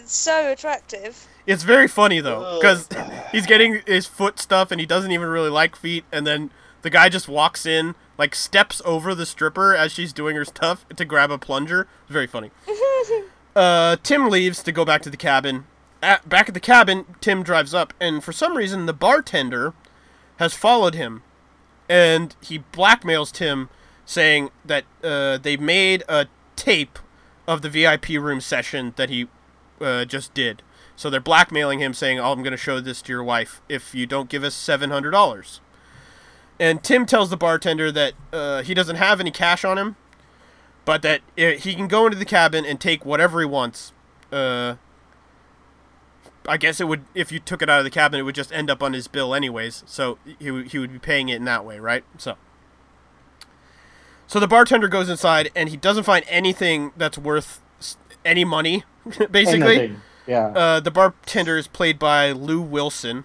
so 0.07 0.51
attractive. 0.53 1.27
It's 1.47 1.63
very 1.63 1.89
funny 1.89 2.21
though, 2.21 2.59
because 2.61 2.89
he's 3.33 3.47
getting 3.47 3.83
his 3.87 4.07
foot 4.07 4.39
stuff 4.39 4.71
and 4.71 4.81
he 4.81 4.87
doesn't 4.87 5.11
even 5.11 5.29
really 5.29 5.51
like 5.51 5.77
feet, 5.77 6.05
and 6.13 6.27
then 6.27 6.51
the 6.83 6.91
guy 6.91 7.09
just 7.09 7.29
walks 7.29 7.65
in, 7.67 7.95
like 8.19 8.35
steps 8.35 8.83
over 8.85 9.15
the 9.15 9.27
stripper 9.27 9.75
as 9.75 9.93
she's 9.93 10.13
doing 10.13 10.37
her 10.37 10.45
stuff 10.45 10.87
to 10.89 11.05
grab 11.05 11.31
a 11.31 11.39
plunger. 11.39 11.89
It's 12.03 12.13
very 12.13 12.27
funny. 12.27 12.51
uh, 13.57 13.97
Tim 14.03 14.29
leaves 14.29 14.63
to 14.63 14.73
go 14.73 14.85
back 14.85 15.03
to 15.03 15.11
the 15.11 15.17
cabin. 15.17 15.67
At, 16.03 16.29
back 16.29 16.49
at 16.49 16.55
the 16.55 16.61
cabin, 16.61 17.07
Tim 17.21 17.43
drives 17.43 17.73
up, 17.73 17.95
and 18.01 18.25
for 18.25 18.33
some 18.33 18.57
reason, 18.57 18.87
the 18.87 18.93
bartender 18.93 19.73
has 20.39 20.53
followed 20.53 20.95
him, 20.95 21.23
and 21.89 22.35
he 22.41 22.59
blackmails 22.73 23.31
Tim, 23.31 23.69
saying 24.05 24.51
that 24.65 24.85
uh, 25.05 25.39
they 25.39 25.57
made 25.57 26.03
a 26.09 26.27
tape 26.57 26.99
of 27.47 27.63
the 27.63 27.71
VIP 27.71 28.11
room 28.11 28.41
session 28.41 28.95
that 28.97 29.11
he 29.11 29.29
uh, 29.83 30.05
just 30.05 30.35
did. 30.35 30.63
So 30.97 31.11
they're 31.11 31.21
blackmailing 31.21 31.81
him, 31.81 31.95
saying, 31.95 32.21
"Oh, 32.21 32.33
I'm 32.33 32.43
going 32.43 32.53
to 32.53 32.57
show 32.57 32.81
this 32.81 33.03
to 33.03 33.13
your 33.13 33.25
wife 33.25 33.61
if 33.69 33.95
you 33.95 34.07
don't 34.07 34.29
give 34.29 34.45
us 34.45 34.55
seven 34.55 34.91
hundred 34.91 35.11
dollars." 35.11 35.61
And 36.61 36.83
Tim 36.83 37.07
tells 37.07 37.31
the 37.31 37.37
bartender 37.37 37.91
that 37.91 38.13
uh, 38.33 38.63
he 38.63 38.75
doesn't 38.75 38.97
have 38.97 39.19
any 39.19 39.31
cash 39.31 39.65
on 39.65 39.79
him, 39.79 39.97
but 40.85 41.03
that 41.03 41.23
uh, 41.39 41.59
he 41.59 41.75
can 41.75 41.89
go 41.89 42.07
into 42.07 42.19
the 42.19 42.25
cabin 42.25 42.65
and 42.65 42.81
take 42.81 43.05
whatever 43.05 43.41
he 43.41 43.47
wants. 43.47 43.93
Uh, 44.31 44.77
I 46.47 46.57
guess 46.57 46.81
it 46.81 46.89
would 46.89 47.05
if 47.15 47.33
you 47.33 47.39
took 47.39 47.63
it 47.63 47.71
out 47.71 47.79
of 47.79 47.85
the 47.85 47.91
cabin, 47.91 48.21
it 48.21 48.23
would 48.25 48.35
just 48.35 48.53
end 48.53 48.71
up 48.71 48.83
on 48.83 48.93
his 48.93 49.09
bill 49.09 49.35
anyways. 49.35 49.83
So 49.87 50.19
he 50.25 50.63
he 50.65 50.79
would 50.79 50.93
be 50.93 50.99
paying 50.99 51.29
it 51.29 51.37
in 51.37 51.45
that 51.47 51.65
way, 51.65 51.79
right? 51.79 52.05
So. 52.19 52.37
So 54.27 54.41
the 54.41 54.49
bartender 54.49 54.89
goes 54.89 55.11
inside 55.11 55.51
and 55.55 55.69
he 55.69 55.77
doesn't 55.77 56.05
find 56.05 56.25
anything 56.27 56.93
that's 56.97 57.19
worth 57.19 57.61
any 58.25 58.47
money, 58.47 58.85
basically. 59.31 59.97
Yeah. 60.27 60.47
Uh, 60.49 60.81
the 60.81 60.91
bartender 60.91 61.57
is 61.57 61.67
played 61.67 61.99
by 61.99 62.31
Lou 62.33 62.61
Wilson, 62.61 63.25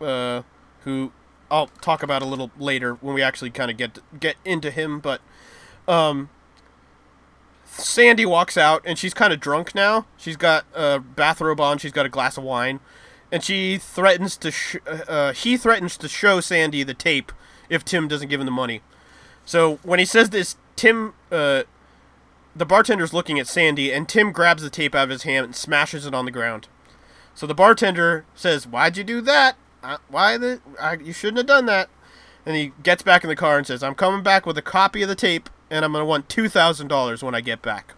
uh, 0.00 0.42
who 0.84 1.12
I'll 1.50 1.68
talk 1.80 2.02
about 2.02 2.22
a 2.22 2.26
little 2.26 2.50
later 2.58 2.94
when 2.94 3.14
we 3.14 3.22
actually 3.22 3.50
kind 3.50 3.70
of 3.70 3.76
get 3.76 3.98
get 4.18 4.36
into 4.44 4.70
him. 4.70 5.00
But 5.00 5.20
um, 5.88 6.28
Sandy 7.64 8.26
walks 8.26 8.56
out 8.56 8.82
and 8.84 8.98
she's 8.98 9.14
kind 9.14 9.32
of 9.32 9.40
drunk 9.40 9.74
now. 9.74 10.06
She's 10.16 10.36
got 10.36 10.64
a 10.74 11.00
bathrobe 11.00 11.60
on. 11.60 11.78
She's 11.78 11.92
got 11.92 12.06
a 12.06 12.10
glass 12.10 12.36
of 12.36 12.44
wine, 12.44 12.80
and 13.32 13.42
she 13.42 13.78
threatens 13.78 14.36
to 14.38 14.50
sh- 14.50 14.76
uh, 14.86 15.32
he 15.32 15.56
threatens 15.56 15.96
to 15.98 16.08
show 16.08 16.40
Sandy 16.40 16.82
the 16.82 16.94
tape 16.94 17.32
if 17.68 17.84
Tim 17.84 18.08
doesn't 18.08 18.28
give 18.28 18.40
him 18.40 18.46
the 18.46 18.52
money. 18.52 18.82
So 19.44 19.76
when 19.82 19.98
he 19.98 20.04
says 20.04 20.30
this, 20.30 20.56
Tim, 20.76 21.14
uh, 21.32 21.62
the 22.54 22.66
bartender's 22.66 23.12
looking 23.12 23.38
at 23.38 23.46
Sandy, 23.46 23.92
and 23.92 24.08
Tim 24.08 24.32
grabs 24.32 24.62
the 24.62 24.70
tape 24.70 24.94
out 24.94 25.04
of 25.04 25.10
his 25.10 25.22
hand 25.22 25.44
and 25.44 25.56
smashes 25.56 26.06
it 26.06 26.14
on 26.14 26.24
the 26.24 26.30
ground. 26.30 26.68
So 27.34 27.46
the 27.46 27.54
bartender 27.54 28.24
says, 28.34 28.66
"Why'd 28.66 28.96
you 28.96 29.04
do 29.04 29.20
that? 29.22 29.56
Uh, 29.82 29.98
why 30.08 30.36
the? 30.36 30.60
I, 30.80 30.94
you 30.94 31.12
shouldn't 31.12 31.38
have 31.38 31.46
done 31.46 31.66
that." 31.66 31.88
And 32.44 32.56
he 32.56 32.72
gets 32.82 33.02
back 33.02 33.22
in 33.22 33.28
the 33.28 33.36
car 33.36 33.56
and 33.56 33.66
says, 33.66 33.82
"I'm 33.82 33.94
coming 33.94 34.22
back 34.22 34.46
with 34.46 34.58
a 34.58 34.62
copy 34.62 35.02
of 35.02 35.08
the 35.08 35.14
tape, 35.14 35.48
and 35.70 35.84
I'm 35.84 35.92
gonna 35.92 36.04
want 36.04 36.28
two 36.28 36.48
thousand 36.48 36.88
dollars 36.88 37.22
when 37.22 37.34
I 37.34 37.40
get 37.40 37.62
back." 37.62 37.94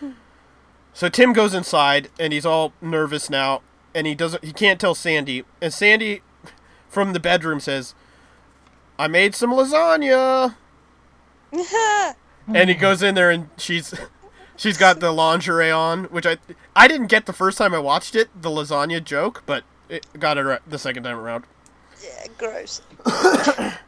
so 0.92 1.08
Tim 1.08 1.32
goes 1.32 1.54
inside, 1.54 2.08
and 2.18 2.32
he's 2.32 2.46
all 2.46 2.72
nervous 2.80 3.28
now, 3.28 3.62
and 3.94 4.06
he 4.06 4.14
doesn't. 4.14 4.44
He 4.44 4.52
can't 4.52 4.80
tell 4.80 4.94
Sandy, 4.94 5.44
and 5.60 5.72
Sandy, 5.72 6.22
from 6.88 7.12
the 7.12 7.20
bedroom, 7.20 7.60
says, 7.60 7.94
"I 8.98 9.06
made 9.06 9.34
some 9.34 9.52
lasagna." 9.52 10.56
and 12.46 12.68
he 12.68 12.74
goes 12.74 13.02
in 13.02 13.14
there 13.14 13.30
and 13.30 13.48
she's 13.56 13.94
she's 14.56 14.76
got 14.76 15.00
the 15.00 15.12
lingerie 15.12 15.70
on, 15.70 16.04
which 16.04 16.26
I 16.26 16.38
I 16.74 16.88
didn't 16.88 17.08
get 17.08 17.26
the 17.26 17.32
first 17.32 17.58
time 17.58 17.74
I 17.74 17.78
watched 17.78 18.14
it, 18.14 18.28
the 18.40 18.50
lasagna 18.50 19.02
joke, 19.02 19.42
but 19.46 19.64
it 19.88 20.06
got 20.18 20.38
it 20.38 20.42
right 20.42 20.60
the 20.68 20.78
second 20.78 21.04
time 21.04 21.18
around. 21.18 21.44
Yeah, 22.02 22.26
gross. 22.38 22.82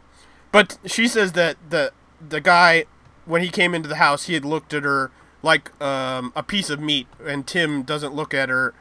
But 0.54 0.78
she 0.86 1.08
says 1.08 1.32
that 1.32 1.56
the 1.68 1.92
the 2.20 2.40
guy 2.40 2.84
when 3.24 3.42
he 3.42 3.48
came 3.48 3.74
into 3.74 3.88
the 3.88 3.96
house, 3.96 4.26
he 4.26 4.34
had 4.34 4.44
looked 4.44 4.72
at 4.72 4.84
her 4.84 5.10
like 5.42 5.72
um, 5.82 6.32
a 6.36 6.44
piece 6.44 6.70
of 6.70 6.78
meat, 6.78 7.08
and 7.26 7.44
Tim 7.44 7.82
doesn't 7.82 8.14
look 8.14 8.32
at 8.32 8.50
her 8.50 8.72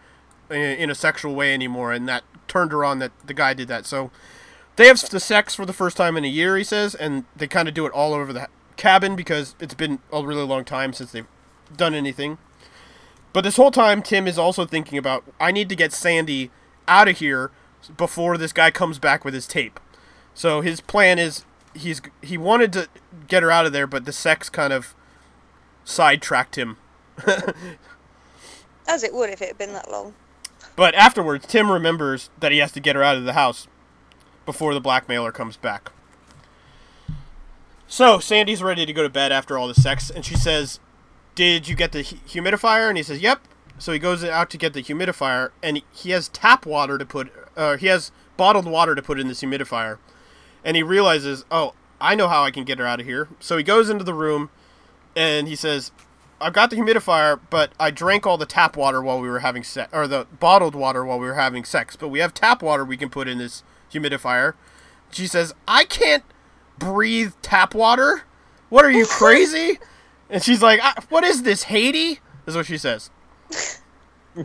in, 0.51 0.57
in 0.57 0.89
a 0.91 0.95
sexual 0.95 1.33
way 1.33 1.51
anymore, 1.51 1.91
and 1.91 2.07
that 2.07 2.25
turned 2.47 2.71
her 2.73 2.85
on 2.85 2.99
that 2.99 3.11
the 3.25 3.33
guy 3.33 3.55
did 3.55 3.69
that. 3.69 3.87
So 3.87 4.11
they 4.75 4.85
have 4.85 5.01
the 5.09 5.19
sex 5.19 5.55
for 5.55 5.65
the 5.65 5.73
first 5.73 5.97
time 5.97 6.15
in 6.15 6.23
a 6.23 6.27
year, 6.27 6.57
he 6.57 6.63
says, 6.63 6.93
and 6.93 7.25
they 7.35 7.47
kind 7.47 7.67
of 7.67 7.73
do 7.73 7.87
it 7.87 7.91
all 7.91 8.13
over 8.13 8.31
the 8.31 8.47
cabin 8.75 9.15
because 9.15 9.55
it's 9.59 9.73
been 9.73 9.99
a 10.11 10.25
really 10.25 10.43
long 10.43 10.65
time 10.65 10.93
since 10.93 11.11
they've 11.11 11.27
done 11.75 11.93
anything. 11.93 12.37
But 13.31 13.43
this 13.43 13.55
whole 13.55 13.71
time, 13.71 14.01
Tim 14.01 14.27
is 14.27 14.37
also 14.37 14.65
thinking 14.65 14.97
about 14.97 15.23
I 15.39 15.51
need 15.51 15.69
to 15.69 15.75
get 15.75 15.91
Sandy 15.91 16.51
out 16.87 17.07
of 17.07 17.17
here 17.17 17.51
before 17.97 18.37
this 18.37 18.53
guy 18.53 18.71
comes 18.71 18.99
back 18.99 19.25
with 19.25 19.33
his 19.33 19.47
tape. 19.47 19.79
So 20.33 20.61
his 20.61 20.81
plan 20.81 21.19
is 21.19 21.45
he's 21.73 22.01
he 22.21 22.37
wanted 22.37 22.73
to 22.73 22.87
get 23.27 23.43
her 23.43 23.51
out 23.51 23.65
of 23.65 23.73
there, 23.73 23.87
but 23.87 24.05
the 24.05 24.13
sex 24.13 24.49
kind 24.49 24.73
of 24.73 24.95
sidetracked 25.83 26.55
him. 26.55 26.77
As 28.87 29.03
it 29.03 29.13
would 29.13 29.29
if 29.29 29.41
it 29.41 29.49
had 29.49 29.57
been 29.57 29.73
that 29.73 29.89
long. 29.89 30.13
But 30.75 30.95
afterwards, 30.95 31.45
Tim 31.47 31.71
remembers 31.71 32.29
that 32.39 32.51
he 32.51 32.57
has 32.57 32.71
to 32.73 32.79
get 32.79 32.95
her 32.95 33.03
out 33.03 33.15
of 33.15 33.25
the 33.25 33.33
house 33.33 33.67
before 34.45 34.73
the 34.73 34.81
blackmailer 34.81 35.31
comes 35.31 35.55
back. 35.55 35.91
So 37.94 38.18
Sandy's 38.18 38.64
ready 38.64 38.88
to 38.88 38.91
go 38.91 39.03
to 39.03 39.10
bed 39.10 39.32
after 39.32 39.56
all 39.56 39.68
the 39.68 39.76
sex, 39.76 40.10
and 40.10 40.26
she 40.26 40.36
says, 40.36 40.80
"Did 41.36 41.68
you 41.68 41.76
get 41.76 41.91
the 41.91 42.03
humidifier?" 42.03 42.90
And 42.90 42.98
he 42.98 43.03
says, 43.03 43.20
"Yep." 43.20 43.41
So 43.78 43.91
he 43.91 43.99
goes 43.99 44.24
out 44.24 44.49
to 44.49 44.57
get 44.57 44.74
the 44.74 44.82
humidifier, 44.82 45.52
and 45.61 45.80
he- 45.91 46.10
has 46.10 46.28
tap 46.30 46.65
water 46.65 46.98
to 46.98 47.06
put, 47.06 47.32
uh, 47.56 47.78
he 47.78 47.86
has 47.86 48.11
bottled 48.36 48.65
water 48.65 48.95
to 48.95 49.03
put 49.03 49.20
in 49.20 49.28
this 49.28 49.44
humidifier, 49.44 49.99
and 50.65 50.76
he 50.76 50.82
realizes, 50.82 51.46
"Oh, 51.52 51.76
I 52.02 52.15
know 52.15 52.28
how 52.28 52.44
I 52.44 52.49
can 52.49 52.63
get 52.63 52.80
her 52.80 52.88
out 52.88 52.99
of 52.99 53.05
here." 53.05 53.28
So 53.39 53.57
he 53.57 53.63
goes 53.63 53.91
into 53.91 54.04
the 54.04 54.15
room, 54.15 54.49
and 55.15 55.47
he 55.47 55.55
says, 55.55 55.91
"I've 56.41 56.54
got 56.54 56.72
the 56.72 56.78
humidifier, 56.78 57.41
but 57.52 57.73
I 57.80 57.91
drank 57.91 58.26
all 58.26 58.39
the 58.39 58.47
tap 58.47 58.76
water 58.76 59.04
while 59.04 59.20
we 59.20 59.30
were 59.30 59.41
having 59.41 59.63
sex, 59.63 59.91
or 59.94 60.07
the 60.07 60.26
bottled 60.39 60.73
water 60.73 61.05
while 61.05 61.20
we 61.20 61.28
were 61.28 61.36
having 61.36 61.63
sex. 61.63 61.96
But 61.96 62.07
we 62.07 62.22
have 62.22 62.34
tap 62.34 62.63
water 62.63 62.84
we 62.84 62.97
can 62.97 63.12
put 63.12 63.28
in 63.28 63.38
this 63.38 63.62
humidifier." 63.94 64.55
She 65.12 65.28
says, 65.28 65.54
"I 65.68 65.84
can't 65.84 66.23
breathe 66.77 67.34
tap 67.41 67.73
water. 67.76 68.23
What 68.69 68.85
are 68.85 68.91
you 68.91 69.05
crazy?" 69.10 69.79
and 70.29 70.41
she's 70.43 70.61
like, 70.61 70.79
"I- 70.84 71.02
"What 71.10 71.23
is 71.23 71.43
this, 71.43 71.63
Haiti?" 71.63 72.19
Is 72.45 72.55
what 72.55 72.65
she 72.65 72.77
says. 72.77 73.10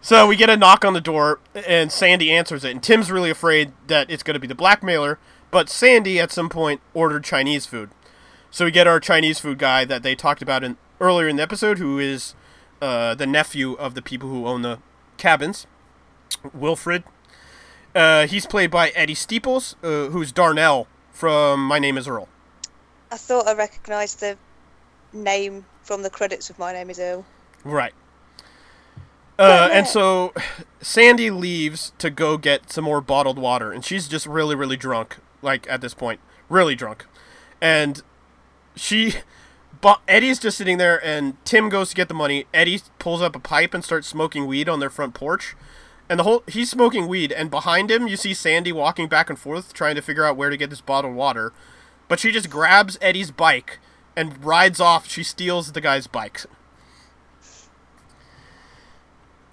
So 0.00 0.28
we 0.28 0.36
get 0.36 0.48
a 0.48 0.56
knock 0.56 0.84
on 0.84 0.92
the 0.92 1.00
door, 1.00 1.40
and 1.66 1.90
Sandy 1.90 2.32
answers 2.32 2.64
it. 2.64 2.70
And 2.70 2.82
Tim's 2.82 3.10
really 3.10 3.30
afraid 3.30 3.72
that 3.88 4.08
it's 4.10 4.22
going 4.22 4.34
to 4.34 4.40
be 4.40 4.46
the 4.46 4.54
blackmailer, 4.54 5.18
but 5.50 5.68
Sandy 5.68 6.20
at 6.20 6.30
some 6.30 6.48
point 6.48 6.80
ordered 6.94 7.24
Chinese 7.24 7.66
food. 7.66 7.90
So 8.50 8.64
we 8.64 8.70
get 8.70 8.86
our 8.86 9.00
Chinese 9.00 9.40
food 9.40 9.58
guy 9.58 9.84
that 9.84 10.04
they 10.04 10.14
talked 10.14 10.40
about 10.40 10.62
in 10.62 10.76
earlier 11.00 11.26
in 11.28 11.36
the 11.36 11.42
episode, 11.42 11.78
who 11.78 11.98
is 11.98 12.34
uh, 12.80 13.16
the 13.16 13.26
nephew 13.26 13.72
of 13.72 13.94
the 13.94 14.00
people 14.00 14.28
who 14.28 14.46
own 14.46 14.62
the 14.62 14.78
cabins, 15.16 15.66
Wilfred. 16.54 17.02
Uh, 17.94 18.26
he's 18.26 18.46
played 18.46 18.70
by 18.70 18.90
Eddie 18.90 19.14
Steeples, 19.14 19.76
uh, 19.82 20.06
who's 20.06 20.32
Darnell 20.32 20.86
from 21.10 21.64
My 21.64 21.78
Name 21.78 21.98
Is 21.98 22.06
Earl. 22.06 22.28
I 23.10 23.16
thought 23.16 23.48
I 23.48 23.54
recognised 23.54 24.20
the 24.20 24.36
name 25.12 25.64
from 25.82 26.02
the 26.02 26.10
credits 26.10 26.50
of 26.50 26.58
My 26.58 26.72
Name 26.72 26.90
Is 26.90 26.98
Earl. 26.98 27.24
Right. 27.64 27.94
Uh, 29.38 29.68
and 29.72 29.86
so 29.86 30.34
Sandy 30.80 31.30
leaves 31.30 31.92
to 31.98 32.10
go 32.10 32.36
get 32.36 32.72
some 32.72 32.84
more 32.84 33.00
bottled 33.00 33.38
water, 33.38 33.72
and 33.72 33.84
she's 33.84 34.08
just 34.08 34.26
really, 34.26 34.54
really 34.54 34.76
drunk. 34.76 35.18
Like 35.40 35.68
at 35.70 35.80
this 35.80 35.94
point, 35.94 36.18
really 36.48 36.74
drunk, 36.74 37.06
and 37.60 38.02
she, 38.74 39.14
but 39.80 40.00
Eddie's 40.08 40.40
just 40.40 40.58
sitting 40.58 40.78
there, 40.78 41.00
and 41.06 41.36
Tim 41.44 41.68
goes 41.68 41.90
to 41.90 41.94
get 41.94 42.08
the 42.08 42.14
money. 42.14 42.46
Eddie 42.52 42.80
pulls 42.98 43.22
up 43.22 43.36
a 43.36 43.38
pipe 43.38 43.72
and 43.72 43.84
starts 43.84 44.08
smoking 44.08 44.48
weed 44.48 44.68
on 44.68 44.80
their 44.80 44.90
front 44.90 45.14
porch, 45.14 45.54
and 46.08 46.18
the 46.18 46.24
whole 46.24 46.42
he's 46.46 46.70
smoking 46.70 47.06
weed, 47.06 47.32
and 47.32 47.50
behind 47.50 47.90
him 47.90 48.06
you 48.06 48.16
see 48.16 48.34
Sandy 48.34 48.72
walking 48.72 49.08
back 49.08 49.28
and 49.28 49.38
forth 49.38 49.72
trying 49.72 49.94
to 49.94 50.02
figure 50.02 50.24
out 50.24 50.36
where 50.36 50.50
to 50.50 50.56
get 50.56 50.70
this 50.70 50.80
bottled 50.80 51.14
water, 51.14 51.52
but 52.08 52.20
she 52.20 52.32
just 52.32 52.50
grabs 52.50 52.98
Eddie's 53.00 53.30
bike 53.30 53.78
and 54.16 54.44
rides 54.44 54.80
off. 54.80 55.08
She 55.08 55.22
steals 55.22 55.72
the 55.72 55.80
guy's 55.80 56.06
bike. 56.06 56.44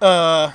Uh, 0.00 0.52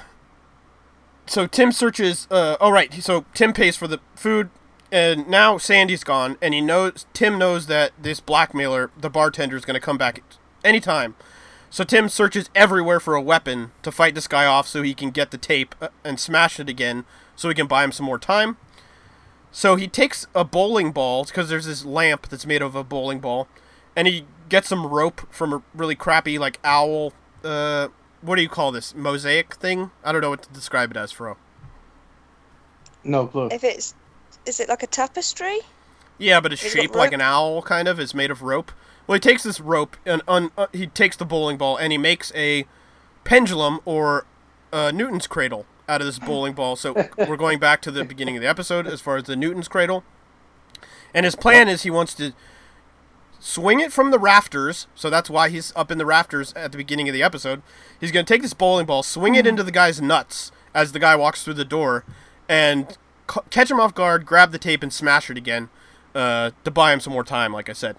so 1.26 1.48
Tim 1.48 1.72
searches. 1.72 2.28
Uh, 2.30 2.58
oh 2.60 2.72
right. 2.72 2.94
So 3.02 3.26
Tim 3.34 3.54
pays 3.54 3.78
for 3.78 3.88
the 3.88 4.00
food, 4.16 4.50
and 4.92 5.28
now 5.28 5.58
Sandy's 5.58 6.04
gone, 6.04 6.38
and 6.42 6.54
he 6.54 6.62
knows 6.62 7.06
Tim 7.14 7.38
knows 7.38 7.68
that 7.68 7.92
this 8.00 8.20
blackmailer, 8.20 8.92
the 8.98 9.10
bartender, 9.10 9.56
is 9.56 9.66
going 9.66 9.76
to 9.76 9.80
come 9.80 9.98
back 9.98 10.22
anytime. 10.64 11.16
So 11.72 11.86
Tim 11.86 12.10
searches 12.10 12.50
everywhere 12.54 13.00
for 13.00 13.16
a 13.16 13.22
weapon 13.22 13.72
to 13.82 13.94
fight 13.94 14.14
this 14.14 14.28
guy 14.28 14.46
off, 14.46 14.68
so 14.68 14.84
he 14.84 14.94
can 14.94 15.10
get 15.10 15.32
the 15.32 15.38
tape 15.38 15.74
uh, 15.80 15.88
and 16.04 16.20
smash 16.20 16.60
it 16.60 16.68
again, 16.68 17.06
so 17.34 17.48
he 17.48 17.56
can 17.56 17.66
buy 17.66 17.86
him 17.86 17.94
some 17.94 18.06
more 18.06 18.20
time. 18.20 18.58
So 19.54 19.78
he 19.78 19.88
takes 19.88 20.28
a 20.36 20.44
bowling 20.44 20.92
ball 20.92 21.24
because 21.24 21.48
there's 21.48 21.66
this 21.66 21.86
lamp 21.86 22.28
that's 22.28 22.46
made 22.46 22.62
of 22.62 22.76
a 22.76 22.84
bowling 22.84 23.22
ball, 23.22 23.48
and 23.96 24.06
he 24.06 24.26
gets 24.50 24.68
some 24.68 24.86
rope 24.86 25.22
from 25.34 25.54
a 25.54 25.64
really 25.74 25.96
crappy 25.96 26.38
like 26.38 26.60
owl. 26.66 27.14
Uh, 27.42 27.88
what 28.20 28.36
do 28.36 28.42
you 28.42 28.50
call 28.50 28.74
this 28.74 28.94
mosaic 28.94 29.56
thing? 29.56 29.92
I 30.04 30.12
don't 30.12 30.20
know 30.20 30.30
what 30.30 30.44
to 30.44 30.50
describe 30.50 30.92
it 30.92 30.98
as, 30.98 31.14
Fro. 31.14 31.38
No 33.06 33.28
clue. 33.28 33.48
If 33.50 33.64
it's, 33.64 33.96
is 34.46 34.60
it 34.60 34.68
like 34.68 34.84
a 34.84 34.88
tapestry? 34.88 35.60
Yeah, 36.18 36.42
but 36.42 36.52
it's 36.52 36.64
Is 36.66 36.76
it 36.76 36.82
shaped 36.82 36.96
like 36.96 37.14
an 37.14 37.22
owl, 37.22 37.62
kind 37.62 37.88
of. 37.88 37.98
It's 37.98 38.14
made 38.14 38.30
of 38.30 38.42
rope. 38.42 38.74
Well, 39.12 39.18
he 39.18 39.20
takes 39.20 39.44
this 39.44 39.60
rope 39.60 39.98
and 40.06 40.22
un- 40.26 40.52
uh, 40.58 40.68
he 40.72 40.88
takes 40.88 41.18
the 41.18 41.26
bowling 41.26 41.58
ball 41.58 41.76
and 41.76 41.92
he 41.92 41.98
makes 41.98 42.32
a 42.34 42.64
pendulum 43.26 43.82
or 43.84 44.26
uh, 44.72 44.92
Newton's 44.92 45.28
cradle 45.28 45.66
out 45.90 46.00
of 46.00 46.08
this 46.08 46.18
bowling 46.18 46.54
ball. 46.54 46.78
So 46.78 46.94
we're 47.18 47.36
going 47.36 47.60
back 47.60 47.82
to 47.82 47.92
the 47.92 48.06
beginning 48.06 48.38
of 48.38 48.42
the 48.42 48.48
episode 48.48 48.88
as 48.88 49.02
far 49.02 49.18
as 49.18 49.26
the 49.26 49.36
Newton's 49.36 49.68
cradle. 49.68 50.06
And 51.14 51.26
his 51.26 51.36
plan 51.36 51.68
is 51.68 51.84
he 51.84 51.90
wants 51.92 52.14
to 52.14 52.32
swing 53.42 53.82
it 53.82 53.92
from 53.92 54.12
the 54.12 54.18
rafters. 54.18 54.88
So 54.96 55.10
that's 55.10 55.30
why 55.30 55.50
he's 55.50 55.74
up 55.76 55.92
in 55.92 55.98
the 55.98 56.06
rafters 56.06 56.54
at 56.54 56.72
the 56.72 56.78
beginning 56.78 57.10
of 57.10 57.14
the 57.14 57.22
episode. 57.22 57.64
He's 58.00 58.14
going 58.14 58.26
to 58.26 58.34
take 58.34 58.42
this 58.42 58.54
bowling 58.54 58.86
ball, 58.86 59.04
swing 59.04 59.36
it 59.36 59.46
into 59.46 59.62
the 59.62 59.74
guy's 59.74 60.02
nuts 60.02 60.54
as 60.74 60.94
the 60.94 61.00
guy 61.00 61.18
walks 61.18 61.44
through 61.44 61.56
the 61.56 61.66
door, 61.66 62.06
and 62.48 62.98
c- 63.30 63.42
catch 63.50 63.70
him 63.70 63.82
off 63.82 63.94
guard, 63.94 64.26
grab 64.26 64.54
the 64.54 64.58
tape, 64.58 64.82
and 64.82 64.94
smash 64.94 65.30
it 65.30 65.36
again 65.38 65.68
uh, 66.16 66.52
to 66.64 66.72
buy 66.72 66.94
him 66.94 67.02
some 67.02 67.12
more 67.12 67.26
time, 67.26 67.52
like 67.52 67.68
I 67.68 67.74
said. 67.74 67.98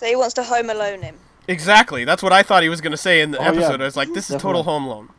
So 0.00 0.06
he 0.06 0.16
wants 0.16 0.32
to 0.34 0.42
home 0.44 0.70
alone 0.70 1.02
him. 1.02 1.16
Exactly. 1.46 2.04
That's 2.06 2.22
what 2.22 2.32
I 2.32 2.42
thought 2.42 2.62
he 2.62 2.70
was 2.70 2.80
going 2.80 2.92
to 2.92 2.96
say 2.96 3.20
in 3.20 3.32
the 3.32 3.38
Oh, 3.38 3.42
yeah. 3.42 3.48
episode. 3.50 3.82
I 3.82 3.84
was 3.84 3.96
like, 3.98 4.14
this 4.14 4.30
is 4.30 4.40
total 4.40 4.62
home 4.62 4.84
alone. 4.86 5.10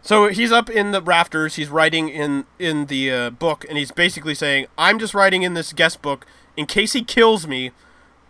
So 0.00 0.28
he's 0.28 0.50
up 0.50 0.70
in 0.70 0.92
the 0.92 1.02
rafters. 1.02 1.56
He's 1.56 1.68
writing 1.68 2.08
in 2.08 2.46
in 2.58 2.86
the 2.86 3.10
uh, 3.12 3.30
book, 3.30 3.66
and 3.68 3.76
he's 3.76 3.92
basically 3.92 4.34
saying, 4.34 4.66
"I'm 4.78 4.98
just 4.98 5.12
writing 5.12 5.42
in 5.42 5.52
this 5.52 5.74
guest 5.74 6.00
book 6.00 6.24
in 6.56 6.64
case 6.64 6.94
he 6.94 7.04
kills 7.04 7.46
me. 7.46 7.70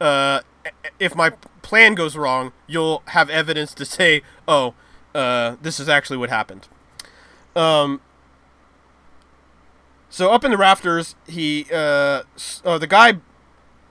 Uh, 0.01 0.41
if 0.99 1.15
my 1.15 1.31
plan 1.63 1.95
goes 1.95 2.17
wrong, 2.17 2.53
you'll 2.67 3.03
have 3.07 3.31
evidence 3.31 3.73
to 3.75 3.85
say, 3.85 4.23
oh, 4.49 4.75
uh, 5.15 5.55
this 5.63 5.79
is 5.79 5.89
actually 5.89 6.17
what 6.19 6.29
happened." 6.29 6.67
Um. 7.55 8.01
So 10.11 10.31
up 10.31 10.45
in 10.45 10.51
the 10.51 10.59
rafters, 10.59 11.15
he 11.27 11.67
uh, 11.73 12.25
s- 12.35 12.61
oh, 12.67 12.77
the 12.79 12.87
guy 12.87 13.15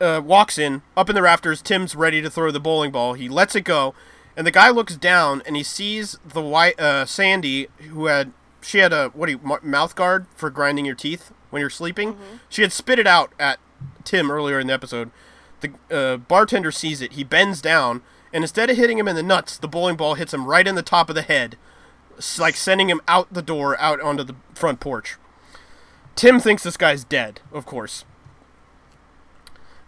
uh, 0.01 0.21
walks 0.23 0.57
in 0.57 0.81
up 0.97 1.09
in 1.09 1.15
the 1.15 1.21
rafters. 1.21 1.61
Tim's 1.61 1.95
ready 1.95 2.21
to 2.21 2.30
throw 2.30 2.51
the 2.51 2.59
bowling 2.59 2.91
ball. 2.91 3.13
He 3.13 3.30
lets 3.30 3.55
it 3.55 3.61
go, 3.61 3.93
and 4.35 4.45
the 4.45 4.51
guy 4.51 4.69
looks 4.69 4.95
down 4.95 5.41
and 5.45 5.55
he 5.55 5.63
sees 5.63 6.17
the 6.25 6.41
white 6.41 6.80
uh, 6.80 7.05
Sandy 7.05 7.67
who 7.89 8.07
had 8.07 8.33
she 8.61 8.80
had 8.80 8.93
a 8.93 9.09
what 9.09 9.27
do 9.27 9.33
you 9.33 9.59
mouth 9.61 9.95
guard 9.95 10.25
for 10.35 10.49
grinding 10.49 10.85
your 10.85 10.95
teeth 10.95 11.31
when 11.49 11.59
you're 11.59 11.69
sleeping. 11.69 12.17
She 12.49 12.61
had 12.61 12.71
spit 12.71 12.99
it 12.99 13.07
out 13.07 13.33
at 13.39 13.59
Tim 14.03 14.31
earlier 14.31 14.59
in 14.59 14.67
the 14.67 14.73
episode. 14.73 15.11
The 15.61 15.71
uh, 15.95 16.17
bartender 16.17 16.71
sees 16.71 17.01
it. 17.01 17.13
He 17.13 17.23
bends 17.23 17.61
down, 17.61 18.01
and 18.33 18.43
instead 18.43 18.69
of 18.69 18.77
hitting 18.77 18.97
him 18.97 19.07
in 19.07 19.15
the 19.15 19.23
nuts, 19.23 19.57
the 19.57 19.67
bowling 19.67 19.95
ball 19.95 20.15
hits 20.15 20.33
him 20.33 20.45
right 20.45 20.67
in 20.67 20.75
the 20.75 20.81
top 20.81 21.09
of 21.09 21.15
the 21.15 21.21
head, 21.21 21.55
like 22.39 22.55
sending 22.55 22.89
him 22.89 23.01
out 23.07 23.31
the 23.31 23.43
door, 23.43 23.80
out 23.80 24.01
onto 24.01 24.23
the 24.23 24.35
front 24.55 24.80
porch. 24.80 25.17
Tim 26.15 26.39
thinks 26.39 26.63
this 26.63 26.77
guy's 26.77 27.03
dead, 27.03 27.41
of 27.51 27.65
course. 27.65 28.05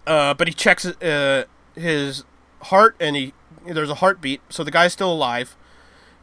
Uh, 0.05 0.33
but 0.33 0.47
he 0.47 0.53
checks 0.53 0.85
uh, 0.85 1.45
his 1.75 2.23
heart, 2.63 2.95
and 2.99 3.15
he 3.15 3.33
there's 3.65 3.89
a 3.89 3.95
heartbeat, 3.95 4.41
so 4.49 4.63
the 4.63 4.71
guy's 4.71 4.93
still 4.93 5.11
alive. 5.11 5.55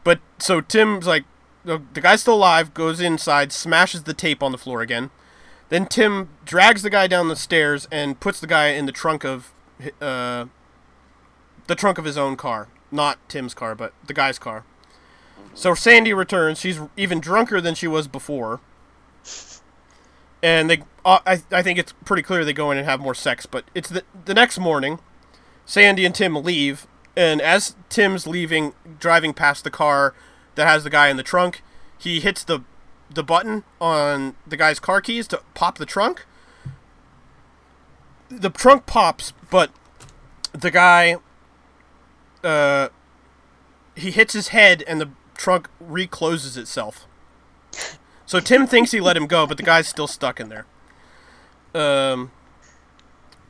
But 0.05 0.21
so 0.39 0.61
Tim's 0.61 1.07
like, 1.07 1.25
the, 1.65 1.79
guy's 1.95 2.23
still 2.23 2.35
alive. 2.35 2.75
Goes 2.75 3.01
inside, 3.01 3.53
smashes 3.53 4.05
the 4.05 4.15
tape 4.15 4.43
on 4.43 4.53
the 4.53 4.59
floor 4.59 4.81
again. 4.83 5.11
Then 5.69 5.87
Tim 5.87 6.31
drags 6.45 6.83
the 6.83 6.91
guy 6.91 7.07
down 7.07 7.29
the 7.29 7.37
stairs 7.37 7.87
and 7.93 8.19
puts 8.19 8.41
the 8.41 8.47
guy 8.47 8.69
in 8.69 8.87
the 8.87 8.93
trunk 8.93 9.25
of 9.25 9.53
uh, 10.01 10.47
the 11.67 11.75
trunk 11.75 11.99
of 11.99 12.05
his 12.05 12.19
own 12.19 12.37
car, 12.37 12.69
not 12.91 13.19
Tim's 13.29 13.55
car, 13.55 13.75
but 13.75 13.93
the 14.07 14.15
guy's 14.15 14.39
car. 14.39 14.65
So 15.55 15.75
Sandy 15.75 16.13
returns. 16.13 16.61
She's 16.61 16.81
even 16.97 17.21
drunker 17.21 17.61
than 17.61 17.75
she 17.75 17.87
was 17.87 18.09
before 18.09 18.61
and 20.43 20.71
they 20.71 20.83
uh, 21.05 21.21
I, 21.27 21.43
I 21.51 21.63
think 21.63 21.79
it's 21.79 21.93
pretty 22.05 22.23
clear 22.23 22.45
they 22.45 22.53
go 22.53 22.71
in 22.71 22.79
and 22.79 22.87
have 22.87 23.01
more 23.01 23.15
sex 23.15 23.47
but 23.47 23.65
it's 23.75 23.89
the, 23.89 24.05
the 24.25 24.35
next 24.35 24.59
morning 24.59 24.99
sandy 25.65 26.05
and 26.05 26.15
tim 26.15 26.35
leave 26.37 26.87
and 27.17 27.41
as 27.41 27.77
tim's 27.89 28.27
leaving 28.27 28.73
driving 28.99 29.33
past 29.33 29.65
the 29.65 29.71
car 29.71 30.15
that 30.55 30.67
has 30.67 30.85
the 30.85 30.91
guy 30.91 31.09
in 31.09 31.17
the 31.17 31.23
trunk 31.23 31.63
he 31.99 32.21
hits 32.21 32.45
the 32.45 32.61
the 33.13 33.23
button 33.23 33.65
on 33.81 34.37
the 34.47 34.57
guy's 34.57 34.79
car 34.79 35.01
keys 35.01 35.27
to 35.29 35.43
pop 35.55 35.79
the 35.79 35.87
trunk. 35.87 36.27
The 38.29 38.51
trunk 38.51 38.87
pops 38.87 39.33
but 39.51 39.71
the 40.53 40.71
guy 40.71 41.17
uh 42.45 42.89
he 43.97 44.11
hits 44.11 44.33
his 44.33 44.49
head 44.49 44.85
and 44.87 45.01
the 45.01 45.11
trunk 45.37 45.69
recloses 45.81 46.57
itself 46.57 47.07
so 48.31 48.39
Tim 48.39 48.65
thinks 48.65 48.93
he 48.93 49.01
let 49.01 49.17
him 49.17 49.27
go, 49.27 49.45
but 49.45 49.57
the 49.57 49.65
guy's 49.65 49.89
still 49.89 50.07
stuck 50.07 50.39
in 50.39 50.51
there. 50.51 50.65
Um, 51.75 52.31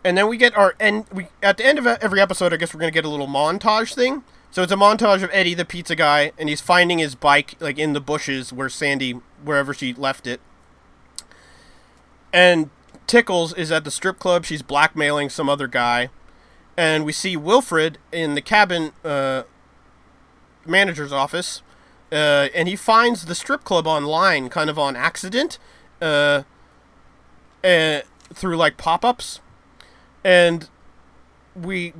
and 0.02 0.16
then 0.16 0.26
we 0.26 0.38
get 0.38 0.56
our 0.56 0.74
end. 0.80 1.04
We 1.12 1.26
at 1.42 1.58
the 1.58 1.66
end 1.66 1.78
of 1.78 1.86
every 1.86 2.18
episode, 2.18 2.54
I 2.54 2.56
guess 2.56 2.72
we're 2.72 2.80
gonna 2.80 2.90
get 2.90 3.04
a 3.04 3.10
little 3.10 3.26
montage 3.26 3.94
thing. 3.94 4.24
So 4.50 4.62
it's 4.62 4.72
a 4.72 4.76
montage 4.76 5.22
of 5.22 5.28
Eddie, 5.34 5.52
the 5.52 5.66
pizza 5.66 5.94
guy, 5.94 6.32
and 6.38 6.48
he's 6.48 6.62
finding 6.62 6.98
his 6.98 7.14
bike 7.14 7.56
like 7.60 7.78
in 7.78 7.92
the 7.92 8.00
bushes 8.00 8.54
where 8.54 8.70
Sandy, 8.70 9.20
wherever 9.44 9.74
she 9.74 9.92
left 9.92 10.26
it. 10.26 10.40
And 12.32 12.70
Tickles 13.06 13.52
is 13.52 13.70
at 13.70 13.84
the 13.84 13.90
strip 13.90 14.18
club. 14.18 14.46
She's 14.46 14.62
blackmailing 14.62 15.28
some 15.28 15.50
other 15.50 15.66
guy, 15.66 16.08
and 16.74 17.04
we 17.04 17.12
see 17.12 17.36
Wilfred 17.36 17.98
in 18.12 18.34
the 18.34 18.40
cabin 18.40 18.92
uh, 19.04 19.42
manager's 20.64 21.12
office 21.12 21.60
uh, 22.12 22.48
and 22.54 22.68
he 22.68 22.76
finds 22.76 23.26
the 23.26 23.34
strip 23.34 23.64
club 23.64 23.86
online 23.86 24.48
kind 24.48 24.68
of 24.68 24.78
on 24.78 24.96
accident 24.96 25.58
uh, 26.02 26.42
uh, 27.62 28.00
through 28.34 28.56
like 28.56 28.76
pop-ups. 28.76 29.40
And 30.24 30.68
we 31.54 31.92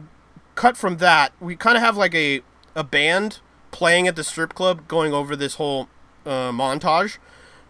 cut 0.55 0.77
from 0.77 0.99
that 0.99 1.33
we 1.41 1.57
kind 1.57 1.77
of 1.77 1.83
have 1.83 1.97
like 1.97 2.15
a, 2.15 2.43
a 2.75 2.85
band 2.85 3.41
playing 3.71 4.07
at 4.07 4.17
the 4.17 4.25
strip 4.25 4.55
club 4.55 4.87
going 4.89 5.13
over 5.13 5.35
this 5.37 5.55
whole 5.55 5.89
uh, 6.27 6.51
montage. 6.51 7.19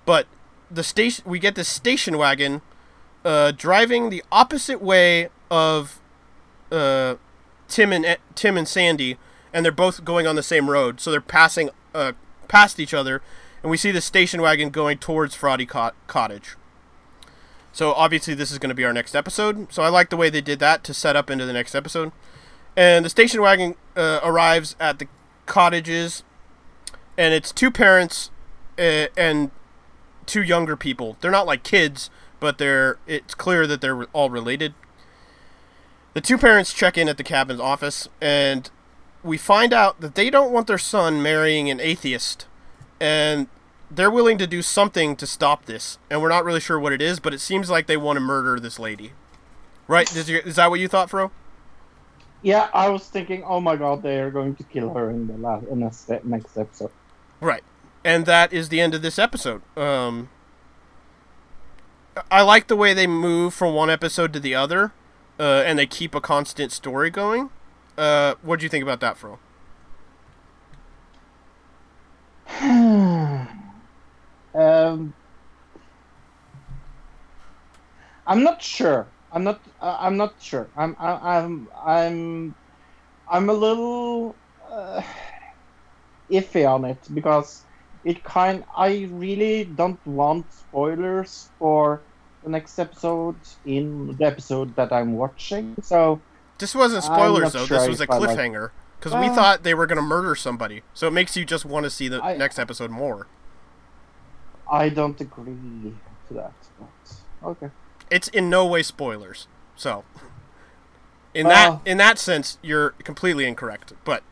But 0.05 0.27
the 0.71 0.83
station 0.83 1.25
we 1.27 1.39
get 1.39 1.55
this 1.55 1.69
station 1.69 2.19
wagon 2.19 2.63
uh, 3.25 3.53
driving 3.53 4.11
the 4.11 4.23
opposite 4.33 4.81
way 4.81 5.29
of 5.51 6.01
uh, 6.73 7.17
Tim 7.69 7.93
and 7.93 8.17
Tim 8.35 8.57
and 8.57 8.67
Sandy, 8.67 9.19
and 9.53 9.65
they're 9.65 9.73
both 9.73 10.05
going 10.05 10.27
on 10.27 10.37
the 10.37 10.43
same 10.43 10.71
road, 10.71 11.01
so 11.01 11.11
they're 11.11 11.21
passing 11.21 11.71
uh, 11.95 12.13
past 12.51 12.81
each 12.81 12.93
other, 12.93 13.23
and 13.63 13.71
we 13.71 13.77
see 13.77 13.93
the 13.93 14.01
station 14.01 14.43
wagon 14.43 14.71
going 14.71 14.99
towards 14.99 15.35
Froggy 15.35 15.67
Cot- 15.67 15.95
Cottage. 16.09 16.57
So 17.73 17.93
obviously 17.93 18.35
this 18.35 18.51
is 18.51 18.59
going 18.59 18.71
to 18.71 18.75
be 18.75 18.85
our 18.85 18.93
next 18.93 19.15
episode. 19.15 19.73
So 19.73 19.83
I 19.83 19.89
like 19.89 20.11
the 20.11 20.17
way 20.17 20.29
they 20.29 20.41
did 20.41 20.59
that 20.59 20.83
to 20.85 20.93
set 20.93 21.15
up 21.15 21.31
into 21.31 21.47
the 21.47 21.53
next 21.53 21.75
episode. 21.75 22.11
And 22.77 23.05
the 23.05 23.09
station 23.09 23.41
wagon 23.41 23.77
uh, 23.97 24.19
arrives 24.25 24.75
at 24.81 24.99
the 24.99 25.07
cottages, 25.47 26.25
and 27.17 27.33
it's 27.33 27.53
two 27.53 27.71
parents 27.71 28.31
uh, 28.79 29.07
and 29.17 29.53
two 30.27 30.43
younger 30.43 30.77
people. 30.77 31.17
They're 31.21 31.31
not 31.31 31.47
like 31.47 31.63
kids, 31.63 32.11
but 32.41 32.59
they're 32.59 32.99
it's 33.07 33.35
clear 33.35 33.67
that 33.67 33.81
they're 33.81 34.05
all 34.07 34.31
related. 34.31 34.75
The 36.15 36.21
two 36.21 36.39
parents 36.39 36.73
check 36.73 36.99
in 36.99 37.09
at 37.09 37.17
the 37.17 37.25
cabin's 37.25 37.61
office, 37.61 38.09
and 38.21 38.69
we 39.23 39.37
find 39.37 39.73
out 39.73 40.01
that 40.01 40.15
they 40.15 40.31
don't 40.31 40.53
want 40.53 40.67
their 40.67 40.79
son 40.79 41.23
marrying 41.23 41.71
an 41.71 41.81
atheist, 41.81 42.47
and 43.01 43.49
they're 43.91 44.11
willing 44.11 44.39
to 44.39 44.47
do 44.47 44.63
something 44.63 45.17
to 45.17 45.27
stop 45.27 45.67
this. 45.67 45.99
And 46.11 46.23
we're 46.23 46.29
not 46.29 46.45
really 46.45 46.61
sure 46.61 46.79
what 46.79 46.93
it 46.93 47.03
is, 47.03 47.21
but 47.21 47.35
it 47.35 47.41
seems 47.41 47.69
like 47.69 47.87
they 47.87 47.97
want 47.97 48.17
to 48.17 48.21
murder 48.21 48.61
this 48.61 48.79
lady. 48.79 49.13
Right? 49.89 50.15
Is, 50.15 50.31
your, 50.31 50.41
is 50.41 50.57
that 50.57 50.71
what 50.71 50.81
you 50.81 50.89
thought, 50.89 51.11
Fro? 51.11 51.33
Yeah, 52.43 52.71
I 52.73 52.89
was 52.89 53.07
thinking, 53.09 53.43
oh 53.45 53.61
my 53.61 53.77
god, 53.77 54.03
they 54.03 54.19
are 54.21 54.31
going 54.31 54.55
to 54.57 54.65
kill 54.65 54.95
her 54.95 55.11
in 55.11 55.27
the 55.27 55.37
last, 55.37 55.67
in 55.67 55.81
the 55.81 56.21
next 56.25 56.57
episode. 56.57 56.91
Right. 57.41 57.63
And 58.05 58.25
that 58.27 58.53
is 58.53 58.71
the 58.71 58.81
end 58.81 58.95
of 58.95 59.03
this 59.03 59.19
episode. 59.19 59.61
Um, 59.77 60.31
I 62.31 62.43
like 62.43 62.69
the 62.69 62.77
way 62.77 62.95
they 62.95 63.07
move 63.07 63.53
from 63.53 63.75
one 63.75 63.91
episode 63.91 64.33
to 64.33 64.41
the 64.41 64.55
other, 64.55 64.93
uh, 65.39 65.63
and 65.67 65.79
they 65.79 65.87
keep 65.87 66.15
a 66.15 66.21
constant 66.21 66.73
story 66.73 67.11
going. 67.11 67.51
Uh, 68.01 68.35
what 68.41 68.59
do 68.59 68.65
you 68.65 68.71
think 68.71 68.83
about 68.83 69.01
that, 69.01 69.19
Fro? 69.19 69.39
um, 74.55 75.13
I'm 78.27 78.43
not 78.43 78.63
sure. 78.63 79.07
I'm 79.31 79.45
not. 79.45 79.61
Uh, 79.83 79.99
I'm 80.01 80.17
not 80.17 80.41
sure. 80.41 80.67
I'm. 80.79 80.97
I, 80.99 81.37
I'm. 81.37 81.69
I'm. 81.85 82.55
I'm 83.31 83.51
a 83.51 83.53
little 83.53 84.35
uh, 84.73 85.03
iffy 86.31 86.67
on 86.67 86.87
it 86.87 87.07
because 87.13 87.67
it 88.03 88.25
kind. 88.25 88.65
I 88.75 89.11
really 89.13 89.65
don't 89.65 90.01
want 90.07 90.51
spoilers 90.51 91.51
for 91.59 92.01
the 92.43 92.49
next 92.49 92.79
episode 92.79 93.37
in 93.67 94.17
the 94.17 94.25
episode 94.25 94.75
that 94.77 94.91
I'm 94.91 95.13
watching. 95.13 95.77
So 95.83 96.23
This 96.61 96.75
wasn't 96.75 97.03
spoilers 97.05 97.43
not 97.43 97.53
though. 97.53 97.67
sure 97.67 97.79
this 97.79 97.89
was 97.89 98.01
a 98.01 98.05
if 98.05 98.11
I 98.11 98.19
like- 98.19 98.31
cliffhanger 98.39 98.71
because 98.99 99.15
we 99.15 99.29
Uh, 99.29 99.35
thought 99.35 99.63
they 99.63 99.75
were 99.75 99.87
going 99.87 99.97
to 99.97 100.03
murder 100.03 100.35
somebody. 100.35 100.83
So 100.95 101.09
it 101.09 101.13
makes 101.13 101.37
you 101.37 101.45
just 101.45 101.65
want 101.65 101.85
to 101.85 101.91
see 101.91 102.07
the 102.09 102.23
I- 102.23 102.37
next 102.37 102.59
episode 102.59 102.91
more. 102.91 103.27
I 104.71 104.89
don't 104.89 105.21
agree 105.21 105.95
to 106.29 106.35
that. 106.35 106.53
But 106.79 107.49
okay. 107.51 107.71
It's 108.11 108.29
in 108.29 108.49
no 108.51 108.67
way 108.67 108.83
spoilers. 108.83 109.49
So 109.75 110.05
in 111.35 111.47
Well- 111.47 111.81
that 111.85 111.91
in 111.91 111.97
that 111.99 112.19
sense, 112.19 112.59
you're 112.63 112.91
completely 113.05 113.47
incorrect. 113.47 113.93
But 114.05 114.23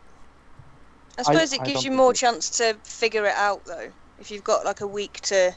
I 1.19 1.23
suppose 1.23 1.53
it 1.53 1.65
gives 1.65 1.85
you 1.85 1.91
more 1.91 2.11
agree. 2.11 2.19
chance 2.19 2.51
to 2.59 2.75
figure 2.85 3.25
it 3.25 3.35
out, 3.35 3.65
though. 3.65 3.91
If 4.21 4.31
you've 4.31 4.45
got 4.45 4.65
like 4.65 4.81
a 4.81 4.87
week 4.87 5.15
to 5.23 5.55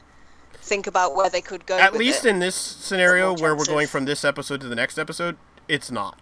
think 0.54 0.86
about 0.86 1.14
where 1.14 1.28
they 1.28 1.40
could 1.40 1.66
go. 1.66 1.76
at 1.78 1.92
with 1.92 2.00
least 2.00 2.24
it. 2.24 2.30
in 2.30 2.38
this 2.38 2.54
scenario 2.54 3.36
where 3.36 3.54
we're 3.54 3.64
going 3.64 3.86
from 3.88 4.04
this 4.04 4.24
episode 4.24 4.60
to 4.62 4.68
the 4.68 4.74
next 4.76 4.98
episode, 4.98 5.36
it's 5.68 5.90
not 5.90 6.18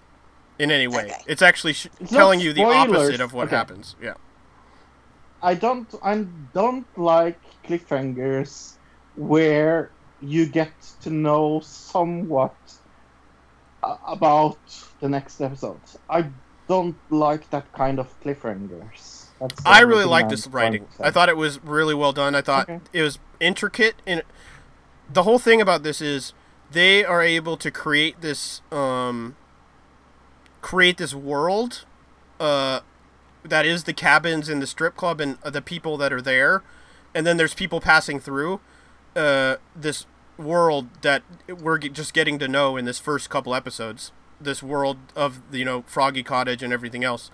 in 0.62 0.70
any 0.70 0.86
way. 0.96 1.04
Okay. 1.06 1.22
It's 1.32 1.42
actually 1.50 1.72
sh- 1.72 1.88
It's 2.00 2.10
telling 2.10 2.38
you 2.40 2.52
the 2.52 2.64
opposite 2.64 3.20
of 3.20 3.32
what 3.32 3.46
Okay. 3.48 3.56
happens. 3.56 3.96
Yeah. 4.00 4.14
I 5.42 5.54
don't 5.54 5.88
I 6.02 6.14
don't 6.52 6.86
like 6.98 7.40
cliffhangers 7.66 8.52
where 9.16 9.90
you 10.20 10.42
get 10.46 10.72
to 11.04 11.10
know 11.10 11.60
somewhat 11.60 12.54
uh, 13.82 13.96
about 14.06 14.58
the 15.00 15.08
next 15.08 15.40
episode. 15.40 15.80
I 16.10 16.26
don't 16.68 16.96
like 17.10 17.48
that 17.50 17.66
kind 17.72 17.98
of 17.98 18.06
cliffhangers. 18.22 19.26
That's 19.40 19.64
I 19.64 19.80
really 19.80 20.02
everything 20.02 20.10
like 20.10 20.28
this 20.28 20.46
writing. 20.46 20.86
to. 20.98 21.06
I 21.06 21.10
thought 21.10 21.30
it 21.30 21.36
was 21.38 21.62
really 21.64 21.94
well 21.94 22.12
done. 22.12 22.34
I 22.34 22.42
thought 22.42 22.68
Okay. 22.68 22.80
it 22.92 23.02
was 23.02 23.18
intricate 23.40 23.96
and 24.06 24.22
the 25.12 25.22
whole 25.22 25.38
thing 25.38 25.60
about 25.62 25.82
this 25.82 26.00
is 26.02 26.34
they 26.70 27.02
are 27.04 27.22
able 27.22 27.56
to 27.56 27.70
create 27.70 28.20
this 28.20 28.60
um 28.70 29.34
create 30.60 30.98
this 30.98 31.14
world 31.14 31.84
uh 32.38 32.80
that 33.44 33.64
is 33.64 33.84
the 33.84 33.92
cabins 33.92 34.48
and 34.48 34.60
the 34.60 34.66
strip 34.66 34.96
club 34.96 35.20
and 35.20 35.38
the 35.42 35.62
people 35.62 35.96
that 35.96 36.12
are 36.12 36.20
there. 36.20 36.62
And 37.14 37.26
then 37.26 37.36
there's 37.36 37.54
people 37.54 37.80
passing 37.80 38.20
through 38.20 38.60
uh 39.16 39.56
this 39.74 40.06
world 40.36 40.88
that 41.02 41.22
we're 41.48 41.78
just 41.78 42.14
getting 42.14 42.38
to 42.38 42.48
know 42.48 42.76
in 42.76 42.84
this 42.84 42.98
first 42.98 43.30
couple 43.30 43.54
episodes. 43.54 44.12
This 44.40 44.62
world 44.62 44.98
of 45.14 45.40
you 45.52 45.64
know 45.64 45.84
froggy 45.86 46.22
cottage 46.22 46.62
and 46.62 46.72
everything 46.72 47.04
else. 47.04 47.30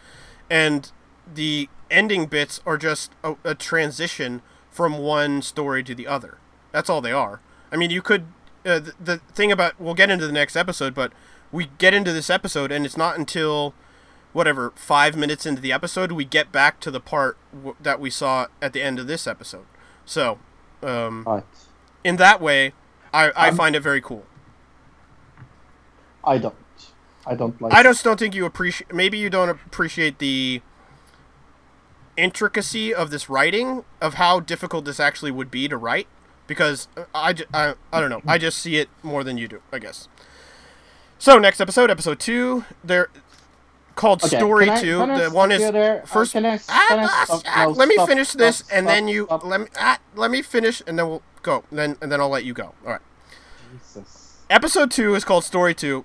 And 0.50 0.90
the 1.32 1.68
ending 1.90 2.26
bits 2.26 2.60
are 2.66 2.78
just 2.78 3.12
a, 3.22 3.36
a 3.44 3.54
transition 3.54 4.42
from 4.70 4.98
one 4.98 5.42
story 5.42 5.82
to 5.84 5.94
the 5.94 6.06
other. 6.06 6.38
That's 6.72 6.90
all 6.90 7.00
they 7.00 7.12
are. 7.12 7.40
I 7.72 7.76
mean 7.76 7.90
you 7.90 8.02
could 8.02 8.26
uh, 8.64 8.80
the, 8.80 8.94
the 9.00 9.16
thing 9.32 9.52
about 9.52 9.80
we'll 9.80 9.94
get 9.94 10.10
into 10.10 10.26
the 10.26 10.32
next 10.32 10.56
episode 10.56 10.94
but 10.94 11.12
we 11.52 11.68
get 11.78 11.94
into 11.94 12.12
this 12.12 12.28
episode 12.30 12.70
and 12.72 12.84
it's 12.84 12.96
not 12.96 13.18
until 13.18 13.74
whatever 14.32 14.72
five 14.76 15.16
minutes 15.16 15.46
into 15.46 15.62
the 15.62 15.72
episode 15.72 16.12
we 16.12 16.24
get 16.24 16.52
back 16.52 16.78
to 16.80 16.90
the 16.90 17.00
part 17.00 17.38
w- 17.54 17.76
that 17.80 17.98
we 18.00 18.10
saw 18.10 18.46
at 18.60 18.72
the 18.72 18.82
end 18.82 18.98
of 18.98 19.06
this 19.06 19.26
episode 19.26 19.64
so 20.04 20.38
um, 20.82 21.24
Right. 21.26 21.44
in 22.04 22.16
that 22.16 22.40
way 22.40 22.72
i, 23.14 23.30
I 23.30 23.48
Um, 23.48 23.56
find 23.56 23.74
it 23.76 23.80
very 23.80 24.00
cool 24.00 24.24
I 26.24 26.38
don't. 26.38 26.54
I 27.24 27.34
don't 27.36 27.60
like. 27.62 27.72
I 27.72 27.84
just 27.84 28.02
don't 28.02 28.18
think 28.18 28.34
you 28.34 28.44
appreciate. 28.46 28.92
Maybe 28.92 29.16
you 29.16 29.30
don't 29.30 29.48
appreciate 29.48 30.18
the 30.18 30.60
intricacy 32.16 32.94
of 32.94 33.10
this 33.10 33.28
writing 33.28 33.84
of 34.00 34.14
how 34.14 34.40
difficult 34.40 34.84
this 34.84 34.98
actually 34.98 35.30
would 35.30 35.50
be 35.50 35.68
to 35.68 35.76
write 35.76 36.08
because 36.46 36.88
I, 37.14 37.32
ju- 37.32 37.44
I, 37.52 37.74
I 37.92 38.00
don't 38.00 38.10
know. 38.10 38.22
I 38.26 38.38
just 38.38 38.58
see 38.58 38.76
it 38.76 38.88
more 39.02 39.22
than 39.22 39.36
you 39.38 39.48
do, 39.48 39.60
I 39.72 39.78
guess. 39.78 40.08
So 41.18 41.38
next 41.38 41.60
episode, 41.60 41.90
episode 41.90 42.20
two, 42.20 42.64
they're 42.84 43.08
called 43.94 44.22
Okay, 44.22 44.36
Story 44.36 44.68
I- 44.70 44.80
Two. 44.80 44.98
can 44.98 45.10
I 45.10 45.24
the 45.24 45.30
one 45.30 45.50
is 45.50 45.60
you 45.62 45.72
there? 45.72 46.02
Uh, 46.02 46.06
first. 46.06 46.32
can 46.32 46.44
I- 46.44 46.60
Ah, 46.68 46.86
can 46.88 46.98
I 47.00 47.04
ah, 47.04 47.24
stop- 47.24 47.42
ah, 47.46 47.64
no, 47.64 47.70
let 47.70 47.88
me 47.88 47.94
stop, 47.94 48.08
finish 48.08 48.28
stop, 48.28 48.38
this, 48.38 48.60
and 48.70 48.84
stop, 48.84 48.94
then 48.94 49.08
you 49.08 49.24
stop. 49.24 49.44
let 49.44 49.60
me 49.60 49.66
ah, 49.78 49.98
let 50.14 50.30
me 50.30 50.42
finish, 50.42 50.82
and 50.86 50.98
then 50.98 51.08
we'll 51.08 51.22
go. 51.42 51.64
Then 51.72 51.96
and 52.00 52.12
then 52.12 52.20
I'll 52.20 52.28
let 52.28 52.44
you 52.44 52.52
go. 52.52 52.74
All 52.84 52.92
right. 52.92 53.00
Jesus. 53.72 54.34
Episode 54.50 54.90
two 54.90 55.14
is 55.14 55.24
called 55.24 55.44
Story 55.44 55.74
Two. 55.74 56.04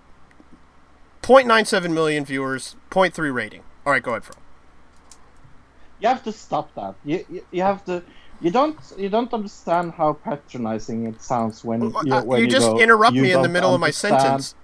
0.97 1.22 1.94
million 1.94 2.26
viewers, 2.26 2.76
0.3 2.90 3.32
rating. 3.32 3.62
All 3.86 3.94
right, 3.94 4.02
go 4.02 4.12
ahead, 4.12 4.24
Fro. 4.24 4.36
You 6.00 6.08
have 6.08 6.24
to 6.24 6.32
stop 6.32 6.74
that. 6.74 6.96
You, 7.06 7.24
you, 7.30 7.46
you 7.52 7.62
have 7.62 7.86
to. 7.86 8.02
You 8.40 8.50
don't. 8.50 8.76
You 8.98 9.08
don't 9.10 9.32
understand 9.32 9.92
how 9.92 10.14
patronizing 10.14 11.06
it 11.06 11.22
sounds 11.22 11.64
when 11.64 11.84
you. 11.84 12.12
Uh, 12.12 12.24
when 12.24 12.42
you 12.42 12.48
just 12.48 12.66
go, 12.66 12.80
interrupt 12.80 13.14
"You 13.16 13.22
me 13.22 13.32
in 13.34 13.38
the 13.38 13.44
don't 13.44 13.54
middle 13.54 13.76
of 13.76 13.80
my 13.80 13.92
sentence. 13.92 14.56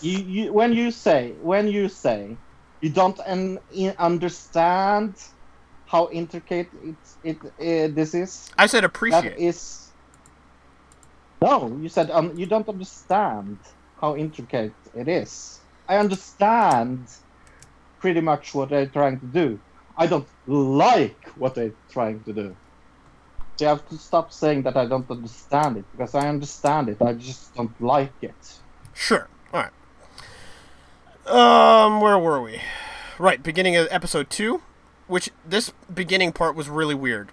You, 0.00 0.18
you 0.18 0.52
when 0.52 0.72
you 0.72 0.90
say 0.90 1.32
when 1.42 1.68
you 1.68 1.88
say 1.88 2.36
you 2.80 2.90
don't 2.90 3.18
un, 3.20 3.58
understand 3.98 5.14
how 5.86 6.08
intricate 6.10 6.70
it 6.84 6.96
it 7.24 7.38
uh, 7.44 7.94
this 7.94 8.14
is. 8.14 8.50
I 8.58 8.66
said 8.66 8.84
appreciate. 8.84 9.38
is. 9.38 9.90
No, 11.42 11.78
you 11.80 11.88
said 11.88 12.10
um, 12.10 12.36
you 12.36 12.46
don't 12.46 12.68
understand 12.68 13.58
how 14.00 14.16
intricate 14.16 14.74
it 14.94 15.08
is. 15.08 15.60
I 15.88 15.96
understand 15.96 17.08
pretty 18.00 18.20
much 18.20 18.54
what 18.54 18.70
they're 18.70 18.86
trying 18.86 19.20
to 19.20 19.26
do. 19.26 19.58
I 19.96 20.06
don't 20.06 20.28
like 20.46 21.30
what 21.36 21.54
they're 21.54 21.74
trying 21.90 22.22
to 22.24 22.32
do. 22.32 22.56
You 23.60 23.66
have 23.68 23.88
to 23.88 23.96
stop 23.96 24.32
saying 24.32 24.62
that 24.64 24.76
I 24.76 24.84
don't 24.86 25.10
understand 25.10 25.78
it 25.78 25.84
because 25.92 26.14
I 26.14 26.28
understand 26.28 26.90
it. 26.90 27.00
I 27.00 27.14
just 27.14 27.54
don't 27.54 27.80
like 27.80 28.12
it. 28.20 28.60
Sure. 28.96 29.28
All 29.52 29.62
right. 29.62 29.72
Um, 31.26 32.00
where 32.00 32.18
were 32.18 32.40
we? 32.40 32.62
Right, 33.18 33.42
beginning 33.42 33.76
of 33.76 33.86
episode 33.90 34.30
two, 34.30 34.62
which 35.06 35.30
this 35.46 35.72
beginning 35.92 36.32
part 36.32 36.56
was 36.56 36.68
really 36.68 36.94
weird. 36.94 37.30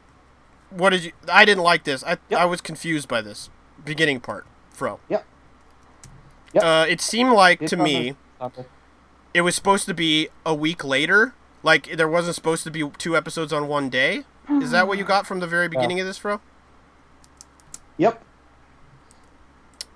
What 0.69 0.89
did 0.89 1.05
you? 1.05 1.11
I 1.31 1.45
didn't 1.45 1.63
like 1.63 1.83
this. 1.83 2.03
I 2.03 2.17
I 2.35 2.45
was 2.45 2.59
confused 2.61 3.07
by 3.07 3.21
this 3.21 3.49
beginning 3.83 4.19
part, 4.19 4.45
Fro. 4.71 4.99
Yep. 5.09 5.25
Uh, 6.61 6.85
it 6.87 7.01
seemed 7.01 7.33
like 7.33 7.59
to 7.67 7.77
me 7.77 8.15
it. 8.41 8.67
it 9.33 9.41
was 9.41 9.55
supposed 9.55 9.85
to 9.85 9.93
be 9.93 10.29
a 10.45 10.53
week 10.53 10.83
later. 10.83 11.33
Like 11.63 11.95
there 11.95 12.07
wasn't 12.07 12.35
supposed 12.35 12.63
to 12.63 12.71
be 12.71 12.89
two 12.97 13.15
episodes 13.15 13.53
on 13.53 13.67
one 13.67 13.89
day. 13.89 14.23
Is 14.49 14.71
that 14.71 14.87
what 14.87 14.97
you 14.97 15.03
got 15.13 15.25
from 15.25 15.39
the 15.39 15.47
very 15.47 15.67
beginning 15.67 15.99
of 15.99 16.05
this, 16.05 16.17
Fro? 16.17 16.41
Yep. 17.97 18.23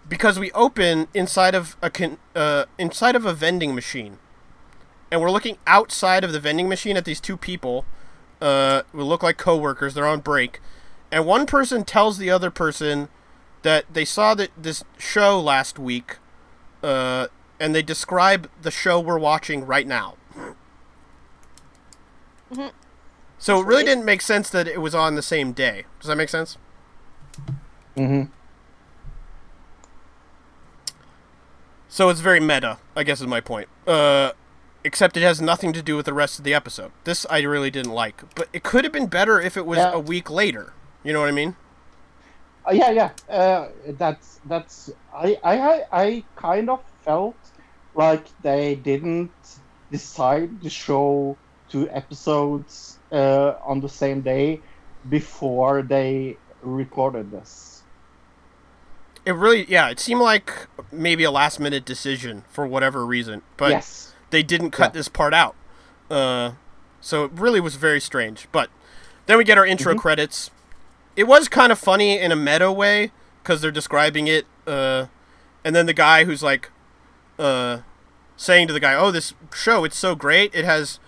Because 0.08 0.40
we 0.40 0.52
open 0.52 1.08
inside 1.14 1.56
of 1.56 1.76
a 1.82 1.90
con- 1.90 2.18
uh, 2.36 2.66
inside 2.78 3.16
of 3.16 3.26
a 3.26 3.34
vending 3.34 3.76
machine, 3.76 4.20
and 5.12 5.22
we're 5.22 5.32
looking 5.32 5.58
outside 5.66 6.24
of 6.24 6.32
the 6.32 6.40
vending 6.40 6.70
machine 6.70 6.98
at 6.98 7.06
these 7.06 7.20
two 7.20 7.38
people, 7.38 7.86
uh, 8.42 8.84
who 8.92 9.04
look 9.04 9.24
like 9.24 9.38
coworkers. 9.38 9.94
They're 9.94 10.08
on 10.08 10.20
break, 10.20 10.60
and 11.12 11.26
one 11.26 11.46
person 11.46 11.84
tells 11.84 12.18
the 12.18 12.30
other 12.30 12.52
person 12.52 13.10
that 13.64 13.86
they 13.92 14.06
saw 14.06 14.34
that 14.36 14.52
this 14.58 14.84
show 14.98 15.40
last 15.40 15.80
week, 15.80 16.18
uh, 16.84 17.28
and 17.60 17.74
they 17.74 17.82
describe 17.82 18.50
the 18.62 18.72
show 18.72 19.00
we're 19.00 19.18
watching 19.18 19.66
right 19.66 19.88
now. 19.88 20.16
Mhm. 22.54 22.72
So 23.40 23.60
it 23.60 23.66
really 23.66 23.84
didn't 23.84 24.06
make 24.06 24.22
sense 24.22 24.50
that 24.50 24.68
it 24.68 24.82
was 24.82 24.96
on 24.96 25.16
the 25.16 25.22
same 25.22 25.52
day. 25.52 25.86
Does 26.00 26.08
that 26.08 26.16
make 26.16 26.30
sense? 26.30 26.58
Mm-hmm. 27.96 28.32
So 31.90 32.10
it's 32.10 32.20
very 32.20 32.40
meta, 32.40 32.78
I 32.96 33.04
guess 33.04 33.22
is 33.22 33.28
my 33.28 33.42
point. 33.42 33.70
Uh, 33.88 34.32
except 34.84 35.18
it 35.18 35.24
has 35.24 35.42
nothing 35.42 35.74
to 35.74 35.82
do 35.82 35.96
with 35.96 36.06
the 36.06 36.14
rest 36.14 36.38
of 36.38 36.44
the 36.46 36.54
episode. 36.54 36.92
This 37.04 37.26
I 37.30 37.42
really 37.42 37.72
didn't 37.72 37.94
like, 37.94 38.24
but 38.36 38.48
it 38.54 38.64
could 38.64 38.84
have 38.84 38.94
been 38.94 39.08
better 39.08 39.40
if 39.40 39.58
it 39.58 39.66
was 39.66 39.78
Yeah. 39.78 39.92
a 39.94 40.00
week 40.00 40.30
later. 40.30 40.74
You 41.04 41.14
know 41.14 41.20
what 41.22 41.30
I 41.30 41.34
mean? 41.34 41.56
Uh, 42.68 42.72
yeah, 42.74 42.92
yeah. 42.92 43.12
Uh, 43.30 43.70
that's 43.98 44.40
that's. 44.46 44.92
I, 45.14 45.38
I 45.44 45.84
I 45.92 46.24
kind 46.36 46.70
of 46.70 46.82
felt 47.02 47.38
like 47.96 48.26
they 48.42 48.76
didn't 48.76 49.32
decide 49.92 50.62
to 50.62 50.70
show 50.70 51.38
two 51.70 51.90
episodes 51.90 52.98
uh, 53.12 53.54
on 53.64 53.80
the 53.80 53.90
same 53.90 54.22
day 54.22 54.60
before 55.10 55.82
they 55.82 56.38
recorded 56.62 57.32
this. 57.32 57.77
It 59.28 59.34
really, 59.36 59.66
yeah, 59.70 59.90
it 59.90 60.00
seemed 60.00 60.22
like 60.22 60.68
maybe 60.90 61.26
a 61.26 61.32
last 61.32 61.60
minute 61.60 61.84
decision 61.84 62.46
for 62.50 62.66
whatever 62.66 63.06
reason, 63.06 63.42
but 63.58 63.72
Yes. 63.72 64.14
they 64.30 64.42
didn't 64.42 64.72
cut 64.72 64.92
Yeah. 64.94 65.00
this 65.00 65.10
part 65.10 65.34
out. 65.34 65.54
Uh, 66.10 66.52
so 67.02 67.26
it 67.26 67.32
really 67.34 67.60
was 67.60 67.76
very 67.76 68.00
strange. 68.00 68.48
But 68.54 68.70
then 69.26 69.38
we 69.38 69.44
get 69.44 69.58
our 69.58 69.66
intro 69.66 69.94
Mhm. 69.96 70.00
credits. 70.00 70.50
It 71.18 71.26
was 71.26 71.50
kind 71.50 71.74
of 71.74 71.78
funny 71.78 72.18
in 72.18 72.32
a 72.32 72.38
meta 72.38 72.72
way 72.72 73.12
because 73.44 73.60
they're 73.60 73.70
describing 73.70 74.28
it, 74.28 74.46
uh, 74.66 75.08
and 75.66 75.76
then 75.76 75.88
the 75.88 75.94
guy 75.94 76.24
who's 76.24 76.42
like, 76.42 76.72
uh, 77.38 77.80
saying 78.38 78.68
to 78.68 78.74
the 78.74 78.80
guy, 78.80 78.94
"Oh, 78.96 79.12
this 79.12 79.34
show, 79.54 79.84
it's 79.84 79.98
so 80.00 80.16
great. 80.16 80.56
It 80.56 80.64
has 80.64 81.00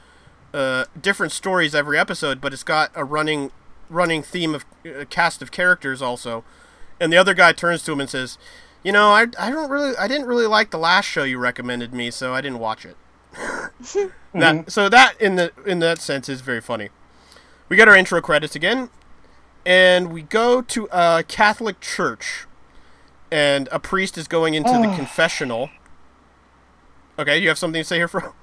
uh, 0.54 0.86
different 1.00 1.32
stories 1.32 1.74
every 1.74 1.98
episode, 1.98 2.42
but 2.42 2.52
it's 2.52 2.64
got 2.64 2.92
a 2.96 3.06
running 3.06 3.52
running 3.90 4.22
theme 4.24 4.54
of 4.56 4.66
uh, 4.86 5.06
cast 5.10 5.42
of 5.42 5.52
characters 5.52 6.02
also." 6.02 6.44
And 7.00 7.12
the 7.14 7.18
other 7.18 7.34
guy 7.34 7.52
turns 7.54 7.84
to 7.84 7.92
him 7.94 8.00
and 8.02 8.10
says, 8.10 8.38
"You 8.84 8.92
know, 8.92 9.10
I, 9.10 9.28
I 9.40 9.50
don't 9.50 9.70
really 9.70 9.96
I 9.98 10.08
didn't 10.08 10.28
really 10.28 10.48
like 10.48 10.72
the 10.72 10.78
last 10.78 11.06
show 11.06 11.24
you 11.24 11.38
recommended 11.38 11.94
me, 11.94 12.12
so 12.12 12.34
I 12.34 12.42
didn't 12.42 12.60
watch 12.60 12.86
it." 12.86 12.98
that, 14.34 14.66
so 14.72 14.90
that 14.90 15.14
in 15.22 15.36
the 15.36 15.52
in 15.66 15.80
that 15.80 16.00
sense 16.00 16.28
is 16.30 16.42
very 16.42 16.62
funny. 16.62 16.90
We 17.70 17.76
get 17.78 17.88
our 17.88 17.96
intro 17.96 18.20
credits 18.22 18.56
again, 18.56 18.90
and 19.66 20.12
we 20.12 20.24
go 20.24 20.62
to 20.62 20.88
a 20.92 21.24
Catholic 21.28 21.80
church, 21.80 22.48
and 23.32 23.70
a 23.72 23.80
priest 23.80 24.18
is 24.18 24.28
going 24.28 24.56
into 24.56 24.72
the 24.72 24.88
Ah. 24.90 24.96
confessional. 24.96 25.70
Okay, 27.20 27.38
you 27.38 27.48
have 27.50 27.58
something 27.58 27.82
to 27.82 27.86
say 27.86 27.98
here, 27.98 28.08
Fro? 28.08 28.34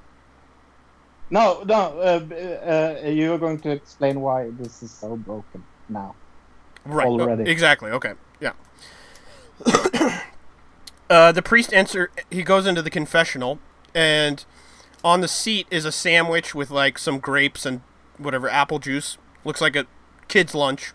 No, 1.31 1.62
no. 1.67 1.99
Uh, 1.99 3.01
uh, 3.05 3.09
you're 3.09 3.39
going 3.39 3.59
to 3.60 3.70
explain 3.70 4.20
why 4.20 4.51
this 4.51 4.83
is 4.83 4.93
so 4.93 5.17
broken 5.17 5.65
now. 5.89 6.15
Right. 6.85 7.07
uh, 7.07 7.10
Already. 7.10 7.51
exactly. 7.51 7.91
Okay. 7.91 8.12
Yeah. 8.41 8.53
uh, 11.11 11.33
the 11.33 11.43
priest 11.43 11.73
enter. 11.73 12.11
He 12.31 12.43
goes 12.43 12.67
into 12.67 12.83
the 12.83 12.91
confessional, 12.91 13.59
and 13.95 14.45
on 15.05 15.21
the 15.21 15.29
seat 15.29 15.67
is 15.71 15.85
a 15.85 15.93
sandwich 15.93 16.55
with 16.55 16.71
like 16.71 16.99
some 16.99 17.19
grapes 17.19 17.65
and 17.65 17.81
whatever 18.19 18.49
apple 18.49 18.79
juice. 18.79 19.19
Looks 19.45 19.61
like 19.61 19.77
a 19.77 19.87
kid's 20.29 20.55
lunch. 20.55 20.93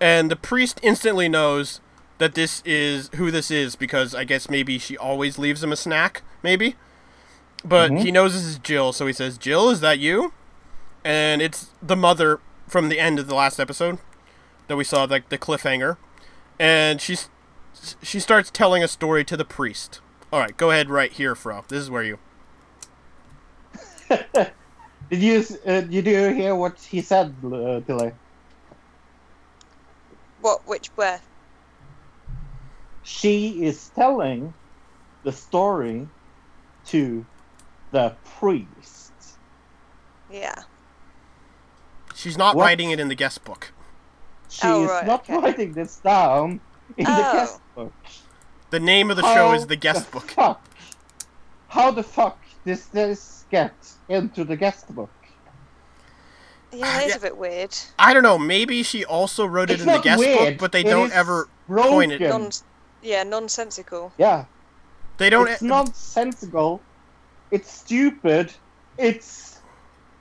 And 0.00 0.30
the 0.30 0.36
priest 0.36 0.80
instantly 0.82 1.28
knows 1.28 1.80
that 2.18 2.34
this 2.34 2.62
is 2.64 3.10
who 3.16 3.30
this 3.30 3.50
is 3.50 3.74
because 3.74 4.14
I 4.14 4.24
guess 4.24 4.48
maybe 4.48 4.78
she 4.78 4.96
always 4.96 5.38
leaves 5.38 5.62
him 5.62 5.72
a 5.72 5.76
snack, 5.76 6.22
maybe. 6.42 6.76
But 7.64 7.90
Mhm. 7.90 8.02
he 8.02 8.10
knows 8.12 8.34
this 8.34 8.44
is 8.44 8.58
Jill, 8.58 8.92
so 8.92 9.06
he 9.06 9.12
says, 9.12 9.38
"Jill, 9.38 9.70
is 9.70 9.80
that 9.80 9.98
you?" 9.98 10.32
And 11.04 11.42
it's 11.42 11.70
the 11.82 11.96
mother 11.96 12.40
from 12.68 12.88
the 12.88 12.98
end 13.00 13.18
of 13.18 13.26
the 13.28 13.34
last 13.34 13.58
episode 13.58 13.98
that 14.68 14.76
we 14.76 14.84
saw, 14.84 15.04
like 15.04 15.28
the 15.28 15.38
cliffhanger, 15.38 15.96
and 16.58 17.00
she's 17.00 17.28
she 18.02 18.20
starts 18.20 18.50
telling 18.50 18.82
a 18.82 18.88
story 18.88 19.24
to 19.24 19.36
the 19.36 19.44
priest. 19.44 20.00
All 20.32 20.40
right, 20.40 20.56
go 20.56 20.70
ahead 20.70 20.88
right 20.88 21.12
here, 21.12 21.34
Fro. 21.34 21.64
This 21.68 21.80
is 21.82 21.90
where 21.90 22.02
you. 22.02 22.18
Did 25.10 25.22
you 25.22 25.44
uh, 25.66 25.80
did 25.82 26.06
you 26.06 26.28
hear 26.32 26.54
what 26.54 26.78
he 26.80 27.02
said, 27.02 27.34
uh, 27.44 27.80
Tilly? 27.80 28.12
What? 30.40 30.66
Which? 30.66 30.88
Where? 30.94 31.20
She 33.02 33.64
is 33.64 33.90
telling 33.90 34.54
the 35.22 35.32
story 35.32 36.08
to 36.86 37.26
the 37.90 38.16
priest. 38.24 39.12
Yeah. 40.30 40.62
She's 42.14 42.38
not 42.38 42.56
What? 42.56 42.62
writing 42.62 42.90
it 42.90 42.98
in 42.98 43.08
the 43.08 43.14
guest 43.14 43.44
book. 43.44 43.71
She 44.52 44.60
Oh, 44.66 44.84
is 44.84 44.90
right, 44.90 45.06
not 45.06 45.20
okay. 45.22 45.38
writing 45.38 45.72
this 45.72 45.96
down 45.96 46.60
in 46.98 47.04
the 47.04 47.10
Oh. 47.28 47.32
guest 47.32 47.60
book. 47.74 47.92
The 48.70 48.80
name 48.80 49.10
of 49.10 49.16
the 49.16 49.22
show 49.34 49.52
is 49.54 49.66
the 49.66 49.76
guest 49.76 50.10
book. 50.10 50.30
Fuck. 50.30 50.60
How 51.68 51.90
the 51.90 52.02
fuck 52.02 52.38
does 52.66 52.86
this 52.88 53.44
get 53.50 53.72
into 54.10 54.44
the 54.44 54.56
guest 54.56 54.94
book? 54.94 55.10
Yeah, 56.70 56.80
that 56.84 57.02
is 57.04 57.10
Yeah. 57.10 57.16
a 57.16 57.20
bit 57.20 57.36
weird. 57.38 57.74
I 57.98 58.12
don't 58.12 58.22
know. 58.22 58.38
Maybe 58.38 58.82
she 58.82 59.04
also 59.06 59.46
wrote 59.46 59.70
it 59.70 59.74
It's 59.74 59.82
in 59.82 59.86
the 59.86 59.94
not 59.94 60.04
guest 60.04 60.22
book, 60.22 60.58
but 60.58 60.72
they 60.72 60.80
it 60.80 60.84
don't 60.90 61.06
is 61.08 61.12
ever 61.12 61.48
point 61.68 62.12
it. 62.12 62.20
Non. 62.20 62.50
Yeah, 63.02 63.22
nonsensical. 63.24 64.12
Yeah, 64.18 64.44
They 65.16 65.28
don't. 65.30 65.48
e- 65.48 65.52
it's 65.52 65.62
nonsensical. 65.62 66.80
It's 67.50 67.70
stupid. 67.70 68.52
It's 68.98 69.60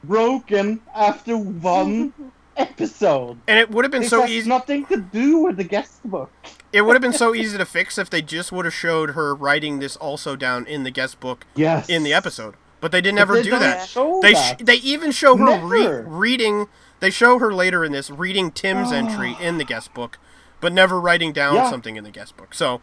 broken 0.06 0.82
after 0.96 1.38
one 1.38 2.14
episode. 2.58 3.38
and 3.48 3.60
it 3.60 3.70
would 3.72 3.86
have 3.86 3.92
been 3.92 4.02
This 4.02 4.10
so 4.10 4.26
easy. 4.26 4.48
nothing 4.50 4.86
to 4.88 4.98
do 4.98 5.40
with 5.40 5.58
the 5.58 5.64
guest 5.64 6.04
book. 6.04 6.32
It 6.74 6.84
would 6.86 6.94
have 6.94 7.02
been 7.02 7.12
so 7.12 7.36
easy 7.36 7.58
to 7.58 7.66
fix 7.66 7.98
if 7.98 8.10
they 8.10 8.22
just 8.22 8.54
would 8.54 8.64
have 8.64 8.74
showed 8.74 9.10
her 9.10 9.36
writing 9.36 9.80
this 9.80 9.98
also 9.98 10.38
down 10.38 10.66
in 10.66 10.84
the 10.84 10.90
guest 10.92 11.20
book 11.20 11.46
Yes. 11.54 11.90
in 11.90 12.04
the 12.04 12.14
episode. 12.14 12.56
But 12.80 12.94
they 12.94 13.02
didn't 13.02 13.18
But 13.18 13.22
ever 13.24 13.34
they 13.36 13.44
do 13.44 13.50
that. 13.60 13.90
They 14.22 14.32
that. 14.32 14.60
sh- 14.62 14.64
they 14.64 14.76
even 14.76 15.12
show 15.12 15.36
her 15.36 15.60
re- 15.68 16.02
reading. 16.06 16.68
They 17.02 17.10
show 17.10 17.40
her 17.40 17.54
later 17.54 17.84
in 17.84 17.92
this 17.92 18.10
reading 18.10 18.52
Tim's 18.52 18.94
entry 18.94 19.36
in 19.42 19.58
the 19.58 19.66
guest 19.66 19.94
book, 19.94 20.18
but 20.62 20.72
never 20.72 20.98
writing 20.98 21.34
down 21.34 21.56
Yeah. 21.56 21.70
something 21.70 21.98
in 21.98 22.06
the 22.06 22.10
guest 22.10 22.38
book. 22.38 22.54
So, 22.54 22.80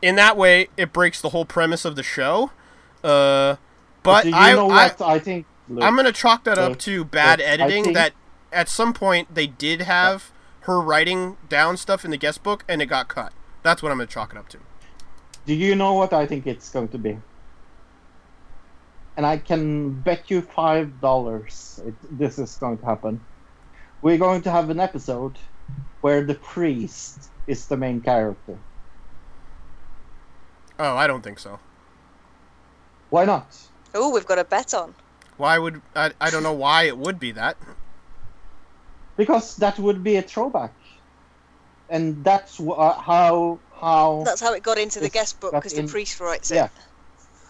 in 0.00 0.14
that 0.14 0.36
way, 0.36 0.68
it 0.76 0.92
breaks 0.92 1.20
the 1.20 1.30
whole 1.30 1.44
premise 1.44 1.84
of 1.84 1.96
the 1.96 2.04
show. 2.04 2.52
Uh, 3.02 3.56
but 4.04 4.26
you 4.26 4.32
I, 4.32 4.52
know 4.52 4.70
I 4.70 4.86
what 4.86 5.00
I 5.02 5.18
think? 5.18 5.44
Luke? 5.68 5.82
I'm 5.82 5.96
gonna 5.96 6.12
chalk 6.12 6.44
that 6.44 6.56
up 6.56 6.78
to 6.80 7.04
bad 7.04 7.40
I 7.40 7.44
editing. 7.44 7.82
think- 7.82 7.96
That 7.96 8.12
at 8.52 8.68
some 8.68 8.92
point 8.92 9.34
they 9.34 9.46
did 9.46 9.82
have 9.82 10.32
her 10.60 10.80
writing 10.80 11.36
down 11.48 11.76
stuff 11.76 12.04
in 12.04 12.10
the 12.10 12.16
guest 12.16 12.42
book, 12.42 12.64
and 12.68 12.82
it 12.82 12.86
got 12.86 13.08
cut. 13.08 13.32
That's 13.62 13.82
what 13.82 13.90
I'm 13.90 13.98
gonna 13.98 14.06
chalk 14.06 14.32
it 14.32 14.38
up 14.38 14.48
to. 14.50 14.58
Do 15.46 15.54
you 15.54 15.74
know 15.74 15.94
what 15.94 16.12
I 16.12 16.26
think 16.26 16.46
it's 16.46 16.68
going 16.68 16.88
to 16.88 16.98
be? 16.98 17.18
And 19.16 19.26
I 19.26 19.38
can 19.38 19.92
bet 20.00 20.30
you 20.30 20.42
five 20.42 21.00
dollars 21.00 21.80
this 22.10 22.38
is 22.38 22.54
going 22.56 22.78
to 22.78 22.84
happen. 22.84 23.20
We're 24.02 24.18
going 24.18 24.42
to 24.42 24.50
have 24.50 24.70
an 24.70 24.78
episode 24.78 25.38
where 26.02 26.22
the 26.22 26.34
priest 26.34 27.30
is 27.46 27.66
the 27.66 27.76
main 27.76 28.00
character. 28.00 28.58
Oh, 30.78 30.96
I 30.96 31.06
don't 31.06 31.22
think 31.22 31.40
so. 31.40 31.58
Why 33.10 33.24
not? 33.24 33.56
Oh, 33.94 34.12
we've 34.12 34.26
got 34.26 34.38
a 34.38 34.44
bet 34.44 34.74
on. 34.74 34.94
Why 35.36 35.58
would 35.58 35.82
I? 35.96 36.12
I 36.20 36.30
don't 36.30 36.42
know 36.42 36.52
why 36.52 36.84
it 36.84 36.98
would 36.98 37.18
be 37.18 37.32
that. 37.32 37.56
Because 39.18 39.56
that 39.56 39.78
would 39.78 40.02
be 40.02 40.16
a 40.16 40.22
throwback, 40.22 40.72
and 41.90 42.24
that's 42.24 42.56
wh- 42.56 42.78
uh, 42.78 42.94
how 42.94 43.58
how. 43.78 44.22
That's 44.24 44.40
how 44.40 44.54
it 44.54 44.62
got 44.62 44.78
into 44.78 45.00
the 45.00 45.10
guest 45.10 45.40
book 45.40 45.52
got 45.52 45.62
because 45.64 45.74
the 45.76 45.86
priest 45.86 46.18
writes 46.20 46.50
it. 46.50 46.54
yeah. 46.54 46.68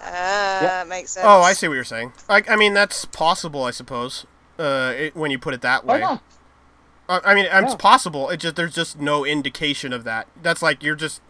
Ah, 0.00 0.62
Yeah. 0.62 0.84
makes 0.88 1.12
sense. 1.12 1.26
Oh, 1.28 1.42
I 1.42 1.52
see 1.52 1.68
what 1.68 1.74
you're 1.74 1.84
saying. 1.84 2.12
I, 2.28 2.42
I 2.48 2.56
mean, 2.56 2.72
that's 2.74 3.04
possible, 3.04 3.64
I 3.64 3.70
suppose. 3.70 4.26
Uh, 4.58 4.92
it, 4.96 5.14
when 5.16 5.30
you 5.30 5.38
put 5.38 5.54
it 5.54 5.60
that 5.60 5.84
Why 5.84 5.94
way. 5.94 6.00
not? 6.00 6.22
I 7.08 7.20
I 7.24 7.34
mean, 7.34 7.44
it's 7.44 7.52
Yeah. 7.72 7.76
possible. 7.76 8.28
It 8.30 8.38
just 8.40 8.56
there's 8.56 8.74
just 8.74 8.98
no 8.98 9.24
indication 9.24 9.92
of 9.92 10.04
that. 10.04 10.26
That's 10.42 10.62
like 10.62 10.82
you're 10.82 10.96
just 10.96 11.20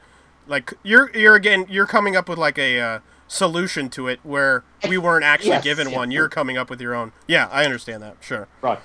like 0.47 0.73
you're 0.83 1.11
you're 1.17 1.35
again 1.35 1.67
you're 1.69 1.87
coming 1.87 2.15
up 2.17 2.29
with 2.29 2.39
like 2.39 2.59
a 2.59 2.81
uh, 2.81 2.99
solution 3.27 3.89
to 3.91 4.07
it 4.09 4.21
where 4.23 4.65
we 4.89 4.99
weren't 4.99 5.25
actually 5.25 5.51
Yes, 5.51 5.65
given 5.65 5.91
yeah. 5.91 5.97
one. 5.97 6.11
You're 6.11 6.29
coming 6.29 6.57
up 6.57 6.71
with 6.71 6.81
your 6.81 6.95
own. 6.95 7.13
Yeah, 7.27 7.49
I 7.51 7.65
understand 7.65 8.03
that. 8.05 8.17
Sure. 8.21 8.47
Right. 8.63 8.79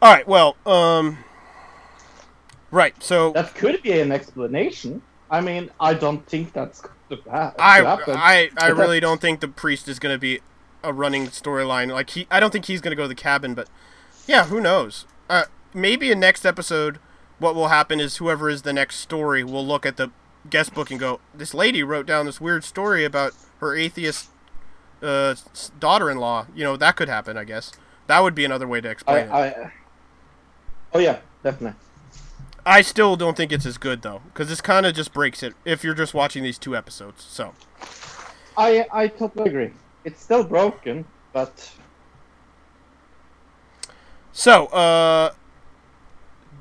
All 0.00 0.12
right. 0.12 0.26
Well, 0.26 0.56
um, 0.64 1.18
right. 2.70 3.00
So 3.02 3.32
That 3.32 3.54
could 3.54 3.82
be 3.82 4.00
an 4.00 4.12
explanation. 4.12 5.02
I 5.30 5.40
mean, 5.40 5.70
I 5.80 5.94
don't 5.94 6.24
think 6.26 6.52
that's 6.52 6.80
going 6.80 7.22
to 7.22 7.30
ha- 7.30 7.54
I. 7.58 7.82
I 7.82 8.50
I 8.58 8.66
really 8.68 9.00
don't 9.00 9.20
think 9.20 9.40
the 9.40 9.48
priest 9.48 9.88
is 9.88 9.98
going 9.98 10.14
to 10.14 10.18
be 10.18 10.40
a 10.82 10.92
running 10.92 11.26
storyline. 11.26 11.92
Like 11.92 12.10
he, 12.10 12.26
I 12.30 12.40
don't 12.40 12.52
think 12.52 12.66
he's 12.66 12.80
going 12.80 12.92
to 12.92 12.96
go 12.96 13.02
to 13.02 13.08
the 13.08 13.14
cabin. 13.14 13.54
But 13.54 13.68
yeah, 14.26 14.44
who 14.44 14.60
knows? 14.60 15.06
Uh, 15.28 15.44
maybe 15.74 16.10
in 16.10 16.20
next 16.20 16.46
episode, 16.46 16.98
what 17.38 17.54
will 17.54 17.68
happen 17.68 18.00
is 18.00 18.16
whoever 18.16 18.48
is 18.48 18.62
the 18.62 18.72
next 18.72 18.96
story 18.96 19.44
will 19.44 19.66
look 19.66 19.84
at 19.84 19.96
the 19.96 20.10
guest 20.48 20.74
book 20.74 20.90
and 20.90 21.00
go, 21.00 21.20
"This 21.34 21.54
lady 21.54 21.82
wrote 21.82 22.06
down 22.06 22.26
this 22.26 22.40
weird 22.40 22.64
story 22.64 23.04
about 23.04 23.32
her 23.60 23.76
atheist 23.76 24.30
uh, 25.02 25.34
daughter-in-law." 25.78 26.46
You 26.54 26.64
know, 26.64 26.76
that 26.76 26.96
could 26.96 27.08
happen. 27.08 27.36
I 27.36 27.44
guess 27.44 27.72
that 28.06 28.20
would 28.20 28.34
be 28.34 28.44
another 28.44 28.66
way 28.66 28.80
to 28.80 28.88
I, 28.88 28.92
explain 28.92 29.26
it. 29.26 29.32
I, 29.32 29.72
oh 30.98 31.00
yeah, 31.00 31.18
definitely. 31.42 31.78
I 32.66 32.82
still 32.82 33.16
don't 33.16 33.36
think 33.36 33.52
it's 33.52 33.64
as 33.64 33.78
good 33.78 34.02
though, 34.02 34.20
because 34.26 34.48
this 34.48 34.60
kind 34.60 34.84
of 34.84 34.94
just 34.94 35.12
breaks 35.12 35.42
it 35.42 35.54
if 35.64 35.84
you're 35.84 35.94
just 35.94 36.12
watching 36.12 36.42
these 36.42 36.58
two 36.58 36.76
episodes. 36.76 37.24
So. 37.24 37.54
I 38.56 38.86
I 38.92 39.06
totally 39.06 39.48
agree. 39.48 39.70
It's 40.04 40.22
still 40.22 40.42
broken, 40.42 41.04
but 41.32 41.70
So, 44.32 44.66
uh, 44.66 45.32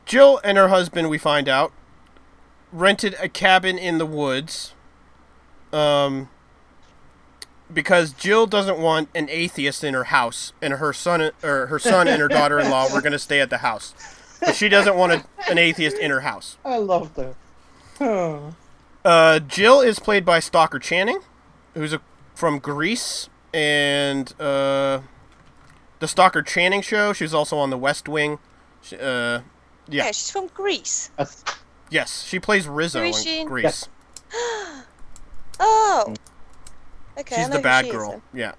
Jill 0.06 0.40
and 0.44 0.58
her 0.58 0.70
husband, 0.70 1.10
we 1.10 1.18
find 1.18 1.48
out, 1.48 1.72
rented 2.72 3.16
a 3.20 3.30
cabin 3.30 3.78
in 3.78 3.98
the 3.98 4.06
woods. 4.06 4.74
Um, 5.72 6.30
because 7.72 8.14
Jill 8.14 8.48
doesn't 8.48 8.80
want 8.80 9.10
an 9.14 9.28
atheist 9.30 9.84
in 9.84 9.94
her 9.94 10.06
house, 10.06 10.54
and 10.62 10.74
her 10.76 10.94
son 10.94 11.32
or 11.44 11.68
her 11.68 11.80
son 11.80 12.08
and 12.08 12.22
her 12.22 12.28
daughter-in-law 12.28 12.94
were 12.94 13.02
going 13.02 13.12
to 13.12 13.20
stay 13.20 13.42
at 13.42 13.50
the 13.50 13.60
house. 13.60 13.94
But 14.40 14.56
she 14.56 14.70
doesn't 14.70 14.96
want 14.96 15.14
a, 15.14 15.26
an 15.50 15.58
atheist 15.58 15.98
in 15.98 16.12
her 16.12 16.22
house. 16.22 16.58
I 16.66 16.78
love 16.78 17.14
that. 17.16 17.36
Oh. 18.02 18.56
Uh, 19.06 19.40
Jill 19.40 19.80
is 19.80 20.00
played 20.00 20.26
by 20.26 20.40
Stockard 20.42 20.82
Channing, 20.82 21.22
who's 21.76 21.94
a, 21.94 22.02
from 22.36 22.60
Grease, 22.60 23.30
and 23.54 24.34
uh, 24.38 25.00
the 26.00 26.08
Stockard 26.10 26.46
Channing 26.46 26.82
show. 26.82 27.14
She's 27.14 27.34
also 27.34 27.58
on 27.58 27.70
The 27.70 27.78
West 27.78 28.10
Wing. 28.10 28.38
She, 28.82 28.98
uh, 28.98 29.00
Yeah. 29.00 29.42
yeah. 29.88 30.08
she's 30.08 30.30
from 30.30 30.48
Grease. 30.48 31.10
That's, 31.16 31.42
Yes, 31.90 32.24
she 32.26 32.38
plays 32.38 32.68
Rizzo 32.68 33.00
Who 33.02 33.06
is 33.12 33.26
in 33.26 33.32
in? 33.44 33.48
Grease. 33.48 33.88
Oh. 35.60 36.14
Okay. 37.18 37.36
I 37.36 37.40
She's 37.40 37.48
know 37.48 37.54
the 37.54 37.58
who 37.60 37.64
bad 37.64 37.86
she 37.86 37.90
is 37.92 37.96
girl. 37.96 38.12
then. 38.12 38.22
Yeah. 38.34 38.52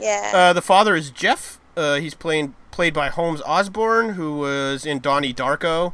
Yeah. 0.00 0.32
Uh, 0.34 0.52
the 0.54 0.62
father 0.62 0.96
is 0.96 1.10
Jeff. 1.10 1.60
Uh, 1.76 1.96
he's 1.96 2.14
playing 2.14 2.54
played 2.80 2.94
by 2.94 3.10
Holmes 3.10 3.42
Osborne, 3.44 4.14
who 4.14 4.38
was 4.38 4.86
in 4.86 5.00
Donnie 5.00 5.34
Darko, 5.34 5.92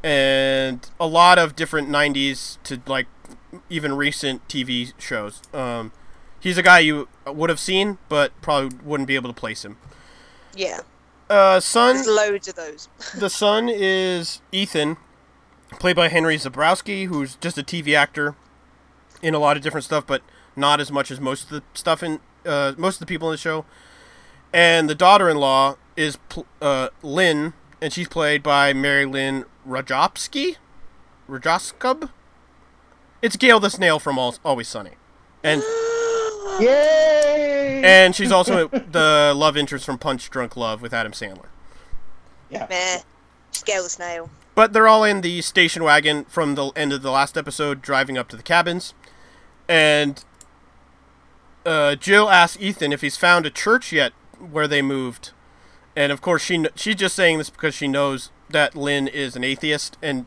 and 0.00 0.88
a 1.00 1.08
lot 1.08 1.40
of 1.40 1.56
different 1.56 1.88
'90s 1.88 2.56
to 2.62 2.80
like 2.86 3.08
even 3.68 3.96
recent 3.96 4.46
TV 4.46 4.92
shows. 4.96 5.42
Um, 5.52 5.90
he's 6.38 6.56
a 6.56 6.62
guy 6.62 6.78
you 6.78 7.08
would 7.26 7.50
have 7.50 7.58
seen, 7.58 7.98
but 8.08 8.30
probably 8.42 8.78
wouldn't 8.84 9.08
be 9.08 9.16
able 9.16 9.28
to 9.28 9.34
place 9.34 9.64
him. 9.64 9.76
yeah. 10.54 10.82
Uh, 11.28 11.58
son. 11.58 11.96
There's 11.96 12.06
loads 12.06 12.46
of 12.46 12.54
those. 12.54 12.88
the 13.18 13.28
son 13.28 13.68
is 13.68 14.40
Ethan, 14.52 14.96
played 15.80 15.96
by 15.96 16.06
Henry 16.06 16.36
Zebrowski, 16.36 17.08
who's 17.08 17.34
just 17.34 17.58
a 17.58 17.64
TV 17.64 17.96
actor 17.96 18.36
in 19.20 19.34
a 19.34 19.40
lot 19.40 19.56
of 19.56 19.64
different 19.64 19.82
stuff, 19.82 20.06
but 20.06 20.22
not 20.54 20.80
as 20.80 20.92
much 20.92 21.10
as 21.10 21.20
most 21.20 21.46
of 21.46 21.50
the 21.50 21.62
stuff 21.74 22.04
in 22.04 22.20
uh, 22.46 22.72
most 22.78 22.96
of 22.96 23.00
the 23.00 23.06
people 23.06 23.30
in 23.30 23.32
the 23.32 23.38
show. 23.38 23.64
And 24.52 24.88
the 24.88 24.94
daughter-in-law 24.94 25.74
is 25.96 26.16
pl- 26.28 26.46
uh, 26.60 26.88
Lynn, 27.02 27.52
and 27.80 27.92
she's 27.92 28.08
played 28.08 28.42
by 28.42 28.72
Mary 28.72 29.04
Lynn 29.06 29.44
Rajopski. 29.66 30.56
Rajoskub. 31.28 32.10
It's 33.22 33.36
Gail 33.36 33.58
the 33.60 33.70
Snail 33.70 33.98
from 33.98 34.18
Al- 34.18 34.36
Always 34.44 34.68
Sunny, 34.68 34.92
and 35.42 35.62
Yay! 36.60 37.80
and 37.84 38.14
she's 38.14 38.30
also 38.30 38.68
the 38.68 39.32
love 39.34 39.56
interest 39.56 39.84
from 39.86 39.98
Punch 39.98 40.28
Drunk 40.30 40.56
Love 40.56 40.82
with 40.82 40.92
Adam 40.92 41.12
Sandler. 41.12 41.46
yeah. 42.50 42.66
Meh. 42.68 43.00
Scale 43.52 43.84
the 43.84 43.88
snail. 43.88 44.30
But 44.54 44.72
they're 44.72 44.86
all 44.88 45.04
in 45.04 45.20
the 45.20 45.40
station 45.42 45.82
wagon 45.84 46.24
from 46.26 46.54
the 46.54 46.66
end 46.76 46.92
of 46.92 47.02
the 47.02 47.10
last 47.10 47.36
episode, 47.36 47.80
driving 47.82 48.18
up 48.18 48.28
to 48.28 48.36
the 48.36 48.42
cabins, 48.42 48.94
and 49.68 50.24
uh, 51.64 51.94
Jill 51.96 52.28
asks 52.30 52.60
Ethan 52.60 52.92
if 52.92 53.00
he's 53.00 53.16
found 53.16 53.46
a 53.46 53.50
church 53.50 53.90
yet 53.92 54.12
where 54.38 54.68
they 54.68 54.82
moved, 54.82 55.30
and 55.96 56.12
of 56.12 56.20
course 56.20 56.42
she 56.42 56.64
she's 56.74 56.96
just 56.96 57.14
saying 57.14 57.38
this 57.38 57.50
because 57.50 57.74
she 57.74 57.88
knows 57.88 58.30
that 58.50 58.74
Lynn 58.74 59.08
is 59.08 59.36
an 59.36 59.44
atheist, 59.44 59.96
and 60.02 60.26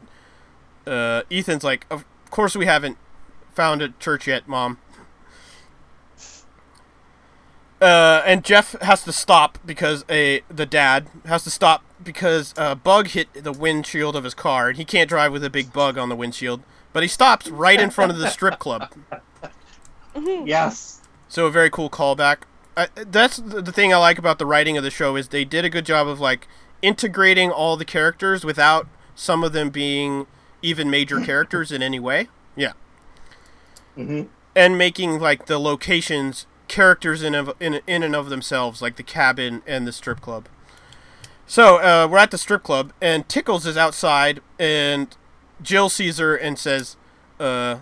uh, 0.85 1.23
Ethan's 1.31 1.63
like, 1.63 1.85
of 1.89 2.05
course 2.29 2.55
we 2.55 2.65
haven't 2.65 2.97
found 3.53 3.81
a 3.81 3.89
church 3.89 4.27
yet, 4.27 4.47
Mom. 4.47 4.79
Uh, 7.79 8.23
and 8.25 8.43
Jeff 8.43 8.71
has 8.81 9.03
to 9.03 9.11
stop 9.11 9.59
because 9.65 10.03
a 10.09 10.41
the 10.49 10.65
dad 10.65 11.07
has 11.25 11.43
to 11.43 11.51
stop 11.51 11.83
because 12.03 12.53
a 12.57 12.75
bug 12.75 13.09
hit 13.09 13.27
the 13.33 13.51
windshield 13.51 14.15
of 14.15 14.23
his 14.23 14.33
car, 14.33 14.69
and 14.69 14.77
he 14.77 14.85
can't 14.85 15.09
drive 15.09 15.31
with 15.31 15.43
a 15.43 15.49
big 15.49 15.71
bug 15.73 15.97
on 15.97 16.09
the 16.09 16.15
windshield. 16.15 16.63
But 16.93 17.03
he 17.03 17.09
stops 17.09 17.47
right 17.49 17.79
in 17.79 17.91
front 17.91 18.11
of 18.11 18.17
the 18.17 18.29
strip 18.29 18.59
club. 18.59 18.91
Yes. 20.19 21.01
So 21.27 21.45
a 21.45 21.51
very 21.51 21.69
cool 21.69 21.91
callback. 21.91 22.37
I, 22.77 22.87
that's 22.95 23.37
the 23.37 23.61
the 23.61 23.71
thing 23.71 23.93
I 23.93 23.97
like 23.97 24.17
about 24.17 24.39
the 24.39 24.45
writing 24.45 24.77
of 24.77 24.83
the 24.83 24.91
show 24.91 25.15
is 25.15 25.29
they 25.29 25.43
did 25.43 25.65
a 25.65 25.69
good 25.69 25.85
job 25.85 26.07
of 26.07 26.19
like 26.19 26.47
integrating 26.81 27.51
all 27.51 27.75
the 27.75 27.85
characters 27.85 28.45
without 28.45 28.87
some 29.15 29.43
of 29.43 29.51
them 29.51 29.69
being 29.69 30.27
even 30.61 30.89
major 30.89 31.19
characters 31.19 31.71
in 31.71 31.81
any 31.81 31.99
way. 31.99 32.29
Yeah. 32.55 32.73
hmm 33.95 34.23
And 34.55 34.77
making 34.77 35.19
like 35.19 35.47
the 35.47 35.59
locations 35.59 36.45
characters 36.67 37.23
in 37.23 37.33
of, 37.33 37.53
in 37.59 37.81
in 37.87 38.03
and 38.03 38.15
of 38.15 38.29
themselves, 38.29 38.81
like 38.81 38.95
the 38.95 39.03
cabin 39.03 39.63
and 39.65 39.87
the 39.87 39.91
strip 39.91 40.21
club. 40.21 40.47
So 41.47 41.77
uh, 41.77 42.07
we're 42.09 42.17
at 42.17 42.31
the 42.31 42.37
strip 42.37 42.61
club, 42.63 42.91
and 43.01 43.27
Tickles 43.29 43.65
is 43.65 43.77
outside, 43.77 44.41
and 44.59 45.15
Jill 45.61 45.87
sees 45.89 46.17
her 46.17 46.35
and 46.35 46.59
says, 46.59 46.97
uh, 47.39 47.77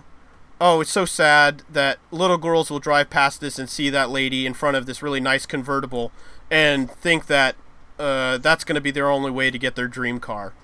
"Oh, 0.60 0.80
it's 0.80 0.90
so 0.90 1.04
sad 1.04 1.62
that 1.70 1.98
little 2.10 2.38
girls 2.38 2.70
will 2.70 2.78
drive 2.78 3.10
past 3.10 3.40
this 3.40 3.58
and 3.58 3.68
see 3.68 3.90
that 3.90 4.10
lady 4.10 4.46
in 4.46 4.54
front 4.54 4.76
of 4.76 4.86
this 4.86 5.02
really 5.02 5.20
nice 5.20 5.46
convertible, 5.46 6.12
and 6.50 6.90
think 6.90 7.26
that 7.26 7.56
uh, 7.98 8.38
that's 8.38 8.64
going 8.64 8.74
to 8.74 8.80
be 8.80 8.90
their 8.90 9.10
only 9.10 9.30
way 9.30 9.50
to 9.50 9.58
get 9.58 9.76
their 9.76 9.88
dream 9.88 10.20
car." 10.20 10.54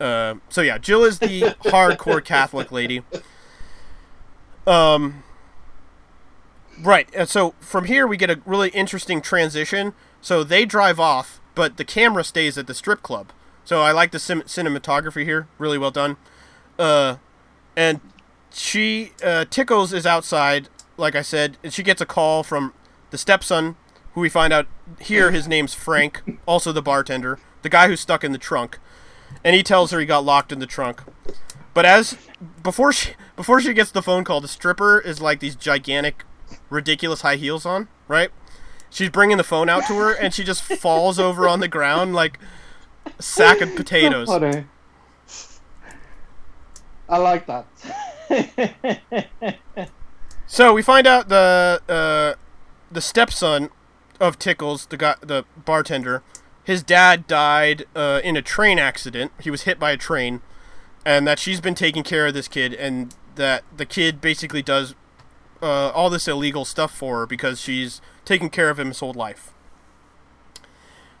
Uh, 0.00 0.36
so 0.48 0.62
yeah, 0.62 0.78
Jill 0.78 1.04
is 1.04 1.18
the 1.18 1.40
hardcore 1.64 2.24
Catholic 2.24 2.70
lady. 2.70 3.02
Um, 4.66 5.24
right. 6.80 7.08
And 7.14 7.28
so 7.28 7.54
from 7.58 7.86
here 7.86 8.06
we 8.06 8.16
get 8.16 8.30
a 8.30 8.40
really 8.44 8.68
interesting 8.70 9.20
transition. 9.20 9.94
So 10.20 10.44
they 10.44 10.64
drive 10.64 11.00
off, 11.00 11.40
but 11.54 11.76
the 11.76 11.84
camera 11.84 12.22
stays 12.22 12.58
at 12.58 12.66
the 12.66 12.74
strip 12.74 13.02
club. 13.02 13.32
So 13.64 13.80
I 13.80 13.92
like 13.92 14.12
the 14.12 14.18
sim- 14.18 14.42
cinematography 14.42 15.24
here, 15.24 15.48
really 15.58 15.78
well 15.78 15.90
done. 15.90 16.16
Uh, 16.78 17.16
and 17.76 18.00
she 18.52 19.12
uh, 19.22 19.44
Tickles 19.50 19.92
is 19.92 20.06
outside, 20.06 20.68
like 20.96 21.14
I 21.14 21.22
said, 21.22 21.56
and 21.62 21.72
she 21.72 21.82
gets 21.82 22.00
a 22.00 22.06
call 22.06 22.42
from 22.42 22.72
the 23.10 23.18
stepson, 23.18 23.76
who 24.12 24.20
we 24.20 24.28
find 24.28 24.52
out 24.52 24.66
here 25.00 25.30
his 25.30 25.46
name's 25.48 25.74
Frank, 25.74 26.22
also 26.46 26.72
the 26.72 26.82
bartender, 26.82 27.38
the 27.62 27.68
guy 27.68 27.88
who's 27.88 28.00
stuck 28.00 28.24
in 28.24 28.32
the 28.32 28.38
trunk, 28.38 28.78
and 29.44 29.54
he 29.54 29.62
tells 29.62 29.90
her 29.90 30.00
he 30.00 30.06
got 30.06 30.24
locked 30.24 30.52
in 30.52 30.58
the 30.58 30.66
trunk. 30.66 31.02
But 31.74 31.84
as 31.84 32.16
before 32.62 32.92
she 32.92 33.12
before 33.36 33.60
she 33.60 33.72
gets 33.72 33.90
the 33.90 34.02
phone 34.02 34.24
call, 34.24 34.40
the 34.40 34.48
stripper 34.48 34.98
is 34.98 35.20
like 35.20 35.40
these 35.40 35.54
gigantic, 35.54 36.24
ridiculous 36.70 37.20
high 37.20 37.36
heels 37.36 37.64
on, 37.64 37.88
right? 38.08 38.30
She's 38.90 39.10
bringing 39.10 39.36
the 39.36 39.44
phone 39.44 39.68
out 39.68 39.86
to 39.86 39.94
her, 39.94 40.12
and 40.12 40.32
she 40.32 40.42
just 40.42 40.62
falls 40.80 41.18
over 41.18 41.46
on 41.46 41.60
the 41.60 41.68
ground 41.68 42.14
like 42.14 42.38
a 43.06 43.22
sack 43.22 43.60
of 43.60 43.76
potatoes. 43.76 44.28
So 44.28 44.40
funny. 44.40 44.64
I 47.08 47.18
like 47.18 47.46
that. 47.46 47.66
So 50.50 50.72
we 50.72 50.82
find 50.82 51.06
out 51.06 51.28
the 51.28 51.80
uh, 51.88 52.34
the 52.90 53.00
stepson 53.02 53.68
of 54.18 54.38
Tickles, 54.38 54.86
the 54.86 54.96
guy, 54.96 55.14
the 55.20 55.44
bartender, 55.62 56.22
his 56.64 56.82
dad 56.82 57.26
died 57.26 57.84
uh, 57.94 58.22
in 58.24 58.34
a 58.34 58.42
train 58.42 58.78
accident. 58.78 59.30
He 59.40 59.50
was 59.50 59.62
hit 59.62 59.78
by 59.78 59.90
a 59.90 59.98
train, 59.98 60.40
and 61.04 61.26
that 61.26 61.38
she's 61.38 61.60
been 61.60 61.74
taking 61.74 62.02
care 62.02 62.26
of 62.26 62.34
this 62.34 62.48
kid, 62.48 62.72
and 62.72 63.14
that 63.34 63.62
the 63.76 63.84
kid 63.84 64.22
basically 64.22 64.62
does 64.62 64.94
uh, 65.62 65.90
all 65.90 66.08
this 66.08 66.26
illegal 66.26 66.64
stuff 66.64 66.92
for 66.96 67.20
her 67.20 67.26
because 67.26 67.60
she's 67.60 68.00
taken 68.24 68.48
care 68.48 68.70
of 68.70 68.78
him 68.78 68.88
his 68.88 69.00
whole 69.00 69.12
life. 69.12 69.52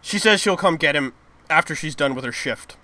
She 0.00 0.18
says 0.18 0.40
she'll 0.40 0.56
come 0.56 0.76
get 0.76 0.96
him 0.96 1.12
after 1.50 1.74
she's 1.74 1.94
done 1.94 2.14
with 2.14 2.24
her 2.24 2.32
shift. 2.32 2.78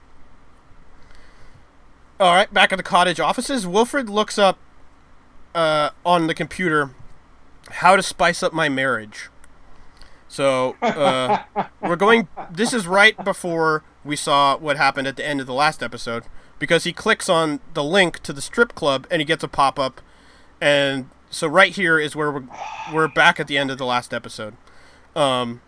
All 2.21 2.33
right, 2.33 2.53
back 2.53 2.73
at 2.73 2.77
the 2.77 2.85
cottage 2.85 3.19
offices, 3.19 3.67
Wilfred 3.67 4.09
looks 4.09 4.39
up 4.39 4.59
uh, 5.55 5.91
on 6.07 6.27
the 6.29 6.35
computer 6.35 6.91
how 7.71 7.97
to 7.97 8.03
spice 8.03 8.43
up 8.43 8.53
my 8.53 8.69
marriage. 8.69 9.31
So 10.29 10.77
uh, 10.81 11.43
we're 11.81 11.97
going. 11.97 12.29
This 12.51 12.73
is 12.73 12.87
right 12.87 13.23
before 13.25 13.83
we 14.05 14.17
saw 14.17 14.57
what 14.57 14.77
happened 14.77 15.09
at 15.09 15.17
the 15.17 15.27
end 15.27 15.41
of 15.41 15.47
the 15.47 15.55
last 15.55 15.83
episode 15.83 16.25
because 16.59 16.85
he 16.85 16.93
clicks 16.93 17.29
on 17.29 17.61
the 17.73 17.83
link 17.85 18.21
to 18.21 18.33
the 18.33 18.43
strip 18.43 18.75
club 18.75 19.07
and 19.11 19.21
he 19.21 19.25
gets 19.25 19.43
a 19.43 19.49
pop 19.49 19.79
up, 19.79 20.01
and 20.61 21.11
so 21.31 21.49
right 21.49 21.75
here 21.75 21.99
is 21.99 22.15
where 22.15 22.31
we're 22.31 22.45
we're 22.93 23.09
back 23.09 23.41
at 23.41 23.49
the 23.49 23.59
end 23.59 23.71
of 23.71 23.79
the 23.79 23.87
last 23.87 24.15
episode. 24.15 24.57
Um, 25.17 25.63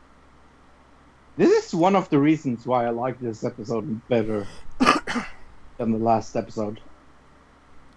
This 1.36 1.66
is 1.66 1.74
one 1.74 1.96
of 1.96 2.08
the 2.10 2.18
reasons 2.18 2.66
why 2.66 2.86
I 2.86 2.90
like 2.90 3.18
this 3.20 3.44
episode 3.44 4.00
better 4.08 4.46
than 5.78 5.92
the 5.92 5.98
last 5.98 6.34
episode. 6.36 6.80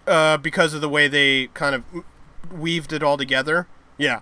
uh, 0.08 0.38
because 0.38 0.74
of 0.74 0.82
the 0.82 0.90
way 0.90 1.08
they 1.08 1.48
kind 1.54 1.76
of 1.76 1.84
weaved 2.52 2.92
it 2.94 3.04
all 3.04 3.16
together. 3.18 3.68
Yeah. 3.98 4.22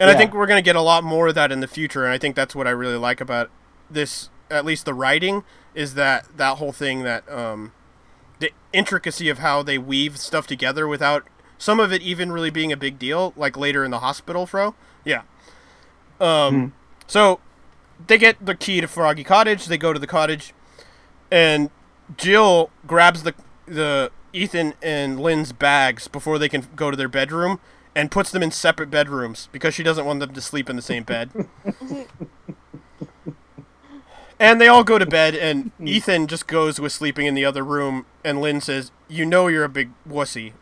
And 0.00 0.08
I 0.08 0.14
think 0.16 0.32
we're 0.32 0.46
going 0.46 0.62
to 0.62 0.64
get 0.64 0.76
a 0.76 0.80
lot 0.80 1.02
more 1.04 1.28
of 1.28 1.34
that 1.34 1.50
in 1.52 1.60
the 1.60 1.66
future. 1.66 2.04
And 2.04 2.12
I 2.14 2.18
think 2.18 2.36
that's 2.36 2.54
what 2.54 2.66
I 2.66 2.70
really 2.70 2.96
like 2.96 3.20
about 3.20 3.50
this, 3.90 4.30
at 4.50 4.64
least 4.64 4.84
the 4.84 4.94
writing, 4.94 5.42
is 5.74 5.94
that 5.94 6.26
that 6.36 6.58
whole 6.58 6.72
thing 6.72 7.02
that 7.02 7.28
um, 7.30 7.72
the 8.38 8.52
intricacy 8.72 9.28
of 9.28 9.38
how 9.38 9.62
they 9.62 9.76
weave 9.76 10.18
stuff 10.18 10.46
together 10.46 10.86
without 10.86 11.26
some 11.58 11.80
of 11.80 11.92
it 11.92 12.00
even 12.00 12.30
really 12.30 12.50
being 12.50 12.72
a 12.72 12.76
big 12.76 12.98
deal, 12.98 13.32
like 13.36 13.56
later 13.56 13.84
in 13.84 13.90
the 13.90 13.98
hospital, 13.98 14.46
Fro. 14.46 14.76
Yeah. 15.04 15.22
Um, 16.20 16.72
So 17.08 17.40
they 18.06 18.18
get 18.18 18.44
the 18.44 18.54
key 18.54 18.80
to 18.80 18.86
Froggy 18.86 19.24
Cottage. 19.24 19.66
They 19.66 19.78
go 19.78 19.92
to 19.92 19.98
the 19.98 20.06
cottage, 20.06 20.54
and 21.30 21.70
Jill 22.16 22.70
grabs 22.86 23.22
the 23.22 23.34
the 23.66 24.10
Ethan 24.32 24.74
and 24.82 25.20
Lynn's 25.20 25.52
bags 25.52 26.08
before 26.08 26.38
they 26.38 26.48
can 26.48 26.66
go 26.74 26.90
to 26.90 26.96
their 26.96 27.08
bedroom 27.08 27.60
and 27.94 28.10
puts 28.10 28.30
them 28.30 28.42
in 28.42 28.50
separate 28.50 28.90
bedrooms 28.90 29.48
because 29.52 29.74
she 29.74 29.82
doesn't 29.82 30.04
want 30.06 30.20
them 30.20 30.32
to 30.32 30.40
sleep 30.40 30.70
in 30.70 30.76
the 30.76 30.82
same 30.82 31.02
bed. 31.02 31.30
and 34.38 34.60
they 34.60 34.68
all 34.68 34.84
go 34.84 34.98
to 34.98 35.06
bed, 35.06 35.34
and 35.34 35.72
Ethan 35.84 36.26
just 36.26 36.46
goes 36.46 36.80
with 36.80 36.92
sleeping 36.92 37.26
in 37.26 37.34
the 37.34 37.44
other 37.44 37.64
room. 37.64 38.06
And 38.24 38.40
Lynn 38.40 38.60
says, 38.60 38.92
"You 39.08 39.26
know 39.26 39.48
you're 39.48 39.64
a 39.64 39.68
big 39.68 39.90
wussy." 40.08 40.52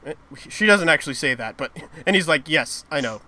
She 0.48 0.66
doesn't 0.66 0.88
actually 0.88 1.14
say 1.14 1.34
that, 1.34 1.56
but 1.56 1.76
and 2.06 2.16
he's 2.16 2.28
like, 2.28 2.48
"Yes, 2.48 2.84
I 2.90 3.00
know." 3.00 3.20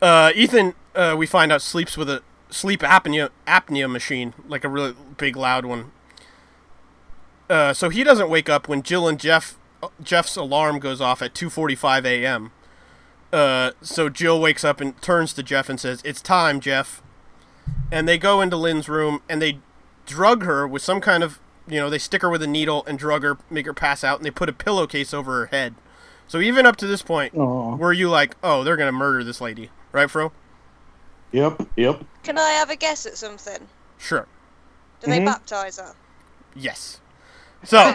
Uh, 0.00 0.30
Ethan, 0.34 0.74
uh, 0.94 1.16
we 1.18 1.26
find 1.26 1.50
out 1.50 1.60
sleeps 1.60 1.96
with 1.96 2.08
a 2.08 2.22
sleep 2.50 2.80
apnea 2.80 3.30
apnea 3.46 3.90
machine, 3.90 4.34
like 4.46 4.64
a 4.64 4.68
really 4.68 4.94
big 5.16 5.36
loud 5.36 5.64
one. 5.64 5.92
Uh, 7.48 7.72
so 7.72 7.88
he 7.88 8.04
doesn't 8.04 8.28
wake 8.28 8.48
up 8.48 8.68
when 8.68 8.82
Jill 8.82 9.08
and 9.08 9.18
Jeff 9.18 9.58
Jeff's 10.02 10.36
alarm 10.36 10.78
goes 10.78 11.00
off 11.00 11.22
at 11.22 11.34
2:45 11.34 12.04
a.m. 12.04 12.50
Uh, 13.32 13.72
so 13.80 14.08
Jill 14.08 14.40
wakes 14.40 14.64
up 14.64 14.80
and 14.80 15.00
turns 15.00 15.32
to 15.34 15.42
Jeff 15.42 15.68
and 15.68 15.78
says, 15.78 16.02
"It's 16.04 16.20
time, 16.20 16.60
Jeff." 16.60 17.02
And 17.92 18.08
they 18.08 18.18
go 18.18 18.40
into 18.40 18.56
Lynn's 18.56 18.88
room 18.88 19.22
and 19.28 19.40
they 19.40 19.60
drug 20.06 20.42
her 20.44 20.66
with 20.66 20.80
some 20.82 21.00
kind 21.00 21.22
of, 21.22 21.38
you 21.66 21.78
know, 21.78 21.90
they 21.90 21.98
stick 21.98 22.22
her 22.22 22.30
with 22.30 22.42
a 22.42 22.46
needle 22.46 22.82
and 22.86 22.98
drug 22.98 23.22
her, 23.22 23.36
make 23.50 23.66
her 23.66 23.74
pass 23.74 24.02
out, 24.02 24.18
and 24.18 24.26
they 24.26 24.30
put 24.30 24.48
a 24.48 24.54
pillowcase 24.54 25.12
over 25.12 25.40
her 25.40 25.46
head. 25.46 25.74
So 26.26 26.40
even 26.40 26.66
up 26.66 26.76
to 26.76 26.86
this 26.86 27.02
point, 27.02 27.34
Aw. 27.34 27.76
were 27.76 27.92
you 27.92 28.08
like, 28.08 28.36
"Oh, 28.42 28.64
they're 28.64 28.76
gonna 28.76 28.92
murder 28.92 29.22
this 29.22 29.40
lady," 29.40 29.70
right, 29.92 30.10
Fro? 30.10 30.32
Yep, 31.32 31.68
yep. 31.76 32.04
Can 32.28 32.36
I 32.38 32.50
have 32.50 32.68
a 32.68 32.76
guess 32.76 33.06
at 33.06 33.16
something? 33.16 33.66
Sure. 33.96 34.26
Do 35.00 35.10
they 35.10 35.18
Mhm. 35.20 35.24
baptize 35.24 35.78
her? 35.78 35.94
Yes. 36.54 37.00
So 37.64 37.78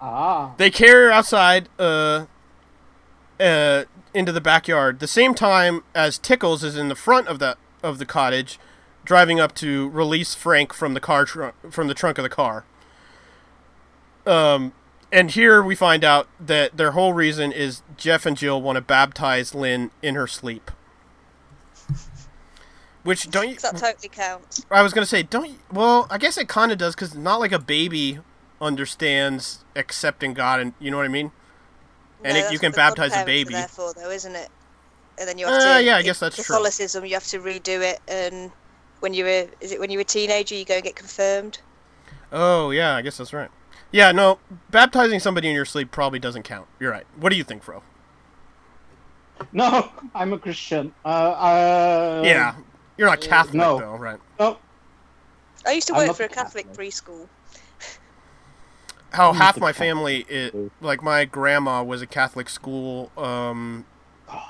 Ah. 0.00 0.54
they 0.56 0.70
carry 0.70 1.04
her 1.08 1.12
outside 1.12 1.68
uh, 1.78 2.24
uh, 3.38 3.84
into 4.14 4.32
the 4.32 4.40
backyard. 4.40 5.00
The 5.00 5.06
same 5.06 5.34
time 5.34 5.84
as 5.94 6.16
Tickles 6.16 6.64
is 6.64 6.74
in 6.74 6.88
the 6.88 6.94
front 6.94 7.28
of 7.28 7.38
the 7.38 7.58
of 7.82 7.98
the 7.98 8.06
cottage, 8.06 8.58
driving 9.04 9.38
up 9.38 9.54
to 9.56 9.90
release 9.90 10.34
Frank 10.34 10.72
from 10.72 10.94
the 10.94 11.00
car 11.00 11.26
tr- 11.26 11.48
from 11.70 11.88
the 11.88 11.94
trunk 11.94 12.16
of 12.16 12.22
the 12.22 12.30
car. 12.30 12.64
Um, 14.26 14.72
and 15.12 15.30
here 15.32 15.62
we 15.62 15.74
find 15.74 16.02
out 16.02 16.28
that 16.40 16.78
their 16.78 16.92
whole 16.92 17.12
reason 17.12 17.52
is 17.52 17.82
Jeff 17.98 18.24
and 18.24 18.38
Jill 18.38 18.62
want 18.62 18.76
to 18.76 18.80
baptize 18.80 19.54
Lynn 19.54 19.90
in 20.00 20.14
her 20.14 20.26
sleep. 20.26 20.70
Which 23.04 23.30
don't 23.30 23.48
you? 23.50 23.56
that 23.56 23.76
totally 23.76 24.08
counts. 24.08 24.64
I 24.70 24.82
was 24.82 24.92
gonna 24.92 25.06
say, 25.06 25.22
don't. 25.22 25.48
You, 25.50 25.56
well, 25.72 26.06
I 26.10 26.18
guess 26.18 26.36
it 26.36 26.48
kind 26.48 26.72
of 26.72 26.78
does 26.78 26.94
because 26.94 27.14
not 27.14 27.38
like 27.38 27.52
a 27.52 27.58
baby 27.58 28.18
understands 28.60 29.64
accepting 29.76 30.34
God, 30.34 30.60
and 30.60 30.72
you 30.80 30.90
know 30.90 30.96
what 30.96 31.04
I 31.06 31.08
mean. 31.08 31.30
And 32.24 32.36
No, 32.38 32.46
it, 32.46 32.52
you 32.52 32.58
can 32.58 32.72
baptize 32.72 33.14
a 33.14 33.24
baby. 33.24 33.52
there 33.52 33.68
for, 33.68 33.92
though, 33.92 34.10
isn't 34.10 34.34
it? 34.34 34.48
And 35.18 35.28
then 35.28 35.36
you 35.38 35.46
have 35.46 35.54
Uh, 35.62 35.78
to. 35.78 35.84
yeah, 35.84 35.96
I 35.96 36.02
guess 36.02 36.18
that's 36.18 36.34
true. 36.36 36.44
Catholicism, 36.44 37.04
you 37.04 37.12
have 37.14 37.26
to 37.26 37.38
redo 37.38 37.82
it, 37.82 38.00
and 38.08 38.50
when 39.00 39.12
you 39.12 39.24
were, 39.24 39.46
is 39.60 39.70
it 39.70 39.78
when 39.78 39.90
you 39.90 39.98
were 39.98 40.02
a 40.02 40.04
teenager, 40.04 40.54
you 40.54 40.64
go 40.64 40.74
and 40.74 40.82
get 40.82 40.96
confirmed? 40.96 41.58
Oh 42.32 42.70
yeah, 42.70 42.96
I 42.96 43.02
guess 43.02 43.18
that's 43.18 43.32
right. 43.34 43.50
Yeah, 43.92 44.10
no, 44.12 44.38
baptizing 44.70 45.20
somebody 45.20 45.48
in 45.48 45.54
your 45.54 45.66
sleep 45.66 45.90
probably 45.92 46.18
doesn't 46.18 46.42
count. 46.44 46.66
You're 46.80 46.90
right. 46.90 47.06
What 47.20 47.28
do 47.30 47.36
you 47.36 47.44
think, 47.44 47.62
Fro? 47.62 47.82
No, 49.52 49.90
I'm 50.14 50.32
a 50.32 50.38
Christian. 50.38 50.92
Uh, 51.04 51.08
uh, 51.08 52.22
yeah, 52.24 52.54
you're 52.96 53.08
not 53.08 53.20
Catholic 53.20 53.54
no. 53.54 53.78
though, 53.78 53.96
right? 53.96 54.18
No. 54.38 54.58
I 55.66 55.72
used 55.72 55.86
to 55.88 55.94
work 55.94 56.14
for 56.14 56.24
a 56.24 56.28
Catholic 56.28 56.72
preschool. 56.72 57.28
How 59.12 59.30
I'm 59.30 59.36
half 59.36 59.58
my 59.58 59.72
family, 59.72 60.26
it, 60.28 60.72
like 60.80 61.02
my 61.02 61.24
grandma 61.24 61.82
was 61.82 62.02
a 62.02 62.06
Catholic 62.06 62.48
school 62.48 63.12
um, 63.16 63.86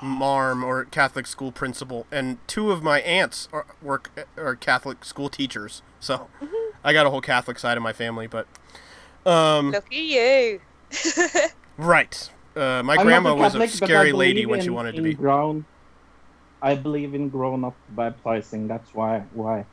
marm 0.01 0.63
or 0.63 0.85
Catholic 0.85 1.27
school 1.27 1.51
principal, 1.51 2.07
and 2.11 2.39
two 2.47 2.71
of 2.71 2.81
my 2.81 3.01
aunts 3.01 3.47
are 3.53 3.65
work 3.81 4.27
are 4.37 4.55
Catholic 4.55 5.05
school 5.05 5.29
teachers. 5.29 5.83
So 5.99 6.29
I 6.83 6.93
got 6.93 7.05
a 7.05 7.09
whole 7.09 7.21
Catholic 7.21 7.59
side 7.59 7.77
of 7.77 7.83
my 7.83 7.93
family, 7.93 8.27
but 8.27 8.47
um, 9.25 9.71
Lucky 9.71 9.95
you. 9.97 10.61
right. 11.77 12.29
Uh, 12.55 12.81
my 12.83 12.95
I'm 12.95 13.05
grandma 13.05 13.29
not 13.29 13.37
was 13.37 13.55
a 13.55 13.59
Catholic, 13.59 13.79
but 13.79 13.83
I 13.83 13.87
scary 13.87 14.11
lady 14.13 14.41
believe 14.41 14.49
when 14.49 14.61
she 14.61 14.69
wanted 14.69 14.95
to 14.95 15.01
be. 15.01 15.13
Grown, 15.13 15.65
I 16.65 16.73
believe 16.73 17.13
in 17.13 17.29
grown-up 17.29 17.75
baptizing. 17.89 18.67
That's 18.67 18.91
why 18.91 19.23
why 19.33 19.65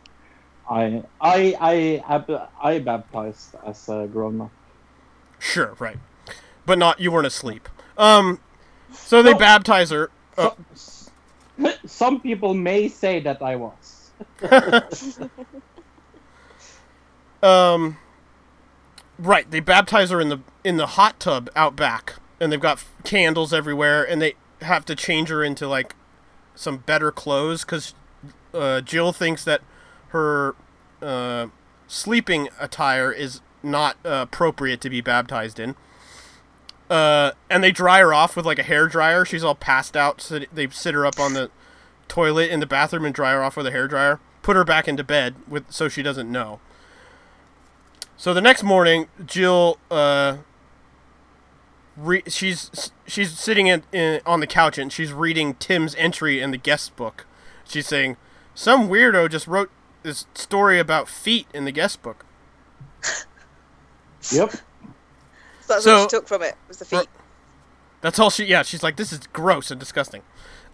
I 0.69 1.03
I 1.19 1.57
I 1.59 2.05
I, 2.07 2.49
I 2.61 2.79
baptized 2.81 3.55
as 3.65 3.89
a 3.89 4.07
grown-up. 4.13 4.51
Sure, 5.39 5.75
right. 5.79 5.97
But 6.67 6.79
not 6.79 7.01
you 7.01 7.11
weren't 7.11 7.27
asleep. 7.27 7.67
Um, 7.97 8.41
so 8.93 9.23
they 9.23 9.33
baptize 9.33 9.89
her. 9.89 10.11
Oh, 10.37 10.55
Some 11.87 12.21
people 12.21 12.53
may 12.53 12.89
say 12.89 13.21
that 13.21 13.41
I 13.41 13.57
was. 13.57 14.11
um, 17.43 17.97
right. 19.19 19.51
They 19.51 19.61
baptize 19.61 20.11
her 20.11 20.21
in 20.21 20.29
the 20.29 20.41
in 20.63 20.77
the 20.77 20.89
hot 20.89 21.19
tub 21.19 21.49
out 21.57 21.75
back, 21.75 22.17
and 22.39 22.53
they've 22.53 22.61
got 22.61 22.79
f- 22.79 22.93
candles 23.03 23.55
everywhere, 23.55 24.05
and 24.05 24.21
they 24.21 24.35
have 24.61 24.85
to 24.85 24.95
change 24.95 25.31
her 25.31 25.43
into 25.43 25.67
like 25.67 25.95
some 26.55 26.79
better 26.79 27.11
clothes 27.11 27.65
because 27.65 27.95
uh, 28.55 28.81
Jill 28.81 29.13
thinks 29.13 29.45
that 29.45 29.63
her 30.09 30.55
uh, 31.01 31.49
sleeping 31.87 32.49
attire 32.61 33.11
is 33.13 33.41
not 33.63 33.97
uh, 34.05 34.27
appropriate 34.29 34.81
to 34.81 34.91
be 34.91 35.01
baptized 35.01 35.59
in. 35.59 35.75
Uh, 36.91 37.33
and 37.49 37.65
they 37.65 37.73
dry 37.73 38.01
her 38.01 38.13
off 38.13 38.37
with 38.37 38.45
like 38.45 38.59
a 38.59 38.63
hair 38.63 38.87
dryer. 38.87 39.25
She's 39.25 39.45
all 39.45 39.55
passed 39.55 39.97
out, 39.97 40.21
so 40.21 40.41
they 40.53 40.69
sit 40.69 40.95
her 40.95 41.07
up 41.07 41.19
on 41.19 41.33
the 41.33 41.51
toilet 42.09 42.51
in 42.51 42.61
the 42.61 42.67
bathroom 42.67 43.05
and 43.05 43.15
dry 43.15 43.33
her 43.33 43.43
off 43.43 43.57
with 43.57 43.67
a 43.67 43.71
hair 43.71 43.89
dryer. 43.89 44.21
Put 44.43 44.57
her 44.57 44.65
back 44.65 44.89
into 44.89 45.05
bed 45.05 45.37
with 45.49 45.71
so 45.71 45.89
she 45.89 46.03
doesn't 46.03 46.31
know. 46.31 46.61
So 48.17 48.35
the 48.35 48.41
next 48.41 48.63
morning, 48.63 49.09
Jill, 49.25 49.79
uh, 49.91 50.39
re- 51.97 52.23
she's 52.29 52.93
she's 53.07 53.39
sitting 53.39 53.67
in, 53.67 53.83
in 53.93 54.21
on 54.27 54.41
the 54.41 54.47
couch 54.47 54.79
and 54.79 54.93
she's 54.93 55.13
reading 55.13 55.55
Tim's 55.55 55.95
entry 55.97 56.41
in 56.41 56.51
the 56.51 56.57
guest 56.59 56.97
book. 56.97 57.27
She's 57.65 57.87
saying, 57.87 58.17
"Some 58.55 58.89
weirdo 58.89 59.31
just 59.31 59.47
wrote 59.47 59.71
this 60.03 60.27
story 60.35 60.79
about 60.79 61.09
feet 61.09 61.47
in 61.55 61.65
the 61.65 61.73
guest 61.73 62.03
book." 62.03 62.25
Yep. 64.31 64.53
So 64.53 64.59
that's 65.69 65.85
So- 65.85 66.01
what 66.03 66.11
she 66.11 66.17
took 66.17 66.29
from 66.29 66.43
it, 66.43 66.55
was 66.69 66.79
the 66.79 66.85
feet. 66.85 67.09
That's 68.01 68.19
all 68.19 68.31
she. 68.31 68.45
Yeah, 68.45 68.63
she's 68.63 68.83
like, 68.83 68.97
this 68.97 69.13
is 69.13 69.21
gross 69.33 69.71
and 69.71 69.79
disgusting. 69.79 70.23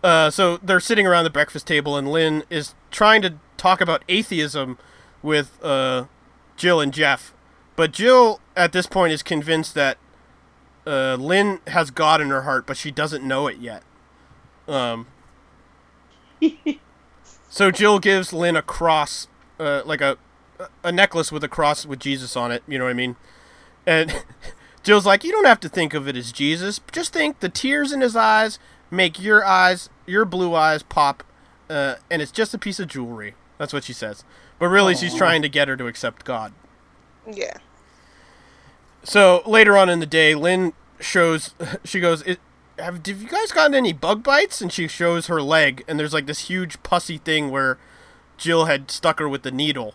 Uh, 0.03 0.31
so 0.31 0.57
they're 0.59 0.81
sitting 0.81 1.07
around 1.07 1.25
the 1.25 1.31
breakfast 1.31 1.67
table, 1.67 1.97
and 1.97 2.11
Lynn 2.11 2.45
is 2.49 2.75
trying 2.91 3.21
to 3.23 3.35
talk 3.57 3.81
about 3.81 4.03
atheism 4.09 4.79
with 5.23 5.59
uh, 5.63 6.05
Jill 6.57 6.81
and 6.81 6.93
Jeff, 6.93 7.35
but 7.77 7.93
Jill 7.93 8.41
at 8.57 8.73
this 8.73 8.87
point 8.87 9.13
is 9.13 9.23
convinced 9.23 9.75
that 9.75 9.99
uh, 10.89 11.17
Lynn 11.17 11.61
has 11.67 11.91
God 11.91 12.21
in 12.21 12.31
her 12.31 12.43
heart, 12.43 12.67
but 12.67 12.77
she 12.77 12.91
doesn't 12.91 13.23
know 13.23 13.47
it 13.47 13.59
yet. 13.59 13.83
Um. 14.67 15.07
so 17.49 17.71
Jill 17.71 17.99
gives 17.99 18.33
Lynn 18.33 18.57
a 18.57 18.63
cross, 18.63 19.29
uh, 19.61 19.83
like 19.85 20.01
a 20.01 20.17
a 20.83 20.91
necklace 20.91 21.31
with 21.31 21.45
a 21.45 21.49
cross 21.49 21.85
with 21.87 21.99
Jesus 22.01 22.37
on 22.37 22.51
it. 22.51 22.63
You 22.67 22.79
know 22.79 22.85
what 22.85 22.91
I 22.91 22.95
mean? 22.95 23.17
And 23.87 24.25
Jill's 24.83 25.07
like, 25.07 25.25
you 25.25 25.33
don't 25.33 25.47
have 25.47 25.61
to 25.61 25.69
think 25.69 25.95
of 25.95 26.09
it 26.09 26.17
as 26.17 26.33
Jesus. 26.33 26.81
Just 26.91 27.13
think 27.13 27.41
the 27.41 27.49
tears 27.49 27.93
in 27.93 28.01
his 28.01 28.17
eyes 28.17 28.59
make 28.91 29.21
your 29.21 29.45
eyes, 29.45 29.91
your 30.07 30.25
blue 30.25 30.55
eyes 30.55 30.83
pop, 30.83 31.23
uh, 31.69 31.97
and 32.11 32.23
it's 32.23 32.33
just 32.33 32.55
a 32.55 32.59
piece 32.59 32.81
of 32.81 32.89
jewelry. 32.89 33.35
That's 33.59 33.73
what 33.73 33.85
she 33.85 33.93
says. 33.93 34.25
But 34.59 34.69
really, 34.69 34.95
she's 34.95 35.15
trying 35.15 35.43
to 35.43 35.49
get 35.49 35.69
her 35.69 35.77
to 35.77 35.87
accept 35.87 36.25
God. 36.25 36.53
Yeah. 37.31 37.59
So 39.09 39.43
later 39.47 39.79
on 39.79 39.89
in 39.89 40.01
the 40.01 40.07
day, 40.07 40.35
Lynn 40.35 40.75
shows, 41.01 41.55
she 41.85 41.99
goes, 41.99 42.21
it, 42.23 42.39
have, 42.79 43.07
have 43.07 43.23
you 43.23 43.29
guys 43.29 43.53
gotten 43.53 43.75
any 43.75 43.95
bug 43.95 44.23
bites? 44.23 44.61
And 44.61 44.71
she 44.71 44.87
shows 44.87 45.29
her 45.29 45.41
leg, 45.41 45.83
and 45.89 45.99
there's 45.99 46.13
like 46.13 46.27
this 46.27 46.49
huge 46.49 46.83
pussy 46.83 47.17
thing 47.17 47.51
where 47.51 47.79
Jill 48.37 48.67
had 48.67 48.91
stuck 48.91 49.19
her 49.19 49.27
with 49.27 49.45
the 49.45 49.51
needle, 49.51 49.95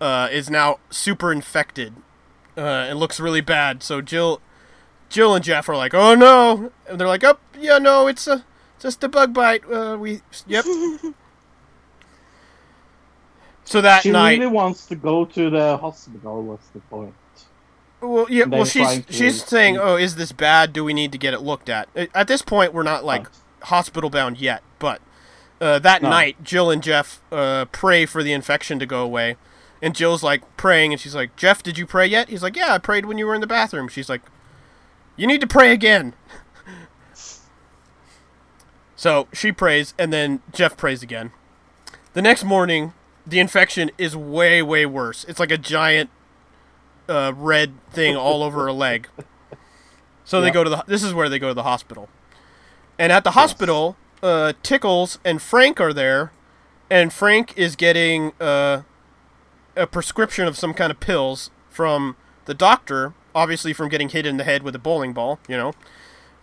uh, 0.00 0.28
is 0.32 0.50
now 0.50 0.80
super 0.90 1.30
infected, 1.30 1.94
uh, 2.56 2.86
and 2.88 2.98
looks 2.98 3.20
really 3.20 3.40
bad. 3.40 3.84
So 3.84 4.00
Jill, 4.00 4.40
Jill 5.08 5.36
and 5.36 5.44
Jeff 5.44 5.68
are 5.68 5.76
like, 5.76 5.94
oh 5.94 6.16
no, 6.16 6.72
and 6.88 7.00
they're 7.00 7.06
like, 7.06 7.22
oh 7.22 7.38
yeah, 7.56 7.78
no, 7.78 8.08
it's 8.08 8.26
a 8.26 8.44
just 8.80 9.04
a 9.04 9.08
bug 9.08 9.32
bite. 9.32 9.62
Uh, 9.70 9.96
we, 10.00 10.22
yep. 10.48 10.64
so 13.64 13.80
that 13.80 14.02
she 14.02 14.10
night, 14.10 14.40
really 14.40 14.52
wants 14.52 14.86
to 14.86 14.96
go 14.96 15.24
to 15.26 15.48
the 15.48 15.76
hospital. 15.76 16.42
What's 16.42 16.66
the 16.70 16.80
point? 16.80 17.14
Well, 18.00 18.26
yeah. 18.30 18.44
Well, 18.44 18.64
she's 18.64 19.04
to- 19.04 19.12
she's 19.12 19.42
saying, 19.44 19.76
"Oh, 19.76 19.96
is 19.96 20.16
this 20.16 20.30
bad? 20.32 20.72
Do 20.72 20.84
we 20.84 20.94
need 20.94 21.10
to 21.12 21.18
get 21.18 21.34
it 21.34 21.40
looked 21.40 21.68
at?" 21.68 21.88
Uh, 21.96 22.06
At 22.14 22.28
this 22.28 22.42
point, 22.42 22.72
we're 22.72 22.82
not 22.84 23.04
like 23.04 23.26
hospital 23.64 24.08
bound 24.10 24.38
yet, 24.38 24.62
but 24.78 25.00
uh, 25.60 25.78
that 25.80 26.02
No. 26.02 26.10
night, 26.10 26.42
Jill 26.44 26.70
and 26.70 26.82
Jeff 26.82 27.20
uh, 27.32 27.64
pray 27.72 28.06
for 28.06 28.22
the 28.22 28.32
infection 28.32 28.78
to 28.78 28.86
go 28.86 29.02
away, 29.02 29.36
and 29.82 29.94
Jill's 29.96 30.22
like 30.22 30.42
praying, 30.56 30.92
and 30.92 31.00
she's 31.00 31.14
like, 31.14 31.34
"Jeff, 31.36 31.62
did 31.62 31.76
you 31.76 31.86
pray 31.86 32.06
yet?" 32.06 32.28
He's 32.28 32.42
like, 32.42 32.54
"Yeah, 32.56 32.72
I 32.74 32.78
prayed 32.78 33.04
when 33.06 33.18
you 33.18 33.26
were 33.26 33.34
in 33.34 33.40
the 33.40 33.46
bathroom." 33.48 33.88
She's 33.88 34.08
like, 34.08 34.22
"You 35.16 35.26
need 35.26 35.40
to 35.40 35.46
pray 35.48 35.72
again." 35.72 36.14
So 38.96 39.28
she 39.32 39.52
prays, 39.52 39.94
and 39.98 40.12
then 40.12 40.40
Jeff 40.52 40.76
prays 40.76 41.02
again. 41.04 41.30
The 42.14 42.22
next 42.22 42.42
morning, 42.42 42.94
the 43.24 43.38
infection 43.38 43.92
is 43.96 44.16
way, 44.16 44.60
way 44.60 44.86
worse. 44.86 45.24
It's 45.28 45.38
like 45.38 45.52
a 45.52 45.58
giant 45.58 46.10
uh, 47.08 47.32
red 47.36 47.72
thing 47.90 48.16
all 48.16 48.42
over 48.42 48.64
her 48.64 48.72
leg. 48.72 49.08
So 50.24 50.40
they 50.42 50.50
go 50.50 50.62
to 50.62 50.68
the. 50.70 50.84
This 50.86 51.02
is 51.02 51.14
where 51.14 51.28
they 51.28 51.38
go 51.38 51.48
to 51.48 51.54
the 51.54 51.62
hospital, 51.62 52.08
and 52.98 53.10
at 53.10 53.24
the 53.24 53.30
hospital, 53.30 53.96
uh, 54.22 54.52
Tickles 54.62 55.18
and 55.24 55.40
Frank 55.40 55.80
are 55.80 55.94
there, 55.94 56.32
and 56.90 57.12
Frank 57.12 57.56
is 57.56 57.76
getting 57.76 58.32
uh, 58.38 58.82
a 59.74 59.86
prescription 59.86 60.46
of 60.46 60.58
some 60.58 60.74
kind 60.74 60.90
of 60.90 61.00
pills 61.00 61.50
from 61.70 62.14
the 62.44 62.52
doctor, 62.52 63.14
obviously 63.34 63.72
from 63.72 63.88
getting 63.88 64.10
hit 64.10 64.26
in 64.26 64.36
the 64.36 64.44
head 64.44 64.62
with 64.62 64.74
a 64.74 64.78
bowling 64.78 65.14
ball, 65.14 65.38
you 65.48 65.56
know. 65.56 65.72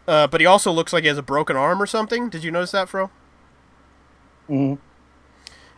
Uh, 0.08 0.26
but 0.26 0.40
he 0.42 0.48
also 0.48 0.72
looks 0.72 0.92
like 0.92 1.04
he 1.04 1.08
has 1.08 1.18
a 1.20 1.24
broken 1.24 1.56
arm 1.56 1.80
or 1.80 1.86
something. 1.86 2.30
Did 2.30 2.44
you 2.44 2.50
notice 2.52 2.72
that, 2.72 2.90
Fro? 2.90 3.12
Mhm. 4.50 4.80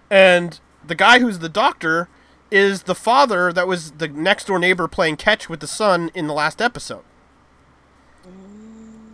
And 0.09 0.59
the 0.85 0.95
guy 0.95 1.19
who's 1.19 1.39
the 1.39 1.49
doctor 1.49 2.07
is 2.49 2.83
the 2.83 2.95
father 2.95 3.51
that 3.51 3.67
was 3.67 3.91
the 3.91 4.07
next 4.07 4.47
door 4.47 4.59
neighbor 4.59 4.87
playing 4.87 5.17
catch 5.17 5.49
with 5.49 5.59
the 5.59 5.67
son 5.67 6.11
in 6.13 6.27
the 6.27 6.33
last 6.33 6.61
episode. 6.61 7.03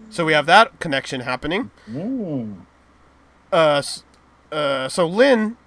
So 0.09 0.25
we 0.25 0.33
have 0.33 0.45
that 0.45 0.79
connection 0.79 1.21
happening. 1.21 1.71
Mm. 1.89 2.65
Uh, 3.51 3.81
uh, 4.51 4.87
so 4.87 5.07
Lynn, 5.07 5.57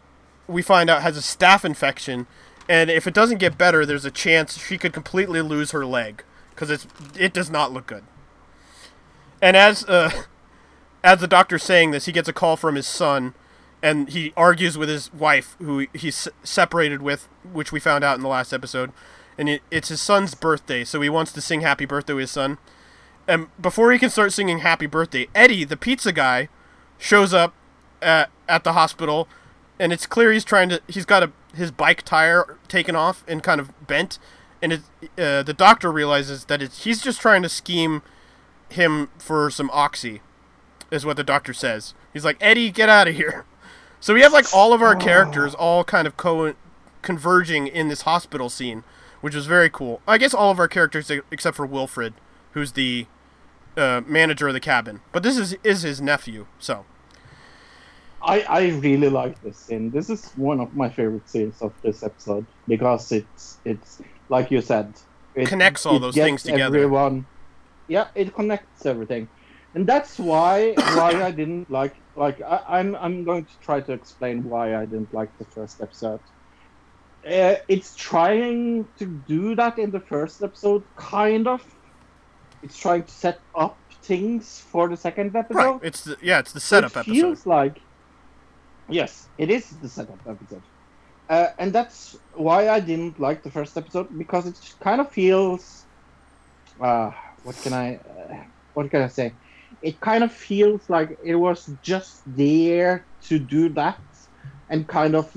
we 0.46 0.62
find 0.62 0.88
out, 0.88 1.02
has 1.02 1.16
a 1.16 1.20
staph 1.20 1.64
infection, 1.64 2.28
and 2.68 2.88
if 2.88 3.08
it 3.08 3.14
doesn't 3.14 3.38
get 3.38 3.58
better, 3.58 3.84
there's 3.84 4.04
a 4.04 4.10
chance 4.10 4.64
she 4.64 4.78
could 4.78 4.92
completely 4.92 5.40
lose 5.40 5.72
her 5.72 5.84
leg 5.84 6.22
because 6.50 6.70
it's 6.70 6.86
it 7.18 7.32
does 7.32 7.50
not 7.50 7.72
look 7.72 7.86
good. 7.86 8.04
And 9.42 9.56
as 9.56 9.84
uh, 9.84 10.10
as 11.04 11.20
the 11.20 11.26
doctor's 11.26 11.62
saying 11.62 11.90
this, 11.90 12.06
he 12.06 12.12
gets 12.12 12.28
a 12.28 12.32
call 12.32 12.56
from 12.56 12.76
his 12.76 12.86
son, 12.86 13.34
and 13.86 14.08
he 14.08 14.32
argues 14.36 14.76
with 14.76 14.88
his 14.88 15.12
wife, 15.14 15.56
who 15.60 15.86
he's 15.94 16.26
separated 16.42 17.02
with, 17.02 17.28
which 17.52 17.70
we 17.70 17.78
found 17.78 18.02
out 18.02 18.16
in 18.16 18.22
the 18.22 18.28
last 18.28 18.52
episode. 18.52 18.90
And 19.38 19.48
it, 19.48 19.62
it's 19.70 19.90
his 19.90 20.00
son's 20.00 20.34
birthday, 20.34 20.82
so 20.82 21.00
he 21.00 21.08
wants 21.08 21.30
to 21.34 21.40
sing 21.40 21.60
happy 21.60 21.84
birthday 21.84 22.14
with 22.14 22.22
his 22.22 22.30
son. 22.32 22.58
And 23.28 23.46
before 23.60 23.92
he 23.92 24.00
can 24.00 24.10
start 24.10 24.32
singing 24.32 24.58
happy 24.58 24.86
birthday, 24.86 25.28
Eddie, 25.36 25.62
the 25.62 25.76
pizza 25.76 26.10
guy, 26.10 26.48
shows 26.98 27.32
up 27.32 27.54
at, 28.02 28.30
at 28.48 28.64
the 28.64 28.72
hospital 28.72 29.28
and 29.78 29.92
it's 29.92 30.06
clear 30.06 30.32
he's 30.32 30.44
trying 30.44 30.68
to. 30.70 30.82
He's 30.88 31.04
got 31.04 31.22
a 31.22 31.30
his 31.54 31.70
bike 31.70 32.02
tire 32.02 32.58
taken 32.66 32.96
off 32.96 33.22
and 33.28 33.40
kind 33.40 33.60
of 33.60 33.86
bent, 33.86 34.18
and 34.60 34.72
it, 34.72 34.80
uh, 35.16 35.44
the 35.44 35.54
doctor 35.56 35.92
realizes 35.92 36.46
that 36.46 36.60
he's 36.60 37.02
just 37.02 37.20
trying 37.20 37.42
to 37.42 37.48
scheme 37.48 38.02
him 38.68 39.10
for 39.18 39.50
some 39.50 39.70
oxy, 39.72 40.22
is 40.90 41.04
what 41.06 41.16
the 41.16 41.22
doctor 41.22 41.52
says. 41.52 41.94
He's 42.12 42.24
like, 42.24 42.38
Eddie, 42.40 42.70
get 42.70 42.88
out 42.88 43.06
of 43.06 43.14
here. 43.14 43.44
So 44.06 44.14
we 44.14 44.22
have 44.22 44.32
like 44.32 44.46
all 44.54 44.72
of 44.72 44.82
our 44.82 44.94
characters 44.94 45.52
all 45.52 45.82
kind 45.82 46.06
of 46.06 46.16
co- 46.16 46.54
converging 47.02 47.66
in 47.66 47.88
this 47.88 48.02
hospital 48.02 48.48
scene, 48.48 48.84
which 49.20 49.34
was 49.34 49.46
very 49.46 49.68
cool. 49.68 50.00
I 50.06 50.16
guess 50.16 50.32
all 50.32 50.52
of 50.52 50.60
our 50.60 50.68
characters 50.68 51.10
except 51.32 51.56
for 51.56 51.66
Wilfred, 51.66 52.14
who's 52.52 52.70
the 52.70 53.06
uh, 53.76 54.02
manager 54.06 54.46
of 54.46 54.54
the 54.54 54.60
cabin. 54.60 55.00
But 55.10 55.24
this 55.24 55.36
is 55.36 55.56
is 55.64 55.82
his 55.82 56.00
nephew, 56.00 56.46
so 56.60 56.84
I, 58.22 58.42
I 58.42 58.68
really 58.78 59.08
like 59.08 59.42
this 59.42 59.56
scene. 59.56 59.90
This 59.90 60.08
is 60.08 60.30
one 60.36 60.60
of 60.60 60.76
my 60.76 60.88
favorite 60.88 61.28
scenes 61.28 61.60
of 61.60 61.72
this 61.82 62.04
episode 62.04 62.46
because 62.68 63.10
it's 63.10 63.58
it's 63.64 64.00
like 64.28 64.52
you 64.52 64.60
said, 64.60 64.94
it 65.34 65.48
Connects 65.48 65.84
all 65.84 65.96
it 65.96 65.98
those 65.98 66.14
things 66.14 66.44
together. 66.44 66.76
Everyone, 66.78 67.26
yeah, 67.88 68.06
it 68.14 68.32
connects 68.36 68.86
everything, 68.86 69.26
and 69.74 69.84
that's 69.84 70.16
why 70.16 70.74
why 70.94 71.24
I 71.24 71.32
didn't 71.32 71.68
like 71.72 71.96
like 72.16 72.40
I, 72.40 72.62
I'm 72.68 72.94
I'm 72.96 73.24
going 73.24 73.44
to 73.46 73.60
try 73.60 73.80
to 73.80 73.92
explain 73.92 74.44
why 74.44 74.76
I 74.76 74.86
didn't 74.86 75.12
like 75.14 75.36
the 75.38 75.44
first 75.46 75.80
episode. 75.80 76.20
Uh, 77.26 77.56
it's 77.68 77.94
trying 77.96 78.86
to 78.98 79.06
do 79.06 79.54
that 79.56 79.78
in 79.78 79.90
the 79.90 80.00
first 80.00 80.42
episode, 80.42 80.84
kind 80.96 81.48
of. 81.48 81.62
It's 82.62 82.76
trying 82.76 83.04
to 83.04 83.12
set 83.12 83.40
up 83.54 83.80
things 84.02 84.60
for 84.60 84.88
the 84.88 84.96
second 84.96 85.34
episode. 85.36 85.58
right. 85.58 85.80
It's 85.82 86.04
the 86.04 86.16
yeah, 86.22 86.38
it's 86.38 86.52
the 86.52 86.60
setup 86.60 86.92
it 86.92 87.00
episode. 87.00 87.12
feels 87.14 87.46
like 87.46 87.80
yes 88.88 89.28
it 89.38 89.50
is 89.50 89.68
the 89.80 89.88
setup 89.88 90.20
episode 90.28 90.62
uh, 91.28 91.48
and 91.58 91.72
that's 91.72 92.14
why 92.34 92.68
i 92.68 92.78
didn't 92.80 93.18
like 93.18 93.42
the 93.42 93.50
first 93.50 93.76
episode 93.76 94.06
because 94.16 94.46
it 94.46 94.58
kind 94.80 95.00
of 95.00 95.10
feels 95.10 95.86
uh, 96.80 97.10
what 97.42 97.56
can 97.62 97.72
i 97.72 97.96
uh, 97.96 98.44
what 98.74 98.90
can 98.90 99.02
i 99.02 99.08
say 99.08 99.32
it 99.82 100.00
kind 100.00 100.24
of 100.24 100.32
feels 100.32 100.80
like 100.88 101.18
it 101.24 101.34
was 101.36 101.70
just 101.82 102.22
there 102.36 103.04
to 103.28 103.38
do 103.38 103.68
that 103.70 103.98
and 104.70 104.86
kind 104.88 105.14
of 105.14 105.30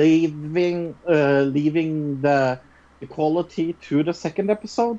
leaving 0.00 0.94
uh, 1.08 1.42
leaving 1.42 2.20
the 2.20 2.58
the 3.00 3.06
quality 3.06 3.72
to 3.82 4.02
the 4.02 4.12
second 4.14 4.50
episode 4.50 4.98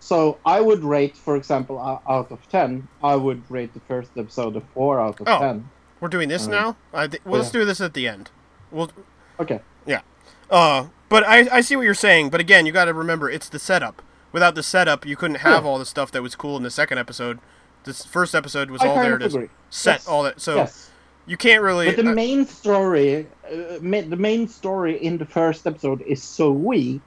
so 0.00 0.36
I 0.44 0.60
would 0.60 0.84
rate, 0.84 1.16
for 1.16 1.34
example, 1.34 1.78
out 1.80 2.30
of 2.30 2.46
ten, 2.50 2.86
I 3.02 3.16
would 3.16 3.42
rate 3.50 3.72
the 3.72 3.80
first 3.88 4.10
episode 4.18 4.54
a 4.54 4.60
four 4.60 5.00
out 5.00 5.18
of 5.18 5.26
Oh. 5.26 5.38
ten. 5.38 5.70
We're 5.98 6.08
doing 6.10 6.28
this 6.28 6.46
Uh, 6.46 6.50
now. 6.50 6.76
I 6.92 7.06
th- 7.06 7.22
well, 7.24 7.40
let's 7.40 7.50
do 7.50 7.64
this 7.64 7.80
at 7.80 7.94
the 7.94 8.06
end. 8.06 8.30
We'll 8.70 8.90
Okay. 9.40 9.60
yeah. 9.86 10.02
Uh, 10.50 10.88
but 11.08 11.24
I 11.26 11.48
I 11.50 11.60
see 11.62 11.74
what 11.74 11.82
you're 11.86 11.94
saying. 11.94 12.28
But 12.28 12.40
again, 12.42 12.66
you 12.66 12.72
got 12.72 12.84
to 12.84 12.92
remember 12.92 13.30
it's 13.30 13.48
the 13.48 13.58
setup. 13.58 14.02
Without 14.30 14.54
the 14.54 14.62
setup, 14.62 15.06
you 15.06 15.16
couldn't 15.16 15.38
have 15.38 15.64
Yeah. 15.64 15.70
all 15.70 15.78
the 15.78 15.86
stuff 15.86 16.10
that 16.12 16.20
was 16.22 16.36
cool 16.36 16.58
in 16.58 16.64
the 16.64 16.70
second 16.70 16.98
episode. 16.98 17.38
This 17.84 18.04
first 18.04 18.34
episode 18.34 18.70
was 18.70 18.80
I 18.82 18.88
all 18.88 18.96
there 18.96 19.18
to 19.18 19.26
agree. 19.26 19.48
set 19.70 19.94
Yes. 20.00 20.08
all 20.08 20.22
that. 20.24 20.40
So 20.40 20.56
Yes. 20.56 20.90
you 21.26 21.36
can't 21.36 21.62
really. 21.62 21.86
But 21.86 21.96
the 21.96 22.10
uh, 22.10 22.14
main 22.14 22.46
story, 22.46 23.26
uh, 23.50 23.78
ma- 23.80 24.00
the 24.08 24.16
main 24.16 24.48
story 24.48 24.96
in 25.02 25.18
the 25.18 25.26
first 25.26 25.66
episode 25.66 26.00
is 26.02 26.22
so 26.22 26.50
weak 26.50 27.02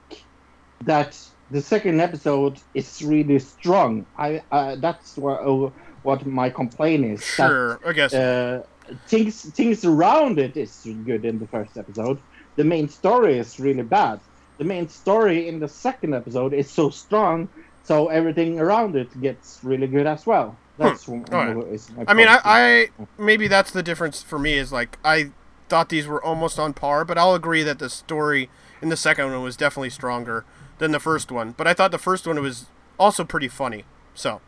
that 0.84 1.18
the 1.50 1.60
second 1.60 2.00
episode 2.00 2.58
is 2.74 3.02
really 3.02 3.38
strong. 3.38 4.06
I 4.16 4.42
uh, 4.52 4.76
that's 4.76 5.16
what 5.16 5.40
uh, 5.40 5.70
what 6.02 6.24
my 6.26 6.50
complaint 6.50 7.04
is. 7.04 7.20
that, 7.36 7.48
Sure, 7.48 7.80
I 7.84 7.92
guess. 7.92 8.14
uh, 8.14 8.62
things 9.08 9.42
things 9.52 9.84
around 9.84 10.38
it 10.38 10.56
is 10.56 10.86
good 11.04 11.24
in 11.24 11.38
the 11.38 11.46
first 11.48 11.76
episode. 11.76 12.18
The 12.56 12.64
main 12.64 12.88
story 12.88 13.38
is 13.38 13.58
really 13.58 13.82
bad. 13.82 14.20
The 14.58 14.64
main 14.64 14.88
story 14.88 15.48
in 15.48 15.58
the 15.60 15.68
second 15.68 16.14
episode 16.14 16.52
is 16.52 16.68
so 16.70 16.90
strong, 16.90 17.48
so 17.84 18.08
everything 18.08 18.58
around 18.60 18.96
it 18.96 19.08
gets 19.20 19.60
really 19.62 19.86
good 19.86 20.06
as 20.06 20.26
well. 20.26 20.56
That's 20.78 21.08
All 21.08 21.18
right. 21.18 21.80
I 22.06 22.14
mean, 22.14 22.28
I. 22.28 22.40
I 22.44 22.88
maybe 23.18 23.48
that's 23.48 23.72
the 23.72 23.82
difference 23.82 24.22
for 24.22 24.38
me 24.38 24.54
is 24.54 24.72
like 24.72 24.96
I 25.04 25.32
thought 25.68 25.88
these 25.88 26.06
were 26.06 26.22
almost 26.22 26.58
on 26.58 26.72
par, 26.72 27.04
but 27.04 27.18
I'll 27.18 27.34
agree 27.34 27.62
that 27.64 27.78
the 27.78 27.90
story 27.90 28.48
in 28.80 28.88
the 28.88 28.96
second 28.96 29.30
one 29.30 29.42
was 29.42 29.56
definitely 29.56 29.90
stronger 29.90 30.44
than 30.78 30.92
the 30.92 31.00
first 31.00 31.32
one. 31.32 31.52
But 31.52 31.66
I 31.66 31.74
thought 31.74 31.90
the 31.90 31.98
first 31.98 32.26
one 32.26 32.40
was 32.40 32.66
also 32.98 33.24
pretty 33.24 33.48
funny. 33.48 33.84
So, 34.14 34.40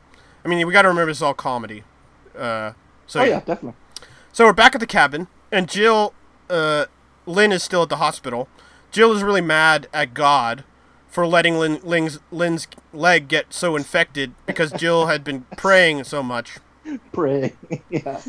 I 0.45 0.49
mean, 0.49 0.65
we 0.67 0.73
got 0.73 0.83
to 0.83 0.89
remember 0.89 1.11
it's 1.11 1.21
all 1.21 1.35
comedy. 1.35 1.83
Uh, 2.37 2.73
so 3.07 3.21
oh 3.21 3.25
yeah, 3.25 3.41
definitely. 3.41 3.75
so 4.33 4.45
we're 4.45 4.53
back 4.53 4.75
at 4.75 4.81
the 4.81 4.87
cabin, 4.87 5.27
and 5.51 5.69
Jill, 5.69 6.15
uh, 6.49 6.87
Lynn 7.27 7.51
is 7.51 7.65
still 7.65 7.83
at 7.83 7.89
the 7.89 7.97
hospital. 7.97 8.49
Jill 8.93 9.13
is 9.13 9.23
really 9.23 9.41
mad 9.41 9.89
at 9.93 10.15
God 10.15 10.65
for 11.11 11.27
letting 11.27 11.59
Lynn, 11.59 11.81
Lynn's, 11.83 12.21
Lynn's 12.31 12.69
leg 12.93 13.29
get 13.29 13.53
so 13.53 13.77
infected 13.77 14.33
because 14.47 14.71
Jill 14.73 15.07
had 15.07 15.25
been 15.25 15.45
praying 15.57 16.05
so 16.05 16.23
much. 16.23 16.59
Pray. 17.13 17.55
yeah. 17.91 18.21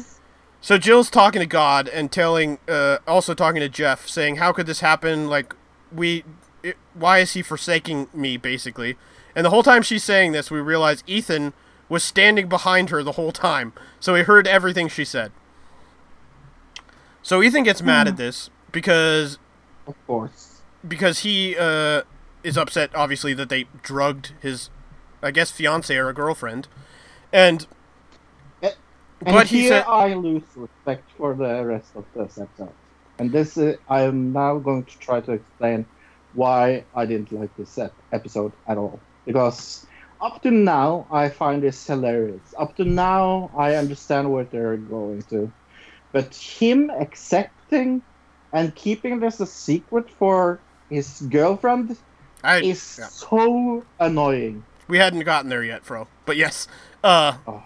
So 0.60 0.78
Jill's 0.78 1.10
talking 1.10 1.40
to 1.40 1.46
God 1.46 1.88
and 1.88 2.12
telling, 2.12 2.58
uh, 2.68 2.98
also 3.08 3.34
talking 3.34 3.62
to 3.62 3.70
Jeff, 3.70 4.08
saying, 4.08 4.36
"How 4.36 4.52
could 4.52 4.66
this 4.66 4.80
happen? 4.80 5.28
Like, 5.28 5.56
we, 5.92 6.24
it, 6.62 6.78
why 6.94 7.20
is 7.20 7.34
he 7.34 7.42
forsaking 7.42 8.10
me, 8.14 8.38
basically?" 8.38 8.98
And 9.36 9.46
the 9.46 9.50
whole 9.50 9.64
time 9.64 9.82
she's 9.82 10.04
saying 10.04 10.34
this, 10.34 10.52
we 10.52 10.60
realize 10.60 11.04
Ethan 11.08 11.54
was 11.90 12.04
standing 12.04 12.48
behind 12.48 12.90
her 12.90 13.02
the 13.02 13.14
whole 13.14 13.32
time, 13.32 13.74
so 14.00 14.14
he 14.16 14.24
heard 14.24 14.48
everything 14.48 14.88
she 14.88 15.06
said. 15.06 15.32
So 17.24 17.42
Ethan 17.42 17.64
gets 17.64 17.82
mad 17.82 18.08
at 18.08 18.18
this 18.18 18.50
because, 18.72 19.38
of 19.88 19.96
course, 20.08 20.62
because 20.88 21.20
he 21.20 21.56
uh, 21.58 22.04
is 22.44 22.58
upset, 22.58 22.90
obviously, 22.96 23.34
that 23.34 23.50
they 23.50 23.66
drugged 23.82 24.34
his, 24.42 24.70
I 25.22 25.32
guess, 25.32 25.52
fiance 25.52 25.96
or 25.96 26.10
a 26.10 26.14
girlfriend, 26.14 26.68
and. 27.32 27.68
And 29.24 29.36
But 29.36 29.48
he 29.48 29.62
here 29.62 29.70
said- 29.70 29.86
I 29.88 30.16
lose 30.16 30.42
respect 30.56 31.04
for 31.16 31.36
the 31.36 31.64
rest 31.64 31.92
of 31.96 32.06
the 32.16 32.22
episode. 32.24 32.74
And 33.20 33.32
this, 33.32 33.56
uh, 33.56 33.76
I 33.88 34.02
am 34.02 34.34
now 34.34 34.58
going 34.58 34.84
to 34.86 34.98
try 34.98 35.22
to 35.22 35.34
explain 35.34 35.86
why 36.34 36.86
I 36.96 37.06
didn't 37.06 37.32
like 37.32 37.56
this 37.56 37.78
ep- 37.78 37.94
episode 38.12 38.52
at 38.68 38.80
all. 38.80 39.00
Because 39.28 39.86
up 40.22 40.42
to 40.42 40.50
now, 40.50 41.06
I 41.12 41.30
find 41.30 41.62
this 41.62 41.86
hilarious. 41.86 42.56
Up 42.58 42.76
to 42.78 42.84
now, 42.84 43.52
I 43.56 43.76
understand 43.76 44.32
what 44.32 44.50
they're 44.50 44.78
going 44.78 45.22
to. 45.30 45.52
But 46.14 46.34
him 46.34 46.90
accepting 46.90 48.02
and 48.54 48.74
keeping 48.74 49.20
this 49.20 49.40
a 49.40 49.46
secret 49.46 50.10
for 50.10 50.60
his 50.90 51.22
girlfriend 51.30 51.96
I, 52.44 52.62
is 52.62 52.98
yeah. 53.00 53.08
so 53.08 53.84
annoying. 54.00 54.64
We 54.88 54.98
hadn't 54.98 55.22
gotten 55.22 55.50
there 55.50 55.64
yet, 55.64 55.86
Fro. 55.86 56.08
But 56.26 56.38
yes, 56.38 56.68
uh, 57.04 57.38
Oh. 57.48 57.64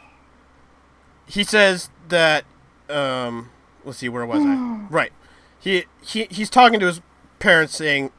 he 1.25 1.43
says 1.43 1.89
that. 2.09 2.45
Um, 2.89 3.49
let's 3.83 3.97
see, 3.99 4.09
where 4.09 4.25
was 4.25 4.43
I? 4.43 4.85
Right. 4.89 5.11
He 5.59 5.85
he 6.01 6.27
he's 6.29 6.49
talking 6.49 6.79
to 6.79 6.85
his 6.85 7.01
parents, 7.39 7.75
saying, 7.75 8.11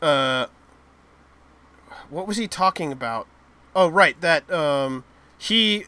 uh, 0.00 0.46
what 2.10 2.26
was 2.28 2.36
he 2.36 2.46
talking 2.46 2.92
about? 2.92 3.26
Oh, 3.74 3.88
right, 3.88 4.20
that 4.20 4.48
um, 4.52 5.02
he, 5.38 5.86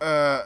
uh, 0.00 0.42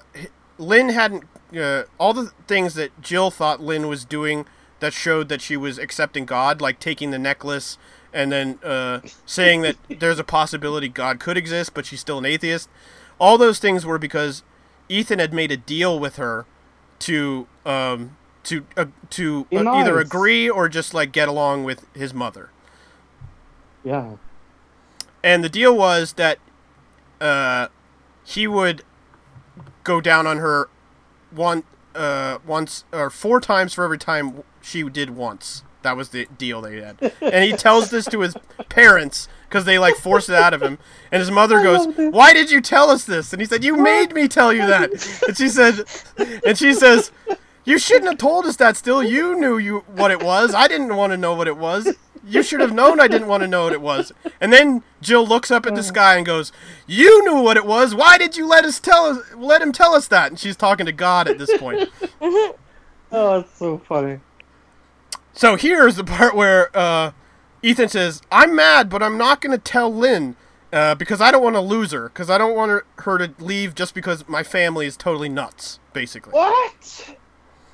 Lynn 0.59 0.91
hadn't 0.91 1.25
uh, 1.57 1.85
all 1.99 2.13
the 2.13 2.33
things 2.47 2.75
that 2.75 3.01
Jill 3.01 3.31
thought 3.31 3.61
Lynn 3.61 3.89
was 3.89 4.05
doing 4.05 4.47
that 4.81 4.93
showed 4.93 5.29
that 5.31 5.41
she 5.41 5.57
was 5.57 5.79
accepting 5.79 6.25
God, 6.25 6.61
like 6.61 6.79
taking 6.79 7.11
the 7.11 7.19
necklace 7.19 7.79
and 8.13 8.33
then 8.33 8.59
uh, 8.65 9.01
saying 9.27 9.63
that 9.63 9.77
there's 9.89 10.19
a 10.19 10.25
possibility 10.25 10.89
God 10.89 11.21
could 11.21 11.37
exist, 11.37 11.75
but 11.75 11.87
she's 11.87 12.01
still 12.01 12.19
an 12.19 12.25
atheist. 12.25 12.69
All 13.19 13.39
those 13.39 13.59
things 13.59 13.85
were 13.85 13.99
because 13.99 14.43
Ethan 14.89 15.19
had 15.19 15.33
made 15.33 15.51
a 15.51 15.57
deal 15.57 15.99
with 15.99 16.17
her 16.17 16.47
to 17.01 17.47
um, 17.67 18.17
to 18.45 18.65
uh, 18.77 18.87
to 19.11 19.47
uh, 19.53 19.71
either 19.71 19.99
agree 19.99 20.49
or 20.49 20.69
just 20.69 20.95
like 20.95 21.13
get 21.13 21.29
along 21.29 21.65
with 21.65 21.87
his 21.95 22.15
mother. 22.15 22.51
Yeah. 23.85 24.17
And 25.23 25.43
the 25.43 25.49
deal 25.49 25.77
was 25.77 26.15
that 26.15 26.39
uh, 27.21 27.69
he 28.25 28.47
would 28.47 28.83
go 29.85 30.01
down 30.01 30.27
on 30.27 30.39
her 30.39 30.69
one 31.31 31.65
uh, 31.95 32.39
once 32.47 32.85
or 32.93 33.11
four 33.11 33.41
times 33.41 33.75
for 33.75 33.85
every 33.85 33.99
time 33.99 34.43
she 34.61 34.83
did 34.85 35.11
once. 35.11 35.63
That 35.89 35.97
was 35.97 36.11
the 36.11 36.27
deal 36.37 36.61
they 36.61 36.83
had. 36.83 37.15
And 37.23 37.43
he 37.43 37.53
tells 37.53 37.89
this 37.89 38.05
to 38.09 38.21
his 38.21 38.37
parents 38.69 39.27
because 39.49 39.65
they 39.65 39.79
like 39.79 39.95
force 39.95 40.29
it 40.29 40.35
out 40.35 40.53
of 40.53 40.61
him. 40.61 40.77
And 41.11 41.21
his 41.21 41.31
mother 41.31 41.63
goes, 41.63 41.87
"Why 41.97 42.35
did 42.35 42.51
you 42.51 42.61
tell 42.61 42.91
us 42.91 43.07
this?" 43.07 43.33
And 43.33 43.41
he 43.41 43.47
said, 43.47 43.65
"You 43.65 43.75
made 43.75 44.13
me 44.13 44.29
tell 44.29 44.53
you 44.53 44.67
that." 44.67 44.91
And 45.27 45.35
she 45.35 45.49
said, 45.49 45.85
and 46.45 46.59
she 46.59 46.75
says, 46.75 47.11
"You 47.65 47.79
shouldn't 47.79 48.11
have 48.11 48.19
told 48.19 48.45
us 48.45 48.57
that. 48.57 48.77
Still, 48.77 49.03
you 49.03 49.35
knew 49.35 49.57
you 49.57 49.79
what 49.87 50.11
it 50.11 50.23
was. 50.23 50.55
I 50.55 50.69
didn't 50.69 50.95
want 50.95 51.13
to 51.13 51.17
know 51.17 51.33
what 51.33 51.49
it 51.49 51.57
was. 51.57 51.97
You 52.23 52.43
should 52.43 52.61
have 52.61 52.75
known 52.75 53.01
I 53.01 53.09
didn't 53.09 53.29
want 53.29 53.41
to 53.45 53.49
know 53.49 53.65
what 53.65 53.73
it 53.73 53.81
was." 53.81 54.13
And 54.43 54.53
then 54.53 54.83
Jill 55.01 55.27
looks 55.27 55.51
up 55.51 55.65
at 55.65 55.75
the 55.75 55.83
sky 55.83 56.17
and 56.17 56.27
goes, 56.27 56.53
"You 56.87 57.25
knew 57.25 57.41
what 57.41 57.57
it 57.57 57.65
was. 57.65 57.95
Why 57.95 58.19
did 58.19 58.37
you 58.37 58.47
let 58.47 58.67
us 58.67 58.79
tell 58.79 59.07
us 59.07 59.21
let 59.35 59.63
him 59.63 59.73
tell 59.73 59.95
us 59.95 60.07
that?" 60.09 60.31
And 60.31 60.39
she's 60.39 60.55
talking 60.55 60.85
to 60.85 60.93
God 60.93 61.29
at 61.29 61.39
this 61.39 61.57
point. 61.57 61.89
Oh, 63.11 63.39
it's 63.39 63.59
so 63.59 63.79
funny. 63.79 64.21
So 65.39 65.55
here's 65.55 65.95
the 65.95 66.03
part 66.03 66.35
where 66.35 66.77
uh, 66.77 67.13
Ethan 67.63 67.89
says, 67.91 68.21
"I'm 68.33 68.57
mad, 68.57 68.91
but 68.91 69.05
I'm 69.05 69.17
not 69.17 69.41
going 69.41 69.57
to 69.57 69.63
tell 69.63 69.89
Lynn 69.95 70.35
uh, 70.73 70.97
because 70.97 71.21
I 71.21 71.31
don't 71.31 71.45
want 71.45 71.55
to 71.55 71.61
lose 71.61 71.93
her. 71.93 72.09
Because 72.09 72.29
I 72.29 72.39
don't 72.39 72.57
want 72.57 72.73
her, 72.73 72.85
her 73.05 73.19
to 73.19 73.33
leave 73.39 73.77
just 73.77 73.95
because 73.95 74.29
my 74.29 74.43
family 74.43 74.85
is 74.85 74.97
totally 74.97 75.29
nuts, 75.29 75.79
basically." 75.93 76.33
What? 76.33 77.15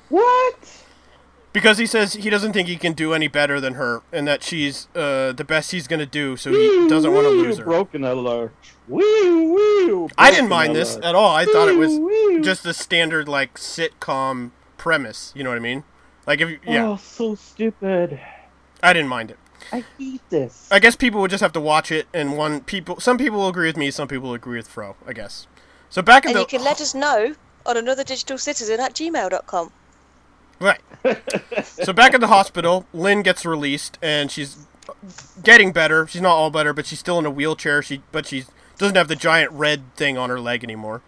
What? 0.09 0.83
Because 1.53 1.79
he 1.79 1.87
says 1.87 2.13
he 2.13 2.29
doesn't 2.29 2.53
think 2.53 2.67
he 2.67 2.75
can 2.75 2.93
do 2.93 3.15
any 3.15 3.27
better 3.27 3.59
than 3.59 3.73
her, 3.73 4.03
and 4.13 4.27
that 4.27 4.43
she's 4.43 4.87
uh, 4.93 5.31
the 5.31 5.43
best 5.43 5.71
he's 5.71 5.87
going 5.87 6.01
to 6.01 6.05
do, 6.05 6.37
so 6.37 6.51
he 6.51 6.87
doesn't 6.87 7.11
want 7.11 7.25
to 7.25 7.31
lose 7.31 7.57
her. 7.57 7.65
Broken 7.65 8.03
alert. 8.03 8.53
Wee, 8.87 9.01
wee, 9.01 10.07
I 10.19 10.29
didn't 10.29 10.49
mind 10.49 10.75
this 10.75 10.97
alert. 10.97 11.05
at 11.05 11.15
all. 11.15 11.35
I 11.35 11.45
thought 11.45 11.69
it 11.69 11.79
was 11.79 12.45
just 12.45 12.61
the 12.61 12.75
standard 12.75 13.27
like 13.27 13.55
sitcom 13.55 14.51
premise. 14.77 15.33
You 15.35 15.43
know 15.43 15.49
what 15.49 15.55
I 15.57 15.61
mean? 15.61 15.83
Like 16.27 16.41
if 16.41 16.49
you- 16.49 16.59
yeah, 16.65 16.87
Oh, 16.87 16.97
so 16.97 17.35
stupid. 17.35 18.19
I 18.83 18.93
didn't 18.93 19.09
mind 19.09 19.31
it. 19.31 19.39
I 19.71 19.83
hate 19.97 20.21
this. 20.29 20.67
I 20.71 20.79
guess 20.79 20.95
people 20.95 21.21
would 21.21 21.31
just 21.31 21.41
have 21.41 21.53
to 21.53 21.59
watch 21.61 21.91
it, 21.91 22.07
and 22.13 22.37
one 22.37 22.61
people, 22.61 22.99
some 22.99 23.17
people 23.17 23.39
will 23.39 23.47
agree 23.47 23.67
with 23.67 23.77
me, 23.77 23.89
some 23.89 24.07
people 24.07 24.27
will 24.29 24.35
agree 24.35 24.57
with 24.57 24.67
Fro. 24.67 24.95
I 25.07 25.13
guess. 25.13 25.47
So 25.89 26.01
back 26.01 26.25
in 26.25 26.29
And 26.31 26.35
the 26.37 26.41
you 26.41 26.45
can 26.47 26.63
let 26.63 26.81
us 26.81 26.93
know 26.93 27.35
on 27.65 27.77
another 27.77 28.03
digital 28.03 28.37
citizen 28.37 28.79
at 28.79 28.93
gmail.com. 28.93 29.71
right. 30.59 30.81
so 31.63 31.93
back 31.93 32.13
at 32.13 32.19
the 32.21 32.27
hospital, 32.27 32.85
Lynn 32.93 33.21
gets 33.23 33.45
released, 33.45 33.97
and 34.01 34.29
she's 34.29 34.67
getting 35.41 35.71
better. 35.71 36.05
She's 36.05 36.21
not 36.21 36.35
all 36.35 36.51
better, 36.51 36.73
but 36.73 36.85
she's 36.85 36.99
still 36.99 37.17
in 37.17 37.25
a 37.25 37.31
wheelchair. 37.31 37.81
She 37.81 38.03
but 38.11 38.27
she 38.27 38.45
doesn't 38.77 38.95
have 38.95 39.07
the 39.07 39.15
giant 39.15 39.51
red 39.51 39.95
thing 39.95 40.17
on 40.17 40.29
her 40.29 40.39
leg 40.39 40.63
anymore. 40.63 41.01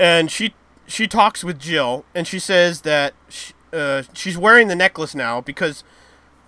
And 0.00 0.30
she 0.30 0.54
she 0.86 1.06
talks 1.06 1.44
with 1.44 1.58
Jill, 1.60 2.04
and 2.14 2.26
she 2.26 2.38
says 2.38 2.80
that 2.82 3.14
she, 3.28 3.52
uh, 3.72 4.02
she's 4.12 4.38
wearing 4.38 4.68
the 4.68 4.74
necklace 4.74 5.14
now 5.14 5.40
because 5.40 5.84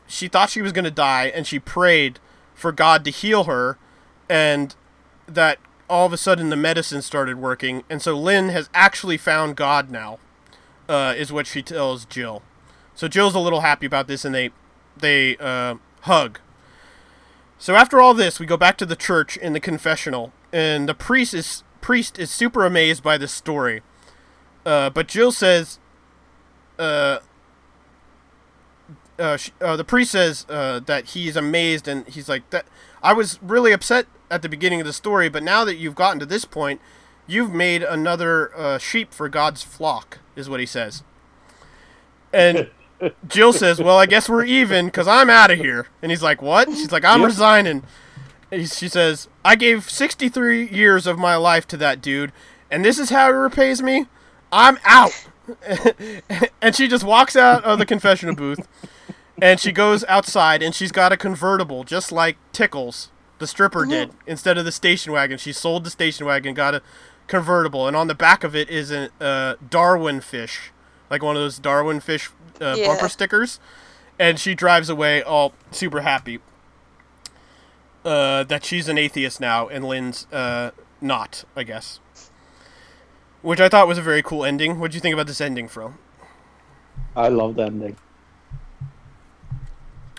she 0.07 0.29
thought 0.29 0.51
she 0.51 0.63
was 0.63 0.73
going 0.73 0.85
to 0.85 0.91
die, 0.91 1.27
and 1.27 1.47
she 1.47 1.59
prayed 1.59 2.19
for 2.55 2.73
God 2.73 3.05
to 3.05 3.11
heal 3.11 3.45
her, 3.45 3.79
and 4.29 4.75
that 5.27 5.59
all 5.89 6.07
of 6.07 6.13
a 6.13 6.17
sudden 6.17 6.51
the 6.51 6.57
medicine 6.57 7.03
started 7.03 7.39
working, 7.39 7.85
and 7.89 8.01
so 8.03 8.17
Lynn 8.19 8.49
has 8.49 8.71
actually 8.75 9.17
found 9.17 9.57
God 9.57 9.91
now, 9.91 10.19
uh, 10.89 11.15
is 11.17 11.33
what 11.33 11.47
she 11.47 11.63
tells 11.63 12.05
Jill. 12.05 12.43
So 12.95 13.09
Jill's 13.09 13.35
a 13.35 13.41
little 13.41 13.61
happy 13.61 13.87
about 13.87 14.09
this, 14.09 14.25
and 14.25 14.35
they 14.35 14.51
they 14.97 15.37
uh, 15.37 15.77
hug. 16.03 16.41
So 17.59 17.75
after 17.75 18.01
all 18.01 18.15
this, 18.15 18.41
we 18.41 18.47
go 18.47 18.57
back 18.57 18.77
to 18.79 18.87
the 18.87 18.97
church 18.97 19.37
in 19.37 19.53
the 19.53 19.61
confessional, 19.61 20.33
and 20.53 20.89
the 20.89 20.95
priest 20.95 21.35
is 21.35 21.63
priest 21.81 22.19
is 22.19 22.31
super 22.31 22.65
amazed 22.65 23.03
by 23.03 23.19
this 23.19 23.33
story. 23.33 23.83
Uh, 24.67 24.91
but 24.91 25.09
Jill 25.09 25.33
says, 25.33 25.79
uh, 26.79 27.19
uh, 29.19 29.37
sh 29.37 29.51
uh, 29.61 29.77
the 29.77 29.85
priest 29.85 30.13
says 30.13 30.47
uh, 30.49 30.81
that 30.81 31.07
he's 31.07 31.37
amazed, 31.37 31.89
and 31.89 32.07
he's 32.09 32.29
like 32.29 32.49
that. 32.51 32.67
I 33.03 33.13
was 33.13 33.39
really 33.43 33.73
upset 33.73 34.07
at 34.31 34.43
the 34.43 34.49
beginning 34.49 34.81
of 34.81 34.87
the 34.87 34.93
story, 34.93 35.29
but 35.29 35.43
now 35.43 35.65
that 35.65 35.77
you've 35.77 35.95
gotten 35.95 36.19
to 36.21 36.27
this 36.27 36.45
point, 36.45 36.81
you've 37.27 37.53
made 37.53 37.83
another 37.83 38.57
uh, 38.57 38.79
sheep 38.79 39.13
for 39.13 39.29
God's 39.29 39.63
flock, 39.63 40.19
is 40.37 40.49
what 40.49 40.61
he 40.61 40.67
says. 40.67 41.03
And 42.33 42.71
Jill 43.29 43.53
says, 43.53 43.81
"Well, 43.81 43.99
I 43.99 44.07
guess 44.07 44.29
we're 44.29 44.45
even 44.45 44.87
because 44.87 45.09
I'm 45.09 45.31
out 45.31 45.51
of 45.51 45.59
here." 45.59 45.87
And 46.03 46.11
he's 46.13 46.23
like, 46.23 46.43
"What?" 46.43 46.69
She's 46.71 46.93
like, 46.93 47.05
"I'm 47.05 47.21
Yep. 47.21 47.29
resigning." 47.29 47.83
And 48.51 48.71
she 48.71 48.89
says, 48.89 49.29
"I 49.45 49.57
gave 49.57 49.91
63 49.91 50.69
years 50.69 51.07
of 51.07 51.19
my 51.19 51.37
life 51.37 51.67
to 51.69 51.77
that 51.79 52.01
dude, 52.01 52.33
and 52.71 52.85
this 52.85 52.99
is 52.99 53.11
how 53.11 53.27
he 53.29 53.33
repays 53.33 53.83
me. 53.83 54.07
I'm 54.53 54.79
out." 54.85 55.27
and 56.63 56.75
she 56.75 56.89
just 56.89 57.05
walks 57.05 57.37
out 57.37 57.65
of 57.65 57.79
the 57.79 57.87
confessional 57.87 58.35
booth, 58.35 58.67
and 59.41 59.59
she 59.61 59.73
goes 59.73 60.05
outside, 60.05 60.63
and 60.63 60.75
she's 60.75 60.93
got 60.93 61.13
a 61.13 61.17
convertible, 61.17 61.85
just 61.85 62.11
like 62.13 62.37
Tickles, 62.53 63.11
the 63.39 63.47
stripper, 63.47 63.87
did. 63.87 64.11
Instead 64.27 64.59
of 64.59 64.65
the 64.65 64.73
station 64.73 65.13
wagon, 65.13 65.39
she 65.39 65.53
sold 65.53 65.85
the 65.85 65.91
station 65.91 66.27
wagon, 66.27 66.55
got 66.55 66.75
a 66.75 66.83
convertible, 67.27 67.87
and 67.87 67.97
on 67.97 68.07
the 68.07 68.15
back 68.15 68.43
of 68.45 68.57
it 68.57 68.69
is 68.71 68.91
a 68.91 69.11
uh, 69.21 69.55
Darwin 69.69 70.21
fish, 70.21 70.73
like 71.11 71.23
one 71.23 71.37
of 71.37 71.43
those 71.43 71.59
Darwin 71.59 72.01
fish 72.01 72.31
uh, 72.61 72.75
Yeah. 72.79 72.87
bumper 72.87 73.09
stickers, 73.09 73.61
and 74.19 74.39
she 74.41 74.55
drives 74.55 74.89
away 74.89 75.23
all 75.23 75.53
super 75.71 76.01
happy. 76.01 76.41
Uh, 78.05 78.43
that 78.45 78.65
she's 78.65 78.89
an 78.89 78.97
atheist 78.97 79.41
now, 79.41 79.69
and 79.69 79.85
Lynn's 79.85 80.27
uh, 80.33 80.71
not, 81.01 81.45
I 81.55 81.63
guess. 81.65 82.01
Which 83.43 83.61
I 83.61 83.69
thought 83.69 83.87
was 83.87 83.99
a 83.99 84.03
very 84.03 84.23
cool 84.23 84.45
ending. 84.45 84.79
What 84.81 84.91
do 84.91 84.97
you 84.97 85.01
think 85.01 85.15
about 85.15 85.27
this 85.27 85.41
ending, 85.41 85.69
Fro? 85.69 85.95
I 87.15 87.29
love 87.29 87.55
the 87.57 87.65
ending. 87.65 87.97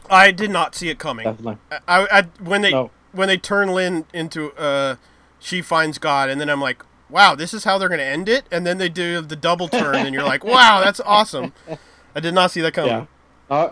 I 0.09 0.31
did 0.31 0.49
not 0.49 0.73
see 0.75 0.89
it 0.89 0.97
coming. 0.99 1.25
Definitely. 1.25 1.57
I, 1.87 2.07
I, 2.11 2.21
when 2.43 2.61
they 2.61 2.71
No. 2.71 2.89
when 3.11 3.27
they 3.27 3.37
turn 3.37 3.69
Lynn 3.69 4.05
into 4.13 4.51
uh, 4.53 4.95
she 5.39 5.61
finds 5.61 5.97
God, 5.99 6.29
and 6.29 6.39
then 6.41 6.49
I'm 6.49 6.61
like, 6.61 6.83
wow, 7.09 7.35
this 7.35 7.53
is 7.53 7.63
how 7.63 7.77
they're 7.77 7.89
gonna 7.89 8.03
end 8.03 8.27
it, 8.27 8.45
and 8.51 8.65
then 8.65 8.77
they 8.79 8.89
do 8.89 9.21
the 9.21 9.35
double 9.35 9.67
turn, 9.67 9.95
and 9.95 10.13
you're 10.13 10.23
like, 10.23 10.43
wow, 10.55 10.81
that's 10.83 10.99
awesome. 11.01 11.53
I 12.15 12.19
did 12.19 12.33
not 12.33 12.51
see 12.51 12.61
that 12.61 12.73
coming. 12.73 12.91
Yeah. 12.91 13.05
Uh, 13.49 13.69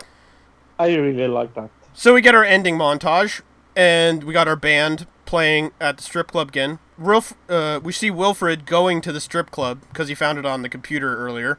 I 0.78 0.94
really 0.94 1.26
like 1.26 1.54
that. 1.54 1.70
So 1.92 2.14
we 2.14 2.20
get 2.20 2.34
our 2.34 2.44
ending 2.44 2.76
montage, 2.76 3.40
and 3.74 4.22
we 4.22 4.32
got 4.32 4.46
our 4.46 4.56
band 4.56 5.06
playing 5.26 5.72
at 5.80 5.96
the 5.96 6.02
strip 6.04 6.30
club 6.30 6.48
again. 6.50 6.78
Wilf, 6.98 7.34
uh, 7.48 7.80
we 7.82 7.92
see 7.92 8.10
Wilfred 8.10 8.66
going 8.66 9.00
to 9.02 9.12
the 9.12 9.20
strip 9.20 9.50
club 9.50 9.82
because 9.88 10.08
he 10.08 10.14
found 10.14 10.38
it 10.38 10.44
on 10.44 10.62
the 10.62 10.68
computer 10.68 11.16
earlier, 11.16 11.58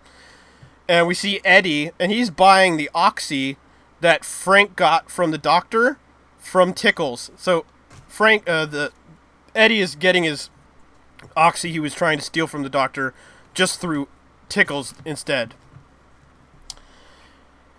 and 0.88 1.08
we 1.08 1.14
see 1.14 1.40
Eddie, 1.46 1.92
and 2.00 2.12
he's 2.12 2.30
buying 2.30 2.78
the 2.78 2.90
oxy 2.94 3.58
that 4.02 4.26
Frank 4.26 4.76
got 4.76 5.10
from 5.10 5.32
the 5.32 5.38
doctor 5.38 5.98
from 6.38 6.74
Tickles. 6.74 7.32
So 7.38 7.66
Frank, 8.08 8.50
uh, 8.50 8.66
the 8.66 8.92
Eddie 9.56 9.80
is 9.80 9.96
getting 9.96 10.24
his 10.24 10.50
oxy 11.36 11.72
he 11.72 11.80
was 11.80 11.94
trying 11.94 12.18
to 12.18 12.24
steal 12.24 12.48
from 12.48 12.64
the 12.64 12.70
doctor 12.70 13.14
just 13.54 13.80
through 13.80 14.08
Tickles 14.48 14.94
instead. 15.06 15.54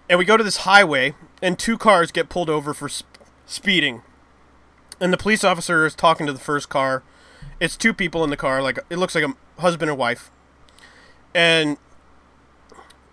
And 0.08 0.18
we 0.18 0.24
go 0.24 0.36
to 0.36 0.44
this 0.44 0.58
highway, 0.58 1.14
and 1.40 1.58
two 1.58 1.78
cars 1.78 2.10
get 2.10 2.28
pulled 2.28 2.50
over 2.50 2.74
for 2.74 2.88
sp- 2.90 3.06
speeding. 3.46 4.02
And 5.00 5.12
the 5.12 5.16
police 5.16 5.44
officer 5.44 5.86
is 5.86 5.94
talking 5.94 6.26
to 6.26 6.32
the 6.32 6.40
first 6.40 6.68
car. 6.68 7.02
It's 7.60 7.76
two 7.76 7.92
people 7.92 8.24
in 8.24 8.30
the 8.30 8.36
car, 8.36 8.62
like 8.62 8.78
it 8.88 8.96
looks 8.96 9.14
like 9.14 9.24
a 9.24 9.34
husband 9.60 9.90
and 9.90 9.98
wife. 9.98 10.30
And 11.34 11.76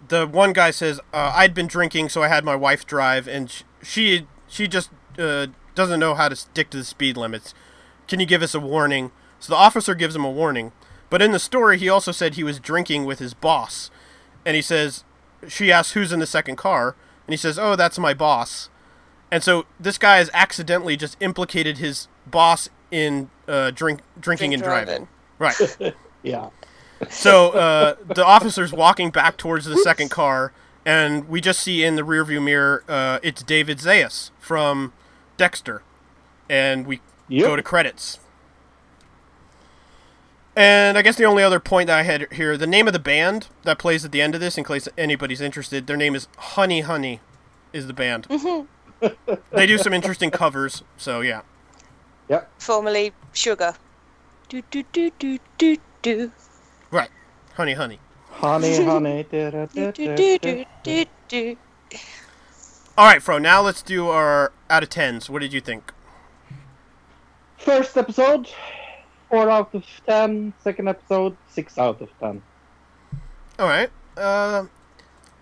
the 0.08 0.26
one 0.26 0.54
guy 0.54 0.72
says, 0.72 1.00
uh, 1.14 1.34
"I'd 1.36 1.54
been 1.54 1.68
drinking, 1.68 2.10
so 2.10 2.24
I 2.24 2.30
had 2.30 2.44
my 2.46 2.56
wife 2.56 2.86
drive, 2.86 3.28
and 3.28 3.52
sh- 3.52 3.64
she 3.84 4.28
she 4.48 4.68
just 4.68 4.90
uh, 5.20 5.48
doesn't 5.76 6.00
know 6.00 6.16
how 6.16 6.30
to 6.30 6.36
stick 6.36 6.70
to 6.72 6.78
the 6.78 6.86
speed 6.86 7.18
limits. 7.18 7.54
Can 8.08 8.20
you 8.20 8.26
give 8.26 8.42
us 8.42 8.56
a 8.56 8.60
warning?" 8.60 9.12
So 9.40 9.54
the 9.54 9.58
officer 9.58 9.94
gives 9.94 10.16
him 10.16 10.26
a 10.26 10.32
warning. 10.32 10.72
But 11.10 11.22
in 11.22 11.32
the 11.32 11.40
story, 11.40 11.78
he 11.78 11.90
also 11.90 12.12
said 12.12 12.34
he 12.34 12.44
was 12.44 12.60
drinking 12.60 13.06
with 13.06 13.20
his 13.20 13.34
boss, 13.34 13.92
and 14.46 14.56
he 14.56 14.62
says, 14.62 15.06
she 15.48 15.72
asks 15.72 15.94
who's 15.94 16.12
in 16.12 16.20
the 16.20 16.26
second 16.26 16.56
car, 16.56 16.96
and 17.26 17.34
he 17.34 17.38
says, 17.38 17.60
"Oh, 17.60 17.76
that's 17.76 18.00
my 18.00 18.14
boss." 18.14 18.70
And 19.30 19.44
so 19.44 19.66
this 19.80 19.98
guy 19.98 20.18
has 20.18 20.30
accidentally 20.34 20.96
just 20.96 21.18
implicated 21.20 21.78
his 21.78 22.08
boss 22.26 22.70
in 22.92 23.30
uh, 23.48 23.72
drink 23.72 24.02
drinking 24.20 24.52
Drink 24.52 24.54
and 24.54 24.64
driving. 24.64 25.08
driving. 25.38 25.78
Right. 25.80 25.96
Yeah. 26.24 26.50
So 27.10 27.52
uh, 27.52 27.96
the 28.06 28.26
officer's 28.26 28.74
walking 28.74 29.12
back 29.12 29.38
towards 29.38 29.66
the 29.66 29.78
second 29.78 30.10
car, 30.10 30.52
and 30.86 31.30
we 31.30 31.40
just 31.42 31.60
see 31.62 31.84
in 31.84 31.96
the 31.96 32.02
rearview 32.02 32.44
mirror 32.44 32.84
uh, 32.90 33.20
it's 33.24 33.44
David 33.44 33.78
Zayas 33.78 34.32
from 34.40 34.94
Dexter, 35.38 35.84
and 36.50 36.86
we 36.88 37.00
Yep. 37.30 37.46
go 37.46 37.56
to 37.56 37.62
credits. 37.64 38.20
And 40.56 40.98
I 40.98 41.02
guess 41.04 41.16
the 41.18 41.26
only 41.26 41.44
other 41.44 41.60
point 41.60 41.88
that 41.88 42.00
I 42.00 42.04
had 42.04 42.32
here, 42.34 42.58
the 42.58 42.66
name 42.66 42.88
of 42.88 42.94
the 42.94 43.00
band 43.00 43.48
that 43.64 43.78
plays 43.78 44.04
at 44.04 44.12
the 44.12 44.22
end 44.22 44.34
of 44.34 44.42
this, 44.42 44.58
in 44.58 44.64
case 44.64 44.88
anybody's 44.98 45.40
interested, 45.42 45.86
their 45.88 45.98
name 45.98 46.16
is 46.16 46.28
Honey 46.38 46.82
Honey, 46.82 47.20
is 47.74 47.86
the 47.88 47.94
band. 47.94 48.28
they 49.52 49.68
do 49.68 49.78
some 49.78 49.94
interesting 49.94 50.32
covers, 50.32 50.84
so 50.98 51.22
yeah. 51.22 51.42
Formerly 52.60 53.14
Sugar. 53.34 53.74
Do 54.50 54.62
do 54.72 54.84
do 54.92 55.12
do 55.20 55.40
do 55.58 55.78
do. 56.02 56.32
Right, 56.92 57.10
Honey 57.56 57.74
Honey. 57.74 58.00
Honey, 58.30 58.84
honey. 58.86 59.24
da, 59.30 59.50
da, 59.50 59.66
Do 59.66 59.86
da, 59.86 59.92
do 59.92 60.16
do 60.16 60.38
do 60.40 60.66
do 60.84 61.06
do. 61.28 61.58
All 62.98 63.06
right, 63.06 63.22
Fro. 63.22 63.38
Now 63.38 63.62
let's 63.62 63.82
do 63.82 64.10
our 64.10 64.52
out 64.70 64.84
of 64.84 64.90
tens. 64.90 65.30
What 65.30 65.42
did 65.42 65.54
you 65.54 65.62
think? 65.62 65.94
First 67.58 67.98
episode, 67.98 68.50
4 69.30 69.50
out 69.50 69.76
of 69.76 69.84
10. 70.06 70.54
Second 70.64 70.88
episode, 70.88 71.36
6 71.50 71.78
out 71.78 72.02
of 72.02 72.10
10. 72.20 72.42
All 73.60 73.68
right. 73.68 73.90
Uh, 74.16 74.66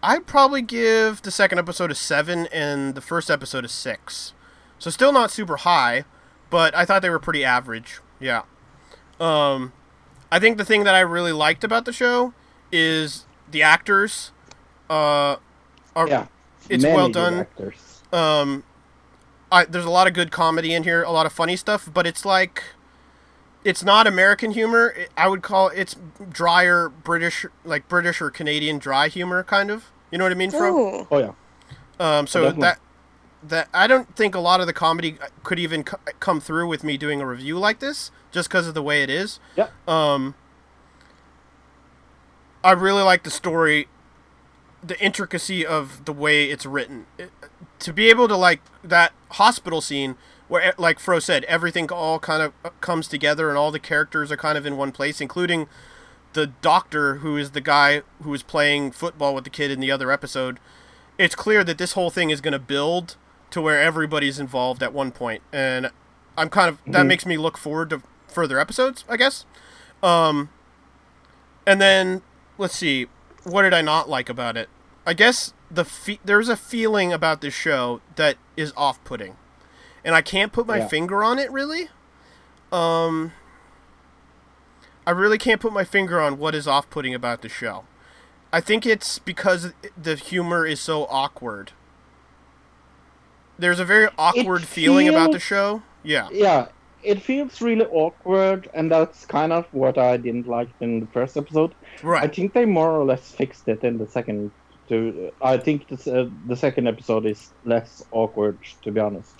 I'd 0.01 0.25
probably 0.25 0.61
give 0.61 1.21
the 1.21 1.31
second 1.31 1.59
episode 1.59 1.91
a 1.91 1.95
seven 1.95 2.47
and 2.51 2.95
the 2.95 3.01
first 3.01 3.29
episode 3.29 3.65
a 3.65 3.67
six. 3.69 4.33
So 4.79 4.89
still 4.89 5.11
not 5.11 5.31
super 5.31 5.57
high, 5.57 6.05
but 6.49 6.75
I 6.75 6.85
thought 6.85 7.01
they 7.01 7.09
were 7.09 7.19
pretty 7.19 7.43
average. 7.43 7.99
Yeah. 8.19 8.43
Um, 9.19 9.73
I 10.31 10.39
think 10.39 10.57
the 10.57 10.65
thing 10.65 10.83
that 10.83 10.95
I 10.95 10.99
really 11.01 11.31
liked 11.31 11.63
about 11.63 11.85
the 11.85 11.93
show 11.93 12.33
is 12.71 13.25
the 13.49 13.61
actors. 13.61 14.31
Uh, 14.89 15.37
are 15.95 16.07
Yeah. 16.07 16.27
it's 16.69 16.83
well 16.83 17.09
done. 17.09 17.47
Um, 18.11 18.63
I, 19.51 19.65
there's 19.65 19.85
a 19.85 19.89
lot 19.89 20.07
of 20.07 20.13
good 20.13 20.31
comedy 20.31 20.73
in 20.73 20.83
here, 20.83 21.03
a 21.03 21.11
lot 21.11 21.25
of 21.25 21.31
funny 21.33 21.55
stuff, 21.55 21.89
but 21.93 22.05
it's 22.05 22.25
like, 22.25 22.63
it's 23.63 23.83
not 23.83 24.05
American 24.07 24.51
humor. 24.51 24.93
I 25.17 25.27
would 25.27 25.41
call 25.41 25.69
it's 25.69 25.95
drier 26.29 26.89
British, 26.89 27.45
like 27.63 27.87
British 27.87 28.21
or 28.21 28.29
Canadian 28.29 28.77
dry 28.77 29.07
humor, 29.07 29.43
kind 29.43 29.71
of. 29.71 29.85
You 30.11 30.17
know 30.17 30.25
what 30.25 30.31
I 30.31 30.35
mean, 30.35 30.51
Fro 30.51 31.07
Oh 31.09 31.17
yeah. 31.17 31.31
Um, 31.99 32.27
so 32.27 32.41
Definitely. 32.43 32.61
that 32.61 32.79
that 33.43 33.69
I 33.73 33.87
don't 33.87 34.15
think 34.15 34.33
a 34.35 34.39
lot 34.39 34.59
of 34.61 34.67
the 34.67 34.73
comedy 34.73 35.17
could 35.43 35.59
even 35.59 35.83
co- 35.83 35.99
come 36.19 36.39
through 36.41 36.67
with 36.67 36.83
me 36.83 36.97
doing 36.97 37.21
a 37.21 37.25
review 37.27 37.57
like 37.59 37.79
this, 37.79 38.11
just 38.31 38.49
because 38.49 38.67
of 38.67 38.73
the 38.73 38.81
way 38.83 39.03
it 39.03 39.09
is. 39.09 39.39
Yeah. 39.55 39.67
Um, 39.87 40.35
I 42.63 42.71
really 42.71 43.03
like 43.03 43.23
the 43.23 43.29
story, 43.29 43.87
the 44.83 44.99
intricacy 44.99 45.65
of 45.65 46.05
the 46.05 46.13
way 46.13 46.45
it's 46.45 46.65
written. 46.65 47.05
It- 47.17 47.31
to 47.79 47.91
be 47.93 48.09
able 48.09 48.27
to 48.27 48.35
like 48.37 48.61
that 48.83 49.11
hospital 49.31 49.81
scene 49.81 50.15
where, 50.47 50.73
like 50.77 50.97
Fro 50.99 51.19
said, 51.19 51.43
everything 51.43 51.91
all 51.91 52.19
kind 52.19 52.41
of 52.41 52.53
uh, 52.63 52.69
comes 52.81 53.07
together 53.07 53.49
and 53.49 53.57
all 53.57 53.69
the 53.69 53.79
characters 53.79 54.31
are 54.31 54.37
kind 54.37 54.57
of 54.57 54.65
in 54.65 54.77
one 54.77 54.91
place, 54.91 55.19
including 55.21 55.67
the 56.33 56.47
doctor 56.47 57.15
who 57.15 57.37
is 57.37 57.51
the 57.51 57.61
guy 57.61 58.01
who 58.23 58.29
was 58.29 58.43
playing 58.43 58.91
football 58.91 59.35
with 59.35 59.43
the 59.43 59.49
kid 59.49 59.71
in 59.71 59.79
the 59.79 59.91
other 59.91 60.11
episode. 60.11 60.59
It's 61.17 61.35
clear 61.35 61.63
that 61.63 61.77
this 61.77 61.93
whole 61.93 62.09
thing 62.09 62.29
is 62.29 62.41
going 62.41 62.53
to 62.53 62.59
build 62.59 63.17
to 63.55 63.61
where 63.61 63.81
everybody's 63.81 64.37
involved 64.37 64.83
at 64.83 64.91
one 64.91 65.11
point, 65.13 65.41
and 65.53 65.89
I'm 66.37 66.49
kind 66.49 66.67
of 66.67 66.79
that 66.85 67.03
Mhm. 67.05 67.07
makes 67.07 67.25
me 67.25 67.37
look 67.37 67.57
forward 67.57 67.89
to 67.91 68.01
further 68.27 68.59
episodes, 68.59 69.05
I 69.07 69.15
guess. 69.15 69.45
Um, 70.03 70.49
and 71.65 71.79
then 71.81 72.21
let's 72.57 72.75
see, 72.75 73.07
what 73.43 73.61
did 73.61 73.73
I 73.73 73.79
not 73.81 74.09
like 74.09 74.27
about 74.27 74.57
it? 74.57 74.67
I 75.07 75.13
guess 75.13 75.53
the 75.71 75.85
fe- 75.85 76.19
there's 76.25 76.49
a 76.49 76.57
feeling 76.57 77.13
about 77.13 77.39
this 77.39 77.53
show 77.53 78.01
that 78.17 78.35
is 78.57 78.73
off-putting, 78.75 79.37
and 80.03 80.13
I 80.15 80.21
can't 80.21 80.51
put 80.51 80.67
my 80.67 80.79
Yeah. 80.79 80.87
finger 80.89 81.23
on 81.23 81.39
it 81.39 81.49
really. 81.49 81.89
Um, 82.73 83.31
I 85.07 85.11
really 85.11 85.37
can't 85.37 85.61
put 85.61 85.71
my 85.71 85.85
finger 85.85 86.19
on 86.19 86.37
what 86.37 86.53
is 86.53 86.67
off-putting 86.67 87.13
about 87.15 87.41
the 87.41 87.47
show. 87.47 87.85
I 88.51 88.59
think 88.59 88.85
it's 88.85 89.17
because 89.17 89.71
the 89.95 90.15
humor 90.15 90.65
is 90.65 90.81
so 90.81 91.05
awkward. 91.05 91.71
There's 93.57 93.79
a 93.79 93.85
very 93.85 94.09
awkward 94.17 94.63
feeling 94.63 95.07
about 95.07 95.31
the 95.31 95.39
show. 95.39 95.81
Yeah. 96.03 96.27
Yeah, 96.31 96.67
it 97.03 97.21
feels 97.21 97.61
really 97.61 97.85
awkward, 97.85 98.69
and 98.73 98.91
that's 98.91 99.25
kind 99.25 99.53
of 99.53 99.65
what 99.71 99.97
I 99.97 100.17
didn't 100.17 100.47
like 100.47 100.69
in 100.81 100.99
the 101.01 101.07
first 101.07 101.37
episode. 101.37 101.73
Right. 102.03 102.23
I 102.23 102.27
think 102.27 102.53
they 102.53 102.65
more 102.65 102.91
or 102.91 103.05
less 103.05 103.31
fixed 103.31 103.67
it 103.67 103.83
in 103.83 103.97
the 103.97 104.07
second. 104.07 104.51
To 104.89 105.31
I 105.41 105.57
think 105.57 105.87
this, 105.87 106.05
uh, 106.07 106.29
the 106.45 106.55
second 106.55 106.87
episode 106.87 107.25
is 107.25 107.51
less 107.63 108.03
awkward, 108.11 108.59
to 108.83 108.91
be 108.91 108.99
honest. 108.99 109.33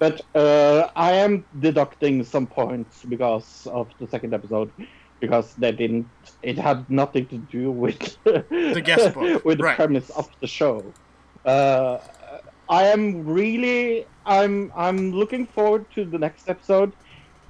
But 0.00 0.22
uh, 0.34 0.88
I 0.96 1.12
am 1.12 1.44
deducting 1.60 2.24
some 2.24 2.48
points 2.48 3.04
because 3.04 3.68
of 3.70 3.88
the 4.00 4.08
second 4.08 4.34
episode, 4.34 4.72
because 5.20 5.54
they 5.54 5.70
didn't. 5.70 6.08
It 6.42 6.58
had 6.58 6.90
nothing 6.90 7.26
to 7.26 7.38
do 7.38 7.70
with 7.70 8.16
The 8.24 8.82
guest 8.84 9.14
book, 9.14 9.44
with 9.44 9.58
the 9.58 9.64
right. 9.64 9.76
premise 9.76 10.10
of 10.10 10.28
the 10.40 10.48
show. 10.48 10.82
Uh, 11.44 11.98
I 12.72 12.84
am 12.84 13.26
really 13.26 14.06
I'm 14.24 14.72
I'm 14.74 15.12
looking 15.12 15.46
forward 15.46 15.84
to 15.94 16.06
the 16.06 16.18
next 16.18 16.48
episode 16.48 16.94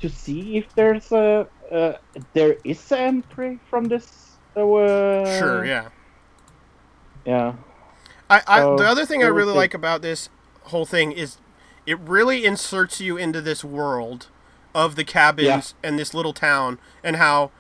to 0.00 0.08
see 0.08 0.56
if 0.56 0.74
there's 0.74 1.12
a 1.12 1.46
uh, 1.70 1.92
there 2.32 2.56
is 2.64 2.90
an 2.90 2.98
entry 2.98 3.60
from 3.70 3.84
this. 3.84 4.32
Uh, 4.56 5.24
Sure, 5.38 5.64
yeah. 5.64 5.90
Yeah. 7.24 7.54
I, 8.28 8.42
I 8.48 8.60
So, 8.62 8.76
the 8.76 8.84
other 8.84 9.06
thing 9.06 9.22
I 9.22 9.28
really 9.28 9.54
like 9.54 9.74
about 9.74 10.02
this 10.02 10.28
whole 10.64 10.86
thing 10.86 11.12
is 11.12 11.38
it 11.86 12.00
really 12.00 12.44
inserts 12.44 13.00
you 13.00 13.16
into 13.16 13.40
this 13.40 13.62
world 13.62 14.26
of 14.74 14.96
the 14.96 15.04
cabins 15.04 15.74
and 15.84 16.00
this 16.00 16.12
little 16.14 16.32
town 16.32 16.80
and 17.04 17.16
how 17.16 17.52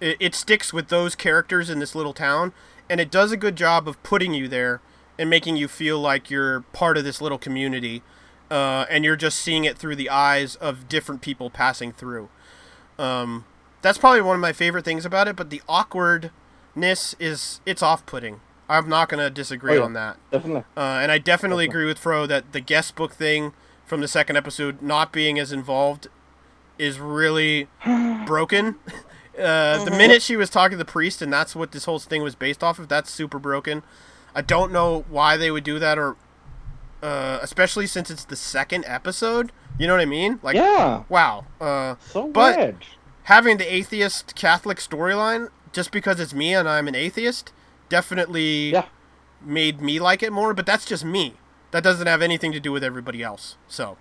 it, 0.00 0.18
it 0.20 0.34
sticks 0.34 0.72
with 0.72 0.88
those 0.88 1.14
characters 1.14 1.70
in 1.70 1.78
this 1.78 1.94
little 1.94 2.12
town 2.12 2.52
and 2.90 3.00
it 3.00 3.10
does 3.10 3.32
a 3.32 3.38
good 3.38 3.56
job 3.56 3.88
of 3.88 4.02
putting 4.02 4.34
you 4.34 4.48
there 4.48 4.82
and 5.20 5.28
making 5.30 5.54
you 5.56 5.68
feel 5.68 6.00
like 6.00 6.30
you're 6.30 6.62
part 6.72 6.96
of 6.96 7.04
this 7.04 7.20
little 7.20 7.38
community 7.38 8.02
uh, 8.50 8.86
and 8.90 9.04
you're 9.04 9.14
just 9.16 9.38
seeing 9.38 9.64
it 9.64 9.78
through 9.78 9.94
the 9.94 10.10
eyes 10.10 10.56
of 10.56 10.88
different 10.88 11.20
people 11.20 11.50
passing 11.50 11.92
through 11.92 12.28
um, 12.98 13.44
that's 13.82 13.98
probably 13.98 14.20
one 14.22 14.34
of 14.34 14.40
my 14.40 14.52
favorite 14.52 14.84
things 14.84 15.04
about 15.04 15.28
it 15.28 15.36
but 15.36 15.50
the 15.50 15.60
awkwardness 15.68 17.14
is 17.20 17.60
it's 17.66 17.82
off-putting 17.82 18.40
i'm 18.68 18.88
not 18.88 19.08
going 19.08 19.22
to 19.22 19.30
disagree 19.30 19.72
Oh, 19.72 19.80
yeah. 19.80 19.84
on 19.84 19.92
that 19.94 20.16
Definitely. 20.30 20.64
uh, 20.76 20.80
and 21.02 21.12
I 21.12 21.18
definitely 21.18 21.64
agree 21.66 21.84
with 21.86 21.98
Fro 21.98 22.26
that 22.26 22.52
the 22.52 22.60
guest 22.60 22.94
book 22.96 23.12
thing 23.12 23.52
from 23.84 24.00
the 24.00 24.08
second 24.08 24.36
episode 24.36 24.80
not 24.82 25.12
being 25.12 25.38
as 25.38 25.52
involved 25.52 26.06
is 26.78 26.98
really 26.98 27.68
broken. 28.26 28.76
Uh, 29.38 29.82
The 29.84 29.90
Mhm. 29.92 29.96
minute 29.96 30.22
she 30.22 30.36
was 30.36 30.50
talking 30.50 30.72
to 30.72 30.76
the 30.76 30.84
priest, 30.84 31.22
and 31.22 31.32
that's 31.32 31.56
what 31.56 31.72
this 31.72 31.84
whole 31.86 31.98
thing 31.98 32.22
was 32.22 32.34
based 32.34 32.62
off 32.62 32.78
of, 32.78 32.88
that's 32.88 33.10
super 33.10 33.38
broken. 33.38 33.82
I 34.34 34.42
don't 34.42 34.72
know 34.72 35.04
why 35.08 35.36
they 35.36 35.50
would 35.50 35.64
do 35.64 35.78
that, 35.78 35.98
or 35.98 36.16
uh, 37.02 37.38
especially 37.42 37.86
since 37.86 38.10
it's 38.10 38.24
the 38.24 38.36
second 38.36 38.84
episode. 38.86 39.52
You 39.78 39.86
know 39.86 39.94
what 39.94 40.02
I 40.02 40.06
mean? 40.06 40.38
Like, 40.42 40.56
Yeah. 40.56 41.04
wow. 41.08 41.46
Uh, 41.60 41.96
So 42.10 42.28
but 42.28 42.56
weird. 42.56 42.84
having 43.24 43.56
the 43.56 43.72
atheist 43.72 44.34
Catholic 44.36 44.78
storyline, 44.78 45.48
just 45.72 45.90
because 45.92 46.20
it's 46.20 46.34
me 46.34 46.54
and 46.54 46.68
I'm 46.68 46.86
an 46.88 46.94
atheist, 46.94 47.52
definitely 47.88 48.74
made 49.42 49.80
me 49.80 49.98
like 49.98 50.22
it 50.22 50.32
more. 50.32 50.52
But 50.54 50.66
that's 50.66 50.84
just 50.84 51.04
me. 51.04 51.34
That 51.70 51.82
doesn't 51.82 52.06
have 52.06 52.20
anything 52.20 52.52
to 52.52 52.60
do 52.60 52.72
with 52.72 52.84
everybody 52.84 53.22
else. 53.22 53.56
So, 53.68 53.96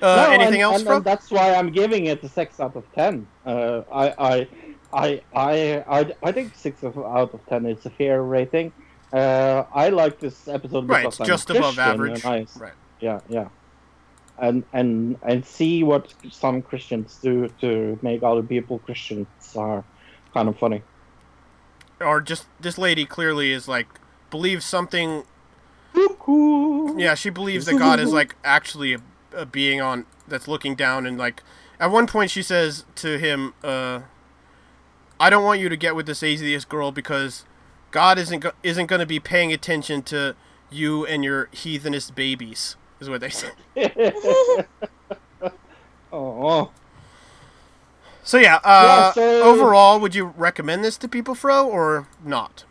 uh, 0.00 0.16
No, 0.16 0.30
anything 0.30 0.54
and, 0.54 0.62
else, 0.62 0.76
and, 0.78 0.86
Fro? 0.86 0.96
and 0.96 1.04
that's 1.04 1.30
why 1.30 1.54
I'm 1.54 1.70
giving 1.72 2.06
it 2.06 2.22
a 2.22 2.28
six 2.28 2.60
out 2.60 2.76
of 2.76 2.84
ten. 2.94 3.26
Uh, 3.44 3.82
I, 3.92 4.14
I, 4.18 4.48
I, 4.96 5.20
I, 5.34 5.84
I, 5.88 6.12
I 6.22 6.32
think 6.32 6.54
six 6.56 6.82
of, 6.82 6.96
out 6.98 7.34
of 7.34 7.46
ten 7.46 7.66
is 7.66 7.84
a 7.86 7.90
fair 7.90 8.22
rating. 8.22 8.72
Uh, 9.12 9.64
I 9.72 9.90
like 9.90 10.18
this 10.18 10.48
episode 10.48 10.88
Right, 10.88 11.02
because 11.02 11.20
I'm 11.20 11.26
just 11.26 11.50
above 11.50 11.76
Christian 11.76 12.00
average. 12.00 12.24
I- 12.24 12.46
Right. 12.58 12.72
Yeah, 13.00 13.20
yeah. 13.28 13.48
And 14.38 14.64
and 14.72 15.16
and 15.22 15.44
see 15.44 15.82
what 15.82 16.12
some 16.30 16.60
Christians 16.62 17.18
do 17.22 17.48
to 17.60 17.98
make 18.02 18.22
other 18.22 18.42
people 18.42 18.78
Christians 18.80 19.28
are 19.56 19.84
kind 20.34 20.48
of 20.48 20.58
funny. 20.58 20.82
Or 22.00 22.20
just 22.20 22.46
this 22.60 22.76
lady 22.76 23.06
clearly 23.06 23.52
is 23.52 23.66
like 23.68 23.86
believes 24.30 24.64
something. 24.64 25.24
Yeah, 26.98 27.14
she 27.14 27.30
believes 27.30 27.64
that 27.66 27.78
God 27.78 27.98
is 28.00 28.12
like 28.12 28.34
actually 28.44 28.92
a, 28.94 29.00
a 29.34 29.46
being 29.46 29.80
on 29.80 30.04
that's 30.28 30.46
looking 30.48 30.74
down 30.74 31.06
and 31.06 31.16
like 31.16 31.42
at 31.80 31.90
one 31.90 32.06
point 32.06 32.30
she 32.30 32.42
says 32.42 32.84
to 32.96 33.18
him, 33.18 33.54
uh, 33.64 34.00
"I 35.20 35.30
don't 35.30 35.44
want 35.44 35.60
you 35.60 35.68
to 35.68 35.76
get 35.76 35.94
with 35.96 36.06
this 36.06 36.22
atheist 36.22 36.68
girl 36.68 36.92
because 36.92 37.44
God 37.90 38.18
isn't 38.18 38.40
go- 38.40 38.52
isn't 38.62 38.86
going 38.86 39.00
to 39.00 39.06
be 39.06 39.20
paying 39.20 39.52
attention 39.52 40.02
to 40.04 40.36
you 40.70 41.06
and 41.06 41.24
your 41.24 41.48
heathenist 41.52 42.14
babies." 42.14 42.76
Is 42.98 43.10
what 43.10 43.20
they 43.20 43.28
said. 43.30 43.52
Oh. 46.12 46.70
So 48.22 48.38
yeah, 48.38 48.56
uh, 48.64 48.64
Yeah, 48.64 49.12
so- 49.12 49.42
overall, 49.44 50.00
would 50.00 50.16
you 50.16 50.34
recommend 50.36 50.82
this 50.82 50.96
to 50.98 51.06
people, 51.06 51.36
Fro, 51.36 51.64
or 51.68 52.08
not? 52.24 52.64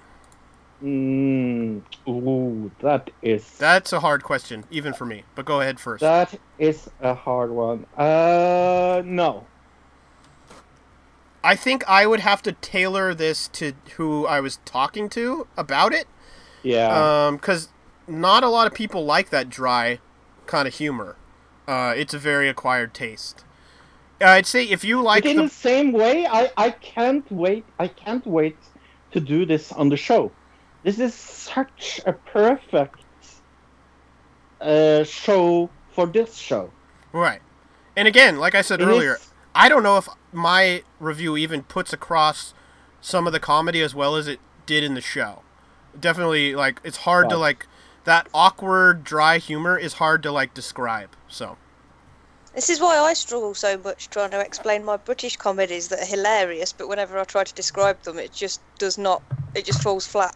Mm, 0.83 1.81
ooh, 2.09 2.71
that 2.81 3.09
is 3.21 3.49
That's 3.57 3.93
a 3.93 4.01
hard 4.01 4.21
question, 4.21 4.65
even 4.69 4.91
for 4.91 5.05
me. 5.05 5.23
But 5.33 5.45
go 5.45 5.61
ahead 5.61 5.79
first. 5.79 6.01
that 6.01 6.37
is 6.59 6.89
a 6.99 7.13
hard 7.13 7.51
one. 7.51 7.85
Uh, 7.97 9.01
no. 9.05 9.45
I 11.45 11.55
think 11.55 11.87
I 11.87 12.07
would 12.07 12.21
have 12.21 12.41
to 12.41 12.53
tailor 12.53 13.13
this 13.13 13.47
to 13.49 13.73
who 13.97 14.25
I 14.25 14.39
was 14.39 14.57
talking 14.65 15.09
to 15.09 15.47
about 15.55 15.93
it. 15.93 16.07
Yeah. 16.63 17.27
Um, 17.27 17.35
because 17.35 17.69
not 18.07 18.43
a 18.43 18.49
lot 18.49 18.65
of 18.65 18.73
people 18.73 19.05
like 19.05 19.29
that 19.29 19.47
dry 19.49 19.99
kind 20.47 20.67
of 20.67 20.73
humor. 20.73 21.17
Uh, 21.67 21.93
it's 21.95 22.15
a 22.15 22.19
very 22.19 22.49
acquired 22.49 22.95
taste. 22.95 23.45
I'd 24.19 24.47
say 24.47 24.63
if 24.63 24.83
you 24.83 25.01
like 25.03 25.23
but 25.23 25.31
in 25.31 25.37
the 25.37 25.43
the 25.43 25.49
same 25.49 25.91
way, 25.91 26.25
I, 26.25 26.51
I 26.57 26.71
can't 26.71 27.29
wait. 27.31 27.63
I 27.77 27.89
can't 27.89 28.25
wait 28.25 28.57
to 29.11 29.19
do 29.19 29.45
this 29.45 29.71
on 29.71 29.89
the 29.89 29.97
show. 29.97 30.31
This 30.83 30.99
is 30.99 31.13
such 31.13 32.01
a 32.07 32.13
perfect 32.13 32.99
uh, 34.61 35.03
show 35.03 35.69
for 35.91 36.07
this 36.07 36.35
show. 36.35 36.71
Right. 37.11 37.41
And 37.95 38.07
again, 38.07 38.39
like 38.39 38.55
I 38.55 38.61
said 38.61 38.81
It 38.81 38.85
earlier, 38.85 39.15
is- 39.15 39.31
I 39.55 39.69
don't 39.69 39.83
know 39.83 39.97
if 39.97 40.07
my 40.33 40.83
review 40.99 41.37
even 41.37 41.63
puts 41.63 41.93
across 41.93 42.53
some 43.01 43.25
of 43.25 43.33
the 43.33 43.39
comedy 43.39 43.81
as 43.81 43.95
well 43.95 44.15
as 44.15 44.27
it 44.27 44.39
did 44.65 44.83
in 44.83 44.93
the 44.93 45.01
show. 45.01 45.41
Definitely, 45.99 46.53
like 46.55 46.81
it's 46.83 46.97
hard 46.97 47.29
to 47.29 47.37
like 47.37 47.65
that 48.03 48.27
awkward, 48.33 49.03
dry 49.03 49.37
humor 49.37 49.77
is 49.77 49.93
hard 49.93 50.21
to 50.23 50.31
like 50.31 50.53
describe. 50.53 51.15
So 51.29 51.57
This 52.53 52.69
is 52.69 52.81
why 52.81 52.97
I 52.97 53.13
struggle 53.13 53.53
so 53.55 53.77
much 53.77 54.09
trying 54.09 54.31
to 54.31 54.39
explain 54.41 54.83
my 54.83 54.97
British 54.97 55.37
comedies 55.37 55.87
that 55.87 55.99
are 56.01 56.05
hilarious, 56.05 56.73
but 56.73 56.89
whenever 56.89 57.17
I 57.17 57.23
try 57.23 57.43
to 57.45 57.53
describe 57.53 58.01
them, 58.03 58.19
it 58.19 58.33
just 58.33 58.61
does 58.77 58.97
not. 58.97 59.23
It 59.55 59.63
just 59.65 59.81
falls 59.81 60.05
flat. 60.05 60.35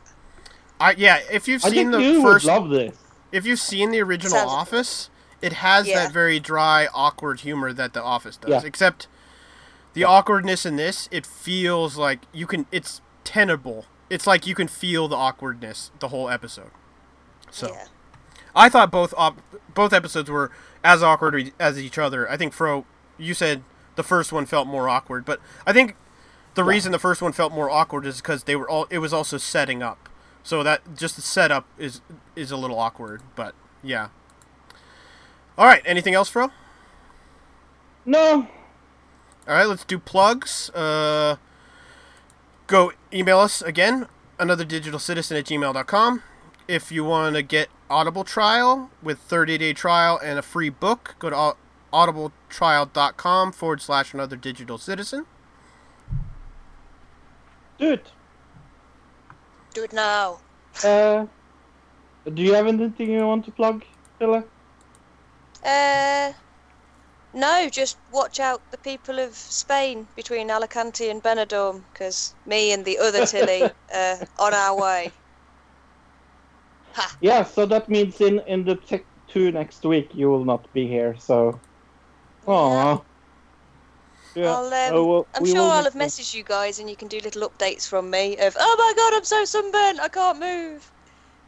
I 0.80 0.92
yeah, 0.98 1.20
if 1.30 1.48
you've 1.50 1.66
I 1.66 1.70
seen 1.72 1.92
think 1.92 1.92
the 1.92 2.02
you 2.02 2.22
first, 2.22 2.46
would 2.46 2.52
love 2.54 2.70
this. 2.70 2.96
if 3.34 3.46
you've 3.46 3.60
seen 3.60 3.92
the 3.92 4.02
original 4.02 4.32
Sounds- 4.38 4.50
Office, 4.52 5.10
it 5.42 5.53
has 5.53 5.88
Yeah. 5.88 6.03
that 6.06 6.14
very 6.14 6.40
dry, 6.40 6.88
awkward 6.93 7.42
humor 7.42 7.74
that 7.74 7.93
the 7.93 8.03
Office 8.03 8.38
does. 8.38 8.50
Yeah. 8.50 8.61
Except 8.68 9.08
the 9.93 10.03
awkwardness 10.03 10.66
in 10.66 10.76
this, 10.76 11.08
it 11.11 11.26
feels 11.26 11.98
like 11.98 12.19
you 12.34 12.45
can. 12.48 12.66
It's 12.72 13.01
tenable. 13.24 13.85
It's 14.09 14.26
like 14.26 14.48
you 14.48 14.56
can 14.56 14.68
feel 14.68 15.08
the 15.08 15.16
awkwardness 15.16 15.92
the 16.00 16.08
whole 16.09 16.30
episode. 16.30 16.72
So 17.51 17.68
Yeah. 17.74 17.85
I 18.56 18.69
thought 18.69 18.92
both 18.92 19.14
op- 19.18 19.40
both 19.74 19.93
episodes 19.93 20.30
were 20.30 20.51
as 20.84 21.03
awkward 21.03 21.51
as 21.59 21.80
each 21.80 21.98
other. 21.98 22.30
I 22.30 22.35
think 22.38 22.53
Fro, 22.53 22.85
you 23.18 23.34
said 23.34 23.64
the 23.95 24.03
first 24.03 24.32
one 24.32 24.45
felt 24.45 24.68
more 24.68 24.90
awkward, 24.90 25.26
but 25.26 25.40
I 25.68 25.74
think 25.74 25.95
the 26.56 26.64
reason 26.64 26.92
the 26.92 27.00
first 27.00 27.22
one 27.22 27.32
felt 27.32 27.53
more 27.53 27.69
awkward 27.69 28.06
is 28.06 28.18
because 28.18 28.43
they 28.45 28.56
were 28.56 28.68
all. 28.69 28.88
It 28.90 29.00
was 29.00 29.14
also 29.14 29.38
setting 29.38 29.84
up, 29.84 30.09
so 30.43 30.64
that 30.64 30.95
just 30.98 31.16
the 31.16 31.22
setup 31.22 31.66
is 31.77 32.01
is 32.35 32.50
a 32.51 32.58
little 32.58 32.80
awkward. 32.80 33.22
But 33.35 33.53
yeah. 33.84 34.09
All 35.60 35.66
right. 35.66 35.82
Anything 35.86 36.14
else, 36.14 36.30
Fro? 36.30 36.52
No. 38.06 38.48
All 39.46 39.54
right. 39.54 39.66
Let's 39.66 39.84
do 39.84 40.00
plugs. 40.00 40.70
Uh, 40.70 41.36
go 42.68 42.94
email 43.14 43.40
us 43.40 43.62
again. 43.62 44.08
Another 44.40 44.64
digital 44.64 45.00
citizen 45.00 45.36
at 45.36 45.44
gmail.com. 45.44 46.24
If 46.70 46.94
you 46.94 47.04
want 47.04 47.36
to 47.36 47.42
get 47.42 47.68
Audible 47.90 48.24
trial 48.24 48.90
with 49.04 49.20
30 49.20 49.58
day 49.58 49.74
trial 49.74 50.18
and 50.24 50.40
a 50.40 50.42
free 50.42 50.70
book, 50.70 51.16
go 51.20 51.30
to 51.30 51.56
audibletrial.com 51.92 53.52
forward 53.52 53.82
slash 53.82 54.14
another 54.14 54.38
digital 54.38 54.78
citizen. 54.78 55.26
Do 57.80 57.94
it. 57.94 58.12
Do 59.74 59.84
it 59.84 59.92
now. 59.92 60.40
Uh, 60.86 61.26
do 62.34 62.42
you 62.42 62.54
have 62.54 62.68
anything 62.68 63.12
you 63.12 63.28
want 63.28 63.44
to 63.44 63.52
plug, 63.52 63.84
Stella? 64.16 64.46
Uh, 65.64 66.34
no, 67.34 67.70
just 67.70 67.98
watch 68.12 68.40
out 68.40 68.62
the 68.72 68.78
people 68.78 69.20
of 69.20 69.36
Spain 69.36 70.08
between 70.16 70.50
Alicante 70.50 71.10
and 71.10 71.22
Benidorm, 71.22 71.84
because 71.94 72.34
me 72.46 72.72
and 72.74 72.86
the 72.86 72.98
other 72.98 73.26
Tilly 73.32 73.64
are 73.94 74.20
on 74.40 74.54
our 74.54 74.80
way. 74.80 75.12
Yeah, 77.22 77.44
so 77.44 77.66
that 77.66 77.88
means 77.88 78.20
in 78.20 78.40
in 78.48 78.66
the 78.66 78.76
Tech 78.76 79.06
2 79.28 79.52
next 79.52 79.86
week 79.86 80.10
you 80.14 80.30
will 80.30 80.44
not 80.44 80.72
be 80.74 80.88
here, 80.88 81.16
so... 81.20 81.60
Aww. 82.48 83.04
Yeah. 84.36 84.54
I'll, 84.54 84.66
um, 84.66 84.94
oh, 84.94 85.06
well, 85.06 85.28
I'm 85.36 85.46
sure 85.46 85.70
I'll 85.72 85.84
have 85.84 85.94
messaged 85.94 86.34
you 86.34 86.44
guys, 86.44 86.80
and 86.80 86.90
you 86.90 86.96
can 86.96 87.08
do 87.08 87.20
little 87.20 87.48
updates 87.50 87.88
from 87.88 88.10
me 88.10 88.38
of, 88.38 88.56
oh 88.60 88.76
my 88.78 88.94
god, 88.96 89.18
I'm 89.18 89.24
so 89.24 89.46
sunburnt, 89.46 90.00
I 90.00 90.08
can't 90.08 90.40
move. 90.40 90.92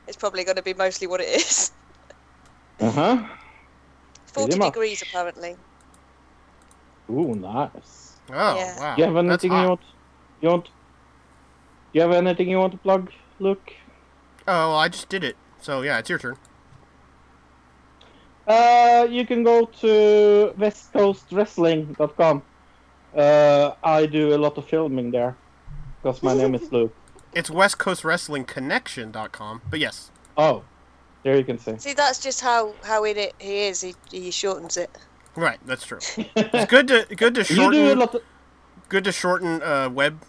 It's 0.08 0.18
probably 0.18 0.44
going 0.44 0.58
to 0.58 0.64
be 0.64 0.74
mostly 0.74 1.08
what 1.08 1.22
it 1.22 1.30
is. 1.30 1.72
Uh-huh. 2.80 3.24
40 4.34 4.58
much. 4.58 4.74
degrees 4.74 5.02
apparently. 5.02 5.56
Ooh, 7.10 7.36
nice. 7.36 8.18
Oh, 8.32 8.56
Yeah. 8.56 8.80
wow. 8.80 8.96
Do 8.96 9.02
you 9.02 9.06
have 9.08 9.16
That's 9.26 9.44
anything 9.44 9.52
you 9.52 9.58
hot. 9.58 9.68
want? 9.70 9.82
You 10.42 10.50
want? 10.50 10.66
Do 10.66 10.72
you 11.94 12.02
have 12.02 12.12
anything 12.12 12.50
you 12.50 12.58
want 12.58 12.72
to 12.74 12.78
plug, 12.80 13.12
Luke? 13.40 13.74
Oh, 14.48 14.70
well, 14.70 14.76
I 14.78 14.88
just 14.88 15.10
did 15.10 15.24
it. 15.24 15.36
So, 15.60 15.82
yeah, 15.82 15.98
it's 16.00 16.10
your 16.10 16.20
turn. 16.20 16.38
Uh, 18.48 19.08
you 19.10 19.26
can 19.26 19.44
go 19.44 19.66
to 19.66 20.54
westcoastwrestling.com. 20.58 22.42
Uh, 23.16 23.72
I 23.84 24.06
do 24.06 24.34
a 24.34 24.38
lot 24.38 24.58
of 24.58 24.66
filming 24.68 25.12
there 25.12 25.36
because 26.02 26.24
my 26.24 26.34
name 26.34 26.56
is 26.56 26.72
Luke. 26.76 26.96
It's 27.34 27.50
westcoastwrestlingconnection.com. 27.50 29.62
But 29.70 29.80
yes. 29.80 30.12
Oh, 30.38 30.64
there 31.24 31.38
you 31.38 31.44
can 31.44 31.58
see. 31.60 31.78
See, 31.78 31.94
that's 31.94 32.20
just 32.20 32.42
how, 32.42 32.74
how 32.84 33.04
in 33.06 33.18
it 33.18 33.34
he 33.40 33.68
is, 33.68 33.82
he, 33.82 33.96
he 34.12 34.32
shortens 34.32 34.78
it. 34.78 34.90
Right, 35.36 35.60
that's 35.66 35.86
true. 35.86 36.00
It's 36.36 36.70
good 36.70 36.88
to 36.90 37.06
good 37.16 37.36
to 37.36 37.42
You 37.42 37.46
do 37.48 37.54
a 37.54 37.56
shorten 37.56 38.00
lot 38.00 38.16
of, 38.16 38.22
good 38.90 39.04
to 39.06 39.12
shorten 39.12 39.62
uh, 39.64 39.90
web 39.90 40.24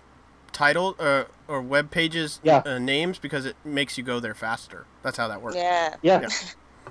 title 0.53 0.95
uh, 1.01 1.25
or 1.49 1.61
web 1.63 1.91
pages 1.91 2.41
Yeah. 2.45 2.63
uh, 2.65 2.79
names 2.79 3.19
because 3.19 3.45
it 3.47 3.57
makes 3.65 3.97
you 3.99 4.05
go 4.05 4.21
there 4.21 4.35
faster. 4.35 4.87
That's 5.03 5.17
how 5.17 5.29
that 5.29 5.41
works. 5.43 5.57
Yeah. 5.57 5.97
yeah, 6.03 6.29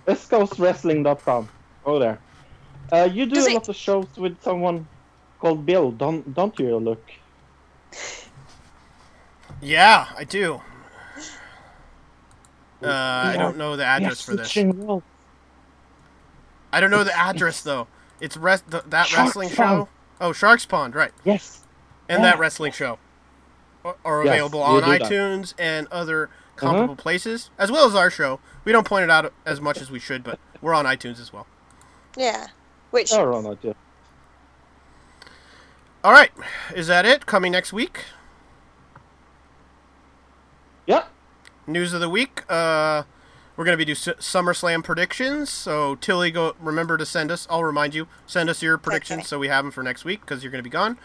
westcoastwrestling.com. 0.08 1.50
Go 1.86 1.98
there. 2.00 2.20
Uh, 2.92 3.08
you 3.12 3.26
do 3.26 3.36
Does 3.36 3.48
a 3.48 3.50
it- 3.52 3.54
lot 3.54 3.70
of 3.70 3.76
shows 3.76 4.08
with 4.18 4.42
someone 4.44 4.88
called 5.40 5.66
Bill, 5.66 5.92
don't 5.92 6.34
don't 6.34 6.58
you, 6.60 6.76
Luke. 6.78 7.10
Yeah, 9.62 10.08
I 10.18 10.24
do. 10.24 10.62
Uh, 12.84 12.88
I 12.90 13.35
don't 13.38 13.58
know 13.58 13.76
the 13.76 13.85
address 13.85 14.11
Yes, 14.11 14.22
for 14.22 14.35
this. 14.35 14.58
I 16.74 16.80
don't 16.80 16.90
know 16.92 17.03
the 17.03 17.16
address 17.18 17.61
though. 17.61 17.88
It's 18.19 18.38
res- 18.38 18.64
th- 18.69 18.84
that 18.88 19.08
Shark's 19.08 19.30
wrestling 19.30 19.50
Pond. 19.50 19.58
show. 19.58 19.90
Oh, 20.19 20.32
Sharks 20.34 20.66
Pond, 20.66 20.95
right? 20.95 21.11
Yes. 21.24 21.61
And 22.10 22.24
Yeah. 22.24 22.32
that 22.32 22.40
wrestling 22.40 22.72
show 22.72 22.98
are- 23.84 23.98
are 24.06 24.24
Yes, 24.26 24.34
available 24.34 24.61
on 24.64 24.82
do 24.84 24.90
that. 24.90 25.01
iTunes 25.01 25.53
and 25.60 25.88
other 25.92 26.30
comparable 26.56 26.95
places, 26.95 27.50
as 27.58 27.72
well 27.72 27.85
as 27.88 27.95
our 27.95 28.10
show. 28.10 28.40
We 28.64 28.72
don't 28.72 28.85
point 28.85 29.03
it 29.03 29.10
out 29.10 29.34
as 29.45 29.60
much 29.60 29.80
as 29.82 29.90
we 29.92 30.00
should, 30.00 30.24
but 30.24 30.40
we're 30.61 30.74
on 30.76 30.85
iTunes 30.85 31.19
as 31.19 31.34
well. 31.34 31.48
Yeah. 32.16 32.48
Which, 32.92 33.11
Oh, 33.14 33.24
Ronald, 33.24 33.58
yeah. 33.61 33.74
All 36.03 36.11
right, 36.11 36.32
is 36.76 36.88
that 36.88 37.06
it? 37.06 37.26
Coming 37.26 37.51
next 37.51 37.72
week. 37.74 38.06
Yeah. 40.88 41.03
News 41.67 41.93
of 41.93 42.01
the 42.01 42.09
week. 42.09 42.43
Uh, 42.49 43.03
we're 43.56 43.65
gonna 43.65 43.77
be 43.77 43.85
do 43.85 43.91
S- 43.91 44.07
SummerSlam 44.19 44.83
predictions. 44.83 45.49
So 45.49 45.95
Tilly, 45.95 46.31
go 46.31 46.56
remember 46.59 46.98
to 46.98 47.06
send 47.06 47.31
us. 47.31 47.48
I'll 47.49 47.64
remind 47.64 47.93
you. 47.93 48.07
Send 48.25 48.49
us 48.49 48.61
your 48.61 48.77
predictions 48.77 49.19
Okay. 49.19 49.27
so 49.27 49.40
we 49.40 49.48
have 49.48 49.64
them 49.65 49.72
for 49.72 49.83
next 49.83 50.03
week 50.06 50.22
because 50.22 50.43
you're 50.43 50.51
gonna 50.51 50.64
be 50.64 50.69
gone. 50.69 50.98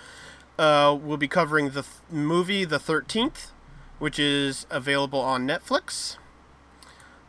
Uh, 0.59 0.97
we'll 1.01 1.19
be 1.19 1.29
covering 1.29 1.67
the 1.71 1.83
th- 1.83 1.87
movie 2.11 2.65
The 2.65 2.79
Thirteenth, 2.79 3.53
which 3.99 4.19
is 4.19 4.67
available 4.71 5.21
on 5.21 5.47
Netflix. 5.47 6.17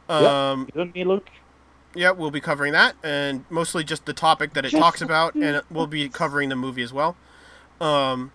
Yeah. 0.10 0.52
Um, 0.52 0.70
You 0.74 0.82
and 0.82 0.94
me, 0.94 1.04
Luke. 1.04 1.30
yeah, 1.94 2.12
we'll 2.12 2.32
be 2.32 2.40
covering 2.40 2.72
that, 2.72 2.96
and 3.04 3.44
mostly 3.50 3.84
just 3.84 4.06
the 4.06 4.14
topic 4.14 4.54
that 4.54 4.66
it 4.66 4.72
talks 4.72 5.02
about, 5.02 5.36
and 5.36 5.62
we'll 5.70 5.88
be 5.88 6.08
covering 6.08 6.48
the 6.48 6.56
movie 6.56 6.84
as 6.84 6.94
well. 6.94 7.18
Um, 7.82 8.32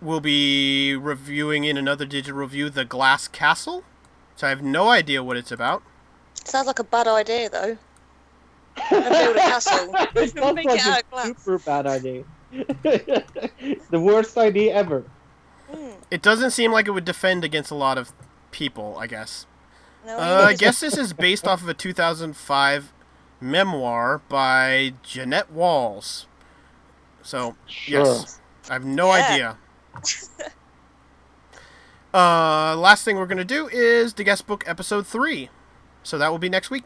we'll 0.00 0.20
be 0.20 0.94
reviewing 0.96 1.64
in 1.64 1.76
another 1.76 2.04
digital 2.04 2.38
review 2.38 2.70
the 2.70 2.84
Glass 2.84 3.28
Castle, 3.28 3.84
so 4.36 4.46
I 4.46 4.50
have 4.50 4.62
no 4.62 4.88
idea 4.90 5.22
what 5.22 5.36
it's 5.36 5.50
about. 5.52 5.82
sounds 6.44 6.66
like 6.66 6.78
a 6.78 6.84
bad 6.84 7.06
idea, 7.08 7.48
though. 7.50 7.78
Build 8.90 9.36
a 9.36 9.40
castle. 9.40 9.90
it 10.14 10.30
sounds 10.36 10.54
Make 10.54 10.66
like 10.66 10.80
it 10.80 10.86
out 10.86 11.00
a 11.00 11.04
glass. 11.10 11.26
super 11.28 11.58
bad 11.58 11.86
idea. 11.86 12.24
the 12.52 14.00
worst 14.00 14.36
idea 14.36 14.74
ever. 14.74 15.04
It 16.10 16.22
doesn't 16.22 16.50
seem 16.52 16.70
like 16.72 16.86
it 16.86 16.92
would 16.92 17.04
defend 17.04 17.42
against 17.44 17.70
a 17.70 17.74
lot 17.74 17.98
of 17.98 18.12
people, 18.52 18.96
I 18.98 19.06
guess. 19.06 19.46
No, 20.06 20.16
Uh, 20.18 20.44
I 20.48 20.54
guess 20.54 20.78
this 20.80 20.96
is 20.96 21.12
based 21.12 21.48
off 21.48 21.62
of 21.62 21.68
a 21.68 21.74
2005 21.74 22.92
memoir 23.40 24.20
by 24.28 24.92
Jeannette 25.02 25.50
Walls. 25.50 26.26
So, 27.22 27.56
yes, 27.88 28.40
I 28.70 28.74
have 28.74 28.84
no 28.84 29.08
Yeah. 29.08 29.26
idea. 29.26 29.58
uh, 32.14 32.76
last 32.76 33.04
thing 33.04 33.16
we're 33.16 33.26
going 33.26 33.38
to 33.38 33.44
do 33.44 33.68
is 33.68 34.14
the 34.14 34.24
guest 34.24 34.46
book 34.46 34.64
episode 34.66 35.06
3. 35.06 35.50
So 36.02 36.18
that 36.18 36.30
will 36.30 36.38
be 36.38 36.48
next 36.48 36.70
week. 36.70 36.84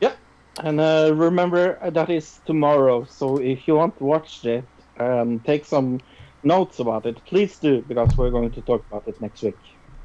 Yep. 0.00 0.18
And 0.60 0.80
uh, 0.80 1.12
remember 1.14 1.78
uh, 1.80 1.90
that 1.90 2.10
is 2.10 2.40
tomorrow. 2.44 3.04
So 3.04 3.38
if 3.38 3.66
you 3.66 3.76
want 3.76 3.96
to 3.98 4.04
watch 4.04 4.44
it, 4.44 4.64
um, 4.98 5.40
take 5.40 5.64
some 5.64 6.00
notes 6.42 6.78
about 6.78 7.06
it. 7.06 7.24
Please 7.24 7.58
do 7.58 7.82
because 7.82 8.16
we're 8.16 8.30
going 8.30 8.50
to 8.50 8.60
talk 8.60 8.84
about 8.90 9.08
it 9.08 9.20
next 9.20 9.42
week. 9.42 9.56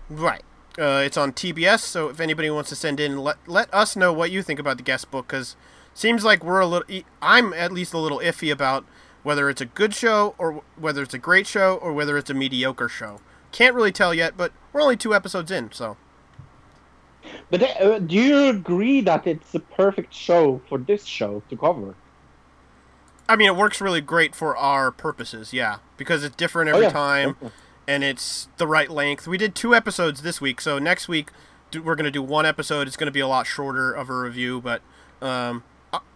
Right. 0.10 0.44
Uh, 0.78 1.02
it's 1.04 1.18
on 1.18 1.32
TBS, 1.32 1.80
so 1.80 2.10
if 2.10 2.20
anybody 2.20 2.52
wants 2.52 2.70
to 2.70 2.76
send 2.76 3.00
in, 3.00 3.18
let 3.18 3.38
let 3.48 3.74
us 3.74 3.96
know 3.96 4.14
what 4.14 4.30
you 4.30 4.44
think 4.44 4.60
about 4.60 4.78
the 4.78 4.84
guest 4.84 5.10
book, 5.10 5.28
because 5.28 5.56
seems 5.96 6.24
like 6.24 6.44
we're 6.44 6.60
a 6.60 6.68
little. 6.68 7.02
I'm 7.20 7.52
at 7.54 7.72
least 7.72 7.96
a 7.96 7.98
little 7.98 8.20
iffy 8.20 8.52
about 8.52 8.86
whether 9.24 9.50
it's 9.50 9.62
a 9.62 9.66
good 9.66 9.94
show 9.94 10.36
or 10.38 10.62
whether 10.78 11.04
it's 11.04 11.14
a 11.14 11.18
great 11.20 11.48
show 11.48 11.76
or 11.76 11.94
whether 11.94 12.18
it's 12.18 12.30
a 12.30 12.34
mediocre 12.34 12.90
show. 12.90 13.20
Can't 13.52 13.76
really 13.76 13.92
tell 13.92 14.14
yet, 14.14 14.38
but 14.38 14.52
we're 14.74 14.82
only 14.82 14.98
two 14.98 15.14
episodes 15.16 15.52
in, 15.52 15.72
so 15.72 15.98
But 17.50 17.64
uh, 17.82 18.00
do 18.00 18.16
you 18.16 18.48
agree 18.50 19.02
that 19.02 19.28
it's 19.28 19.54
a 19.56 19.60
perfect 19.60 20.14
show 20.14 20.62
for 20.70 20.78
this 20.78 21.06
show 21.06 21.42
to 21.50 21.58
cover? 21.58 21.96
I 23.30 23.36
mean 23.36 23.48
it 23.50 23.56
works 23.56 23.82
really 23.82 24.02
great 24.02 24.34
for 24.36 24.56
our 24.56 24.92
purposes, 24.92 25.52
yeah, 25.54 25.78
because 25.98 26.24
it's 26.24 26.36
different 26.36 26.70
Oh, 26.70 26.74
every 26.76 26.86
yeah. 26.86 26.92
time, 26.92 27.36
and 27.88 28.04
it's 28.04 28.48
the 28.58 28.68
right 28.68 28.90
length. 28.90 29.28
We 29.28 29.38
did 29.38 29.56
two 29.56 29.76
episodes 29.76 30.22
this 30.22 30.40
week, 30.40 30.62
so 30.62 30.80
next 30.80 31.08
week 31.10 31.32
we're 31.84 31.96
gonna 31.96 32.12
do 32.12 32.24
one 32.24 32.46
episode. 32.46 32.88
It's 32.88 32.96
gonna 32.96 33.12
be 33.12 33.20
a 33.20 33.28
lot 33.28 33.46
shorter 33.46 33.92
of 33.92 34.10
a 34.10 34.18
review, 34.18 34.62
but 34.62 34.82
um, 35.22 35.64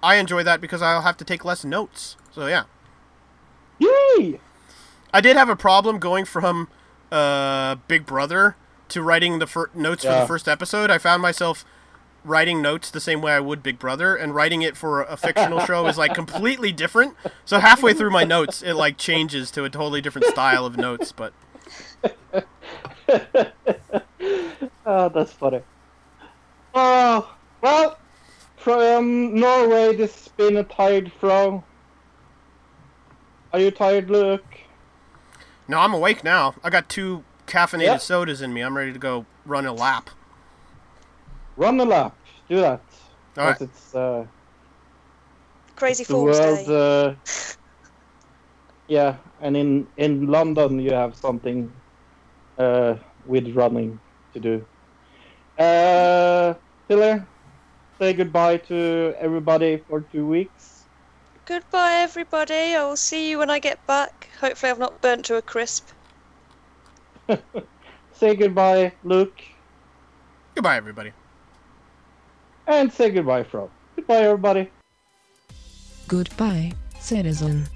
I 0.02 0.16
enjoy 0.16 0.44
that 0.44 0.62
because 0.62 0.82
I'll 0.82 1.02
have 1.02 1.18
to 1.18 1.26
take 1.26 1.44
less 1.44 1.66
notes. 1.66 2.16
So 2.32 2.48
yeah. 2.48 2.64
Yay! 3.82 4.40
I 5.14 5.22
did 5.22 5.36
have 5.36 5.50
a 5.50 5.56
problem 5.56 6.00
going 6.00 6.26
from 6.26 6.68
uh, 7.12 7.76
Big 7.88 8.06
Brother 8.06 8.56
to 8.90 9.02
writing 9.02 9.40
the 9.40 9.48
fir- 9.48 9.70
notes 9.74 10.04
for 10.04 10.12
the 10.12 10.26
first 10.28 10.48
episode, 10.48 10.90
I 10.92 10.98
found 10.98 11.22
myself 11.22 11.66
writing 12.24 12.62
notes 12.62 12.92
the 12.92 13.00
same 13.00 13.22
way 13.22 13.32
I 13.32 13.40
would 13.40 13.64
Big 13.64 13.80
Brother, 13.80 14.16
and 14.16 14.36
writing 14.36 14.62
it 14.62 14.78
for 14.78 15.02
a 15.02 15.18
fictional 15.18 15.60
show 15.66 15.88
is 15.88 15.98
like 15.98 16.14
completely 16.14 16.72
different. 16.72 17.16
So 17.46 17.60
halfway 17.60 17.94
through 17.94 18.12
my 18.12 18.24
notes, 18.24 18.62
it 18.62 18.74
like 18.74 18.98
changes 18.98 19.50
to 19.52 19.64
a 19.64 19.70
totally 19.70 20.02
different 20.02 20.28
style 20.28 20.66
of 20.66 20.78
notes. 20.78 21.12
But 21.12 21.34
Oh, 24.86 25.10
that's 25.10 25.32
funny. 25.32 25.62
Oh, 26.74 27.34
well, 27.62 27.98
from 28.58 29.36
Norway, 29.40 29.96
this 29.96 30.14
has 30.16 30.28
been 30.30 30.58
a 30.58 30.64
tired 30.64 31.12
throw. 31.20 31.64
Are 33.54 33.60
you 33.60 33.72
tired, 33.72 34.10
Luke? 34.10 34.46
no, 35.68 35.80
I'm 35.80 35.94
awake 35.94 36.24
now. 36.24 36.54
I 36.64 36.70
got 36.70 36.88
two 36.90 37.24
caffeinated 37.48 37.84
Yep. 37.84 38.02
sodas 38.02 38.42
in 38.42 38.54
me. 38.54 38.62
I'm 38.62 38.78
ready 38.78 38.94
to 38.94 39.00
go 39.00 39.26
run 39.46 39.66
a 39.66 39.74
lap. 39.74 40.10
Run 41.58 41.80
a 41.80 41.86
lap. 41.86 42.18
Do 42.50 42.58
that. 42.62 42.82
All 43.38 43.46
right. 43.46 43.60
Because 43.60 43.70
it's 43.70 43.96
uh, 43.96 44.26
Crazy 45.76 46.04
the 46.04 46.14
Fool's 46.14 46.40
world. 46.40 46.66
Day. 46.66 47.16
Uh, 47.16 47.16
yeah, 48.88 49.18
and 49.42 49.58
in 49.58 49.88
in 49.98 50.28
London 50.28 50.80
you 50.80 50.94
have 50.94 51.16
something 51.16 51.72
uh, 52.58 52.96
with 53.26 53.54
running 53.56 54.00
to 54.34 54.40
do. 54.40 54.66
Uh, 55.58 56.54
Tilly, 56.90 57.22
say 58.00 58.14
goodbye 58.14 58.58
to 58.58 59.14
everybody 59.20 59.84
for 59.88 60.02
two 60.02 60.26
weeks. 60.26 60.81
Goodbye, 61.56 61.96
everybody. 61.96 62.76
I 62.76 62.86
will 62.86 62.96
see 62.96 63.30
you 63.30 63.38
when 63.40 63.50
I 63.50 63.60
get 63.60 63.86
back. 63.86 64.30
Hopefully, 64.40 64.72
I've 64.72 64.80
not 64.80 65.02
burnt 65.02 65.26
to 65.26 65.36
a 65.36 65.42
crisp. 65.42 65.86
Say 68.14 68.36
goodbye, 68.38 68.94
Luke, 69.04 69.38
Goodbye, 70.56 70.78
everybody. 70.78 71.12
and 72.68 72.90
say 72.94 73.10
goodbye, 73.10 73.44
Fro. 73.44 73.70
Goodbye, 73.98 74.20
everybody. 74.20 74.72
Goodbye, 76.08 76.72
citizen. 77.02 77.68